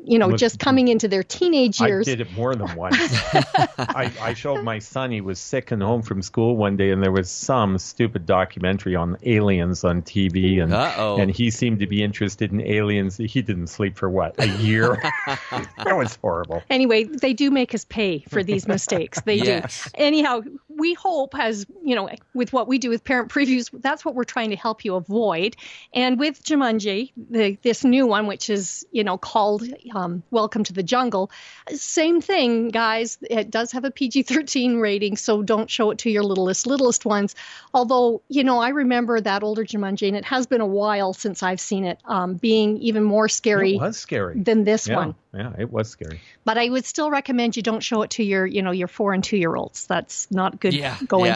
you 0.05 0.19
know, 0.19 0.27
With- 0.29 0.39
just 0.39 0.59
coming 0.59 0.87
into 0.87 1.07
their 1.07 1.23
teenage 1.23 1.79
years. 1.79 2.07
I 2.07 2.11
did 2.11 2.21
it 2.21 2.31
more 2.33 2.55
than 2.55 2.73
once. 2.75 2.97
I, 3.77 4.11
I 4.21 4.33
showed 4.33 4.63
my 4.63 4.79
son, 4.79 5.11
he 5.11 5.21
was 5.21 5.39
sick 5.39 5.71
and 5.71 5.81
home 5.81 6.01
from 6.01 6.21
school 6.21 6.55
one 6.57 6.77
day, 6.77 6.91
and 6.91 7.01
there 7.03 7.11
was 7.11 7.29
some 7.29 7.77
stupid 7.77 8.25
documentary 8.25 8.95
on 8.95 9.17
aliens 9.23 9.83
on 9.83 10.01
TV, 10.01 10.61
and, 10.61 10.73
Uh-oh. 10.73 11.17
and 11.17 11.31
he 11.31 11.49
seemed 11.51 11.79
to 11.79 11.87
be 11.87 12.03
interested 12.03 12.51
in 12.51 12.61
aliens. 12.61 13.17
He 13.17 13.41
didn't 13.41 13.67
sleep 13.67 13.97
for 13.97 14.09
what, 14.09 14.35
a 14.39 14.47
year? 14.47 15.01
that 15.51 15.97
was 15.97 16.15
horrible. 16.21 16.61
Anyway, 16.69 17.05
they 17.05 17.33
do 17.33 17.51
make 17.51 17.73
us 17.73 17.85
pay 17.85 18.19
for 18.29 18.43
these 18.43 18.67
mistakes. 18.67 19.21
They 19.21 19.35
Yes. 19.35 19.83
do. 19.85 19.89
Anyhow, 19.95 20.41
we 20.69 20.93
hope, 20.93 21.37
as 21.37 21.65
you 21.83 21.95
know, 21.95 22.09
with 22.33 22.53
what 22.53 22.67
we 22.67 22.77
do 22.77 22.89
with 22.89 23.03
parent 23.03 23.31
previews, 23.31 23.69
that's 23.81 24.03
what 24.05 24.15
we're 24.15 24.23
trying 24.23 24.49
to 24.51 24.55
help 24.55 24.85
you 24.85 24.95
avoid. 24.95 25.55
And 25.93 26.19
with 26.19 26.43
Jumanji, 26.43 27.11
the, 27.17 27.57
this 27.63 27.83
new 27.83 28.07
one, 28.07 28.27
which 28.27 28.49
is 28.49 28.85
you 28.91 29.03
know 29.03 29.17
called 29.17 29.63
um, 29.95 30.21
Welcome 30.31 30.63
to 30.65 30.73
the 30.73 30.83
Jungle, 30.83 31.31
same 31.73 32.21
thing, 32.21 32.69
guys. 32.69 33.17
It 33.29 33.49
does 33.49 33.71
have 33.71 33.85
a 33.85 33.91
PG-13 33.91 34.79
rating, 34.81 35.17
so 35.17 35.41
don't 35.41 35.69
show 35.69 35.91
it 35.91 35.97
to 35.99 36.09
your 36.09 36.23
littlest 36.23 36.67
littlest 36.67 37.05
ones. 37.05 37.33
Although 37.73 38.21
you 38.27 38.43
know, 38.43 38.59
I 38.59 38.69
remember 38.69 39.19
that 39.19 39.43
older 39.43 39.63
Jumanji, 39.63 40.07
and 40.07 40.17
it 40.17 40.25
has 40.25 40.45
been 40.45 40.61
a 40.61 40.65
while 40.65 41.13
since 41.13 41.41
I've 41.41 41.59
seen 41.59 41.85
it, 41.85 41.99
um, 42.05 42.35
being 42.35 42.77
even 42.79 43.03
more 43.03 43.29
scary 43.29 43.75
It 43.75 43.81
was 43.81 43.97
scary. 43.97 44.39
than 44.39 44.63
this 44.63 44.87
yeah, 44.87 44.97
one 44.97 45.15
Yeah, 45.35 45.51
it 45.57 45.71
was 45.71 45.89
scary. 45.89 46.21
but 46.45 46.57
I 46.57 46.69
would 46.69 46.85
still 46.85 47.09
recommend 47.11 47.57
you 47.57 47.63
don't 47.63 47.81
show 47.81 48.01
it 48.03 48.11
to 48.11 48.23
your, 48.23 48.45
you 48.45 48.61
know, 48.61 48.71
your 48.71 48.87
four 48.87 49.13
and 49.13 49.23
two 49.23 49.37
year 49.37 49.55
olds. 49.55 49.85
That's 49.85 50.29
not 50.31 50.59
good 50.59 50.73
Yeah, 50.73 50.97
going. 51.07 51.35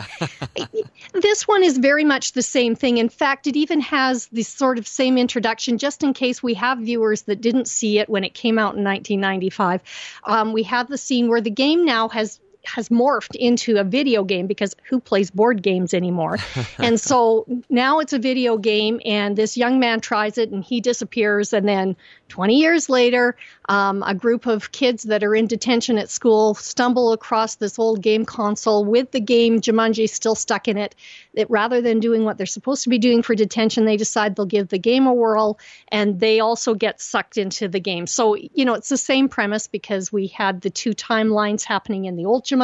yeah. 0.57 0.65
this 1.13 1.47
one 1.47 1.63
is 1.63 1.77
very 1.77 2.03
much 2.05 2.31
the 2.33 2.41
same 2.41 2.75
thing. 2.75 2.97
In 2.97 3.09
fact, 3.09 3.47
it 3.47 3.55
even 3.55 3.81
has 3.81 4.27
the 4.27 4.43
sort 4.43 4.77
of 4.77 4.87
same 4.87 5.17
introduction, 5.17 5.77
just 5.77 6.03
in 6.03 6.13
case 6.13 6.41
we 6.41 6.53
have 6.53 6.79
viewers 6.79 7.23
that 7.23 7.41
didn't 7.41 7.67
see 7.67 7.99
it 7.99 8.09
when 8.09 8.23
it 8.23 8.33
came 8.33 8.57
out 8.57 8.75
in 8.75 8.83
1995. 8.83 9.81
Um, 10.23 10.53
we 10.53 10.63
have 10.63 10.87
the 10.87 10.97
scene 10.97 11.27
where 11.27 11.41
the 11.41 11.49
game 11.49 11.85
now 11.85 12.09
has 12.09 12.39
has 12.73 12.89
morphed 12.89 13.35
into 13.35 13.77
a 13.77 13.83
video 13.83 14.23
game 14.23 14.47
because 14.47 14.75
who 14.83 14.99
plays 14.99 15.31
board 15.31 15.61
games 15.61 15.93
anymore? 15.93 16.37
and 16.77 16.99
so 16.99 17.45
now 17.69 17.99
it's 17.99 18.13
a 18.13 18.19
video 18.19 18.57
game, 18.57 18.99
and 19.05 19.35
this 19.35 19.57
young 19.57 19.79
man 19.79 19.99
tries 19.99 20.37
it 20.37 20.51
and 20.51 20.63
he 20.63 20.81
disappears. 20.81 21.53
And 21.53 21.67
then 21.67 21.95
20 22.29 22.55
years 22.55 22.89
later, 22.89 23.35
um, 23.67 24.03
a 24.03 24.13
group 24.13 24.45
of 24.45 24.71
kids 24.71 25.03
that 25.03 25.23
are 25.23 25.35
in 25.35 25.47
detention 25.47 25.97
at 25.97 26.09
school 26.09 26.53
stumble 26.55 27.13
across 27.13 27.55
this 27.55 27.77
old 27.79 28.01
game 28.01 28.25
console 28.25 28.85
with 28.85 29.11
the 29.11 29.19
game 29.19 29.61
Jumanji 29.61 30.09
still 30.09 30.35
stuck 30.35 30.67
in 30.67 30.77
it. 30.77 30.95
That 31.35 31.49
rather 31.49 31.81
than 31.81 31.99
doing 31.99 32.25
what 32.25 32.37
they're 32.37 32.45
supposed 32.45 32.83
to 32.83 32.89
be 32.89 32.97
doing 32.97 33.21
for 33.21 33.35
detention, 33.35 33.85
they 33.85 33.97
decide 33.97 34.35
they'll 34.35 34.45
give 34.45 34.69
the 34.69 34.79
game 34.79 35.07
a 35.07 35.13
whirl 35.13 35.59
and 35.89 36.19
they 36.19 36.39
also 36.39 36.73
get 36.73 37.01
sucked 37.01 37.37
into 37.37 37.67
the 37.67 37.79
game. 37.79 38.07
So, 38.07 38.35
you 38.35 38.65
know, 38.65 38.73
it's 38.73 38.89
the 38.89 38.97
same 38.97 39.29
premise 39.29 39.67
because 39.67 40.11
we 40.11 40.27
had 40.27 40.61
the 40.61 40.69
two 40.69 40.91
timelines 40.91 41.63
happening 41.63 42.05
in 42.05 42.15
the 42.15 42.25
old 42.25 42.45
Jumanji. 42.45 42.58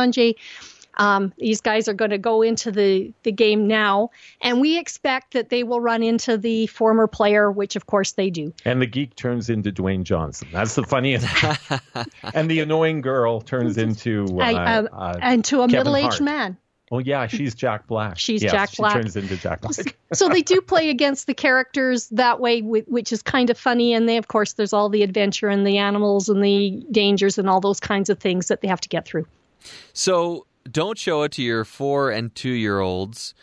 Um, 0.98 1.34
these 1.38 1.62
guys 1.62 1.88
are 1.88 1.94
going 1.94 2.12
to 2.12 2.18
go 2.18 2.42
into 2.42 2.72
the, 2.72 3.14
the 3.24 3.32
game 3.32 3.68
now, 3.68 4.12
and 4.42 4.62
we 4.62 4.78
expect 4.80 5.34
that 5.34 5.50
they 5.50 5.64
will 5.64 5.82
run 5.82 6.04
into 6.04 6.38
the 6.38 6.68
former 6.68 7.08
player, 7.08 7.52
which 7.52 7.76
of 7.76 7.86
course 7.86 8.14
they 8.14 8.30
do. 8.30 8.54
And 8.64 8.82
the 8.82 8.86
geek 8.86 9.16
turns 9.16 9.50
into 9.50 9.72
Dwayne 9.72 10.04
Johnson. 10.04 10.48
That's 10.52 10.76
the 10.76 10.84
funniest. 10.84 11.28
and 12.34 12.50
the 12.50 12.62
annoying 12.62 13.02
girl 13.02 13.42
turns 13.42 13.78
into 13.78 14.26
uh, 14.40 14.44
I- 14.44 14.54
uh, 14.54 14.84
uh, 14.92 15.20
and 15.22 15.44
to 15.46 15.62
a 15.62 15.68
Kevin 15.68 15.80
middle 15.80 15.96
aged 15.98 16.06
Hart. 16.06 16.22
man. 16.22 16.58
Oh 16.92 17.00
yeah, 17.00 17.26
she's 17.26 17.56
Jack 17.56 17.88
Black. 17.88 18.18
She's 18.20 18.44
Yes, 18.44 18.52
Jack 18.52 18.70
she 18.70 18.78
Black. 18.78 18.94
turns 18.94 19.16
into 19.18 19.36
Jack 19.38 19.62
Black. 19.62 19.98
so 20.14 20.30
they 20.30 20.44
do 20.44 20.62
play 20.62 20.92
against 20.92 21.26
the 21.26 21.34
characters 21.34 22.08
that 22.10 22.40
way, 22.40 22.62
which 22.62 23.12
is 23.12 23.24
kind 23.24 23.50
of 23.50 23.58
funny. 23.58 23.94
And 23.94 24.08
they, 24.08 24.18
of 24.18 24.28
course, 24.28 24.54
there's 24.54 24.72
all 24.72 24.90
the 24.90 25.02
adventure 25.02 25.50
and 25.50 25.66
the 25.66 25.80
animals 25.80 26.30
and 26.30 26.44
the 26.44 26.86
dangers 26.92 27.40
and 27.40 27.50
all 27.50 27.60
those 27.60 27.80
kinds 27.80 28.12
of 28.12 28.20
things 28.20 28.50
that 28.50 28.62
they 28.62 28.68
have 28.68 28.82
to 28.82 28.90
get 28.90 29.06
through. 29.06 29.26
So 29.94 30.46
don't 30.70 30.98
show 30.98 31.24
it 31.24 31.32
to 31.34 31.44
your 31.44 31.66
four 31.66 32.12
and 32.12 32.34
two 32.34 32.52
year 32.52 32.80
olds. 32.80 33.34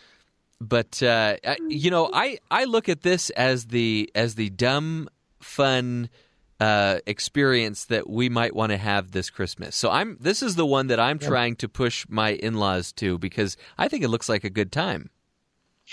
But 0.60 1.02
uh, 1.02 1.36
you 1.68 1.90
know, 1.90 2.08
I, 2.12 2.38
I 2.50 2.64
look 2.64 2.88
at 2.88 3.02
this 3.02 3.30
as 3.30 3.66
the 3.66 4.10
as 4.14 4.36
the 4.36 4.50
dumb 4.50 5.08
fun 5.40 6.08
uh, 6.60 7.00
experience 7.06 7.86
that 7.86 8.08
we 8.08 8.28
might 8.28 8.54
want 8.54 8.70
to 8.70 8.76
have 8.76 9.10
this 9.10 9.30
Christmas. 9.30 9.74
So 9.74 9.90
I'm 9.90 10.16
this 10.20 10.42
is 10.42 10.54
the 10.54 10.64
one 10.64 10.86
that 10.86 11.00
I'm 11.00 11.18
trying 11.18 11.56
to 11.56 11.68
push 11.68 12.06
my 12.08 12.30
in 12.30 12.54
laws 12.54 12.92
to 12.92 13.18
because 13.18 13.56
I 13.76 13.88
think 13.88 14.04
it 14.04 14.08
looks 14.08 14.28
like 14.28 14.44
a 14.44 14.50
good 14.50 14.70
time. 14.70 15.10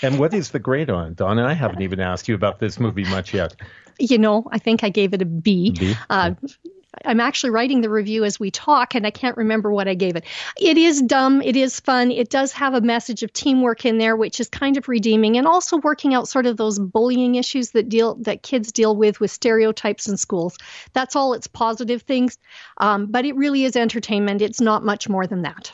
and 0.02 0.20
what 0.20 0.32
is 0.32 0.50
the 0.52 0.60
grade 0.60 0.88
on 0.88 1.08
it, 1.08 1.16
Donna? 1.16 1.44
I 1.44 1.54
haven't 1.54 1.82
even 1.82 1.98
asked 1.98 2.28
you 2.28 2.36
about 2.36 2.60
this 2.60 2.78
movie 2.78 3.04
much 3.04 3.34
yet. 3.34 3.56
You 3.98 4.18
know, 4.18 4.48
I 4.52 4.58
think 4.58 4.84
I 4.84 4.88
gave 4.90 5.12
it 5.12 5.20
a 5.20 5.24
B. 5.24 5.72
B? 5.72 5.94
Uh, 6.08 6.34
I'm 7.04 7.20
actually 7.20 7.50
writing 7.50 7.80
the 7.80 7.90
review 7.90 8.24
as 8.24 8.40
we 8.40 8.50
talk, 8.50 8.94
and 8.94 9.06
I 9.06 9.10
can't 9.10 9.36
remember 9.36 9.70
what 9.70 9.88
I 9.88 9.94
gave 9.94 10.16
it. 10.16 10.24
It 10.60 10.76
is 10.76 11.00
dumb. 11.02 11.40
It 11.40 11.56
is 11.56 11.78
fun. 11.78 12.10
It 12.10 12.30
does 12.30 12.52
have 12.52 12.74
a 12.74 12.80
message 12.80 13.22
of 13.22 13.32
teamwork 13.32 13.84
in 13.84 13.98
there, 13.98 14.16
which 14.16 14.40
is 14.40 14.48
kind 14.48 14.76
of 14.76 14.88
redeeming, 14.88 15.36
and 15.36 15.46
also 15.46 15.78
working 15.78 16.14
out 16.14 16.28
sort 16.28 16.46
of 16.46 16.56
those 16.56 16.78
bullying 16.78 17.36
issues 17.36 17.70
that 17.70 17.88
deal 17.88 18.16
that 18.16 18.42
kids 18.42 18.72
deal 18.72 18.96
with 18.96 19.20
with 19.20 19.30
stereotypes 19.30 20.08
in 20.08 20.16
schools. 20.16 20.58
That's 20.92 21.14
all 21.14 21.34
its 21.34 21.46
positive 21.46 22.02
things, 22.02 22.38
um, 22.78 23.06
but 23.06 23.24
it 23.24 23.36
really 23.36 23.64
is 23.64 23.76
entertainment. 23.76 24.42
It's 24.42 24.60
not 24.60 24.84
much 24.84 25.08
more 25.08 25.26
than 25.26 25.42
that. 25.42 25.72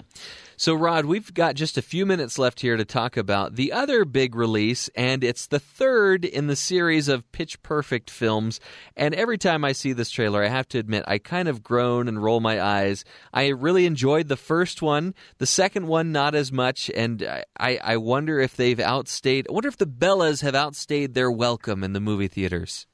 So, 0.58 0.72
Rod, 0.72 1.04
we've 1.04 1.34
got 1.34 1.54
just 1.54 1.76
a 1.76 1.82
few 1.82 2.06
minutes 2.06 2.38
left 2.38 2.60
here 2.60 2.78
to 2.78 2.84
talk 2.86 3.18
about 3.18 3.56
the 3.56 3.72
other 3.72 4.06
big 4.06 4.34
release, 4.34 4.88
and 4.94 5.22
it's 5.22 5.46
the 5.46 5.58
third 5.58 6.24
in 6.24 6.46
the 6.46 6.56
series 6.56 7.08
of 7.08 7.30
Pitch 7.30 7.62
Perfect 7.62 8.08
films. 8.08 8.58
And 8.96 9.14
every 9.14 9.36
time 9.36 9.66
I 9.66 9.72
see 9.72 9.92
this 9.92 10.08
trailer, 10.08 10.42
I 10.42 10.48
have 10.48 10.66
to 10.68 10.78
admit, 10.78 11.04
I 11.06 11.18
kind 11.18 11.48
of 11.48 11.62
groan 11.62 12.08
and 12.08 12.22
roll 12.22 12.40
my 12.40 12.58
eyes. 12.58 13.04
I 13.34 13.48
really 13.48 13.84
enjoyed 13.84 14.28
the 14.28 14.36
first 14.38 14.80
one, 14.80 15.14
the 15.36 15.44
second 15.44 15.88
one, 15.88 16.10
not 16.10 16.34
as 16.34 16.50
much, 16.50 16.90
and 16.94 17.22
I, 17.60 17.78
I 17.84 17.98
wonder 17.98 18.40
if 18.40 18.56
they've 18.56 18.80
outstayed, 18.80 19.46
I 19.50 19.52
wonder 19.52 19.68
if 19.68 19.76
the 19.76 19.86
Bellas 19.86 20.40
have 20.40 20.54
outstayed 20.54 21.12
their 21.12 21.30
welcome 21.30 21.84
in 21.84 21.92
the 21.92 22.00
movie 22.00 22.28
theaters. 22.28 22.86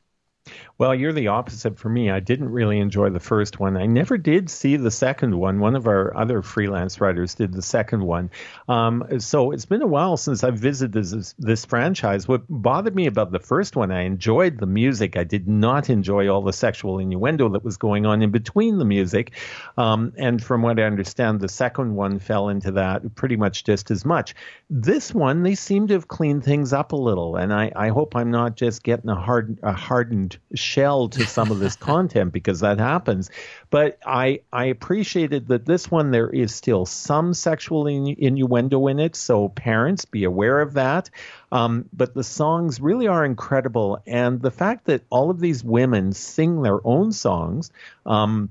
Well, 0.83 0.97
you're 0.97 1.13
the 1.13 1.29
opposite 1.29 1.79
for 1.79 1.89
me. 1.89 2.11
I 2.11 2.19
didn't 2.19 2.51
really 2.51 2.81
enjoy 2.81 3.11
the 3.11 3.21
first 3.21 3.61
one. 3.61 3.77
I 3.77 3.87
never 3.87 4.19
did 4.19 4.51
see 4.51 4.75
the 4.75 4.91
second 4.91 5.39
one. 5.39 5.61
One 5.61 5.77
of 5.77 5.87
our 5.87 6.13
other 6.17 6.43
freelance 6.43 7.01
writers 7.01 7.37
did 7.37 7.53
the 7.53 7.63
second 7.63 8.03
one. 8.03 8.33
Um, 8.69 9.21
so 9.21 9.53
it's 9.53 9.65
been 9.65 9.83
a 9.83 9.87
while 9.87 10.17
since 10.17 10.43
I've 10.43 10.59
visited 10.59 10.93
this, 10.93 11.37
this 11.39 11.65
franchise. 11.65 12.27
What 12.27 12.43
bothered 12.49 12.97
me 12.97 13.07
about 13.07 13.31
the 13.31 13.39
first 13.39 13.77
one, 13.77 13.93
I 13.93 14.01
enjoyed 14.01 14.59
the 14.59 14.67
music. 14.67 15.17
I 15.17 15.23
did 15.23 15.47
not 15.47 15.89
enjoy 15.89 16.27
all 16.29 16.43
the 16.43 16.53
sexual 16.53 16.99
innuendo 16.99 17.51
that 17.51 17.63
was 17.63 17.77
going 17.77 18.05
on 18.05 18.21
in 18.21 18.33
between 18.33 18.79
the 18.79 18.85
music. 18.85 19.35
Um, 19.77 20.13
and 20.19 20.43
from 20.43 20.63
what 20.63 20.81
I 20.81 20.83
understand, 20.83 21.39
the 21.39 21.49
second 21.49 21.95
one 21.95 22.19
fell 22.19 22.49
into 22.49 22.73
that 22.73 23.15
pretty 23.15 23.37
much 23.37 23.63
just 23.63 23.93
as 23.93 24.05
much. 24.05 24.35
This 24.69 25.15
one, 25.15 25.45
they 25.45 25.55
seem 25.55 25.87
to 25.87 25.95
have 25.95 26.09
cleaned 26.09 26.43
things 26.43 26.73
up 26.73 26.91
a 26.91 26.97
little. 26.97 27.37
And 27.37 27.55
I, 27.55 27.71
I 27.77 27.91
hope 27.91 28.17
I'm 28.17 28.33
not 28.33 28.57
just 28.57 28.83
getting 28.83 29.11
a, 29.11 29.15
hard, 29.15 29.61
a 29.63 29.73
hardened 29.73 30.39
shell 30.73 31.09
to 31.09 31.27
some 31.27 31.51
of 31.51 31.59
this 31.59 31.77
content 31.77 32.32
because 32.32 32.61
that 32.61 32.78
happens. 32.78 33.31
But 33.70 33.99
I 34.07 34.40
I 34.53 34.66
appreciated 34.66 35.49
that 35.49 35.66
this 35.66 35.90
one 35.90 36.11
there 36.11 36.31
is 36.31 36.55
still 36.55 36.86
some 36.86 37.35
sexual 37.35 37.85
innu- 37.85 38.19
innuendo 38.19 38.86
in 38.86 38.99
it, 38.99 39.16
so 39.16 39.49
parents 39.49 40.05
be 40.05 40.24
aware 40.24 40.61
of 40.61 40.74
that. 40.74 41.11
Um, 41.51 41.89
but 41.93 42.15
the 42.15 42.24
songs 42.24 42.81
really 42.81 43.07
are 43.07 43.24
incredible, 43.24 44.03
and 44.07 44.40
the 44.40 44.51
fact 44.51 44.86
that 44.86 45.03
all 45.11 45.31
of 45.31 45.40
these 45.40 45.62
women 45.62 46.12
sing 46.12 46.62
their 46.62 46.85
own 46.86 47.12
songs. 47.12 47.70
Um, 48.07 48.51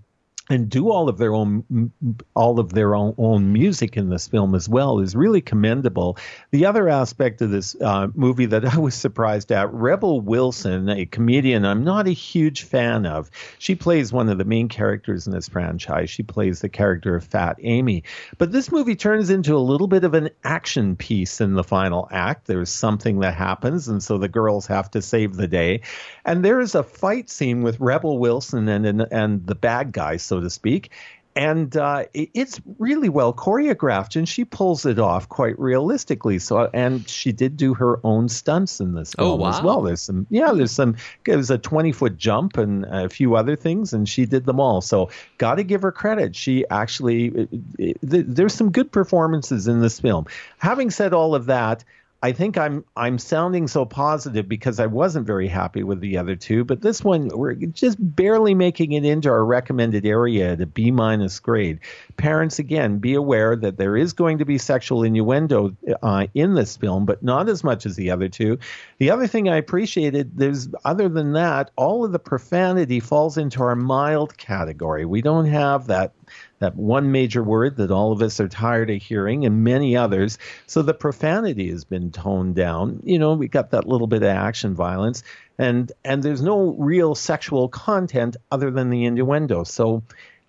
and 0.50 0.70
do 0.70 0.90
all 0.90 1.08
of 1.08 1.18
their 1.18 1.34
own 1.34 1.92
all 2.36 2.60
of 2.60 2.74
their 2.74 2.96
own, 2.96 3.14
own 3.18 3.54
music 3.54 3.96
in 3.96 4.10
this 4.10 4.28
film 4.28 4.56
as 4.56 4.68
well 4.68 5.00
is 5.00 5.16
really 5.16 5.42
commendable. 5.42 6.18
The 6.50 6.66
other 6.66 6.90
aspect 6.90 7.42
of 7.42 7.52
this 7.52 7.76
uh, 7.80 8.08
movie 8.16 8.48
that 8.48 8.66
I 8.74 8.78
was 8.78 8.96
surprised 8.96 9.52
at, 9.52 9.72
Rebel 9.72 10.20
Wilson, 10.22 10.90
a 10.90 11.06
comedian 11.06 11.66
I'm 11.66 11.84
not 11.84 12.08
a 12.08 12.12
huge 12.12 12.64
fan 12.64 13.06
of. 13.06 13.30
She 13.60 13.76
plays 13.76 14.12
one 14.12 14.30
of 14.30 14.38
the 14.38 14.46
main 14.46 14.68
characters 14.68 15.28
in 15.28 15.34
this 15.34 15.48
franchise. 15.48 16.10
She 16.10 16.24
plays 16.24 16.62
the 16.62 16.70
character 16.70 17.16
of 17.16 17.24
Fat 17.24 17.58
Amy. 17.62 18.04
But 18.38 18.52
this 18.52 18.72
movie 18.72 18.96
turns 18.96 19.30
into 19.30 19.56
a 19.56 19.60
little 19.60 19.88
bit 19.88 20.04
of 20.04 20.14
an 20.16 20.30
action 20.44 20.96
piece 20.96 21.40
in 21.40 21.54
the 21.54 21.64
final 21.64 22.08
act. 22.12 22.48
There's 22.48 22.72
something 22.72 23.20
that 23.20 23.36
happens, 23.36 23.88
and 23.88 24.02
so 24.02 24.18
the 24.18 24.28
girls 24.28 24.66
have 24.68 24.90
to 24.92 25.02
save 25.02 25.36
the 25.36 25.48
day. 25.48 25.82
And 26.26 26.44
there 26.44 26.60
is 26.60 26.76
a 26.76 26.84
fight 26.84 27.30
scene 27.30 27.62
with 27.62 27.80
Rebel 27.80 28.18
Wilson 28.18 28.68
and 28.68 28.86
and, 28.86 29.08
and 29.12 29.46
the 29.46 29.56
bad 29.56 29.92
guy, 29.92 30.18
so 30.32 30.40
to 30.40 30.50
speak. 30.50 30.92
and 31.34 31.78
uh, 31.78 32.04
it's 32.14 32.60
really 32.78 33.08
well 33.08 33.34
choreographed, 33.34 34.18
and 34.18 34.28
she 34.28 34.44
pulls 34.44 34.86
it 34.86 35.00
off 35.00 35.30
quite 35.30 35.58
realistically. 35.58 36.40
So, 36.40 36.70
and 36.74 37.08
she 37.08 37.32
did 37.32 37.56
do 37.56 37.74
her 37.74 38.00
own 38.06 38.28
stunts 38.28 38.82
in 38.82 38.96
this 38.96 39.16
Oh, 39.18 39.24
film 39.30 39.40
wow. 39.40 39.50
as 39.50 39.62
well. 39.62 39.82
There's 39.82 40.02
some, 40.02 40.28
yeah, 40.30 40.52
there's 40.52 40.74
some. 40.74 40.98
It 41.26 41.38
was 41.38 41.50
a 41.50 41.58
20 41.58 41.94
foot 41.94 42.18
jump 42.18 42.58
and 42.58 42.84
a 42.86 43.08
few 43.08 43.36
other 43.38 43.56
things, 43.56 43.94
and 43.94 44.10
she 44.10 44.26
did 44.26 44.46
them 44.46 44.60
all. 44.60 44.82
So, 44.82 45.10
got 45.38 45.56
to 45.56 45.64
give 45.64 45.84
her 45.84 45.92
credit. 45.94 46.36
She 46.36 46.66
actually, 46.70 47.28
it- 47.28 47.50
it- 47.80 47.98
there's 48.36 48.54
some 48.54 48.70
good 48.72 48.92
performances 48.92 49.70
in 49.70 49.80
this 49.80 50.02
film. 50.02 50.26
Having 50.58 50.90
said 50.92 51.14
all 51.14 51.34
of 51.34 51.46
that. 51.46 51.86
I 52.24 52.32
think 52.32 52.56
I'm 52.58 52.86
I'm 52.96 53.18
sounding 53.18 53.68
so 53.68 53.84
positive 53.84 54.48
because 54.48 54.80
I 54.80 54.86
wasn't 54.86 55.26
very 55.26 55.48
happy 55.48 55.82
with 55.82 56.02
the 56.02 56.18
other 56.18 56.36
two, 56.36 56.64
but 56.64 56.82
this 56.82 57.04
one 57.04 57.30
we're 57.30 57.56
just 57.56 57.98
barely 58.00 58.54
making 58.54 58.92
it 58.92 59.04
into 59.04 59.30
our 59.30 59.44
recommended 59.44 60.06
area 60.06 60.52
at 60.52 60.62
a 60.62 60.68
B 60.68 60.92
minus 60.92 61.40
grade. 61.40 61.80
Parents, 62.18 62.60
again, 62.60 63.00
be 63.00 63.16
aware 63.16 63.56
that 63.56 63.78
there 63.78 63.98
is 63.98 64.14
going 64.14 64.38
to 64.38 64.46
be 64.46 64.60
sexual 64.60 65.04
innuendo 65.04 65.76
uh, 66.04 66.28
in 66.36 66.54
this 66.54 66.78
film, 66.78 67.06
but 67.06 67.24
not 67.24 67.50
as 67.50 67.64
much 67.64 67.88
as 67.88 67.96
the 67.96 68.12
other 68.12 68.30
two. 68.30 68.60
The 69.00 69.10
other 69.10 69.26
thing 69.26 69.50
I 69.50 69.58
appreciated, 69.58 70.38
there's 70.38 70.70
other 70.86 71.10
than 71.10 71.34
that, 71.34 71.72
all 71.76 72.06
of 72.06 72.12
the 72.12 72.20
profanity 72.20 73.00
falls 73.00 73.38
into 73.38 73.64
our 73.64 73.76
mild 73.76 74.38
category. 74.38 75.06
We 75.06 75.24
don't 75.24 75.48
have 75.48 75.88
that 75.88 76.14
that 76.62 76.76
one 76.76 77.12
major 77.12 77.44
word 77.44 77.76
that 77.78 77.92
all 77.92 78.12
of 78.12 78.22
us 78.22 78.40
are 78.40 78.48
tired 78.48 78.90
of 78.90 79.02
hearing 79.02 79.46
and 79.46 79.64
many 79.64 79.98
others. 79.98 80.38
So 80.68 80.84
the 80.84 80.94
profanity 80.94 81.70
has 81.72 81.84
been 81.84 82.12
toned 82.12 82.56
down. 82.56 83.02
You 83.04 83.20
know, 83.20 83.34
we 83.34 83.48
got 83.48 83.72
that 83.72 83.88
little 83.88 84.08
bit 84.08 84.22
of 84.22 84.30
action 84.30 84.76
violence 84.76 85.24
and 85.58 85.92
and 86.06 86.24
there's 86.24 86.42
no 86.42 86.76
real 86.78 87.16
sexual 87.16 87.68
content 87.68 88.38
other 88.52 88.72
than 88.72 88.92
the 88.92 89.06
innuendo. 89.06 89.64
So 89.64 90.04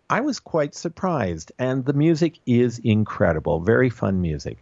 I 0.09 0.20
was 0.20 0.39
quite 0.39 0.74
surprised 0.74 1.51
and 1.59 1.84
the 1.84 1.94
music 1.94 2.39
is 2.47 2.78
incredible. 2.78 3.60
Very 3.60 3.90
fun 3.90 4.20
music. 4.20 4.59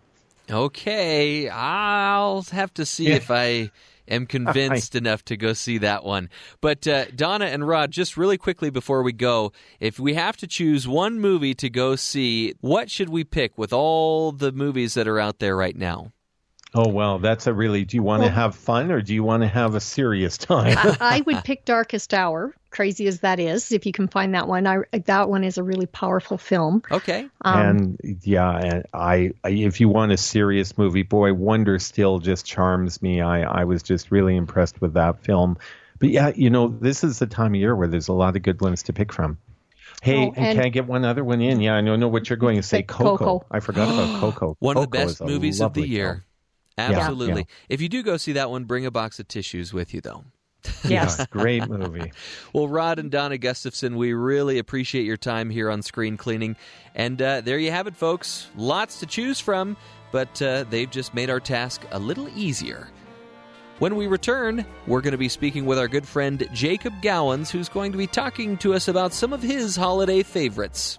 Okay, 0.49 1.49
I'll 1.49 2.43
have 2.51 2.73
to 2.75 2.87
see 2.87 3.09
if 3.09 3.31
I 3.31 3.71
am 4.11 4.27
convinced 4.27 4.95
enough 4.95 5.25
to 5.27 5.37
go 5.37 5.53
see 5.53 5.79
that 5.79 6.05
one. 6.05 6.29
But 6.61 6.87
uh, 6.87 7.07
Donna 7.15 7.47
and 7.47 7.67
Rod, 7.67 7.91
just 7.91 8.17
really 8.17 8.39
quickly 8.39 8.71
before 8.71 9.03
we 9.03 9.13
go, 9.13 9.53
if 9.79 9.99
we 9.99 10.15
have 10.15 10.37
to 10.39 10.47
choose 10.47 10.87
one 10.89 11.21
movie 11.21 11.55
to 11.55 11.71
go 11.71 11.97
see, 11.97 12.55
what 12.61 12.91
should 12.91 13.09
we 13.09 13.25
pick 13.25 13.57
with 13.57 13.73
all 13.73 14.33
the 14.33 14.53
movies 14.53 14.95
that 14.95 15.09
are 15.09 15.19
out 15.19 15.39
there 15.39 15.57
right 15.57 15.77
now? 15.77 16.13
Oh 16.73 16.89
well, 16.89 17.19
that's 17.19 17.47
a 17.49 17.53
really 17.53 17.85
do 17.85 17.97
you 17.97 18.03
want 18.03 18.23
to 18.23 18.27
Well- 18.29 18.35
have 18.37 18.55
fun 18.55 18.93
or 18.93 19.03
do 19.03 19.13
you 19.15 19.25
want 19.25 19.43
to 19.43 19.49
have 19.49 19.75
a 19.75 19.81
serious 19.81 20.39
time? 20.39 20.77
I, 20.79 20.97
I 21.01 21.21
would 21.27 21.43
pick 21.43 21.65
Darkest 21.65 22.15
Hour, 22.15 22.55
crazy 22.71 23.07
as 23.07 23.21
that 23.21 23.39
is, 23.41 23.73
if 23.73 23.85
you 23.87 23.93
can 23.93 24.09
find 24.09 24.35
that 24.35 24.49
one. 24.49 24.67
I, 24.67 24.79
that 24.93 25.29
one 25.29 25.45
is 25.45 25.59
a 25.59 25.63
really 25.63 25.87
powerful 25.87 26.39
film. 26.39 26.83
Okay. 26.91 27.29
Um, 27.43 27.61
and 28.03 28.21
yeah, 28.23 28.57
and 28.57 28.87
I, 28.95 29.33
I, 29.45 29.51
if 29.51 29.81
you 29.81 29.89
want 29.89 30.13
a 30.13 30.17
serious 30.17 30.79
movie, 30.79 31.03
boy, 31.03 31.33
Wonder 31.35 31.79
Still 31.79 32.19
just 32.19 32.47
charms 32.47 33.03
me. 33.03 33.21
I, 33.21 33.43
I 33.43 33.65
was 33.65 33.83
just 33.83 34.11
really 34.11 34.37
impressed 34.37 34.81
with 34.81 34.95
that 34.95 35.23
film. 35.25 35.59
But 35.99 36.09
yeah, 36.11 36.33
you 36.35 36.49
know, 36.51 36.69
this 36.69 37.05
is 37.05 37.19
the 37.19 37.27
time 37.27 37.55
of 37.55 37.61
year 37.61 37.77
where 37.77 37.89
there's 37.89 38.09
a 38.09 38.13
lot 38.13 38.37
of 38.37 38.43
good 38.43 38.61
ones 38.61 38.83
to 38.85 38.93
pick 38.93 39.13
from. 39.13 39.39
Hey, 40.03 40.27
Oh, 40.27 40.29
and, 40.29 40.39
and- 40.39 40.57
can 40.57 40.65
I 40.65 40.69
get 40.71 40.87
one 40.87 41.05
other 41.05 41.23
one 41.23 41.41
in? 41.43 41.61
Yeah, 41.61 41.75
I 41.75 41.81
know, 41.83 41.95
know 41.97 42.09
what 42.09 42.31
you're 42.31 42.39
going 42.39 42.57
to 42.57 42.63
say. 42.63 42.79
Say 42.79 42.83
Coco. 42.85 43.17
Coco. 43.19 43.47
I 43.51 43.61
forgot 43.61 43.89
about 43.93 44.21
Coco. 44.21 44.57
One 44.61 44.77
of 44.77 44.83
the 44.85 44.89
best 44.89 45.21
movies 45.21 45.61
of 45.61 45.75
the 45.75 45.87
year. 45.87 46.25
film. 46.79 46.93
Absolutely. 46.95 47.41
yeah. 47.43 47.55
If 47.69 47.83
you 47.83 47.91
do 47.91 48.03
go 48.03 48.17
see 48.17 48.33
that 48.33 48.51
one, 48.51 48.65
bring 48.65 48.87
a 48.87 48.91
box 48.91 49.21
of 49.21 49.29
tissues 49.29 49.75
with 49.75 49.93
you, 49.93 50.01
though. 50.01 50.25
Yes. 50.85 51.17
Yeah, 51.19 51.27
great 51.31 51.69
movie. 51.69 52.13
Well, 52.53 52.69
Rod 52.69 52.99
and 52.99 53.11
Donna 53.11 53.39
Gustafson, 53.39 53.97
we 53.97 54.13
really 54.13 54.59
appreciate 54.59 55.05
your 55.05 55.17
time 55.17 55.51
here 55.51 55.71
on 55.71 55.83
Screen 55.83 56.17
Cleaning. 56.17 56.57
And 56.95 57.21
uh, 57.23 57.43
there 57.43 57.59
you 57.59 57.71
have 57.71 57.87
it, 57.87 57.97
folks. 57.97 58.49
Lots 58.57 59.01
to 59.01 59.07
choose 59.07 59.39
from, 59.39 59.77
but 60.11 60.41
uh, 60.43 60.65
they've 60.69 60.91
just 60.91 61.15
made 61.15 61.31
our 61.31 61.39
task 61.41 61.83
a 61.93 61.99
little 61.99 62.29
easier. 62.37 62.89
When 63.79 63.97
we 63.97 64.09
return, 64.09 64.67
we're 64.87 65.01
going 65.01 65.13
to 65.13 65.19
be 65.19 65.29
speaking 65.29 65.65
with 65.65 65.79
our 65.79 65.89
good 65.89 66.07
friend 66.07 66.47
Jacob 66.53 66.93
Gowans, 67.01 67.51
who's 67.51 67.69
going 67.69 67.93
to 67.93 67.99
be 67.99 68.07
talking 68.07 68.57
to 68.59 68.75
us 68.75 68.89
about 68.89 69.13
some 69.13 69.33
of 69.33 69.43
his 69.43 69.77
holiday 69.77 70.23
favorites. 70.23 70.99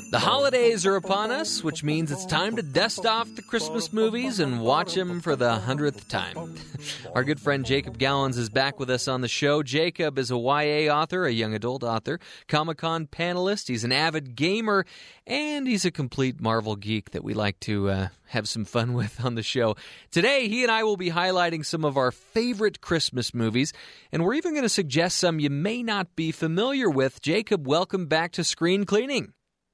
The 0.11 0.19
holidays 0.19 0.85
are 0.85 0.97
upon 0.97 1.31
us, 1.31 1.63
which 1.63 1.85
means 1.85 2.11
it's 2.11 2.25
time 2.25 2.57
to 2.57 2.61
dust 2.61 3.05
off 3.05 3.33
the 3.33 3.41
Christmas 3.41 3.93
movies 3.93 4.41
and 4.41 4.59
watch 4.59 4.93
them 4.93 5.21
for 5.21 5.37
the 5.37 5.55
hundredth 5.55 6.09
time. 6.09 6.55
Our 7.15 7.23
good 7.23 7.39
friend 7.39 7.65
Jacob 7.65 7.97
Gowans 7.97 8.37
is 8.37 8.49
back 8.49 8.77
with 8.77 8.89
us 8.89 9.07
on 9.07 9.21
the 9.21 9.29
show. 9.29 9.63
Jacob 9.63 10.19
is 10.19 10.29
a 10.29 10.35
YA 10.35 10.93
author, 10.93 11.23
a 11.23 11.31
young 11.31 11.53
adult 11.53 11.81
author, 11.85 12.19
Comic 12.49 12.79
Con 12.79 13.07
panelist. 13.07 13.69
He's 13.69 13.85
an 13.85 13.93
avid 13.93 14.35
gamer, 14.35 14.85
and 15.25 15.65
he's 15.65 15.85
a 15.85 15.91
complete 15.91 16.41
Marvel 16.41 16.75
geek 16.75 17.11
that 17.11 17.23
we 17.23 17.33
like 17.33 17.57
to 17.61 17.89
uh, 17.89 18.07
have 18.25 18.49
some 18.49 18.65
fun 18.65 18.91
with 18.95 19.23
on 19.23 19.35
the 19.35 19.43
show. 19.43 19.77
Today, 20.11 20.49
he 20.49 20.63
and 20.63 20.71
I 20.73 20.83
will 20.83 20.97
be 20.97 21.11
highlighting 21.11 21.65
some 21.65 21.85
of 21.85 21.95
our 21.95 22.11
favorite 22.11 22.81
Christmas 22.81 23.33
movies, 23.33 23.71
and 24.11 24.25
we're 24.25 24.33
even 24.33 24.51
going 24.51 24.63
to 24.63 24.67
suggest 24.69 25.19
some 25.19 25.39
you 25.39 25.49
may 25.49 25.81
not 25.81 26.17
be 26.17 26.33
familiar 26.33 26.89
with. 26.89 27.21
Jacob, 27.21 27.65
welcome 27.65 28.07
back 28.07 28.33
to 28.33 28.43
Screen 28.43 28.83
Cleaning. 28.83 29.31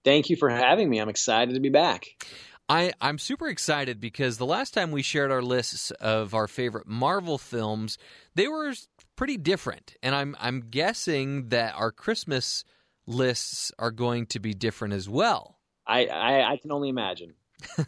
Thank 0.07 0.29
you 0.29 0.37
for 0.37 0.49
having 0.49 0.89
me. 0.89 0.99
I'm 0.99 1.09
excited 1.09 1.53
to 1.55 1.59
be 1.59 1.67
back. 1.67 2.25
I, 2.69 2.93
I'm 3.01 3.19
super 3.19 3.49
excited 3.49 3.99
because 3.99 4.37
the 4.37 4.45
last 4.45 4.73
time 4.73 4.91
we 4.91 5.01
shared 5.01 5.33
our 5.33 5.41
lists 5.41 5.91
of 5.91 6.33
our 6.33 6.47
favorite 6.47 6.87
Marvel 6.87 7.37
films, 7.37 7.97
they 8.33 8.47
were 8.47 8.73
pretty 9.17 9.35
different. 9.35 9.95
And 10.01 10.15
I'm 10.15 10.33
I'm 10.39 10.61
guessing 10.69 11.49
that 11.49 11.75
our 11.75 11.91
Christmas 11.91 12.63
lists 13.05 13.73
are 13.77 13.91
going 13.91 14.27
to 14.27 14.39
be 14.39 14.53
different 14.53 14.93
as 14.93 15.09
well. 15.09 15.59
I, 15.85 16.05
I, 16.05 16.53
I 16.53 16.57
can 16.57 16.71
only 16.71 16.87
imagine. 16.87 17.33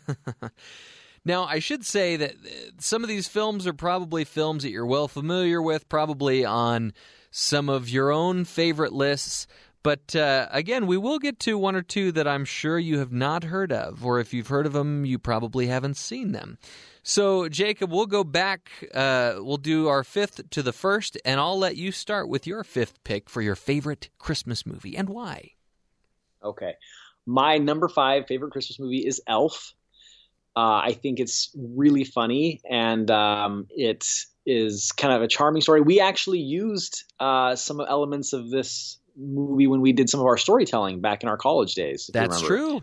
Now, 1.26 1.44
I 1.44 1.60
should 1.60 1.86
say 1.86 2.16
that 2.16 2.32
uh, 2.32 2.72
some 2.80 3.04
of 3.04 3.10
these 3.10 3.28
films 3.28 3.68
are 3.68 3.74
probably 3.74 4.24
films 4.24 4.64
that 4.64 4.72
you're 4.72 4.86
well 4.86 5.08
familiar 5.08 5.62
with, 5.62 5.90
probably 5.90 6.46
on 6.46 6.94
some 7.32 7.70
of 7.70 7.90
your 7.90 8.12
own 8.12 8.46
favorite 8.46 8.94
lists. 8.94 9.46
But 9.82 10.16
uh, 10.16 10.48
again, 10.52 10.88
we 10.88 10.98
will 10.98 11.20
get 11.20 11.40
to 11.42 11.58
one 11.58 11.76
or 11.76 11.82
two 11.82 12.12
that 12.12 12.28
I'm 12.28 12.46
sure 12.46 12.78
you 12.78 13.00
have 13.00 13.14
not 13.14 13.46
heard 13.46 13.72
of, 13.72 14.06
or 14.06 14.20
if 14.20 14.34
you've 14.34 14.48
heard 14.48 14.66
of 14.66 14.74
them, 14.74 15.06
you 15.06 15.18
probably 15.18 15.68
haven't 15.68 15.96
seen 15.96 16.34
them. 16.34 16.58
So, 17.02 17.48
Jacob, 17.48 17.92
we'll 17.92 18.06
go 18.06 18.24
back. 18.24 18.70
Uh, 18.94 19.36
we'll 19.38 19.58
do 19.58 19.88
our 19.88 20.04
fifth 20.04 20.50
to 20.50 20.62
the 20.62 20.74
first, 20.74 21.18
and 21.24 21.40
I'll 21.40 21.58
let 21.58 21.78
you 21.78 21.92
start 21.92 22.28
with 22.28 22.46
your 22.46 22.64
fifth 22.64 23.04
pick 23.04 23.30
for 23.30 23.42
your 23.42 23.56
favorite 23.56 24.10
Christmas 24.20 24.66
movie 24.66 24.98
and 24.98 25.10
why. 25.10 25.52
Okay. 26.44 26.74
My 27.26 27.58
number 27.58 27.88
five 27.88 28.28
favorite 28.28 28.52
Christmas 28.52 28.80
movie 28.80 29.06
is 29.06 29.22
Elf. 29.28 29.74
Uh, 30.56 30.82
I 30.84 30.94
think 30.94 31.20
it's 31.20 31.56
really 31.56 32.04
funny 32.04 32.60
and 32.70 33.10
um, 33.12 33.68
it 33.70 34.06
is 34.46 34.92
kind 34.92 35.14
of 35.14 35.22
a 35.22 35.28
charming 35.28 35.62
story. 35.62 35.82
We 35.82 36.00
actually 36.00 36.40
used 36.40 37.04
uh, 37.20 37.56
some 37.56 37.80
elements 37.80 38.34
of 38.34 38.50
this 38.50 38.98
movie 39.20 39.68
when 39.68 39.82
we 39.82 39.92
did 39.92 40.10
some 40.10 40.20
of 40.20 40.26
our 40.26 40.38
storytelling 40.38 41.02
back 41.02 41.24
in 41.24 41.30
our 41.30 41.38
college 41.38 41.76
days. 41.76 42.10
That's 42.12 42.42
true. 42.42 42.82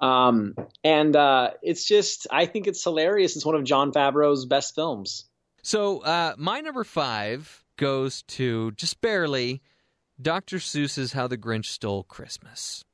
Um, 0.00 0.54
and 0.84 1.16
uh, 1.16 1.52
it's 1.62 1.86
just, 1.86 2.26
I 2.30 2.46
think 2.46 2.66
it's 2.66 2.82
hilarious. 2.82 3.36
It's 3.36 3.46
one 3.46 3.54
of 3.54 3.64
Jon 3.64 3.92
Favreau's 3.92 4.44
best 4.44 4.74
films. 4.74 5.24
So 5.62 6.00
uh, 6.00 6.34
my 6.36 6.60
number 6.60 6.84
five 6.84 7.64
goes 7.76 8.22
to 8.22 8.72
just 8.72 9.00
barely 9.00 9.62
Dr. 10.20 10.58
Seuss's 10.58 11.12
How 11.12 11.26
the 11.26 11.38
Grinch 11.38 11.66
Stole 11.66 12.04
Christmas. 12.04 12.84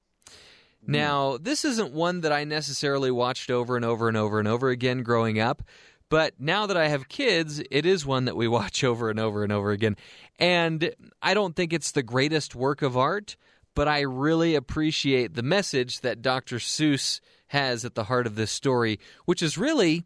Now, 0.85 1.37
this 1.37 1.65
isn't 1.65 1.93
one 1.93 2.23
that 2.23 2.33
I 2.33 2.43
necessarily 2.43 3.11
watched 3.11 3.51
over 3.51 3.77
and 3.77 3.85
over 3.85 4.09
and 4.09 4.17
over 4.17 4.41
and 4.41 4.49
over 4.49 4.69
again 4.69 5.05
growing 5.05 5.39
up, 5.39 5.63
but 6.13 6.35
now 6.39 6.67
that 6.67 6.77
I 6.77 6.89
have 6.89 7.09
kids, 7.09 7.63
it 7.71 7.87
is 7.87 8.05
one 8.05 8.27
that 8.27 8.37
we 8.37 8.47
watch 8.59 8.85
over 8.85 9.09
and 9.09 9.19
over 9.19 9.43
and 9.43 9.51
over 9.51 9.71
again. 9.71 9.97
And 10.39 10.95
I 11.23 11.33
don't 11.33 11.57
think 11.57 11.73
it's 11.73 11.93
the 11.93 12.03
greatest 12.03 12.55
work 12.55 12.83
of 12.83 12.99
art, 12.99 13.35
but 13.75 13.89
I 13.89 14.01
really 14.01 14.55
appreciate 14.55 15.33
the 15.33 15.43
message 15.43 16.03
that 16.03 16.21
Dr. 16.21 16.57
Seuss 16.57 17.21
has 17.47 17.87
at 17.87 17.95
the 17.95 18.05
heart 18.05 18.27
of 18.27 18.35
this 18.35 18.51
story, 18.51 19.01
which 19.25 19.43
is 19.43 19.57
really 19.57 20.05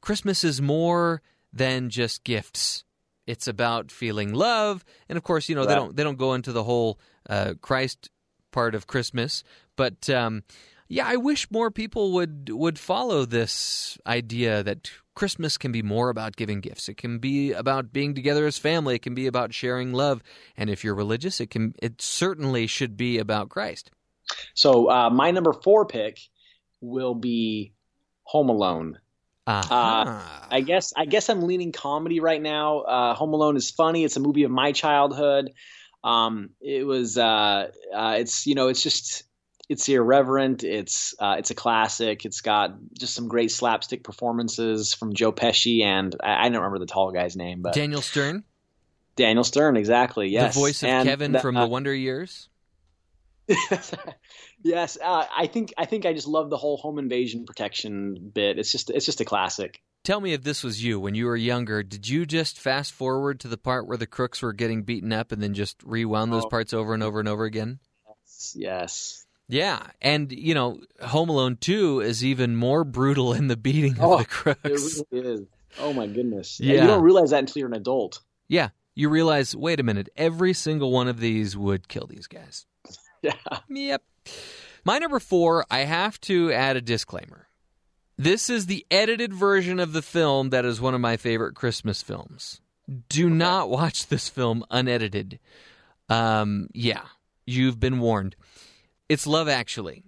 Christmas 0.00 0.42
is 0.42 0.60
more 0.60 1.22
than 1.52 1.88
just 1.88 2.24
gifts. 2.24 2.82
It's 3.24 3.46
about 3.46 3.92
feeling 3.92 4.34
love, 4.34 4.84
and 5.08 5.16
of 5.16 5.22
course, 5.22 5.48
you 5.48 5.54
know 5.54 5.66
they 5.66 5.76
don't 5.76 5.94
they 5.94 6.02
don't 6.02 6.18
go 6.18 6.34
into 6.34 6.50
the 6.50 6.64
whole 6.64 6.98
uh, 7.30 7.54
Christ 7.62 8.10
part 8.50 8.74
of 8.74 8.88
Christmas, 8.88 9.44
but 9.76 10.10
um, 10.10 10.42
yeah, 10.88 11.06
I 11.06 11.16
wish 11.16 11.50
more 11.50 11.70
people 11.70 12.12
would 12.12 12.50
would 12.50 12.78
follow 12.78 13.24
this 13.24 13.96
idea 14.04 14.62
that 14.64 14.90
Christmas 15.14 15.56
can 15.56 15.72
be 15.72 15.82
more 15.82 16.08
about 16.08 16.36
giving 16.36 16.60
gifts. 16.60 16.88
It 16.88 16.96
can 16.96 17.18
be 17.18 17.52
about 17.52 17.92
being 17.92 18.14
together 18.14 18.46
as 18.46 18.58
family. 18.58 18.96
It 18.96 19.02
can 19.02 19.14
be 19.14 19.26
about 19.26 19.54
sharing 19.54 19.92
love, 19.92 20.22
and 20.56 20.68
if 20.68 20.84
you're 20.84 20.94
religious, 20.94 21.40
it 21.40 21.50
can 21.50 21.74
it 21.80 22.00
certainly 22.02 22.66
should 22.66 22.96
be 22.96 23.18
about 23.18 23.48
Christ. 23.48 23.90
So 24.54 24.90
uh, 24.90 25.10
my 25.10 25.30
number 25.30 25.52
four 25.52 25.86
pick 25.86 26.18
will 26.80 27.14
be 27.14 27.72
Home 28.24 28.48
Alone. 28.48 28.98
Uh-huh. 29.46 29.74
Uh, 29.74 30.22
I 30.50 30.60
guess 30.62 30.92
I 30.96 31.04
guess 31.04 31.28
I'm 31.28 31.42
leaning 31.42 31.72
comedy 31.72 32.20
right 32.20 32.40
now. 32.40 32.80
Uh, 32.80 33.14
Home 33.14 33.34
Alone 33.34 33.56
is 33.56 33.70
funny. 33.70 34.04
It's 34.04 34.16
a 34.16 34.20
movie 34.20 34.44
of 34.44 34.50
my 34.50 34.72
childhood. 34.72 35.52
Um, 36.02 36.50
it 36.60 36.86
was 36.86 37.18
uh, 37.18 37.70
uh, 37.94 38.16
it's 38.18 38.46
you 38.46 38.54
know 38.54 38.68
it's 38.68 38.82
just 38.82 39.23
it's 39.68 39.88
irreverent. 39.88 40.62
It's 40.64 41.14
uh, 41.18 41.36
it's 41.38 41.50
a 41.50 41.54
classic. 41.54 42.24
It's 42.24 42.40
got 42.40 42.74
just 42.98 43.14
some 43.14 43.28
great 43.28 43.50
slapstick 43.50 44.04
performances 44.04 44.92
from 44.94 45.14
Joe 45.14 45.32
Pesci 45.32 45.82
and 45.82 46.14
I, 46.22 46.46
I 46.46 46.48
don't 46.48 46.60
remember 46.62 46.78
the 46.80 46.86
tall 46.86 47.10
guy's 47.12 47.36
name, 47.36 47.62
but 47.62 47.74
Daniel 47.74 48.02
Stern, 48.02 48.44
Daniel 49.16 49.44
Stern, 49.44 49.76
exactly. 49.76 50.28
Yes, 50.28 50.54
the 50.54 50.60
voice 50.60 50.82
of 50.82 50.88
And 50.90 51.08
Kevin 51.08 51.32
that- 51.32 51.42
from 51.42 51.56
uh, 51.56 51.62
The 51.64 51.68
Wonder 51.68 51.94
Years. 51.94 52.48
yes, 54.62 54.96
uh, 55.02 55.24
I 55.36 55.46
think 55.46 55.74
I 55.76 55.84
think 55.84 56.06
I 56.06 56.12
just 56.14 56.26
love 56.28 56.50
the 56.50 56.56
whole 56.56 56.76
home 56.76 56.98
invasion 56.98 57.44
protection 57.44 58.30
bit. 58.34 58.58
It's 58.58 58.72
just 58.72 58.90
it's 58.90 59.04
just 59.06 59.20
a 59.20 59.24
classic. 59.24 59.82
Tell 60.02 60.20
me 60.20 60.32
if 60.34 60.42
this 60.42 60.62
was 60.62 60.82
you 60.82 61.00
when 61.00 61.14
you 61.14 61.26
were 61.26 61.36
younger. 61.36 61.82
Did 61.82 62.08
you 62.08 62.26
just 62.26 62.58
fast 62.58 62.92
forward 62.92 63.40
to 63.40 63.48
the 63.48 63.56
part 63.56 63.86
where 63.86 63.96
the 63.96 64.06
crooks 64.06 64.42
were 64.42 64.52
getting 64.52 64.82
beaten 64.82 65.12
up 65.12 65.32
and 65.32 65.42
then 65.42 65.54
just 65.54 65.82
rewound 65.82 66.32
those 66.32 66.44
Oh. 66.44 66.48
parts 66.48 66.72
over 66.74 66.92
and 66.94 67.02
over 67.02 67.20
and 67.20 67.28
over 67.28 67.44
again? 67.44 67.78
Yes. 68.54 69.23
Yeah, 69.48 69.86
and 70.00 70.32
you 70.32 70.54
know, 70.54 70.80
Home 71.02 71.28
Alone 71.28 71.56
Two 71.60 72.00
is 72.00 72.24
even 72.24 72.56
more 72.56 72.82
brutal 72.84 73.32
in 73.34 73.48
the 73.48 73.56
beating 73.56 73.92
of 73.98 74.02
Oh, 74.02 74.16
the 74.16 74.22
It 74.22 74.28
crooks. 74.28 75.02
really 75.10 75.28
is. 75.34 75.40
Oh 75.80 75.92
my 75.92 76.06
goodness. 76.06 76.60
Yeah. 76.60 76.80
You 76.82 76.86
don't 76.86 77.02
realize 77.02 77.30
that 77.30 77.40
until 77.40 77.60
you're 77.60 77.68
an 77.68 77.74
adult. 77.74 78.20
Yeah, 78.48 78.68
you 78.94 79.08
realize, 79.08 79.54
wait 79.56 79.80
a 79.80 79.82
minute, 79.82 80.08
every 80.16 80.52
single 80.54 80.90
one 80.92 81.08
of 81.08 81.18
these 81.20 81.56
would 81.56 81.88
kill 81.88 82.06
these 82.06 82.26
guys. 82.26 82.66
Yeah. 83.22 83.32
Yep. 83.70 84.02
My 84.84 84.98
number 84.98 85.18
four, 85.18 85.64
I 85.70 85.78
have 85.80 86.20
to 86.22 86.52
add 86.52 86.76
a 86.76 86.82
disclaimer. 86.82 87.48
This 88.18 88.50
is 88.50 88.66
the 88.66 88.84
edited 88.90 89.32
version 89.32 89.80
of 89.80 89.94
the 89.94 90.02
film 90.02 90.50
that 90.50 90.66
is 90.66 90.78
one 90.78 90.94
of 90.94 91.00
my 91.00 91.16
favorite 91.16 91.54
Christmas 91.54 92.02
films. 92.02 92.60
Do 93.08 93.30
not 93.30 93.70
watch 93.70 94.08
this 94.08 94.28
film 94.28 94.62
unedited. 94.70 95.38
Um, 96.10 96.68
yeah, 96.74 97.04
you've 97.46 97.80
been 97.80 97.98
warned. 97.98 98.36
It's 99.08 99.26
Love 99.26 99.48
Actually. 99.48 100.02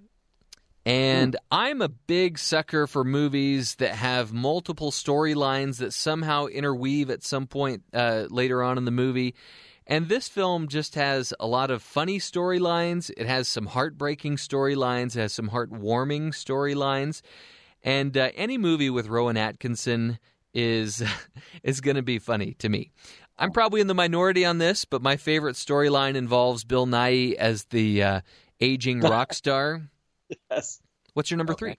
And 0.86 1.36
I'm 1.50 1.82
a 1.82 1.88
big 1.88 2.38
sucker 2.38 2.86
for 2.86 3.04
movies 3.04 3.74
that 3.74 3.90
have 3.90 4.32
multiple 4.32 4.90
storylines 4.90 5.78
that 5.78 5.92
somehow 5.92 6.46
interweave 6.46 7.10
at 7.10 7.22
some 7.24 7.46
point 7.46 7.82
uh, 7.92 8.26
later 8.30 8.62
on 8.62 8.78
in 8.78 8.84
the 8.84 8.90
movie. 8.90 9.34
And 9.86 10.08
this 10.08 10.28
film 10.28 10.68
just 10.68 10.94
has 10.94 11.34
a 11.38 11.46
lot 11.46 11.70
of 11.70 11.82
funny 11.82 12.18
storylines. 12.18 13.10
It 13.16 13.26
has 13.26 13.48
some 13.48 13.66
heartbreaking 13.66 14.36
storylines. 14.36 15.16
It 15.16 15.20
has 15.20 15.32
some 15.32 15.50
heartwarming 15.50 16.28
storylines. 16.28 17.20
And 17.82 18.16
uh, 18.16 18.30
any 18.34 18.56
movie 18.56 18.90
with 18.90 19.08
Rowan 19.08 19.36
Atkinson 19.36 20.18
is 20.54 21.02
is 21.62 21.80
going 21.82 21.96
to 21.96 22.02
be 22.02 22.18
funny 22.18 22.54
to 22.60 22.68
me. 22.68 22.92
I'm 23.38 23.50
probably 23.50 23.82
in 23.82 23.86
the 23.86 23.94
minority 23.94 24.46
on 24.46 24.58
this, 24.58 24.86
but 24.86 25.02
my 25.02 25.16
favorite 25.16 25.56
storyline 25.56 26.14
involves 26.14 26.64
Bill 26.64 26.86
Nighy 26.86 27.34
as 27.34 27.64
the 27.64 28.02
uh, 28.02 28.20
aging 28.60 29.00
rock 29.00 29.32
star. 29.32 29.82
Yes. 30.50 30.80
What's 31.14 31.30
your 31.30 31.38
number 31.38 31.54
three? 31.54 31.76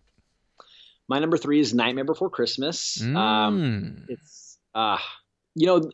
My 1.10 1.20
number 1.20 1.38
three 1.38 1.60
is 1.60 1.74
Nightmare 1.74 2.06
Before 2.06 2.30
Christmas. 2.30 3.02
Um, 3.02 3.16
Mm. 3.18 4.06
it's 4.10 4.58
uh, 4.74 4.98
you 5.54 5.68
know, 5.68 5.92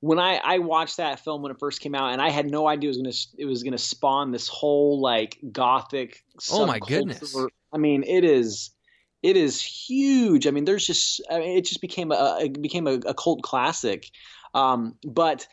when 0.00 0.20
I 0.20 0.36
I 0.36 0.58
watched 0.60 0.98
that 0.98 1.18
film 1.20 1.42
when 1.42 1.50
it 1.50 1.58
first 1.58 1.80
came 1.80 1.96
out, 1.96 2.12
and 2.12 2.22
I 2.22 2.30
had 2.30 2.48
no 2.48 2.68
idea 2.68 2.88
it 2.88 2.96
was 2.96 2.96
gonna 2.98 3.42
it 3.42 3.44
was 3.46 3.62
gonna 3.64 3.78
spawn 3.78 4.30
this 4.30 4.46
whole 4.46 5.00
like 5.00 5.38
gothic. 5.50 6.22
Oh, 6.52 6.66
my 6.66 6.78
goodness. 6.78 7.34
I 7.72 7.78
mean, 7.78 8.04
it 8.04 8.24
is. 8.24 8.70
It 9.24 9.36
is 9.36 9.60
huge. 9.60 10.46
I 10.46 10.52
mean, 10.52 10.64
there's 10.64 10.86
just. 10.86 11.20
I 11.28 11.40
mean, 11.40 11.58
it 11.58 11.64
just 11.64 11.80
became 11.80 12.12
a 12.12 12.38
it 12.42 12.62
became 12.62 12.86
a, 12.86 12.92
a 12.92 13.14
cult 13.14 13.42
classic. 13.42 14.08
Um, 14.54 14.94
but 15.04 15.48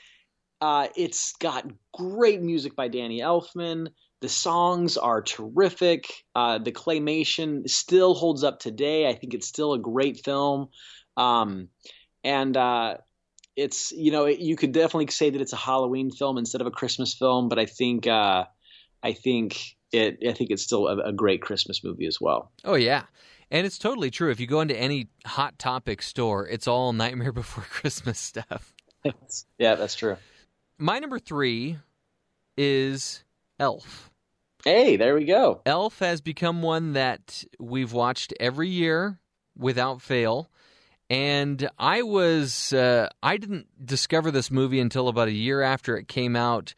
uh, 0.62 0.90
it's 0.96 1.34
got 1.38 1.66
great 1.92 2.42
music 2.44 2.76
by 2.76 2.88
Danny 2.88 3.22
Elfman. 3.22 3.88
The 4.26 4.30
songs 4.30 4.98
are 4.98 5.22
terrific. 5.22 6.12
Uh, 6.34 6.58
the 6.58 6.72
claymation 6.72 7.70
still 7.70 8.16
holds 8.16 8.44
up 8.44 8.60
today. 8.60 9.08
I 9.08 9.14
think 9.14 9.36
it's 9.36 9.48
still 9.48 9.74
a 9.74 9.78
great 9.78 10.26
film. 10.26 10.70
Um, 11.16 11.70
and 12.24 12.58
uh, 12.58 12.98
it's 13.56 13.92
you 13.92 14.10
know 14.12 14.26
it, 14.26 14.40
you 14.40 14.56
could 14.56 14.72
definitely 14.72 15.12
say 15.12 15.30
that 15.30 15.40
it's 15.40 15.54
a 15.54 15.58
Halloween 15.58 16.10
film 16.10 16.40
instead 16.40 16.62
of 16.62 16.66
a 16.66 16.72
Christmas 16.72 17.14
film, 17.14 17.50
but 17.50 17.60
I 17.60 17.68
think 17.68 18.08
uh, 18.08 18.46
I 19.04 19.14
think 19.14 19.78
it 19.92 20.18
I 20.28 20.34
think 20.34 20.50
it's 20.50 20.64
still 20.64 20.88
a, 20.88 21.10
a 21.10 21.14
great 21.14 21.44
Christmas 21.44 21.84
movie 21.84 22.08
as 22.08 22.20
well. 22.20 22.52
Oh 22.64 22.74
yeah. 22.74 23.04
And 23.52 23.68
it's 23.68 23.78
totally 23.78 24.10
true. 24.10 24.32
If 24.32 24.40
you 24.40 24.48
go 24.48 24.62
into 24.62 24.76
any 24.76 25.10
hot 25.24 25.60
topic 25.60 26.02
store, 26.02 26.48
it's 26.48 26.68
all 26.68 26.94
Nightmare 26.94 27.32
Before 27.32 27.64
Christmas 27.66 28.18
stuff. 28.18 28.74
yeah, 29.60 29.76
that's 29.76 29.94
true. 29.94 30.18
My 30.80 30.98
number 30.98 31.20
three 31.20 31.78
is 32.58 33.24
Elf. 33.60 34.10
Hey, 34.66 34.96
there 34.96 35.14
we 35.14 35.26
go. 35.26 35.62
Elf 35.68 36.00
has 36.00 36.22
become 36.22 36.64
one 36.64 36.94
that 36.94 37.44
we've 37.60 37.94
watched 37.94 38.34
every 38.40 38.68
year 38.68 39.20
without 39.56 40.02
fail. 40.02 40.50
And 41.08 41.70
I 41.78 42.02
was, 42.02 42.74
uh, 42.74 43.10
I 43.22 43.38
didn't 43.38 43.68
discover 43.86 44.32
this 44.32 44.50
movie 44.50 44.80
until 44.80 45.08
about 45.08 45.28
a 45.28 45.34
year 45.34 45.62
after 45.62 45.96
it 45.98 46.08
came 46.08 46.36
out. 46.36 46.74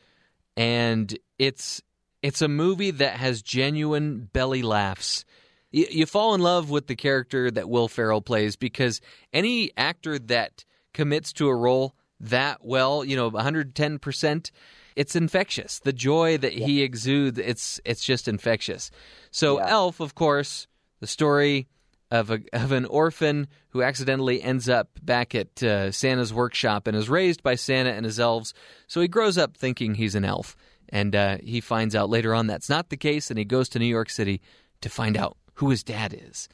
And 0.58 1.18
it's, 1.40 1.82
it's 2.22 2.42
a 2.42 2.50
movie 2.50 2.92
that 2.92 3.16
has 3.16 3.42
genuine 3.42 4.30
belly 4.34 4.64
laughs. 4.64 5.24
You, 5.72 5.88
you 5.90 6.06
fall 6.06 6.36
in 6.36 6.42
love 6.42 6.70
with 6.70 6.88
the 6.88 6.96
character 6.98 7.50
that 7.52 7.70
Will 7.70 7.88
Ferrell 7.88 8.22
plays 8.22 8.58
because 8.58 9.00
any 9.32 9.72
actor 9.78 10.20
that 10.20 10.66
commits 10.94 11.32
to 11.34 11.48
a 11.48 11.56
role 11.56 11.96
that 12.20 12.66
well, 12.66 13.06
you 13.06 13.16
know, 13.16 13.32
110%, 13.32 14.52
it's 14.98 15.16
infectious. 15.16 15.80
The 15.80 15.94
joy 15.94 16.38
that 16.40 16.54
he 16.54 16.82
exudes, 16.82 17.38
it's 17.38 17.80
it's 17.86 18.04
just 18.04 18.28
infectious. 18.28 18.90
So 19.32 19.58
Elf, 19.58 20.00
of 20.00 20.16
course, 20.16 20.68
the 21.00 21.08
story 21.08 21.68
of 22.10 22.32
a 22.32 22.40
of 22.52 22.72
an 22.72 22.86
orphan 22.86 23.48
who 23.70 23.84
accidentally 23.84 24.42
ends 24.42 24.68
up 24.68 24.90
back 25.04 25.36
at 25.36 25.62
uh, 25.62 25.92
Santa's 25.92 26.34
workshop 26.34 26.88
and 26.88 26.98
is 26.98 27.10
raised 27.10 27.44
by 27.44 27.54
Santa 27.54 27.92
and 27.92 28.06
his 28.06 28.20
elves. 28.20 28.56
So 28.88 29.00
he 29.00 29.08
grows 29.08 29.38
up 29.38 29.56
thinking 29.56 29.96
he's 29.96 30.16
an 30.16 30.26
elf, 30.26 30.58
and 30.90 31.16
uh, 31.16 31.38
he 31.44 31.62
finds 31.62 31.96
out 31.96 32.10
later 32.10 32.34
on 32.34 32.48
that's 32.48 32.70
not 32.70 32.90
the 32.90 32.98
case, 32.98 33.30
and 33.30 33.38
he 33.38 33.46
goes 33.46 33.70
to 33.70 33.80
New 33.80 33.86
York 33.86 34.10
City 34.10 34.42
to 34.82 34.90
find 34.90 35.16
out 35.16 35.38
who 35.56 35.70
his 35.70 35.84
dad 35.84 36.20
is. 36.20 36.50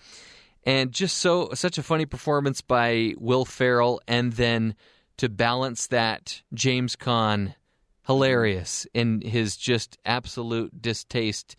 And 0.66 0.92
just 0.92 1.18
so 1.18 1.50
such 1.54 1.78
a 1.78 1.84
funny 1.84 2.06
performance 2.06 2.60
by 2.60 3.14
Will 3.18 3.46
Ferrell, 3.46 4.02
and 4.06 4.34
then 4.34 4.76
to 5.18 5.30
balance 5.30 5.88
that, 5.88 6.42
James 6.54 6.98
Caan, 6.98 7.56
hilarious 8.06 8.88
in 8.94 9.22
his 9.22 9.58
just 9.58 9.98
absolute 10.06 10.82
distaste 10.82 11.56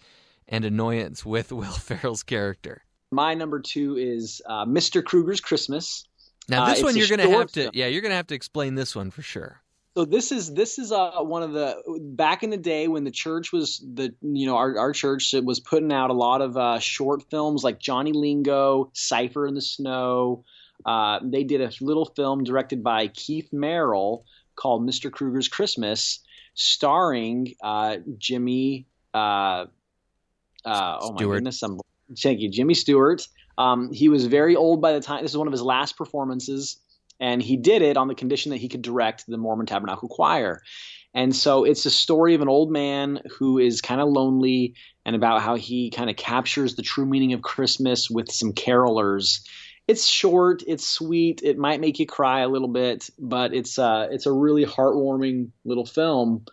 and 0.48 0.64
annoyance 0.64 1.24
with 1.24 1.52
Will 1.52 1.72
Ferrell's 1.72 2.22
character. 2.22 2.82
My 3.10 3.34
number 3.34 3.60
two 3.60 3.96
is 3.96 4.42
uh, 4.46 4.64
Mr. 4.64 5.02
Krueger's 5.04 5.40
Christmas. 5.40 6.06
Now 6.48 6.64
Uh, 6.64 6.68
this 6.70 6.78
it's 6.78 6.84
one 6.84 6.96
you're 6.96 7.08
going 7.08 7.20
to 7.20 7.30
have 7.30 7.52
to 7.52 7.70
yeah, 7.72 7.86
you're 7.86 8.02
going 8.02 8.10
to 8.10 8.16
have 8.16 8.26
to 8.28 8.34
explain 8.34 8.74
this 8.74 8.94
one 8.94 9.10
for 9.10 9.22
sure. 9.22 9.60
So 9.96 10.04
this 10.04 10.32
is 10.32 10.52
this 10.52 10.80
is 10.80 10.90
uh, 10.90 11.12
one 11.20 11.44
of 11.44 11.52
the 11.52 11.80
back 12.02 12.42
in 12.42 12.50
the 12.50 12.56
day 12.56 12.88
when 12.88 13.04
the 13.04 13.12
church 13.12 13.52
was 13.52 13.78
the 13.78 14.12
you 14.22 14.46
know 14.46 14.56
our 14.56 14.76
our 14.76 14.92
church 14.92 15.32
was 15.40 15.60
putting 15.60 15.92
out 15.92 16.10
a 16.10 16.14
lot 16.14 16.42
of 16.42 16.56
uh, 16.56 16.80
short 16.80 17.22
films 17.30 17.62
like 17.62 17.78
Johnny 17.78 18.12
Lingo, 18.12 18.90
Cipher 18.92 19.46
in 19.46 19.54
the 19.54 19.62
Snow. 19.62 20.44
Uh, 20.84 21.20
they 21.22 21.44
did 21.44 21.60
a 21.60 21.70
little 21.80 22.06
film 22.06 22.42
directed 22.42 22.82
by 22.82 23.06
Keith 23.06 23.52
Merrill 23.52 24.24
called 24.56 24.82
Mr. 24.82 25.10
Krueger's 25.12 25.48
Christmas, 25.48 26.18
starring 26.54 27.54
uh, 27.62 27.98
Jimmy. 28.18 28.86
Uh, 29.12 29.66
uh, 30.64 30.98
oh 31.00 31.12
my 31.12 31.18
goodness! 31.18 31.62
I'm, 31.62 31.80
thank 32.18 32.40
you, 32.40 32.50
Jimmy 32.50 32.74
Stewart. 32.74 33.26
Um, 33.56 33.92
he 33.92 34.08
was 34.08 34.26
very 34.26 34.56
old 34.56 34.80
by 34.80 34.92
the 34.92 35.00
time. 35.00 35.22
This 35.22 35.30
is 35.30 35.36
one 35.36 35.46
of 35.46 35.52
his 35.52 35.62
last 35.62 35.96
performances 35.96 36.78
and 37.20 37.42
he 37.42 37.56
did 37.56 37.82
it 37.82 37.96
on 37.96 38.08
the 38.08 38.14
condition 38.14 38.50
that 38.50 38.58
he 38.58 38.68
could 38.68 38.82
direct 38.82 39.26
the 39.26 39.36
Mormon 39.36 39.66
Tabernacle 39.66 40.08
Choir. 40.08 40.62
And 41.14 41.34
so 41.34 41.64
it's 41.64 41.86
a 41.86 41.90
story 41.90 42.34
of 42.34 42.42
an 42.42 42.48
old 42.48 42.72
man 42.72 43.20
who 43.38 43.58
is 43.58 43.80
kind 43.80 44.00
of 44.00 44.08
lonely 44.08 44.74
and 45.06 45.14
about 45.14 45.42
how 45.42 45.54
he 45.54 45.90
kind 45.90 46.10
of 46.10 46.16
captures 46.16 46.74
the 46.74 46.82
true 46.82 47.06
meaning 47.06 47.32
of 47.32 47.42
Christmas 47.42 48.10
with 48.10 48.32
some 48.32 48.52
carolers. 48.52 49.40
It's 49.86 50.06
short, 50.06 50.62
it's 50.66 50.86
sweet, 50.86 51.42
it 51.42 51.58
might 51.58 51.80
make 51.80 51.98
you 51.98 52.06
cry 52.06 52.40
a 52.40 52.48
little 52.48 52.68
bit, 52.68 53.10
but 53.18 53.52
it's 53.52 53.78
uh, 53.78 54.08
it's 54.10 54.26
a 54.26 54.32
really 54.32 54.64
heartwarming 54.64 55.50
little 55.64 55.84
film 55.84 56.46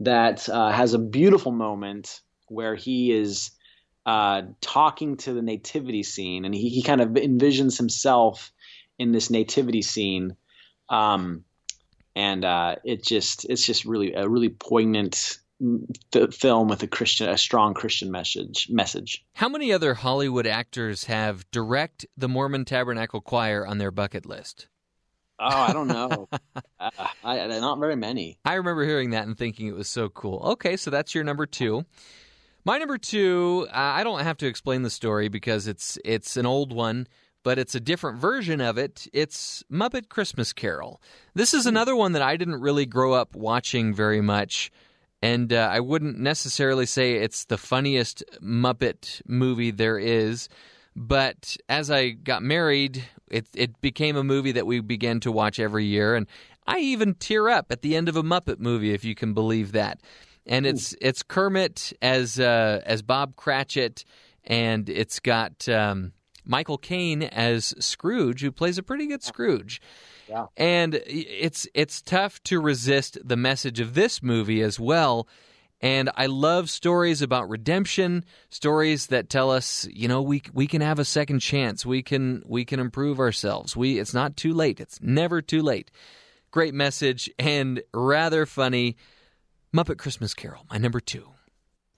that 0.00 0.48
uh, 0.48 0.70
has 0.70 0.94
a 0.94 0.98
beautiful 0.98 1.52
moment 1.52 2.22
where 2.48 2.74
he 2.74 3.12
is 3.12 3.50
uh, 4.06 4.42
talking 4.62 5.18
to 5.18 5.34
the 5.34 5.42
nativity 5.42 6.02
scene, 6.02 6.44
and 6.46 6.54
he, 6.54 6.70
he 6.70 6.82
kind 6.82 7.02
of 7.02 7.10
envisions 7.10 7.76
himself 7.76 8.50
in 8.98 9.12
this 9.12 9.30
nativity 9.30 9.82
scene, 9.82 10.36
um, 10.88 11.44
and 12.16 12.44
uh, 12.44 12.76
it 12.82 13.04
just 13.04 13.44
it's 13.44 13.64
just 13.64 13.84
really 13.84 14.14
a 14.14 14.26
really 14.26 14.48
poignant 14.48 15.38
f- 16.14 16.34
film 16.34 16.68
with 16.68 16.82
a 16.82 16.86
Christian, 16.86 17.28
a 17.28 17.38
strong 17.38 17.74
Christian 17.74 18.10
message. 18.10 18.68
Message. 18.70 19.24
How 19.34 19.48
many 19.48 19.72
other 19.72 19.94
Hollywood 19.94 20.46
actors 20.46 21.04
have 21.04 21.50
direct 21.50 22.06
the 22.16 22.28
Mormon 22.28 22.64
Tabernacle 22.64 23.20
Choir 23.20 23.66
on 23.66 23.78
their 23.78 23.90
bucket 23.90 24.26
list? 24.26 24.68
Oh, 25.40 25.48
I 25.48 25.72
don't 25.72 25.88
know. 25.88 26.28
uh, 26.80 26.90
I, 27.24 27.46
not 27.46 27.78
very 27.78 27.96
many. 27.96 28.38
I 28.44 28.54
remember 28.54 28.84
hearing 28.84 29.10
that 29.10 29.26
and 29.26 29.36
thinking 29.36 29.68
it 29.68 29.74
was 29.74 29.88
so 29.88 30.10
cool. 30.10 30.40
Okay, 30.52 30.76
so 30.76 30.90
that's 30.90 31.14
your 31.14 31.24
number 31.24 31.46
two. 31.46 31.86
My 32.64 32.76
number 32.76 32.98
two, 32.98 33.66
uh, 33.70 33.76
I 33.76 34.04
don't 34.04 34.20
have 34.20 34.36
to 34.38 34.46
explain 34.46 34.82
the 34.82 34.90
story 34.90 35.28
because 35.28 35.66
it's 35.66 35.98
it's 36.04 36.36
an 36.36 36.44
old 36.44 36.74
one, 36.74 37.06
but 37.42 37.58
it's 37.58 37.74
a 37.74 37.80
different 37.80 38.18
version 38.18 38.60
of 38.60 38.76
it. 38.76 39.08
It's 39.14 39.64
Muppet 39.72 40.10
Christmas 40.10 40.52
Carol. 40.52 41.00
This 41.34 41.54
is 41.54 41.64
another 41.64 41.96
one 41.96 42.12
that 42.12 42.22
I 42.22 42.36
didn't 42.36 42.60
really 42.60 42.84
grow 42.84 43.14
up 43.14 43.34
watching 43.34 43.94
very 43.94 44.20
much, 44.20 44.70
and 45.22 45.52
uh, 45.52 45.68
I 45.70 45.80
wouldn't 45.80 46.18
necessarily 46.18 46.86
say 46.86 47.14
it's 47.14 47.44
the 47.44 47.58
funniest 47.58 48.24
Muppet 48.42 49.22
movie 49.26 49.70
there 49.70 49.98
is. 49.98 50.48
But 50.96 51.56
as 51.68 51.90
I 51.90 52.10
got 52.10 52.42
married, 52.42 53.04
it 53.28 53.46
it 53.54 53.80
became 53.80 54.16
a 54.16 54.24
movie 54.24 54.52
that 54.52 54.66
we 54.66 54.80
began 54.80 55.20
to 55.20 55.32
watch 55.32 55.58
every 55.58 55.84
year, 55.84 56.14
and 56.14 56.26
I 56.66 56.78
even 56.80 57.14
tear 57.14 57.48
up 57.48 57.70
at 57.70 57.82
the 57.82 57.96
end 57.96 58.08
of 58.08 58.16
a 58.16 58.22
Muppet 58.22 58.58
movie, 58.58 58.92
if 58.92 59.04
you 59.04 59.14
can 59.14 59.34
believe 59.34 59.72
that 59.72 60.00
and 60.46 60.66
it's 60.66 60.94
it's 61.00 61.22
Kermit 61.22 61.92
as 62.02 62.38
uh, 62.38 62.80
as 62.84 63.02
Bob 63.02 63.36
Cratchit, 63.36 64.04
and 64.44 64.88
it's 64.88 65.20
got 65.20 65.68
um, 65.68 66.12
Michael 66.44 66.78
Caine 66.78 67.22
as 67.22 67.74
Scrooge, 67.78 68.40
who 68.40 68.50
plays 68.50 68.78
a 68.78 68.82
pretty 68.82 69.06
good 69.06 69.22
Scrooge. 69.22 69.80
Yeah. 70.30 70.46
And 70.56 70.94
it's 71.06 71.66
it's 71.74 72.00
tough 72.00 72.42
to 72.44 72.60
resist 72.60 73.18
the 73.24 73.36
message 73.36 73.80
of 73.80 73.94
this 73.94 74.22
movie 74.22 74.62
as 74.62 74.78
well. 74.78 75.28
And 75.82 76.10
I 76.14 76.26
love 76.26 76.68
stories 76.70 77.22
about 77.22 77.48
redemption, 77.48 78.24
stories 78.50 79.08
that 79.08 79.28
tell 79.30 79.50
us, 79.50 79.88
you 79.90 80.06
know, 80.06 80.22
we 80.22 80.42
we 80.52 80.66
can 80.66 80.82
have 80.82 80.98
a 81.00 81.04
second 81.04 81.40
chance. 81.40 81.84
We 81.84 82.02
can 82.02 82.42
we 82.46 82.64
can 82.64 82.78
improve 82.78 83.18
ourselves. 83.18 83.76
We 83.76 83.98
it's 83.98 84.14
not 84.14 84.36
too 84.36 84.54
late. 84.54 84.78
It's 84.78 85.00
never 85.02 85.42
too 85.42 85.62
late. 85.62 85.90
Great 86.52 86.74
message 86.74 87.30
and 87.38 87.82
rather 87.92 88.46
funny. 88.46 88.96
Muppet 89.74 89.98
Christmas 89.98 90.34
Carol, 90.34 90.66
my 90.70 90.78
number 90.78 91.00
two. 91.00 91.28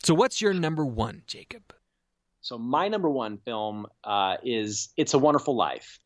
So, 0.02 0.14
what's 0.14 0.40
your 0.40 0.52
number 0.52 0.84
one, 0.84 1.22
Jacob? 1.26 1.62
So, 2.40 2.58
my 2.58 2.88
number 2.88 3.08
one 3.08 3.38
film 3.38 3.86
uh, 4.04 4.36
is 4.42 4.88
It's 4.96 5.14
a 5.14 5.18
Wonderful 5.18 5.54
Life. 5.54 6.00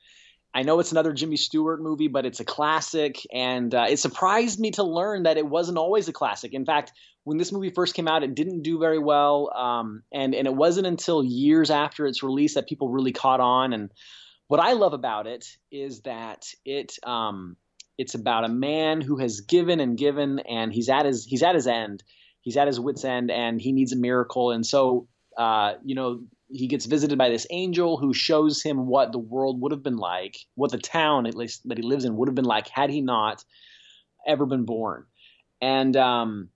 I 0.56 0.62
know 0.62 0.80
it's 0.80 0.90
another 0.90 1.12
Jimmy 1.12 1.36
Stewart 1.36 1.82
movie, 1.82 2.08
but 2.08 2.24
it's 2.24 2.40
a 2.40 2.44
classic, 2.44 3.20
and 3.30 3.74
uh, 3.74 3.88
it 3.90 3.98
surprised 3.98 4.58
me 4.58 4.70
to 4.70 4.84
learn 4.84 5.24
that 5.24 5.36
it 5.36 5.46
wasn't 5.46 5.76
always 5.76 6.08
a 6.08 6.14
classic. 6.14 6.54
In 6.54 6.64
fact, 6.64 6.92
when 7.24 7.36
this 7.36 7.52
movie 7.52 7.68
first 7.68 7.94
came 7.94 8.08
out, 8.08 8.22
it 8.22 8.34
didn't 8.34 8.62
do 8.62 8.78
very 8.78 8.98
well, 8.98 9.52
um, 9.54 10.02
and 10.14 10.34
and 10.34 10.46
it 10.46 10.54
wasn't 10.54 10.86
until 10.86 11.22
years 11.22 11.70
after 11.70 12.06
its 12.06 12.22
release 12.22 12.54
that 12.54 12.66
people 12.66 12.88
really 12.88 13.12
caught 13.12 13.40
on. 13.40 13.74
And 13.74 13.90
what 14.48 14.58
I 14.58 14.72
love 14.72 14.94
about 14.94 15.26
it 15.26 15.46
is 15.70 16.00
that 16.02 16.46
it 16.64 16.96
um, 17.02 17.58
it's 17.98 18.14
about 18.14 18.44
a 18.44 18.48
man 18.48 19.02
who 19.02 19.18
has 19.18 19.42
given 19.42 19.78
and 19.78 19.98
given, 19.98 20.38
and 20.38 20.72
he's 20.72 20.88
at 20.88 21.04
his 21.04 21.26
he's 21.26 21.42
at 21.42 21.54
his 21.54 21.66
end. 21.66 22.02
He's 22.40 22.56
at 22.56 22.66
his 22.66 22.80
wits 22.80 23.04
end, 23.04 23.30
and 23.30 23.60
he 23.60 23.72
needs 23.72 23.92
a 23.92 23.96
miracle. 23.96 24.52
And 24.52 24.64
so, 24.64 25.06
uh, 25.36 25.74
you 25.84 25.94
know, 25.94 26.22
he 26.48 26.68
gets 26.68 26.86
visited 26.86 27.18
by 27.18 27.28
this 27.28 27.46
angel 27.50 27.96
who 27.96 28.14
shows 28.14 28.62
him 28.62 28.86
what 28.86 29.12
the 29.12 29.18
world 29.18 29.60
would 29.60 29.72
have 29.72 29.82
been 29.82 29.96
like, 29.96 30.36
what 30.54 30.70
the 30.70 30.78
town 30.78 31.26
at 31.26 31.34
least 31.34 31.68
that 31.68 31.78
he 31.78 31.82
lives 31.82 32.04
in 32.04 32.16
would 32.16 32.28
have 32.28 32.34
been 32.34 32.44
like 32.44 32.68
had 32.68 32.90
he 32.90 33.00
not 33.00 33.44
ever 34.26 34.46
been 34.46 34.64
born. 34.64 35.06
And 35.60 35.96
um, 35.96 36.50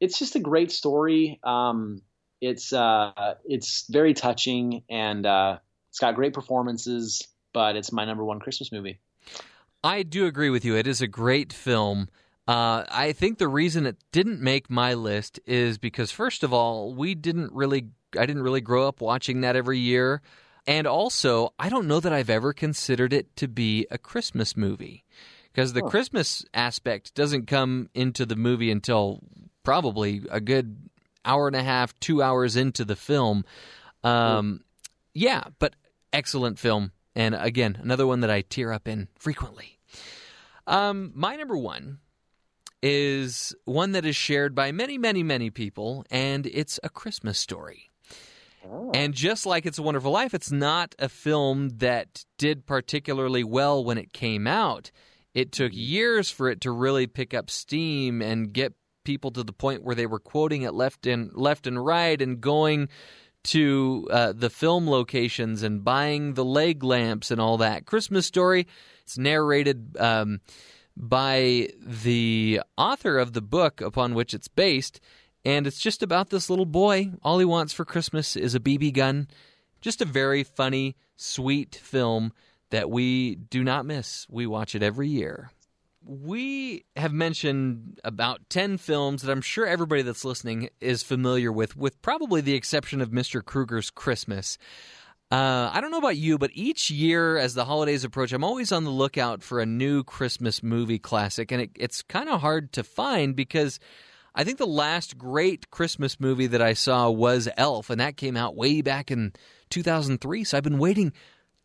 it's 0.00 0.18
just 0.18 0.36
a 0.36 0.40
great 0.40 0.70
story. 0.70 1.40
Um, 1.42 2.02
it's 2.40 2.72
uh, 2.72 3.34
it's 3.44 3.86
very 3.88 4.12
touching, 4.12 4.82
and 4.90 5.24
uh, 5.24 5.58
it's 5.88 5.98
got 5.98 6.14
great 6.14 6.34
performances. 6.34 7.26
But 7.52 7.76
it's 7.76 7.92
my 7.92 8.04
number 8.04 8.24
one 8.24 8.40
Christmas 8.40 8.70
movie. 8.72 9.00
I 9.82 10.02
do 10.02 10.26
agree 10.26 10.50
with 10.50 10.64
you. 10.64 10.76
It 10.76 10.86
is 10.86 11.00
a 11.00 11.06
great 11.06 11.52
film. 11.52 12.08
Uh, 12.46 12.84
I 12.88 13.12
think 13.12 13.38
the 13.38 13.48
reason 13.48 13.86
it 13.86 13.96
didn't 14.12 14.40
make 14.40 14.68
my 14.68 14.94
list 14.94 15.40
is 15.46 15.78
because, 15.78 16.10
first 16.10 16.42
of 16.42 16.52
all, 16.52 16.94
we 16.94 17.14
didn't 17.14 17.52
really, 17.52 17.88
I 18.18 18.26
didn't 18.26 18.42
really 18.42 18.60
grow 18.60 18.86
up 18.86 19.00
watching 19.00 19.40
that 19.40 19.56
every 19.56 19.78
year. 19.78 20.20
And 20.66 20.86
also, 20.86 21.54
I 21.58 21.68
don't 21.68 21.86
know 21.86 22.00
that 22.00 22.12
I've 22.12 22.30
ever 22.30 22.52
considered 22.52 23.12
it 23.12 23.34
to 23.36 23.48
be 23.48 23.86
a 23.90 23.98
Christmas 23.98 24.56
movie 24.56 25.04
because 25.52 25.72
the 25.72 25.82
oh. 25.82 25.88
Christmas 25.88 26.44
aspect 26.52 27.14
doesn't 27.14 27.46
come 27.46 27.88
into 27.94 28.26
the 28.26 28.36
movie 28.36 28.70
until 28.70 29.20
probably 29.62 30.22
a 30.30 30.40
good 30.40 30.76
hour 31.24 31.46
and 31.46 31.56
a 31.56 31.62
half, 31.62 31.98
two 32.00 32.22
hours 32.22 32.56
into 32.56 32.84
the 32.84 32.96
film. 32.96 33.44
Um, 34.02 34.62
yeah, 35.14 35.44
but 35.58 35.74
excellent 36.12 36.58
film. 36.58 36.92
And 37.14 37.34
again, 37.34 37.78
another 37.80 38.06
one 38.06 38.20
that 38.20 38.30
I 38.30 38.42
tear 38.42 38.72
up 38.72 38.88
in 38.88 39.08
frequently. 39.18 39.78
Um, 40.66 41.12
my 41.14 41.36
number 41.36 41.56
one 41.56 41.98
is 42.86 43.54
one 43.64 43.92
that 43.92 44.04
is 44.04 44.14
shared 44.14 44.54
by 44.54 44.70
many, 44.70 44.98
many, 44.98 45.22
many 45.22 45.48
people, 45.48 46.04
and 46.10 46.44
it's 46.46 46.78
a 46.82 46.90
Christmas 46.90 47.38
story. 47.38 47.90
Oh. 48.70 48.90
And 48.92 49.14
just 49.14 49.46
like 49.46 49.64
It's 49.64 49.78
a 49.78 49.82
Wonderful 49.82 50.12
Life, 50.12 50.34
it's 50.34 50.52
not 50.52 50.94
a 50.98 51.08
film 51.08 51.70
that 51.78 52.26
did 52.36 52.66
particularly 52.66 53.42
well 53.42 53.82
when 53.82 53.96
it 53.96 54.12
came 54.12 54.46
out. 54.46 54.90
It 55.32 55.50
took 55.50 55.72
mm-hmm. 55.72 55.80
years 55.80 56.30
for 56.30 56.50
it 56.50 56.60
to 56.60 56.70
really 56.70 57.06
pick 57.06 57.32
up 57.32 57.48
steam 57.48 58.20
and 58.20 58.52
get 58.52 58.74
people 59.02 59.30
to 59.30 59.42
the 59.42 59.52
point 59.54 59.82
where 59.82 59.94
they 59.94 60.06
were 60.06 60.20
quoting 60.20 60.60
it 60.60 60.74
left 60.74 61.06
and 61.06 61.30
left 61.34 61.66
and 61.66 61.82
right 61.82 62.20
and 62.20 62.38
going 62.38 62.90
to 63.44 64.06
uh, 64.10 64.32
the 64.34 64.50
film 64.50 64.88
locations 64.88 65.62
and 65.62 65.84
buying 65.84 66.34
the 66.34 66.44
leg 66.44 66.84
lamps 66.84 67.30
and 67.30 67.40
all 67.40 67.56
that. 67.58 67.86
Christmas 67.86 68.26
Story 68.26 68.66
it's 69.04 69.18
narrated 69.18 69.96
um, 69.98 70.40
by 70.96 71.68
the 71.80 72.60
author 72.76 73.18
of 73.18 73.32
the 73.32 73.42
book 73.42 73.80
upon 73.80 74.14
which 74.14 74.34
it's 74.34 74.48
based, 74.48 75.00
and 75.44 75.66
it's 75.66 75.78
just 75.78 76.02
about 76.02 76.30
this 76.30 76.48
little 76.48 76.66
boy. 76.66 77.10
All 77.22 77.38
he 77.38 77.44
wants 77.44 77.72
for 77.72 77.84
Christmas 77.84 78.36
is 78.36 78.54
a 78.54 78.60
BB 78.60 78.94
gun. 78.94 79.28
Just 79.80 80.00
a 80.00 80.06
very 80.06 80.44
funny, 80.44 80.96
sweet 81.16 81.74
film 81.74 82.32
that 82.70 82.90
we 82.90 83.34
do 83.34 83.62
not 83.62 83.84
miss. 83.86 84.26
We 84.30 84.46
watch 84.46 84.74
it 84.74 84.82
every 84.82 85.08
year. 85.08 85.50
We 86.06 86.84
have 86.96 87.12
mentioned 87.12 88.00
about 88.04 88.48
10 88.50 88.78
films 88.78 89.22
that 89.22 89.30
I'm 89.30 89.40
sure 89.40 89.66
everybody 89.66 90.02
that's 90.02 90.24
listening 90.24 90.68
is 90.80 91.02
familiar 91.02 91.50
with, 91.50 91.76
with 91.76 92.00
probably 92.02 92.40
the 92.40 92.54
exception 92.54 93.00
of 93.00 93.10
Mr. 93.10 93.42
Krueger's 93.44 93.90
Christmas. 93.90 94.58
Uh, 95.30 95.70
I 95.72 95.80
don't 95.80 95.90
know 95.90 95.98
about 95.98 96.16
you, 96.16 96.38
but 96.38 96.50
each 96.54 96.90
year 96.90 97.38
as 97.38 97.54
the 97.54 97.64
holidays 97.64 98.04
approach, 98.04 98.32
I'm 98.32 98.44
always 98.44 98.70
on 98.70 98.84
the 98.84 98.90
lookout 98.90 99.42
for 99.42 99.58
a 99.58 99.66
new 99.66 100.04
Christmas 100.04 100.62
movie 100.62 100.98
classic, 100.98 101.50
and 101.50 101.62
it, 101.62 101.70
it's 101.76 102.02
kind 102.02 102.28
of 102.28 102.40
hard 102.40 102.72
to 102.74 102.84
find 102.84 103.34
because 103.34 103.80
I 104.34 104.44
think 104.44 104.58
the 104.58 104.66
last 104.66 105.16
great 105.16 105.70
Christmas 105.70 106.20
movie 106.20 106.48
that 106.48 106.62
I 106.62 106.74
saw 106.74 107.10
was 107.10 107.48
Elf, 107.56 107.90
and 107.90 108.00
that 108.00 108.16
came 108.16 108.36
out 108.36 108.56
way 108.56 108.82
back 108.82 109.10
in 109.10 109.32
2003. 109.70 110.44
So 110.44 110.56
I've 110.56 110.64
been 110.64 110.78
waiting 110.78 111.12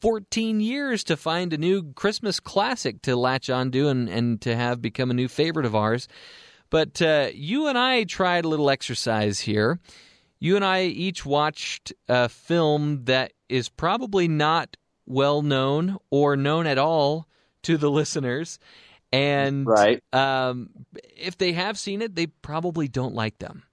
14 0.02 0.61
years 0.61 1.03
to 1.06 1.18
find 1.18 1.51
a 1.51 1.58
new 1.58 1.93
Christmas 1.93 2.40
classic 2.40 3.01
to 3.03 3.16
latch 3.16 3.50
onto 3.50 3.88
and, 3.88 4.08
and 4.08 4.40
to 4.42 4.56
have 4.56 4.82
become 4.82 5.11
a 5.11 5.16
new 5.16 5.27
favorite 5.27 5.66
of 5.66 5.75
ours. 5.75 6.08
But 6.69 7.01
uh, 7.01 7.30
you 7.34 7.67
and 7.67 7.77
I 7.77 8.03
tried 8.03 8.45
a 8.45 8.48
little 8.48 8.69
exercise 8.69 9.42
here. 9.42 9.80
You 10.40 10.56
and 10.56 10.64
I 10.64 10.84
each 10.84 11.25
watched 11.25 11.92
a 12.08 12.30
film 12.30 13.06
that 13.06 13.34
is 13.50 13.69
probably 13.69 14.28
not 14.28 14.78
well 15.06 15.42
known 15.42 15.98
or 16.10 16.38
known 16.38 16.68
at 16.68 16.78
all 16.78 17.28
to 17.64 17.78
the 17.78 17.92
listeners. 17.92 18.60
And 19.11 19.66
right. 19.66 20.03
um, 20.14 20.69
if 21.18 21.38
they 21.38 21.53
have 21.53 21.78
seen 21.78 22.02
it, 22.02 22.16
they 22.16 22.28
probably 22.28 22.88
don't 22.88 23.16
like 23.16 23.40
them. 23.40 23.64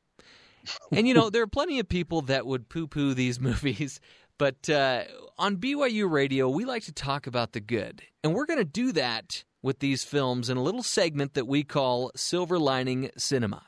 and 0.92 1.06
you 1.06 1.14
know, 1.14 1.30
there 1.30 1.42
are 1.42 1.48
plenty 1.48 1.78
of 1.78 1.88
people 1.88 2.22
that 2.22 2.46
would 2.46 2.68
poo 2.68 2.86
poo 2.86 3.14
these 3.14 3.38
movies, 3.40 4.00
but 4.38 4.68
uh, 4.68 5.04
on 5.38 5.56
BYU 5.56 6.10
Radio, 6.10 6.48
we 6.48 6.64
like 6.64 6.84
to 6.84 6.92
talk 6.92 7.26
about 7.26 7.52
the 7.52 7.60
good. 7.60 8.02
And 8.22 8.34
we're 8.34 8.46
going 8.46 8.58
to 8.58 8.64
do 8.64 8.92
that 8.92 9.44
with 9.62 9.78
these 9.78 10.04
films 10.04 10.50
in 10.50 10.56
a 10.56 10.62
little 10.62 10.82
segment 10.82 11.34
that 11.34 11.46
we 11.46 11.62
call 11.62 12.10
Silver 12.16 12.58
Lining 12.58 13.10
Cinema. 13.16 13.62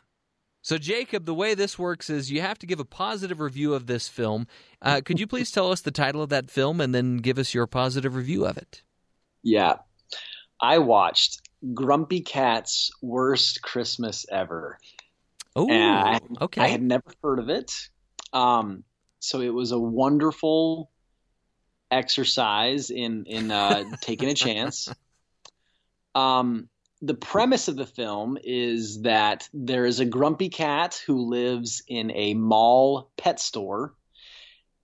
So, 0.61 0.77
Jacob, 0.77 1.25
the 1.25 1.35
way 1.35 1.55
this 1.55 1.78
works 1.78 2.11
is 2.11 2.31
you 2.31 2.41
have 2.41 2.59
to 2.59 2.67
give 2.67 2.81
a 2.81 2.85
positive 2.85 3.41
review 3.41 3.75
of 3.75 3.87
this 3.87 4.09
film. 4.09 4.47
Uh, 4.83 5.01
could 5.05 5.20
you 5.20 5.27
please 5.27 5.51
tell 5.51 5.70
us 5.70 5.81
the 5.81 5.91
title 5.91 6.23
of 6.23 6.31
that 6.31 6.51
film 6.51 6.81
and 6.81 6.95
then 6.95 7.19
give 7.19 7.39
us 7.39 7.55
your 7.55 7.67
positive 7.67 8.15
review 8.15 8.45
of 8.45 8.57
it? 8.57 8.83
Yeah. 9.43 9.77
I 10.61 10.78
watched 10.78 11.41
Grumpy 11.75 12.20
Cat's 12.20 12.91
Worst 13.01 13.62
Christmas 13.62 14.27
Ever. 14.31 14.78
Oh, 15.57 16.19
okay. 16.43 16.61
I 16.61 16.69
had 16.69 16.83
never 16.83 17.05
heard 17.23 17.39
of 17.39 17.49
it. 17.49 17.73
Um, 18.33 18.85
so 19.20 19.41
it 19.41 19.49
was 19.49 19.73
a 19.73 19.78
wonderful 19.78 20.91
exercise 21.91 22.91
in 22.91 23.25
in 23.27 23.51
uh, 23.51 23.85
taking 24.03 24.28
a 24.28 24.35
chance. 24.35 24.89
Um, 26.15 26.69
the 27.01 27.15
premise 27.15 27.68
of 27.68 27.77
the 27.77 27.86
film 27.86 28.39
is 28.43 29.02
that 29.02 29.49
there 29.52 29.85
is 29.85 30.01
a 30.01 30.05
grumpy 30.05 30.49
cat 30.49 31.01
who 31.07 31.28
lives 31.28 31.83
in 31.86 32.10
a 32.10 32.35
mall 32.35 33.10
pet 33.17 33.39
store, 33.39 33.94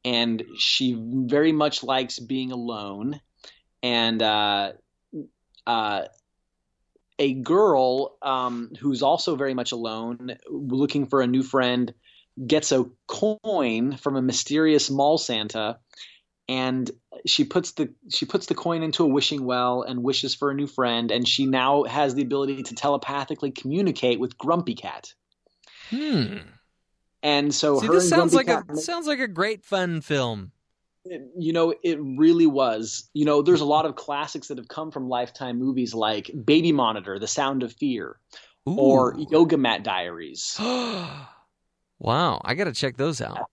and 0.05 0.43
she 0.59 0.97
very 0.99 1.53
much 1.53 1.83
likes 1.83 2.19
being 2.19 2.53
alone. 2.53 3.21
And 3.83 4.23
uh, 4.23 4.73
uh, 5.67 6.03
a 7.19 7.33
girl 7.35 8.17
um, 8.23 8.73
who's 8.81 9.03
also 9.03 9.37
very 9.37 9.55
much 9.55 9.73
alone, 9.73 10.37
looking 10.49 11.07
for 11.07 11.21
a 11.21 11.27
new 11.27 11.43
friend, 11.43 11.93
gets 12.47 12.73
a 12.73 12.87
coin 13.07 13.97
from 13.97 14.17
a 14.17 14.23
mysterious 14.23 14.91
mall 14.91 15.19
Santa 15.19 15.79
and 16.49 16.91
she 17.27 17.45
puts 17.45 17.73
the 17.73 17.93
she 18.11 18.27
puts 18.27 18.47
the 18.47 18.55
coin 18.55 18.83
into 18.83 19.03
a 19.03 19.07
wishing 19.07 19.45
well 19.45 19.83
and 19.83 20.03
wishes 20.03 20.35
for 20.35 20.51
a 20.51 20.55
new 20.55 20.67
friend 20.67 21.11
and 21.11 21.27
she 21.27 21.47
now 21.47 21.85
has 21.85 22.15
the 22.15 22.23
ability 22.23 22.63
to 22.63 22.75
telepathically 22.75 23.51
communicate 23.51 24.21
with 24.21 24.37
grumpy 24.39 24.75
cat 24.75 25.13
Hmm. 25.91 26.37
and 27.23 27.55
so 27.55 27.79
See, 27.81 27.87
her 27.87 27.95
this 27.95 28.09
sounds 28.09 28.35
like 28.35 28.47
Grumpy 28.47 28.75
a 28.75 28.77
sounds 28.77 29.07
like 29.07 29.21
a 29.21 29.29
great 29.29 29.65
fun 29.65 30.01
film. 30.01 30.53
you 31.05 31.53
know 31.53 31.75
it 31.83 31.99
really 32.01 32.47
was 32.47 33.09
you 33.15 33.25
know 33.25 33.43
there's 33.43 33.61
a 33.61 33.67
lot 33.67 33.85
of 33.87 33.95
classics 33.97 34.49
that 34.49 34.59
have 34.59 34.69
come 34.69 34.91
from 34.91 35.09
lifetime 35.09 35.59
movies 35.59 35.95
like 35.95 36.31
baby 36.45 36.73
monitor 36.73 37.19
the 37.19 37.27
sound 37.27 37.63
of 37.63 37.73
fear 37.75 38.19
or 38.67 39.15
yoga 39.31 39.59
mat 39.59 39.85
diaries 39.85 40.57
wow, 41.99 42.41
I 42.45 42.55
got 42.55 42.65
to 42.65 42.73
check 42.73 42.97
those 42.97 43.21
out. 43.21 43.51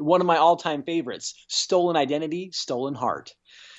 One 0.00 0.20
of 0.20 0.26
my 0.26 0.36
all-time 0.38 0.82
favorites 0.82 1.34
stolen 1.48 1.96
identity 1.96 2.50
stolen 2.52 2.94
heart 2.94 3.34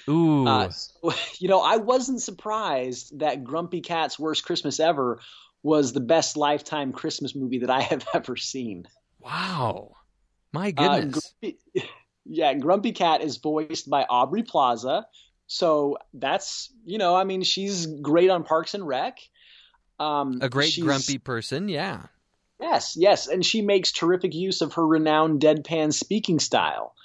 Ooh. 0.10 0.48
Uh, 0.48 0.72
you 1.40 1.48
know, 1.48 1.62
I 1.62 1.78
wasn't 1.78 2.22
surprised 2.24 3.20
that 3.20 3.44
Grumpy 3.44 3.82
Cat's 3.82 4.18
Worst 4.18 4.44
Christmas 4.44 4.80
Ever 4.80 5.20
was 5.62 5.94
the 5.94 6.00
best 6.00 6.38
lifetime 6.38 6.92
Christmas 6.92 7.36
movie 7.36 7.60
that 7.60 7.70
I 7.70 7.82
have 7.92 8.08
ever 8.14 8.36
seen. 8.36 8.88
wow. 9.20 9.92
My 10.54 10.74
Uh, 10.76 11.02
goodness. 11.02 11.34
Grumpy, 11.42 11.60
yeah, 12.26 12.54
Grumpy 12.56 12.92
Cat 12.94 13.22
is 13.22 13.38
voiced 13.38 13.90
by 13.90 14.04
Aubrey 14.10 14.42
Plaza. 14.44 15.06
So 15.46 15.98
that's, 16.16 16.74
you 16.84 16.98
know, 16.98 17.16
I 17.16 17.24
mean, 17.24 17.44
she's 17.44 17.86
great 17.86 18.30
on 18.32 18.44
Parks 18.44 18.74
and 18.74 18.86
Rec. 18.88 19.20
Um, 20.00 20.40
a 20.42 20.50
great 20.50 20.78
grumpy 20.82 21.20
person, 21.20 21.70
yeah. 21.70 22.08
Yes, 22.62 22.96
yes, 22.96 23.28
and 23.28 23.44
she 23.44 23.62
makes 23.62 23.92
terrific 23.92 24.36
use 24.36 24.62
of 24.62 24.74
her 24.74 24.86
renowned 24.86 25.42
deadpan 25.42 25.92
speaking 25.92 26.40
style. 26.40 26.96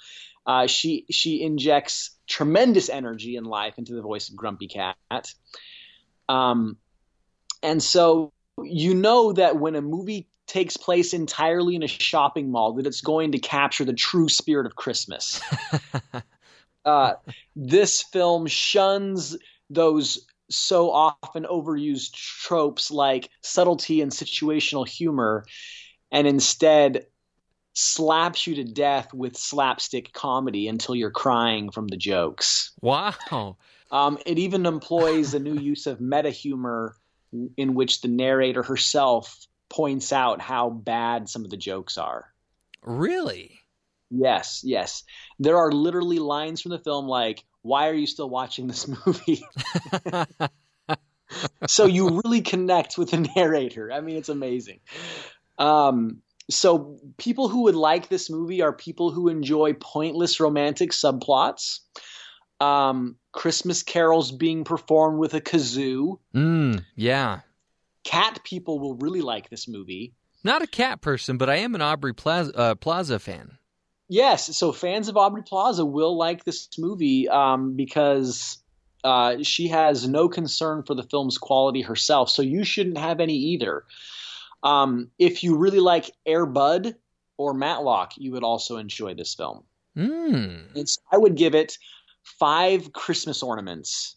Uh, 0.45 0.67
she 0.67 1.05
she 1.09 1.41
injects 1.41 2.11
tremendous 2.27 2.89
energy 2.89 3.35
and 3.35 3.47
life 3.47 3.77
into 3.77 3.95
the 3.95 4.01
voice 4.01 4.29
of 4.29 4.35
Grumpy 4.35 4.67
Cat. 4.67 5.33
Um, 6.29 6.77
and 7.63 7.81
so 7.81 8.31
you 8.63 8.93
know 8.93 9.33
that 9.33 9.57
when 9.57 9.75
a 9.75 9.81
movie 9.81 10.27
takes 10.45 10.77
place 10.77 11.13
entirely 11.13 11.75
in 11.75 11.83
a 11.83 11.87
shopping 11.87 12.51
mall, 12.51 12.73
that 12.73 12.85
it's 12.85 13.01
going 13.01 13.31
to 13.33 13.39
capture 13.39 13.83
the 13.83 13.93
true 13.93 14.29
spirit 14.29 14.67
of 14.67 14.75
Christmas. 14.75 15.41
uh, 16.85 17.13
this 17.55 18.03
film 18.03 18.45
shuns 18.45 19.37
those 19.69 20.26
so 20.49 20.91
often 20.91 21.43
overused 21.43 22.13
tropes 22.13 22.91
like 22.91 23.29
subtlety 23.41 24.01
and 24.01 24.11
situational 24.11 24.87
humor, 24.87 25.45
and 26.11 26.27
instead 26.27 27.05
slaps 27.73 28.47
you 28.47 28.55
to 28.55 28.63
death 28.63 29.13
with 29.13 29.37
slapstick 29.37 30.11
comedy 30.11 30.67
until 30.67 30.95
you're 30.95 31.11
crying 31.11 31.69
from 31.69 31.87
the 31.87 31.97
jokes. 31.97 32.71
Wow. 32.81 33.57
Um, 33.91 34.17
it 34.25 34.39
even 34.39 34.65
employs 34.65 35.33
a 35.33 35.39
new 35.39 35.53
use 35.59 35.85
of 35.85 36.01
meta 36.01 36.31
humor 36.31 36.95
in 37.55 37.75
which 37.75 38.01
the 38.01 38.07
narrator 38.07 38.63
herself 38.63 39.45
points 39.69 40.11
out 40.11 40.41
how 40.41 40.69
bad 40.69 41.29
some 41.29 41.43
of 41.43 41.51
the 41.51 41.57
jokes 41.57 41.97
are. 41.97 42.33
Really? 42.81 43.59
Yes, 44.09 44.61
yes. 44.63 45.03
There 45.39 45.57
are 45.57 45.71
literally 45.71 46.19
lines 46.19 46.61
from 46.61 46.71
the 46.71 46.79
film 46.79 47.07
like, 47.07 47.43
Why 47.61 47.89
are 47.89 47.93
you 47.93 48.07
still 48.07 48.29
watching 48.29 48.67
this 48.67 48.87
movie? 48.87 49.43
so 51.67 51.85
you 51.85 52.21
really 52.23 52.41
connect 52.41 52.97
with 52.97 53.11
the 53.11 53.29
narrator. 53.35 53.91
I 53.91 54.01
mean, 54.01 54.17
it's 54.17 54.29
amazing. 54.29 54.79
Um, 55.57 56.21
so 56.49 56.97
people 57.17 57.49
who 57.49 57.63
would 57.63 57.75
like 57.75 58.07
this 58.07 58.29
movie 58.29 58.61
are 58.61 58.71
people 58.71 59.11
who 59.11 59.27
enjoy 59.27 59.73
pointless 59.73 60.39
romantic 60.39 60.91
subplots, 60.91 61.79
um, 62.59 63.17
Christmas 63.31 63.83
carols 63.83 64.31
being 64.31 64.63
performed 64.63 65.19
with 65.19 65.33
a 65.33 65.41
kazoo. 65.41 66.19
Mm, 66.33 66.83
yeah. 66.95 67.41
Cat 68.03 68.39
people 68.43 68.79
will 68.79 68.95
really 68.95 69.21
like 69.21 69.49
this 69.49 69.67
movie. 69.67 70.13
Not 70.43 70.61
a 70.61 70.67
cat 70.67 71.01
person, 71.01 71.37
but 71.37 71.49
I 71.49 71.57
am 71.57 71.75
an 71.75 71.81
Aubrey 71.81 72.13
Plaza, 72.13 72.55
uh, 72.55 72.75
Plaza 72.75 73.19
fan. 73.19 73.57
Yes, 74.09 74.55
so 74.57 74.71
fans 74.71 75.09
of 75.09 75.17
Aubrey 75.17 75.43
Plaza 75.43 75.85
will 75.85 76.17
like 76.17 76.45
this 76.45 76.69
movie 76.77 77.27
um, 77.27 77.75
because 77.75 78.57
uh, 79.03 79.43
she 79.43 79.67
has 79.67 80.07
no 80.07 80.29
concern 80.29 80.83
for 80.83 80.95
the 80.95 81.03
film's 81.03 81.37
quality 81.37 81.81
herself. 81.81 82.29
So 82.29 82.41
you 82.41 82.63
shouldn't 82.63 82.97
have 82.97 83.19
any 83.19 83.35
either. 83.35 83.83
Um, 84.63 85.11
if 85.19 85.43
you 85.43 85.57
really 85.57 85.79
like 85.79 86.11
Air 86.25 86.45
Bud 86.45 86.95
or 87.37 87.53
Matlock, 87.53 88.13
you 88.17 88.31
would 88.31 88.43
also 88.43 88.77
enjoy 88.77 89.13
this 89.13 89.35
film. 89.35 89.63
Mm. 89.95 90.89
I 91.11 91.17
would 91.17 91.35
give 91.35 91.53
it 91.53 91.77
five 92.23 92.93
Christmas 92.93 93.43
ornaments. 93.43 94.15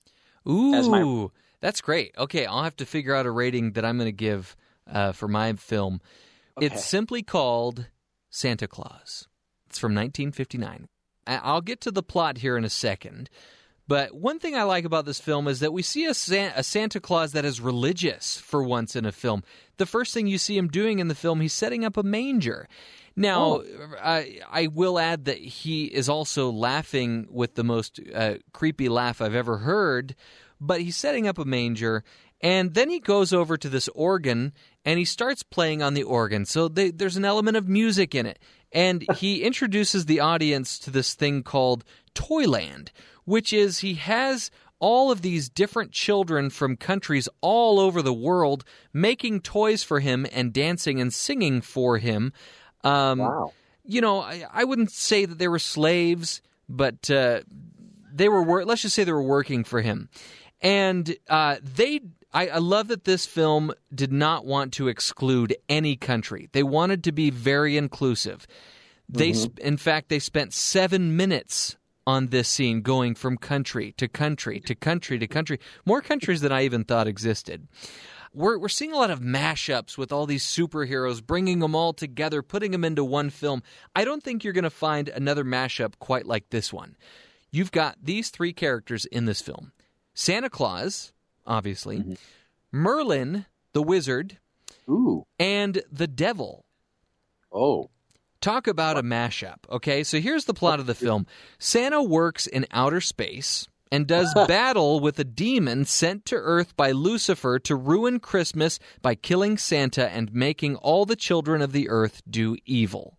Ooh, 0.49 0.75
my- 0.89 1.29
that's 1.61 1.81
great. 1.81 2.15
Okay, 2.17 2.47
I'll 2.47 2.65
have 2.65 2.77
to 2.77 2.87
figure 2.87 3.15
out 3.15 3.27
a 3.27 3.31
rating 3.31 3.73
that 3.73 3.85
I'm 3.85 3.99
going 3.99 4.07
to 4.09 4.13
give 4.13 4.57
uh, 4.91 5.13
for 5.13 5.29
my 5.29 5.53
film. 5.55 6.01
It's 6.61 6.85
simply 6.85 7.23
called 7.23 7.87
Santa 8.31 8.67
Claus. 8.67 9.29
It's 9.71 9.79
from 9.79 9.95
1959. 9.95 10.89
I- 11.29 11.37
I'll 11.37 11.61
get 11.61 11.81
to 11.83 11.91
the 11.93 12.03
plot 12.03 12.39
here 12.39 12.57
in 12.57 12.65
a 12.65 12.71
second. 12.71 13.31
But 13.87 14.15
one 14.15 14.39
thing 14.39 14.55
I 14.57 14.65
like 14.65 14.85
about 14.85 15.05
this 15.05 15.21
film 15.21 15.49
is 15.49 15.61
that 15.61 15.73
we 15.73 15.83
see 15.83 16.05
a, 16.07 16.15
San- 16.15 16.53
a 16.57 16.63
Santa 16.63 17.01
Claus 17.01 17.33
that 17.33 17.45
is 17.45 17.61
religious 17.61 18.39
for 18.39 18.63
once 18.63 18.95
in 18.95 19.05
a 19.05 19.13
film. 19.13 19.43
The 19.79 19.87
first 19.87 20.13
thing 20.15 20.27
you 20.27 20.39
see 20.39 20.57
him 20.57 20.69
doing 20.69 20.99
in 20.99 21.09
the 21.09 21.15
film, 21.15 21.41
he's 21.41 21.53
setting 21.53 21.85
up 21.85 21.97
a 21.97 22.03
manger. 22.03 22.69
Now, 23.17 23.63
I, 24.01 24.41
I 24.51 24.67
will 24.69 24.99
add 24.99 25.25
that 25.25 25.39
he 25.39 25.87
is 25.87 26.09
also 26.09 26.51
laughing 26.51 27.27
with 27.31 27.55
the 27.55 27.65
most 27.65 28.01
uh, 28.15 28.35
creepy 28.53 28.89
laugh 28.89 29.21
I've 29.21 29.35
ever 29.35 29.59
heard, 29.59 30.15
but 30.61 30.81
he's 30.81 30.97
setting 30.97 31.27
up 31.27 31.39
a 31.39 31.45
manger. 31.45 32.05
And 32.41 32.75
then 32.75 32.89
he 32.89 33.01
goes 33.01 33.33
over 33.33 33.57
to 33.57 33.69
this 33.69 33.89
organ 33.89 34.53
and 34.85 34.99
he 34.99 35.05
starts 35.05 35.43
playing 35.43 35.83
on 35.83 35.95
the 35.95 36.03
organ. 36.03 36.47
So 36.47 36.69
they, 36.69 36.91
there's 36.91 37.17
an 37.17 37.25
element 37.25 37.57
of 37.57 37.69
music 37.69 38.15
in 38.15 38.27
it. 38.27 38.39
And 38.73 39.05
he 39.17 39.43
introduces 39.43 40.07
the 40.07 40.21
audience 40.21 40.79
to 40.81 40.91
this 40.91 41.15
thing 41.15 41.43
called 41.43 41.85
Toyland, 42.15 42.93
which 43.25 43.53
is 43.53 43.81
he 43.81 43.95
has 43.95 44.51
all 44.79 45.11
of 45.11 45.21
these 45.21 45.51
different 45.51 45.93
children 45.93 46.49
from 46.49 46.77
countries 46.77 47.29
all 47.43 47.79
over 47.79 48.01
the 48.01 48.15
world 48.15 48.65
making 48.95 49.43
toys 49.43 49.83
for 49.83 50.01
him 50.01 50.27
and 50.33 50.55
dancing 50.55 51.01
and 51.01 51.13
singing 51.13 51.61
for 51.61 51.99
him. 51.99 52.33
Um, 52.83 53.19
Wow. 53.19 53.53
You 53.85 54.01
know, 54.01 54.21
I, 54.21 54.45
I 54.53 54.65
wouldn't 54.65 54.93
say 54.93 55.25
that 55.25 55.39
they 55.39 55.49
were 55.49 55.59
slaves, 55.59 56.43
but 56.69 57.11
uh, 57.11 57.41
they 58.13 58.29
were. 58.29 58.43
Wor- 58.43 58.65
let's 58.65 58.83
just 58.83 58.95
say 58.95 59.05
they 59.05 59.13
were 59.13 59.23
working 59.23 59.65
for 59.65 59.81
him, 59.81 60.09
and 60.61 61.17
uh, 61.29 61.57
they. 61.63 62.01
I, 62.33 62.49
I 62.49 62.59
love 62.59 62.89
that 62.89 63.05
this 63.05 63.27
film 63.27 63.73
did 63.95 64.13
not 64.13 64.45
want 64.45 64.73
to 64.75 64.89
exclude 64.89 65.57
any 65.69 65.97
country. 65.97 66.49
They 66.53 66.63
wanted 66.63 67.05
to 67.05 67.13
be 67.13 67.31
very 67.31 67.77
inclusive. 67.77 68.47
They, 69.09 69.31
mm-hmm. 69.31 69.41
sp- 69.51 69.59
in 69.59 69.77
fact, 69.77 70.09
they 70.09 70.21
spent 70.21 70.53
seven 70.53 71.17
minutes 71.17 71.77
on 72.07 72.29
this 72.29 72.49
scene, 72.49 72.83
going 72.83 73.15
from 73.15 73.37
country 73.37 73.93
to 73.93 74.09
country 74.09 74.61
to 74.61 74.75
country 74.75 75.19
to 75.19 75.27
country, 75.27 75.61
more 75.85 76.01
countries 76.01 76.41
than 76.41 76.53
I 76.53 76.65
even 76.65 76.85
thought 76.85 77.07
existed. 77.07 77.69
We're 78.33 78.59
we're 78.59 78.69
seeing 78.69 78.93
a 78.93 78.97
lot 78.97 79.11
of 79.11 79.21
mashups 79.21 79.99
with 79.99 80.13
all 80.13 80.27
these 80.27 80.45
superheroes, 80.45 81.25
bringing 81.25 81.59
them 81.59 81.75
all 81.75 81.93
together, 81.93 82.43
putting 82.43 82.71
them 82.71 82.85
into 82.85 83.05
one 83.05 83.31
film. 83.31 83.63
I 83.95 84.05
don't 84.05 84.23
think 84.23 84.45
you're 84.45 84.53
going 84.53 84.65
to 84.65 84.71
find 84.71 85.09
another 85.09 85.45
mashup 85.45 85.99
quite 85.99 86.27
like 86.27 86.51
this 86.51 86.73
one. 86.73 86.97
You've 87.51 87.73
got 87.73 87.97
these 88.01 88.31
three 88.31 88.53
characters 88.53 89.05
in 89.07 89.25
this 89.25 89.41
film: 89.41 89.73
Santa 90.15 90.49
Claus, 90.49 91.13
obviously, 91.51 91.99
mm-hmm. 91.99 92.15
Merlin, 92.73 93.45
the 93.73 93.83
wizard, 93.83 94.39
Ooh. 94.89 95.27
and 95.39 95.83
the 95.91 96.07
devil. 96.07 96.65
Oh. 97.53 97.91
Talk 98.41 98.67
about 98.67 98.97
a 98.97 99.03
mashup. 99.03 99.59
Okay, 99.69 100.03
so 100.03 100.19
here's 100.19 100.47
the 100.47 100.55
plot 100.55 100.81
of 100.81 100.87
the 100.87 100.95
film 100.95 101.27
Santa 101.59 102.03
works 102.03 102.47
in 102.47 102.67
outer 102.71 103.03
space 103.03 103.69
and 103.93 104.07
does 104.07 104.33
battle 104.49 105.01
with 105.01 105.19
a 105.19 105.25
demon 105.25 105.85
sent 105.85 106.25
to 106.27 106.37
Earth 106.37 106.75
by 106.77 106.93
Lucifer 106.93 107.59
to 107.59 107.77
ruin 107.77 108.19
Christmas 108.19 108.79
by 109.03 109.15
killing 109.15 109.59
Santa 109.59 110.09
and 110.09 110.33
making 110.33 110.77
all 110.77 111.05
the 111.05 111.17
children 111.17 111.61
of 111.61 111.73
the 111.73 111.91
earth 111.91 112.23
do 112.31 112.57
evil. 112.65 113.19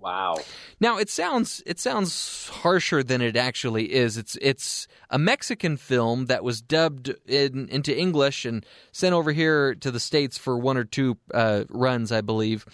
Wow. 0.00 0.38
Now 0.80 0.96
it 0.96 1.10
sounds 1.10 1.62
it 1.66 1.78
sounds 1.78 2.48
harsher 2.48 3.02
than 3.02 3.20
it 3.20 3.36
actually 3.36 3.92
is. 3.92 4.16
It's 4.16 4.36
it's 4.40 4.88
a 5.10 5.18
Mexican 5.18 5.76
film 5.76 6.26
that 6.26 6.42
was 6.42 6.62
dubbed 6.62 7.14
in, 7.26 7.68
into 7.68 7.96
English 7.96 8.46
and 8.46 8.64
sent 8.92 9.14
over 9.14 9.30
here 9.32 9.74
to 9.74 9.90
the 9.90 10.00
states 10.00 10.38
for 10.38 10.58
one 10.58 10.78
or 10.78 10.84
two 10.84 11.18
uh, 11.34 11.64
runs, 11.68 12.12
I 12.12 12.22
believe. 12.22 12.64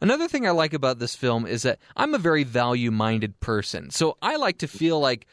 Another 0.00 0.26
thing 0.26 0.46
I 0.46 0.50
like 0.50 0.74
about 0.74 0.98
this 0.98 1.14
film 1.14 1.46
is 1.46 1.62
that 1.62 1.78
I'm 1.96 2.12
a 2.12 2.18
very 2.18 2.42
value 2.42 2.90
minded 2.90 3.38
person, 3.38 3.90
so 3.90 4.18
I 4.20 4.36
like 4.36 4.58
to 4.58 4.68
feel 4.68 4.98
like 4.98 5.26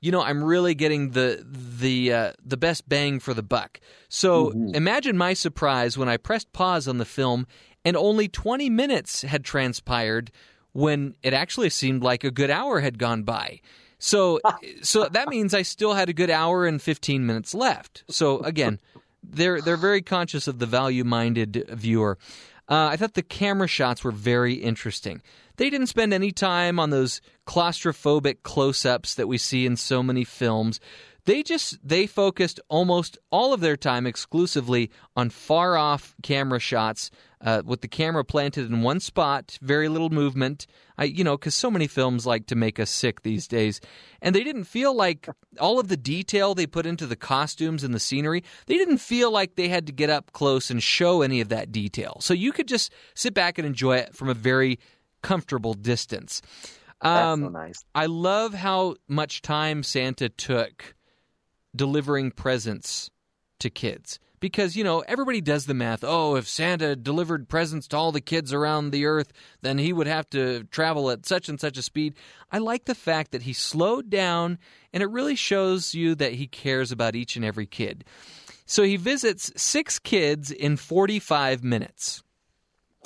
you 0.00 0.10
know 0.10 0.22
I'm 0.22 0.42
really 0.42 0.74
getting 0.74 1.10
the 1.10 1.46
the 1.46 2.12
uh, 2.12 2.32
the 2.44 2.56
best 2.56 2.88
bang 2.88 3.20
for 3.20 3.34
the 3.34 3.42
buck. 3.44 3.78
So 4.08 4.50
imagine 4.74 5.16
my 5.16 5.34
surprise 5.34 5.96
when 5.96 6.08
I 6.08 6.16
pressed 6.16 6.52
pause 6.52 6.88
on 6.88 6.98
the 6.98 7.04
film 7.04 7.46
and 7.84 7.96
only 7.96 8.28
20 8.28 8.68
minutes 8.68 9.22
had 9.22 9.44
transpired 9.44 10.30
when 10.72 11.14
it 11.22 11.32
actually 11.32 11.70
seemed 11.70 12.02
like 12.02 12.24
a 12.24 12.30
good 12.30 12.50
hour 12.50 12.80
had 12.80 12.98
gone 12.98 13.22
by. 13.22 13.60
So 13.98 14.40
so 14.82 15.08
that 15.08 15.28
means 15.28 15.54
I 15.54 15.62
still 15.62 15.94
had 15.94 16.08
a 16.08 16.12
good 16.12 16.30
hour 16.30 16.66
and 16.66 16.80
15 16.80 17.26
minutes 17.26 17.54
left. 17.54 18.04
So 18.08 18.40
again, 18.40 18.80
they're 19.22 19.60
they're 19.60 19.76
very 19.76 20.02
conscious 20.02 20.48
of 20.48 20.58
the 20.58 20.66
value-minded 20.66 21.66
viewer. 21.70 22.18
Uh, 22.68 22.88
I 22.92 22.96
thought 22.96 23.14
the 23.14 23.22
camera 23.22 23.66
shots 23.66 24.04
were 24.04 24.12
very 24.12 24.54
interesting. 24.54 25.22
They 25.56 25.70
didn't 25.70 25.86
spend 25.86 26.12
any 26.12 26.32
time 26.32 26.78
on 26.78 26.90
those 26.90 27.20
claustrophobic 27.46 28.42
close-ups 28.42 29.14
that 29.14 29.26
we 29.26 29.38
see 29.38 29.64
in 29.64 29.76
so 29.76 30.02
many 30.02 30.22
films. 30.22 30.78
They 31.28 31.42
just 31.42 31.86
they 31.86 32.06
focused 32.06 32.58
almost 32.70 33.18
all 33.30 33.52
of 33.52 33.60
their 33.60 33.76
time 33.76 34.06
exclusively 34.06 34.90
on 35.14 35.28
far 35.28 35.76
off 35.76 36.14
camera 36.22 36.58
shots 36.58 37.10
uh, 37.42 37.60
with 37.66 37.82
the 37.82 37.86
camera 37.86 38.24
planted 38.24 38.70
in 38.70 38.80
one 38.80 38.98
spot, 38.98 39.58
very 39.60 39.90
little 39.90 40.08
movement. 40.08 40.66
I, 40.96 41.04
you 41.04 41.24
know, 41.24 41.36
because 41.36 41.54
so 41.54 41.70
many 41.70 41.86
films 41.86 42.24
like 42.24 42.46
to 42.46 42.56
make 42.56 42.80
us 42.80 42.88
sick 42.88 43.24
these 43.24 43.46
days, 43.46 43.78
and 44.22 44.34
they 44.34 44.42
didn't 44.42 44.64
feel 44.64 44.94
like 44.94 45.28
all 45.60 45.78
of 45.78 45.88
the 45.88 45.98
detail 45.98 46.54
they 46.54 46.66
put 46.66 46.86
into 46.86 47.04
the 47.04 47.14
costumes 47.14 47.84
and 47.84 47.92
the 47.92 48.00
scenery. 48.00 48.42
They 48.64 48.78
didn't 48.78 48.96
feel 48.96 49.30
like 49.30 49.56
they 49.56 49.68
had 49.68 49.84
to 49.88 49.92
get 49.92 50.08
up 50.08 50.32
close 50.32 50.70
and 50.70 50.82
show 50.82 51.20
any 51.20 51.42
of 51.42 51.50
that 51.50 51.70
detail. 51.70 52.16
So 52.22 52.32
you 52.32 52.52
could 52.52 52.68
just 52.68 52.90
sit 53.14 53.34
back 53.34 53.58
and 53.58 53.66
enjoy 53.66 53.98
it 53.98 54.16
from 54.16 54.30
a 54.30 54.34
very 54.34 54.78
comfortable 55.20 55.74
distance. 55.74 56.40
Um, 57.02 57.42
That's 57.42 57.52
so 57.52 57.58
nice. 57.58 57.84
I 57.94 58.06
love 58.06 58.54
how 58.54 58.96
much 59.08 59.42
time 59.42 59.82
Santa 59.82 60.30
took 60.30 60.94
delivering 61.78 62.32
presents 62.32 63.10
to 63.60 63.70
kids. 63.70 64.18
Because 64.40 64.76
you 64.76 64.84
know 64.84 65.00
everybody 65.00 65.40
does 65.40 65.66
the 65.66 65.74
math. 65.74 66.04
Oh 66.04 66.36
if 66.36 66.46
santa 66.46 66.94
delivered 66.94 67.48
presents 67.48 67.88
to 67.88 67.96
all 67.96 68.12
the 68.12 68.20
kids 68.20 68.52
around 68.52 68.90
the 68.90 69.06
earth 69.06 69.32
then 69.62 69.78
he 69.78 69.92
would 69.92 70.06
have 70.06 70.30
to 70.30 70.64
travel 70.64 71.10
at 71.10 71.26
such 71.26 71.48
and 71.48 71.58
such 71.58 71.76
a 71.76 71.82
speed. 71.82 72.14
I 72.52 72.58
like 72.58 72.84
the 72.84 72.94
fact 72.94 73.32
that 73.32 73.42
he 73.42 73.52
slowed 73.52 74.10
down 74.10 74.58
and 74.92 75.02
it 75.02 75.10
really 75.10 75.34
shows 75.34 75.94
you 75.94 76.14
that 76.16 76.34
he 76.34 76.46
cares 76.46 76.92
about 76.92 77.16
each 77.16 77.34
and 77.34 77.44
every 77.44 77.66
kid. 77.66 78.04
So 78.64 78.82
he 78.82 78.96
visits 78.96 79.50
six 79.56 79.98
kids 79.98 80.50
in 80.50 80.76
45 80.76 81.64
minutes. 81.64 82.22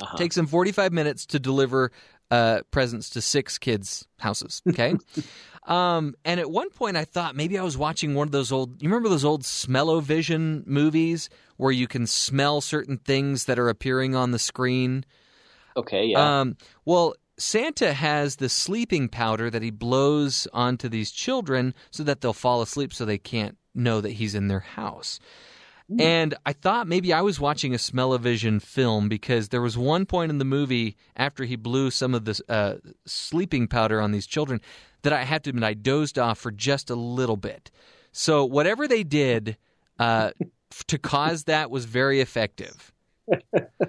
Uh-huh. 0.01 0.17
Takes 0.17 0.37
him 0.37 0.47
45 0.47 0.93
minutes 0.93 1.25
to 1.27 1.39
deliver 1.39 1.93
uh, 2.33 2.63
presents 2.71 3.11
to 3.11 3.21
six 3.21 3.59
kids' 3.59 4.09
houses. 4.19 4.63
Okay. 4.67 4.95
um, 5.67 6.15
and 6.25 6.41
at 6.41 6.51
one 6.51 6.71
point, 6.71 6.97
I 6.97 7.05
thought 7.05 7.37
maybe 7.37 7.59
I 7.59 7.63
was 7.63 7.77
watching 7.77 8.15
one 8.15 8.27
of 8.27 8.33
those 8.33 8.51
old. 8.51 8.83
You 8.83 8.89
remember 8.89 9.11
those 9.11 9.25
old 9.25 9.45
Smell-O-Vision 9.45 10.65
movies 10.67 11.29
where 11.59 11.71
you 11.71 11.87
can 11.87 12.07
smell 12.07 12.63
certain 12.63 12.97
things 12.97 13.45
that 13.45 13.59
are 13.59 13.69
appearing 13.69 14.17
on 14.17 14.31
the 14.31 14.39
screen? 14.39 15.05
Okay, 15.77 16.07
yeah. 16.07 16.41
Um, 16.41 16.57
well, 16.87 17.15
Santa 17.37 17.93
has 17.93 18.37
the 18.37 18.49
sleeping 18.49 19.11
powder 19.11 19.51
that 19.51 19.61
he 19.61 19.71
blows 19.71 20.49
onto 20.55 20.89
these 20.89 21.11
children 21.11 21.75
so 21.91 22.03
that 22.03 22.23
they'll 22.23 22.33
fall 22.33 22.63
asleep 22.63 22.95
so 22.95 23.05
they 23.05 23.19
can't 23.19 23.59
know 23.75 24.01
that 24.01 24.13
he's 24.13 24.35
in 24.35 24.49
their 24.49 24.61
house. 24.61 25.21
And 25.99 26.35
I 26.47 26.53
thought 26.53 26.87
maybe 26.87 27.13
I 27.13 27.21
was 27.21 27.41
watching 27.41 27.75
a 27.75 27.79
Smell-O-Vision 27.79 28.61
film 28.61 29.09
because 29.09 29.49
there 29.49 29.61
was 29.61 29.77
one 29.77 30.07
point 30.07 30.31
in 30.31 30.39
the 30.39 30.45
movie 30.45 30.97
after 31.17 31.45
he 31.45 31.57
blew 31.57 31.91
some 31.91 32.15
of 32.15 32.25
the 32.25 32.41
uh, 32.49 32.75
sleeping 33.07 33.67
powder 33.67 34.01
on 34.01 34.13
these 34.13 34.27
children 34.27 34.61
that 35.03 35.13
I 35.13 35.25
have 35.25 35.43
to 35.43 35.51
admit 35.51 35.65
I 35.65 35.75
dozed 35.75 36.19
off 36.19 36.39
for 36.39 36.51
just 36.51 36.91
a 36.91 36.95
little 36.95 37.37
bit. 37.37 37.71
So 38.13 38.45
whatever 38.45 38.87
they 38.87 39.03
did 39.03 39.57
uh, 39.99 40.31
to 40.87 40.99
cause 40.99 41.45
that 41.45 41.71
was 41.71 41.85
very 41.85 42.21
effective. 42.21 42.93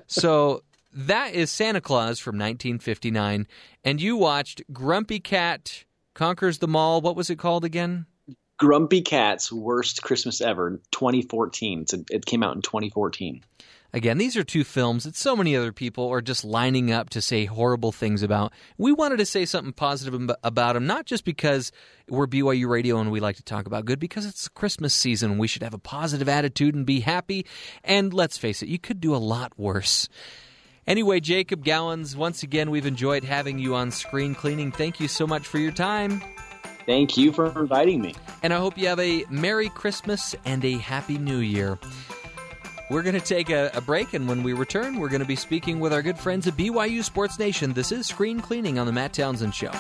So 0.08 0.64
that 0.94 1.34
is 1.34 1.52
Santa 1.52 1.82
Claus 1.82 2.20
from 2.20 2.36
1959, 2.36 3.48
and 3.84 4.02
you 4.02 4.16
watched 4.16 4.62
Grumpy 4.72 5.20
Cat 5.20 5.86
Conquers 6.14 6.60
the 6.60 6.68
Mall. 6.68 7.02
What 7.02 7.16
was 7.16 7.30
it 7.30 7.38
called 7.38 7.66
again? 7.66 8.06
Grumpy 8.64 9.02
Cat's 9.02 9.52
worst 9.52 10.02
Christmas 10.02 10.40
ever, 10.40 10.80
2014. 10.92 11.82
It's 11.82 11.94
a, 11.94 12.06
it 12.10 12.26
came 12.26 12.44
out 12.44 12.56
in 12.56 12.62
2014. 12.62 13.44
Again, 13.92 14.18
these 14.18 14.38
are 14.38 14.44
two 14.46 14.64
films 14.64 15.04
that 15.04 15.18
so 15.18 15.36
many 15.36 15.54
other 15.58 15.74
people 15.74 16.08
are 16.08 16.22
just 16.22 16.46
lining 16.46 16.90
up 16.90 17.10
to 17.10 17.20
say 17.20 17.44
horrible 17.44 17.92
things 17.92 18.24
about. 18.24 18.54
We 18.78 18.94
wanted 18.94 19.18
to 19.18 19.26
say 19.26 19.44
something 19.44 19.74
positive 19.74 20.32
about 20.46 20.76
them, 20.76 20.88
not 20.88 21.06
just 21.06 21.26
because 21.26 21.74
we're 22.08 22.26
BYU 22.26 22.70
Radio 22.70 23.00
and 23.00 23.12
we 23.12 23.20
like 23.20 23.36
to 23.36 23.44
talk 23.44 23.68
about 23.68 23.84
good, 23.84 24.00
because 24.00 24.26
it's 24.26 24.48
Christmas 24.48 24.94
season. 24.94 25.38
We 25.40 25.50
should 25.50 25.64
have 25.64 25.74
a 25.74 25.78
positive 25.78 26.30
attitude 26.30 26.74
and 26.74 26.86
be 26.86 27.02
happy. 27.02 27.46
And 27.84 28.14
let's 28.14 28.38
face 28.38 28.64
it, 28.64 28.70
you 28.70 28.80
could 28.80 29.02
do 29.02 29.14
a 29.14 29.18
lot 29.18 29.52
worse. 29.60 30.08
Anyway, 30.88 31.20
Jacob 31.20 31.66
Gowans, 31.66 32.16
once 32.16 32.44
again, 32.44 32.72
we've 32.72 32.86
enjoyed 32.86 33.26
having 33.26 33.60
you 33.60 33.76
on 33.76 33.92
Screen 33.92 34.34
Cleaning. 34.34 34.72
Thank 34.72 35.02
you 35.02 35.10
so 35.10 35.28
much 35.28 35.48
for 35.48 35.58
your 35.58 35.74
time. 35.74 36.24
Thank 36.86 37.18
you 37.18 37.32
for 37.32 37.48
inviting 37.60 38.02
me. 38.02 38.16
And 38.42 38.54
I 38.54 38.58
hope 38.58 38.78
you 38.78 38.88
have 38.88 39.00
a 39.00 39.26
Merry 39.30 39.70
Christmas 39.70 40.36
and 40.46 40.64
a 40.66 40.78
Happy 40.78 41.18
New 41.18 41.38
Year. 41.38 41.80
We're 42.90 43.02
going 43.02 43.20
to 43.20 43.26
take 43.26 43.50
a, 43.50 43.72
a 43.74 43.82
break, 43.82 44.14
and 44.14 44.28
when 44.28 44.44
we 44.44 44.54
return, 44.54 45.00
we're 45.00 45.10
going 45.10 45.22
to 45.22 45.28
be 45.28 45.38
speaking 45.38 45.80
with 45.80 45.94
our 45.94 46.02
good 46.02 46.18
friends 46.18 46.48
at 46.48 46.56
BYU 46.56 47.04
Sports 47.04 47.40
Nation. 47.40 47.74
This 47.74 47.92
is 47.92 48.06
Screen 48.06 48.40
Cleaning 48.40 48.78
on 48.78 48.86
The 48.86 48.92
Matt 48.92 49.14
Townsend 49.14 49.56
Show. 49.56 49.72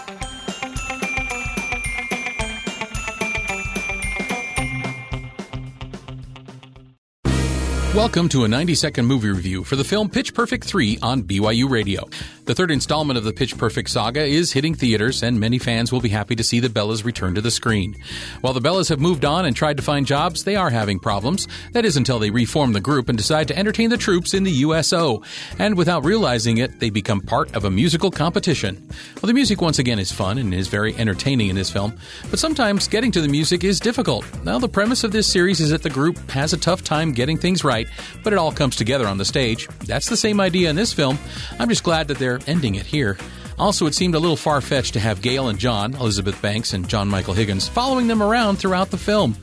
Welcome 7.96 8.28
to 8.30 8.44
a 8.44 8.48
90 8.48 8.74
second 8.74 9.06
movie 9.06 9.30
review 9.30 9.64
for 9.64 9.76
the 9.76 9.84
film 9.84 10.10
Pitch 10.10 10.34
Perfect 10.34 10.64
3 10.64 10.98
on 11.04 11.22
BYU 11.22 11.70
Radio. 11.70 12.10
The 12.46 12.56
third 12.56 12.72
installment 12.72 13.20
of 13.20 13.24
the 13.24 13.32
Pitch 13.32 13.56
Perfect 13.56 13.88
saga 13.88 14.26
is 14.26 14.52
hitting 14.52 14.74
theaters, 14.74 15.22
and 15.22 15.40
many 15.40 15.60
fans 15.60 15.92
will 15.92 16.02
be 16.02 16.10
happy 16.10 16.36
to 16.36 16.44
see 16.44 16.60
the 16.60 16.70
Bellas 16.70 17.06
return 17.06 17.36
to 17.36 17.42
the 17.42 17.52
screen. 17.52 17.96
While 18.42 18.54
the 18.54 18.60
Bellas 18.62 18.90
have 18.90 19.00
moved 19.00 19.24
on 19.24 19.46
and 19.46 19.56
tried 19.56 19.78
to 19.78 19.84
find 19.84 20.08
jobs, 20.08 20.44
they 20.44 20.56
are 20.56 20.72
having 20.72 21.00
problems. 21.00 21.48
That 21.74 21.86
is 21.86 21.96
until 21.96 22.18
they 22.18 22.32
reform 22.32 22.74
the 22.74 22.82
group 22.82 23.10
and 23.10 23.18
decide 23.18 23.48
to 23.50 23.58
entertain 23.58 23.92
the 23.92 23.98
troops 23.98 24.34
in 24.34 24.44
the 24.44 24.52
USO. 24.52 25.22
And 25.60 25.78
without 25.78 26.04
realizing 26.04 26.58
it, 26.58 26.80
they 26.80 26.90
become 26.90 27.22
part 27.22 27.56
of 27.56 27.64
a 27.64 27.72
musical 27.72 28.10
competition. 28.10 28.84
Well, 29.22 29.28
the 29.28 29.34
music 29.34 29.62
once 29.62 29.78
again 29.78 30.00
is 30.00 30.12
fun 30.12 30.40
and 30.40 30.52
is 30.52 30.68
very 30.68 30.96
entertaining 30.96 31.50
in 31.50 31.56
this 31.56 31.70
film, 31.70 31.94
but 32.32 32.40
sometimes 32.40 32.88
getting 32.88 33.12
to 33.12 33.22
the 33.22 33.30
music 33.30 33.64
is 33.64 33.80
difficult. 33.80 34.26
Now, 34.44 34.58
the 34.58 34.68
premise 34.68 35.04
of 35.04 35.12
this 35.12 35.32
series 35.32 35.62
is 35.62 35.70
that 35.70 35.84
the 35.84 35.92
group 35.92 36.18
has 36.32 36.54
a 36.54 36.58
tough 36.58 36.84
time 36.84 37.14
getting 37.14 37.38
things 37.38 37.64
right, 37.64 37.83
but 38.24 38.34
it 38.34 38.40
all 38.40 38.52
comes 38.52 38.76
together 38.76 39.08
on 39.08 39.18
the 39.18 39.26
stage. 39.26 39.68
That's 39.86 40.10
the 40.10 40.18
same 40.18 40.40
idea 40.40 40.70
in 40.70 40.76
this 40.76 40.94
film. 40.94 41.18
I'm 41.60 41.70
just 41.70 41.84
glad 41.84 42.08
that 42.08 42.18
they're 42.18 42.40
ending 42.48 42.76
it 42.76 42.86
here. 42.86 43.18
Also, 43.60 43.86
it 43.86 43.94
seemed 43.94 44.16
a 44.16 44.20
little 44.20 44.36
far 44.36 44.62
fetched 44.62 44.94
to 44.94 45.00
have 45.00 45.22
Gail 45.22 45.48
and 45.48 45.60
John, 45.60 45.94
Elizabeth 45.94 46.42
Banks 46.42 46.74
and 46.74 46.88
John 46.88 47.08
Michael 47.08 47.34
Higgins, 47.34 47.68
following 47.68 48.08
them 48.08 48.22
around 48.22 48.58
throughout 48.58 48.92
the 48.92 48.98
film. 48.98 49.36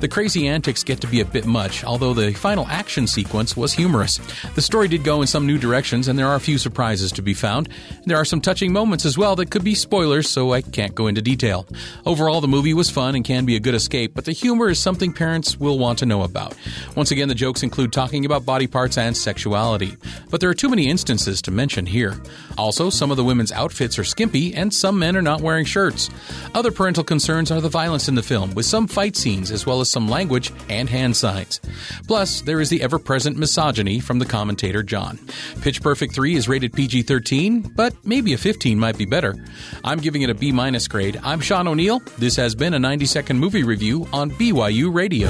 The 0.00 0.08
crazy 0.08 0.48
antics 0.48 0.84
get 0.84 1.00
to 1.00 1.06
be 1.06 1.20
a 1.20 1.24
bit 1.24 1.44
much, 1.44 1.84
although 1.84 2.14
the 2.14 2.32
final 2.32 2.66
action 2.66 3.06
sequence 3.06 3.56
was 3.56 3.72
humorous. 3.72 4.18
The 4.54 4.62
story 4.62 4.88
did 4.88 5.04
go 5.04 5.20
in 5.20 5.26
some 5.26 5.46
new 5.46 5.58
directions, 5.58 6.08
and 6.08 6.18
there 6.18 6.28
are 6.28 6.36
a 6.36 6.40
few 6.40 6.58
surprises 6.58 7.12
to 7.12 7.22
be 7.22 7.34
found. 7.34 7.68
There 8.04 8.16
are 8.16 8.24
some 8.24 8.40
touching 8.40 8.72
moments 8.72 9.04
as 9.04 9.18
well 9.18 9.36
that 9.36 9.50
could 9.50 9.64
be 9.64 9.74
spoilers, 9.74 10.28
so 10.28 10.52
I 10.52 10.62
can't 10.62 10.94
go 10.94 11.06
into 11.06 11.22
detail. 11.22 11.66
Overall, 12.06 12.40
the 12.40 12.48
movie 12.48 12.74
was 12.74 12.90
fun 12.90 13.14
and 13.14 13.24
can 13.24 13.44
be 13.44 13.56
a 13.56 13.60
good 13.60 13.74
escape, 13.74 14.14
but 14.14 14.24
the 14.24 14.32
humor 14.32 14.68
is 14.68 14.78
something 14.78 15.12
parents 15.12 15.58
will 15.58 15.78
want 15.78 15.98
to 15.98 16.06
know 16.06 16.22
about. 16.22 16.54
Once 16.96 17.10
again, 17.10 17.28
the 17.28 17.34
jokes 17.34 17.62
include 17.62 17.92
talking 17.92 18.24
about 18.24 18.46
body 18.46 18.66
parts 18.66 18.96
and 18.98 19.16
sexuality, 19.16 19.96
but 20.30 20.40
there 20.40 20.50
are 20.50 20.54
too 20.54 20.68
many 20.68 20.88
instances 20.88 21.42
to 21.42 21.50
mention 21.50 21.86
here. 21.86 22.20
Also, 22.56 22.90
some 22.90 23.10
of 23.10 23.16
the 23.16 23.24
women's 23.24 23.52
outfits 23.68 23.98
are 23.98 24.04
skimpy, 24.04 24.54
and 24.54 24.72
some 24.72 24.98
men 24.98 25.14
are 25.14 25.20
not 25.20 25.42
wearing 25.42 25.66
shirts. 25.66 26.08
Other 26.54 26.72
parental 26.72 27.04
concerns 27.04 27.50
are 27.50 27.60
the 27.60 27.68
violence 27.68 28.08
in 28.08 28.14
the 28.14 28.22
film, 28.22 28.54
with 28.54 28.64
some 28.64 28.86
fight 28.86 29.14
scenes 29.14 29.50
as 29.50 29.66
well 29.66 29.82
as 29.82 29.90
some 29.90 30.08
language 30.08 30.50
and 30.70 30.88
hand 30.88 31.14
signs. 31.14 31.60
Plus, 32.06 32.40
there 32.40 32.62
is 32.62 32.70
the 32.70 32.80
ever 32.80 32.98
present 32.98 33.36
misogyny 33.36 34.00
from 34.00 34.20
the 34.20 34.24
commentator 34.24 34.82
John. 34.82 35.18
Pitch 35.60 35.82
Perfect 35.82 36.14
3 36.14 36.34
is 36.34 36.48
rated 36.48 36.72
PG 36.72 37.02
13, 37.02 37.60
but 37.76 37.94
maybe 38.06 38.32
a 38.32 38.38
15 38.38 38.78
might 38.78 38.96
be 38.96 39.04
better. 39.04 39.36
I'm 39.84 39.98
giving 39.98 40.22
it 40.22 40.30
a 40.30 40.34
B 40.34 40.50
minus 40.50 40.88
grade. 40.88 41.20
I'm 41.22 41.40
Sean 41.40 41.68
O'Neill. 41.68 42.00
This 42.16 42.36
has 42.36 42.54
been 42.54 42.72
a 42.72 42.78
90 42.78 43.04
second 43.04 43.38
movie 43.38 43.64
review 43.64 44.08
on 44.14 44.30
BYU 44.30 44.94
Radio. 44.94 45.28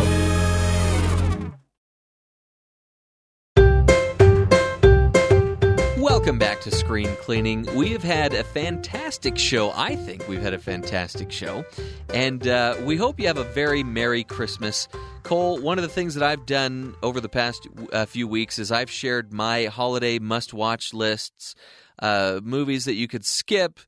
To 6.71 6.77
Screen 6.77 7.15
Cleaning. 7.17 7.67
We 7.75 7.91
have 7.91 8.03
had 8.03 8.35
a 8.35 8.45
fantastic 8.45 9.39
show. 9.39 9.73
I 9.75 9.97
think 9.97 10.29
we've 10.29 10.43
had 10.43 10.53
a 10.53 10.59
fantastic 10.59 11.33
show. 11.33 11.65
And 12.13 12.47
uh, 12.47 12.77
we 12.83 12.97
hope 12.97 13.19
you 13.19 13.27
have 13.27 13.39
a 13.39 13.45
very 13.45 13.83
Merry 13.83 14.25
Christmas. 14.25 14.89
Cole, 15.23 15.61
one 15.61 15.79
of 15.79 15.83
the 15.83 15.89
things 15.89 16.15
that 16.15 16.23
I've 16.23 16.47
done 16.47 16.95
over 17.03 17.21
the 17.21 17.29
past 17.29 17.69
uh, 17.93 18.07
few 18.07 18.29
weeks 18.29 18.59
is 18.59 18.71
I've 18.71 18.91
shared 18.91 19.33
my 19.33 19.67
holiday 19.67 20.19
must 20.19 20.53
watch 20.53 20.93
lists, 20.93 21.55
uh, 22.01 22.41
movies 22.43 22.85
that 22.85 22.95
you 22.95 23.09
could 23.09 23.25
skip. 23.25 23.81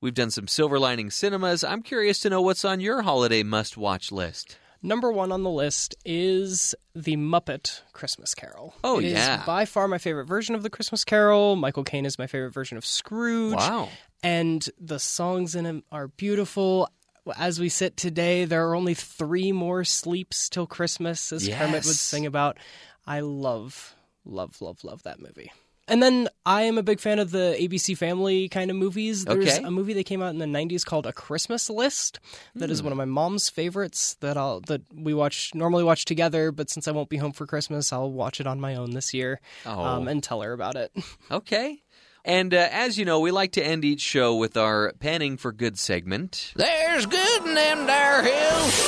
We've 0.00 0.14
done 0.14 0.30
some 0.30 0.46
silver 0.46 0.78
lining 0.78 1.10
cinemas. 1.10 1.64
I'm 1.64 1.82
curious 1.82 2.20
to 2.20 2.30
know 2.30 2.42
what's 2.42 2.64
on 2.64 2.80
your 2.80 3.02
holiday 3.02 3.42
must 3.42 3.76
watch 3.76 4.12
list. 4.12 4.58
Number 4.82 5.12
one 5.12 5.30
on 5.30 5.42
the 5.44 5.50
list 5.50 5.94
is 6.04 6.74
The 6.94 7.16
Muppet 7.16 7.82
Christmas 7.92 8.34
Carol. 8.34 8.74
Oh, 8.82 8.98
It 8.98 9.04
is 9.06 9.12
yeah. 9.12 9.44
by 9.46 9.64
far 9.64 9.86
my 9.86 9.98
favorite 9.98 10.24
version 10.26 10.54
of 10.56 10.62
the 10.64 10.70
Christmas 10.70 11.04
Carol. 11.04 11.54
Michael 11.54 11.84
Caine 11.84 12.04
is 12.04 12.18
my 12.18 12.26
favorite 12.26 12.52
version 12.52 12.76
of 12.76 12.84
Scrooge. 12.84 13.54
Wow. 13.54 13.90
And 14.24 14.68
the 14.80 14.98
songs 14.98 15.54
in 15.54 15.66
it 15.66 15.84
are 15.92 16.08
beautiful. 16.08 16.88
As 17.36 17.60
we 17.60 17.68
sit 17.68 17.96
today, 17.96 18.44
there 18.44 18.68
are 18.68 18.74
only 18.74 18.94
three 18.94 19.52
more 19.52 19.84
sleeps 19.84 20.48
till 20.48 20.66
Christmas, 20.66 21.32
as 21.32 21.46
Kermit 21.48 21.84
would 21.84 21.94
sing 21.94 22.26
about. 22.26 22.58
I 23.06 23.20
love, 23.20 23.94
love, 24.24 24.60
love, 24.60 24.82
love 24.82 25.04
that 25.04 25.20
movie. 25.20 25.52
And 25.88 26.00
then 26.02 26.28
I 26.46 26.62
am 26.62 26.78
a 26.78 26.82
big 26.82 27.00
fan 27.00 27.18
of 27.18 27.32
the 27.32 27.56
ABC 27.58 27.96
Family 27.98 28.48
kind 28.48 28.70
of 28.70 28.76
movies. 28.76 29.24
There's 29.24 29.58
Okay. 29.58 29.62
a 29.64 29.70
movie 29.70 29.92
that 29.94 30.04
came 30.06 30.22
out 30.22 30.30
in 30.30 30.38
the 30.38 30.46
'90s 30.46 30.84
called 30.84 31.06
A 31.06 31.12
Christmas 31.12 31.68
List. 31.68 32.20
That 32.54 32.70
is 32.70 32.78
Hmm. 32.80 32.84
one 32.86 32.92
of 32.92 32.98
my 32.98 33.04
mom's 33.04 33.48
favorites 33.48 34.16
that 34.20 34.36
I'll 34.36 34.60
that 34.68 34.82
we 34.94 35.12
watch 35.12 35.50
normally 35.54 35.82
watch 35.84 36.04
together. 36.04 36.52
But 36.52 36.70
since 36.70 36.86
I 36.86 36.92
won't 36.92 37.08
be 37.08 37.16
home 37.16 37.32
for 37.32 37.46
Christmas, 37.46 37.92
I'll 37.92 38.12
watch 38.12 38.40
it 38.40 38.46
on 38.46 38.60
my 38.60 38.76
own 38.76 38.92
this 38.92 39.12
year 39.12 39.40
Oh. 39.66 39.82
um, 39.82 40.06
and 40.08 40.22
tell 40.22 40.40
her 40.42 40.52
about 40.52 40.76
it. 40.76 40.92
Okay. 41.30 41.82
And 42.24 42.54
uh, 42.54 42.68
as 42.70 42.96
you 42.98 43.04
know, 43.04 43.18
we 43.18 43.32
like 43.32 43.50
to 43.52 43.64
end 43.66 43.84
each 43.84 44.00
show 44.00 44.36
with 44.36 44.56
our 44.56 44.92
panning 45.00 45.36
for 45.36 45.50
good 45.50 45.76
segment. 45.76 46.52
There's 46.54 47.06
good 47.06 47.44
in 47.44 47.54
them 47.54 47.86
there 47.86 48.22
hills. 48.22 48.78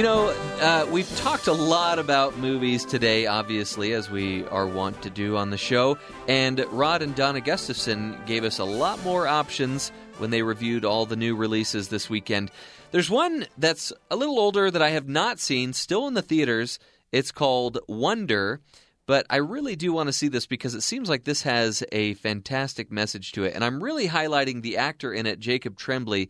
You 0.00 0.06
know, 0.06 0.28
uh, 0.62 0.86
we've 0.90 1.14
talked 1.18 1.46
a 1.46 1.52
lot 1.52 1.98
about 1.98 2.38
movies 2.38 2.86
today, 2.86 3.26
obviously, 3.26 3.92
as 3.92 4.08
we 4.08 4.46
are 4.46 4.66
wont 4.66 5.02
to 5.02 5.10
do 5.10 5.36
on 5.36 5.50
the 5.50 5.58
show. 5.58 5.98
And 6.26 6.64
Rod 6.70 7.02
and 7.02 7.14
Donna 7.14 7.42
Gustafson 7.42 8.18
gave 8.24 8.42
us 8.42 8.58
a 8.58 8.64
lot 8.64 9.04
more 9.04 9.28
options 9.28 9.92
when 10.16 10.30
they 10.30 10.40
reviewed 10.40 10.86
all 10.86 11.04
the 11.04 11.16
new 11.16 11.36
releases 11.36 11.88
this 11.88 12.08
weekend. 12.08 12.50
There's 12.92 13.10
one 13.10 13.46
that's 13.58 13.92
a 14.10 14.16
little 14.16 14.38
older 14.38 14.70
that 14.70 14.80
I 14.80 14.88
have 14.88 15.06
not 15.06 15.38
seen, 15.38 15.74
still 15.74 16.08
in 16.08 16.14
the 16.14 16.22
theaters. 16.22 16.78
It's 17.12 17.30
called 17.30 17.76
Wonder. 17.86 18.62
But 19.04 19.26
I 19.28 19.36
really 19.36 19.76
do 19.76 19.92
want 19.92 20.06
to 20.06 20.14
see 20.14 20.28
this 20.28 20.46
because 20.46 20.74
it 20.74 20.82
seems 20.82 21.10
like 21.10 21.24
this 21.24 21.42
has 21.42 21.84
a 21.92 22.14
fantastic 22.14 22.90
message 22.90 23.32
to 23.32 23.44
it. 23.44 23.54
And 23.54 23.62
I'm 23.62 23.82
really 23.82 24.08
highlighting 24.08 24.62
the 24.62 24.78
actor 24.78 25.12
in 25.12 25.26
it, 25.26 25.40
Jacob 25.40 25.76
Tremblay. 25.76 26.28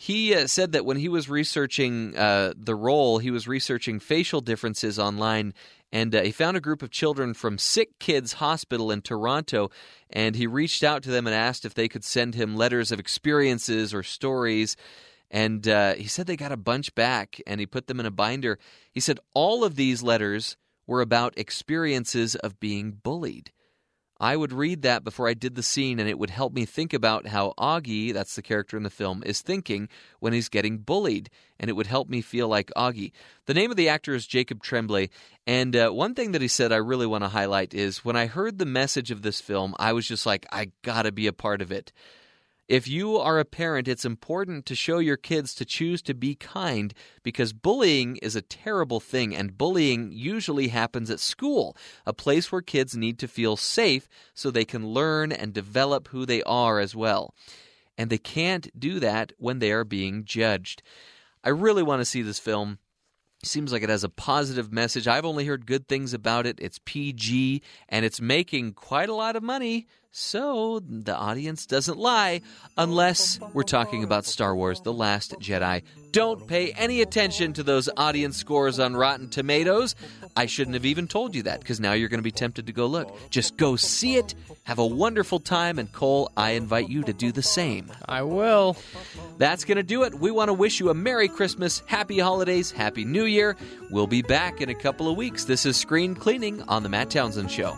He 0.00 0.32
uh, 0.32 0.46
said 0.46 0.70
that 0.72 0.84
when 0.84 0.98
he 0.98 1.08
was 1.08 1.28
researching 1.28 2.16
uh, 2.16 2.52
the 2.56 2.76
role, 2.76 3.18
he 3.18 3.32
was 3.32 3.48
researching 3.48 3.98
facial 3.98 4.40
differences 4.40 4.96
online, 4.96 5.54
and 5.90 6.14
uh, 6.14 6.22
he 6.22 6.30
found 6.30 6.56
a 6.56 6.60
group 6.60 6.82
of 6.82 6.92
children 6.92 7.34
from 7.34 7.58
Sick 7.58 7.98
Kids 7.98 8.34
Hospital 8.34 8.92
in 8.92 9.02
Toronto, 9.02 9.72
and 10.08 10.36
he 10.36 10.46
reached 10.46 10.84
out 10.84 11.02
to 11.02 11.10
them 11.10 11.26
and 11.26 11.34
asked 11.34 11.64
if 11.64 11.74
they 11.74 11.88
could 11.88 12.04
send 12.04 12.36
him 12.36 12.56
letters 12.56 12.92
of 12.92 13.00
experiences 13.00 13.92
or 13.92 14.04
stories. 14.04 14.76
And 15.32 15.66
uh, 15.66 15.94
he 15.94 16.06
said 16.06 16.28
they 16.28 16.36
got 16.36 16.52
a 16.52 16.56
bunch 16.56 16.94
back, 16.94 17.40
and 17.44 17.58
he 17.58 17.66
put 17.66 17.88
them 17.88 17.98
in 17.98 18.06
a 18.06 18.12
binder. 18.12 18.60
He 18.92 19.00
said 19.00 19.18
all 19.34 19.64
of 19.64 19.74
these 19.74 20.00
letters 20.00 20.56
were 20.86 21.00
about 21.00 21.36
experiences 21.36 22.36
of 22.36 22.60
being 22.60 22.92
bullied. 22.92 23.50
I 24.20 24.36
would 24.36 24.52
read 24.52 24.82
that 24.82 25.04
before 25.04 25.28
I 25.28 25.34
did 25.34 25.54
the 25.54 25.62
scene, 25.62 26.00
and 26.00 26.08
it 26.08 26.18
would 26.18 26.30
help 26.30 26.52
me 26.52 26.64
think 26.64 26.92
about 26.92 27.28
how 27.28 27.54
Augie, 27.56 28.12
that's 28.12 28.34
the 28.34 28.42
character 28.42 28.76
in 28.76 28.82
the 28.82 28.90
film, 28.90 29.22
is 29.24 29.42
thinking 29.42 29.88
when 30.18 30.32
he's 30.32 30.48
getting 30.48 30.78
bullied, 30.78 31.30
and 31.60 31.70
it 31.70 31.74
would 31.74 31.86
help 31.86 32.08
me 32.08 32.20
feel 32.20 32.48
like 32.48 32.72
Augie. 32.76 33.12
The 33.46 33.54
name 33.54 33.70
of 33.70 33.76
the 33.76 33.88
actor 33.88 34.14
is 34.14 34.26
Jacob 34.26 34.62
Tremblay, 34.62 35.10
and 35.46 35.76
uh, 35.76 35.90
one 35.90 36.14
thing 36.14 36.32
that 36.32 36.42
he 36.42 36.48
said 36.48 36.72
I 36.72 36.76
really 36.76 37.06
want 37.06 37.22
to 37.22 37.28
highlight 37.28 37.74
is 37.74 38.04
when 38.04 38.16
I 38.16 38.26
heard 38.26 38.58
the 38.58 38.66
message 38.66 39.12
of 39.12 39.22
this 39.22 39.40
film, 39.40 39.74
I 39.78 39.92
was 39.92 40.08
just 40.08 40.26
like, 40.26 40.46
I 40.50 40.72
gotta 40.82 41.12
be 41.12 41.28
a 41.28 41.32
part 41.32 41.62
of 41.62 41.70
it. 41.70 41.92
If 42.68 42.86
you 42.86 43.16
are 43.16 43.38
a 43.38 43.46
parent, 43.46 43.88
it's 43.88 44.04
important 44.04 44.66
to 44.66 44.74
show 44.74 44.98
your 44.98 45.16
kids 45.16 45.54
to 45.54 45.64
choose 45.64 46.02
to 46.02 46.12
be 46.12 46.34
kind 46.34 46.92
because 47.22 47.54
bullying 47.54 48.16
is 48.18 48.36
a 48.36 48.42
terrible 48.42 49.00
thing, 49.00 49.34
and 49.34 49.56
bullying 49.56 50.12
usually 50.12 50.68
happens 50.68 51.10
at 51.10 51.18
school, 51.18 51.74
a 52.04 52.12
place 52.12 52.52
where 52.52 52.60
kids 52.60 52.94
need 52.94 53.18
to 53.20 53.26
feel 53.26 53.56
safe 53.56 54.06
so 54.34 54.50
they 54.50 54.66
can 54.66 54.88
learn 54.88 55.32
and 55.32 55.54
develop 55.54 56.08
who 56.08 56.26
they 56.26 56.42
are 56.42 56.78
as 56.78 56.94
well. 56.94 57.34
And 57.96 58.10
they 58.10 58.18
can't 58.18 58.68
do 58.78 59.00
that 59.00 59.32
when 59.38 59.60
they 59.60 59.72
are 59.72 59.84
being 59.84 60.24
judged. 60.24 60.82
I 61.42 61.48
really 61.48 61.82
want 61.82 62.02
to 62.02 62.04
see 62.04 62.20
this 62.20 62.38
film. 62.38 62.80
Seems 63.42 63.72
like 63.72 63.82
it 63.82 63.88
has 63.88 64.04
a 64.04 64.10
positive 64.10 64.70
message. 64.72 65.08
I've 65.08 65.24
only 65.24 65.46
heard 65.46 65.64
good 65.64 65.88
things 65.88 66.12
about 66.12 66.44
it. 66.44 66.58
It's 66.60 66.80
PG 66.84 67.62
and 67.88 68.04
it's 68.04 68.20
making 68.20 68.74
quite 68.74 69.08
a 69.08 69.14
lot 69.14 69.36
of 69.36 69.42
money. 69.42 69.86
So 70.10 70.80
the 70.80 71.14
audience 71.14 71.66
doesn't 71.66 71.98
lie 71.98 72.40
unless 72.78 73.38
we're 73.52 73.62
talking 73.62 74.04
about 74.04 74.24
Star 74.24 74.56
Wars 74.56 74.80
The 74.80 74.92
Last 74.92 75.32
Jedi. 75.38 75.82
Don't 76.12 76.48
pay 76.48 76.72
any 76.72 77.02
attention 77.02 77.52
to 77.52 77.62
those 77.62 77.90
audience 77.94 78.38
scores 78.38 78.80
on 78.80 78.96
Rotten 78.96 79.28
Tomatoes. 79.28 79.94
I 80.34 80.46
shouldn't 80.46 80.74
have 80.74 80.86
even 80.86 81.08
told 81.08 81.34
you 81.34 81.42
that 81.42 81.60
because 81.60 81.78
now 81.78 81.92
you're 81.92 82.08
going 82.08 82.20
to 82.20 82.24
be 82.24 82.30
tempted 82.30 82.66
to 82.66 82.72
go 82.72 82.86
look. 82.86 83.14
Just 83.30 83.58
go 83.58 83.76
see 83.76 84.16
it, 84.16 84.34
have 84.64 84.78
a 84.78 84.86
wonderful 84.86 85.40
time, 85.40 85.78
and 85.78 85.92
Cole, 85.92 86.32
I 86.36 86.52
invite 86.52 86.88
you 86.88 87.02
to 87.02 87.12
do 87.12 87.30
the 87.30 87.42
same. 87.42 87.92
I 88.06 88.22
will. 88.22 88.78
That's 89.36 89.66
going 89.66 89.76
to 89.76 89.82
do 89.82 90.04
it. 90.04 90.14
We 90.14 90.30
want 90.30 90.48
to 90.48 90.54
wish 90.54 90.80
you 90.80 90.88
a 90.88 90.94
Merry 90.94 91.28
Christmas, 91.28 91.82
Happy 91.86 92.18
Holidays, 92.18 92.70
Happy 92.70 93.04
New 93.04 93.24
Year. 93.24 93.56
We'll 93.90 94.06
be 94.06 94.22
back 94.22 94.62
in 94.62 94.70
a 94.70 94.74
couple 94.74 95.10
of 95.10 95.18
weeks. 95.18 95.44
This 95.44 95.66
is 95.66 95.76
Screen 95.76 96.14
Cleaning 96.14 96.62
on 96.62 96.82
The 96.82 96.88
Matt 96.88 97.10
Townsend 97.10 97.50
Show. 97.50 97.76